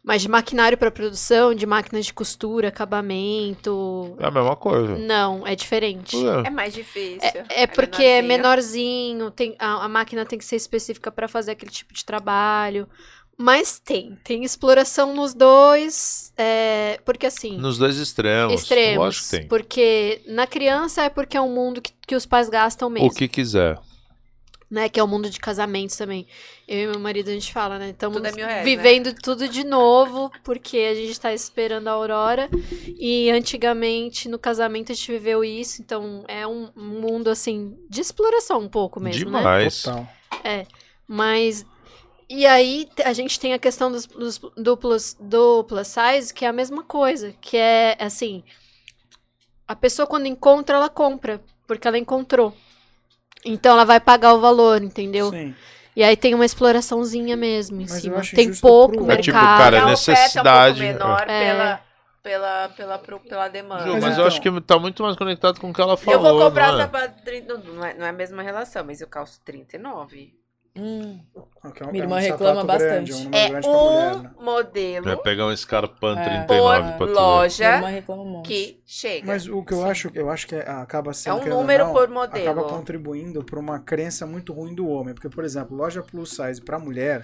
Mas 0.03 0.23
de 0.23 0.29
maquinário 0.31 0.79
para 0.79 0.91
produção, 0.91 1.55
de 1.55 1.67
máquinas 1.67 2.07
de 2.07 2.15
costura, 2.15 2.69
acabamento. 2.69 4.17
É 4.19 4.27
a 4.27 4.31
mesma 4.31 4.57
coisa. 4.57 4.97
Não, 4.97 5.47
é 5.47 5.55
diferente. 5.55 6.17
É. 6.17 6.47
É 6.47 6.51
mais 6.51 6.73
difícil. 6.73 7.21
É 7.51 7.67
porque 7.67 8.03
é 8.03 8.23
menorzinho. 8.23 9.19
menorzinho, 9.19 9.31
tem, 9.31 9.55
a, 9.59 9.85
a 9.85 9.89
máquina 9.89 10.25
tem 10.25 10.39
que 10.39 10.45
ser 10.45 10.57
específica 10.57 11.13
para 11.13 11.29
fazer 11.29 11.51
aquele 11.51 11.71
tipo 11.71 11.93
de 11.93 12.03
trabalho. 12.03 12.89
Mas 13.41 13.78
tem, 13.78 14.19
tem 14.23 14.44
exploração 14.44 15.15
nos 15.15 15.33
dois, 15.33 16.31
é, 16.36 17.01
porque 17.07 17.25
assim, 17.25 17.57
Nos 17.57 17.78
dois 17.78 17.97
extremos. 17.97 18.52
extremos. 18.60 18.99
Lógico 18.99 19.25
que 19.25 19.31
tem. 19.31 19.49
Porque 19.49 20.20
na 20.27 20.47
criança 20.47 21.05
é 21.05 21.09
porque 21.09 21.39
é 21.39 21.41
um 21.41 21.55
mundo 21.55 21.81
que, 21.81 21.91
que 22.07 22.15
os 22.15 22.27
pais 22.27 22.51
gastam 22.51 22.91
mesmo, 22.91 23.09
O 23.09 23.10
que 23.10 23.27
quiser. 23.27 23.78
né? 24.70 24.91
Que 24.91 25.01
é 25.01 25.02
o 25.02 25.09
mundo 25.09 25.31
de 25.31 25.41
casamentos 25.41 25.97
também. 25.97 26.27
Eu 26.69 26.81
e 26.81 26.86
meu 26.89 27.01
marido, 27.01 27.31
a 27.31 27.33
gente 27.33 27.51
fala, 27.51 27.78
né? 27.78 27.89
Estamos 27.89 28.23
é 28.23 28.62
vivendo 28.62 29.15
tudo 29.15 29.49
de 29.49 29.65
novo, 29.65 30.31
porque 30.44 30.77
a 30.77 30.94
gente 30.94 31.19
tá 31.19 31.33
esperando 31.33 31.89
a 31.89 31.93
Aurora. 31.93 32.47
E 32.99 33.31
antigamente, 33.31 34.28
no 34.28 34.39
casamento, 34.39 34.93
a 34.93 34.94
gente 34.94 35.10
viveu 35.12 35.43
isso. 35.43 35.81
Então, 35.81 36.25
é 36.28 36.47
um 36.47 36.70
mundo, 36.77 37.31
assim, 37.31 37.75
de 37.89 38.02
exploração 38.02 38.60
um 38.60 38.69
pouco 38.69 39.01
mesmo, 39.01 39.31
né? 39.31 39.39
Demais. 39.39 39.83
Total. 39.83 40.07
Mas. 41.09 41.65
E 42.33 42.47
aí 42.47 42.89
a 43.05 43.12
gente 43.12 43.41
tem 43.41 43.52
a 43.52 43.59
questão 43.59 43.91
dos, 43.91 44.07
dos 44.07 44.39
duplos, 44.57 45.17
do 45.18 45.65
plus 45.65 45.89
size, 45.89 46.33
que 46.33 46.44
é 46.44 46.49
a 46.49 46.52
mesma 46.52 46.84
coisa. 46.84 47.34
Que 47.41 47.57
é 47.57 47.97
assim. 47.99 48.44
A 49.67 49.75
pessoa, 49.75 50.07
quando 50.07 50.26
encontra, 50.26 50.76
ela 50.76 50.89
compra. 50.89 51.41
Porque 51.67 51.89
ela 51.89 51.99
encontrou. 51.99 52.55
Então 53.44 53.73
ela 53.73 53.84
vai 53.84 53.99
pagar 53.99 54.34
o 54.34 54.41
valor, 54.41 54.81
entendeu? 54.81 55.31
Sim. 55.31 55.55
E 55.97 56.05
aí 56.05 56.17
tem 56.17 56.33
uma 56.34 56.44
exploraçãozinha 56.44 57.36
mesmo 57.36 57.78
em 57.81 57.86
Mas 57.89 58.05
eu 58.05 58.23
cima. 58.23 58.23
Tem 58.33 58.55
pouco 58.55 58.94
pro- 58.94 59.05
É 59.05 59.07
mercado. 59.09 59.25
tipo, 59.25 59.39
cara, 59.39 59.78
a 59.78 59.81
é 59.83 59.91
necessidade. 59.91 60.84
É 60.86 60.91
um 60.94 60.99
pouco 60.99 61.09
menor 61.09 61.28
É. 61.28 61.44
pela, 61.52 61.81
pela, 62.23 62.68
pela, 62.68 62.99
pela, 63.18 63.49
demanda. 63.49 63.86
Ju, 63.86 63.92
Mas 63.94 64.02
mas, 64.02 64.12
então- 64.12 64.23
eu 64.25 64.28
acho 64.28 64.41
que 64.41 64.60
tá 64.60 64.78
muito 64.78 65.02
mais 65.02 65.17
conectado 65.17 65.60
com 65.60 65.70
o 65.70 65.75
que 65.75 65.81
ela 65.81 65.97
falou. 65.97 66.26
eu 66.26 66.34
vou 66.39 66.47
comprar 66.49 66.73
não 66.73 66.78
é? 66.78 66.83
sapato 66.83 67.25
30, 67.25 67.55
não, 67.59 67.75
não 67.75 67.84
é, 67.84 67.94
não 67.94 68.07
é 68.07 68.09
a 68.10 68.12
mesma 68.12 68.41
relação, 68.42 68.84
mas 68.84 69.00
eu 69.00 69.09
calço 69.09 69.41
39. 69.44 70.33
Hum. 70.77 71.21
Um- 71.35 71.91
Minha 71.91 72.05
é 72.05 72.07
um 72.07 72.15
irmã 72.15 72.21
sapato 72.23 72.45
reclama 72.45 72.79
grande, 72.79 73.13
bastante. 73.13 73.13
É 73.13 73.15
um 73.15 73.25
número 73.25 73.37
É 73.37 73.49
grande 73.49 73.69
pra 73.69 73.77
mulher, 73.81 74.15
um 74.17 74.23
né? 74.23 74.31
modelo 74.41 75.05
Vai 75.05 75.17
pegar 75.17 75.47
um 75.47 75.57
Scarpan 75.57 76.19
É. 76.19 76.25
39 76.25 76.83
pra 76.83 76.97
tu 76.99 76.99
ver. 76.99 77.11
Minha 77.11 77.21
loja 77.21 77.81
um 78.09 78.43
que 78.43 78.81
chega. 78.87 79.27
Mas 79.27 79.47
o 79.49 79.63
que 79.65 79.75
eu 79.75 79.85
acho, 79.85 80.11
eu 80.15 80.31
acho 80.31 80.47
que 80.47 80.55
acaba 80.55 81.13
sendo. 81.13 81.39
É 81.39 81.45
um 81.45 81.49
número 81.49 81.87
não, 81.87 81.93
por 81.93 82.09
modelo. 82.09 82.51
Acaba 82.51 82.69
contribuindo 82.69 83.43
para 83.45 83.59
uma 83.59 83.81
crença 83.81 84.27
muito 84.27 84.53
ruim 84.53 84.75
do 84.75 84.89
homem. 84.89 85.13
Porque, 85.13 85.29
por 85.29 85.45
exemplo, 85.45 85.77
loja 85.77 86.03
plus 86.03 86.31
size 86.37 86.61
pra 86.63 86.79
mulher, 86.79 87.21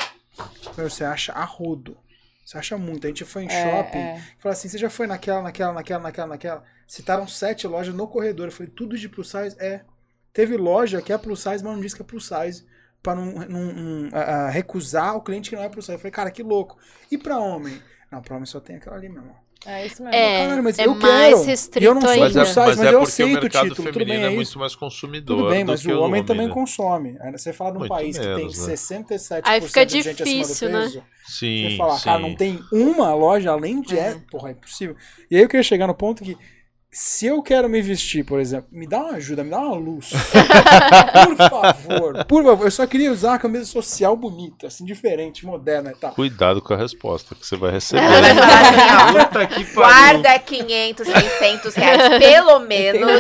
você 0.77 1.05
acha 1.05 1.33
arrudo. 1.33 1.97
Você 2.45 2.59
acha 2.59 2.77
muito. 2.77 3.07
A 3.07 3.09
gente 3.09 3.25
foi 3.25 3.45
em 3.45 3.49
É, 3.51 3.63
shopping 3.63 3.99
é. 3.99 4.23
Fala 4.39 4.53
assim, 4.53 4.69
você 4.69 4.77
já 4.79 4.91
foi 4.91 5.07
naquela, 5.07 5.41
naquela, 5.43 5.73
naquela, 5.73 6.03
naquela, 6.03 6.29
naquela? 6.29 6.65
Citaram 6.87 7.27
sete 7.27 7.67
lojas 7.67 7.95
no 7.95 8.07
corredor. 8.07 8.47
Eu 8.49 8.53
falei, 8.53 8.71
tudo 8.75 8.97
de 8.99 9.09
plus 9.09 9.31
size? 9.31 9.57
É. 9.59 9.81
Teve 10.33 10.57
loja 10.57 11.01
que 11.01 11.13
é 11.13 11.19
plus 11.19 11.41
size, 11.41 11.65
mas 11.65 11.73
não 11.75 11.81
diz 11.81 11.95
que 11.95 12.03
é 12.03 12.05
plus 12.05 12.27
size. 12.29 12.67
Pra 13.07 13.15
não, 13.15 13.27
não- 13.27 13.73
não, 13.73 14.51
recusar 14.51 15.15
o 15.17 15.21
cliente 15.21 15.49
que 15.51 15.55
não 15.55 15.63
é 15.63 15.71
size. 15.71 15.93
Eu 15.93 15.99
falei, 15.99 16.11
cara, 16.11 16.29
que 16.29 16.43
louco. 16.43 16.77
E 17.09 17.17
pra 17.17 17.39
homem? 17.39 17.81
Não, 18.11 18.21
pra 18.21 18.35
homem 18.35 18.47
só 18.47 18.59
tem 18.59 18.75
aquela 18.75 18.97
ali, 18.97 19.09
meu 19.09 19.19
irmão. 19.23 19.37
É 19.65 19.87
isso 19.87 20.03
mesmo. 20.03 20.17
É, 20.17 20.43
Caralho, 20.43 20.65
mas 20.65 20.79
é 20.79 20.87
eu 20.87 20.95
mais 20.97 21.35
quero. 21.35 21.45
restrito 21.45 21.85
E 21.85 21.87
eu 21.87 21.95
não 21.95 22.01
sou 22.01 22.11
ainda. 22.11 22.25
Mas 22.25 22.37
é, 22.37 22.39
mas 22.41 22.55
mas 22.57 22.81
é 22.81 22.81
eu 22.81 22.85
porque 22.85 22.99
o 22.99 23.03
aceito 23.03 23.29
o 23.29 23.43
mercado 23.43 23.69
título. 23.69 23.75
Tudo 23.77 23.93
feminino 23.93 24.21
bem, 24.23 24.29
é 24.29 24.33
é 24.33 24.35
muito 24.35 24.59
mais 24.59 24.75
consumidor. 24.75 25.37
Tudo 25.37 25.49
bem, 25.51 25.65
mas 25.65 25.83
que 25.83 25.93
o 25.93 26.01
homem 26.01 26.25
também 26.25 26.49
né? 26.49 26.53
consome. 26.53 27.17
Você 27.31 27.53
fala 27.53 27.71
num 27.73 27.79
Muito 27.79 27.91
país 27.91 28.19
que 28.19 28.25
tem 28.25 28.37
menos, 28.37 28.67
né? 28.67 28.75
67% 28.75 29.41
Aí 29.45 29.61
fica 29.61 29.87
de 29.87 30.03
gente 30.03 30.23
acima 30.23 30.43
difícil, 30.43 30.69
do 30.69 30.73
né? 30.73 30.81
peso. 30.83 31.03
Sim, 31.29 31.71
Você 31.71 31.77
fala, 31.77 31.99
sim. 31.99 32.05
cara, 32.05 32.19
não 32.19 32.35
tem 32.35 32.61
uma 32.73 33.15
loja 33.15 33.53
além 33.53 33.81
de. 33.81 33.97
É. 33.97 34.21
Porra, 34.31 34.49
é 34.49 34.53
impossível. 34.53 34.97
E 35.31 35.37
aí 35.37 35.43
eu 35.43 35.49
queria 35.49 35.63
chegar 35.63 35.87
no 35.87 35.95
ponto 35.95 36.25
que. 36.25 36.37
Se 36.99 37.27
eu 37.27 37.43
quero 37.43 37.69
me 37.69 37.83
vestir, 37.83 38.25
por 38.25 38.41
exemplo, 38.41 38.69
me 38.73 38.87
dá 38.87 38.99
uma 39.01 39.17
ajuda, 39.17 39.45
me 39.45 39.51
dá 39.51 39.59
uma 39.59 39.75
luz. 39.77 40.13
por 41.27 41.37
favor, 41.51 42.25
por 42.25 42.43
favor. 42.43 42.65
Eu 42.67 42.71
só 42.71 42.87
queria 42.87 43.13
usar 43.13 43.33
uma 43.33 43.39
camisa 43.39 43.67
social 43.67 44.17
bonita, 44.17 44.69
assim, 44.69 44.83
diferente, 44.83 45.45
moderna 45.45 45.93
e 45.95 45.95
tal. 45.95 46.13
Cuidado 46.13 46.63
com 46.63 46.73
a 46.73 46.77
resposta 46.79 47.35
que 47.35 47.47
você 47.47 47.55
vai 47.55 47.73
receber. 47.73 48.01
Assim, 48.03 49.19
ó. 49.19 49.25
Puta 49.25 49.47
que 49.47 49.65
pariu. 49.67 49.75
Guarda 49.75 50.39
500, 50.39 51.07
600 51.07 51.75
reais, 51.75 52.19
pelo 52.19 52.61
menos. 52.61 53.13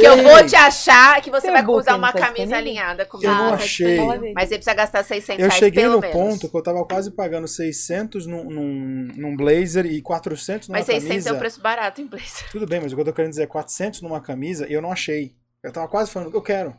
Que 0.00 0.04
eu 0.04 0.20
vou 0.20 0.44
te 0.44 0.56
achar 0.56 1.20
que 1.22 1.30
você 1.30 1.42
Tem 1.46 1.52
vai 1.52 1.64
usar 1.64 1.94
uma 1.94 2.12
tá 2.12 2.18
camisa 2.26 2.56
alinhada 2.56 3.04
Eu 3.04 3.06
comigo. 3.06 3.30
não 3.32 3.46
Ah, 3.54 3.56
tá 3.56 3.62
achei. 3.62 3.98
Mas 4.34 4.48
você 4.48 4.56
precisa 4.56 4.74
gastar 4.74 5.04
600 5.04 5.38
Eu 5.38 5.46
reais 5.48 5.54
cheguei 5.60 5.82
pelo 5.84 5.94
no 5.94 6.00
menos. 6.00 6.16
ponto 6.16 6.48
que 6.50 6.56
eu 6.56 6.62
tava 6.62 6.84
quase 6.84 7.12
pagando 7.12 7.46
600 7.46 8.26
num, 8.26 8.50
num, 8.50 9.08
num 9.16 9.36
blazer 9.36 9.86
e 9.86 10.02
400 10.02 10.66
numa 10.66 10.78
Mas 10.78 10.86
600 10.86 11.08
camisa. 11.08 11.30
é 11.30 11.32
um 11.32 11.38
preço 11.38 11.60
barato 11.60 12.00
em 12.00 12.06
blazer. 12.08 12.50
Tudo 12.50 12.66
bem, 12.66 12.80
mas 12.80 12.90
o 12.92 12.96
que 12.96 13.00
eu 13.00 13.04
tô 13.04 13.11
querendo 13.12 13.30
dizer 13.30 13.44
é 13.44 13.46
400 13.46 14.00
numa 14.02 14.20
camisa 14.20 14.68
e 14.68 14.72
eu 14.72 14.82
não 14.82 14.92
achei. 14.92 15.34
Eu 15.62 15.72
tava 15.72 15.88
quase 15.88 16.10
falando, 16.10 16.34
eu 16.34 16.42
quero. 16.42 16.76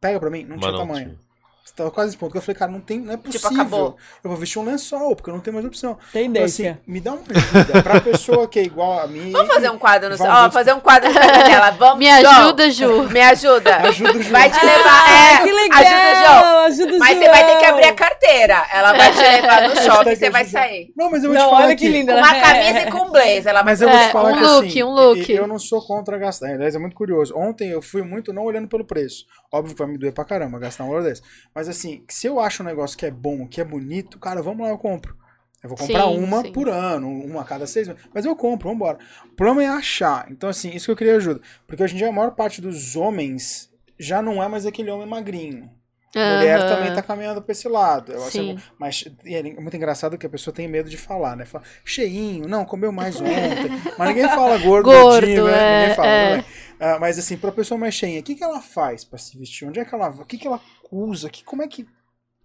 Pega 0.00 0.20
pra 0.20 0.30
mim, 0.30 0.44
não 0.44 0.56
Mas 0.56 0.60
tinha 0.60 0.72
não 0.72 0.78
tamanho. 0.78 1.06
tinha. 1.10 1.25
Você 1.66 1.74
tava 1.74 1.90
quase 1.90 2.10
esse 2.10 2.16
ponto. 2.16 2.36
Eu 2.36 2.40
falei, 2.40 2.56
cara, 2.56 2.70
não 2.70 2.80
tem, 2.80 3.00
não 3.00 3.12
é 3.12 3.16
possível. 3.16 3.40
Tipo, 3.50 3.60
acabou. 3.60 3.96
Eu 4.22 4.30
vou 4.30 4.38
vestir 4.38 4.60
um 4.60 4.64
lençol, 4.64 5.16
porque 5.16 5.28
eu 5.28 5.34
não 5.34 5.40
tenho 5.40 5.52
mais 5.54 5.66
opção. 5.66 5.98
Então, 6.10 6.12
Tendência. 6.12 6.70
assim, 6.70 6.80
me 6.86 7.00
dá 7.00 7.10
uma 7.12 7.22
ajuda 7.28 7.82
pra 7.82 8.00
pessoa 8.00 8.46
que 8.46 8.60
é 8.60 8.62
igual 8.62 9.00
a 9.00 9.08
mim. 9.08 9.32
Vamos 9.32 9.52
fazer 9.52 9.68
um 9.70 9.76
quadro 9.76 10.08
no 10.10 10.16
Vamos, 10.16 10.32
Ó, 10.32 10.50
fazer 10.52 10.72
um 10.74 10.78
quadro 10.78 11.08
no 11.12 11.14
dela. 11.18 11.70
Vamos, 11.76 11.98
Me 11.98 12.08
ajuda, 12.08 12.70
Ju. 12.70 13.08
Me 13.10 13.20
ajuda. 13.20 13.76
Ajuda 13.78 14.12
João. 14.12 14.30
Vai 14.30 14.48
te 14.48 14.64
levar. 14.64 15.04
Ah, 15.08 15.32
é, 15.32 15.42
que 15.44 15.52
legal! 15.52 15.80
Ajuda 15.80 16.14
João. 16.24 16.58
Ajuda 16.66 16.98
Mas 16.98 17.18
você 17.18 17.28
vai 17.30 17.46
ter 17.46 17.58
que 17.58 17.64
abrir 17.64 17.84
a 17.86 17.94
carteira. 17.94 18.66
Ela 18.72 18.92
vai 18.92 19.12
te 19.12 19.18
levar 19.18 19.68
no 19.68 19.74
shopping 19.82 20.10
e 20.10 20.16
você 20.16 20.30
vai 20.30 20.44
sair. 20.44 20.92
Não, 20.96 21.10
mas 21.10 21.24
eu 21.24 21.30
vou 21.30 21.38
Não, 21.38 21.46
te 21.46 21.50
falar 21.50 21.64
olha 21.64 21.72
aqui. 21.74 21.84
que 21.84 21.88
linda. 21.90 22.14
Uma 22.16 22.36
é. 22.36 22.40
camisa 22.40 22.78
e 22.80 22.90
com 22.92 23.08
um 23.08 23.10
blazer. 23.10 23.48
Ela 23.48 23.62
vai 23.62 23.72
Mas 23.72 23.80
eu 23.82 23.88
vou 23.88 23.98
É, 23.98 24.06
te 24.06 24.12
falar 24.12 24.30
um 24.30 24.36
que 24.38 24.44
look, 24.44 24.66
assim, 24.68 24.82
um 24.84 24.90
look. 24.90 25.32
eu 25.32 25.46
não 25.48 25.58
sou 25.58 25.84
contra 25.84 26.16
gastar. 26.16 26.46
Aliás, 26.50 26.76
é 26.76 26.78
muito 26.78 26.94
curioso. 26.94 27.36
Ontem 27.36 27.70
eu 27.70 27.82
fui 27.82 28.02
muito 28.02 28.32
não 28.32 28.44
olhando 28.44 28.68
pelo 28.68 28.84
preço. 28.84 29.26
Óbvio 29.56 29.74
que 29.74 29.78
vai 29.78 29.88
me 29.88 29.98
doer 29.98 30.12
pra 30.12 30.24
caramba 30.24 30.58
gastar 30.58 30.84
um 30.84 30.88
valor 30.88 31.02
desse. 31.02 31.22
Mas 31.54 31.68
assim, 31.68 32.04
se 32.08 32.26
eu 32.26 32.40
acho 32.40 32.62
um 32.62 32.66
negócio 32.66 32.96
que 32.96 33.06
é 33.06 33.10
bom, 33.10 33.46
que 33.46 33.60
é 33.60 33.64
bonito, 33.64 34.18
cara, 34.18 34.42
vamos 34.42 34.66
lá, 34.66 34.72
eu 34.72 34.78
compro. 34.78 35.16
Eu 35.62 35.70
vou 35.70 35.78
comprar 35.78 36.04
Sim, 36.04 36.18
uma 36.18 36.42
sim. 36.42 36.52
por 36.52 36.68
ano, 36.68 37.08
uma 37.08 37.42
a 37.42 37.44
cada 37.44 37.66
seis 37.66 37.88
meses. 37.88 38.02
Mas 38.14 38.24
eu 38.24 38.36
compro, 38.36 38.68
vambora. 38.68 38.98
O 39.24 39.34
problema 39.34 39.64
é 39.64 39.68
achar. 39.68 40.30
Então, 40.30 40.48
assim, 40.48 40.70
isso 40.70 40.86
que 40.86 40.92
eu 40.92 40.96
queria 40.96 41.16
ajuda. 41.16 41.40
Porque 41.66 41.82
hoje 41.82 41.94
em 41.94 41.98
dia 41.98 42.08
a 42.08 42.12
maior 42.12 42.32
parte 42.32 42.60
dos 42.60 42.94
homens 42.94 43.72
já 43.98 44.22
não 44.22 44.42
é 44.42 44.48
mais 44.48 44.66
aquele 44.66 44.90
homem 44.90 45.08
magrinho. 45.08 45.70
Mulher 46.16 46.58
também 46.68 46.94
tá 46.94 47.02
caminhando 47.02 47.42
pra 47.42 47.52
esse 47.52 47.68
lado. 47.68 48.12
Eu 48.12 48.22
acho- 48.22 48.30
Sim. 48.32 48.58
mas 48.78 49.04
é 49.24 49.42
muito 49.42 49.76
engraçado 49.76 50.16
que 50.18 50.26
a 50.26 50.30
pessoa 50.30 50.54
tem 50.54 50.66
medo 50.66 50.88
de 50.88 50.96
falar, 50.96 51.36
né? 51.36 51.44
Fala, 51.44 51.64
cheinho, 51.84 52.48
não, 52.48 52.64
comeu 52.64 52.90
mais 52.92 53.20
ontem. 53.20 53.26
mas 53.98 54.08
ninguém 54.08 54.28
fala 54.28 54.58
gordo, 54.58 54.84
Gordo, 54.86 55.02
gordinho, 55.02 55.44
né? 55.46 55.52
é, 55.52 55.80
Ninguém 55.80 55.94
fala, 55.96 56.08
é. 56.08 56.36
né? 56.38 56.44
Ah, 56.78 56.98
mas 57.00 57.18
assim, 57.18 57.36
pra 57.36 57.50
pessoa 57.52 57.78
mais 57.78 57.94
cheinha, 57.94 58.20
o 58.20 58.22
que, 58.22 58.34
que 58.34 58.44
ela 58.44 58.60
faz 58.60 59.04
pra 59.04 59.18
se 59.18 59.36
vestir? 59.38 59.66
Onde 59.68 59.80
é 59.80 59.84
que 59.84 59.94
ela 59.94 60.08
vai? 60.10 60.22
O 60.24 60.26
que, 60.26 60.36
que 60.38 60.46
ela 60.46 60.60
usa? 60.92 61.28
Que, 61.30 61.42
como 61.44 61.62
é 61.62 61.68
que. 61.68 61.86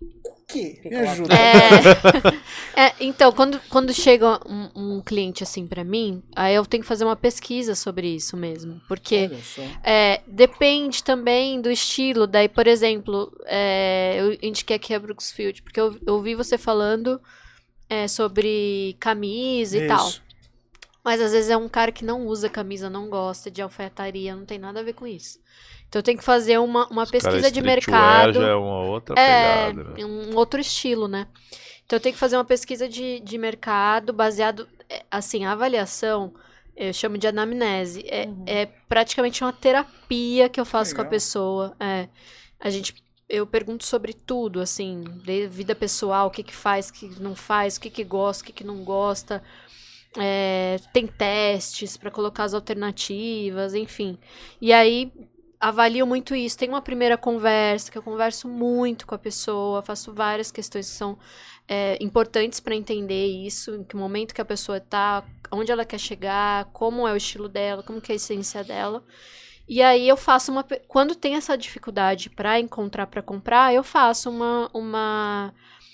O 0.01 0.35
quê? 0.47 0.79
Me 0.83 0.89
que 0.89 0.95
ela 0.95 1.11
ajuda. 1.11 1.33
É, 2.75 2.81
é, 2.87 2.93
então, 2.99 3.31
quando, 3.31 3.59
quando 3.69 3.93
chega 3.93 4.39
um, 4.47 4.97
um 4.97 5.01
cliente 5.01 5.43
assim 5.43 5.67
pra 5.67 5.83
mim, 5.83 6.23
aí 6.35 6.55
eu 6.55 6.65
tenho 6.65 6.81
que 6.81 6.87
fazer 6.87 7.05
uma 7.05 7.15
pesquisa 7.15 7.75
sobre 7.75 8.07
isso 8.07 8.35
mesmo. 8.35 8.81
Porque 8.87 9.29
é, 9.83 10.21
depende 10.27 11.03
também 11.03 11.61
do 11.61 11.69
estilo. 11.69 12.25
Daí, 12.25 12.49
por 12.49 12.67
exemplo, 12.67 13.31
é, 13.45 14.17
eu 14.19 14.37
indiquei 14.41 14.75
aqui 14.75 14.93
a 14.93 14.99
Brooksfield, 14.99 15.61
porque 15.61 15.79
eu, 15.79 15.97
eu 16.05 16.15
ouvi 16.15 16.35
você 16.35 16.57
falando 16.57 17.21
é, 17.89 18.07
sobre 18.07 18.95
camisa 18.99 19.77
e 19.77 19.87
tal. 19.87 20.11
Mas 21.03 21.19
às 21.21 21.31
vezes 21.31 21.49
é 21.49 21.57
um 21.57 21.67
cara 21.69 21.91
que 21.91 22.05
não 22.05 22.25
usa 22.27 22.49
camisa, 22.49 22.89
não 22.89 23.09
gosta 23.09 23.49
de 23.49 23.61
alfaiataria, 23.61 24.35
não 24.35 24.45
tem 24.45 24.59
nada 24.59 24.79
a 24.79 24.83
ver 24.83 24.93
com 24.93 25.07
isso. 25.07 25.39
Então 25.87 25.99
eu 25.99 26.03
tenho 26.03 26.17
que 26.17 26.23
fazer 26.23 26.57
uma, 26.59 26.87
uma 26.89 27.03
Os 27.03 27.11
pesquisa 27.11 27.51
de 27.51 27.61
mercado. 27.61 28.33
já 28.39 28.47
é 28.49 28.55
uma 28.55 28.81
outra 28.83 29.15
É, 29.15 29.73
pegada. 29.73 29.83
né? 29.83 29.99
um 30.05 30.35
outro 30.35 30.59
estilo, 30.59 31.07
né? 31.07 31.27
Então 31.85 31.97
eu 31.97 32.01
tenho 32.01 32.13
que 32.13 32.19
fazer 32.19 32.37
uma 32.37 32.45
pesquisa 32.45 32.87
de, 32.87 33.19
de 33.19 33.37
mercado 33.37 34.13
baseado, 34.13 34.67
é, 34.89 35.03
assim, 35.11 35.43
a 35.45 35.51
avaliação, 35.53 36.33
eu 36.75 36.93
chamo 36.93 37.17
de 37.17 37.27
anamnese, 37.27 38.03
é, 38.07 38.27
Uhum. 38.27 38.43
é 38.45 38.65
praticamente 38.65 39.43
uma 39.43 39.51
terapia 39.53 40.47
que 40.49 40.59
eu 40.59 40.65
faço 40.65 40.95
com 40.95 41.01
a 41.01 41.03
Legal. 41.03 41.09
pessoa. 41.09 41.75
É, 41.79 42.07
a 42.59 42.69
gente, 42.69 42.95
eu 43.27 43.45
pergunto 43.45 43.85
sobre 43.85 44.13
tudo, 44.13 44.61
assim, 44.61 45.01
de 45.23 45.47
vida 45.47 45.75
pessoal, 45.75 46.27
o 46.27 46.31
que 46.31 46.43
que 46.43 46.55
faz, 46.55 46.89
o 46.89 46.93
que 46.93 47.09
que 47.09 47.21
não 47.21 47.35
faz, 47.35 47.75
o 47.77 47.81
que 47.81 47.89
que 47.89 48.03
gosta, 48.03 48.43
o 48.43 48.45
que 48.47 48.53
que 48.53 48.63
não 48.63 48.83
gosta. 48.83 49.43
É, 50.17 50.77
tem 50.91 51.07
testes 51.07 51.95
para 51.95 52.11
colocar 52.11 52.43
as 52.43 52.53
alternativas, 52.53 53.73
enfim. 53.73 54.17
E 54.59 54.73
aí 54.73 55.11
avalio 55.59 56.07
muito 56.07 56.35
isso. 56.35 56.57
Tem 56.57 56.67
uma 56.67 56.81
primeira 56.81 57.17
conversa 57.17 57.91
que 57.91 57.97
eu 57.97 58.03
converso 58.03 58.47
muito 58.49 59.05
com 59.05 59.15
a 59.15 59.19
pessoa, 59.19 59.81
faço 59.81 60.11
várias 60.13 60.51
questões 60.51 60.89
que 60.89 60.95
são 60.95 61.17
é, 61.67 61.97
importantes 62.01 62.59
para 62.59 62.75
entender 62.75 63.27
isso, 63.27 63.75
em 63.75 63.83
que 63.83 63.95
momento 63.95 64.33
que 64.33 64.41
a 64.41 64.45
pessoa 64.45 64.79
tá, 64.79 65.23
onde 65.51 65.71
ela 65.71 65.85
quer 65.85 65.99
chegar, 65.99 66.65
como 66.73 67.07
é 67.07 67.13
o 67.13 67.17
estilo 67.17 67.47
dela, 67.47 67.83
como 67.83 68.01
que 68.01 68.11
é 68.11 68.13
a 68.13 68.15
essência 68.15 68.63
dela. 68.63 69.03
E 69.67 69.81
aí 69.81 70.07
eu 70.09 70.17
faço 70.17 70.51
uma 70.51 70.65
quando 70.87 71.15
tem 71.15 71.35
essa 71.35 71.57
dificuldade 71.57 72.29
para 72.29 72.59
encontrar 72.59 73.07
para 73.07 73.21
comprar, 73.21 73.73
eu 73.73 73.83
faço 73.83 74.29
uma 74.29 74.69
uma 74.73 75.53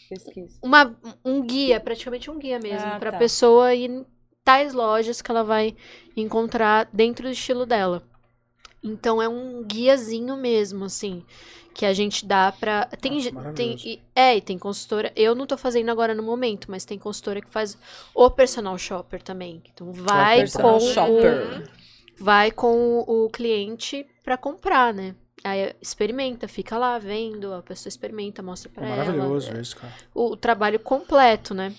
Pesquisa. 0.10 0.58
uma, 0.62 0.96
um 1.24 1.42
guia, 1.42 1.80
praticamente 1.80 2.30
um 2.32 2.38
guia 2.40 2.60
mesmo, 2.60 2.88
Ah, 2.88 3.00
pra 3.00 3.12
tá. 3.12 3.18
pessoa 3.18 3.74
ir 3.76 3.90
em 3.90 4.06
tais 4.44 4.74
lojas 4.74 5.22
que 5.22 5.30
ela 5.30 5.44
vai 5.44 5.76
encontrar 6.16 6.90
dentro 6.94 7.28
do 7.28 7.32
estilo 7.32 7.66
dela. 7.66 8.02
Então 8.84 9.22
é 9.22 9.28
um 9.28 9.64
guiazinho 9.64 10.38
mesmo, 10.38 10.86
assim, 10.86 11.26
que 11.74 11.86
a 11.86 11.94
gente 11.94 12.26
dá 12.26 12.52
pra. 12.52 12.86
Tem, 12.86 13.32
Nossa, 13.32 13.54
tem 13.54 13.76
e- 13.84 14.00
É, 14.16 14.38
e 14.38 14.42
tem 14.42 14.58
consultora. 14.58 15.12
Eu 15.16 15.36
não 15.36 15.46
tô 15.46 15.58
fazendo 15.58 15.90
agora 15.90 16.14
no 16.16 16.24
momento, 16.24 16.70
mas 16.72 16.86
tem 16.86 16.98
consultora 16.98 17.42
que 17.42 17.50
faz 17.50 17.78
o 18.16 18.30
personal 18.30 18.78
shopper 18.78 19.22
também. 19.22 19.62
Então 19.74 19.92
vai 19.92 20.38
personal 20.40 20.74
com 20.74 20.80
shopper. 20.80 21.64
o, 22.20 22.24
vai 22.24 22.52
com 22.52 23.00
o, 23.08 23.26
o 23.26 23.30
cliente 23.30 24.06
pra 24.24 24.38
comprar, 24.38 24.94
né? 24.94 25.16
Aí 25.44 25.74
experimenta, 25.82 26.48
fica 26.48 26.78
lá 26.78 26.98
vendo, 26.98 27.54
a 27.54 27.62
pessoa 27.62 27.90
experimenta, 27.90 28.42
mostra 28.42 28.70
pra 28.70 28.86
É 28.86 28.88
ela 28.88 28.98
maravilhoso 28.98 29.56
isso, 29.58 29.78
cara. 29.78 29.94
o, 30.14 30.32
o 30.32 30.38
trabalho 30.38 30.80
completo, 30.80 31.54
né? 31.54 31.74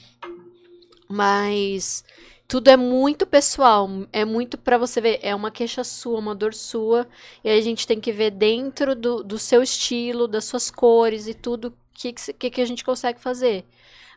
Mas 1.09 2.05
tudo 2.47 2.69
é 2.69 2.77
muito 2.77 3.27
pessoal, 3.27 3.89
é 4.13 4.25
muito 4.25 4.57
pra 4.57 4.79
você 4.79 5.01
ver, 5.01 5.19
é 5.23 5.35
uma 5.35 5.51
queixa 5.51 5.85
sua, 5.85 6.19
uma 6.19 6.35
dor 6.35 6.55
sua, 6.55 7.07
e 7.43 7.51
aí 7.51 7.59
a 7.59 7.63
gente 7.63 7.87
tem 7.87 8.01
que 8.01 8.13
ver 8.13 8.31
dentro 8.31 8.95
do, 8.95 9.23
do 9.23 9.39
seu 9.39 9.63
estilo, 9.63 10.29
das 10.29 10.45
suas 10.45 10.71
cores 10.71 11.27
e 11.27 11.35
tudo, 11.35 11.69
o 11.69 11.73
que, 11.93 12.13
que, 12.13 12.51
que, 12.51 12.61
a 12.61 12.65
gente 12.65 12.85
consegue 12.85 13.21
fazer. 13.21 13.67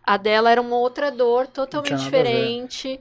A 0.03 0.17
dela 0.17 0.49
era 0.49 0.61
uma 0.61 0.77
outra 0.77 1.11
dor 1.11 1.47
totalmente 1.47 1.91
nada 1.91 2.05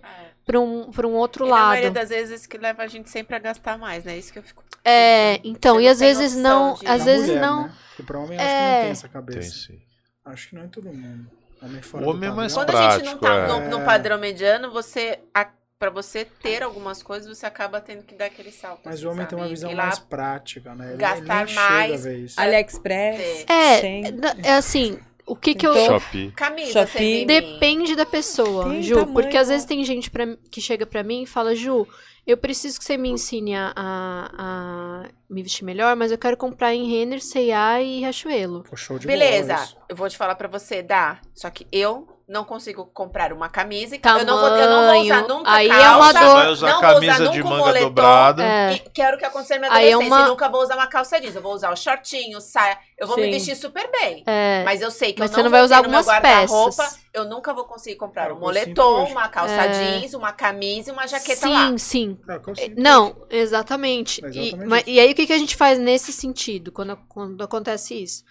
a 0.02 0.29
É. 0.50 0.52
pra 0.52 0.60
um, 0.60 0.90
pra 0.90 1.06
um 1.06 1.12
outro 1.14 1.46
E 1.46 1.50
maioria 1.50 1.84
lado. 1.84 1.94
das 1.94 2.08
vezes 2.10 2.46
que 2.46 2.58
leva 2.58 2.82
a 2.82 2.86
gente 2.86 3.08
sempre 3.10 3.36
a 3.36 3.38
gastar 3.38 3.78
mais, 3.78 4.04
né? 4.04 4.16
Isso 4.18 4.32
que 4.32 4.38
eu 4.38 4.42
fico. 4.42 4.62
É, 4.84 5.40
então, 5.44 5.76
Você 5.76 5.82
e 5.82 5.88
às 5.88 5.98
tem 5.98 6.08
vezes 6.08 6.36
não, 6.36 6.74
de- 6.74 6.86
às 6.86 7.04
vezes 7.04 7.26
mulher, 7.28 7.40
não. 7.40 7.62
Né? 7.64 7.72
Porque 7.90 8.02
pra 8.02 8.18
homem 8.18 8.38
acho 8.38 8.46
que 8.48 8.52
É. 8.54 8.72
não 8.74 8.80
tem 8.82 8.90
essa 8.90 9.02
Tem 9.02 9.10
cabeça. 9.10 9.50
sim. 9.66 9.78
Acho 10.24 10.48
que 10.48 10.54
não 10.54 10.62
é 10.62 10.66
todo 10.68 10.92
mundo. 10.92 11.30
Homem 11.62 11.82
fora 11.82 12.04
O 12.06 12.10
homem 12.10 12.28
é 12.28 12.32
mais. 12.32 12.52
Quando 12.54 12.70
a 12.76 12.90
gente 12.92 13.04
não 13.04 13.18
tá 13.18 13.18
prático, 13.18 13.58
no, 13.60 13.66
é. 13.66 13.68
no 13.68 13.84
padrão 13.84 14.18
mediano, 14.18 14.70
você. 14.70 15.18
A, 15.34 15.46
pra 15.78 15.90
você 15.90 16.24
ter 16.24 16.62
algumas 16.62 17.02
coisas, 17.02 17.28
você 17.38 17.44
acaba 17.46 17.80
tendo 17.80 18.02
que 18.02 18.14
dar 18.14 18.26
aquele 18.26 18.50
salto. 18.52 18.80
Mas 18.84 18.94
assim, 18.96 19.06
o 19.06 19.10
homem 19.10 19.26
tem 19.26 19.36
uma 19.36 19.44
sabe? 19.44 19.54
visão 19.54 19.74
mais 19.74 19.98
prática, 19.98 20.74
né? 20.74 20.88
Ele, 20.90 20.96
gastar 20.96 21.46
mais. 21.54 22.06
a. 22.38 22.42
AliExpress. 22.42 23.44
É, 23.48 23.80
Shein. 23.80 24.04
é 24.42 24.52
assim, 24.54 24.98
o 25.32 25.36
que 25.36 25.54
que 25.54 25.66
eu. 25.66 25.72
Então, 25.72 26.00
Shopee. 26.00 26.30
Camisa, 26.32 26.86
Shopee. 26.86 27.24
Depende 27.24 27.94
da 27.96 28.04
pessoa, 28.06 28.64
Tem 28.70 28.82
Ju. 28.82 28.94
tamanho, 28.96 29.12
porque 29.14 29.36
às 29.36 29.48
vezes 29.48 29.64
tem 29.66 29.82
gente 29.84 30.10
pra, 30.10 30.26
que 30.50 30.60
chega 30.60 30.84
pra 30.86 31.02
mim 31.02 31.22
e 31.22 31.26
fala, 31.26 31.54
Ju, 31.54 31.86
eu 32.26 32.36
preciso 32.36 32.78
que 32.78 32.84
você 32.84 32.96
me 32.96 33.08
ensine 33.08 33.54
a, 33.54 33.72
a- 33.76 34.30
a 34.38 35.08
me 35.28 35.42
vestir 35.42 35.64
melhor, 35.64 35.96
mas 35.96 36.12
eu 36.12 36.18
quero 36.18 36.36
comprar 36.36 36.74
em 36.74 36.88
Renner, 36.90 37.20
C&A 37.22 37.80
e 37.82 38.00
Riachuelo. 38.00 38.64
Pô, 38.68 38.76
show 38.76 38.98
de 38.98 39.06
Beleza, 39.06 39.56
eu 39.88 39.96
vou 39.96 40.08
te 40.08 40.16
falar 40.16 40.34
pra 40.34 40.48
você, 40.48 40.82
dá. 40.82 41.20
Só 41.34 41.48
que 41.50 41.66
eu 41.72 42.06
não 42.30 42.44
consigo 42.44 42.86
comprar 42.94 43.32
uma 43.32 43.48
camisa. 43.48 43.96
e 43.96 44.00
Eu 44.02 44.24
não 44.24 44.38
vou, 44.38 44.48
eu 44.56 44.70
não 44.70 44.86
vou 44.92 45.02
usar 45.02 45.22
Tamanho. 45.22 45.28
nunca 45.38 45.50
Aí 45.50 45.66
é 45.66 45.70
calça. 45.70 45.96
uma 45.96 46.12
Você 46.12 46.18
dor. 46.20 46.34
vai 46.34 46.48
usar 46.48 46.66
não 46.70 46.80
vou 46.80 46.88
usar 46.90 46.94
camisa 46.94 47.28
de 47.28 47.42
um 47.42 47.44
manga 47.48 47.64
moletom. 47.64 47.86
dobrada. 47.88 48.42
É. 48.44 48.72
E 48.74 48.78
quero 48.90 49.18
que 49.18 49.24
aconteça 49.24 49.54
na 49.54 49.60
minha 49.60 49.72
Aí 49.72 49.84
é 49.86 49.88
adolescência. 49.92 50.16
uma- 50.16 50.26
e 50.26 50.30
nunca 50.30 50.48
vou 50.48 50.62
usar 50.62 50.74
uma 50.76 50.86
calça 50.86 51.20
jeans. 51.20 51.34
Eu 51.34 51.42
vou 51.42 51.52
usar 51.54 51.72
o 51.72 51.76
shortinho, 51.76 52.40
saia. 52.40 52.78
Eu 52.96 53.06
vou 53.08 53.16
me 53.16 53.24
Sim. 53.24 53.30
vestir 53.32 53.56
super 53.56 53.90
bem. 53.90 54.22
É, 54.26 54.62
Mas 54.64 54.80
eu 54.80 54.90
sei 54.90 55.12
que 55.12 55.18
Mas 55.20 55.30
eu 55.30 55.34
você 55.34 55.42
não, 55.42 55.50
vai 55.50 55.60
vou 55.60 55.64
usar 55.66 55.76
algumas 55.78 56.06
guarda-roupa, 56.06 56.76
peças. 56.84 57.00
Eu 57.12 57.24
nunca 57.24 57.52
vou 57.52 57.64
conseguir 57.64 57.96
comprar 57.96 58.30
É 58.30 58.32
um 58.32 58.38
moletom, 58.38 59.04
uma 59.06 59.28
calça 59.28 59.52
É. 59.54 59.68
jeans, 59.98 60.14
uma 60.14 60.32
camisa 60.32 60.90
e 60.90 60.92
uma 60.92 61.06
jaqueta 61.08 61.46
sim, 61.48 61.52
lá. 61.52 61.76
sim. 61.78 62.18
É 62.28 62.54
sinto. 62.54 62.80
Não, 62.80 63.16
exatamente. 63.28 64.24
É 64.24 64.28
E, 64.28 64.38
exatamente 64.48 64.66
mas- 64.68 64.84
e 64.86 65.00
aí, 65.00 65.10
o 65.10 65.14
que, 65.14 65.26
que 65.26 65.32
a 65.32 65.38
gente 65.38 65.56
faz 65.56 65.78
nesse 65.78 66.12
sentido, 66.12 66.70
quando, 66.70 66.96
quando 67.08 67.42
acontece 67.42 68.00
isso? 68.00 68.22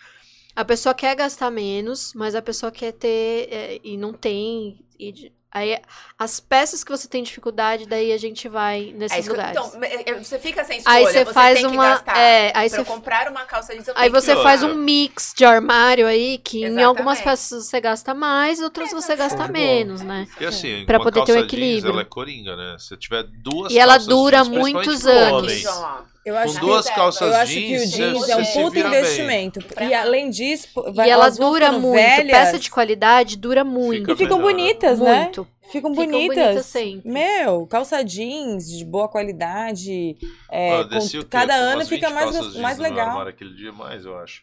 A 0.56 0.66
pessoa 0.66 0.94
quer 0.94 1.16
gastar 1.16 1.50
menos, 1.52 2.14
mas 2.14 2.36
a 2.36 2.42
pessoa 2.42 2.72
quer 2.72 2.92
ter 2.94 3.48
é, 3.52 3.80
e 3.84 3.96
não 3.98 4.12
tem. 4.14 4.80
e 5.00 5.32
aí, 5.52 5.80
as 6.18 6.40
peças 6.40 6.84
que 6.84 6.92
você 6.92 7.08
tem 7.08 7.24
dificuldade, 7.24 7.88
daí 7.88 8.12
a 8.12 8.18
gente 8.18 8.48
vai 8.50 8.90
É 8.90 8.94
nesses 8.94 9.24
que 9.26 9.30
lugares. 9.30 9.52
então, 9.58 9.84
é- 9.84 10.12
é- 10.12 10.14
você 10.24 10.38
fica 10.38 10.64
sem 10.66 10.78
escolha. 10.80 10.96
aí 10.96 11.06
você 11.06 11.26
você 11.26 11.34
faz 11.34 11.60
tem 11.60 11.70
que 11.70 11.76
uma. 11.76 11.90
gastar. 11.90 12.18
É, 12.18 12.52
aí 12.54 12.70
pra 12.70 12.80
você 12.80 12.86
comprar 12.86 13.32
uma 13.32 13.46
calça 13.46 13.74
jeans, 13.74 13.88
Aí 13.96 14.10
que 14.12 14.20
você 14.22 14.32
outra. 14.32 14.44
faz 14.44 14.62
um 14.64 14.76
mix 14.76 15.34
de 15.36 15.46
armário 15.46 16.06
aí, 16.06 16.38
que 16.40 16.58
em 16.60 16.64
Exatamente. 16.66 16.86
algumas 16.86 17.22
peças 17.22 17.66
você 17.66 17.80
gasta 17.80 18.14
mais, 18.14 18.60
outras 18.62 18.92
você 18.92 19.16
gasta 19.16 19.48
menos, 19.48 20.02
né? 20.02 20.28
E 20.42 20.46
assim, 20.46 20.84
Pra 20.86 20.98
uma 20.98 21.06
poder 21.06 21.24
ter 21.24 21.32
um 21.32 21.36
calça 21.36 21.40
jeans, 21.42 21.54
equilíbrio. 21.54 21.94
ela 21.94 22.02
é 22.02 22.06
coringa, 22.06 22.56
né? 22.58 22.76
Se 22.78 22.98
tiver 22.98 23.24
duas 23.24 23.72
E 23.72 23.80
ela 23.80 23.98
dura 23.98 24.44
jeans, 24.44 24.50
muitos 24.50 25.06
anos. 25.08 25.66
ó. 25.66 26.02
Eu 26.26 26.34
Com 26.36 26.40
acho 26.42 26.54
que 26.56 26.60
duas 26.60 26.88
eu 26.88 26.94
calças 26.96 27.28
Eu 27.34 27.42
acho 27.42 27.54
que 27.54 27.60
o 27.60 27.80
jeans, 27.80 27.92
jeans 27.92 28.30
é 28.30 28.36
um 28.38 28.46
puto 28.46 28.72
vira 28.72 28.90
bem. 28.90 29.00
investimento. 29.00 29.60
E 29.82 29.94
além 29.94 30.30
disso, 30.30 30.68
vai, 30.94 31.08
e 31.08 31.12
ela 31.12 31.24
elas 31.24 31.38
vão 31.38 31.52
dura 31.52 31.66
ficando 31.68 31.82
muito. 31.82 31.96
velhas 31.96 32.32
Peça 32.32 32.60
de 32.60 32.70
qualidade 32.70 33.38
dura 33.38 33.64
muito. 33.64 34.12
e 34.12 34.16
ficam 34.16 34.38
melhor, 34.38 34.52
né? 34.52 34.58
bonitas, 34.64 35.00
né? 35.00 35.24
muito. 35.24 35.48
Ficam 35.72 35.92
Ficam 35.94 36.06
bonitas. 36.12 36.36
bonitas 36.36 36.66
sempre. 36.66 37.10
Meu, 37.12 37.66
calça 37.68 38.04
jeans 38.04 38.70
de 38.70 38.84
boa 38.84 39.08
qualidade. 39.08 40.18
é, 40.52 40.82
eu 40.82 40.90
com- 40.90 41.30
cada 41.30 41.54
Com 41.58 41.64
ano 41.64 41.86
fica 41.86 42.08
20 42.10 42.16
mais, 42.16 42.32
jeans 42.32 42.56
mais 42.58 42.78
legal. 42.80 43.22
aquele 43.28 43.54
dia 43.56 43.72
mais, 43.72 44.04
eu 44.06 44.18
acho. 44.18 44.42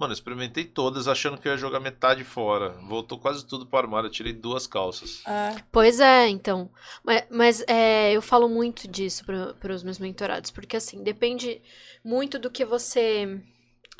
Mano, 0.00 0.12
eu 0.12 0.14
experimentei 0.14 0.64
todas 0.64 1.06
achando 1.06 1.36
que 1.36 1.46
eu 1.46 1.52
ia 1.52 1.58
jogar 1.58 1.78
metade 1.78 2.24
fora. 2.24 2.70
Voltou 2.88 3.18
quase 3.18 3.44
tudo 3.44 3.66
pro 3.66 3.80
armário. 3.80 4.06
Eu 4.06 4.10
tirei 4.10 4.32
duas 4.32 4.66
calças. 4.66 5.20
Ah, 5.26 5.54
Pois 5.70 6.00
é, 6.00 6.26
então. 6.26 6.70
Mas, 7.04 7.26
mas, 7.30 7.64
é, 7.68 8.10
eu 8.10 8.22
falo 8.22 8.48
muito 8.48 8.88
disso 8.88 9.26
para 9.26 9.74
os 9.74 9.82
meus 9.82 9.98
mentorados, 9.98 10.50
porque 10.50 10.74
assim, 10.74 11.02
depende 11.02 11.60
muito 12.02 12.38
do 12.38 12.50
que 12.50 12.64
você 12.64 13.42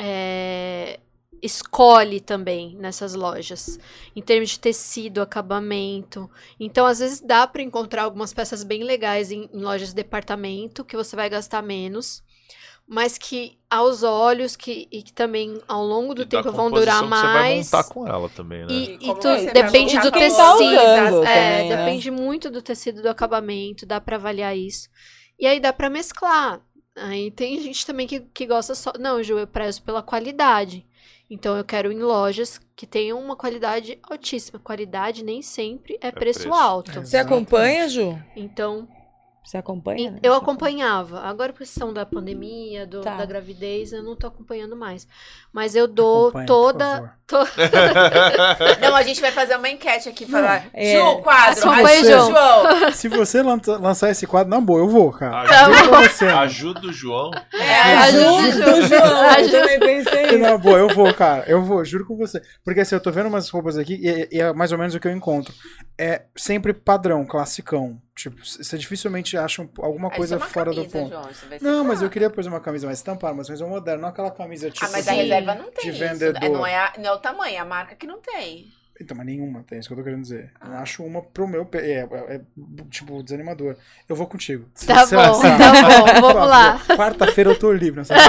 é, 0.01 1.01
escolhe 1.43 2.19
também 2.19 2.77
nessas 2.77 3.13
lojas, 3.13 3.79
em 4.17 4.23
termos 4.23 4.49
de 4.49 4.59
tecido, 4.59 5.21
acabamento. 5.21 6.31
Então, 6.59 6.87
às 6.87 7.01
vezes 7.01 7.21
dá 7.21 7.47
para 7.47 7.61
encontrar 7.61 8.05
algumas 8.05 8.33
peças 8.33 8.65
bem 8.65 8.85
legais 8.85 9.31
em, 9.31 9.51
em 9.53 9.61
lojas 9.61 9.91
de 9.91 9.97
departamento, 9.97 10.83
que 10.83 10.97
você 10.97 11.15
vai 11.15 11.29
gastar 11.29 11.61
menos. 11.61 12.23
Mas 12.93 13.17
que 13.17 13.57
aos 13.71 14.03
olhos, 14.03 14.57
que, 14.57 14.89
e 14.91 15.01
que 15.01 15.13
também 15.13 15.61
ao 15.69 15.85
longo 15.85 16.13
do 16.13 16.23
E 16.23 16.25
da 16.25 16.43
tempo 16.43 16.51
vão 16.51 16.69
durar 16.73 17.01
que 17.03 17.09
Você 17.09 17.23
vai 17.23 17.33
mais. 17.35 17.67
montar 17.71 17.85
com 17.85 18.09
ela 18.09 18.29
também, 18.31 18.67
né? 18.67 18.73
E, 18.73 18.99
E 19.01 19.11
e 19.11 19.15
tu- 19.15 19.29
vai 19.29 19.47
depende 19.47 19.97
do 20.01 20.11
tecido. 20.11 20.37
tá 20.37 20.55
usando 20.57 21.25
É, 21.25 21.57
também, 21.57 21.69
né? 21.69 21.77
depende 21.77 22.11
muito 22.11 22.51
do 22.51 22.61
tecido 22.61 23.01
do 23.01 23.09
acabamento, 23.09 23.87
dá 23.87 24.01
pra 24.01 24.17
avaliar 24.17 24.57
isso. 24.57 24.89
E 25.39 25.47
aí 25.47 25.61
dá 25.61 25.73
pra 25.73 25.89
mesclar. 25.89 26.61
Aí 26.97 27.31
tem 27.31 27.61
gente 27.63 27.87
também 27.87 28.09
que, 28.09 28.19
que 28.21 28.45
gosta 28.45 28.75
só. 28.75 28.93
Não, 28.99 29.23
Ju, 29.23 29.39
eu 29.39 29.47
prezo 29.47 29.83
pela 29.85 30.03
qualidade. 30.03 30.85
Então 31.31 31.57
eu 31.57 31.65
quero 31.65 31.93
ir 31.93 31.95
em 31.95 32.03
lojas 32.03 32.61
que 32.75 32.89
tenham 32.89 33.21
uma 33.21 33.37
qualidade 33.37 34.01
altíssima. 34.03 34.59
Qualidade 34.59 35.23
nem 35.25 35.43
sempre 35.43 35.97
é, 36.01 36.11
preço, 36.11 36.41
preço. 36.41 36.53
alto. 36.53 36.91
É. 36.91 37.05
Você 37.05 37.17
acompanha, 37.19 37.89
Ju? 37.89 38.19
Então, 38.35 38.89
Você 39.45 39.57
acompanha? 39.57 40.13
né? 40.13 40.19
eu 40.23 40.33
Você 40.35 40.39
acompanhava. 40.41 41.21
Agora, 41.23 41.53
por 41.53 41.59
questão 41.61 41.93
da 41.93 42.05
pandemia, 42.07 42.87
do- 42.87 43.01
Tá. 43.01 43.17
da 43.17 43.25
gravidez, 43.25 43.93
eu 43.93 44.03
não 44.03 44.15
tô 44.15 44.27
acompanhando 44.27 44.77
mais. 44.77 45.09
Mas 45.53 45.75
eu 45.75 45.89
dou 45.89 46.29
Acompanha, 46.29 46.47
toda. 46.47 47.15
to- 47.27 47.37
Não, 48.81 48.95
a 48.95 49.03
gente 49.03 49.21
vai 49.21 49.33
fazer 49.33 49.57
uma 49.57 49.69
enquete 49.69 50.09
aqui. 50.09 50.27
Falar. 50.27 50.67
é. 50.73 50.95
Ju, 50.97 51.19
quadro. 51.23 51.71
Acompanha, 51.71 52.05
João. 52.05 52.31
João. 52.31 52.93
Se 52.93 53.09
você 53.09 53.43
lança- 53.43 53.79
lançar 53.79 54.11
esse 54.11 54.27
quadro, 54.27 54.51
na 54.51 54.61
boa, 54.61 54.81
eu 54.81 54.89
vou, 54.89 55.11
cara. 55.11 55.47
Juro 55.47 55.89
pra 55.89 56.09
você. 56.09 56.27
Ajuda 56.27 56.81
o 56.87 56.93
João. 56.93 57.31
É, 57.53 57.93
Ajuda, 57.97 58.53
Ju, 58.53 58.59
do 58.63 58.83
João, 58.89 59.07
eu 59.25 59.31
Ajuda. 59.31 59.61
também 59.61 59.81
pensei. 59.81 60.39
Na 60.39 60.57
boa, 60.59 60.79
eu 60.79 60.89
vou, 60.95 61.13
cara. 61.13 61.45
Eu 61.47 61.63
vou, 61.65 61.85
juro 61.85 62.07
com 62.07 62.17
você. 62.17 62.41
Porque 62.65 62.81
assim, 62.81 62.95
eu 62.95 63.01
tô 63.01 63.11
vendo 63.11 63.27
umas 63.29 63.49
roupas 63.49 63.77
aqui 63.77 63.95
e, 64.01 64.29
e 64.37 64.41
é 64.41 64.53
mais 64.53 64.71
ou 64.71 64.79
menos 64.79 64.95
o 64.95 65.01
que 65.01 65.09
eu 65.09 65.13
encontro. 65.13 65.53
É 65.99 66.23
sempre 66.37 66.73
padrão, 66.73 67.25
classicão. 67.27 68.01
Tipo, 68.21 68.45
você 68.45 68.77
dificilmente 68.77 69.35
acha 69.39 69.63
um- 69.63 69.69
alguma 69.79 70.09
Aí 70.11 70.17
coisa 70.17 70.37
isso 70.37 70.47
fora 70.47 70.71
do 70.73 70.77
camisa, 70.85 70.99
ponto. 70.99 71.11
João, 71.11 71.31
isso 71.31 71.47
Não, 71.63 71.83
mas 71.85 72.03
eu 72.03 72.11
queria 72.11 72.29
pôr 72.29 72.45
uma 72.47 72.61
camisa 72.61 72.87
mais 72.87 72.99
estampada, 72.99 73.33
mas 73.35 73.49
mais 73.49 73.61
moderna, 73.63 74.03
não 74.03 74.09
aquela 74.11 74.31
camisa 74.31 74.71
tipo. 74.71 74.85
Ah, 74.85 74.91
mas 74.93 75.09
a 75.09 75.13
Sim. 75.13 75.17
reserva 75.23 75.55
não 75.55 75.71
tem 75.71 75.85
de 75.85 75.91
isso. 75.91 75.99
vendedor. 75.99 76.43
É, 76.45 76.49
Não 76.51 76.67
é, 76.67 76.77
a- 76.77 76.93
não 76.99 77.07
é 77.07 77.13
o 77.13 77.19
tamanho, 77.19 77.55
é 77.55 77.59
a 77.59 77.65
marca 77.65 77.95
que 77.97 78.07
não 78.07 78.21
tem. 78.21 78.71
Então, 79.01 79.17
mas 79.17 79.25
nenhuma 79.25 79.65
tem, 79.67 79.79
isso 79.79 79.89
que 79.89 79.95
eu 79.95 79.99
tô 79.99 80.05
querendo 80.05 80.21
dizer. 80.23 80.51
Eu 80.65 80.75
acho 80.77 81.03
uma 81.03 81.23
pro 81.23 81.49
meu. 81.49 81.65
pe- 81.65 81.79
É, 81.79 82.01
é, 82.11 82.35
é, 82.37 82.41
tipo, 82.91 83.23
desanimador. 83.23 83.75
Eu 84.09 84.15
vou 84.15 84.27
contigo. 84.27 84.67
Tá 84.87 85.07
você 85.07 85.17
bom, 85.17 85.23
lançar, 85.23 85.59
tá 85.59 85.73
bom, 85.73 86.21
vamos 86.21 86.49
lá. 86.51 86.79
Quarta-feira 86.97 87.51
eu 87.51 87.59
tô 87.59 87.73
livre 87.73 88.01
nessa 88.01 88.15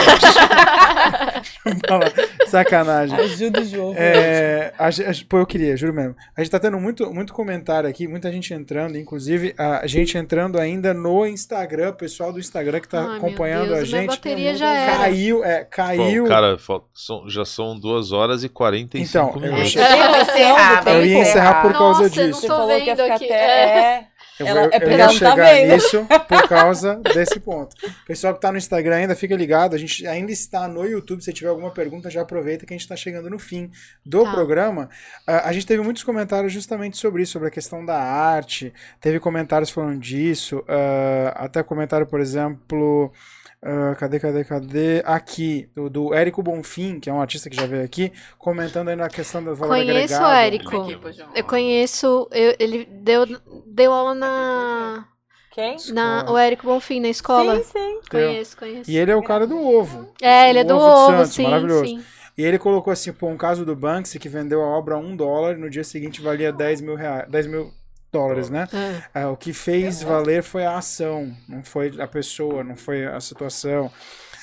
Sacanagem. 2.47 3.17
Ajuda 3.19 3.61
o 3.61 3.65
João. 3.65 3.93
É, 3.95 4.73
a 4.77 4.87
a 4.87 4.91
pô, 5.27 5.37
eu 5.39 5.45
queria, 5.45 5.75
juro 5.77 5.93
mesmo. 5.93 6.15
A 6.35 6.41
gente 6.41 6.51
tá 6.51 6.59
tendo 6.59 6.79
muito, 6.79 7.11
muito 7.13 7.33
comentário 7.33 7.89
aqui, 7.89 8.07
muita 8.07 8.31
gente 8.31 8.53
entrando, 8.53 8.97
inclusive 8.97 9.53
a 9.57 9.85
gente 9.87 10.17
entrando 10.17 10.59
ainda 10.59 10.93
no 10.93 11.25
Instagram, 11.25 11.89
o 11.89 11.93
pessoal 11.93 12.31
do 12.33 12.39
Instagram 12.39 12.79
que 12.79 12.87
tá 12.89 13.03
Ai, 13.11 13.17
acompanhando 13.17 13.67
Deus, 13.69 13.79
a 13.79 13.81
minha 13.83 14.01
gente. 14.01 14.09
bateria 14.09 14.55
já 14.55 14.69
era. 14.73 14.97
Caiu, 14.97 15.43
é, 15.43 15.63
caiu. 15.65 16.23
Pô, 16.23 16.29
cara, 16.29 16.57
já 17.27 17.45
são 17.45 17.77
2 17.79 18.11
horas 18.11 18.43
e 18.43 18.49
45 18.49 19.09
Então, 19.09 19.29
eu 19.35 19.41
minutos. 19.41 19.61
achei- 19.75 19.81
Você 19.81 20.33
tem 20.33 20.51
vamos 20.83 20.87
Eu 20.99 21.05
ia 21.05 21.17
encerrar 21.19 21.61
por 21.61 21.71
causa 21.73 22.03
Nossa, 22.03 22.19
eu 22.19 22.23
não 22.23 22.29
disso. 22.29 22.41
Você 22.41 22.47
tô 22.47 22.55
falou 22.55 22.79
que 22.79 22.85
ia 22.85 22.95
ficar 22.95 23.15
aqui. 23.15 23.25
até... 23.25 23.35
É. 23.35 24.07
Eu, 24.39 24.47
Ela- 24.47 24.61
vou- 24.61 24.69
é 24.73 24.77
eu 24.83 24.91
ia 24.91 24.97
tá 24.97 25.09
chegar 25.09 25.35
vendo. 25.35 25.73
nisso 25.73 26.07
por 26.27 26.49
causa 26.49 26.95
desse 27.13 27.39
ponto. 27.39 27.75
Pessoal 28.07 28.33
que 28.33 28.41
tá 28.41 28.51
no 28.51 28.57
Instagram 28.57 28.95
ainda, 28.95 29.15
fica 29.15 29.35
ligado. 29.35 29.75
A 29.75 29.77
gente 29.77 30.07
ainda 30.07 30.31
está 30.31 30.67
no 30.67 30.83
YouTube. 30.83 31.23
Se 31.23 31.31
tiver 31.31 31.49
alguma 31.49 31.69
pergunta, 31.69 32.09
já 32.09 32.21
aproveita 32.21 32.65
que 32.65 32.73
a 32.73 32.75
gente 32.75 32.81
está 32.81 32.95
chegando 32.95 33.29
no 33.29 33.37
fim 33.37 33.69
do 34.03 34.23
Tá. 34.23 34.31
programa. 34.31 34.89
Ah, 35.27 35.47
a 35.47 35.53
gente 35.53 35.67
teve 35.67 35.83
muitos 35.83 36.03
comentários 36.03 36.51
justamente 36.51 36.97
sobre 36.97 37.21
isso, 37.21 37.33
sobre 37.33 37.49
a 37.49 37.51
questão 37.51 37.85
da 37.85 37.99
arte. 38.01 38.73
Teve 38.99 39.19
comentários 39.19 39.69
falando 39.69 39.99
disso. 39.99 40.63
ah, 40.67 41.33
até 41.45 41.61
comentário, 41.61 42.07
por 42.07 42.19
exemplo. 42.19 43.13
Ah, 43.63 43.95
cadê, 43.95 44.19
cadê, 44.19 44.43
cadê? 44.43 45.03
Aqui, 45.05 45.69
do, 45.75 45.89
do 45.89 46.13
Érico 46.13 46.41
Bonfim, 46.41 46.99
que 46.99 47.09
é 47.09 47.13
um 47.13 47.21
artista 47.21 47.49
que 47.49 47.55
já 47.55 47.65
veio 47.67 47.83
aqui, 47.83 48.11
comentando 48.37 48.89
aí 48.89 48.95
na 48.95 49.07
questão 49.09 49.43
do 49.43 49.55
valor 49.55 49.75
Conheço 49.75 50.15
agregado. 50.15 50.25
o 50.25 50.31
Érico. 50.31 50.99
Pro 50.99 51.11
João. 51.11 51.29
Eu 51.35 51.43
conheço, 51.43 52.27
eu- 52.31 52.55
ele 52.59 52.85
deu, 52.85 53.25
deu 53.67 53.91
aula 53.93 54.15
na, 54.15 55.05
Quem? 55.51 55.77
na. 55.93 56.25
O 56.31 56.37
Érico 56.37 56.65
Bonfim, 56.65 56.99
na 56.99 57.09
escola. 57.09 57.57
Sim, 57.57 57.63
sim. 57.71 57.99
Conheço, 58.09 58.57
conheço. 58.57 58.89
E 58.89 58.97
ele 58.97 59.11
é 59.11 59.15
o 59.15 59.23
cara 59.23 59.45
do 59.45 59.59
ovo. 59.59 60.11
É, 60.21 60.49
ele 60.49 60.59
é 60.59 60.63
do 60.63 60.75
Ovo 60.75 60.85
ovo, 60.85 61.17
Santos, 61.17 61.33
sim, 61.33 61.43
maravilhoso. 61.43 61.85
sim. 61.85 62.03
E 62.37 62.43
ele 62.43 62.57
colocou 62.57 62.91
assim, 62.91 63.11
pô, 63.13 63.27
um 63.27 63.37
caso 63.37 63.65
do 63.65 63.75
Banksy 63.75 64.17
que 64.17 64.29
vendeu 64.29 64.61
a 64.63 64.65
obra 64.65 64.95
a 64.95 64.97
um 64.97 65.15
dólar 65.15 65.55
e 65.55 65.59
no 65.59 65.69
dia 65.69 65.83
seguinte 65.83 66.21
valia 66.21 66.51
10 66.51 66.81
mil, 66.81 66.95
reais, 66.95 67.29
10 67.29 67.45
mil 67.45 67.71
dólares, 68.11 68.49
né? 68.49 68.67
É. 69.13 69.21
É, 69.21 69.25
o 69.27 69.37
que 69.37 69.53
fez 69.53 70.01
valer 70.01 70.43
foi 70.43 70.65
a 70.65 70.77
ação, 70.77 71.35
não 71.47 71.63
foi 71.63 71.93
a 71.99 72.07
pessoa, 72.07 72.63
não 72.63 72.75
foi 72.75 73.05
a 73.05 73.19
situação. 73.19 73.91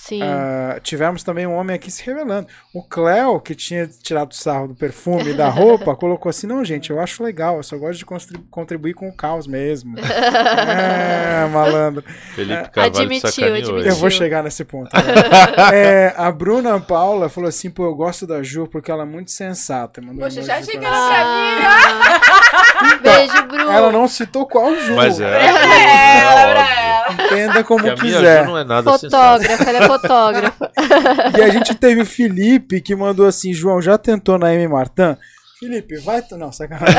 Sim. 0.08 0.22
Ah, 0.22 0.80
tivemos 0.82 1.22
também 1.22 1.46
um 1.46 1.54
homem 1.54 1.76
aqui 1.76 1.90
se 1.90 2.02
revelando. 2.02 2.48
O 2.72 2.82
Cleo, 2.82 3.38
que 3.38 3.54
tinha 3.54 3.86
tirado 3.86 4.34
sarro 4.34 4.68
do 4.68 4.74
perfume 4.74 5.32
e 5.32 5.34
da 5.34 5.50
roupa, 5.50 5.94
colocou 5.96 6.30
assim: 6.30 6.46
não, 6.46 6.64
gente, 6.64 6.88
eu 6.88 6.98
acho 6.98 7.22
legal, 7.22 7.58
eu 7.58 7.62
só 7.62 7.76
gosto 7.76 7.98
de 7.98 8.38
contribuir 8.50 8.94
com 8.94 9.06
o 9.06 9.12
caos 9.12 9.46
mesmo. 9.46 9.98
é, 10.00 11.46
malandro. 11.52 12.02
Felipe 12.34 12.70
Carvalho 12.70 13.04
Admitiu, 13.04 13.28
sacaneou. 13.30 13.56
admitiu. 13.56 13.90
Eu 13.90 13.96
vou 13.96 14.08
chegar 14.08 14.42
nesse 14.42 14.64
ponto. 14.64 14.88
né? 14.96 15.02
É, 15.74 16.14
a 16.16 16.32
Bruna 16.32 16.80
Paula 16.80 17.28
falou 17.28 17.48
assim: 17.48 17.68
pô, 17.68 17.84
eu 17.84 17.94
gosto 17.94 18.26
da 18.26 18.42
Ju 18.42 18.66
porque 18.66 18.90
ela 18.90 19.02
é 19.02 19.06
muito 19.06 19.30
sensata. 19.30 20.00
Mandou 20.00 20.24
Poxa, 20.24 20.42
já 20.42 20.62
cheguei 20.62 20.80
coração. 20.80 21.12
Ah, 21.12 22.98
Beijo, 23.02 23.42
Bruno. 23.46 23.70
Ela 23.70 23.92
não 23.92 24.08
citou 24.08 24.46
qual 24.46 24.74
Ju. 24.74 24.94
Mas 24.94 25.20
é, 25.20 25.24
É, 25.24 25.44
é, 25.44 26.20
ela, 26.20 26.60
óbvio. 26.60 26.97
Entenda 27.12 27.64
como 27.64 27.84
Que 27.84 27.90
a 27.90 27.94
quiser. 27.94 28.46
Não 28.46 28.58
é 28.58 28.64
nada 28.64 28.98
sensata. 28.98 29.42
Fotógrafa, 29.42 29.70
ela 29.70 29.78
é 29.78 29.86
fotógrafa. 29.86 30.70
E 31.38 31.42
a 31.42 31.48
gente 31.50 31.74
teve 31.74 32.02
o 32.02 32.06
Felipe 32.06 32.80
que 32.80 32.94
mandou 32.94 33.26
assim: 33.26 33.52
João, 33.52 33.80
já 33.80 33.96
tentou 33.98 34.38
na 34.38 34.52
M. 34.54 34.68
Martin? 34.68 35.16
Felipe, 35.58 35.96
vai. 35.98 36.22
tu- 36.22 36.36
Não, 36.36 36.52
sacanagem. 36.52 36.94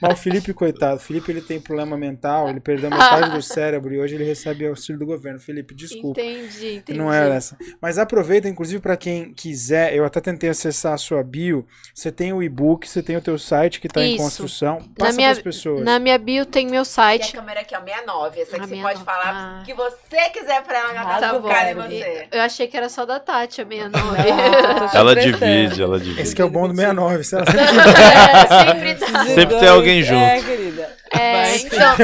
Mas 0.00 0.12
o 0.12 0.16
Felipe, 0.16 0.52
coitado, 0.52 0.96
o 0.96 0.98
Felipe 0.98 1.30
ele 1.30 1.40
tem 1.40 1.60
problema 1.60 1.96
mental, 1.96 2.48
ele 2.48 2.58
perdeu 2.60 2.90
metade 2.90 3.30
do 3.30 3.42
cérebro 3.42 3.92
e 3.94 4.00
hoje 4.00 4.14
ele 4.14 4.24
recebe 4.24 4.66
auxílio 4.66 4.98
do 4.98 5.06
governo. 5.06 5.38
Felipe, 5.38 5.74
desculpa. 5.74 6.20
Entendi, 6.20 6.76
entendi. 6.76 6.98
Não 6.98 7.12
era 7.12 7.34
essa. 7.34 7.56
Mas 7.80 7.98
aproveita, 7.98 8.48
inclusive, 8.48 8.80
para 8.80 8.96
quem 8.96 9.32
quiser. 9.32 9.94
Eu 9.94 10.04
até 10.04 10.20
tentei 10.20 10.50
acessar 10.50 10.94
a 10.94 10.96
sua 10.98 11.22
bio. 11.22 11.66
Você 11.94 12.10
tem 12.10 12.32
o 12.32 12.42
e-book, 12.42 12.88
você 12.88 13.02
tem 13.02 13.16
o 13.16 13.20
teu 13.20 13.38
site 13.38 13.80
que 13.80 13.86
está 13.86 14.02
em 14.02 14.14
Isso. 14.14 14.24
construção. 14.24 14.82
Passa 14.98 15.12
minha- 15.16 15.28
para 15.28 15.38
as 15.38 15.42
pessoas. 15.42 15.84
Na 15.84 15.98
minha 15.98 16.18
bio 16.18 16.44
tem 16.46 16.66
meu 16.66 16.80
E 16.80 16.82
a 16.82 16.84
site. 16.84 17.32
câmera 17.32 17.60
aqui, 17.60 17.74
ó, 17.76 17.80
69. 17.80 18.40
Essa 18.40 18.56
Ah, 18.56 18.60
que 18.60 18.66
você 18.66 18.74
69. 18.74 18.82
pode 18.94 19.04
falar 19.04 19.32
Ah. 19.32 19.60
o 19.62 19.64
que 19.64 19.74
você 19.74 20.30
quiser 20.32 20.62
pra 20.62 20.78
ela 20.78 20.90
Arrasa, 20.90 21.08
gastar 21.20 21.30
Tá 21.30 21.36
o 21.38 21.42
cara 21.42 21.70
em 21.70 21.74
bom. 21.74 21.82
você. 21.82 22.28
Eu 22.32 22.40
achei 22.42 22.66
que 22.66 22.76
era 22.76 22.88
só 22.88 23.04
da 23.06 23.20
Tati, 23.20 23.60
a 23.60 23.66
69. 23.66 24.18
Ah, 24.30 24.80
tô 24.80 24.88
te 24.88 24.96
Ela 24.96 25.14
divide, 25.16 25.82
ela 25.82 25.98
divide. 26.00 26.20
Esse 26.22 26.34
que 26.34 26.42
é 26.42 26.44
o 26.44 26.50
bom 26.50 26.66
do 26.66 26.74
69. 26.80 27.24
Se 27.24 27.34
ela 27.34 27.46
sempre 27.46 27.60
é, 27.60 28.46
sempre 28.46 28.94
tá. 28.94 29.24
Sempre 29.26 29.58
tem 29.58 29.68
alguém 29.68 30.02
junto. 30.02 30.20
É, 30.20 30.42
querida. 30.42 30.96
É, 31.12 31.42
Vai. 31.44 31.56
então. 31.58 31.96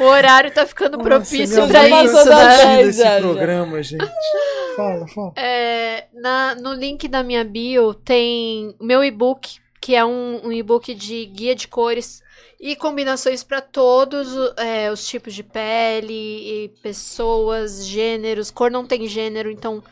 o 0.00 0.04
horário 0.04 0.50
tá 0.50 0.66
ficando 0.66 0.98
propício 0.98 1.56
Nossa, 1.60 1.72
pra 1.72 1.82
minha 1.82 1.96
mãe 1.96 2.04
isso, 2.06 2.24
né? 2.24 2.76
desse 2.78 2.98
já, 2.98 3.14
já. 3.14 3.20
programa, 3.20 3.82
gente. 3.82 4.06
Fala, 4.76 5.06
fala. 5.08 5.32
É, 5.36 6.06
na, 6.14 6.54
no 6.56 6.72
link 6.72 7.06
da 7.08 7.22
minha 7.22 7.44
bio 7.44 7.94
tem 7.94 8.74
o 8.78 8.84
meu 8.84 9.04
e-book, 9.04 9.58
que 9.80 9.94
é 9.94 10.04
um, 10.04 10.46
um 10.46 10.52
e-book 10.52 10.94
de 10.94 11.26
guia 11.26 11.54
de 11.54 11.68
cores 11.68 12.22
e 12.60 12.74
combinações 12.74 13.42
para 13.44 13.60
todos 13.60 14.28
é, 14.56 14.90
os 14.90 15.06
tipos 15.06 15.34
de 15.34 15.42
pele, 15.42 16.14
e 16.64 16.68
pessoas, 16.82 17.86
gêneros. 17.86 18.50
Cor 18.50 18.70
não 18.70 18.86
tem 18.86 19.06
gênero, 19.06 19.50
então 19.50 19.82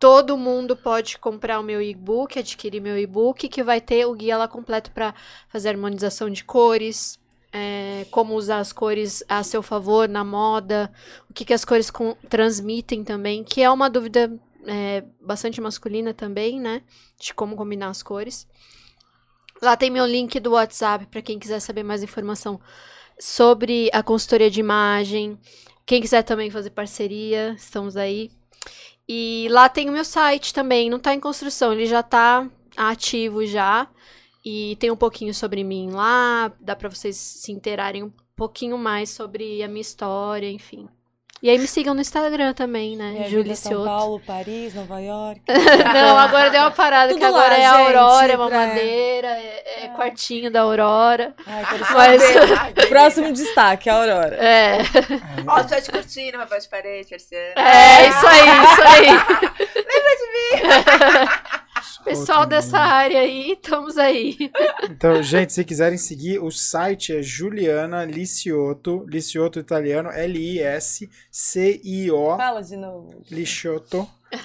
todo 0.00 0.36
mundo 0.36 0.76
pode 0.76 1.18
comprar 1.18 1.60
o 1.60 1.62
meu 1.62 1.80
e-book, 1.82 2.38
adquirir 2.38 2.80
meu 2.80 2.98
e-book, 2.98 3.48
que 3.48 3.62
vai 3.62 3.80
ter 3.80 4.06
o 4.06 4.14
guia 4.14 4.38
lá 4.38 4.48
completo 4.48 4.90
para 4.92 5.14
fazer 5.48 5.68
harmonização 5.70 6.30
de 6.30 6.44
cores. 6.44 7.20
é, 7.52 8.06
como 8.12 8.34
usar 8.36 8.60
as 8.60 8.72
cores 8.72 9.24
a 9.28 9.42
seu 9.42 9.60
favor 9.62 10.08
na 10.08 10.24
moda, 10.24 10.92
o 11.28 11.34
que, 11.34 11.44
que 11.44 11.52
as 11.52 11.64
cores 11.64 11.90
com- 11.90 12.14
transmitem 12.28 13.02
também, 13.02 13.42
que 13.42 13.60
é 13.60 13.68
uma 13.70 13.90
dúvida 13.90 14.32
é, 14.66 15.02
bastante 15.20 15.60
masculina 15.60 16.14
também, 16.14 16.60
né? 16.60 16.82
De 17.18 17.34
como 17.34 17.56
combinar 17.56 17.88
as 17.88 18.04
cores. 18.04 18.46
Lá 19.60 19.76
tem 19.76 19.90
meu 19.90 20.06
link 20.06 20.38
do 20.40 20.52
WhatsApp 20.52 21.06
para 21.06 21.22
quem 21.22 21.38
quiser 21.40 21.60
saber 21.60 21.82
mais 21.82 22.02
informação 22.04 22.60
sobre 23.18 23.90
a 23.92 24.02
consultoria 24.02 24.50
de 24.50 24.60
imagem. 24.60 25.38
Quem 25.84 26.00
quiser 26.00 26.22
também 26.22 26.50
fazer 26.50 26.70
parceria, 26.70 27.54
estamos 27.58 27.96
aí. 27.96 28.30
E 29.12 29.48
lá 29.50 29.68
tem 29.68 29.90
o 29.90 29.92
meu 29.92 30.04
site 30.04 30.54
também, 30.54 30.88
não 30.88 31.00
tá 31.00 31.12
em 31.12 31.18
construção, 31.18 31.72
ele 31.72 31.84
já 31.84 32.00
tá 32.00 32.48
ativo 32.76 33.44
já. 33.44 33.88
E 34.44 34.76
tem 34.76 34.88
um 34.88 34.96
pouquinho 34.96 35.34
sobre 35.34 35.64
mim 35.64 35.90
lá, 35.90 36.52
dá 36.60 36.76
pra 36.76 36.88
vocês 36.88 37.16
se 37.16 37.50
interarem 37.50 38.04
um 38.04 38.12
pouquinho 38.36 38.78
mais 38.78 39.10
sobre 39.10 39.64
a 39.64 39.68
minha 39.68 39.80
história, 39.80 40.48
enfim. 40.48 40.88
E 41.42 41.48
aí 41.48 41.56
me 41.58 41.66
sigam 41.66 41.94
no 41.94 42.02
Instagram 42.02 42.52
também, 42.52 42.96
né? 42.96 43.22
É, 43.24 43.28
Júlia 43.30 43.56
São 43.56 43.72
Cioto. 43.72 43.84
Paulo, 43.86 44.20
Paris, 44.26 44.74
Nova 44.74 45.00
York. 45.00 45.40
Não, 45.48 46.18
agora 46.18 46.50
deu 46.50 46.60
uma 46.60 46.70
parada, 46.70 47.14
que 47.14 47.18
Tudo 47.18 47.32
lá, 47.32 47.38
agora 47.38 47.54
é 47.56 47.64
a 47.64 47.72
gente, 47.78 47.96
Aurora, 47.96 48.26
é 48.32 48.36
pra- 48.36 48.44
mamadeira, 48.50 49.28
é, 49.28 49.84
é 49.84 49.88
quartinho 49.96 50.50
da 50.50 50.60
Aurora. 50.60 51.34
Ai, 51.46 51.64
quero 51.66 51.86
Mas- 51.96 52.22
saber. 52.22 52.86
Próximo 52.88 53.32
destaque, 53.32 53.88
a 53.88 53.94
Aurora. 53.94 54.36
É, 54.36 54.78
Ó, 55.48 55.66
só 55.66 55.78
de 55.78 55.90
cortina, 55.90 56.38
papel 56.40 56.60
de 56.60 56.68
parede, 56.68 57.08
persiana. 57.08 57.54
é 57.56 58.08
isso 58.08 58.26
aí, 58.26 58.48
isso 58.64 58.82
aí. 58.82 59.06
Pessoal 62.04 62.46
dessa 62.46 62.78
área 62.78 63.20
aí, 63.20 63.52
estamos 63.52 63.98
aí. 63.98 64.36
Então, 64.90 65.22
gente, 65.22 65.52
se 65.52 65.64
quiserem 65.64 65.96
seguir, 65.98 66.38
o 66.38 66.50
site 66.50 67.14
é 67.16 67.22
Juliana 67.22 68.04
Liciotto, 68.04 69.06
Liciotto 69.08 69.58
italiano, 69.58 70.10
L-I-S-C-I-O, 70.10 71.06
Fala 72.36 72.62
de 72.62 72.76
novo. 72.76 73.22
Muito, 74.30 74.44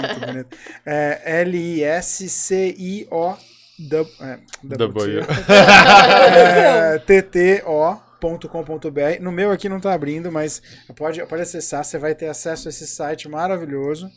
muito 0.00 0.20
bonito, 0.26 0.56
é, 0.84 1.40
L-I-S-C-I-O, 1.42 3.36
é, 4.20 4.38
W. 4.62 4.78
double 4.78 5.20
T. 5.20 5.26
É, 6.36 6.98
tto.com.br. 7.60 9.20
No 9.20 9.32
meu 9.32 9.50
aqui 9.50 9.68
não 9.68 9.80
tá 9.80 9.92
abrindo, 9.92 10.30
mas 10.30 10.62
pode, 10.96 11.24
pode 11.26 11.42
acessar, 11.42 11.84
você 11.84 11.98
vai 11.98 12.14
ter 12.14 12.28
acesso 12.28 12.68
a 12.68 12.70
esse 12.70 12.86
site 12.86 13.28
maravilhoso. 13.28 14.10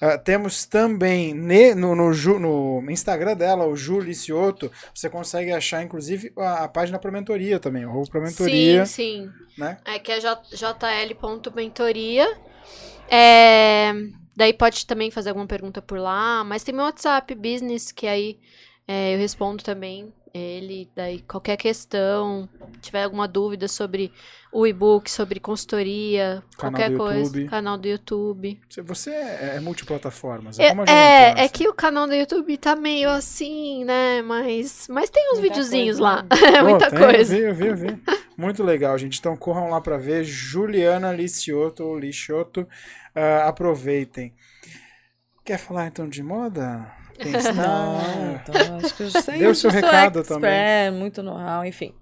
Ah, 0.00 0.16
temos 0.16 0.64
também 0.64 1.34
ne- 1.34 1.74
no, 1.74 1.94
no, 1.94 2.12
no 2.82 2.90
Instagram 2.90 3.36
dela, 3.36 3.66
o 3.66 3.76
Ju 3.76 4.00
Licioto, 4.00 4.70
você 4.94 5.10
consegue 5.10 5.50
achar, 5.50 5.82
inclusive, 5.82 6.32
a, 6.38 6.64
a 6.64 6.68
página 6.68 6.98
para 6.98 7.10
mentoria 7.10 7.58
também, 7.58 7.84
o 7.84 7.90
Roubo 7.90 8.10
para 8.10 8.20
mentoria, 8.20 8.86
Sim, 8.86 9.26
sim. 9.26 9.30
né? 9.58 9.78
É 9.84 9.98
que 9.98 10.12
é 10.12 10.20
jl.mentoria. 10.20 12.38
É, 13.10 13.92
daí 14.36 14.52
pode 14.52 14.86
também 14.86 15.10
fazer 15.10 15.30
alguma 15.30 15.46
pergunta 15.46 15.82
por 15.82 15.98
lá. 15.98 16.44
Mas 16.44 16.62
tem 16.62 16.74
meu 16.74 16.84
WhatsApp 16.84 17.34
Business, 17.34 17.90
que 17.90 18.06
aí 18.06 18.38
é, 18.86 19.14
eu 19.14 19.18
respondo 19.18 19.64
também 19.64 20.12
ele. 20.34 20.88
Daí 20.94 21.20
qualquer 21.20 21.56
questão, 21.56 22.48
tiver 22.80 23.04
alguma 23.04 23.26
dúvida 23.28 23.68
sobre 23.68 24.12
o 24.52 24.66
e-book, 24.66 25.10
sobre 25.10 25.38
consultoria, 25.40 26.42
Canal 26.56 26.72
qualquer 26.72 26.90
do 26.90 26.96
coisa. 26.98 27.20
YouTube. 27.20 27.48
Canal 27.48 27.76
do 27.78 27.86
YouTube. 27.88 28.60
Você- 28.68 28.82
Você 28.82 29.10
é, 29.10 29.56
é 29.56 29.60
multiplataformas, 29.60 30.58
É, 30.58 30.64
é 30.66 30.68
como 30.70 30.82
a 30.82 30.86
Jovem 30.86 31.02
é, 31.02 31.44
é 31.44 31.48
que 31.48 31.68
o 31.68 31.74
canal 31.74 32.06
do 32.06 32.14
YouTube 32.14 32.56
tá 32.56 32.74
meio 32.74 33.10
assim, 33.10 33.84
né? 33.84 34.22
Mas, 34.22 34.86
mas 34.88 35.10
tem 35.10 35.22
uns 35.32 35.38
Muita 35.40 35.54
videozinhos 35.54 35.98
coisa, 35.98 36.02
lá. 36.02 36.22
né? 36.30 36.56
É 36.56 36.62
Pô, 36.62 36.68
muita 36.70 36.90
tem, 36.90 36.98
coisa. 36.98 37.36
Eu 37.36 37.54
vi, 37.54 37.66
eu 37.66 37.76
vi, 37.76 37.86
eu 37.88 37.94
vi. 37.96 38.02
Muito 38.36 38.62
legal, 38.62 38.96
gente. 38.96 39.18
Então 39.18 39.36
corram 39.36 39.68
lá 39.70 39.80
para 39.80 39.98
ver. 39.98 40.24
Juliana 40.24 41.12
Licioto, 41.12 41.84
ou 41.84 41.98
Licioto. 41.98 42.66
Ah, 43.14 43.48
aproveitem. 43.48 44.32
Quer 45.44 45.58
falar 45.58 45.86
então 45.86 46.08
de 46.08 46.22
moda? 46.22 46.90
Tem 47.18 47.32
Não, 47.54 48.34
então 48.34 48.76
acho 48.78 48.94
que 48.94 49.02
eu 49.02 49.10
sei. 49.10 49.38
Deu 49.38 49.54
seu 49.54 49.70
recado 49.70 50.20
expert, 50.20 50.40
também. 50.40 50.90
muito 50.92 51.22
know-how, 51.22 51.64
enfim. 51.64 51.94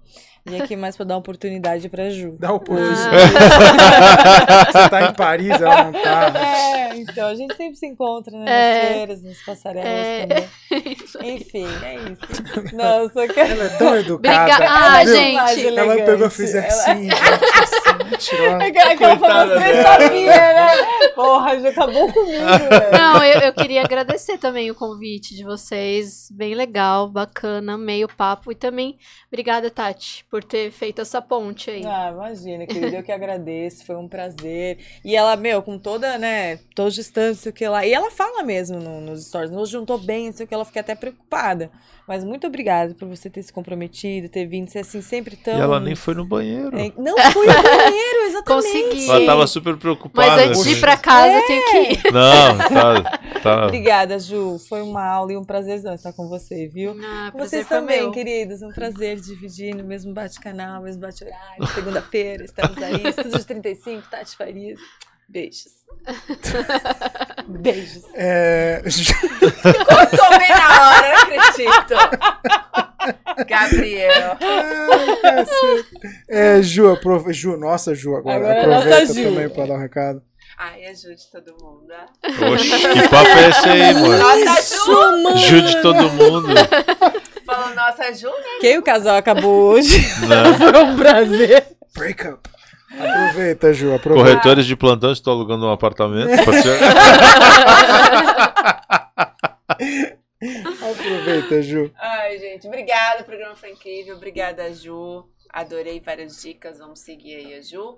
E 0.49 0.61
aqui 0.61 0.75
mais 0.75 0.95
pra 0.95 1.05
dar 1.05 1.17
oportunidade 1.17 1.89
pra 1.89 2.09
Ju. 2.09 2.35
Dá 2.39 2.51
oportunidade. 2.53 3.17
Ah. 3.39 4.71
Você 4.71 4.89
tá 4.89 5.01
em 5.09 5.13
Paris, 5.13 5.49
ela 5.61 5.83
não 5.85 5.91
tá. 5.91 6.31
É, 6.39 6.95
então 6.97 7.27
a 7.27 7.35
gente 7.35 7.55
sempre 7.55 7.75
se 7.75 7.85
encontra, 7.85 8.37
né? 8.37 8.45
É. 8.47 8.79
Nas 8.83 8.93
feiras, 8.97 9.23
nas 9.23 9.37
passarelas 9.45 9.87
É. 9.89 10.25
também. 10.27 10.47
Enfim, 11.37 11.67
é 11.83 11.95
isso. 11.95 12.75
Não, 12.75 12.99
eu 13.03 13.09
só 13.09 13.27
quero. 13.27 13.51
Ela 13.53 13.63
é 13.65 13.69
tão 13.69 13.95
educada. 13.97 14.45
Briga- 14.55 14.69
Ah, 14.69 15.03
Viu? 15.03 15.15
gente. 15.15 15.67
Ela 15.77 15.95
pegou 16.05 16.27
e 16.27 16.29
fez 16.29 16.55
Ela- 16.55 16.67
assim, 16.67 17.03
gente, 17.03 17.13
assim. 17.13 18.45
Aquela 18.45 18.95
que 18.95 19.03
ela 19.03 19.17
falou, 19.17 19.47
você 19.59 19.81
sabia, 19.83 20.31
né? 20.53 20.67
Porra, 21.15 21.59
já 21.59 21.69
acabou 21.69 22.11
comigo, 22.13 22.45
velho. 22.45 22.91
Não, 22.91 23.23
eu, 23.23 23.39
eu 23.41 23.53
queria 23.53 23.81
agradecer 23.81 24.37
também 24.37 24.69
o 24.71 24.75
convite 24.75 25.35
de 25.35 25.43
vocês. 25.43 26.29
Bem 26.31 26.53
legal, 26.55 27.07
bacana, 27.09 27.73
amei 27.73 28.03
o 28.03 28.07
papo. 28.07 28.51
E 28.51 28.55
também, 28.55 28.97
obrigada, 29.31 29.69
Tati, 29.71 30.25
por 30.29 30.36
ter 30.43 30.71
feito 30.71 31.01
essa 31.01 31.21
ponte 31.21 31.69
aí. 31.69 31.85
Ah, 31.85 32.09
imagina, 32.11 32.65
querida, 32.65 32.97
eu 32.97 33.03
que 33.03 33.11
agradeço, 33.11 33.85
foi 33.85 33.95
um 33.95 34.07
prazer. 34.07 34.77
E 35.03 35.15
ela, 35.15 35.35
meu, 35.35 35.61
com 35.61 35.77
toda, 35.77 36.17
né, 36.17 36.57
toda 36.75 36.91
distância, 36.91 37.51
que 37.51 37.67
lá. 37.67 37.85
E 37.85 37.93
ela 37.93 38.09
fala 38.11 38.43
mesmo 38.43 38.79
no- 38.79 39.01
nos 39.01 39.27
stories, 39.27 39.51
não 39.51 39.85
tô 39.85 39.97
bem, 39.97 40.31
sei 40.31 40.45
o 40.45 40.47
que, 40.47 40.53
ela 40.53 40.65
fica 40.65 40.79
até 40.79 40.95
preocupada. 40.95 41.71
Mas 42.07 42.23
muito 42.23 42.47
obrigada 42.47 42.95
por 42.95 43.05
você 43.07 43.29
ter 43.29 43.43
se 43.43 43.51
comprometido, 43.51 44.29
ter 44.29 44.45
vindo, 44.45 44.69
ser 44.69 44.79
assim, 44.79 45.01
sempre 45.01 45.35
tão. 45.35 45.57
E 45.57 45.61
ela 45.61 45.77
nem 45.77 45.93
foi 45.93 46.13
no 46.13 46.23
banheiro. 46.23 46.77
É, 46.77 46.89
Não 46.97 47.17
fui 47.33 47.49
ao 47.49 47.61
banheiro, 47.61 48.19
exatamente. 48.27 48.45
Consegui. 48.45 49.09
Ela 49.09 49.25
tava 49.25 49.45
super 49.45 49.75
preocupada. 49.75 50.29
Mas 50.29 50.47
antes 50.47 50.63
de 50.63 50.71
ir 50.71 50.79
pra 50.79 50.95
casa, 50.95 51.37
eu 51.37 51.45
tenho 51.45 51.65
que 51.65 51.77
ir. 52.07 52.13
Não, 52.13 52.57
tá. 52.57 53.19
tá... 53.43 53.65
Obrigada, 53.65 54.17
Ju. 54.19 54.57
Foi 54.69 54.81
uma 54.81 55.03
aula 55.05 55.33
e 55.33 55.37
um 55.37 55.43
prazerzão 55.43 55.93
estar 55.93 56.13
com 56.13 56.29
você, 56.29 56.67
viu? 56.67 56.91
Ah, 56.91 57.29
Com 57.31 57.39
prazer 57.39 57.49
Vocês 57.49 57.67
foi 57.67 57.77
também, 57.77 58.01
meu. 58.03 58.11
queridos. 58.11 58.61
Um 58.61 58.69
prazer 58.69 59.19
dividir 59.19 59.75
no 59.75 59.83
mesmo 59.83 60.13
bate-canal, 60.13 60.81
mesmo 60.81 61.01
bate-horário. 61.01 61.67
Segunda-feira, 61.75 62.45
estamos 62.45 62.81
aí. 62.81 63.05
Estúdio 63.05 63.37
de 63.37 63.45
35, 63.45 64.09
Tati 64.09 64.37
Farias. 64.37 64.79
Beijos. 65.29 65.71
Beijos. 67.47 68.03
É, 68.15 68.81
Tomei 70.17 70.49
na 70.49 70.89
hora, 70.89 71.07
não 71.09 71.17
acredito. 71.39 71.95
Gabriel. 73.47 74.37
Ai, 74.41 75.15
cacete. 75.21 75.87
É, 76.29 76.61
Ju, 76.61 76.91
aprove... 76.91 77.33
Ju, 77.33 77.57
nossa, 77.57 77.93
Ju, 77.95 78.15
agora, 78.15 78.37
Agora 78.37 78.53
é 78.53 78.59
aproveita 78.61 78.99
nossa 79.01 79.13
Ju. 79.13 79.23
também 79.23 79.49
para 79.49 79.65
dar 79.67 79.73
um 79.75 79.79
recado. 79.79 80.21
Ai, 80.57 80.85
ajude 80.87 81.21
todo 81.31 81.53
mundo. 81.61 81.85
ah. 81.93 82.07
Oxe, 82.51 82.69
que 82.69 83.09
papo 83.09 83.27
é 83.29 83.49
esse 83.49 83.69
aí, 83.69 83.81
amor? 83.91 84.17
Nossa, 84.17 84.75
Ju! 84.85 85.23
mano. 85.23 85.37
Jude 85.37 85.81
todo 85.83 86.09
mundo. 86.13 86.47
Falando 87.45 87.75
nossa, 87.75 88.11
Ju, 88.13 88.27
né? 88.27 88.57
Quem 88.59 88.77
o 88.79 88.81
casal 88.81 89.17
acabou 89.17 89.73
hoje? 89.73 89.99
Né? 90.25 90.53
Foi 90.57 90.83
um 90.83 90.97
prazer. 90.97 91.67
Break 91.95 92.27
up. 92.27 92.49
Aproveita, 92.89 93.73
Ju, 93.73 93.93
aproveita. 93.93 94.29
Corretores 94.29 94.65
de 94.65 94.75
plantão, 94.75 95.11
estou 95.11 95.33
alugando 95.33 95.65
um 95.65 95.71
apartamento. 95.71 96.29
Aproveita, 100.91 101.61
Ju. 101.61 101.91
Ai, 101.97 102.37
gente, 102.37 102.67
obrigada. 102.67 103.21
O 103.21 103.25
programa 103.25 103.55
foi 103.55 103.71
incrível. 103.71 104.15
Obrigada, 104.15 104.73
Ju. 104.73 105.27
Adorei 105.49 105.99
várias 105.99 106.41
dicas. 106.41 106.77
Vamos 106.77 106.99
seguir 106.99 107.35
aí 107.35 107.55
a 107.55 107.61
Ju. 107.61 107.97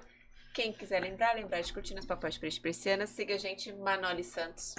Quem 0.53 0.71
quiser 0.73 1.01
lembrar, 1.01 1.35
lembrar 1.35 1.61
de 1.61 1.71
curtir 1.71 1.93
nos 1.93 2.05
papéis 2.05 2.37
prestiprecianas, 2.37 3.09
siga 3.09 3.35
a 3.35 3.37
gente, 3.37 3.71
Manoli 3.71 4.23
Santos. 4.23 4.73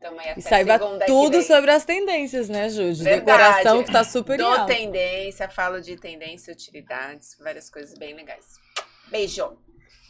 Tamo 0.00 0.18
aí 0.18 0.30
até 0.30 0.40
E 0.40 0.42
saiba 0.42 0.78
tudo 1.06 1.42
sobre 1.42 1.70
as 1.70 1.84
tendências, 1.84 2.48
né, 2.48 2.70
Ju? 2.70 2.92
De 2.94 3.04
Verdade. 3.04 3.26
decoração 3.26 3.84
que 3.84 3.92
tá 3.92 4.02
super 4.02 4.40
alta. 4.40 4.66
tendência, 4.66 5.48
falo 5.48 5.80
de 5.80 5.96
tendência, 5.96 6.52
utilidades, 6.52 7.36
várias 7.38 7.68
coisas 7.68 7.98
bem 7.98 8.14
legais. 8.14 8.58
Beijo. 9.10 9.50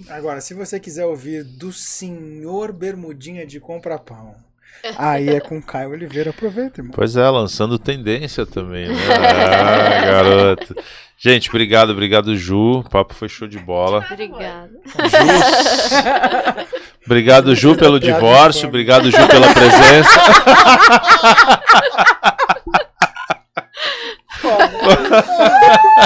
Agora, 0.09 0.41
se 0.41 0.55
você 0.55 0.81
quiser 0.81 1.05
ouvir 1.05 1.45
do 1.45 1.73
senhor 1.73 2.73
Bermudinha 2.73 3.47
de 3.47 3.61
Compra 3.61 3.99
Pão, 3.99 4.35
aí 4.97 5.29
é 5.29 5.41
com 5.41 5.61
Caio 5.61 5.91
Oliveira. 5.91 6.31
Aproveita, 6.31 6.81
irmão. 6.81 6.93
Pois 6.95 7.17
é, 7.17 7.29
lançando 7.29 7.79
tendência 7.79 8.47
também, 8.47 8.89
né? 8.89 8.95
Ah, 9.15 10.01
garoto. 10.05 10.75
Gente, 11.19 11.51
obrigado, 11.51 11.91
obrigado, 11.91 12.35
Ju. 12.35 12.79
O 12.79 12.89
papo 12.89 13.13
foi 13.13 13.29
show 13.29 13.47
de 13.47 13.59
bola. 13.59 14.07
Obrigada. 14.11 14.71
Obrigado, 17.05 17.55
Ju, 17.55 17.77
pelo 17.77 18.01
Piada 18.01 18.07
de 18.07 18.07
divórcio. 18.15 18.69
Obrigado, 18.69 19.11
Ju, 19.11 19.29
pela 19.29 19.53
presença. 19.53 20.21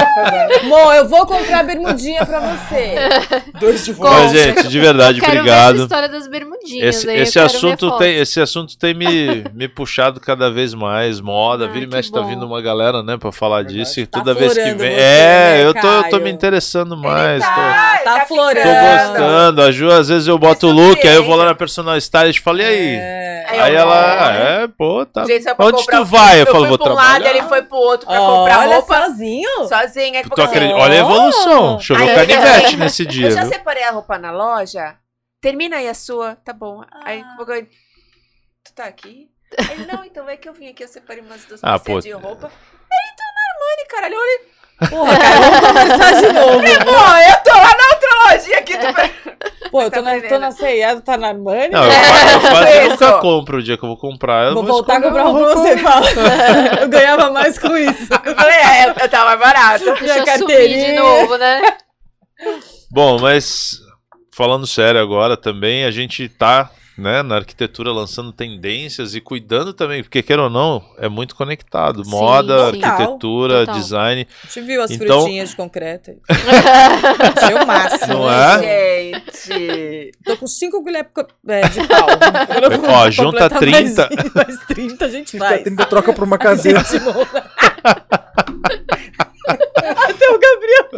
Mo, 0.63 0.91
eu 0.93 1.07
vou 1.07 1.25
comprar 1.25 1.63
bermudinha 1.63 2.25
pra 2.25 2.39
você. 2.39 2.95
Dois 3.59 3.83
de 3.85 3.91
Mas, 3.91 3.97
volta. 3.99 4.27
gente, 4.29 4.67
de 4.67 4.79
verdade, 4.79 5.19
Quero 5.21 5.31
ver 5.43 5.49
essa 5.49 5.67
obrigado. 5.67 5.83
história 5.83 6.09
das 6.09 6.27
bermudinhas. 6.27 6.95
Esse, 6.95 7.09
aí 7.09 7.17
eu 7.17 7.23
esse 7.23 7.39
assunto 7.39 7.97
tem, 7.97 8.15
esse 8.17 8.41
assunto 8.41 8.77
tem 8.77 8.93
me, 8.93 9.43
me 9.53 9.67
puxado 9.67 10.19
cada 10.19 10.49
vez 10.51 10.73
mais. 10.73 11.19
Moda, 11.21 11.65
Ah, 11.65 11.67
vira 11.67 11.85
e 11.85 11.87
mexe, 11.87 12.11
tá 12.11 12.21
bom. 12.21 12.27
vindo 12.27 12.45
uma 12.45 12.61
galera, 12.61 13.01
né, 13.03 13.17
pra 13.17 13.31
falar 13.31 13.57
Verdade. 13.57 13.77
disso. 13.79 13.99
E 13.99 14.05
Tá 14.05 14.19
toda 14.19 14.33
vez 14.33 14.53
que 14.53 14.59
vem. 14.63 14.75
você, 14.77 14.85
é, 14.85 15.57
né, 15.57 15.65
eu 15.65 15.73
tô, 15.73 15.87
eu 15.87 16.09
tô 16.09 16.19
me 16.19 16.31
interessando 16.31 16.95
mais. 16.97 17.43
tô- 17.43 17.49
Ai, 17.51 18.03
tá 18.03 18.11
ficando. 18.21 18.27
florando. 18.27 18.63
Tô 18.63 19.13
gostando. 19.19 19.61
A 19.61 19.71
Ju, 19.71 19.91
às 19.91 20.07
vezes 20.09 20.27
eu 20.27 20.37
boto 20.37 20.67
o 20.67 20.71
look, 20.71 21.05
aí 21.07 21.15
eu 21.15 21.23
vou 21.23 21.35
lá 21.35 21.45
na 21.45 21.55
personal 21.55 21.97
stylist 21.97 22.39
e 22.39 22.43
falo, 22.43 22.59
e 22.61 22.65
aí? 22.65 22.95
É. 22.95 23.35
Aí 23.47 23.59
Aí 23.59 23.73
eu 23.75 23.79
ela, 23.81 23.95
vou. 23.95 24.41
é, 24.41 24.67
pô, 24.75 25.05
tá. 25.05 25.23
Gente, 25.25 25.45
Onde 25.59 25.77
comprar- 25.77 25.97
tu 25.99 26.05
vai? 26.05 26.35
Eu, 26.41 26.45
Eu, 26.45 26.51
falo, 26.51 26.65
vou 26.67 26.77
pra 26.79 26.91
um 26.91 26.95
trabalhar. 26.95 27.13
lado, 27.13 27.27
ele 27.27 27.43
foi 27.43 27.61
pro 27.61 27.77
outro 27.77 28.07
pra 28.07 28.17
comprar 28.17 28.59
Olha, 28.61 28.75
roupa. 28.77 29.01
sozinho? 29.05 29.67
Sozinha. 30.23 30.35
Tu 30.35 30.41
acredita- 30.41 30.73
assim, 30.75 30.83
Olha 30.83 30.93
a 30.93 30.97
evolução. 30.97 31.79
Choveu 31.79 32.07
Aí- 32.07 32.15
canivete 32.27 32.77
nesse 32.77 33.05
dia, 33.05 33.27
Eu 33.27 33.31
já 33.31 33.41
viu? 33.41 33.51
separei 33.51 33.83
a 33.83 33.91
roupa 33.91 34.17
na 34.17 34.31
loja. 34.31 34.97
termina 35.41 35.77
aí 35.77 35.87
a 35.87 35.93
sua, 35.93 36.35
tá 36.37 36.51
bom. 36.53 36.83
Aí, 37.03 37.21
Ah. 37.21 37.43
ganhar. 37.43 37.65
Tu 38.63 38.73
tá 38.73 38.85
aqui? 38.85 39.29
Ele, 39.71 39.85
não, 39.85 40.03
então 40.03 40.27
é 40.27 40.35
que 40.35 40.49
eu 40.49 40.53
vim 40.53 40.69
aqui, 40.69 40.83
eu 40.83 40.87
separei 40.87 41.21
umas 41.21 41.45
duas 41.45 41.63
Ah, 41.63 41.77
pô. 41.77 41.99
de 41.99 42.09
roupa. 42.11 42.47
Ele 42.47 43.15
na 43.35 43.41
Armani, 43.53 43.87
caralho. 43.87 44.15
Olha, 44.17 44.89
Porra, 44.89 45.17
cara, 45.17 45.39
vamos 45.39 45.59
conversar 45.67 46.11
de 46.19 46.33
novo. 46.33 46.59
pô, 46.83 46.91
eu 46.91 47.43
tô 47.43 47.51
lá 47.53 47.77
na 47.77 47.94
lojinha 48.31 48.57
aqui. 48.59 48.73
Tu... 48.77 48.85
Pô, 49.71 49.81
eu 49.81 49.91
tô 49.91 50.01
Tá 50.01 50.01
na, 50.01 50.21
tô 50.21 50.39
na 50.39 51.01
tá 51.01 51.17
na 51.17 51.27
Armani. 51.29 51.69
Não, 51.69 51.83
eu, 51.83 51.91
quase- 51.91 52.33
eu 52.33 52.39
quase 52.41 52.89
nunca 52.89 53.11
compro. 53.19 53.57
O 53.57 53.63
dia 53.63 53.77
que 53.77 53.83
eu 53.83 53.89
vou 53.89 53.97
comprar, 53.97 54.45
eu 54.47 54.53
Vou 54.53 54.63
vou 54.63 54.73
voltar 54.73 54.97
a 54.97 55.01
comprar 55.01 55.23
roupa 55.23 55.53
roupa- 55.53 55.61
você 55.61 55.77
fala. 55.77 56.05
Eu 56.81 56.87
ganhava 56.89 57.31
mais 57.31 57.57
com 57.59 57.75
isso. 57.75 58.07
Eu 58.23 58.35
falei, 58.35 58.55
é, 58.55 58.89
eu 58.89 59.09
tava 59.09 59.25
mais 59.35 59.39
barato. 59.39 59.83
Deixa 59.99 60.19
eu 60.19 60.37
subir 60.37 60.67
de 60.85 60.93
novo, 60.93 61.37
né? 61.37 61.61
Bom, 62.91 63.19
mas 63.19 63.79
falando 64.35 64.67
sério 64.67 65.01
agora 65.01 65.35
também, 65.35 65.85
a 65.85 65.91
gente 65.91 66.27
tá 66.29 66.69
né, 66.97 67.21
na 67.21 67.35
arquitetura 67.35 67.91
lançando 67.91 68.31
tendências 68.31 69.15
e 69.15 69.21
cuidando 69.21 69.73
também, 69.73 70.01
porque 70.01 70.23
queira 70.23 70.43
ou 70.43 70.49
não, 70.49 70.81
é 70.97 71.09
muito 71.09 71.35
conectado. 71.35 72.03
Sim, 72.05 72.09
Moda, 72.11 72.71
sim. 72.71 72.83
arquitetura, 72.83 73.59
Total. 73.65 73.75
design. 73.75 74.27
A 74.43 74.45
gente 74.47 74.61
viu 74.65 74.81
as 74.81 74.91
Então- 74.91 75.21
frutinhas 75.21 75.49
de 75.49 75.55
concreto. 75.55 76.11
aí. 76.11 76.17
Achei 77.37 77.55
o 77.55 77.67
máximo. 77.67 78.13
Não 78.13 78.27
né? 78.29 78.65
é? 78.65 79.11
Gente. 79.45 80.11
Tô 80.25 80.37
com 80.37 80.47
5 80.47 80.81
colheres 80.83 81.09
co- 81.13 81.27
é, 81.47 81.61
de 81.67 81.87
pau. 81.87 82.07
Ó, 82.89 83.09
junta 83.11 83.49
Completar 83.49 83.59
30. 83.59 84.09
Mais, 84.15 84.33
mais 84.33 84.59
30 84.67 85.05
a 85.05 85.09
gente 85.09 85.37
vai. 85.37 85.63
30 85.63 85.85
troca 85.85 86.13
por 86.13 86.23
uma 86.23 86.37
cadeira. 86.37 86.81
Até 89.47 90.29
o 90.29 90.39
Gabriel. 90.39 90.89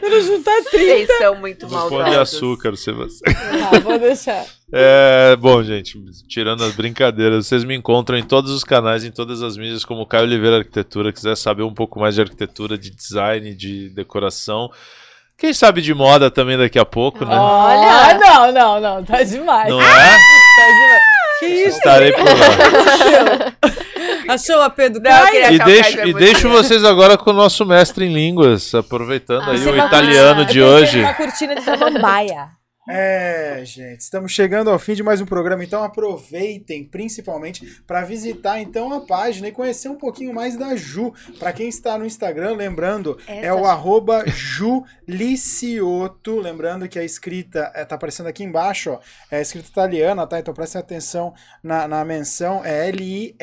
Quando 0.00 0.20
juntar 0.22 0.62
30. 0.70 0.70
Vocês 0.70 1.18
são 1.18 1.34
muito 1.36 1.66
Do 1.66 1.70
pão 1.74 1.88
de 1.88 1.94
maldosos. 1.96 2.18
açúcar, 2.34 2.70
você 2.70 2.92
vai. 2.92 3.06
Ah, 3.26 3.78
vou 3.80 3.98
deixar. 3.98 4.44
É, 4.72 5.36
bom, 5.36 5.62
gente, 5.62 5.98
tirando 6.28 6.64
as 6.64 6.72
brincadeiras, 6.74 7.46
vocês 7.46 7.64
me 7.64 7.74
encontram 7.74 8.16
em 8.16 8.22
todos 8.22 8.50
os 8.50 8.64
canais, 8.64 9.04
em 9.04 9.10
todas 9.10 9.42
as 9.42 9.56
mídias, 9.56 9.84
como 9.84 10.06
Caio 10.06 10.24
Oliveira 10.24 10.58
Arquitetura. 10.58 11.12
Quiser 11.12 11.36
saber 11.36 11.62
um 11.62 11.74
pouco 11.74 12.00
mais 12.00 12.14
de 12.14 12.20
arquitetura, 12.22 12.76
de 12.78 12.90
design, 12.90 13.54
de 13.54 13.88
decoração. 13.90 14.70
Quem 15.38 15.52
sabe 15.52 15.82
de 15.82 15.92
moda 15.92 16.30
também 16.30 16.56
daqui 16.56 16.78
a 16.78 16.84
pouco, 16.84 17.24
né? 17.24 17.36
Olha! 17.38 18.14
não, 18.18 18.52
não, 18.52 18.80
não. 18.80 19.04
Tá 19.04 19.22
demais. 19.22 19.68
Não 19.68 19.80
é? 19.82 19.84
Tá 19.84 20.66
demais. 20.66 21.02
Que 21.38 21.46
isso? 21.46 21.76
Estarei 21.76 22.12
por 22.12 22.24
lá. 22.24 23.52
Achou 24.28 24.60
a 24.62 24.70
Pedro 24.70 25.02
Não, 25.02 25.26
queria- 25.26 25.52
E 25.52 25.58
deixo, 25.58 26.00
e 26.08 26.12
deixo 26.14 26.48
vocês 26.48 26.84
agora 26.84 27.16
com 27.16 27.30
o 27.30 27.34
nosso 27.34 27.64
mestre 27.64 28.06
em 28.06 28.12
línguas, 28.12 28.74
aproveitando 28.74 29.42
Ah, 29.42 29.52
aí 29.52 29.66
o 29.66 29.76
italiano 29.76 30.42
Eu 30.42 30.44
de 30.46 30.62
hoje. 30.62 30.98
numa 31.00 31.14
cortina 31.14 31.54
de 31.54 31.62
samambaia. 31.62 32.48
É, 32.88 33.62
gente, 33.64 33.98
estamos 33.98 34.30
chegando 34.30 34.70
ao 34.70 34.78
fim 34.78 34.94
de 34.94 35.02
mais 35.02 35.20
um 35.20 35.26
programa, 35.26 35.64
então 35.64 35.82
aproveitem 35.82 36.84
principalmente 36.84 37.82
para 37.84 38.04
visitar 38.04 38.60
então 38.60 38.92
a 38.92 39.00
página 39.00 39.48
e 39.48 39.52
conhecer 39.52 39.88
um 39.88 39.96
pouquinho 39.96 40.32
mais 40.32 40.56
da 40.56 40.76
Ju. 40.76 41.12
Para 41.36 41.52
quem 41.52 41.68
está 41.68 41.98
no 41.98 42.06
Instagram, 42.06 42.54
lembrando, 42.54 43.18
é 43.26 43.52
o 43.52 43.66
arroba 43.66 44.22
Julicioto, 44.28 45.58
lembrando 46.38 46.88
que 46.88 46.96
a 46.96 47.02
escrita 47.02 47.72
é, 47.74 47.84
tá 47.84 47.96
aparecendo 47.96 48.28
aqui 48.28 48.44
embaixo, 48.44 48.92
ó, 48.92 49.00
é 49.32 49.38
a 49.38 49.42
escrita 49.42 49.68
italiana, 49.68 50.24
tá? 50.24 50.38
Então 50.38 50.54
prestem 50.54 50.80
atenção 50.80 51.34
na, 51.60 51.88
na 51.88 52.04
menção, 52.04 52.64
é 52.64 52.88
L-I-S-C-I-O-T-T-O. 52.88 53.36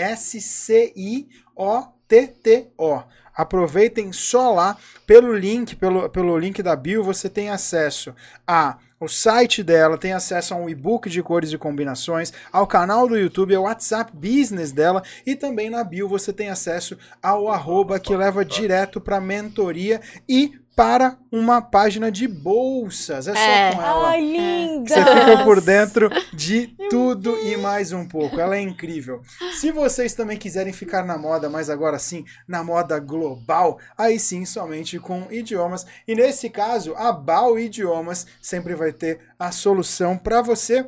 Aproveitem 3.36 4.14
só 4.14 4.54
lá 4.54 4.78
pelo 5.08 5.36
link, 5.36 5.76
pelo, 5.76 6.08
pelo 6.08 6.38
link 6.38 6.62
da 6.64 6.76
bio, 6.76 7.04
você 7.04 7.28
tem 7.28 7.50
acesso 7.50 8.16
a 8.48 8.78
o 9.04 9.10
site 9.10 9.62
dela, 9.62 9.98
tem 9.98 10.14
acesso 10.14 10.54
a 10.54 10.58
um 10.58 10.70
e-book 10.70 11.10
de 11.10 11.22
cores 11.22 11.52
e 11.52 11.58
combinações, 11.58 12.32
ao 12.52 12.66
canal 12.66 13.08
do 13.08 13.18
YouTube, 13.18 13.54
ao 13.56 13.64
WhatsApp 13.64 14.12
Business 14.16 14.72
dela 14.72 15.04
e 15.26 15.36
também 15.36 15.70
na 15.70 15.84
bio 15.84 16.08
você 16.08 16.32
tem 16.32 16.50
acesso 16.50 16.98
ao 17.22 17.50
arroba 17.50 18.00
que 18.00 18.16
leva 18.16 18.46
direto 18.46 19.02
para 19.02 19.20
mentoria 19.20 20.02
e 20.28 20.63
para 20.76 21.18
uma 21.32 21.62
página 21.62 22.12
de 22.12 22.28
bolsas. 22.28 23.28
É 23.28 23.34
só 23.34 23.40
É. 23.40 23.76
com 23.76 23.82
ela. 23.82 24.08
Ai, 24.10 24.22
linda! 24.22 24.90
Você 24.90 25.06
fica 25.06 25.44
por 25.44 25.62
dentro 25.62 26.10
de 26.34 26.68
tudo 26.90 27.38
e 27.40 27.56
mais 27.58 27.92
um 27.92 28.08
pouco. 28.08 28.40
Ela 28.40 28.56
é 28.58 28.62
incrível. 28.62 29.22
Se 29.54 29.72
vocês 29.72 30.14
também 30.14 30.38
quiserem 30.38 30.74
ficar 30.74 31.04
na 31.06 31.18
moda, 31.18 31.50
mas 31.50 31.70
agora 31.70 32.00
sim, 32.00 32.26
na 32.48 32.64
moda 32.64 33.00
global, 33.00 33.80
aí 33.98 34.20
sim, 34.20 34.46
somente 34.46 35.00
com 35.00 35.28
idiomas. 35.32 35.86
E 36.08 36.16
nesse 36.16 36.50
caso, 36.50 36.94
a 36.96 37.12
Bal 37.12 37.58
Idiomas 37.60 38.26
sempre 38.42 38.74
vai 38.76 38.92
ter 38.92 39.20
a 39.38 39.52
solução 39.52 40.18
para 40.18 40.42
você. 40.42 40.88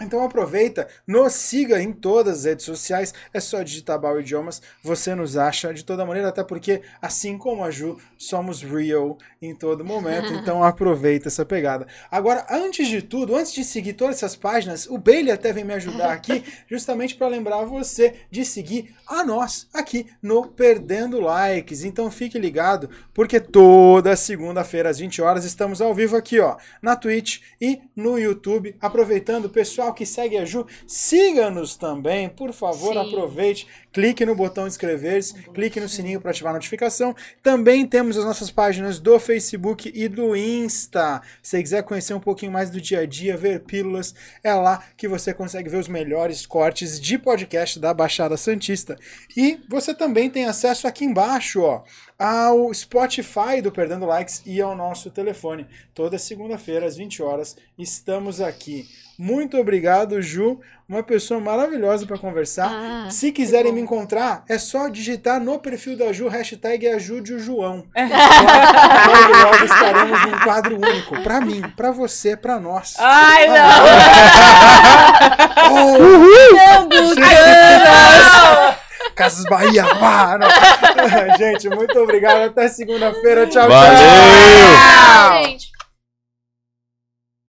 Então 0.00 0.22
aproveita, 0.24 0.88
nos 1.06 1.34
siga 1.34 1.80
em 1.80 1.92
todas 1.92 2.38
as 2.38 2.44
redes 2.44 2.64
sociais, 2.64 3.14
é 3.32 3.38
só 3.38 3.62
digitar 3.62 3.98
Bal 3.98 4.20
Idiomas, 4.20 4.60
você 4.82 5.14
nos 5.14 5.36
acha 5.36 5.72
de 5.72 5.84
toda 5.84 6.04
maneira, 6.04 6.28
até 6.28 6.42
porque, 6.42 6.82
assim 7.00 7.38
como 7.38 7.64
a 7.64 7.70
Ju, 7.70 7.98
somos 8.18 8.62
real 8.62 9.16
em 9.40 9.54
todo 9.54 9.84
momento, 9.84 10.32
então 10.34 10.64
aproveita 10.64 11.28
essa 11.28 11.44
pegada. 11.44 11.86
Agora, 12.10 12.44
antes 12.50 12.88
de 12.88 13.02
tudo, 13.02 13.36
antes 13.36 13.52
de 13.52 13.64
seguir 13.64 13.92
todas 13.92 14.16
essas 14.16 14.34
páginas, 14.34 14.86
o 14.86 14.98
Bailey 14.98 15.32
até 15.32 15.52
vem 15.52 15.64
me 15.64 15.74
ajudar 15.74 16.12
aqui, 16.12 16.44
justamente 16.68 17.14
para 17.14 17.28
lembrar 17.28 17.64
você 17.64 18.14
de 18.30 18.44
seguir 18.44 18.94
a 19.06 19.24
nós 19.24 19.68
aqui 19.72 20.06
no 20.20 20.48
Perdendo 20.48 21.20
Likes. 21.20 21.84
Então 21.84 22.10
fique 22.10 22.38
ligado, 22.38 22.90
porque 23.12 23.38
toda 23.38 24.16
segunda-feira 24.16 24.90
às 24.90 24.98
20 24.98 25.22
horas 25.22 25.44
estamos 25.44 25.80
ao 25.80 25.94
vivo 25.94 26.16
aqui, 26.16 26.40
ó, 26.40 26.56
na 26.82 26.96
Twitch 26.96 27.40
e 27.60 27.80
no 27.94 28.18
YouTube. 28.18 28.74
Aproveitando, 28.80 29.48
pessoal 29.48 29.83
que 29.92 30.06
segue 30.06 30.38
a 30.38 30.44
Ju, 30.44 30.66
siga-nos 30.86 31.76
também, 31.76 32.28
por 32.28 32.52
favor, 32.52 32.92
Sim. 32.92 32.98
aproveite, 32.98 33.66
clique 33.92 34.24
no 34.24 34.34
botão 34.34 34.66
inscrever-se, 34.66 35.34
clique 35.50 35.78
no 35.80 35.88
sininho 35.88 36.20
para 36.20 36.30
ativar 36.30 36.50
a 36.50 36.54
notificação. 36.54 37.14
Também 37.42 37.86
temos 37.86 38.16
as 38.16 38.24
nossas 38.24 38.50
páginas 38.50 38.98
do 38.98 39.18
Facebook 39.18 39.92
e 39.94 40.08
do 40.08 40.34
Insta. 40.36 41.22
Se 41.42 41.50
você 41.50 41.62
quiser 41.62 41.82
conhecer 41.82 42.14
um 42.14 42.20
pouquinho 42.20 42.52
mais 42.52 42.70
do 42.70 42.80
dia 42.80 43.00
a 43.00 43.06
dia, 43.06 43.36
ver 43.36 43.60
pílulas, 43.60 44.14
é 44.42 44.54
lá 44.54 44.82
que 44.96 45.06
você 45.06 45.32
consegue 45.32 45.68
ver 45.68 45.78
os 45.78 45.88
melhores 45.88 46.46
cortes 46.46 47.00
de 47.00 47.18
podcast 47.18 47.78
da 47.78 47.92
Baixada 47.94 48.36
Santista. 48.36 48.96
E 49.36 49.60
você 49.68 49.94
também 49.94 50.30
tem 50.30 50.44
acesso 50.44 50.86
aqui 50.86 51.04
embaixo, 51.04 51.60
ó, 51.62 51.82
ao 52.18 52.72
Spotify 52.72 53.60
do 53.62 53.72
Perdendo 53.72 54.06
Likes 54.06 54.42
e 54.46 54.60
ao 54.60 54.76
nosso 54.76 55.10
telefone. 55.10 55.66
Toda 55.94 56.18
segunda-feira, 56.18 56.86
às 56.86 56.96
20 56.96 57.22
horas, 57.22 57.56
estamos 57.78 58.40
aqui. 58.40 58.86
Muito 59.18 59.56
obrigado, 59.58 60.20
Ju. 60.20 60.60
Uma 60.88 61.02
pessoa 61.02 61.40
maravilhosa 61.40 62.06
para 62.06 62.18
conversar. 62.18 62.70
Ah, 62.70 63.06
Se 63.10 63.32
quiserem 63.32 63.72
me 63.72 63.80
encontrar, 63.80 64.44
é 64.48 64.58
só 64.58 64.88
digitar 64.88 65.40
no 65.40 65.58
perfil 65.58 65.96
da 65.96 66.12
Ju, 66.12 66.28
hashtag 66.28 66.86
ajude 66.88 67.32
o 67.32 67.38
João. 67.38 67.86
É. 67.94 68.02
Logo, 68.04 69.50
logo 69.50 69.64
estaremos 69.64 70.22
num 70.26 70.38
quadro 70.40 70.76
único. 70.76 71.22
Pra 71.22 71.40
mim, 71.40 71.62
pra 71.76 71.90
você, 71.90 72.36
pra 72.36 72.58
nós. 72.60 72.94
Ai, 72.98 73.46
não! 73.48 73.54
Oh, 75.66 75.98
Não, 75.98 76.88
Bucana! 76.88 78.76
Casas 79.16 79.44
Bahia, 79.44 79.84
pá! 79.98 80.38
Não. 80.38 80.48
Gente, 81.38 81.68
muito 81.70 81.98
obrigado. 81.98 82.42
Até 82.42 82.68
segunda-feira. 82.68 83.46
Tchau, 83.46 83.66
tchau. 83.66 83.70
Valeu! 83.70 85.42
Gente. 85.44 85.73